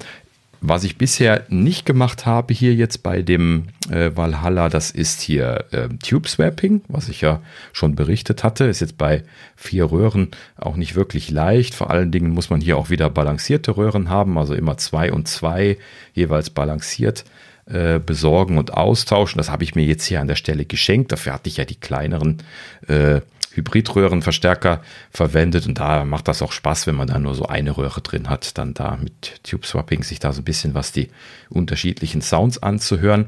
was 0.68 0.84
ich 0.84 0.98
bisher 0.98 1.44
nicht 1.50 1.86
gemacht 1.86 2.26
habe 2.26 2.54
hier 2.54 2.74
jetzt 2.74 3.04
bei 3.04 3.22
dem 3.22 3.68
äh, 3.90 4.12
Valhalla, 4.16 4.70
das 4.70 4.92
ist 4.92 5.22
hier 5.22 5.66
äh, 5.72 5.90
Tube 6.04 6.28
Swapping, 6.28 6.82
was 6.88 7.10
ich 7.10 7.22
ja 7.22 7.42
schon 7.72 7.96
berichtet 7.96 8.44
hatte. 8.44 8.66
Ist 8.66 8.82
jetzt 8.82 8.98
bei 8.98 9.24
vier 9.56 9.92
Röhren 9.92 10.30
auch 10.58 10.76
nicht 10.76 10.96
wirklich 10.96 11.30
leicht. 11.30 11.76
Vor 11.76 11.92
allen 11.92 12.12
Dingen 12.12 12.32
muss 12.32 12.50
man 12.50 12.62
hier 12.62 12.78
auch 12.78 12.90
wieder 12.90 13.10
balancierte 13.10 13.78
Röhren 13.78 14.10
haben, 14.10 14.38
also 14.38 14.54
immer 14.54 14.78
zwei 14.78 15.12
und 15.12 15.28
zwei 15.28 15.78
jeweils 16.14 16.50
balanciert 16.50 17.26
äh, 17.68 18.00
besorgen 18.00 18.58
und 18.58 18.74
austauschen. 18.74 19.38
Das 19.38 19.50
habe 19.50 19.64
ich 19.64 19.76
mir 19.76 19.86
jetzt 19.86 20.06
hier 20.06 20.22
an 20.22 20.28
der 20.28 20.36
Stelle 20.36 20.66
geschenkt. 20.66 21.12
Dafür 21.12 21.34
hatte 21.34 21.50
ich 21.50 21.58
ja 21.58 21.66
die 21.66 21.80
kleineren 21.80 22.44
äh, 22.88 23.22
Hybridröhrenverstärker 23.56 24.82
verwendet 25.12 25.68
und 25.68 25.80
da 25.80 26.06
macht 26.06 26.28
das 26.28 26.42
auch 26.42 26.52
Spaß, 26.52 26.88
wenn 26.88 26.96
man 26.96 27.08
da 27.08 27.20
nur 27.20 27.36
so 27.36 27.46
eine 27.46 27.78
Röhre 27.78 28.02
drin 28.02 28.30
hat, 28.30 28.58
dann 28.58 28.74
da 28.74 28.98
mit 29.02 29.44
Tube 29.44 29.66
Swapping 29.66 30.04
sich 30.04 30.20
da 30.20 30.34
so 30.34 30.42
ein 30.42 30.46
bisschen 30.46 30.74
was 30.74 30.92
die 30.92 31.10
unterschiedlichen 31.50 32.22
Sounds 32.22 32.62
anzuhören. 32.62 33.28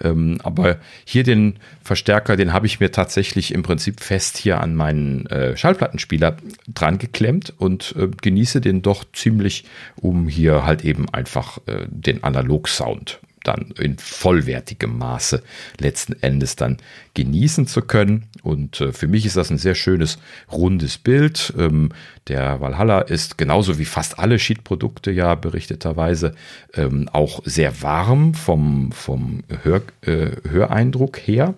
Ähm, 0.00 0.40
aber 0.42 0.78
hier 1.04 1.22
den 1.22 1.58
Verstärker, 1.82 2.36
den 2.36 2.52
habe 2.52 2.66
ich 2.66 2.80
mir 2.80 2.92
tatsächlich 2.92 3.54
im 3.54 3.62
Prinzip 3.62 4.00
fest 4.00 4.36
hier 4.36 4.60
an 4.60 4.74
meinen 4.74 5.26
äh, 5.26 5.56
Schallplattenspieler 5.56 6.36
dran 6.68 6.98
geklemmt 6.98 7.52
und 7.56 7.94
äh, 7.96 8.08
genieße 8.08 8.60
den 8.60 8.82
doch 8.82 9.04
ziemlich, 9.12 9.64
um 9.96 10.28
hier 10.28 10.64
halt 10.64 10.84
eben 10.84 11.08
einfach 11.10 11.58
äh, 11.66 11.86
den 11.88 12.24
Analog-Sound 12.24 13.20
dann 13.44 13.72
in 13.78 13.98
vollwertigem 13.98 14.96
Maße 14.98 15.42
letzten 15.78 16.14
Endes 16.22 16.56
dann 16.56 16.78
genießen 17.14 17.66
zu 17.66 17.82
können. 17.82 18.26
Und 18.42 18.80
äh, 18.80 18.92
für 18.92 19.08
mich 19.08 19.26
ist 19.26 19.36
das 19.36 19.50
ein 19.50 19.58
sehr 19.58 19.74
schönes, 19.74 20.18
rundes 20.50 20.98
Bild. 20.98 21.52
Ähm, 21.58 21.90
der 22.28 22.60
Valhalla 22.60 23.00
ist 23.00 23.38
genauso 23.38 23.78
wie 23.78 23.84
fast 23.84 24.18
alle 24.18 24.38
Sheet-Produkte 24.38 25.10
ja 25.10 25.34
berichteterweise 25.34 26.34
ähm, 26.74 27.08
auch 27.12 27.40
sehr 27.44 27.82
warm 27.82 28.34
vom, 28.34 28.92
vom 28.92 29.42
Hör, 29.62 29.82
äh, 30.02 30.30
Höreindruck 30.48 31.18
her 31.18 31.54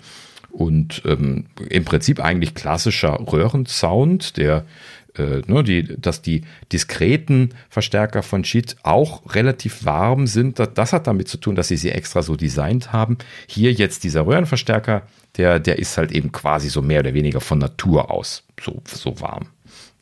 und 0.50 1.02
ähm, 1.04 1.46
im 1.68 1.84
Prinzip 1.84 2.20
eigentlich 2.20 2.54
klassischer 2.54 3.20
Röhrensound, 3.32 4.36
der 4.36 4.64
äh, 5.16 5.42
ne, 5.46 5.62
die, 5.64 6.00
dass 6.00 6.22
die 6.22 6.42
diskreten 6.72 7.54
Verstärker 7.68 8.22
von 8.22 8.44
Sheet 8.44 8.76
auch 8.82 9.34
relativ 9.34 9.84
warm 9.84 10.26
sind. 10.26 10.58
Das, 10.58 10.74
das, 10.74 10.92
hat 10.92 11.06
damit 11.06 11.28
zu 11.28 11.38
tun, 11.38 11.54
dass 11.54 11.68
sie 11.68 11.76
sie 11.76 11.90
extra 11.90 12.22
so 12.22 12.36
designt 12.36 12.92
haben. 12.92 13.18
Hier 13.46 13.72
jetzt 13.72 14.04
dieser 14.04 14.26
Röhrenverstärker, 14.26 15.02
der, 15.36 15.58
der 15.58 15.78
ist 15.78 15.96
halt 15.96 16.12
eben 16.12 16.32
quasi 16.32 16.68
so 16.68 16.82
mehr 16.82 17.00
oder 17.00 17.14
weniger 17.14 17.40
von 17.40 17.58
Natur 17.58 18.10
aus 18.10 18.44
so, 18.60 18.82
so 18.86 19.20
warm. 19.20 19.46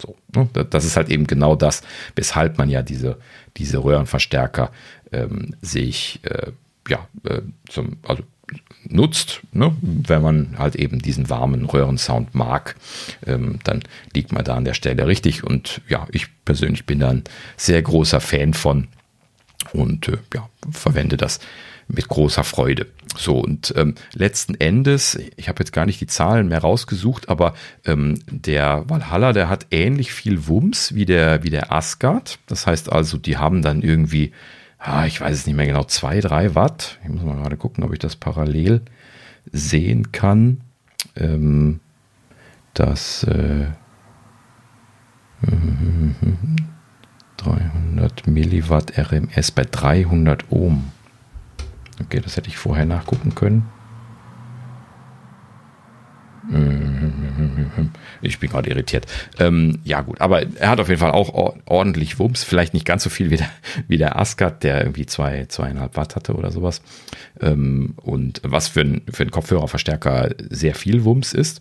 So, 0.01 0.17
ne? 0.35 0.49
Das 0.71 0.85
ist 0.85 0.97
halt 0.97 1.09
eben 1.09 1.27
genau 1.27 1.57
das, 1.57 1.83
weshalb 2.15 2.59
man 2.59 2.69
ja 2.69 2.83
diese, 2.83 3.19
diese 3.57 3.83
Röhrenverstärker 3.83 4.71
ähm, 5.13 5.55
sich 5.61 6.21
äh, 6.23 6.53
ja, 6.89 7.07
äh, 7.25 7.43
zum, 7.69 7.99
also 8.07 8.23
nutzt, 8.89 9.43
ne? 9.53 9.75
wenn 9.81 10.23
man 10.23 10.59
halt 10.59 10.77
eben 10.77 11.01
diesen 11.01 11.29
warmen 11.29 11.65
Röhrensound 11.65 12.35
mag, 12.35 12.77
ähm, 13.27 13.59
dann 13.65 13.83
liegt 14.15 14.33
man 14.33 14.45
da 14.45 14.55
an 14.55 14.65
der 14.65 14.75
Stelle 14.75 15.07
richtig. 15.07 15.45
Und 15.45 15.81
ja, 15.89 16.07
ich 16.11 16.29
persönlich 16.45 16.87
bin 16.87 17.01
da 17.01 17.11
ein 17.11 17.25
sehr 17.57 17.83
großer 17.83 18.21
Fan 18.21 18.55
von 18.55 18.89
und 19.73 20.09
äh, 20.09 20.19
ja, 20.35 20.49
verwende 20.71 21.17
das 21.17 21.41
mit 21.89 22.09
großer 22.09 22.45
Freude. 22.45 22.87
So, 23.17 23.39
und 23.39 23.73
ähm, 23.77 23.95
letzten 24.13 24.55
Endes, 24.55 25.19
ich 25.37 25.49
habe 25.49 25.61
jetzt 25.61 25.73
gar 25.73 25.87
nicht 25.87 26.01
die 26.01 26.07
Zahlen 26.07 26.49
mehr 26.49 26.61
rausgesucht, 26.61 27.29
aber 27.29 27.55
ähm, 27.85 28.19
der 28.31 28.85
Valhalla, 28.89 29.33
der 29.33 29.49
hat 29.49 29.67
ähnlich 29.71 30.13
viel 30.13 30.47
Wumms 30.47 30.95
wie 30.95 31.07
der, 31.07 31.43
wie 31.43 31.51
der 31.51 31.73
Asgard. 31.73 32.39
Das 32.47 32.67
heißt 32.67 32.93
also, 32.93 33.17
die 33.17 33.39
haben 33.39 33.63
dann 33.63 33.83
irgendwie 33.83 34.33
ah, 34.79 35.07
ich 35.07 35.21
weiß 35.21 35.37
es 35.37 35.47
nicht 35.47 35.57
mehr 35.57 35.67
genau, 35.67 35.85
zwei, 35.85 36.21
drei 36.21 36.55
Watt. 36.55 36.99
Ich 37.03 37.09
muss 37.09 37.23
mal 37.23 37.37
gerade 37.37 37.57
gucken, 37.57 37.85
ob 37.85 37.93
ich 37.93 37.99
das 37.99 38.17
parallel 38.17 38.83
sehen 39.53 40.13
kann. 40.13 40.61
Ähm, 41.17 41.81
das 42.75 43.25
äh, 43.25 43.67
300 47.37 48.27
Milliwatt 48.27 48.99
RMS 48.99 49.51
bei 49.53 49.65
300 49.65 50.51
Ohm. 50.51 50.91
Okay, 52.01 52.21
das 52.21 52.37
hätte 52.37 52.49
ich 52.49 52.57
vorher 52.57 52.87
nachgucken 52.87 53.35
können. 53.35 53.67
Ich 58.23 58.39
bin 58.39 58.51
gerade 58.51 58.71
irritiert. 58.71 59.07
Ähm, 59.39 59.79
ja, 59.85 60.01
gut, 60.01 60.21
aber 60.21 60.43
er 60.57 60.71
hat 60.71 60.81
auf 60.81 60.89
jeden 60.89 61.01
Fall 61.01 61.13
auch 61.13 61.57
ordentlich 61.67 62.19
Wumms. 62.19 62.45
Vielleicht 62.45 62.75
nicht 62.75 62.87
ganz 62.87 63.05
so 63.05 63.11
viel 63.11 63.31
wie 63.31 63.37
der, 63.37 63.51
wie 63.87 63.99
der 63.99 64.19
Asgard, 64.19 64.63
der 64.63 64.81
irgendwie 64.81 65.07
zwei, 65.07 65.47
zweieinhalb 65.47 65.97
Watt 65.97 66.17
hatte 66.17 66.35
oder 66.35 66.51
sowas. 66.51 66.83
Ähm, 67.41 67.95
und 67.97 68.41
was 68.45 68.69
für 68.69 68.81
ein, 68.81 69.03
für 69.11 69.23
einen 69.23 69.31
Kopfhörerverstärker 69.31 70.31
sehr 70.51 70.75
viel 70.75 71.05
Wumms 71.05 71.33
ist. 71.33 71.61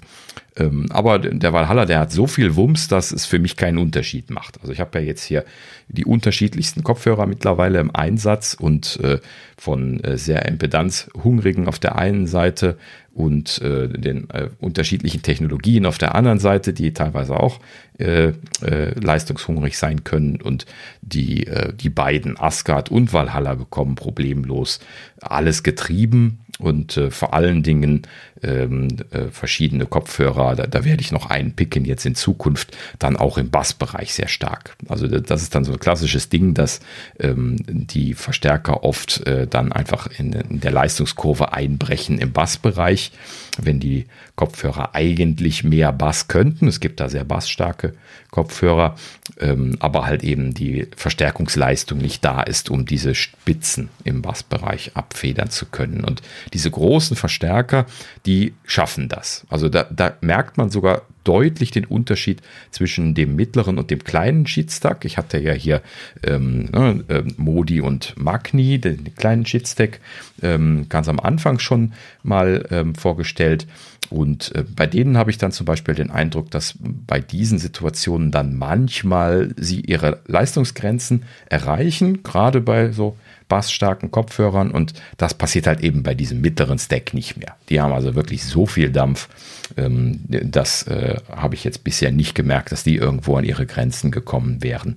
Ähm, 0.58 0.88
aber 0.90 1.20
der 1.20 1.54
Valhalla, 1.54 1.86
der 1.86 2.00
hat 2.00 2.12
so 2.12 2.28
viel 2.28 2.56
Wumms, 2.56 2.88
dass 2.88 3.12
es 3.12 3.26
für 3.26 3.40
mich 3.40 3.56
keinen 3.56 3.78
Unterschied 3.78 4.30
macht. 4.30 4.60
Also 4.62 4.74
ich 4.74 4.80
habe 4.80 5.00
ja 5.00 5.06
jetzt 5.06 5.24
hier 5.24 5.46
die 5.88 6.06
unterschiedlichsten 6.06 6.84
Kopfhörer 6.84 7.26
mittlerweile 7.28 7.80
im 7.80 7.96
Einsatz 7.96 8.56
und 8.60 9.00
äh, 9.04 9.20
von 9.58 10.04
äh, 10.04 10.18
sehr 10.18 10.46
impedanzhungrigen 10.46 11.68
auf 11.68 11.80
der 11.80 11.98
einen 11.98 12.28
Seite 12.28 12.78
und 13.14 13.62
äh, 13.64 13.88
den 13.88 14.30
äh, 14.30 14.50
unterschiedlichen 14.60 15.24
Technologien 15.24 15.88
auf 15.88 15.98
der 15.98 16.14
anderen 16.14 16.38
Seite, 16.38 16.72
die 16.72 16.94
teilweise 16.94 17.36
auch 17.40 17.60
äh, 17.98 18.34
äh, 18.62 19.00
leistungshungrig 19.00 19.78
sein 19.78 20.04
können. 20.04 20.40
Und 20.40 20.68
die, 21.02 21.48
die 21.76 21.90
beiden, 21.90 22.38
Asgard 22.38 22.92
und 22.92 23.14
Valhalla, 23.14 23.56
bekommen 23.56 23.96
problemlos 23.96 24.80
alles 25.22 25.64
getrieben 25.64 26.40
und 26.60 27.00
vor 27.10 27.34
allen 27.34 27.64
Dingen 27.64 28.02
ähm, 28.44 28.88
äh, 29.12 29.28
verschiedene 29.32 29.86
Kopfhörer. 29.86 30.56
Da, 30.56 30.68
da 30.68 30.84
werde 30.86 31.02
ich 31.02 31.12
noch 31.12 31.30
einen 31.30 31.54
picken 31.54 31.86
jetzt 31.86 32.06
in 32.06 32.16
Zukunft, 32.16 32.76
dann 33.00 33.18
auch 33.18 33.38
im 33.38 33.50
Bassbereich 33.50 34.14
sehr 34.14 34.28
stark. 34.28 34.76
Also 34.88 35.08
das 35.08 35.42
ist 35.42 35.56
dann 35.56 35.64
so 35.64 35.74
ein 35.74 35.80
klassisches 35.80 36.30
Ding, 36.30 36.54
dass 36.54 36.80
ähm, 37.20 37.58
die 37.68 38.14
Verstärker 38.14 38.84
oft 38.84 39.26
äh, 39.28 39.48
dann 39.48 39.72
einfach 39.72 40.08
in, 40.18 40.34
in 40.34 40.60
der 40.60 40.72
Leistungskurve 40.72 41.54
einbrechen 41.54 42.20
im 42.20 42.32
Bassbereich, 42.32 43.12
wenn 43.58 43.80
die 43.80 44.06
Kopfhörer 44.36 44.94
eigentlich 44.94 45.64
mehr 45.64 45.92
Bass 45.92 46.28
könnten. 46.28 46.68
Es 46.68 46.80
gibt 46.80 47.00
da 47.00 47.10
sehr 47.10 47.24
bassstarke 47.24 47.94
Kopfhörer, 48.30 48.96
ähm, 49.40 49.78
aber 49.80 50.06
halt 50.06 50.24
eben 50.24 50.54
die 50.54 50.88
Verstärkungsleistung 50.96 51.98
nicht 51.98 52.24
da 52.24 52.42
ist, 52.42 52.70
um 52.70 52.86
diese 52.86 53.16
Spitzen 53.16 53.90
im 54.04 54.22
Bassbereich 54.22 54.92
abfedern 54.96 55.50
zu 55.50 55.66
können. 55.66 56.04
Und 56.04 56.22
diese 56.54 56.70
großen 56.70 57.16
Verstärker, 57.16 57.86
die 58.28 58.54
schaffen 58.66 59.08
das. 59.08 59.46
Also 59.50 59.70
da, 59.70 59.86
da 59.90 60.18
merkt 60.20 60.58
man 60.58 60.70
sogar 60.70 61.04
deutlich 61.24 61.72
den 61.72 61.86
Unterschied 61.86 62.42
zwischen 62.72 63.16
dem 63.16 63.36
mittleren 63.36 63.78
und 63.78 63.90
dem 63.90 64.04
kleinen 64.04 64.46
Sheetstack. 64.46 65.06
Ich 65.06 65.18
hatte 65.18 65.40
ja 65.40 65.54
hier 65.54 65.82
ähm, 66.24 66.70
äh, 67.08 67.24
Modi 67.38 67.80
und 67.80 68.16
Magni, 68.18 68.80
den 68.80 69.16
kleinen 69.16 69.46
Sheetstack, 69.46 70.02
ähm, 70.42 70.88
ganz 70.90 71.08
am 71.08 71.22
Anfang 71.22 71.60
schon 71.60 71.94
mal 72.22 72.66
ähm, 72.70 72.96
vorgestellt. 72.96 73.66
Und 74.10 74.54
äh, 74.56 74.64
bei 74.64 74.88
denen 74.88 75.18
habe 75.18 75.32
ich 75.32 75.38
dann 75.38 75.54
zum 75.54 75.66
Beispiel 75.66 75.96
den 75.96 76.12
Eindruck, 76.12 76.52
dass 76.52 76.76
bei 76.80 77.22
diesen 77.22 77.60
Situationen 77.60 78.32
dann 78.32 78.56
manchmal 78.56 79.54
sie 79.58 79.82
ihre 79.82 80.20
Leistungsgrenzen 80.28 81.24
erreichen, 81.50 82.24
gerade 82.24 82.60
bei 82.60 82.92
so 82.92 83.18
bassstarken 83.48 84.12
Kopfhörern 84.12 84.72
und 84.72 84.94
das 85.18 85.34
passiert 85.34 85.68
halt 85.68 85.82
eben 85.82 86.04
bei 86.04 86.14
diesem 86.14 86.42
mittleren 86.42 86.80
Stack 86.80 87.14
nicht 87.14 87.38
mehr. 87.38 87.56
Die 87.70 87.80
haben 87.80 87.94
also 87.94 88.16
wirklich 88.16 88.44
so 88.44 88.66
viel 88.66 88.92
Dampf, 88.92 89.30
ähm, 89.78 90.20
das 90.28 90.84
äh, 90.84 91.18
habe 91.30 91.56
ich 91.56 91.64
jetzt 91.64 91.84
bisher 91.84 92.12
nicht 92.12 92.36
gemerkt, 92.36 92.72
dass 92.72 92.84
die 92.84 92.96
irgendwo 92.96 93.36
an 93.36 93.44
ihre 93.44 93.66
Grenzen 93.66 94.12
gekommen 94.12 94.64
wären 94.64 94.96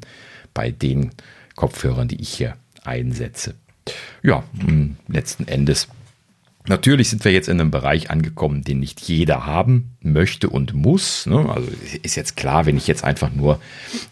bei 0.55 0.71
den 0.71 1.11
Kopfhörern, 1.57 2.09
die 2.09 2.21
ich 2.21 2.31
hier 2.31 2.57
einsetze. 2.85 3.55
Ja, 4.23 4.45
letzten 5.09 5.49
Endes 5.49 5.89
Natürlich 6.69 7.09
sind 7.09 7.25
wir 7.25 7.33
jetzt 7.33 7.49
in 7.49 7.59
einem 7.59 7.71
Bereich 7.71 8.11
angekommen, 8.11 8.63
den 8.63 8.81
nicht 8.81 9.01
jeder 9.01 9.47
haben 9.47 9.97
möchte 10.03 10.51
und 10.51 10.75
muss. 10.75 11.27
Ne? 11.27 11.49
Also 11.49 11.69
ist 12.03 12.17
jetzt 12.17 12.37
klar, 12.37 12.67
wenn 12.67 12.77
ich 12.77 12.87
jetzt 12.87 13.03
einfach 13.03 13.33
nur 13.33 13.61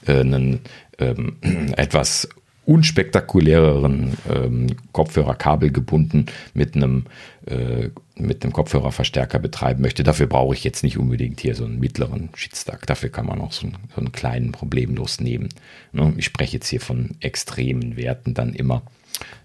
äh, 0.06 0.20
einen 0.20 0.60
ähm, 0.98 1.36
etwas 1.76 2.28
unspektakuläreren 2.68 4.18
ähm, 4.30 4.66
Kopfhörer 4.92 5.34
kabelgebunden 5.34 6.26
mit 6.52 6.76
einem, 6.76 7.06
äh, 7.46 7.88
mit 8.14 8.44
einem 8.44 8.52
Kopfhörerverstärker 8.52 9.38
betreiben 9.38 9.80
möchte. 9.80 10.04
Dafür 10.04 10.26
brauche 10.26 10.54
ich 10.54 10.64
jetzt 10.64 10.82
nicht 10.82 10.98
unbedingt 10.98 11.40
hier 11.40 11.54
so 11.54 11.64
einen 11.64 11.80
mittleren 11.80 12.28
Shitstack. 12.34 12.86
Dafür 12.86 13.08
kann 13.08 13.24
man 13.24 13.40
auch 13.40 13.52
so 13.52 13.68
einen, 13.68 13.78
so 13.94 14.02
einen 14.02 14.12
kleinen 14.12 14.52
problemlos 14.52 15.18
nehmen. 15.18 15.48
Ne? 15.92 16.12
Ich 16.18 16.26
spreche 16.26 16.58
jetzt 16.58 16.68
hier 16.68 16.82
von 16.82 17.12
extremen 17.20 17.96
Werten 17.96 18.34
dann 18.34 18.52
immer. 18.52 18.82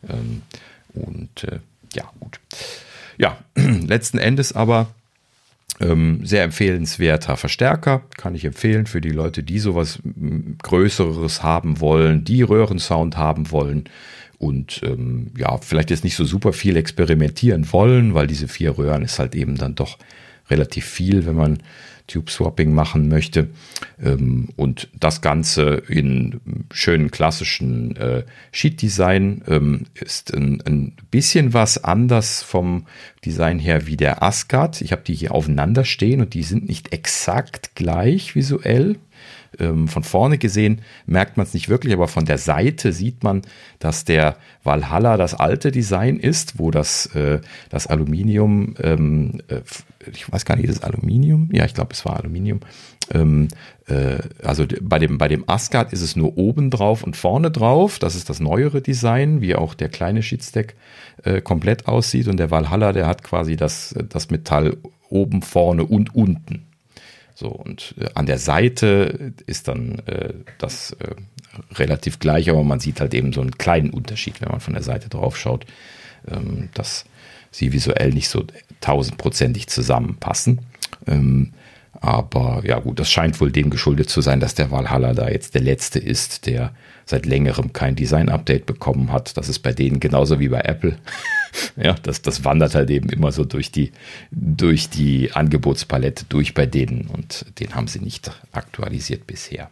Ähm, 0.09 0.41
und 0.93 1.45
äh, 1.45 1.59
ja, 1.93 2.11
gut. 2.19 2.41
Ja, 3.17 3.37
letzten 3.55 4.17
Endes 4.17 4.51
aber 4.51 4.87
sehr 5.79 6.43
empfehlenswerter 6.43 7.35
Verstärker, 7.35 8.03
kann 8.15 8.35
ich 8.35 8.45
empfehlen 8.45 8.85
für 8.85 9.01
die 9.01 9.09
Leute, 9.09 9.43
die 9.43 9.59
sowas 9.59 9.99
Größeres 10.61 11.43
haben 11.43 11.79
wollen, 11.79 12.23
die 12.23 12.43
Röhrensound 12.43 13.17
haben 13.17 13.51
wollen 13.51 13.85
und 14.37 14.81
ähm, 14.83 15.31
ja, 15.37 15.57
vielleicht 15.57 15.89
jetzt 15.89 16.03
nicht 16.03 16.15
so 16.15 16.25
super 16.25 16.53
viel 16.53 16.75
experimentieren 16.75 17.71
wollen, 17.71 18.13
weil 18.13 18.27
diese 18.27 18.47
vier 18.47 18.77
Röhren 18.77 19.03
ist 19.03 19.19
halt 19.19 19.35
eben 19.35 19.55
dann 19.57 19.75
doch 19.75 19.97
relativ 20.49 20.85
viel, 20.85 21.25
wenn 21.25 21.35
man 21.35 21.59
Tube 22.07 22.29
Swapping 22.29 22.73
machen 22.73 23.07
möchte. 23.07 23.49
Ähm, 24.01 24.49
und 24.55 24.89
das 24.99 25.21
Ganze 25.21 25.83
in 25.87 26.39
schönen 26.71 27.11
klassischen 27.11 27.95
äh, 27.95 28.23
Sheet 28.51 28.81
Design 28.81 29.41
ähm, 29.47 29.85
ist 29.93 30.33
ein, 30.33 30.61
ein, 30.65 30.93
bisschen 31.11 31.53
was 31.53 31.83
anders 31.83 32.41
vom 32.41 32.85
Design 33.23 33.59
her 33.59 33.87
wie 33.87 33.97
der 33.97 34.23
Asgard. 34.23 34.81
Ich 34.81 34.91
habe 34.91 35.03
die 35.03 35.13
hier 35.13 35.33
aufeinander 35.33 35.85
stehen 35.85 36.21
und 36.21 36.33
die 36.33 36.43
sind 36.43 36.67
nicht 36.67 36.91
exakt 36.91 37.75
gleich 37.75 38.35
visuell. 38.35 38.97
Ähm, 39.59 39.87
von 39.87 40.03
vorne 40.03 40.37
gesehen 40.37 40.81
merkt 41.05 41.37
man 41.37 41.45
es 41.45 41.53
nicht 41.53 41.69
wirklich, 41.69 41.93
aber 41.93 42.07
von 42.07 42.25
der 42.25 42.37
Seite 42.37 42.91
sieht 42.93 43.23
man, 43.23 43.41
dass 43.79 44.05
der 44.05 44.37
Valhalla 44.63 45.17
das 45.17 45.33
alte 45.33 45.71
Design 45.71 46.17
ist, 46.17 46.59
wo 46.59 46.71
das, 46.71 47.07
äh, 47.15 47.41
das 47.69 47.87
Aluminium, 47.87 48.75
ähm, 48.81 49.41
äh, 49.47 49.61
ich 50.11 50.31
weiß 50.31 50.45
gar 50.45 50.55
nicht, 50.55 50.65
ist 50.65 50.77
es 50.77 50.83
Aluminium? 50.83 51.49
Ja, 51.51 51.65
ich 51.65 51.73
glaube, 51.73 51.93
es 51.93 52.05
war 52.05 52.17
Aluminium. 52.17 52.61
Ähm, 53.11 53.47
äh, 53.87 54.19
also 54.43 54.65
bei 54.81 54.99
dem, 54.99 55.17
bei 55.17 55.27
dem 55.27 55.47
Asgard 55.47 55.93
ist 55.93 56.01
es 56.01 56.15
nur 56.15 56.37
oben 56.37 56.69
drauf 56.69 57.03
und 57.03 57.15
vorne 57.15 57.51
drauf. 57.51 57.99
Das 57.99 58.15
ist 58.15 58.29
das 58.29 58.39
neuere 58.39 58.81
Design, 58.81 59.41
wie 59.41 59.55
auch 59.55 59.73
der 59.73 59.89
kleine 59.89 60.23
Sheetstack 60.23 60.75
äh, 61.23 61.41
komplett 61.41 61.87
aussieht. 61.87 62.27
Und 62.27 62.37
der 62.37 62.51
Valhalla, 62.51 62.93
der 62.93 63.07
hat 63.07 63.23
quasi 63.23 63.55
das, 63.55 63.95
das 64.09 64.29
Metall 64.29 64.77
oben, 65.09 65.41
vorne 65.41 65.85
und 65.85 66.15
unten. 66.15 66.65
So, 67.35 67.47
und 67.47 67.95
äh, 67.99 68.09
an 68.13 68.25
der 68.25 68.37
Seite 68.37 69.33
ist 69.45 69.67
dann 69.67 69.99
äh, 70.05 70.33
das 70.59 70.91
äh, 70.99 71.15
relativ 71.75 72.19
gleich, 72.19 72.49
aber 72.49 72.63
man 72.63 72.79
sieht 72.79 72.99
halt 72.99 73.13
eben 73.13 73.33
so 73.33 73.41
einen 73.41 73.57
kleinen 73.57 73.89
Unterschied, 73.89 74.41
wenn 74.41 74.49
man 74.49 74.59
von 74.59 74.73
der 74.73 74.83
Seite 74.83 75.09
drauf 75.09 75.37
schaut, 75.37 75.65
ähm, 76.27 76.69
dass 76.73 77.05
sie 77.51 77.71
visuell 77.71 78.11
nicht 78.11 78.29
so 78.29 78.45
tausendprozentig 78.81 79.67
zusammenpassen. 79.67 80.61
Ähm, 81.07 81.53
aber 81.93 82.61
ja 82.65 82.79
gut, 82.79 82.99
das 82.99 83.11
scheint 83.11 83.39
wohl 83.39 83.51
dem 83.51 83.69
geschuldet 83.69 84.09
zu 84.09 84.21
sein, 84.21 84.39
dass 84.39 84.55
der 84.55 84.71
Valhalla 84.71 85.13
da 85.13 85.29
jetzt 85.29 85.55
der 85.55 85.61
letzte 85.61 85.99
ist, 85.99 86.45
der 86.47 86.73
seit 87.05 87.25
längerem 87.25 87.73
kein 87.73 87.95
Design-Update 87.95 88.65
bekommen 88.65 89.11
hat. 89.11 89.37
Das 89.37 89.49
ist 89.49 89.59
bei 89.59 89.73
denen 89.73 89.99
genauso 89.99 90.39
wie 90.39 90.49
bei 90.49 90.61
Apple. 90.61 90.97
ja, 91.75 91.93
das, 91.93 92.21
das 92.21 92.45
wandert 92.45 92.75
halt 92.75 92.89
eben 92.89 93.09
immer 93.09 93.31
so 93.31 93.45
durch 93.45 93.71
die, 93.71 93.91
durch 94.31 94.89
die 94.89 95.31
Angebotspalette 95.31 96.25
durch 96.29 96.53
bei 96.53 96.65
denen 96.65 97.07
und 97.07 97.45
den 97.59 97.75
haben 97.75 97.87
sie 97.87 97.99
nicht 97.99 98.31
aktualisiert 98.51 99.27
bisher. 99.27 99.69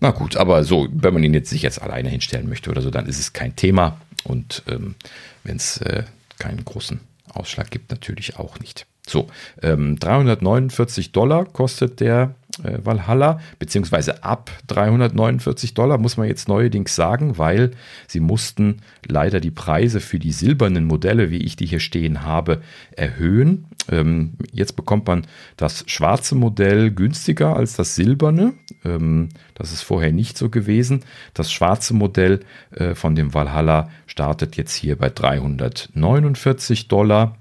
Na 0.00 0.10
gut, 0.10 0.36
aber 0.36 0.64
so, 0.64 0.88
wenn 0.92 1.14
man 1.14 1.24
ihn 1.24 1.34
jetzt 1.34 1.50
sich 1.50 1.62
jetzt 1.62 1.80
alleine 1.80 2.10
hinstellen 2.10 2.48
möchte 2.48 2.70
oder 2.70 2.82
so, 2.82 2.90
dann 2.90 3.06
ist 3.06 3.18
es 3.18 3.32
kein 3.32 3.56
Thema 3.56 4.00
und 4.24 4.62
ähm, 4.68 4.96
wenn 5.44 5.56
es 5.56 5.78
äh, 5.78 6.04
keinen 6.38 6.64
großen 6.64 7.00
Ausschlag 7.32 7.70
gibt, 7.70 7.90
natürlich 7.90 8.36
auch 8.36 8.58
nicht. 8.60 8.86
So, 9.06 9.28
ähm, 9.62 9.98
349 9.98 11.12
Dollar 11.12 11.44
kostet 11.44 12.00
der 12.00 12.34
äh, 12.62 12.78
Valhalla, 12.82 13.40
beziehungsweise 13.58 14.22
ab 14.22 14.50
349 14.68 15.74
Dollar 15.74 15.98
muss 15.98 16.16
man 16.16 16.28
jetzt 16.28 16.48
neuerdings 16.48 16.94
sagen, 16.94 17.36
weil 17.36 17.72
sie 18.06 18.20
mussten 18.20 18.78
leider 19.06 19.40
die 19.40 19.50
Preise 19.50 20.00
für 20.00 20.18
die 20.18 20.32
silbernen 20.32 20.84
Modelle, 20.84 21.30
wie 21.30 21.38
ich 21.38 21.56
die 21.56 21.66
hier 21.66 21.80
stehen 21.80 22.22
habe, 22.22 22.62
erhöhen. 22.92 23.66
Ähm, 23.90 24.34
jetzt 24.52 24.76
bekommt 24.76 25.06
man 25.06 25.26
das 25.56 25.84
schwarze 25.86 26.34
Modell 26.34 26.90
günstiger 26.90 27.56
als 27.56 27.76
das 27.76 27.96
silberne. 27.96 28.54
Ähm, 28.84 29.30
das 29.54 29.72
ist 29.72 29.82
vorher 29.82 30.12
nicht 30.12 30.38
so 30.38 30.48
gewesen. 30.48 31.00
Das 31.34 31.52
schwarze 31.52 31.92
Modell 31.92 32.40
äh, 32.70 32.94
von 32.94 33.14
dem 33.14 33.34
Valhalla 33.34 33.90
startet 34.06 34.56
jetzt 34.56 34.74
hier 34.74 34.96
bei 34.96 35.10
349 35.10 36.88
Dollar. 36.88 37.36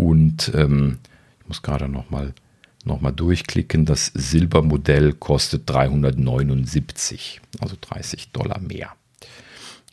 Und 0.00 0.50
ähm, 0.54 0.96
ich 1.42 1.48
muss 1.48 1.60
gerade 1.60 1.86
nochmal 1.86 2.32
noch 2.86 3.02
mal 3.02 3.10
durchklicken. 3.10 3.84
Das 3.84 4.10
Silbermodell 4.14 5.12
kostet 5.12 5.68
379, 5.68 7.42
also 7.60 7.76
30 7.78 8.30
Dollar 8.32 8.60
mehr. 8.60 8.92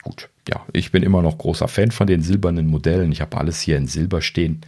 Gut, 0.04 0.30
ja, 0.48 0.66
ich 0.72 0.94
bin 0.94 1.04
immer 1.04 1.22
noch 1.22 1.38
großer 1.38 1.68
Fan 1.68 1.92
von 1.92 2.08
den 2.08 2.22
silbernen 2.22 2.68
Modellen. 2.68 3.12
Ich 3.12 3.20
habe 3.20 3.36
alles 3.36 3.60
hier 3.60 3.76
in 3.76 3.88
Silber 3.88 4.22
stehen. 4.22 4.62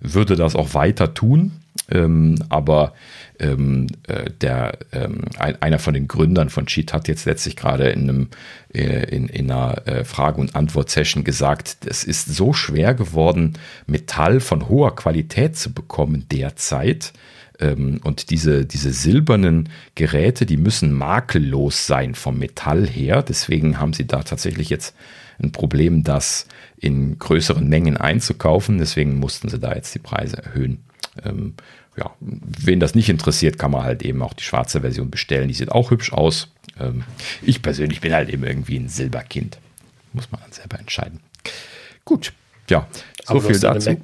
Würde 0.00 0.36
das 0.36 0.54
auch 0.54 0.74
weiter 0.74 1.14
tun. 1.14 1.52
Ähm, 1.92 2.36
aber 2.48 2.94
ähm, 3.38 3.88
äh, 4.06 4.30
der, 4.40 4.78
ähm, 4.92 5.22
ein, 5.38 5.60
einer 5.60 5.78
von 5.78 5.94
den 5.94 6.08
Gründern 6.08 6.48
von 6.48 6.66
Cheat 6.66 6.92
hat 6.92 7.08
jetzt 7.08 7.26
letztlich 7.26 7.56
gerade 7.56 7.90
in, 7.90 8.08
einem, 8.08 8.28
äh, 8.72 9.14
in, 9.14 9.28
in 9.28 9.50
einer 9.50 9.86
äh, 9.86 10.04
Frage- 10.04 10.40
und 10.40 10.56
Antwort-Session 10.56 11.24
gesagt, 11.24 11.78
es 11.84 12.04
ist 12.04 12.34
so 12.34 12.52
schwer 12.52 12.94
geworden, 12.94 13.54
Metall 13.86 14.40
von 14.40 14.68
hoher 14.68 14.96
Qualität 14.96 15.56
zu 15.56 15.72
bekommen 15.72 16.26
derzeit. 16.30 17.12
Ähm, 17.58 18.00
und 18.04 18.30
diese, 18.30 18.64
diese 18.64 18.92
silbernen 18.92 19.68
Geräte, 19.94 20.46
die 20.46 20.56
müssen 20.56 20.92
makellos 20.92 21.86
sein 21.86 22.14
vom 22.14 22.38
Metall 22.38 22.86
her. 22.86 23.22
Deswegen 23.22 23.78
haben 23.78 23.92
sie 23.92 24.06
da 24.06 24.22
tatsächlich 24.22 24.70
jetzt 24.70 24.94
ein 25.42 25.52
Problem, 25.52 26.04
das 26.04 26.46
in 26.76 27.18
größeren 27.18 27.68
Mengen 27.68 27.96
einzukaufen. 27.96 28.78
Deswegen 28.78 29.18
mussten 29.18 29.48
sie 29.48 29.58
da 29.58 29.74
jetzt 29.74 29.94
die 29.94 29.98
Preise 29.98 30.38
erhöhen. 30.42 30.84
Ähm, 31.24 31.54
ja, 31.96 32.10
wen 32.20 32.80
das 32.80 32.94
nicht 32.94 33.08
interessiert, 33.08 33.58
kann 33.58 33.70
man 33.70 33.82
halt 33.82 34.02
eben 34.02 34.22
auch 34.22 34.32
die 34.32 34.44
schwarze 34.44 34.80
Version 34.80 35.10
bestellen. 35.10 35.48
Die 35.48 35.54
sieht 35.54 35.70
auch 35.70 35.90
hübsch 35.90 36.12
aus. 36.12 36.48
Ähm, 36.78 37.04
ich 37.42 37.62
persönlich 37.62 38.00
bin 38.00 38.12
halt 38.12 38.30
eben 38.30 38.44
irgendwie 38.44 38.76
ein 38.76 38.88
Silberkind. 38.88 39.58
Muss 40.12 40.30
man 40.30 40.40
dann 40.40 40.52
selber 40.52 40.78
entscheiden. 40.78 41.20
Gut, 42.04 42.32
ja, 42.68 42.86
so 43.24 43.40
viel 43.40 43.58
dazu. 43.58 43.90
Mac 43.90 44.00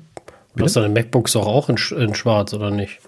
du 0.55 0.65
hast 0.65 0.77
deine 0.77 0.89
MacBooks 0.89 1.37
auch, 1.37 1.47
auch 1.47 1.69
in, 1.69 1.77
in 1.97 2.15
schwarz, 2.15 2.53
oder 2.53 2.71
nicht? 2.71 2.99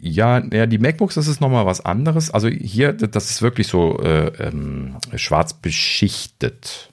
Ja, 0.00 0.42
ja, 0.52 0.66
die 0.66 0.78
MacBooks, 0.78 1.14
das 1.14 1.28
ist 1.28 1.40
nochmal 1.40 1.66
was 1.66 1.84
anderes. 1.84 2.30
Also 2.30 2.48
hier, 2.48 2.92
das 2.92 3.30
ist 3.30 3.42
wirklich 3.42 3.68
so 3.68 3.98
äh, 4.00 4.28
ähm, 4.42 4.96
schwarz 5.14 5.54
beschichtet. 5.54 6.90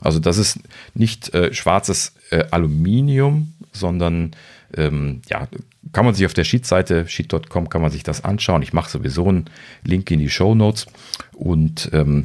Also 0.00 0.18
das 0.18 0.38
ist 0.38 0.58
nicht 0.94 1.32
äh, 1.34 1.52
schwarzes 1.54 2.14
äh, 2.30 2.44
Aluminium, 2.50 3.54
sondern 3.72 4.32
ähm, 4.74 5.22
ja, 5.28 5.48
kann 5.90 6.04
man 6.04 6.14
sich 6.14 6.26
auf 6.26 6.34
der 6.34 6.44
Sheet-Seite, 6.44 7.08
sheet.com, 7.08 7.68
kann 7.68 7.82
man 7.82 7.90
sich 7.90 8.02
das 8.02 8.24
anschauen. 8.24 8.62
Ich 8.62 8.72
mache 8.72 8.90
sowieso 8.90 9.28
einen 9.28 9.50
Link 9.82 10.10
in 10.10 10.20
die 10.20 10.30
Show 10.30 10.54
Notes 10.54 10.86
und 11.32 11.90
ähm, 11.92 12.24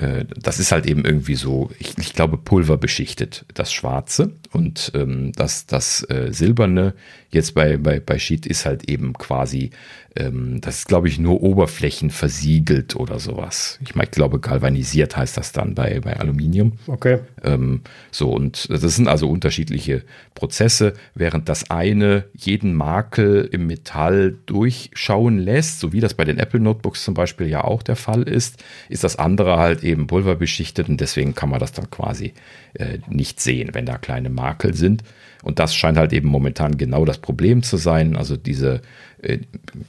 äh, 0.00 0.24
das 0.36 0.58
ist 0.58 0.72
halt 0.72 0.86
eben 0.86 1.04
irgendwie 1.04 1.34
so, 1.34 1.70
ich, 1.78 1.96
ich 1.98 2.14
glaube, 2.14 2.36
pulverbeschichtet, 2.36 3.44
das 3.54 3.72
Schwarze. 3.72 4.32
Und 4.52 4.92
ähm, 4.94 5.32
das, 5.32 5.66
das 5.66 6.08
äh, 6.10 6.32
Silberne 6.32 6.94
jetzt 7.30 7.54
bei, 7.54 7.76
bei, 7.76 8.00
bei 8.00 8.18
Sheet 8.18 8.46
ist 8.46 8.66
halt 8.66 8.88
eben 8.88 9.12
quasi, 9.12 9.70
ähm, 10.16 10.60
das 10.60 10.78
ist, 10.78 10.88
glaube 10.88 11.08
ich, 11.08 11.18
nur 11.18 11.42
Oberflächen 11.42 12.10
versiegelt 12.10 12.96
oder 12.96 13.20
sowas. 13.20 13.78
Ich 13.82 13.94
meine, 13.94 14.06
ich 14.06 14.10
glaube, 14.10 14.40
galvanisiert 14.40 15.16
heißt 15.16 15.36
das 15.36 15.52
dann 15.52 15.74
bei, 15.74 16.00
bei 16.00 16.18
Aluminium. 16.18 16.72
Okay. 16.88 17.18
Ähm, 17.44 17.82
so, 18.10 18.30
und 18.30 18.68
das 18.70 18.82
sind 18.82 19.06
also 19.06 19.28
unterschiedliche 19.28 20.02
Prozesse, 20.34 20.94
während 21.14 21.48
das 21.48 21.70
eine 21.70 22.24
jeden 22.34 22.74
Makel 22.74 23.48
im 23.52 23.68
Metall 23.68 24.36
durchschauen 24.46 25.38
lässt, 25.38 25.78
so 25.78 25.92
wie 25.92 26.00
das 26.00 26.14
bei 26.14 26.24
den 26.24 26.38
Apple 26.38 26.60
Notebooks 26.60 27.04
zum 27.04 27.14
Beispiel 27.14 27.46
ja 27.46 27.62
auch 27.62 27.82
der 27.82 27.96
Fall 27.96 28.22
ist, 28.24 28.64
ist 28.88 29.04
das 29.04 29.16
andere 29.16 29.58
halt 29.58 29.84
eben 29.84 30.08
pulverbeschichtet 30.08 30.88
und 30.88 31.00
deswegen 31.00 31.34
kann 31.36 31.50
man 31.50 31.60
das 31.60 31.72
dann 31.72 31.88
quasi 31.90 32.34
äh, 32.74 32.98
nicht 33.08 33.40
sehen, 33.40 33.70
wenn 33.74 33.86
da 33.86 33.96
kleine 33.96 34.30
Makel 34.30 34.74
sind. 34.74 35.04
Und 35.42 35.58
das 35.58 35.74
scheint 35.74 35.96
halt 35.96 36.12
eben 36.12 36.28
momentan 36.28 36.76
genau 36.76 37.04
das 37.04 37.18
Problem 37.18 37.62
zu 37.62 37.76
sein, 37.76 38.16
also 38.16 38.36
diese 38.36 38.82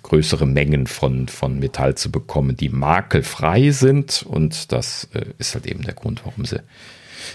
größere 0.03 0.45
Mengen 0.45 0.87
von, 0.87 1.27
von 1.27 1.59
Metall 1.59 1.95
zu 1.95 2.11
bekommen, 2.11 2.55
die 2.57 2.69
makelfrei 2.69 3.71
sind. 3.71 4.23
Und 4.23 4.71
das 4.71 5.07
äh, 5.13 5.25
ist 5.37 5.55
halt 5.55 5.65
eben 5.65 5.83
der 5.83 5.93
Grund, 5.93 6.25
warum 6.25 6.45
sie 6.45 6.61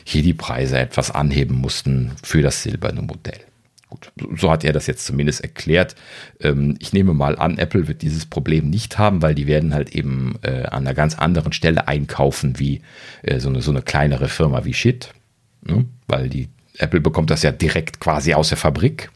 hier 0.04 0.22
die 0.22 0.34
Preise 0.34 0.78
etwas 0.78 1.10
anheben 1.10 1.56
mussten 1.56 2.12
für 2.22 2.42
das 2.42 2.62
silberne 2.62 3.02
Modell. 3.02 3.40
Gut, 3.88 4.10
so 4.36 4.50
hat 4.50 4.64
er 4.64 4.72
das 4.72 4.88
jetzt 4.88 5.06
zumindest 5.06 5.42
erklärt. 5.42 5.94
Ähm, 6.40 6.76
ich 6.80 6.92
nehme 6.92 7.14
mal 7.14 7.38
an, 7.38 7.56
Apple 7.56 7.86
wird 7.86 8.02
dieses 8.02 8.26
Problem 8.26 8.68
nicht 8.68 8.98
haben, 8.98 9.22
weil 9.22 9.34
die 9.34 9.46
werden 9.46 9.74
halt 9.74 9.94
eben 9.94 10.38
äh, 10.42 10.64
an 10.64 10.86
einer 10.86 10.94
ganz 10.94 11.16
anderen 11.16 11.52
Stelle 11.52 11.86
einkaufen 11.86 12.58
wie 12.58 12.82
äh, 13.22 13.38
so, 13.38 13.48
eine, 13.48 13.62
so 13.62 13.70
eine 13.70 13.82
kleinere 13.82 14.28
Firma 14.28 14.64
wie 14.64 14.74
Shit. 14.74 15.12
Ne? 15.64 15.84
Weil 16.08 16.28
die 16.28 16.48
Apple 16.78 17.00
bekommt 17.00 17.30
das 17.30 17.42
ja 17.42 17.52
direkt 17.52 18.00
quasi 18.00 18.34
aus 18.34 18.48
der 18.48 18.58
Fabrik. 18.58 19.10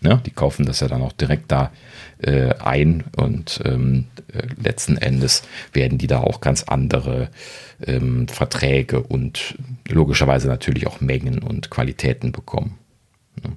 Ne? 0.00 0.20
Die 0.26 0.32
kaufen 0.32 0.66
das 0.66 0.80
ja 0.80 0.88
dann 0.88 1.02
auch 1.02 1.12
direkt 1.12 1.52
da 1.52 1.70
äh, 2.20 2.54
ein 2.58 3.04
und 3.16 3.60
ähm, 3.64 4.06
äh, 4.32 4.42
letzten 4.62 4.96
Endes 4.96 5.42
werden 5.72 5.98
die 5.98 6.06
da 6.06 6.20
auch 6.20 6.40
ganz 6.40 6.64
andere 6.64 7.30
ähm, 7.84 8.28
Verträge 8.28 9.02
und 9.02 9.56
logischerweise 9.88 10.48
natürlich 10.48 10.86
auch 10.86 11.00
Mengen 11.00 11.38
und 11.38 11.70
Qualitäten 11.70 12.32
bekommen. 12.32 12.78
Ne? 13.42 13.52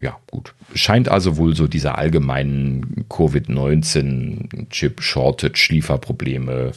Ja, 0.00 0.18
gut. 0.30 0.54
Scheint 0.74 1.08
also 1.08 1.36
wohl 1.36 1.54
so 1.54 1.66
dieser 1.66 1.98
allgemeinen 1.98 3.06
Covid-19 3.08 4.68
Chip-Shortage, 4.70 5.68
Lieferprobleme, 5.70 6.72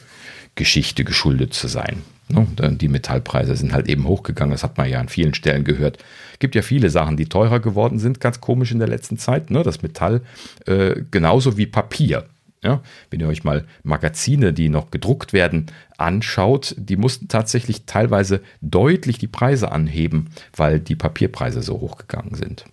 Geschichte 0.55 1.03
geschuldet 1.03 1.53
zu 1.53 1.67
sein. 1.67 2.01
Ne? 2.32 2.48
Die 2.75 2.88
Metallpreise 2.88 3.56
sind 3.56 3.74
halt 3.74 3.88
eben 3.88 4.08
hochgegangen. 4.08 4.51
Das 4.51 4.64
hat 4.64 4.77
man 4.77 4.90
ja 4.90 4.99
an 4.99 5.09
vielen 5.09 5.33
Stellen 5.33 5.64
gehört. 5.64 5.98
Gibt 6.40 6.56
ja 6.56 6.61
viele 6.61 6.90
Sachen, 6.90 7.17
die 7.17 7.25
teurer 7.25 7.59
geworden 7.59 7.99
sind, 7.99 8.19
ganz 8.19 8.40
komisch 8.40 8.72
in 8.72 8.80
der 8.80 8.88
letzten 8.88 9.17
Zeit. 9.17 9.51
Ne? 9.51 9.64
Das 9.64 9.82
Metall 9.82 10.22
äh, 10.66 11.01
genauso 11.11 11.58
wie 11.58 11.66
Papier. 11.66 12.25
Ja, 12.61 12.82
wenn 13.09 13.22
ihr 13.22 13.27
euch 13.30 13.45
mal 13.45 13.66
Magazine, 13.83 14.51
die 14.51 14.67
noch 14.67 14.91
gedruckt 14.91 15.32
werden, 15.32 15.67
anschaut, 15.98 16.75
die 16.77 16.98
mussten 16.98 17.30
tatsächlich 17.30 17.85
teilweise 17.85 18.41
deutlich 18.59 19.17
die 19.17 19.27
Preise 19.27 19.72
anheben, 19.72 20.32
weil 20.58 20.82
die 20.82 20.98
Papierpreise 20.98 21.61
so 21.61 21.80
hochgegangen 21.80 22.35
sind. 22.35 22.66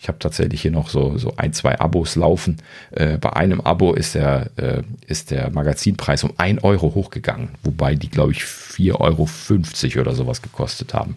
Ich 0.00 0.08
habe 0.08 0.18
tatsächlich 0.18 0.62
hier 0.62 0.70
noch 0.70 0.88
so, 0.88 1.18
so 1.18 1.34
ein, 1.36 1.52
zwei 1.52 1.78
Abos 1.78 2.16
laufen. 2.16 2.56
Äh, 2.90 3.18
bei 3.18 3.34
einem 3.34 3.60
Abo 3.60 3.92
ist 3.92 4.14
der, 4.14 4.50
äh, 4.56 4.82
ist 5.06 5.30
der 5.30 5.50
Magazinpreis 5.50 6.24
um 6.24 6.32
1 6.38 6.64
Euro 6.64 6.94
hochgegangen, 6.94 7.50
wobei 7.62 7.94
die, 7.96 8.08
glaube 8.08 8.32
ich, 8.32 8.42
4,50 8.42 9.96
Euro 9.96 10.00
oder 10.00 10.14
sowas 10.14 10.40
gekostet 10.40 10.94
haben. 10.94 11.16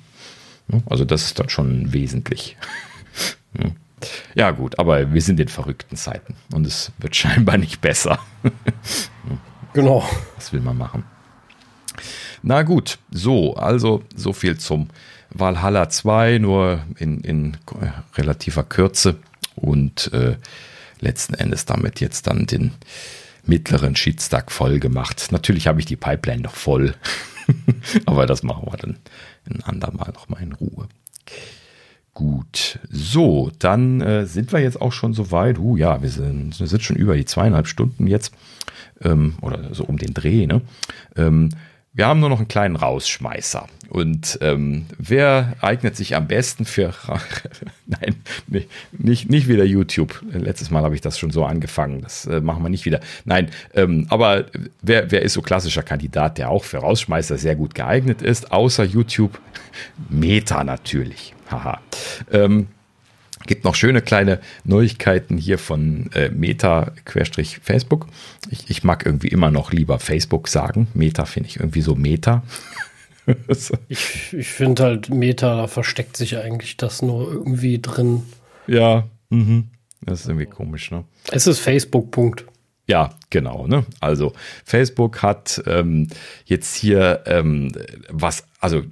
Also 0.90 1.06
das 1.06 1.24
ist 1.24 1.40
dann 1.40 1.50
schon 1.50 1.94
wesentlich. 1.94 2.58
Ja, 4.36 4.52
gut, 4.52 4.80
aber 4.80 5.14
wir 5.14 5.22
sind 5.22 5.40
in 5.40 5.48
verrückten 5.48 5.96
Zeiten 5.96 6.36
und 6.54 6.68
es 6.68 6.92
wird 6.98 7.16
scheinbar 7.16 7.58
nicht 7.58 7.80
besser. 7.80 8.20
genau. 9.74 10.04
Was 10.36 10.52
will 10.52 10.60
man 10.60 10.78
machen? 10.78 11.06
Na 12.42 12.64
gut, 12.64 13.00
so, 13.12 13.56
also 13.56 14.04
so 14.14 14.34
viel 14.34 14.58
zum 14.58 14.90
Valhalla 15.34 15.90
2, 15.90 16.38
nur 16.40 16.82
in, 16.98 17.22
in 17.22 17.58
relativer 18.16 18.64
Kürze 18.64 19.16
und 19.56 20.12
äh, 20.14 20.36
letzten 21.00 21.34
Endes 21.34 21.66
damit 21.66 22.00
jetzt 22.00 22.28
dann 22.28 22.46
den 22.46 22.72
mittleren 23.46 23.96
Sheetstack 23.96 24.52
voll 24.52 24.80
gemacht. 24.80 25.28
Natürlich 25.32 25.68
habe 25.68 25.80
ich 25.80 25.86
die 25.86 25.96
Pipeline 25.96 26.42
noch 26.42 26.56
voll, 26.56 26.96
aber 28.06 28.26
das 28.26 28.44
machen 28.44 28.68
wir 28.72 28.78
dann 28.78 28.98
ein 29.50 29.64
andermal 29.64 30.12
noch 30.14 30.30
mal 30.30 30.42
in 30.42 30.54
Ruhe. 30.54 30.88
Gut, 32.14 32.80
so, 32.92 33.52
dann 33.58 34.00
äh, 34.02 34.28
sind 34.28 34.54
wir 34.54 34.60
jetzt 34.60 34.80
auch 34.80 34.94
schon 34.94 35.14
so 35.14 35.32
weit. 35.32 35.58
Uh, 35.58 35.76
ja, 35.78 36.04
wir 36.04 36.10
sind, 36.10 36.60
wir 36.60 36.68
sind 36.68 36.84
schon 36.84 36.96
über 36.96 37.16
die 37.16 37.26
zweieinhalb 37.26 37.68
Stunden 37.68 38.06
jetzt 38.06 38.34
ähm, 39.02 39.36
oder 39.42 39.74
so 39.74 39.84
um 39.84 39.98
den 39.98 40.14
Dreh. 40.14 40.46
Ne? 40.46 40.62
Ähm, 41.16 41.50
wir 41.94 42.08
haben 42.08 42.20
nur 42.20 42.30
noch 42.30 42.40
einen 42.40 42.48
kleinen 42.48 42.76
Rausschmeißer. 42.76 43.68
Und 43.90 44.40
ähm, 44.42 44.88
wer 44.98 45.54
eignet 45.62 45.96
sich 45.96 46.16
am 46.16 46.28
besten 46.28 46.66
für. 46.66 46.94
Nein, 47.86 48.16
nicht, 48.98 49.30
nicht 49.30 49.48
wieder 49.48 49.64
YouTube. 49.64 50.24
Letztes 50.32 50.72
Mal 50.72 50.82
habe 50.84 50.96
ich 50.96 51.02
das 51.02 51.20
schon 51.20 51.30
so 51.30 51.46
angefangen. 51.46 52.02
Das 52.02 52.26
äh, 52.26 52.42
machen 52.42 52.64
wir 52.64 52.70
nicht 52.70 52.86
wieder. 52.86 53.00
Nein, 53.26 53.52
ähm, 53.76 54.08
aber 54.10 54.46
wer, 54.82 55.12
wer 55.12 55.22
ist 55.22 55.34
so 55.34 55.44
klassischer 55.44 55.84
Kandidat, 55.84 56.40
der 56.40 56.50
auch 56.50 56.64
für 56.64 56.78
Rausschmeißer 56.78 57.38
sehr 57.38 57.56
gut 57.56 57.76
geeignet 57.76 58.24
ist, 58.24 58.52
außer 58.52 58.84
YouTube? 58.84 59.40
Meta 60.10 60.64
natürlich. 60.64 61.36
Haha. 61.52 61.80
Ähm, 62.32 62.68
Gibt 63.46 63.64
noch 63.64 63.76
schöne 63.76 64.02
kleine 64.02 64.40
Neuigkeiten 64.64 65.38
hier 65.38 65.58
von 65.58 66.10
äh, 66.14 66.30
Meta-Facebook. 66.30 68.08
Ich, 68.50 68.70
ich, 68.70 68.84
mag 68.84 69.06
irgendwie 69.06 69.28
immer 69.28 69.52
noch 69.52 69.72
lieber 69.72 70.00
Facebook 70.00 70.48
sagen. 70.48 70.88
Meta 70.94 71.26
finde 71.26 71.50
ich 71.50 71.60
irgendwie 71.60 71.82
so 71.82 71.96
Meta. 71.96 72.44
ich 73.88 74.34
ich 74.34 74.48
finde 74.48 74.84
halt 74.84 75.10
Meta, 75.10 75.56
da 75.56 75.68
versteckt 75.68 76.18
sich 76.18 76.38
eigentlich 76.38 76.78
das 76.78 77.02
nur 77.02 77.32
irgendwie 77.32 77.80
drin. 77.80 78.24
Ja, 78.68 79.08
mhm. 79.30 79.70
das 80.02 80.22
ist 80.22 80.28
irgendwie 80.28 80.46
komisch, 80.46 80.92
ne? 80.92 81.04
Es 81.32 81.48
ist 81.48 81.60
Facebook, 81.60 82.12
Punkt. 82.12 82.46
Ja, 82.88 83.12
genau. 83.30 83.66
Ne? 83.68 83.86
Also 84.02 84.34
Facebook 84.66 85.22
hat 85.22 85.62
ähm, 85.66 86.08
jetzt 86.46 86.76
hier 86.76 87.24
ähm, 87.26 87.72
was, 88.10 88.46
also 88.60 88.84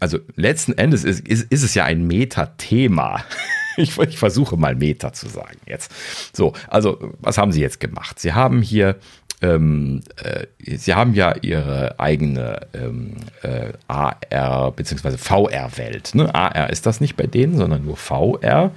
also 0.00 0.18
letzten 0.36 0.72
Endes 0.72 1.04
ist, 1.04 1.26
ist, 1.26 1.50
ist 1.50 1.62
es 1.62 1.74
ja 1.74 1.84
ein 1.84 2.06
Meta-Thema. 2.06 3.24
Ich, 3.76 3.98
ich, 3.98 4.18
versuche 4.18 4.56
mal 4.56 4.76
Meta 4.76 5.12
zu 5.12 5.28
sagen 5.28 5.58
jetzt. 5.66 5.90
So, 6.32 6.52
also 6.68 7.12
was 7.18 7.38
haben 7.38 7.50
Sie 7.50 7.60
jetzt 7.60 7.80
gemacht? 7.80 8.20
Sie 8.20 8.32
haben 8.32 8.62
hier, 8.62 8.94
ähm, 9.42 10.02
äh, 10.22 10.46
Sie 10.76 10.94
haben 10.94 11.12
ja 11.12 11.34
Ihre 11.42 11.98
eigene 11.98 12.68
ähm, 12.72 13.16
äh, 13.42 13.72
AR 13.88 14.70
bzw. 14.70 15.16
VR-Welt. 15.16 16.14
Ne? 16.14 16.32
AR 16.32 16.70
ist 16.70 16.86
das 16.86 17.00
nicht 17.00 17.16
bei 17.16 17.26
denen, 17.26 17.56
sondern 17.56 17.84
nur 17.84 17.96
VR 17.96 18.70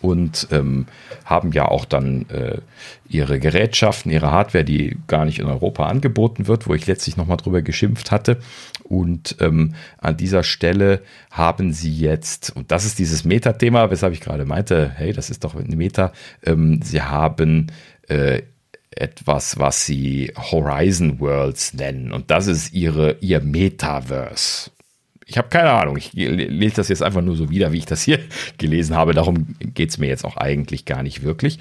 und 0.00 0.48
ähm, 0.50 0.86
haben 1.24 1.52
ja 1.52 1.66
auch 1.66 1.84
dann 1.84 2.26
äh, 2.30 2.58
ihre 3.08 3.38
Gerätschaften, 3.38 4.10
ihre 4.10 4.30
Hardware, 4.30 4.64
die 4.64 4.96
gar 5.06 5.24
nicht 5.24 5.38
in 5.38 5.46
Europa 5.46 5.86
angeboten 5.86 6.46
wird, 6.46 6.66
wo 6.68 6.74
ich 6.74 6.86
letztlich 6.86 7.16
nochmal 7.16 7.36
drüber 7.36 7.62
geschimpft 7.62 8.10
hatte. 8.10 8.38
Und 8.84 9.36
ähm, 9.40 9.74
an 9.98 10.16
dieser 10.16 10.42
Stelle 10.42 11.02
haben 11.30 11.72
sie 11.72 11.92
jetzt, 11.92 12.54
und 12.54 12.70
das 12.70 12.84
ist 12.84 12.98
dieses 12.98 13.24
Meta-Thema, 13.24 13.90
weshalb 13.90 14.14
ich 14.14 14.20
gerade 14.20 14.44
meinte, 14.44 14.90
hey, 14.96 15.12
das 15.12 15.30
ist 15.30 15.44
doch 15.44 15.54
ein 15.54 15.76
Meta, 15.76 16.12
ähm, 16.44 16.80
sie 16.82 17.02
haben 17.02 17.68
äh, 18.08 18.42
etwas, 18.90 19.58
was 19.58 19.84
sie 19.84 20.32
Horizon 20.36 21.20
Worlds 21.20 21.74
nennen. 21.74 22.12
Und 22.12 22.30
das 22.30 22.46
ist 22.46 22.72
ihre, 22.72 23.16
ihr 23.20 23.40
Metaverse. 23.40 24.70
Ich 25.28 25.36
habe 25.36 25.48
keine 25.48 25.70
Ahnung. 25.70 25.98
Ich 25.98 26.14
lese 26.14 26.76
das 26.76 26.88
jetzt 26.88 27.02
einfach 27.02 27.20
nur 27.20 27.36
so 27.36 27.50
wieder, 27.50 27.70
wie 27.70 27.78
ich 27.78 27.86
das 27.86 28.02
hier 28.02 28.18
gelesen 28.58 28.96
habe. 28.96 29.12
Darum 29.12 29.54
geht 29.60 29.90
es 29.90 29.98
mir 29.98 30.08
jetzt 30.08 30.24
auch 30.24 30.38
eigentlich 30.38 30.86
gar 30.86 31.02
nicht 31.02 31.22
wirklich. 31.22 31.58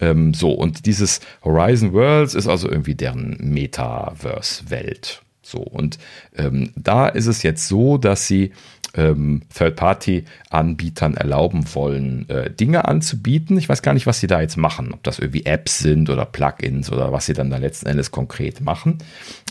Ähm, 0.00 0.32
so, 0.34 0.52
und 0.52 0.86
dieses 0.86 1.20
Horizon 1.42 1.92
Worlds 1.92 2.34
ist 2.34 2.46
also 2.46 2.70
irgendwie 2.70 2.94
deren 2.94 3.36
Metaverse-Welt. 3.40 5.22
So, 5.42 5.58
und 5.58 5.98
ähm, 6.36 6.70
da 6.76 7.08
ist 7.08 7.26
es 7.26 7.42
jetzt 7.42 7.66
so, 7.66 7.98
dass 7.98 8.28
sie 8.28 8.52
ähm, 8.98 9.42
Third-Party-Anbietern 9.54 11.14
erlauben 11.14 11.64
wollen, 11.72 12.28
äh, 12.28 12.50
Dinge 12.50 12.86
anzubieten. 12.86 13.56
Ich 13.56 13.68
weiß 13.68 13.82
gar 13.82 13.94
nicht, 13.94 14.06
was 14.06 14.18
sie 14.18 14.26
da 14.26 14.40
jetzt 14.40 14.56
machen, 14.56 14.92
ob 14.92 15.02
das 15.04 15.20
irgendwie 15.20 15.46
Apps 15.46 15.78
sind 15.78 16.10
oder 16.10 16.26
Plugins 16.26 16.90
oder 16.90 17.12
was 17.12 17.26
sie 17.26 17.32
dann 17.32 17.48
da 17.48 17.58
letzten 17.58 17.86
Endes 17.86 18.10
konkret 18.10 18.60
machen. 18.60 18.98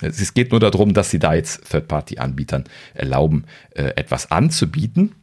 Es 0.01 0.33
geht 0.33 0.51
nur 0.51 0.59
darum, 0.59 0.93
dass 0.93 1.09
sie 1.09 1.19
da 1.19 1.33
jetzt 1.33 1.69
Third-Party-Anbietern 1.71 2.65
erlauben, 2.93 3.45
äh, 3.71 3.93
etwas 3.95 4.29
anzubieten. 4.31 5.15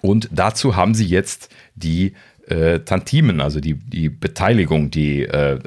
Und 0.00 0.28
dazu 0.30 0.76
haben 0.76 0.94
sie 0.94 1.06
jetzt 1.06 1.50
die 1.74 2.14
äh, 2.48 2.80
Tantimen, 2.80 3.40
also 3.40 3.60
die, 3.60 3.74
die 3.74 4.08
Beteiligung, 4.08 4.90
die 4.90 5.22
äh, 5.24 5.58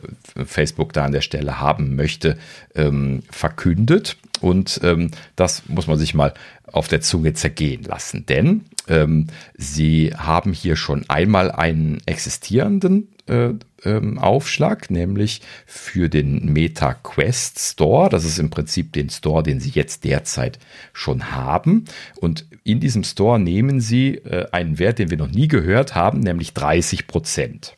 Facebook 0.46 0.94
da 0.94 1.06
an 1.06 1.12
der 1.12 1.22
Stelle 1.22 1.60
haben 1.60 1.96
möchte, 1.96 2.38
ähm, 2.76 3.24
verkündet. 3.30 4.18
Und 4.42 4.80
ähm, 4.84 5.12
das 5.36 5.64
muss 5.68 5.88
man 5.88 6.00
sich 6.00 6.14
mal 6.14 6.34
auf 6.66 6.88
der 6.88 7.02
Zunge 7.02 7.34
zergehen 7.34 7.84
lassen. 7.84 8.26
Denn 8.26 8.62
ähm, 8.88 9.28
sie 9.56 10.14
haben 10.16 10.54
hier 10.54 10.76
schon 10.76 11.06
einmal 11.10 11.52
einen 11.52 12.02
existierenden 12.06 13.10
äh, 13.28 13.50
ähm, 13.84 14.18
Aufschlag, 14.20 14.90
nämlich 14.90 15.42
für 15.66 16.10
den 16.10 16.52
Meta 16.52 16.94
Quest 16.94 17.60
Store. 17.60 18.10
Das 18.10 18.26
ist 18.26 18.40
im 18.40 18.50
Prinzip 18.50 18.94
den 18.94 19.10
Store, 19.10 19.44
den 19.44 19.60
sie 19.60 19.70
jetzt 19.70 20.04
derzeit 20.04 20.60
schon 20.94 21.32
haben. 21.32 21.86
Und 22.16 22.46
in 22.64 22.80
diesem 22.80 23.04
Store 23.04 23.40
nehmen 23.40 23.80
sie 23.80 24.16
äh, 24.16 24.48
einen 24.52 24.80
Wert, 24.80 25.00
den 25.00 25.10
wir 25.10 25.18
noch 25.18 25.30
nie 25.30 25.48
gehört 25.48 25.96
haben, 25.96 26.20
nämlich 26.20 26.54
30 26.54 27.08
Prozent. 27.08 27.76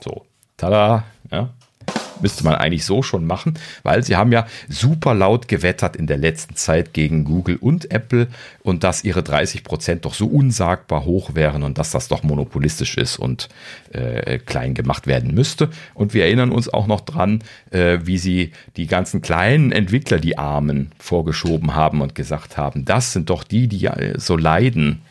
So, 0.00 0.24
tada, 0.56 1.04
ja, 1.30 1.54
müsste 2.20 2.44
man 2.44 2.54
eigentlich 2.54 2.84
so 2.84 3.02
schon 3.02 3.26
machen, 3.26 3.54
weil 3.82 4.02
sie 4.02 4.16
haben 4.16 4.32
ja 4.32 4.46
super 4.68 5.14
laut 5.14 5.48
gewettert 5.48 5.96
in 5.96 6.06
der 6.06 6.16
letzten 6.16 6.56
Zeit 6.56 6.94
gegen 6.94 7.24
Google 7.24 7.56
und 7.56 7.90
Apple 7.90 8.28
und 8.62 8.84
dass 8.84 9.04
ihre 9.04 9.22
30 9.22 9.64
Prozent 9.64 10.04
doch 10.04 10.14
so 10.14 10.26
unsagbar 10.26 11.04
hoch 11.04 11.34
wären 11.34 11.62
und 11.62 11.78
dass 11.78 11.90
das 11.90 12.08
doch 12.08 12.22
monopolistisch 12.22 12.96
ist 12.96 13.18
und 13.18 13.48
äh, 13.92 14.38
klein 14.38 14.74
gemacht 14.74 15.06
werden 15.06 15.34
müsste. 15.34 15.70
Und 15.92 16.14
wir 16.14 16.24
erinnern 16.24 16.50
uns 16.50 16.72
auch 16.72 16.86
noch 16.86 17.02
dran, 17.02 17.42
äh, 17.70 17.98
wie 18.04 18.18
sie 18.18 18.52
die 18.76 18.86
ganzen 18.86 19.20
kleinen 19.20 19.72
Entwickler, 19.72 20.18
die 20.18 20.38
Armen, 20.38 20.92
vorgeschoben 20.98 21.74
haben 21.74 22.00
und 22.00 22.14
gesagt 22.14 22.56
haben, 22.56 22.84
das 22.84 23.12
sind 23.12 23.30
doch 23.30 23.44
die, 23.44 23.68
die 23.68 23.90
so 24.16 24.36
leiden 24.36 25.02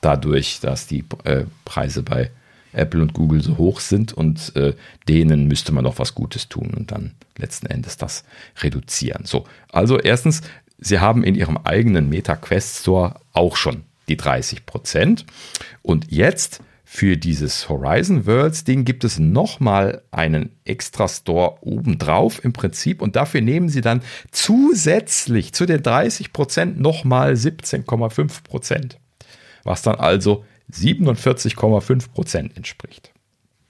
dadurch, 0.00 0.60
dass 0.60 0.86
die 0.86 1.04
äh, 1.24 1.44
Preise 1.64 2.02
bei 2.02 2.30
Apple 2.74 3.02
und 3.02 3.14
Google 3.14 3.42
so 3.42 3.58
hoch 3.58 3.80
sind 3.80 4.12
und 4.12 4.54
äh, 4.56 4.74
denen 5.08 5.46
müsste 5.46 5.72
man 5.72 5.84
doch 5.84 5.98
was 5.98 6.14
Gutes 6.14 6.48
tun 6.48 6.72
und 6.76 6.90
dann 6.90 7.12
letzten 7.36 7.66
Endes 7.66 7.96
das 7.96 8.24
reduzieren. 8.60 9.24
So, 9.24 9.44
also 9.72 9.98
erstens, 9.98 10.42
sie 10.78 10.98
haben 10.98 11.24
in 11.24 11.34
ihrem 11.34 11.56
eigenen 11.58 12.08
Meta 12.08 12.36
Quest 12.36 12.80
Store 12.80 13.16
auch 13.32 13.56
schon 13.56 13.84
die 14.08 14.16
30 14.16 14.66
Prozent 14.66 15.24
und 15.82 16.10
jetzt 16.10 16.60
für 16.96 17.16
dieses 17.16 17.68
Horizon 17.68 18.24
Worlds 18.24 18.62
Ding 18.62 18.84
gibt 18.84 19.02
es 19.02 19.18
nochmal 19.18 20.02
einen 20.12 20.50
extra 20.64 21.08
Store 21.08 21.58
obendrauf 21.62 22.44
im 22.44 22.52
Prinzip 22.52 23.02
und 23.02 23.16
dafür 23.16 23.40
nehmen 23.40 23.68
sie 23.68 23.80
dann 23.80 24.00
zusätzlich 24.30 25.52
zu 25.54 25.66
den 25.66 25.82
30 25.82 26.32
Prozent 26.32 26.78
nochmal 26.78 27.32
17,5 27.32 28.44
Prozent. 28.44 28.98
Was 29.64 29.82
dann 29.82 29.96
also 29.96 30.44
47,5 30.72 32.10
Prozent 32.12 32.56
entspricht. 32.56 33.12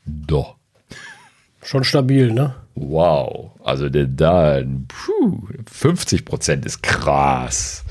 Doch. 0.07 0.57
Schon 1.63 1.85
stabil, 1.85 2.31
ne? 2.31 2.55
wow. 2.75 3.51
Also 3.63 3.89
der 3.89 4.07
da, 4.07 4.63
puh, 4.89 5.49
50 5.71 6.25
Prozent 6.25 6.67
ist 6.67 6.83
krass. 6.83 7.85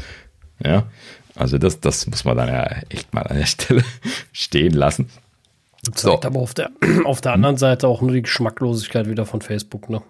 Ja, 0.63 0.83
also 1.35 1.57
das, 1.57 1.79
das 1.79 2.07
muss 2.07 2.25
man 2.25 2.37
dann 2.37 2.47
ja 2.47 2.63
echt 2.89 3.13
mal 3.13 3.23
an 3.23 3.37
der 3.37 3.45
Stelle 3.45 3.83
stehen 4.31 4.73
lassen. 4.73 5.09
Zeigt 5.83 6.23
so. 6.23 6.27
aber 6.27 6.39
auf 6.39 6.53
der, 6.53 6.69
auf 7.05 7.21
der 7.21 7.33
anderen 7.33 7.57
Seite 7.57 7.87
auch 7.87 8.01
nur 8.01 8.11
die 8.11 8.21
Geschmacklosigkeit 8.21 9.09
wieder 9.09 9.25
von 9.25 9.41
Facebook, 9.41 9.89
ne? 9.89 10.01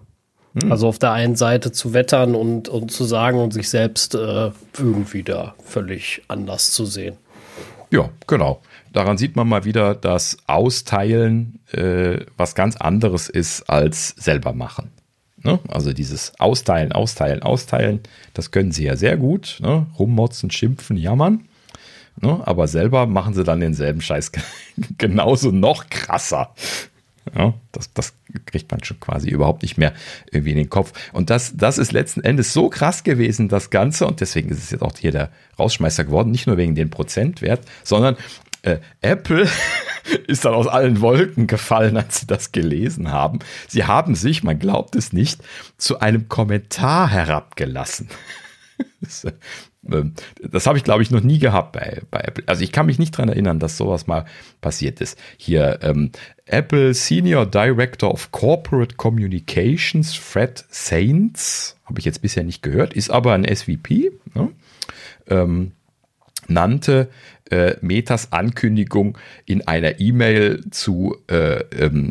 Hm. 0.60 0.70
Also 0.70 0.86
auf 0.86 1.00
der 1.00 1.10
einen 1.10 1.34
Seite 1.34 1.72
zu 1.72 1.94
wettern 1.94 2.36
und, 2.36 2.68
und 2.68 2.92
zu 2.92 3.04
sagen 3.04 3.40
und 3.40 3.52
sich 3.52 3.68
selbst 3.68 4.14
äh, 4.14 4.52
irgendwie 4.78 5.24
da 5.24 5.54
völlig 5.64 6.22
anders 6.28 6.70
zu 6.70 6.86
sehen. 6.86 7.16
Ja, 7.90 8.08
genau. 8.28 8.60
Daran 8.94 9.18
sieht 9.18 9.34
man 9.34 9.48
mal 9.48 9.64
wieder, 9.64 9.96
dass 9.96 10.38
Austeilen 10.46 11.58
äh, 11.72 12.20
was 12.36 12.54
ganz 12.54 12.76
anderes 12.76 13.28
ist 13.28 13.68
als 13.68 14.10
selber 14.10 14.52
machen. 14.52 14.92
Ne? 15.42 15.58
Also 15.66 15.92
dieses 15.92 16.32
Austeilen, 16.38 16.92
Austeilen, 16.92 17.42
Austeilen, 17.42 18.00
das 18.34 18.52
können 18.52 18.70
sie 18.70 18.84
ja 18.84 18.96
sehr 18.96 19.16
gut. 19.16 19.58
Ne? 19.60 19.86
Rummotzen, 19.98 20.52
schimpfen, 20.52 20.96
jammern. 20.96 21.44
Ne? 22.20 22.40
Aber 22.46 22.68
selber 22.68 23.06
machen 23.06 23.34
sie 23.34 23.42
dann 23.42 23.58
denselben 23.58 24.00
Scheiß 24.00 24.30
genauso 24.98 25.50
noch 25.50 25.90
krasser. 25.90 26.54
Ja, 27.34 27.54
das, 27.72 27.92
das 27.94 28.12
kriegt 28.46 28.70
man 28.70 28.84
schon 28.84 29.00
quasi 29.00 29.28
überhaupt 29.28 29.62
nicht 29.62 29.76
mehr 29.76 29.92
irgendwie 30.30 30.52
in 30.52 30.58
den 30.58 30.70
Kopf. 30.70 30.92
Und 31.12 31.30
das, 31.30 31.56
das 31.56 31.78
ist 31.78 31.90
letzten 31.90 32.22
Endes 32.22 32.52
so 32.52 32.68
krass 32.68 33.02
gewesen, 33.02 33.48
das 33.48 33.70
Ganze. 33.70 34.06
Und 34.06 34.20
deswegen 34.20 34.50
ist 34.50 34.58
es 34.58 34.70
jetzt 34.70 34.82
auch 34.82 34.96
hier 34.96 35.10
der 35.10 35.30
Rausschmeißer 35.58 36.04
geworden. 36.04 36.30
Nicht 36.30 36.46
nur 36.46 36.58
wegen 36.58 36.74
den 36.74 36.90
Prozentwert, 36.90 37.62
sondern 37.82 38.16
äh, 38.64 38.78
Apple 39.02 39.48
ist 40.26 40.44
dann 40.44 40.54
aus 40.54 40.66
allen 40.66 41.00
Wolken 41.00 41.46
gefallen, 41.46 41.96
als 41.96 42.20
sie 42.20 42.26
das 42.26 42.52
gelesen 42.52 43.12
haben. 43.12 43.40
Sie 43.68 43.84
haben 43.84 44.14
sich, 44.14 44.42
man 44.42 44.58
glaubt 44.58 44.96
es 44.96 45.12
nicht, 45.12 45.42
zu 45.76 46.00
einem 46.00 46.28
Kommentar 46.28 47.10
herabgelassen. 47.10 48.08
das, 49.00 49.24
äh, 49.24 49.32
das 50.40 50.66
habe 50.66 50.78
ich, 50.78 50.84
glaube 50.84 51.02
ich, 51.02 51.10
noch 51.10 51.20
nie 51.20 51.38
gehabt 51.38 51.72
bei, 51.72 52.00
bei 52.10 52.20
Apple. 52.20 52.44
Also 52.46 52.64
ich 52.64 52.72
kann 52.72 52.86
mich 52.86 52.98
nicht 52.98 53.16
dran 53.16 53.28
erinnern, 53.28 53.58
dass 53.58 53.76
sowas 53.76 54.06
mal 54.06 54.24
passiert 54.62 55.00
ist. 55.00 55.18
Hier 55.36 55.80
ähm, 55.82 56.10
Apple 56.46 56.94
Senior 56.94 57.44
Director 57.44 58.10
of 58.10 58.32
Corporate 58.32 58.96
Communications, 58.96 60.14
Fred 60.14 60.64
Saints, 60.70 61.76
habe 61.84 61.98
ich 61.98 62.06
jetzt 62.06 62.22
bisher 62.22 62.44
nicht 62.44 62.62
gehört, 62.62 62.94
ist 62.94 63.10
aber 63.10 63.34
ein 63.34 63.44
SVP. 63.44 64.12
Ne? 64.34 64.52
Ähm, 65.28 65.72
nannte 66.48 67.10
äh, 67.54 67.76
Metas 67.82 68.32
Ankündigung 68.32 69.16
in 69.46 69.66
einer 69.66 70.00
E-Mail 70.00 70.64
zu, 70.70 71.16
äh, 71.28 71.60
ähm, 71.78 72.08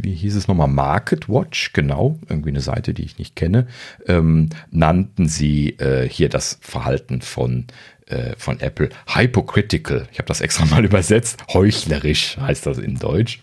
wie 0.00 0.12
hieß 0.12 0.34
es 0.34 0.48
nochmal, 0.48 0.66
Market 0.66 1.28
Watch, 1.28 1.72
genau, 1.72 2.18
irgendwie 2.28 2.50
eine 2.50 2.60
Seite, 2.60 2.92
die 2.92 3.04
ich 3.04 3.18
nicht 3.18 3.36
kenne, 3.36 3.68
ähm, 4.08 4.48
nannten 4.72 5.28
sie 5.28 5.78
äh, 5.78 6.08
hier 6.08 6.28
das 6.28 6.58
Verhalten 6.60 7.22
von 7.22 7.66
äh, 8.06 8.34
von 8.36 8.60
Apple 8.60 8.88
hypocritical. 9.06 10.08
Ich 10.10 10.18
habe 10.18 10.28
das 10.28 10.40
extra 10.40 10.64
mal 10.70 10.84
übersetzt. 10.84 11.44
Heuchlerisch 11.52 12.36
heißt 12.36 12.66
das 12.66 12.78
in 12.78 12.98
Deutsch. 12.98 13.42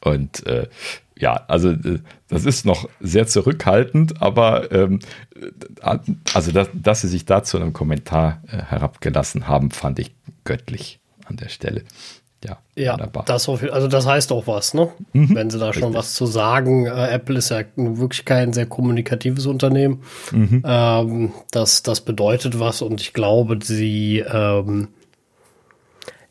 Und 0.00 0.46
äh, 0.46 0.68
ja, 1.22 1.44
also 1.46 1.70
äh, 1.70 2.00
das 2.28 2.44
ist 2.44 2.66
noch 2.66 2.88
sehr 3.00 3.28
zurückhaltend, 3.28 4.20
aber 4.20 4.72
ähm, 4.72 4.98
äh, 5.80 5.98
also 6.34 6.50
dass, 6.50 6.68
dass 6.74 7.02
sie 7.02 7.08
sich 7.08 7.24
da 7.24 7.44
zu 7.44 7.58
einem 7.58 7.72
Kommentar 7.72 8.42
äh, 8.48 8.56
herabgelassen 8.56 9.46
haben, 9.46 9.70
fand 9.70 10.00
ich 10.00 10.16
göttlich 10.42 10.98
an 11.24 11.36
der 11.36 11.48
Stelle. 11.48 11.84
Ja, 12.44 12.58
ja 12.74 12.94
wunderbar. 12.94 13.24
Das, 13.24 13.48
also 13.48 13.86
das 13.86 14.04
heißt 14.04 14.32
auch 14.32 14.48
was, 14.48 14.74
ne? 14.74 14.88
Mhm, 15.12 15.36
Wenn 15.36 15.50
sie 15.50 15.60
da 15.60 15.72
schon 15.72 15.84
richtig. 15.84 15.98
was 15.98 16.14
zu 16.14 16.26
sagen. 16.26 16.86
Äh, 16.86 17.12
Apple 17.12 17.38
ist 17.38 17.50
ja 17.50 17.62
wirklich 17.76 18.24
kein 18.24 18.52
sehr 18.52 18.66
kommunikatives 18.66 19.46
Unternehmen. 19.46 20.02
Mhm. 20.32 20.64
Ähm, 20.66 21.32
das, 21.52 21.84
das 21.84 22.00
bedeutet 22.00 22.58
was 22.58 22.82
und 22.82 23.00
ich 23.00 23.12
glaube, 23.12 23.60
sie 23.62 24.18
ähm, 24.18 24.88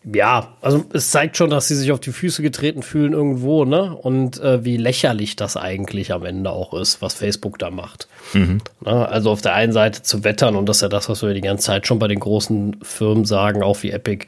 ja, 0.04 0.58
also 0.62 0.84
es 0.94 1.12
zeigt 1.12 1.38
schon, 1.38 1.52
dass 1.52 1.68
sie 1.68 1.76
sich 1.76 1.92
auf 1.92 2.00
die 2.00 2.12
Füße 2.12 2.42
getreten 2.42 2.82
fühlen 2.82 3.14
irgendwo, 3.14 3.66
ne? 3.66 3.96
Und 3.96 4.40
äh, 4.40 4.66
wie 4.66 4.78
lächerlich 4.78 5.36
das 5.36 5.58
eigentlich 5.58 6.12
am 6.12 6.26
Ende 6.26 6.50
auch 6.50 6.74
ist, 6.74 7.04
was 7.04 7.14
Facebook 7.14 7.60
da 7.60 7.70
macht. 7.70 8.08
Mhm. 8.34 8.62
Ne? 8.84 9.08
Also 9.08 9.30
auf 9.30 9.42
der 9.42 9.54
einen 9.54 9.74
Seite 9.74 10.02
zu 10.02 10.24
wettern, 10.24 10.56
und 10.56 10.68
das 10.68 10.78
ist 10.78 10.82
ja 10.82 10.90
das, 10.90 11.08
was 11.08 11.22
wir 11.22 11.36
die 11.36 11.42
ganze 11.42 11.66
Zeit 11.66 11.86
schon 11.86 12.00
bei 12.00 12.08
den 12.08 12.20
großen 12.20 12.78
Firmen 12.82 13.26
sagen, 13.26 13.62
auch 13.62 13.84
wie 13.84 13.92
Epic, 13.92 14.26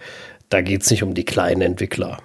da 0.50 0.62
geht 0.62 0.84
es 0.84 0.92
nicht 0.92 1.02
um 1.02 1.16
die 1.16 1.26
kleinen 1.26 1.62
Entwickler. 1.62 2.20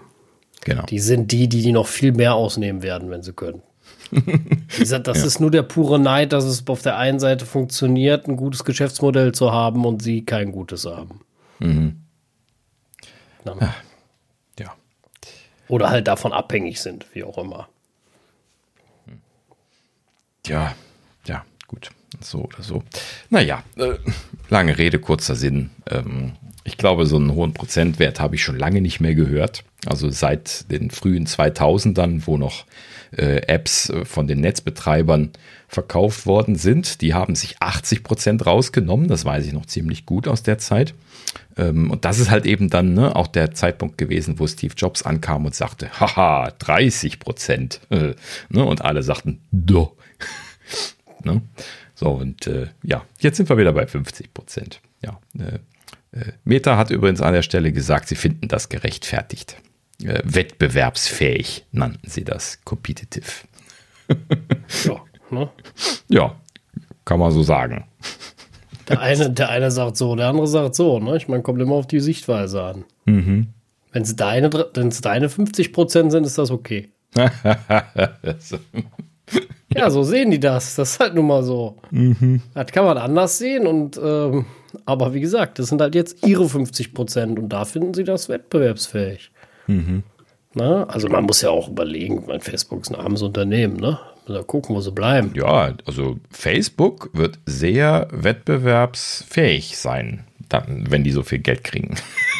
Genau. 0.65 0.85
Die 0.85 0.99
sind 0.99 1.33
die, 1.33 1.49
die 1.49 1.63
die 1.63 1.73
noch 1.73 1.87
viel 1.87 2.13
mehr 2.13 2.35
ausnehmen 2.35 2.83
werden, 2.83 3.09
wenn 3.11 3.23
sie 3.23 3.33
können. 3.33 3.63
Gesagt, 4.79 5.07
das 5.07 5.21
ja. 5.21 5.27
ist 5.27 5.41
nur 5.41 5.51
der 5.51 5.63
pure 5.63 5.99
Neid, 5.99 6.35
dass 6.35 6.45
es 6.45 6.67
auf 6.67 6.83
der 6.83 6.99
einen 6.99 7.19
Seite 7.19 7.47
funktioniert, 7.47 8.29
ein 8.29 8.37
gutes 8.37 8.65
Geschäftsmodell 8.65 9.33
zu 9.33 9.53
haben 9.53 9.87
und 9.87 10.03
sie 10.03 10.27
kein 10.27 10.53
gutes 10.53 10.85
haben. 10.85 11.21
Mhm. 11.61 12.03
Ja. 13.45 13.75
ja. 14.59 14.75
Oder 15.69 15.91
halt 15.91 16.09
davon 16.09 16.33
abhängig 16.33 16.81
sind, 16.81 17.07
wie 17.15 17.25
auch 17.25 17.39
immer. 17.39 17.69
Ja, 20.47 20.75
ja, 21.27 21.45
gut. 21.67 21.91
So 22.21 22.45
oder 22.45 22.63
so. 22.63 22.83
Naja, 23.29 23.63
äh, 23.77 23.99
lange 24.49 24.79
Rede, 24.79 24.99
kurzer 24.99 25.35
Sinn. 25.37 25.71
Ähm, 25.91 26.37
ich 26.69 26.77
glaube, 26.77 27.07
so 27.07 27.17
einen 27.17 27.33
hohen 27.33 27.55
Prozentwert 27.55 28.21
habe 28.21 28.35
ich 28.35 28.43
schon 28.43 28.59
lange 28.59 28.83
nicht 28.83 29.01
mehr 29.01 29.15
gehört. 29.15 29.65
Also 29.87 30.11
seit 30.11 30.71
den 30.71 30.91
frühen 30.91 31.27
2000ern, 31.27 32.23
wo 32.27 32.37
noch 32.37 32.67
äh, 33.17 33.41
Apps 33.47 33.89
äh, 33.89 34.05
von 34.05 34.27
den 34.27 34.41
Netzbetreibern 34.41 35.31
verkauft 35.67 36.27
worden 36.27 36.57
sind. 36.57 37.01
Die 37.01 37.15
haben 37.15 37.35
sich 37.35 37.57
80 37.61 38.03
Prozent 38.03 38.45
rausgenommen. 38.45 39.09
Das 39.09 39.25
weiß 39.25 39.47
ich 39.47 39.55
noch 39.55 39.65
ziemlich 39.65 40.05
gut 40.05 40.29
aus 40.29 40.43
der 40.43 40.59
Zeit. 40.59 40.93
Ähm, 41.57 41.91
und 41.91 42.05
das 42.05 42.19
ist 42.19 42.31
halt 42.31 42.45
eben 42.45 42.69
dann 42.69 42.93
ne, 42.93 43.17
auch 43.17 43.29
der 43.29 43.53
Zeitpunkt 43.53 43.97
gewesen, 43.97 44.39
wo 44.39 44.47
Steve 44.47 44.75
Jobs 44.77 45.03
ankam 45.03 45.47
und 45.47 45.55
sagte, 45.55 45.89
haha, 45.99 46.53
30 46.59 47.19
Prozent. 47.19 47.81
Ne, 48.51 48.65
und 48.65 48.83
alle 48.83 49.03
sagten, 49.03 49.41
do. 49.53 49.97
ne? 51.25 51.41
So, 51.95 52.11
und 52.11 52.47
äh, 52.47 52.67
ja, 52.83 53.05
jetzt 53.21 53.39
sind 53.39 53.49
wir 53.49 53.57
wieder 53.57 53.73
bei 53.73 53.87
50 53.87 54.35
Prozent. 54.35 54.81
Ja, 55.03 55.19
äh, 55.39 55.59
Meta 56.45 56.77
hat 56.77 56.91
übrigens 56.91 57.21
an 57.21 57.35
der 57.35 57.43
Stelle 57.43 57.73
gesagt, 57.73 58.09
sie 58.09 58.17
finden 58.17 58.49
das 58.49 58.69
gerechtfertigt. 58.69 59.57
Äh, 60.03 60.21
wettbewerbsfähig 60.25 61.67
nannten 61.73 62.09
sie 62.09 62.25
das, 62.25 62.61
competitive. 62.65 63.47
ja, 64.85 65.01
ne? 65.31 65.51
ja, 66.09 66.37
kann 67.05 67.19
man 67.19 67.33
so 67.33 67.43
sagen. 67.43 67.85
Der 68.89 69.01
eine, 69.01 69.31
der 69.31 69.51
eine 69.51 69.71
sagt 69.71 69.97
so, 69.97 70.17
der 70.17 70.29
andere 70.29 70.47
sagt 70.47 70.75
so. 70.75 70.99
Ne? 70.99 71.17
Ich 71.17 71.29
meine, 71.29 71.43
kommt 71.43 71.61
immer 71.61 71.75
auf 71.75 71.87
die 71.87 72.01
Sichtweise 72.01 72.63
an. 72.63 72.85
Mhm. 73.05 73.49
Wenn 73.93 74.03
es 74.03 74.17
deine, 74.17 74.49
deine 74.49 75.29
50 75.29 75.73
Prozent 75.73 76.13
sind, 76.13 76.25
ist 76.25 76.39
das 76.39 76.51
okay. 76.51 76.89
ja, 79.75 79.91
so 79.91 80.03
sehen 80.03 80.31
die 80.31 80.41
das. 80.41 80.77
Das 80.77 80.93
ist 80.93 81.01
halt 81.01 81.15
nun 81.15 81.27
mal 81.27 81.43
so. 81.43 81.77
Mhm. 81.91 82.43
Das 82.55 82.71
kann 82.71 82.85
man 82.85 82.99
anders 82.99 83.39
sehen 83.39 83.67
und 83.67 83.99
ähm, 84.03 84.47
aber 84.85 85.15
wie 85.15 85.21
gesagt, 85.21 85.59
das 85.59 85.69
sind 85.69 85.81
halt 85.81 85.95
jetzt 85.95 86.27
ihre 86.27 86.49
50 86.49 86.95
Prozent 86.95 87.39
und 87.39 87.49
da 87.49 87.65
finden 87.65 87.95
sie 87.95 88.05
das 88.05 88.29
wettbewerbsfähig. 88.29 89.31
Mhm. 89.67 90.03
Na, 90.55 90.85
also 90.85 91.09
man 91.09 91.25
muss 91.25 91.43
ja 91.43 91.51
auch 91.51 91.69
überlegen, 91.69 92.25
mein 92.27 92.41
Facebook 92.41 92.83
ist 92.83 92.91
ein 92.91 92.97
armes 92.97 93.23
Unternehmen, 93.23 93.77
ne? 93.77 93.99
Mal 94.27 94.45
gucken, 94.45 94.75
wo 94.77 94.81
sie 94.81 94.93
bleiben. 94.93 95.33
Ja, 95.35 95.75
also 95.87 96.19
Facebook 96.31 97.11
wird 97.15 97.39
sehr 97.47 98.09
wettbewerbsfähig 98.11 99.79
sein, 99.79 100.25
dann, 100.49 100.91
wenn 100.91 101.05
die 101.05 101.13
so 101.13 101.23
viel 101.23 101.39
Geld 101.39 101.65
kriegen. 101.65 101.95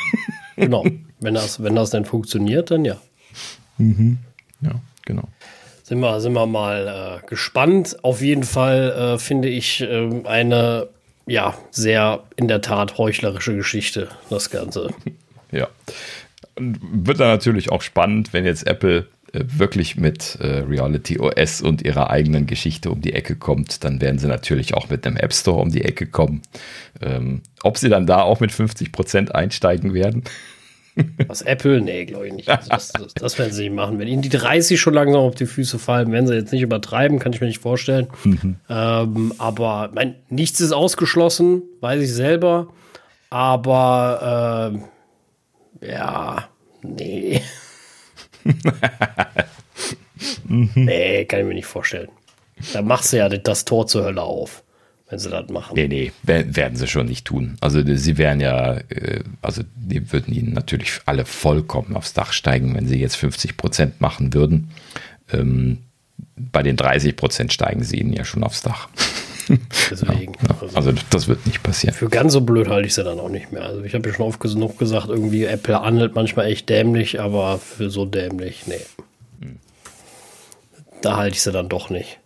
genau. 0.57 0.85
Wenn 1.21 1.35
das, 1.35 1.61
wenn 1.61 1.75
das 1.75 1.91
denn 1.91 2.05
funktioniert, 2.05 2.71
dann 2.71 2.85
ja. 2.85 2.97
Mhm. 3.77 4.19
Ja, 4.61 4.81
genau. 5.05 5.25
Sind 5.83 5.99
wir, 5.99 6.21
sind 6.21 6.33
wir 6.35 6.47
mal 6.47 7.21
äh, 7.25 7.27
gespannt. 7.27 7.97
Auf 8.05 8.23
jeden 8.23 8.45
Fall 8.45 8.91
äh, 8.91 9.19
finde 9.19 9.49
ich 9.49 9.81
äh, 9.81 10.23
eine 10.23 10.89
ja 11.29 11.57
sehr 11.71 12.25
in 12.37 12.49
der 12.49 12.61
Tat 12.61 12.99
heuchlerische 12.99 13.57
Geschichte, 13.57 14.09
das 14.31 14.51
Ganze. 14.51 14.91
Ja. 15.51 15.67
Wird 16.59 17.21
dann 17.21 17.29
natürlich 17.29 17.73
auch 17.73 17.81
spannend, 17.81 18.35
wenn 18.35 18.45
jetzt 18.45 18.67
Apple 18.67 19.07
äh, 19.33 19.45
wirklich 19.47 19.97
mit 19.97 20.37
äh, 20.43 20.59
Reality 20.59 21.19
OS 21.19 21.63
und 21.63 21.81
ihrer 21.81 22.11
eigenen 22.11 22.47
Geschichte 22.47 22.91
um 22.91 23.01
die 23.01 23.15
Ecke 23.15 23.35
kommt, 23.35 23.83
dann 23.83 24.03
werden 24.03 24.19
sie 24.19 24.27
natürlich 24.27 24.75
auch 24.75 24.91
mit 24.91 25.07
einem 25.07 25.17
App 25.17 25.33
Store 25.33 25.63
um 25.63 25.71
die 25.71 25.85
Ecke 25.85 26.07
kommen. 26.07 26.43
Ähm, 27.01 27.41
ob 27.63 27.79
sie 27.79 27.89
dann 27.89 28.07
da 28.07 28.21
auch 28.21 28.41
mit 28.41 28.53
50 28.53 28.93
Prozent 28.93 29.35
einsteigen 29.35 29.95
werden? 29.95 30.25
Was 31.27 31.43
Apple? 31.43 31.81
Nee, 31.81 32.05
glaube 32.05 32.29
ich 32.29 32.33
nicht. 32.33 32.49
Also 32.49 32.71
das, 32.71 32.93
das, 32.93 33.15
das, 33.15 33.39
werden 33.39 33.53
sie 33.53 33.65
nicht 33.65 33.75
machen. 33.75 33.99
Wenn 33.99 34.09
ihnen 34.09 34.23
die 34.23 34.29
30 34.29 34.81
schon 34.81 34.95
langsam 34.95 35.21
auf 35.21 35.35
die 35.35 35.47
Füße 35.47 35.79
fallen, 35.79 36.11
werden 36.13 36.27
sie 36.27 36.35
jetzt 36.35 36.53
nicht 36.53 36.63
übertreiben, 36.63 37.19
kann 37.19 37.33
ich 37.33 37.41
mir 37.41 37.47
nicht 37.47 37.61
vorstellen. 37.61 38.09
Mhm. 38.25 38.57
Ähm, 38.69 39.33
aber 39.39 39.91
mein, 39.95 40.17
nichts 40.29 40.61
ist 40.61 40.73
ausgeschlossen, 40.73 41.63
weiß 41.81 42.03
ich 42.03 42.13
selber. 42.13 42.69
Aber 43.31 44.73
äh, 45.83 45.89
ja, 45.91 46.49
nee. 46.83 47.43
nee, 50.45 51.25
kann 51.27 51.41
ich 51.41 51.47
mir 51.47 51.55
nicht 51.55 51.67
vorstellen. 51.67 52.09
Da 52.73 52.83
machst 52.83 53.13
du 53.13 53.19
ja 53.19 53.29
das 53.29 53.65
Tor 53.65 53.87
zur 53.87 54.05
Hölle 54.05 54.23
auf, 54.23 54.65
wenn 55.09 55.19
sie 55.19 55.31
das 55.31 55.49
machen. 55.49 55.75
Nee, 55.75 55.89
nee, 55.89 56.13
werden 56.23 56.77
sie 56.77 56.87
schon 56.87 57.07
nicht 57.07 57.25
tun. 57.25 57.57
Also 57.61 57.83
sie 57.85 58.19
wären 58.19 58.41
ja, 58.41 58.75
äh, 58.75 59.21
also 59.41 59.63
die 59.75 60.13
würden 60.13 60.35
ihnen 60.35 60.53
natürlich 60.53 61.01
alle 61.07 61.25
vollkommen 61.25 61.97
aufs 61.97 62.13
Dach 62.13 62.33
steigen, 62.33 62.75
wenn 62.75 62.87
sie 62.87 63.01
jetzt 63.01 63.17
50 63.17 63.57
Prozent 63.57 64.01
machen 64.01 64.35
würden. 64.35 64.71
Ähm, 65.33 65.79
bei 66.37 66.63
den 66.63 66.77
30 66.77 67.17
Prozent 67.17 67.53
steigen 67.53 67.83
sie 67.83 67.99
ihnen 67.99 68.13
ja 68.13 68.25
schon 68.25 68.45
aufs 68.45 68.63
Dach. 68.63 68.89
Deswegen. 69.91 70.35
Ja, 70.47 70.57
also, 70.61 70.77
also, 70.77 70.93
das 71.09 71.27
wird 71.27 71.47
nicht 71.47 71.63
passieren. 71.63 71.95
Für 71.95 72.11
ganz 72.11 72.35
so 72.35 72.43
blöd 72.43 72.69
halte 72.69 72.87
ich 72.87 72.95
sie 72.95 73.03
dann 73.03 73.19
auch 73.19 73.31
nicht 73.31 73.51
mehr. 73.51 73.63
Also 73.63 73.83
ich 73.83 73.95
habe 73.95 74.07
ja 74.07 74.15
schon 74.15 74.27
oft 74.27 74.41
genug 74.41 74.79
gesagt, 74.79 75.09
irgendwie 75.09 75.45
Apple 75.45 75.81
handelt 75.81 76.15
manchmal 76.15 76.47
echt 76.47 76.69
dämlich, 76.69 77.19
aber 77.19 77.59
für 77.59 77.89
so 77.89 78.05
dämlich, 78.05 78.67
nee. 78.67 78.81
Hm. 79.41 79.59
Da 81.01 81.17
halte 81.17 81.37
ich 81.37 81.43
sie 81.43 81.53
dann 81.53 81.71
doch 81.71 81.89
nicht. 81.89 82.19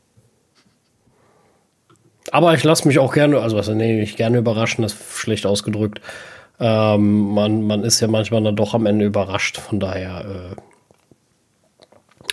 Aber 2.33 2.55
ich 2.55 2.65
lasse 2.65 2.89
mich 2.89 2.99
auch 2.99 3.13
gerne, 3.13 3.41
also 3.41 3.59
was 3.59 3.69
nee, 3.69 4.01
nicht 4.01 4.17
gerne 4.17 4.39
überraschen, 4.39 4.81
das 4.81 4.95
ist 4.95 5.19
schlecht 5.19 5.45
ausgedrückt. 5.45 6.01
Ähm, 6.59 7.35
man, 7.35 7.63
man 7.67 7.85
ist 7.85 8.01
ja 8.01 8.09
manchmal 8.09 8.43
dann 8.43 8.57
doch 8.57 8.73
am 8.73 8.87
Ende 8.87 9.05
überrascht, 9.05 9.59
von 9.59 9.79
daher 9.79 10.55
äh, 10.57 10.57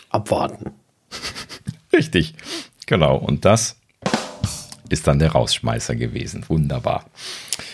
abwarten. 0.09 0.71
Richtig, 1.93 2.33
genau. 2.85 3.17
Und 3.17 3.43
das 3.43 3.75
ist 4.87 5.05
dann 5.05 5.19
der 5.19 5.33
Rausschmeißer 5.33 5.95
gewesen. 5.95 6.45
Wunderbar. 6.47 7.05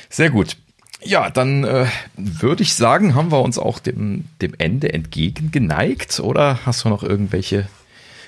Sehr 0.09 0.31
gut. 0.31 0.57
Ja, 1.03 1.29
dann 1.29 1.63
äh, 1.63 1.85
würde 2.17 2.63
ich 2.63 2.73
sagen, 2.73 3.13
haben 3.13 3.31
wir 3.31 3.41
uns 3.43 3.59
auch 3.59 3.77
dem, 3.77 4.25
dem 4.41 4.55
Ende 4.57 4.91
entgegengeneigt. 4.91 6.19
Oder 6.19 6.65
hast 6.65 6.85
du 6.85 6.89
noch 6.89 7.03
irgendwelche 7.03 7.67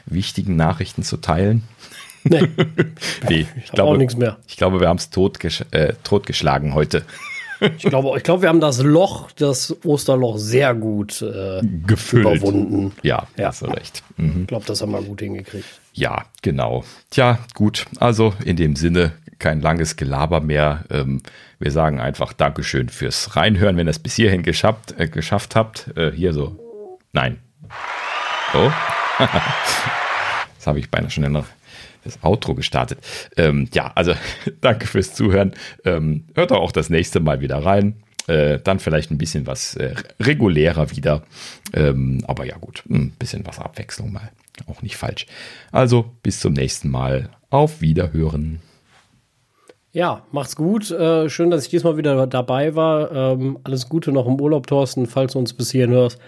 wichtigen 0.05 0.55
Nachrichten 0.55 1.01
zu 1.01 1.17
teilen? 1.17 1.63
Nee, 2.29 2.47
nee 3.29 3.45
ich, 3.63 3.71
glaube, 3.71 3.91
auch 3.91 3.97
nichts 3.97 4.15
mehr. 4.15 4.37
Ich 4.47 4.57
glaube, 4.57 4.79
wir 4.79 4.87
haben 4.87 4.97
es 4.97 5.09
totgesch 5.09 5.63
äh, 5.71 5.93
totgeschlagen 6.03 6.73
heute. 6.73 7.03
Ich 7.59 7.83
glaube, 7.83 8.15
ich 8.17 8.23
glaube, 8.23 8.43
wir 8.43 8.49
haben 8.49 8.59
das 8.59 8.83
Loch, 8.83 9.31
das 9.31 9.75
Osterloch, 9.83 10.37
sehr 10.37 10.75
gut 10.75 11.21
äh, 11.21 11.61
Gefüllt. 11.85 12.25
überwunden. 12.25 12.93
Ja, 13.01 13.27
ja. 13.35 13.47
hast 13.47 13.63
du 13.63 13.65
recht. 13.65 14.03
Mhm. 14.17 14.41
Ich 14.41 14.47
glaube, 14.47 14.65
das 14.65 14.81
haben 14.81 14.91
wir 14.91 15.01
gut 15.01 15.21
hingekriegt. 15.21 15.65
Ja, 15.93 16.25
genau. 16.43 16.83
Tja, 17.09 17.39
gut. 17.55 17.85
Also 17.99 18.33
in 18.45 18.57
dem 18.57 18.75
Sinne 18.75 19.13
kein 19.39 19.61
langes 19.61 19.95
Gelaber 19.95 20.41
mehr. 20.41 20.85
Ähm, 20.89 21.21
wir 21.59 21.71
sagen 21.71 21.99
einfach 21.99 22.33
Dankeschön 22.33 22.89
fürs 22.89 23.35
Reinhören, 23.35 23.77
wenn 23.77 23.87
ihr 23.87 23.91
es 23.91 23.99
bis 23.99 24.15
hierhin 24.15 24.43
geschafft, 24.43 24.93
äh, 24.97 25.07
geschafft 25.07 25.55
habt. 25.55 25.89
Äh, 25.95 26.11
hier 26.11 26.33
so. 26.33 26.99
Nein. 27.13 27.39
So. 28.53 28.71
das 30.57 30.67
habe 30.67 30.79
ich 30.79 30.91
beinahe 30.91 31.09
schon 31.09 31.23
in 31.23 31.33
der 31.33 31.45
das 32.07 32.23
Outro 32.23 32.55
gestartet. 32.55 32.99
Ähm, 33.35 33.69
ja, 33.73 33.91
also 33.95 34.13
danke 34.61 34.87
fürs 34.87 35.13
Zuhören. 35.13 35.53
Ähm, 35.85 36.25
hört 36.35 36.51
auch 36.51 36.71
das 36.71 36.89
nächste 36.89 37.19
Mal 37.19 37.41
wieder 37.41 37.57
rein. 37.57 37.95
Äh, 38.27 38.59
dann 38.59 38.79
vielleicht 38.79 39.09
ein 39.09 39.17
bisschen 39.17 39.47
was 39.47 39.75
äh, 39.75 39.95
regulärer 40.19 40.91
wieder. 40.91 41.23
Ähm, 41.73 42.23
aber 42.27 42.45
ja 42.45 42.57
gut, 42.57 42.83
ein 42.89 43.11
bisschen 43.11 43.45
was 43.45 43.59
Abwechslung 43.59 44.11
mal. 44.11 44.31
Auch 44.67 44.81
nicht 44.81 44.97
falsch. 44.97 45.27
Also 45.71 46.05
bis 46.23 46.39
zum 46.39 46.53
nächsten 46.53 46.89
Mal. 46.89 47.29
Auf 47.49 47.79
Wiederhören. 47.79 48.59
Ja, 49.93 50.25
macht's 50.31 50.55
gut. 50.55 50.91
Äh, 50.91 51.29
schön, 51.29 51.49
dass 51.49 51.63
ich 51.63 51.69
diesmal 51.69 51.95
wieder 51.97 52.27
dabei 52.27 52.75
war. 52.75 53.11
Ähm, 53.11 53.59
alles 53.63 53.87
Gute 53.87 54.11
noch 54.11 54.27
im 54.27 54.39
Urlaub, 54.39 54.67
Thorsten, 54.67 55.07
falls 55.07 55.33
du 55.33 55.39
uns 55.39 55.53
bis 55.53 55.71
hierhin 55.71 55.91
hörst. 55.91 56.19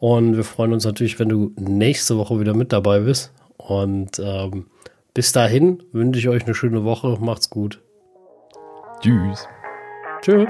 Und 0.00 0.36
wir 0.36 0.44
freuen 0.44 0.72
uns 0.72 0.84
natürlich, 0.84 1.18
wenn 1.20 1.28
du 1.28 1.52
nächste 1.56 2.18
Woche 2.18 2.40
wieder 2.40 2.54
mit 2.54 2.72
dabei 2.72 3.00
bist. 3.00 3.32
Und 3.56 4.18
ähm, 4.18 4.66
bis 5.14 5.30
dahin 5.30 5.82
wünsche 5.92 6.18
ich 6.18 6.28
euch 6.28 6.44
eine 6.44 6.54
schöne 6.54 6.82
Woche. 6.84 7.18
Macht's 7.20 7.48
gut. 7.48 7.80
Tschüss. 9.00 9.48
Tschüss. 10.20 10.48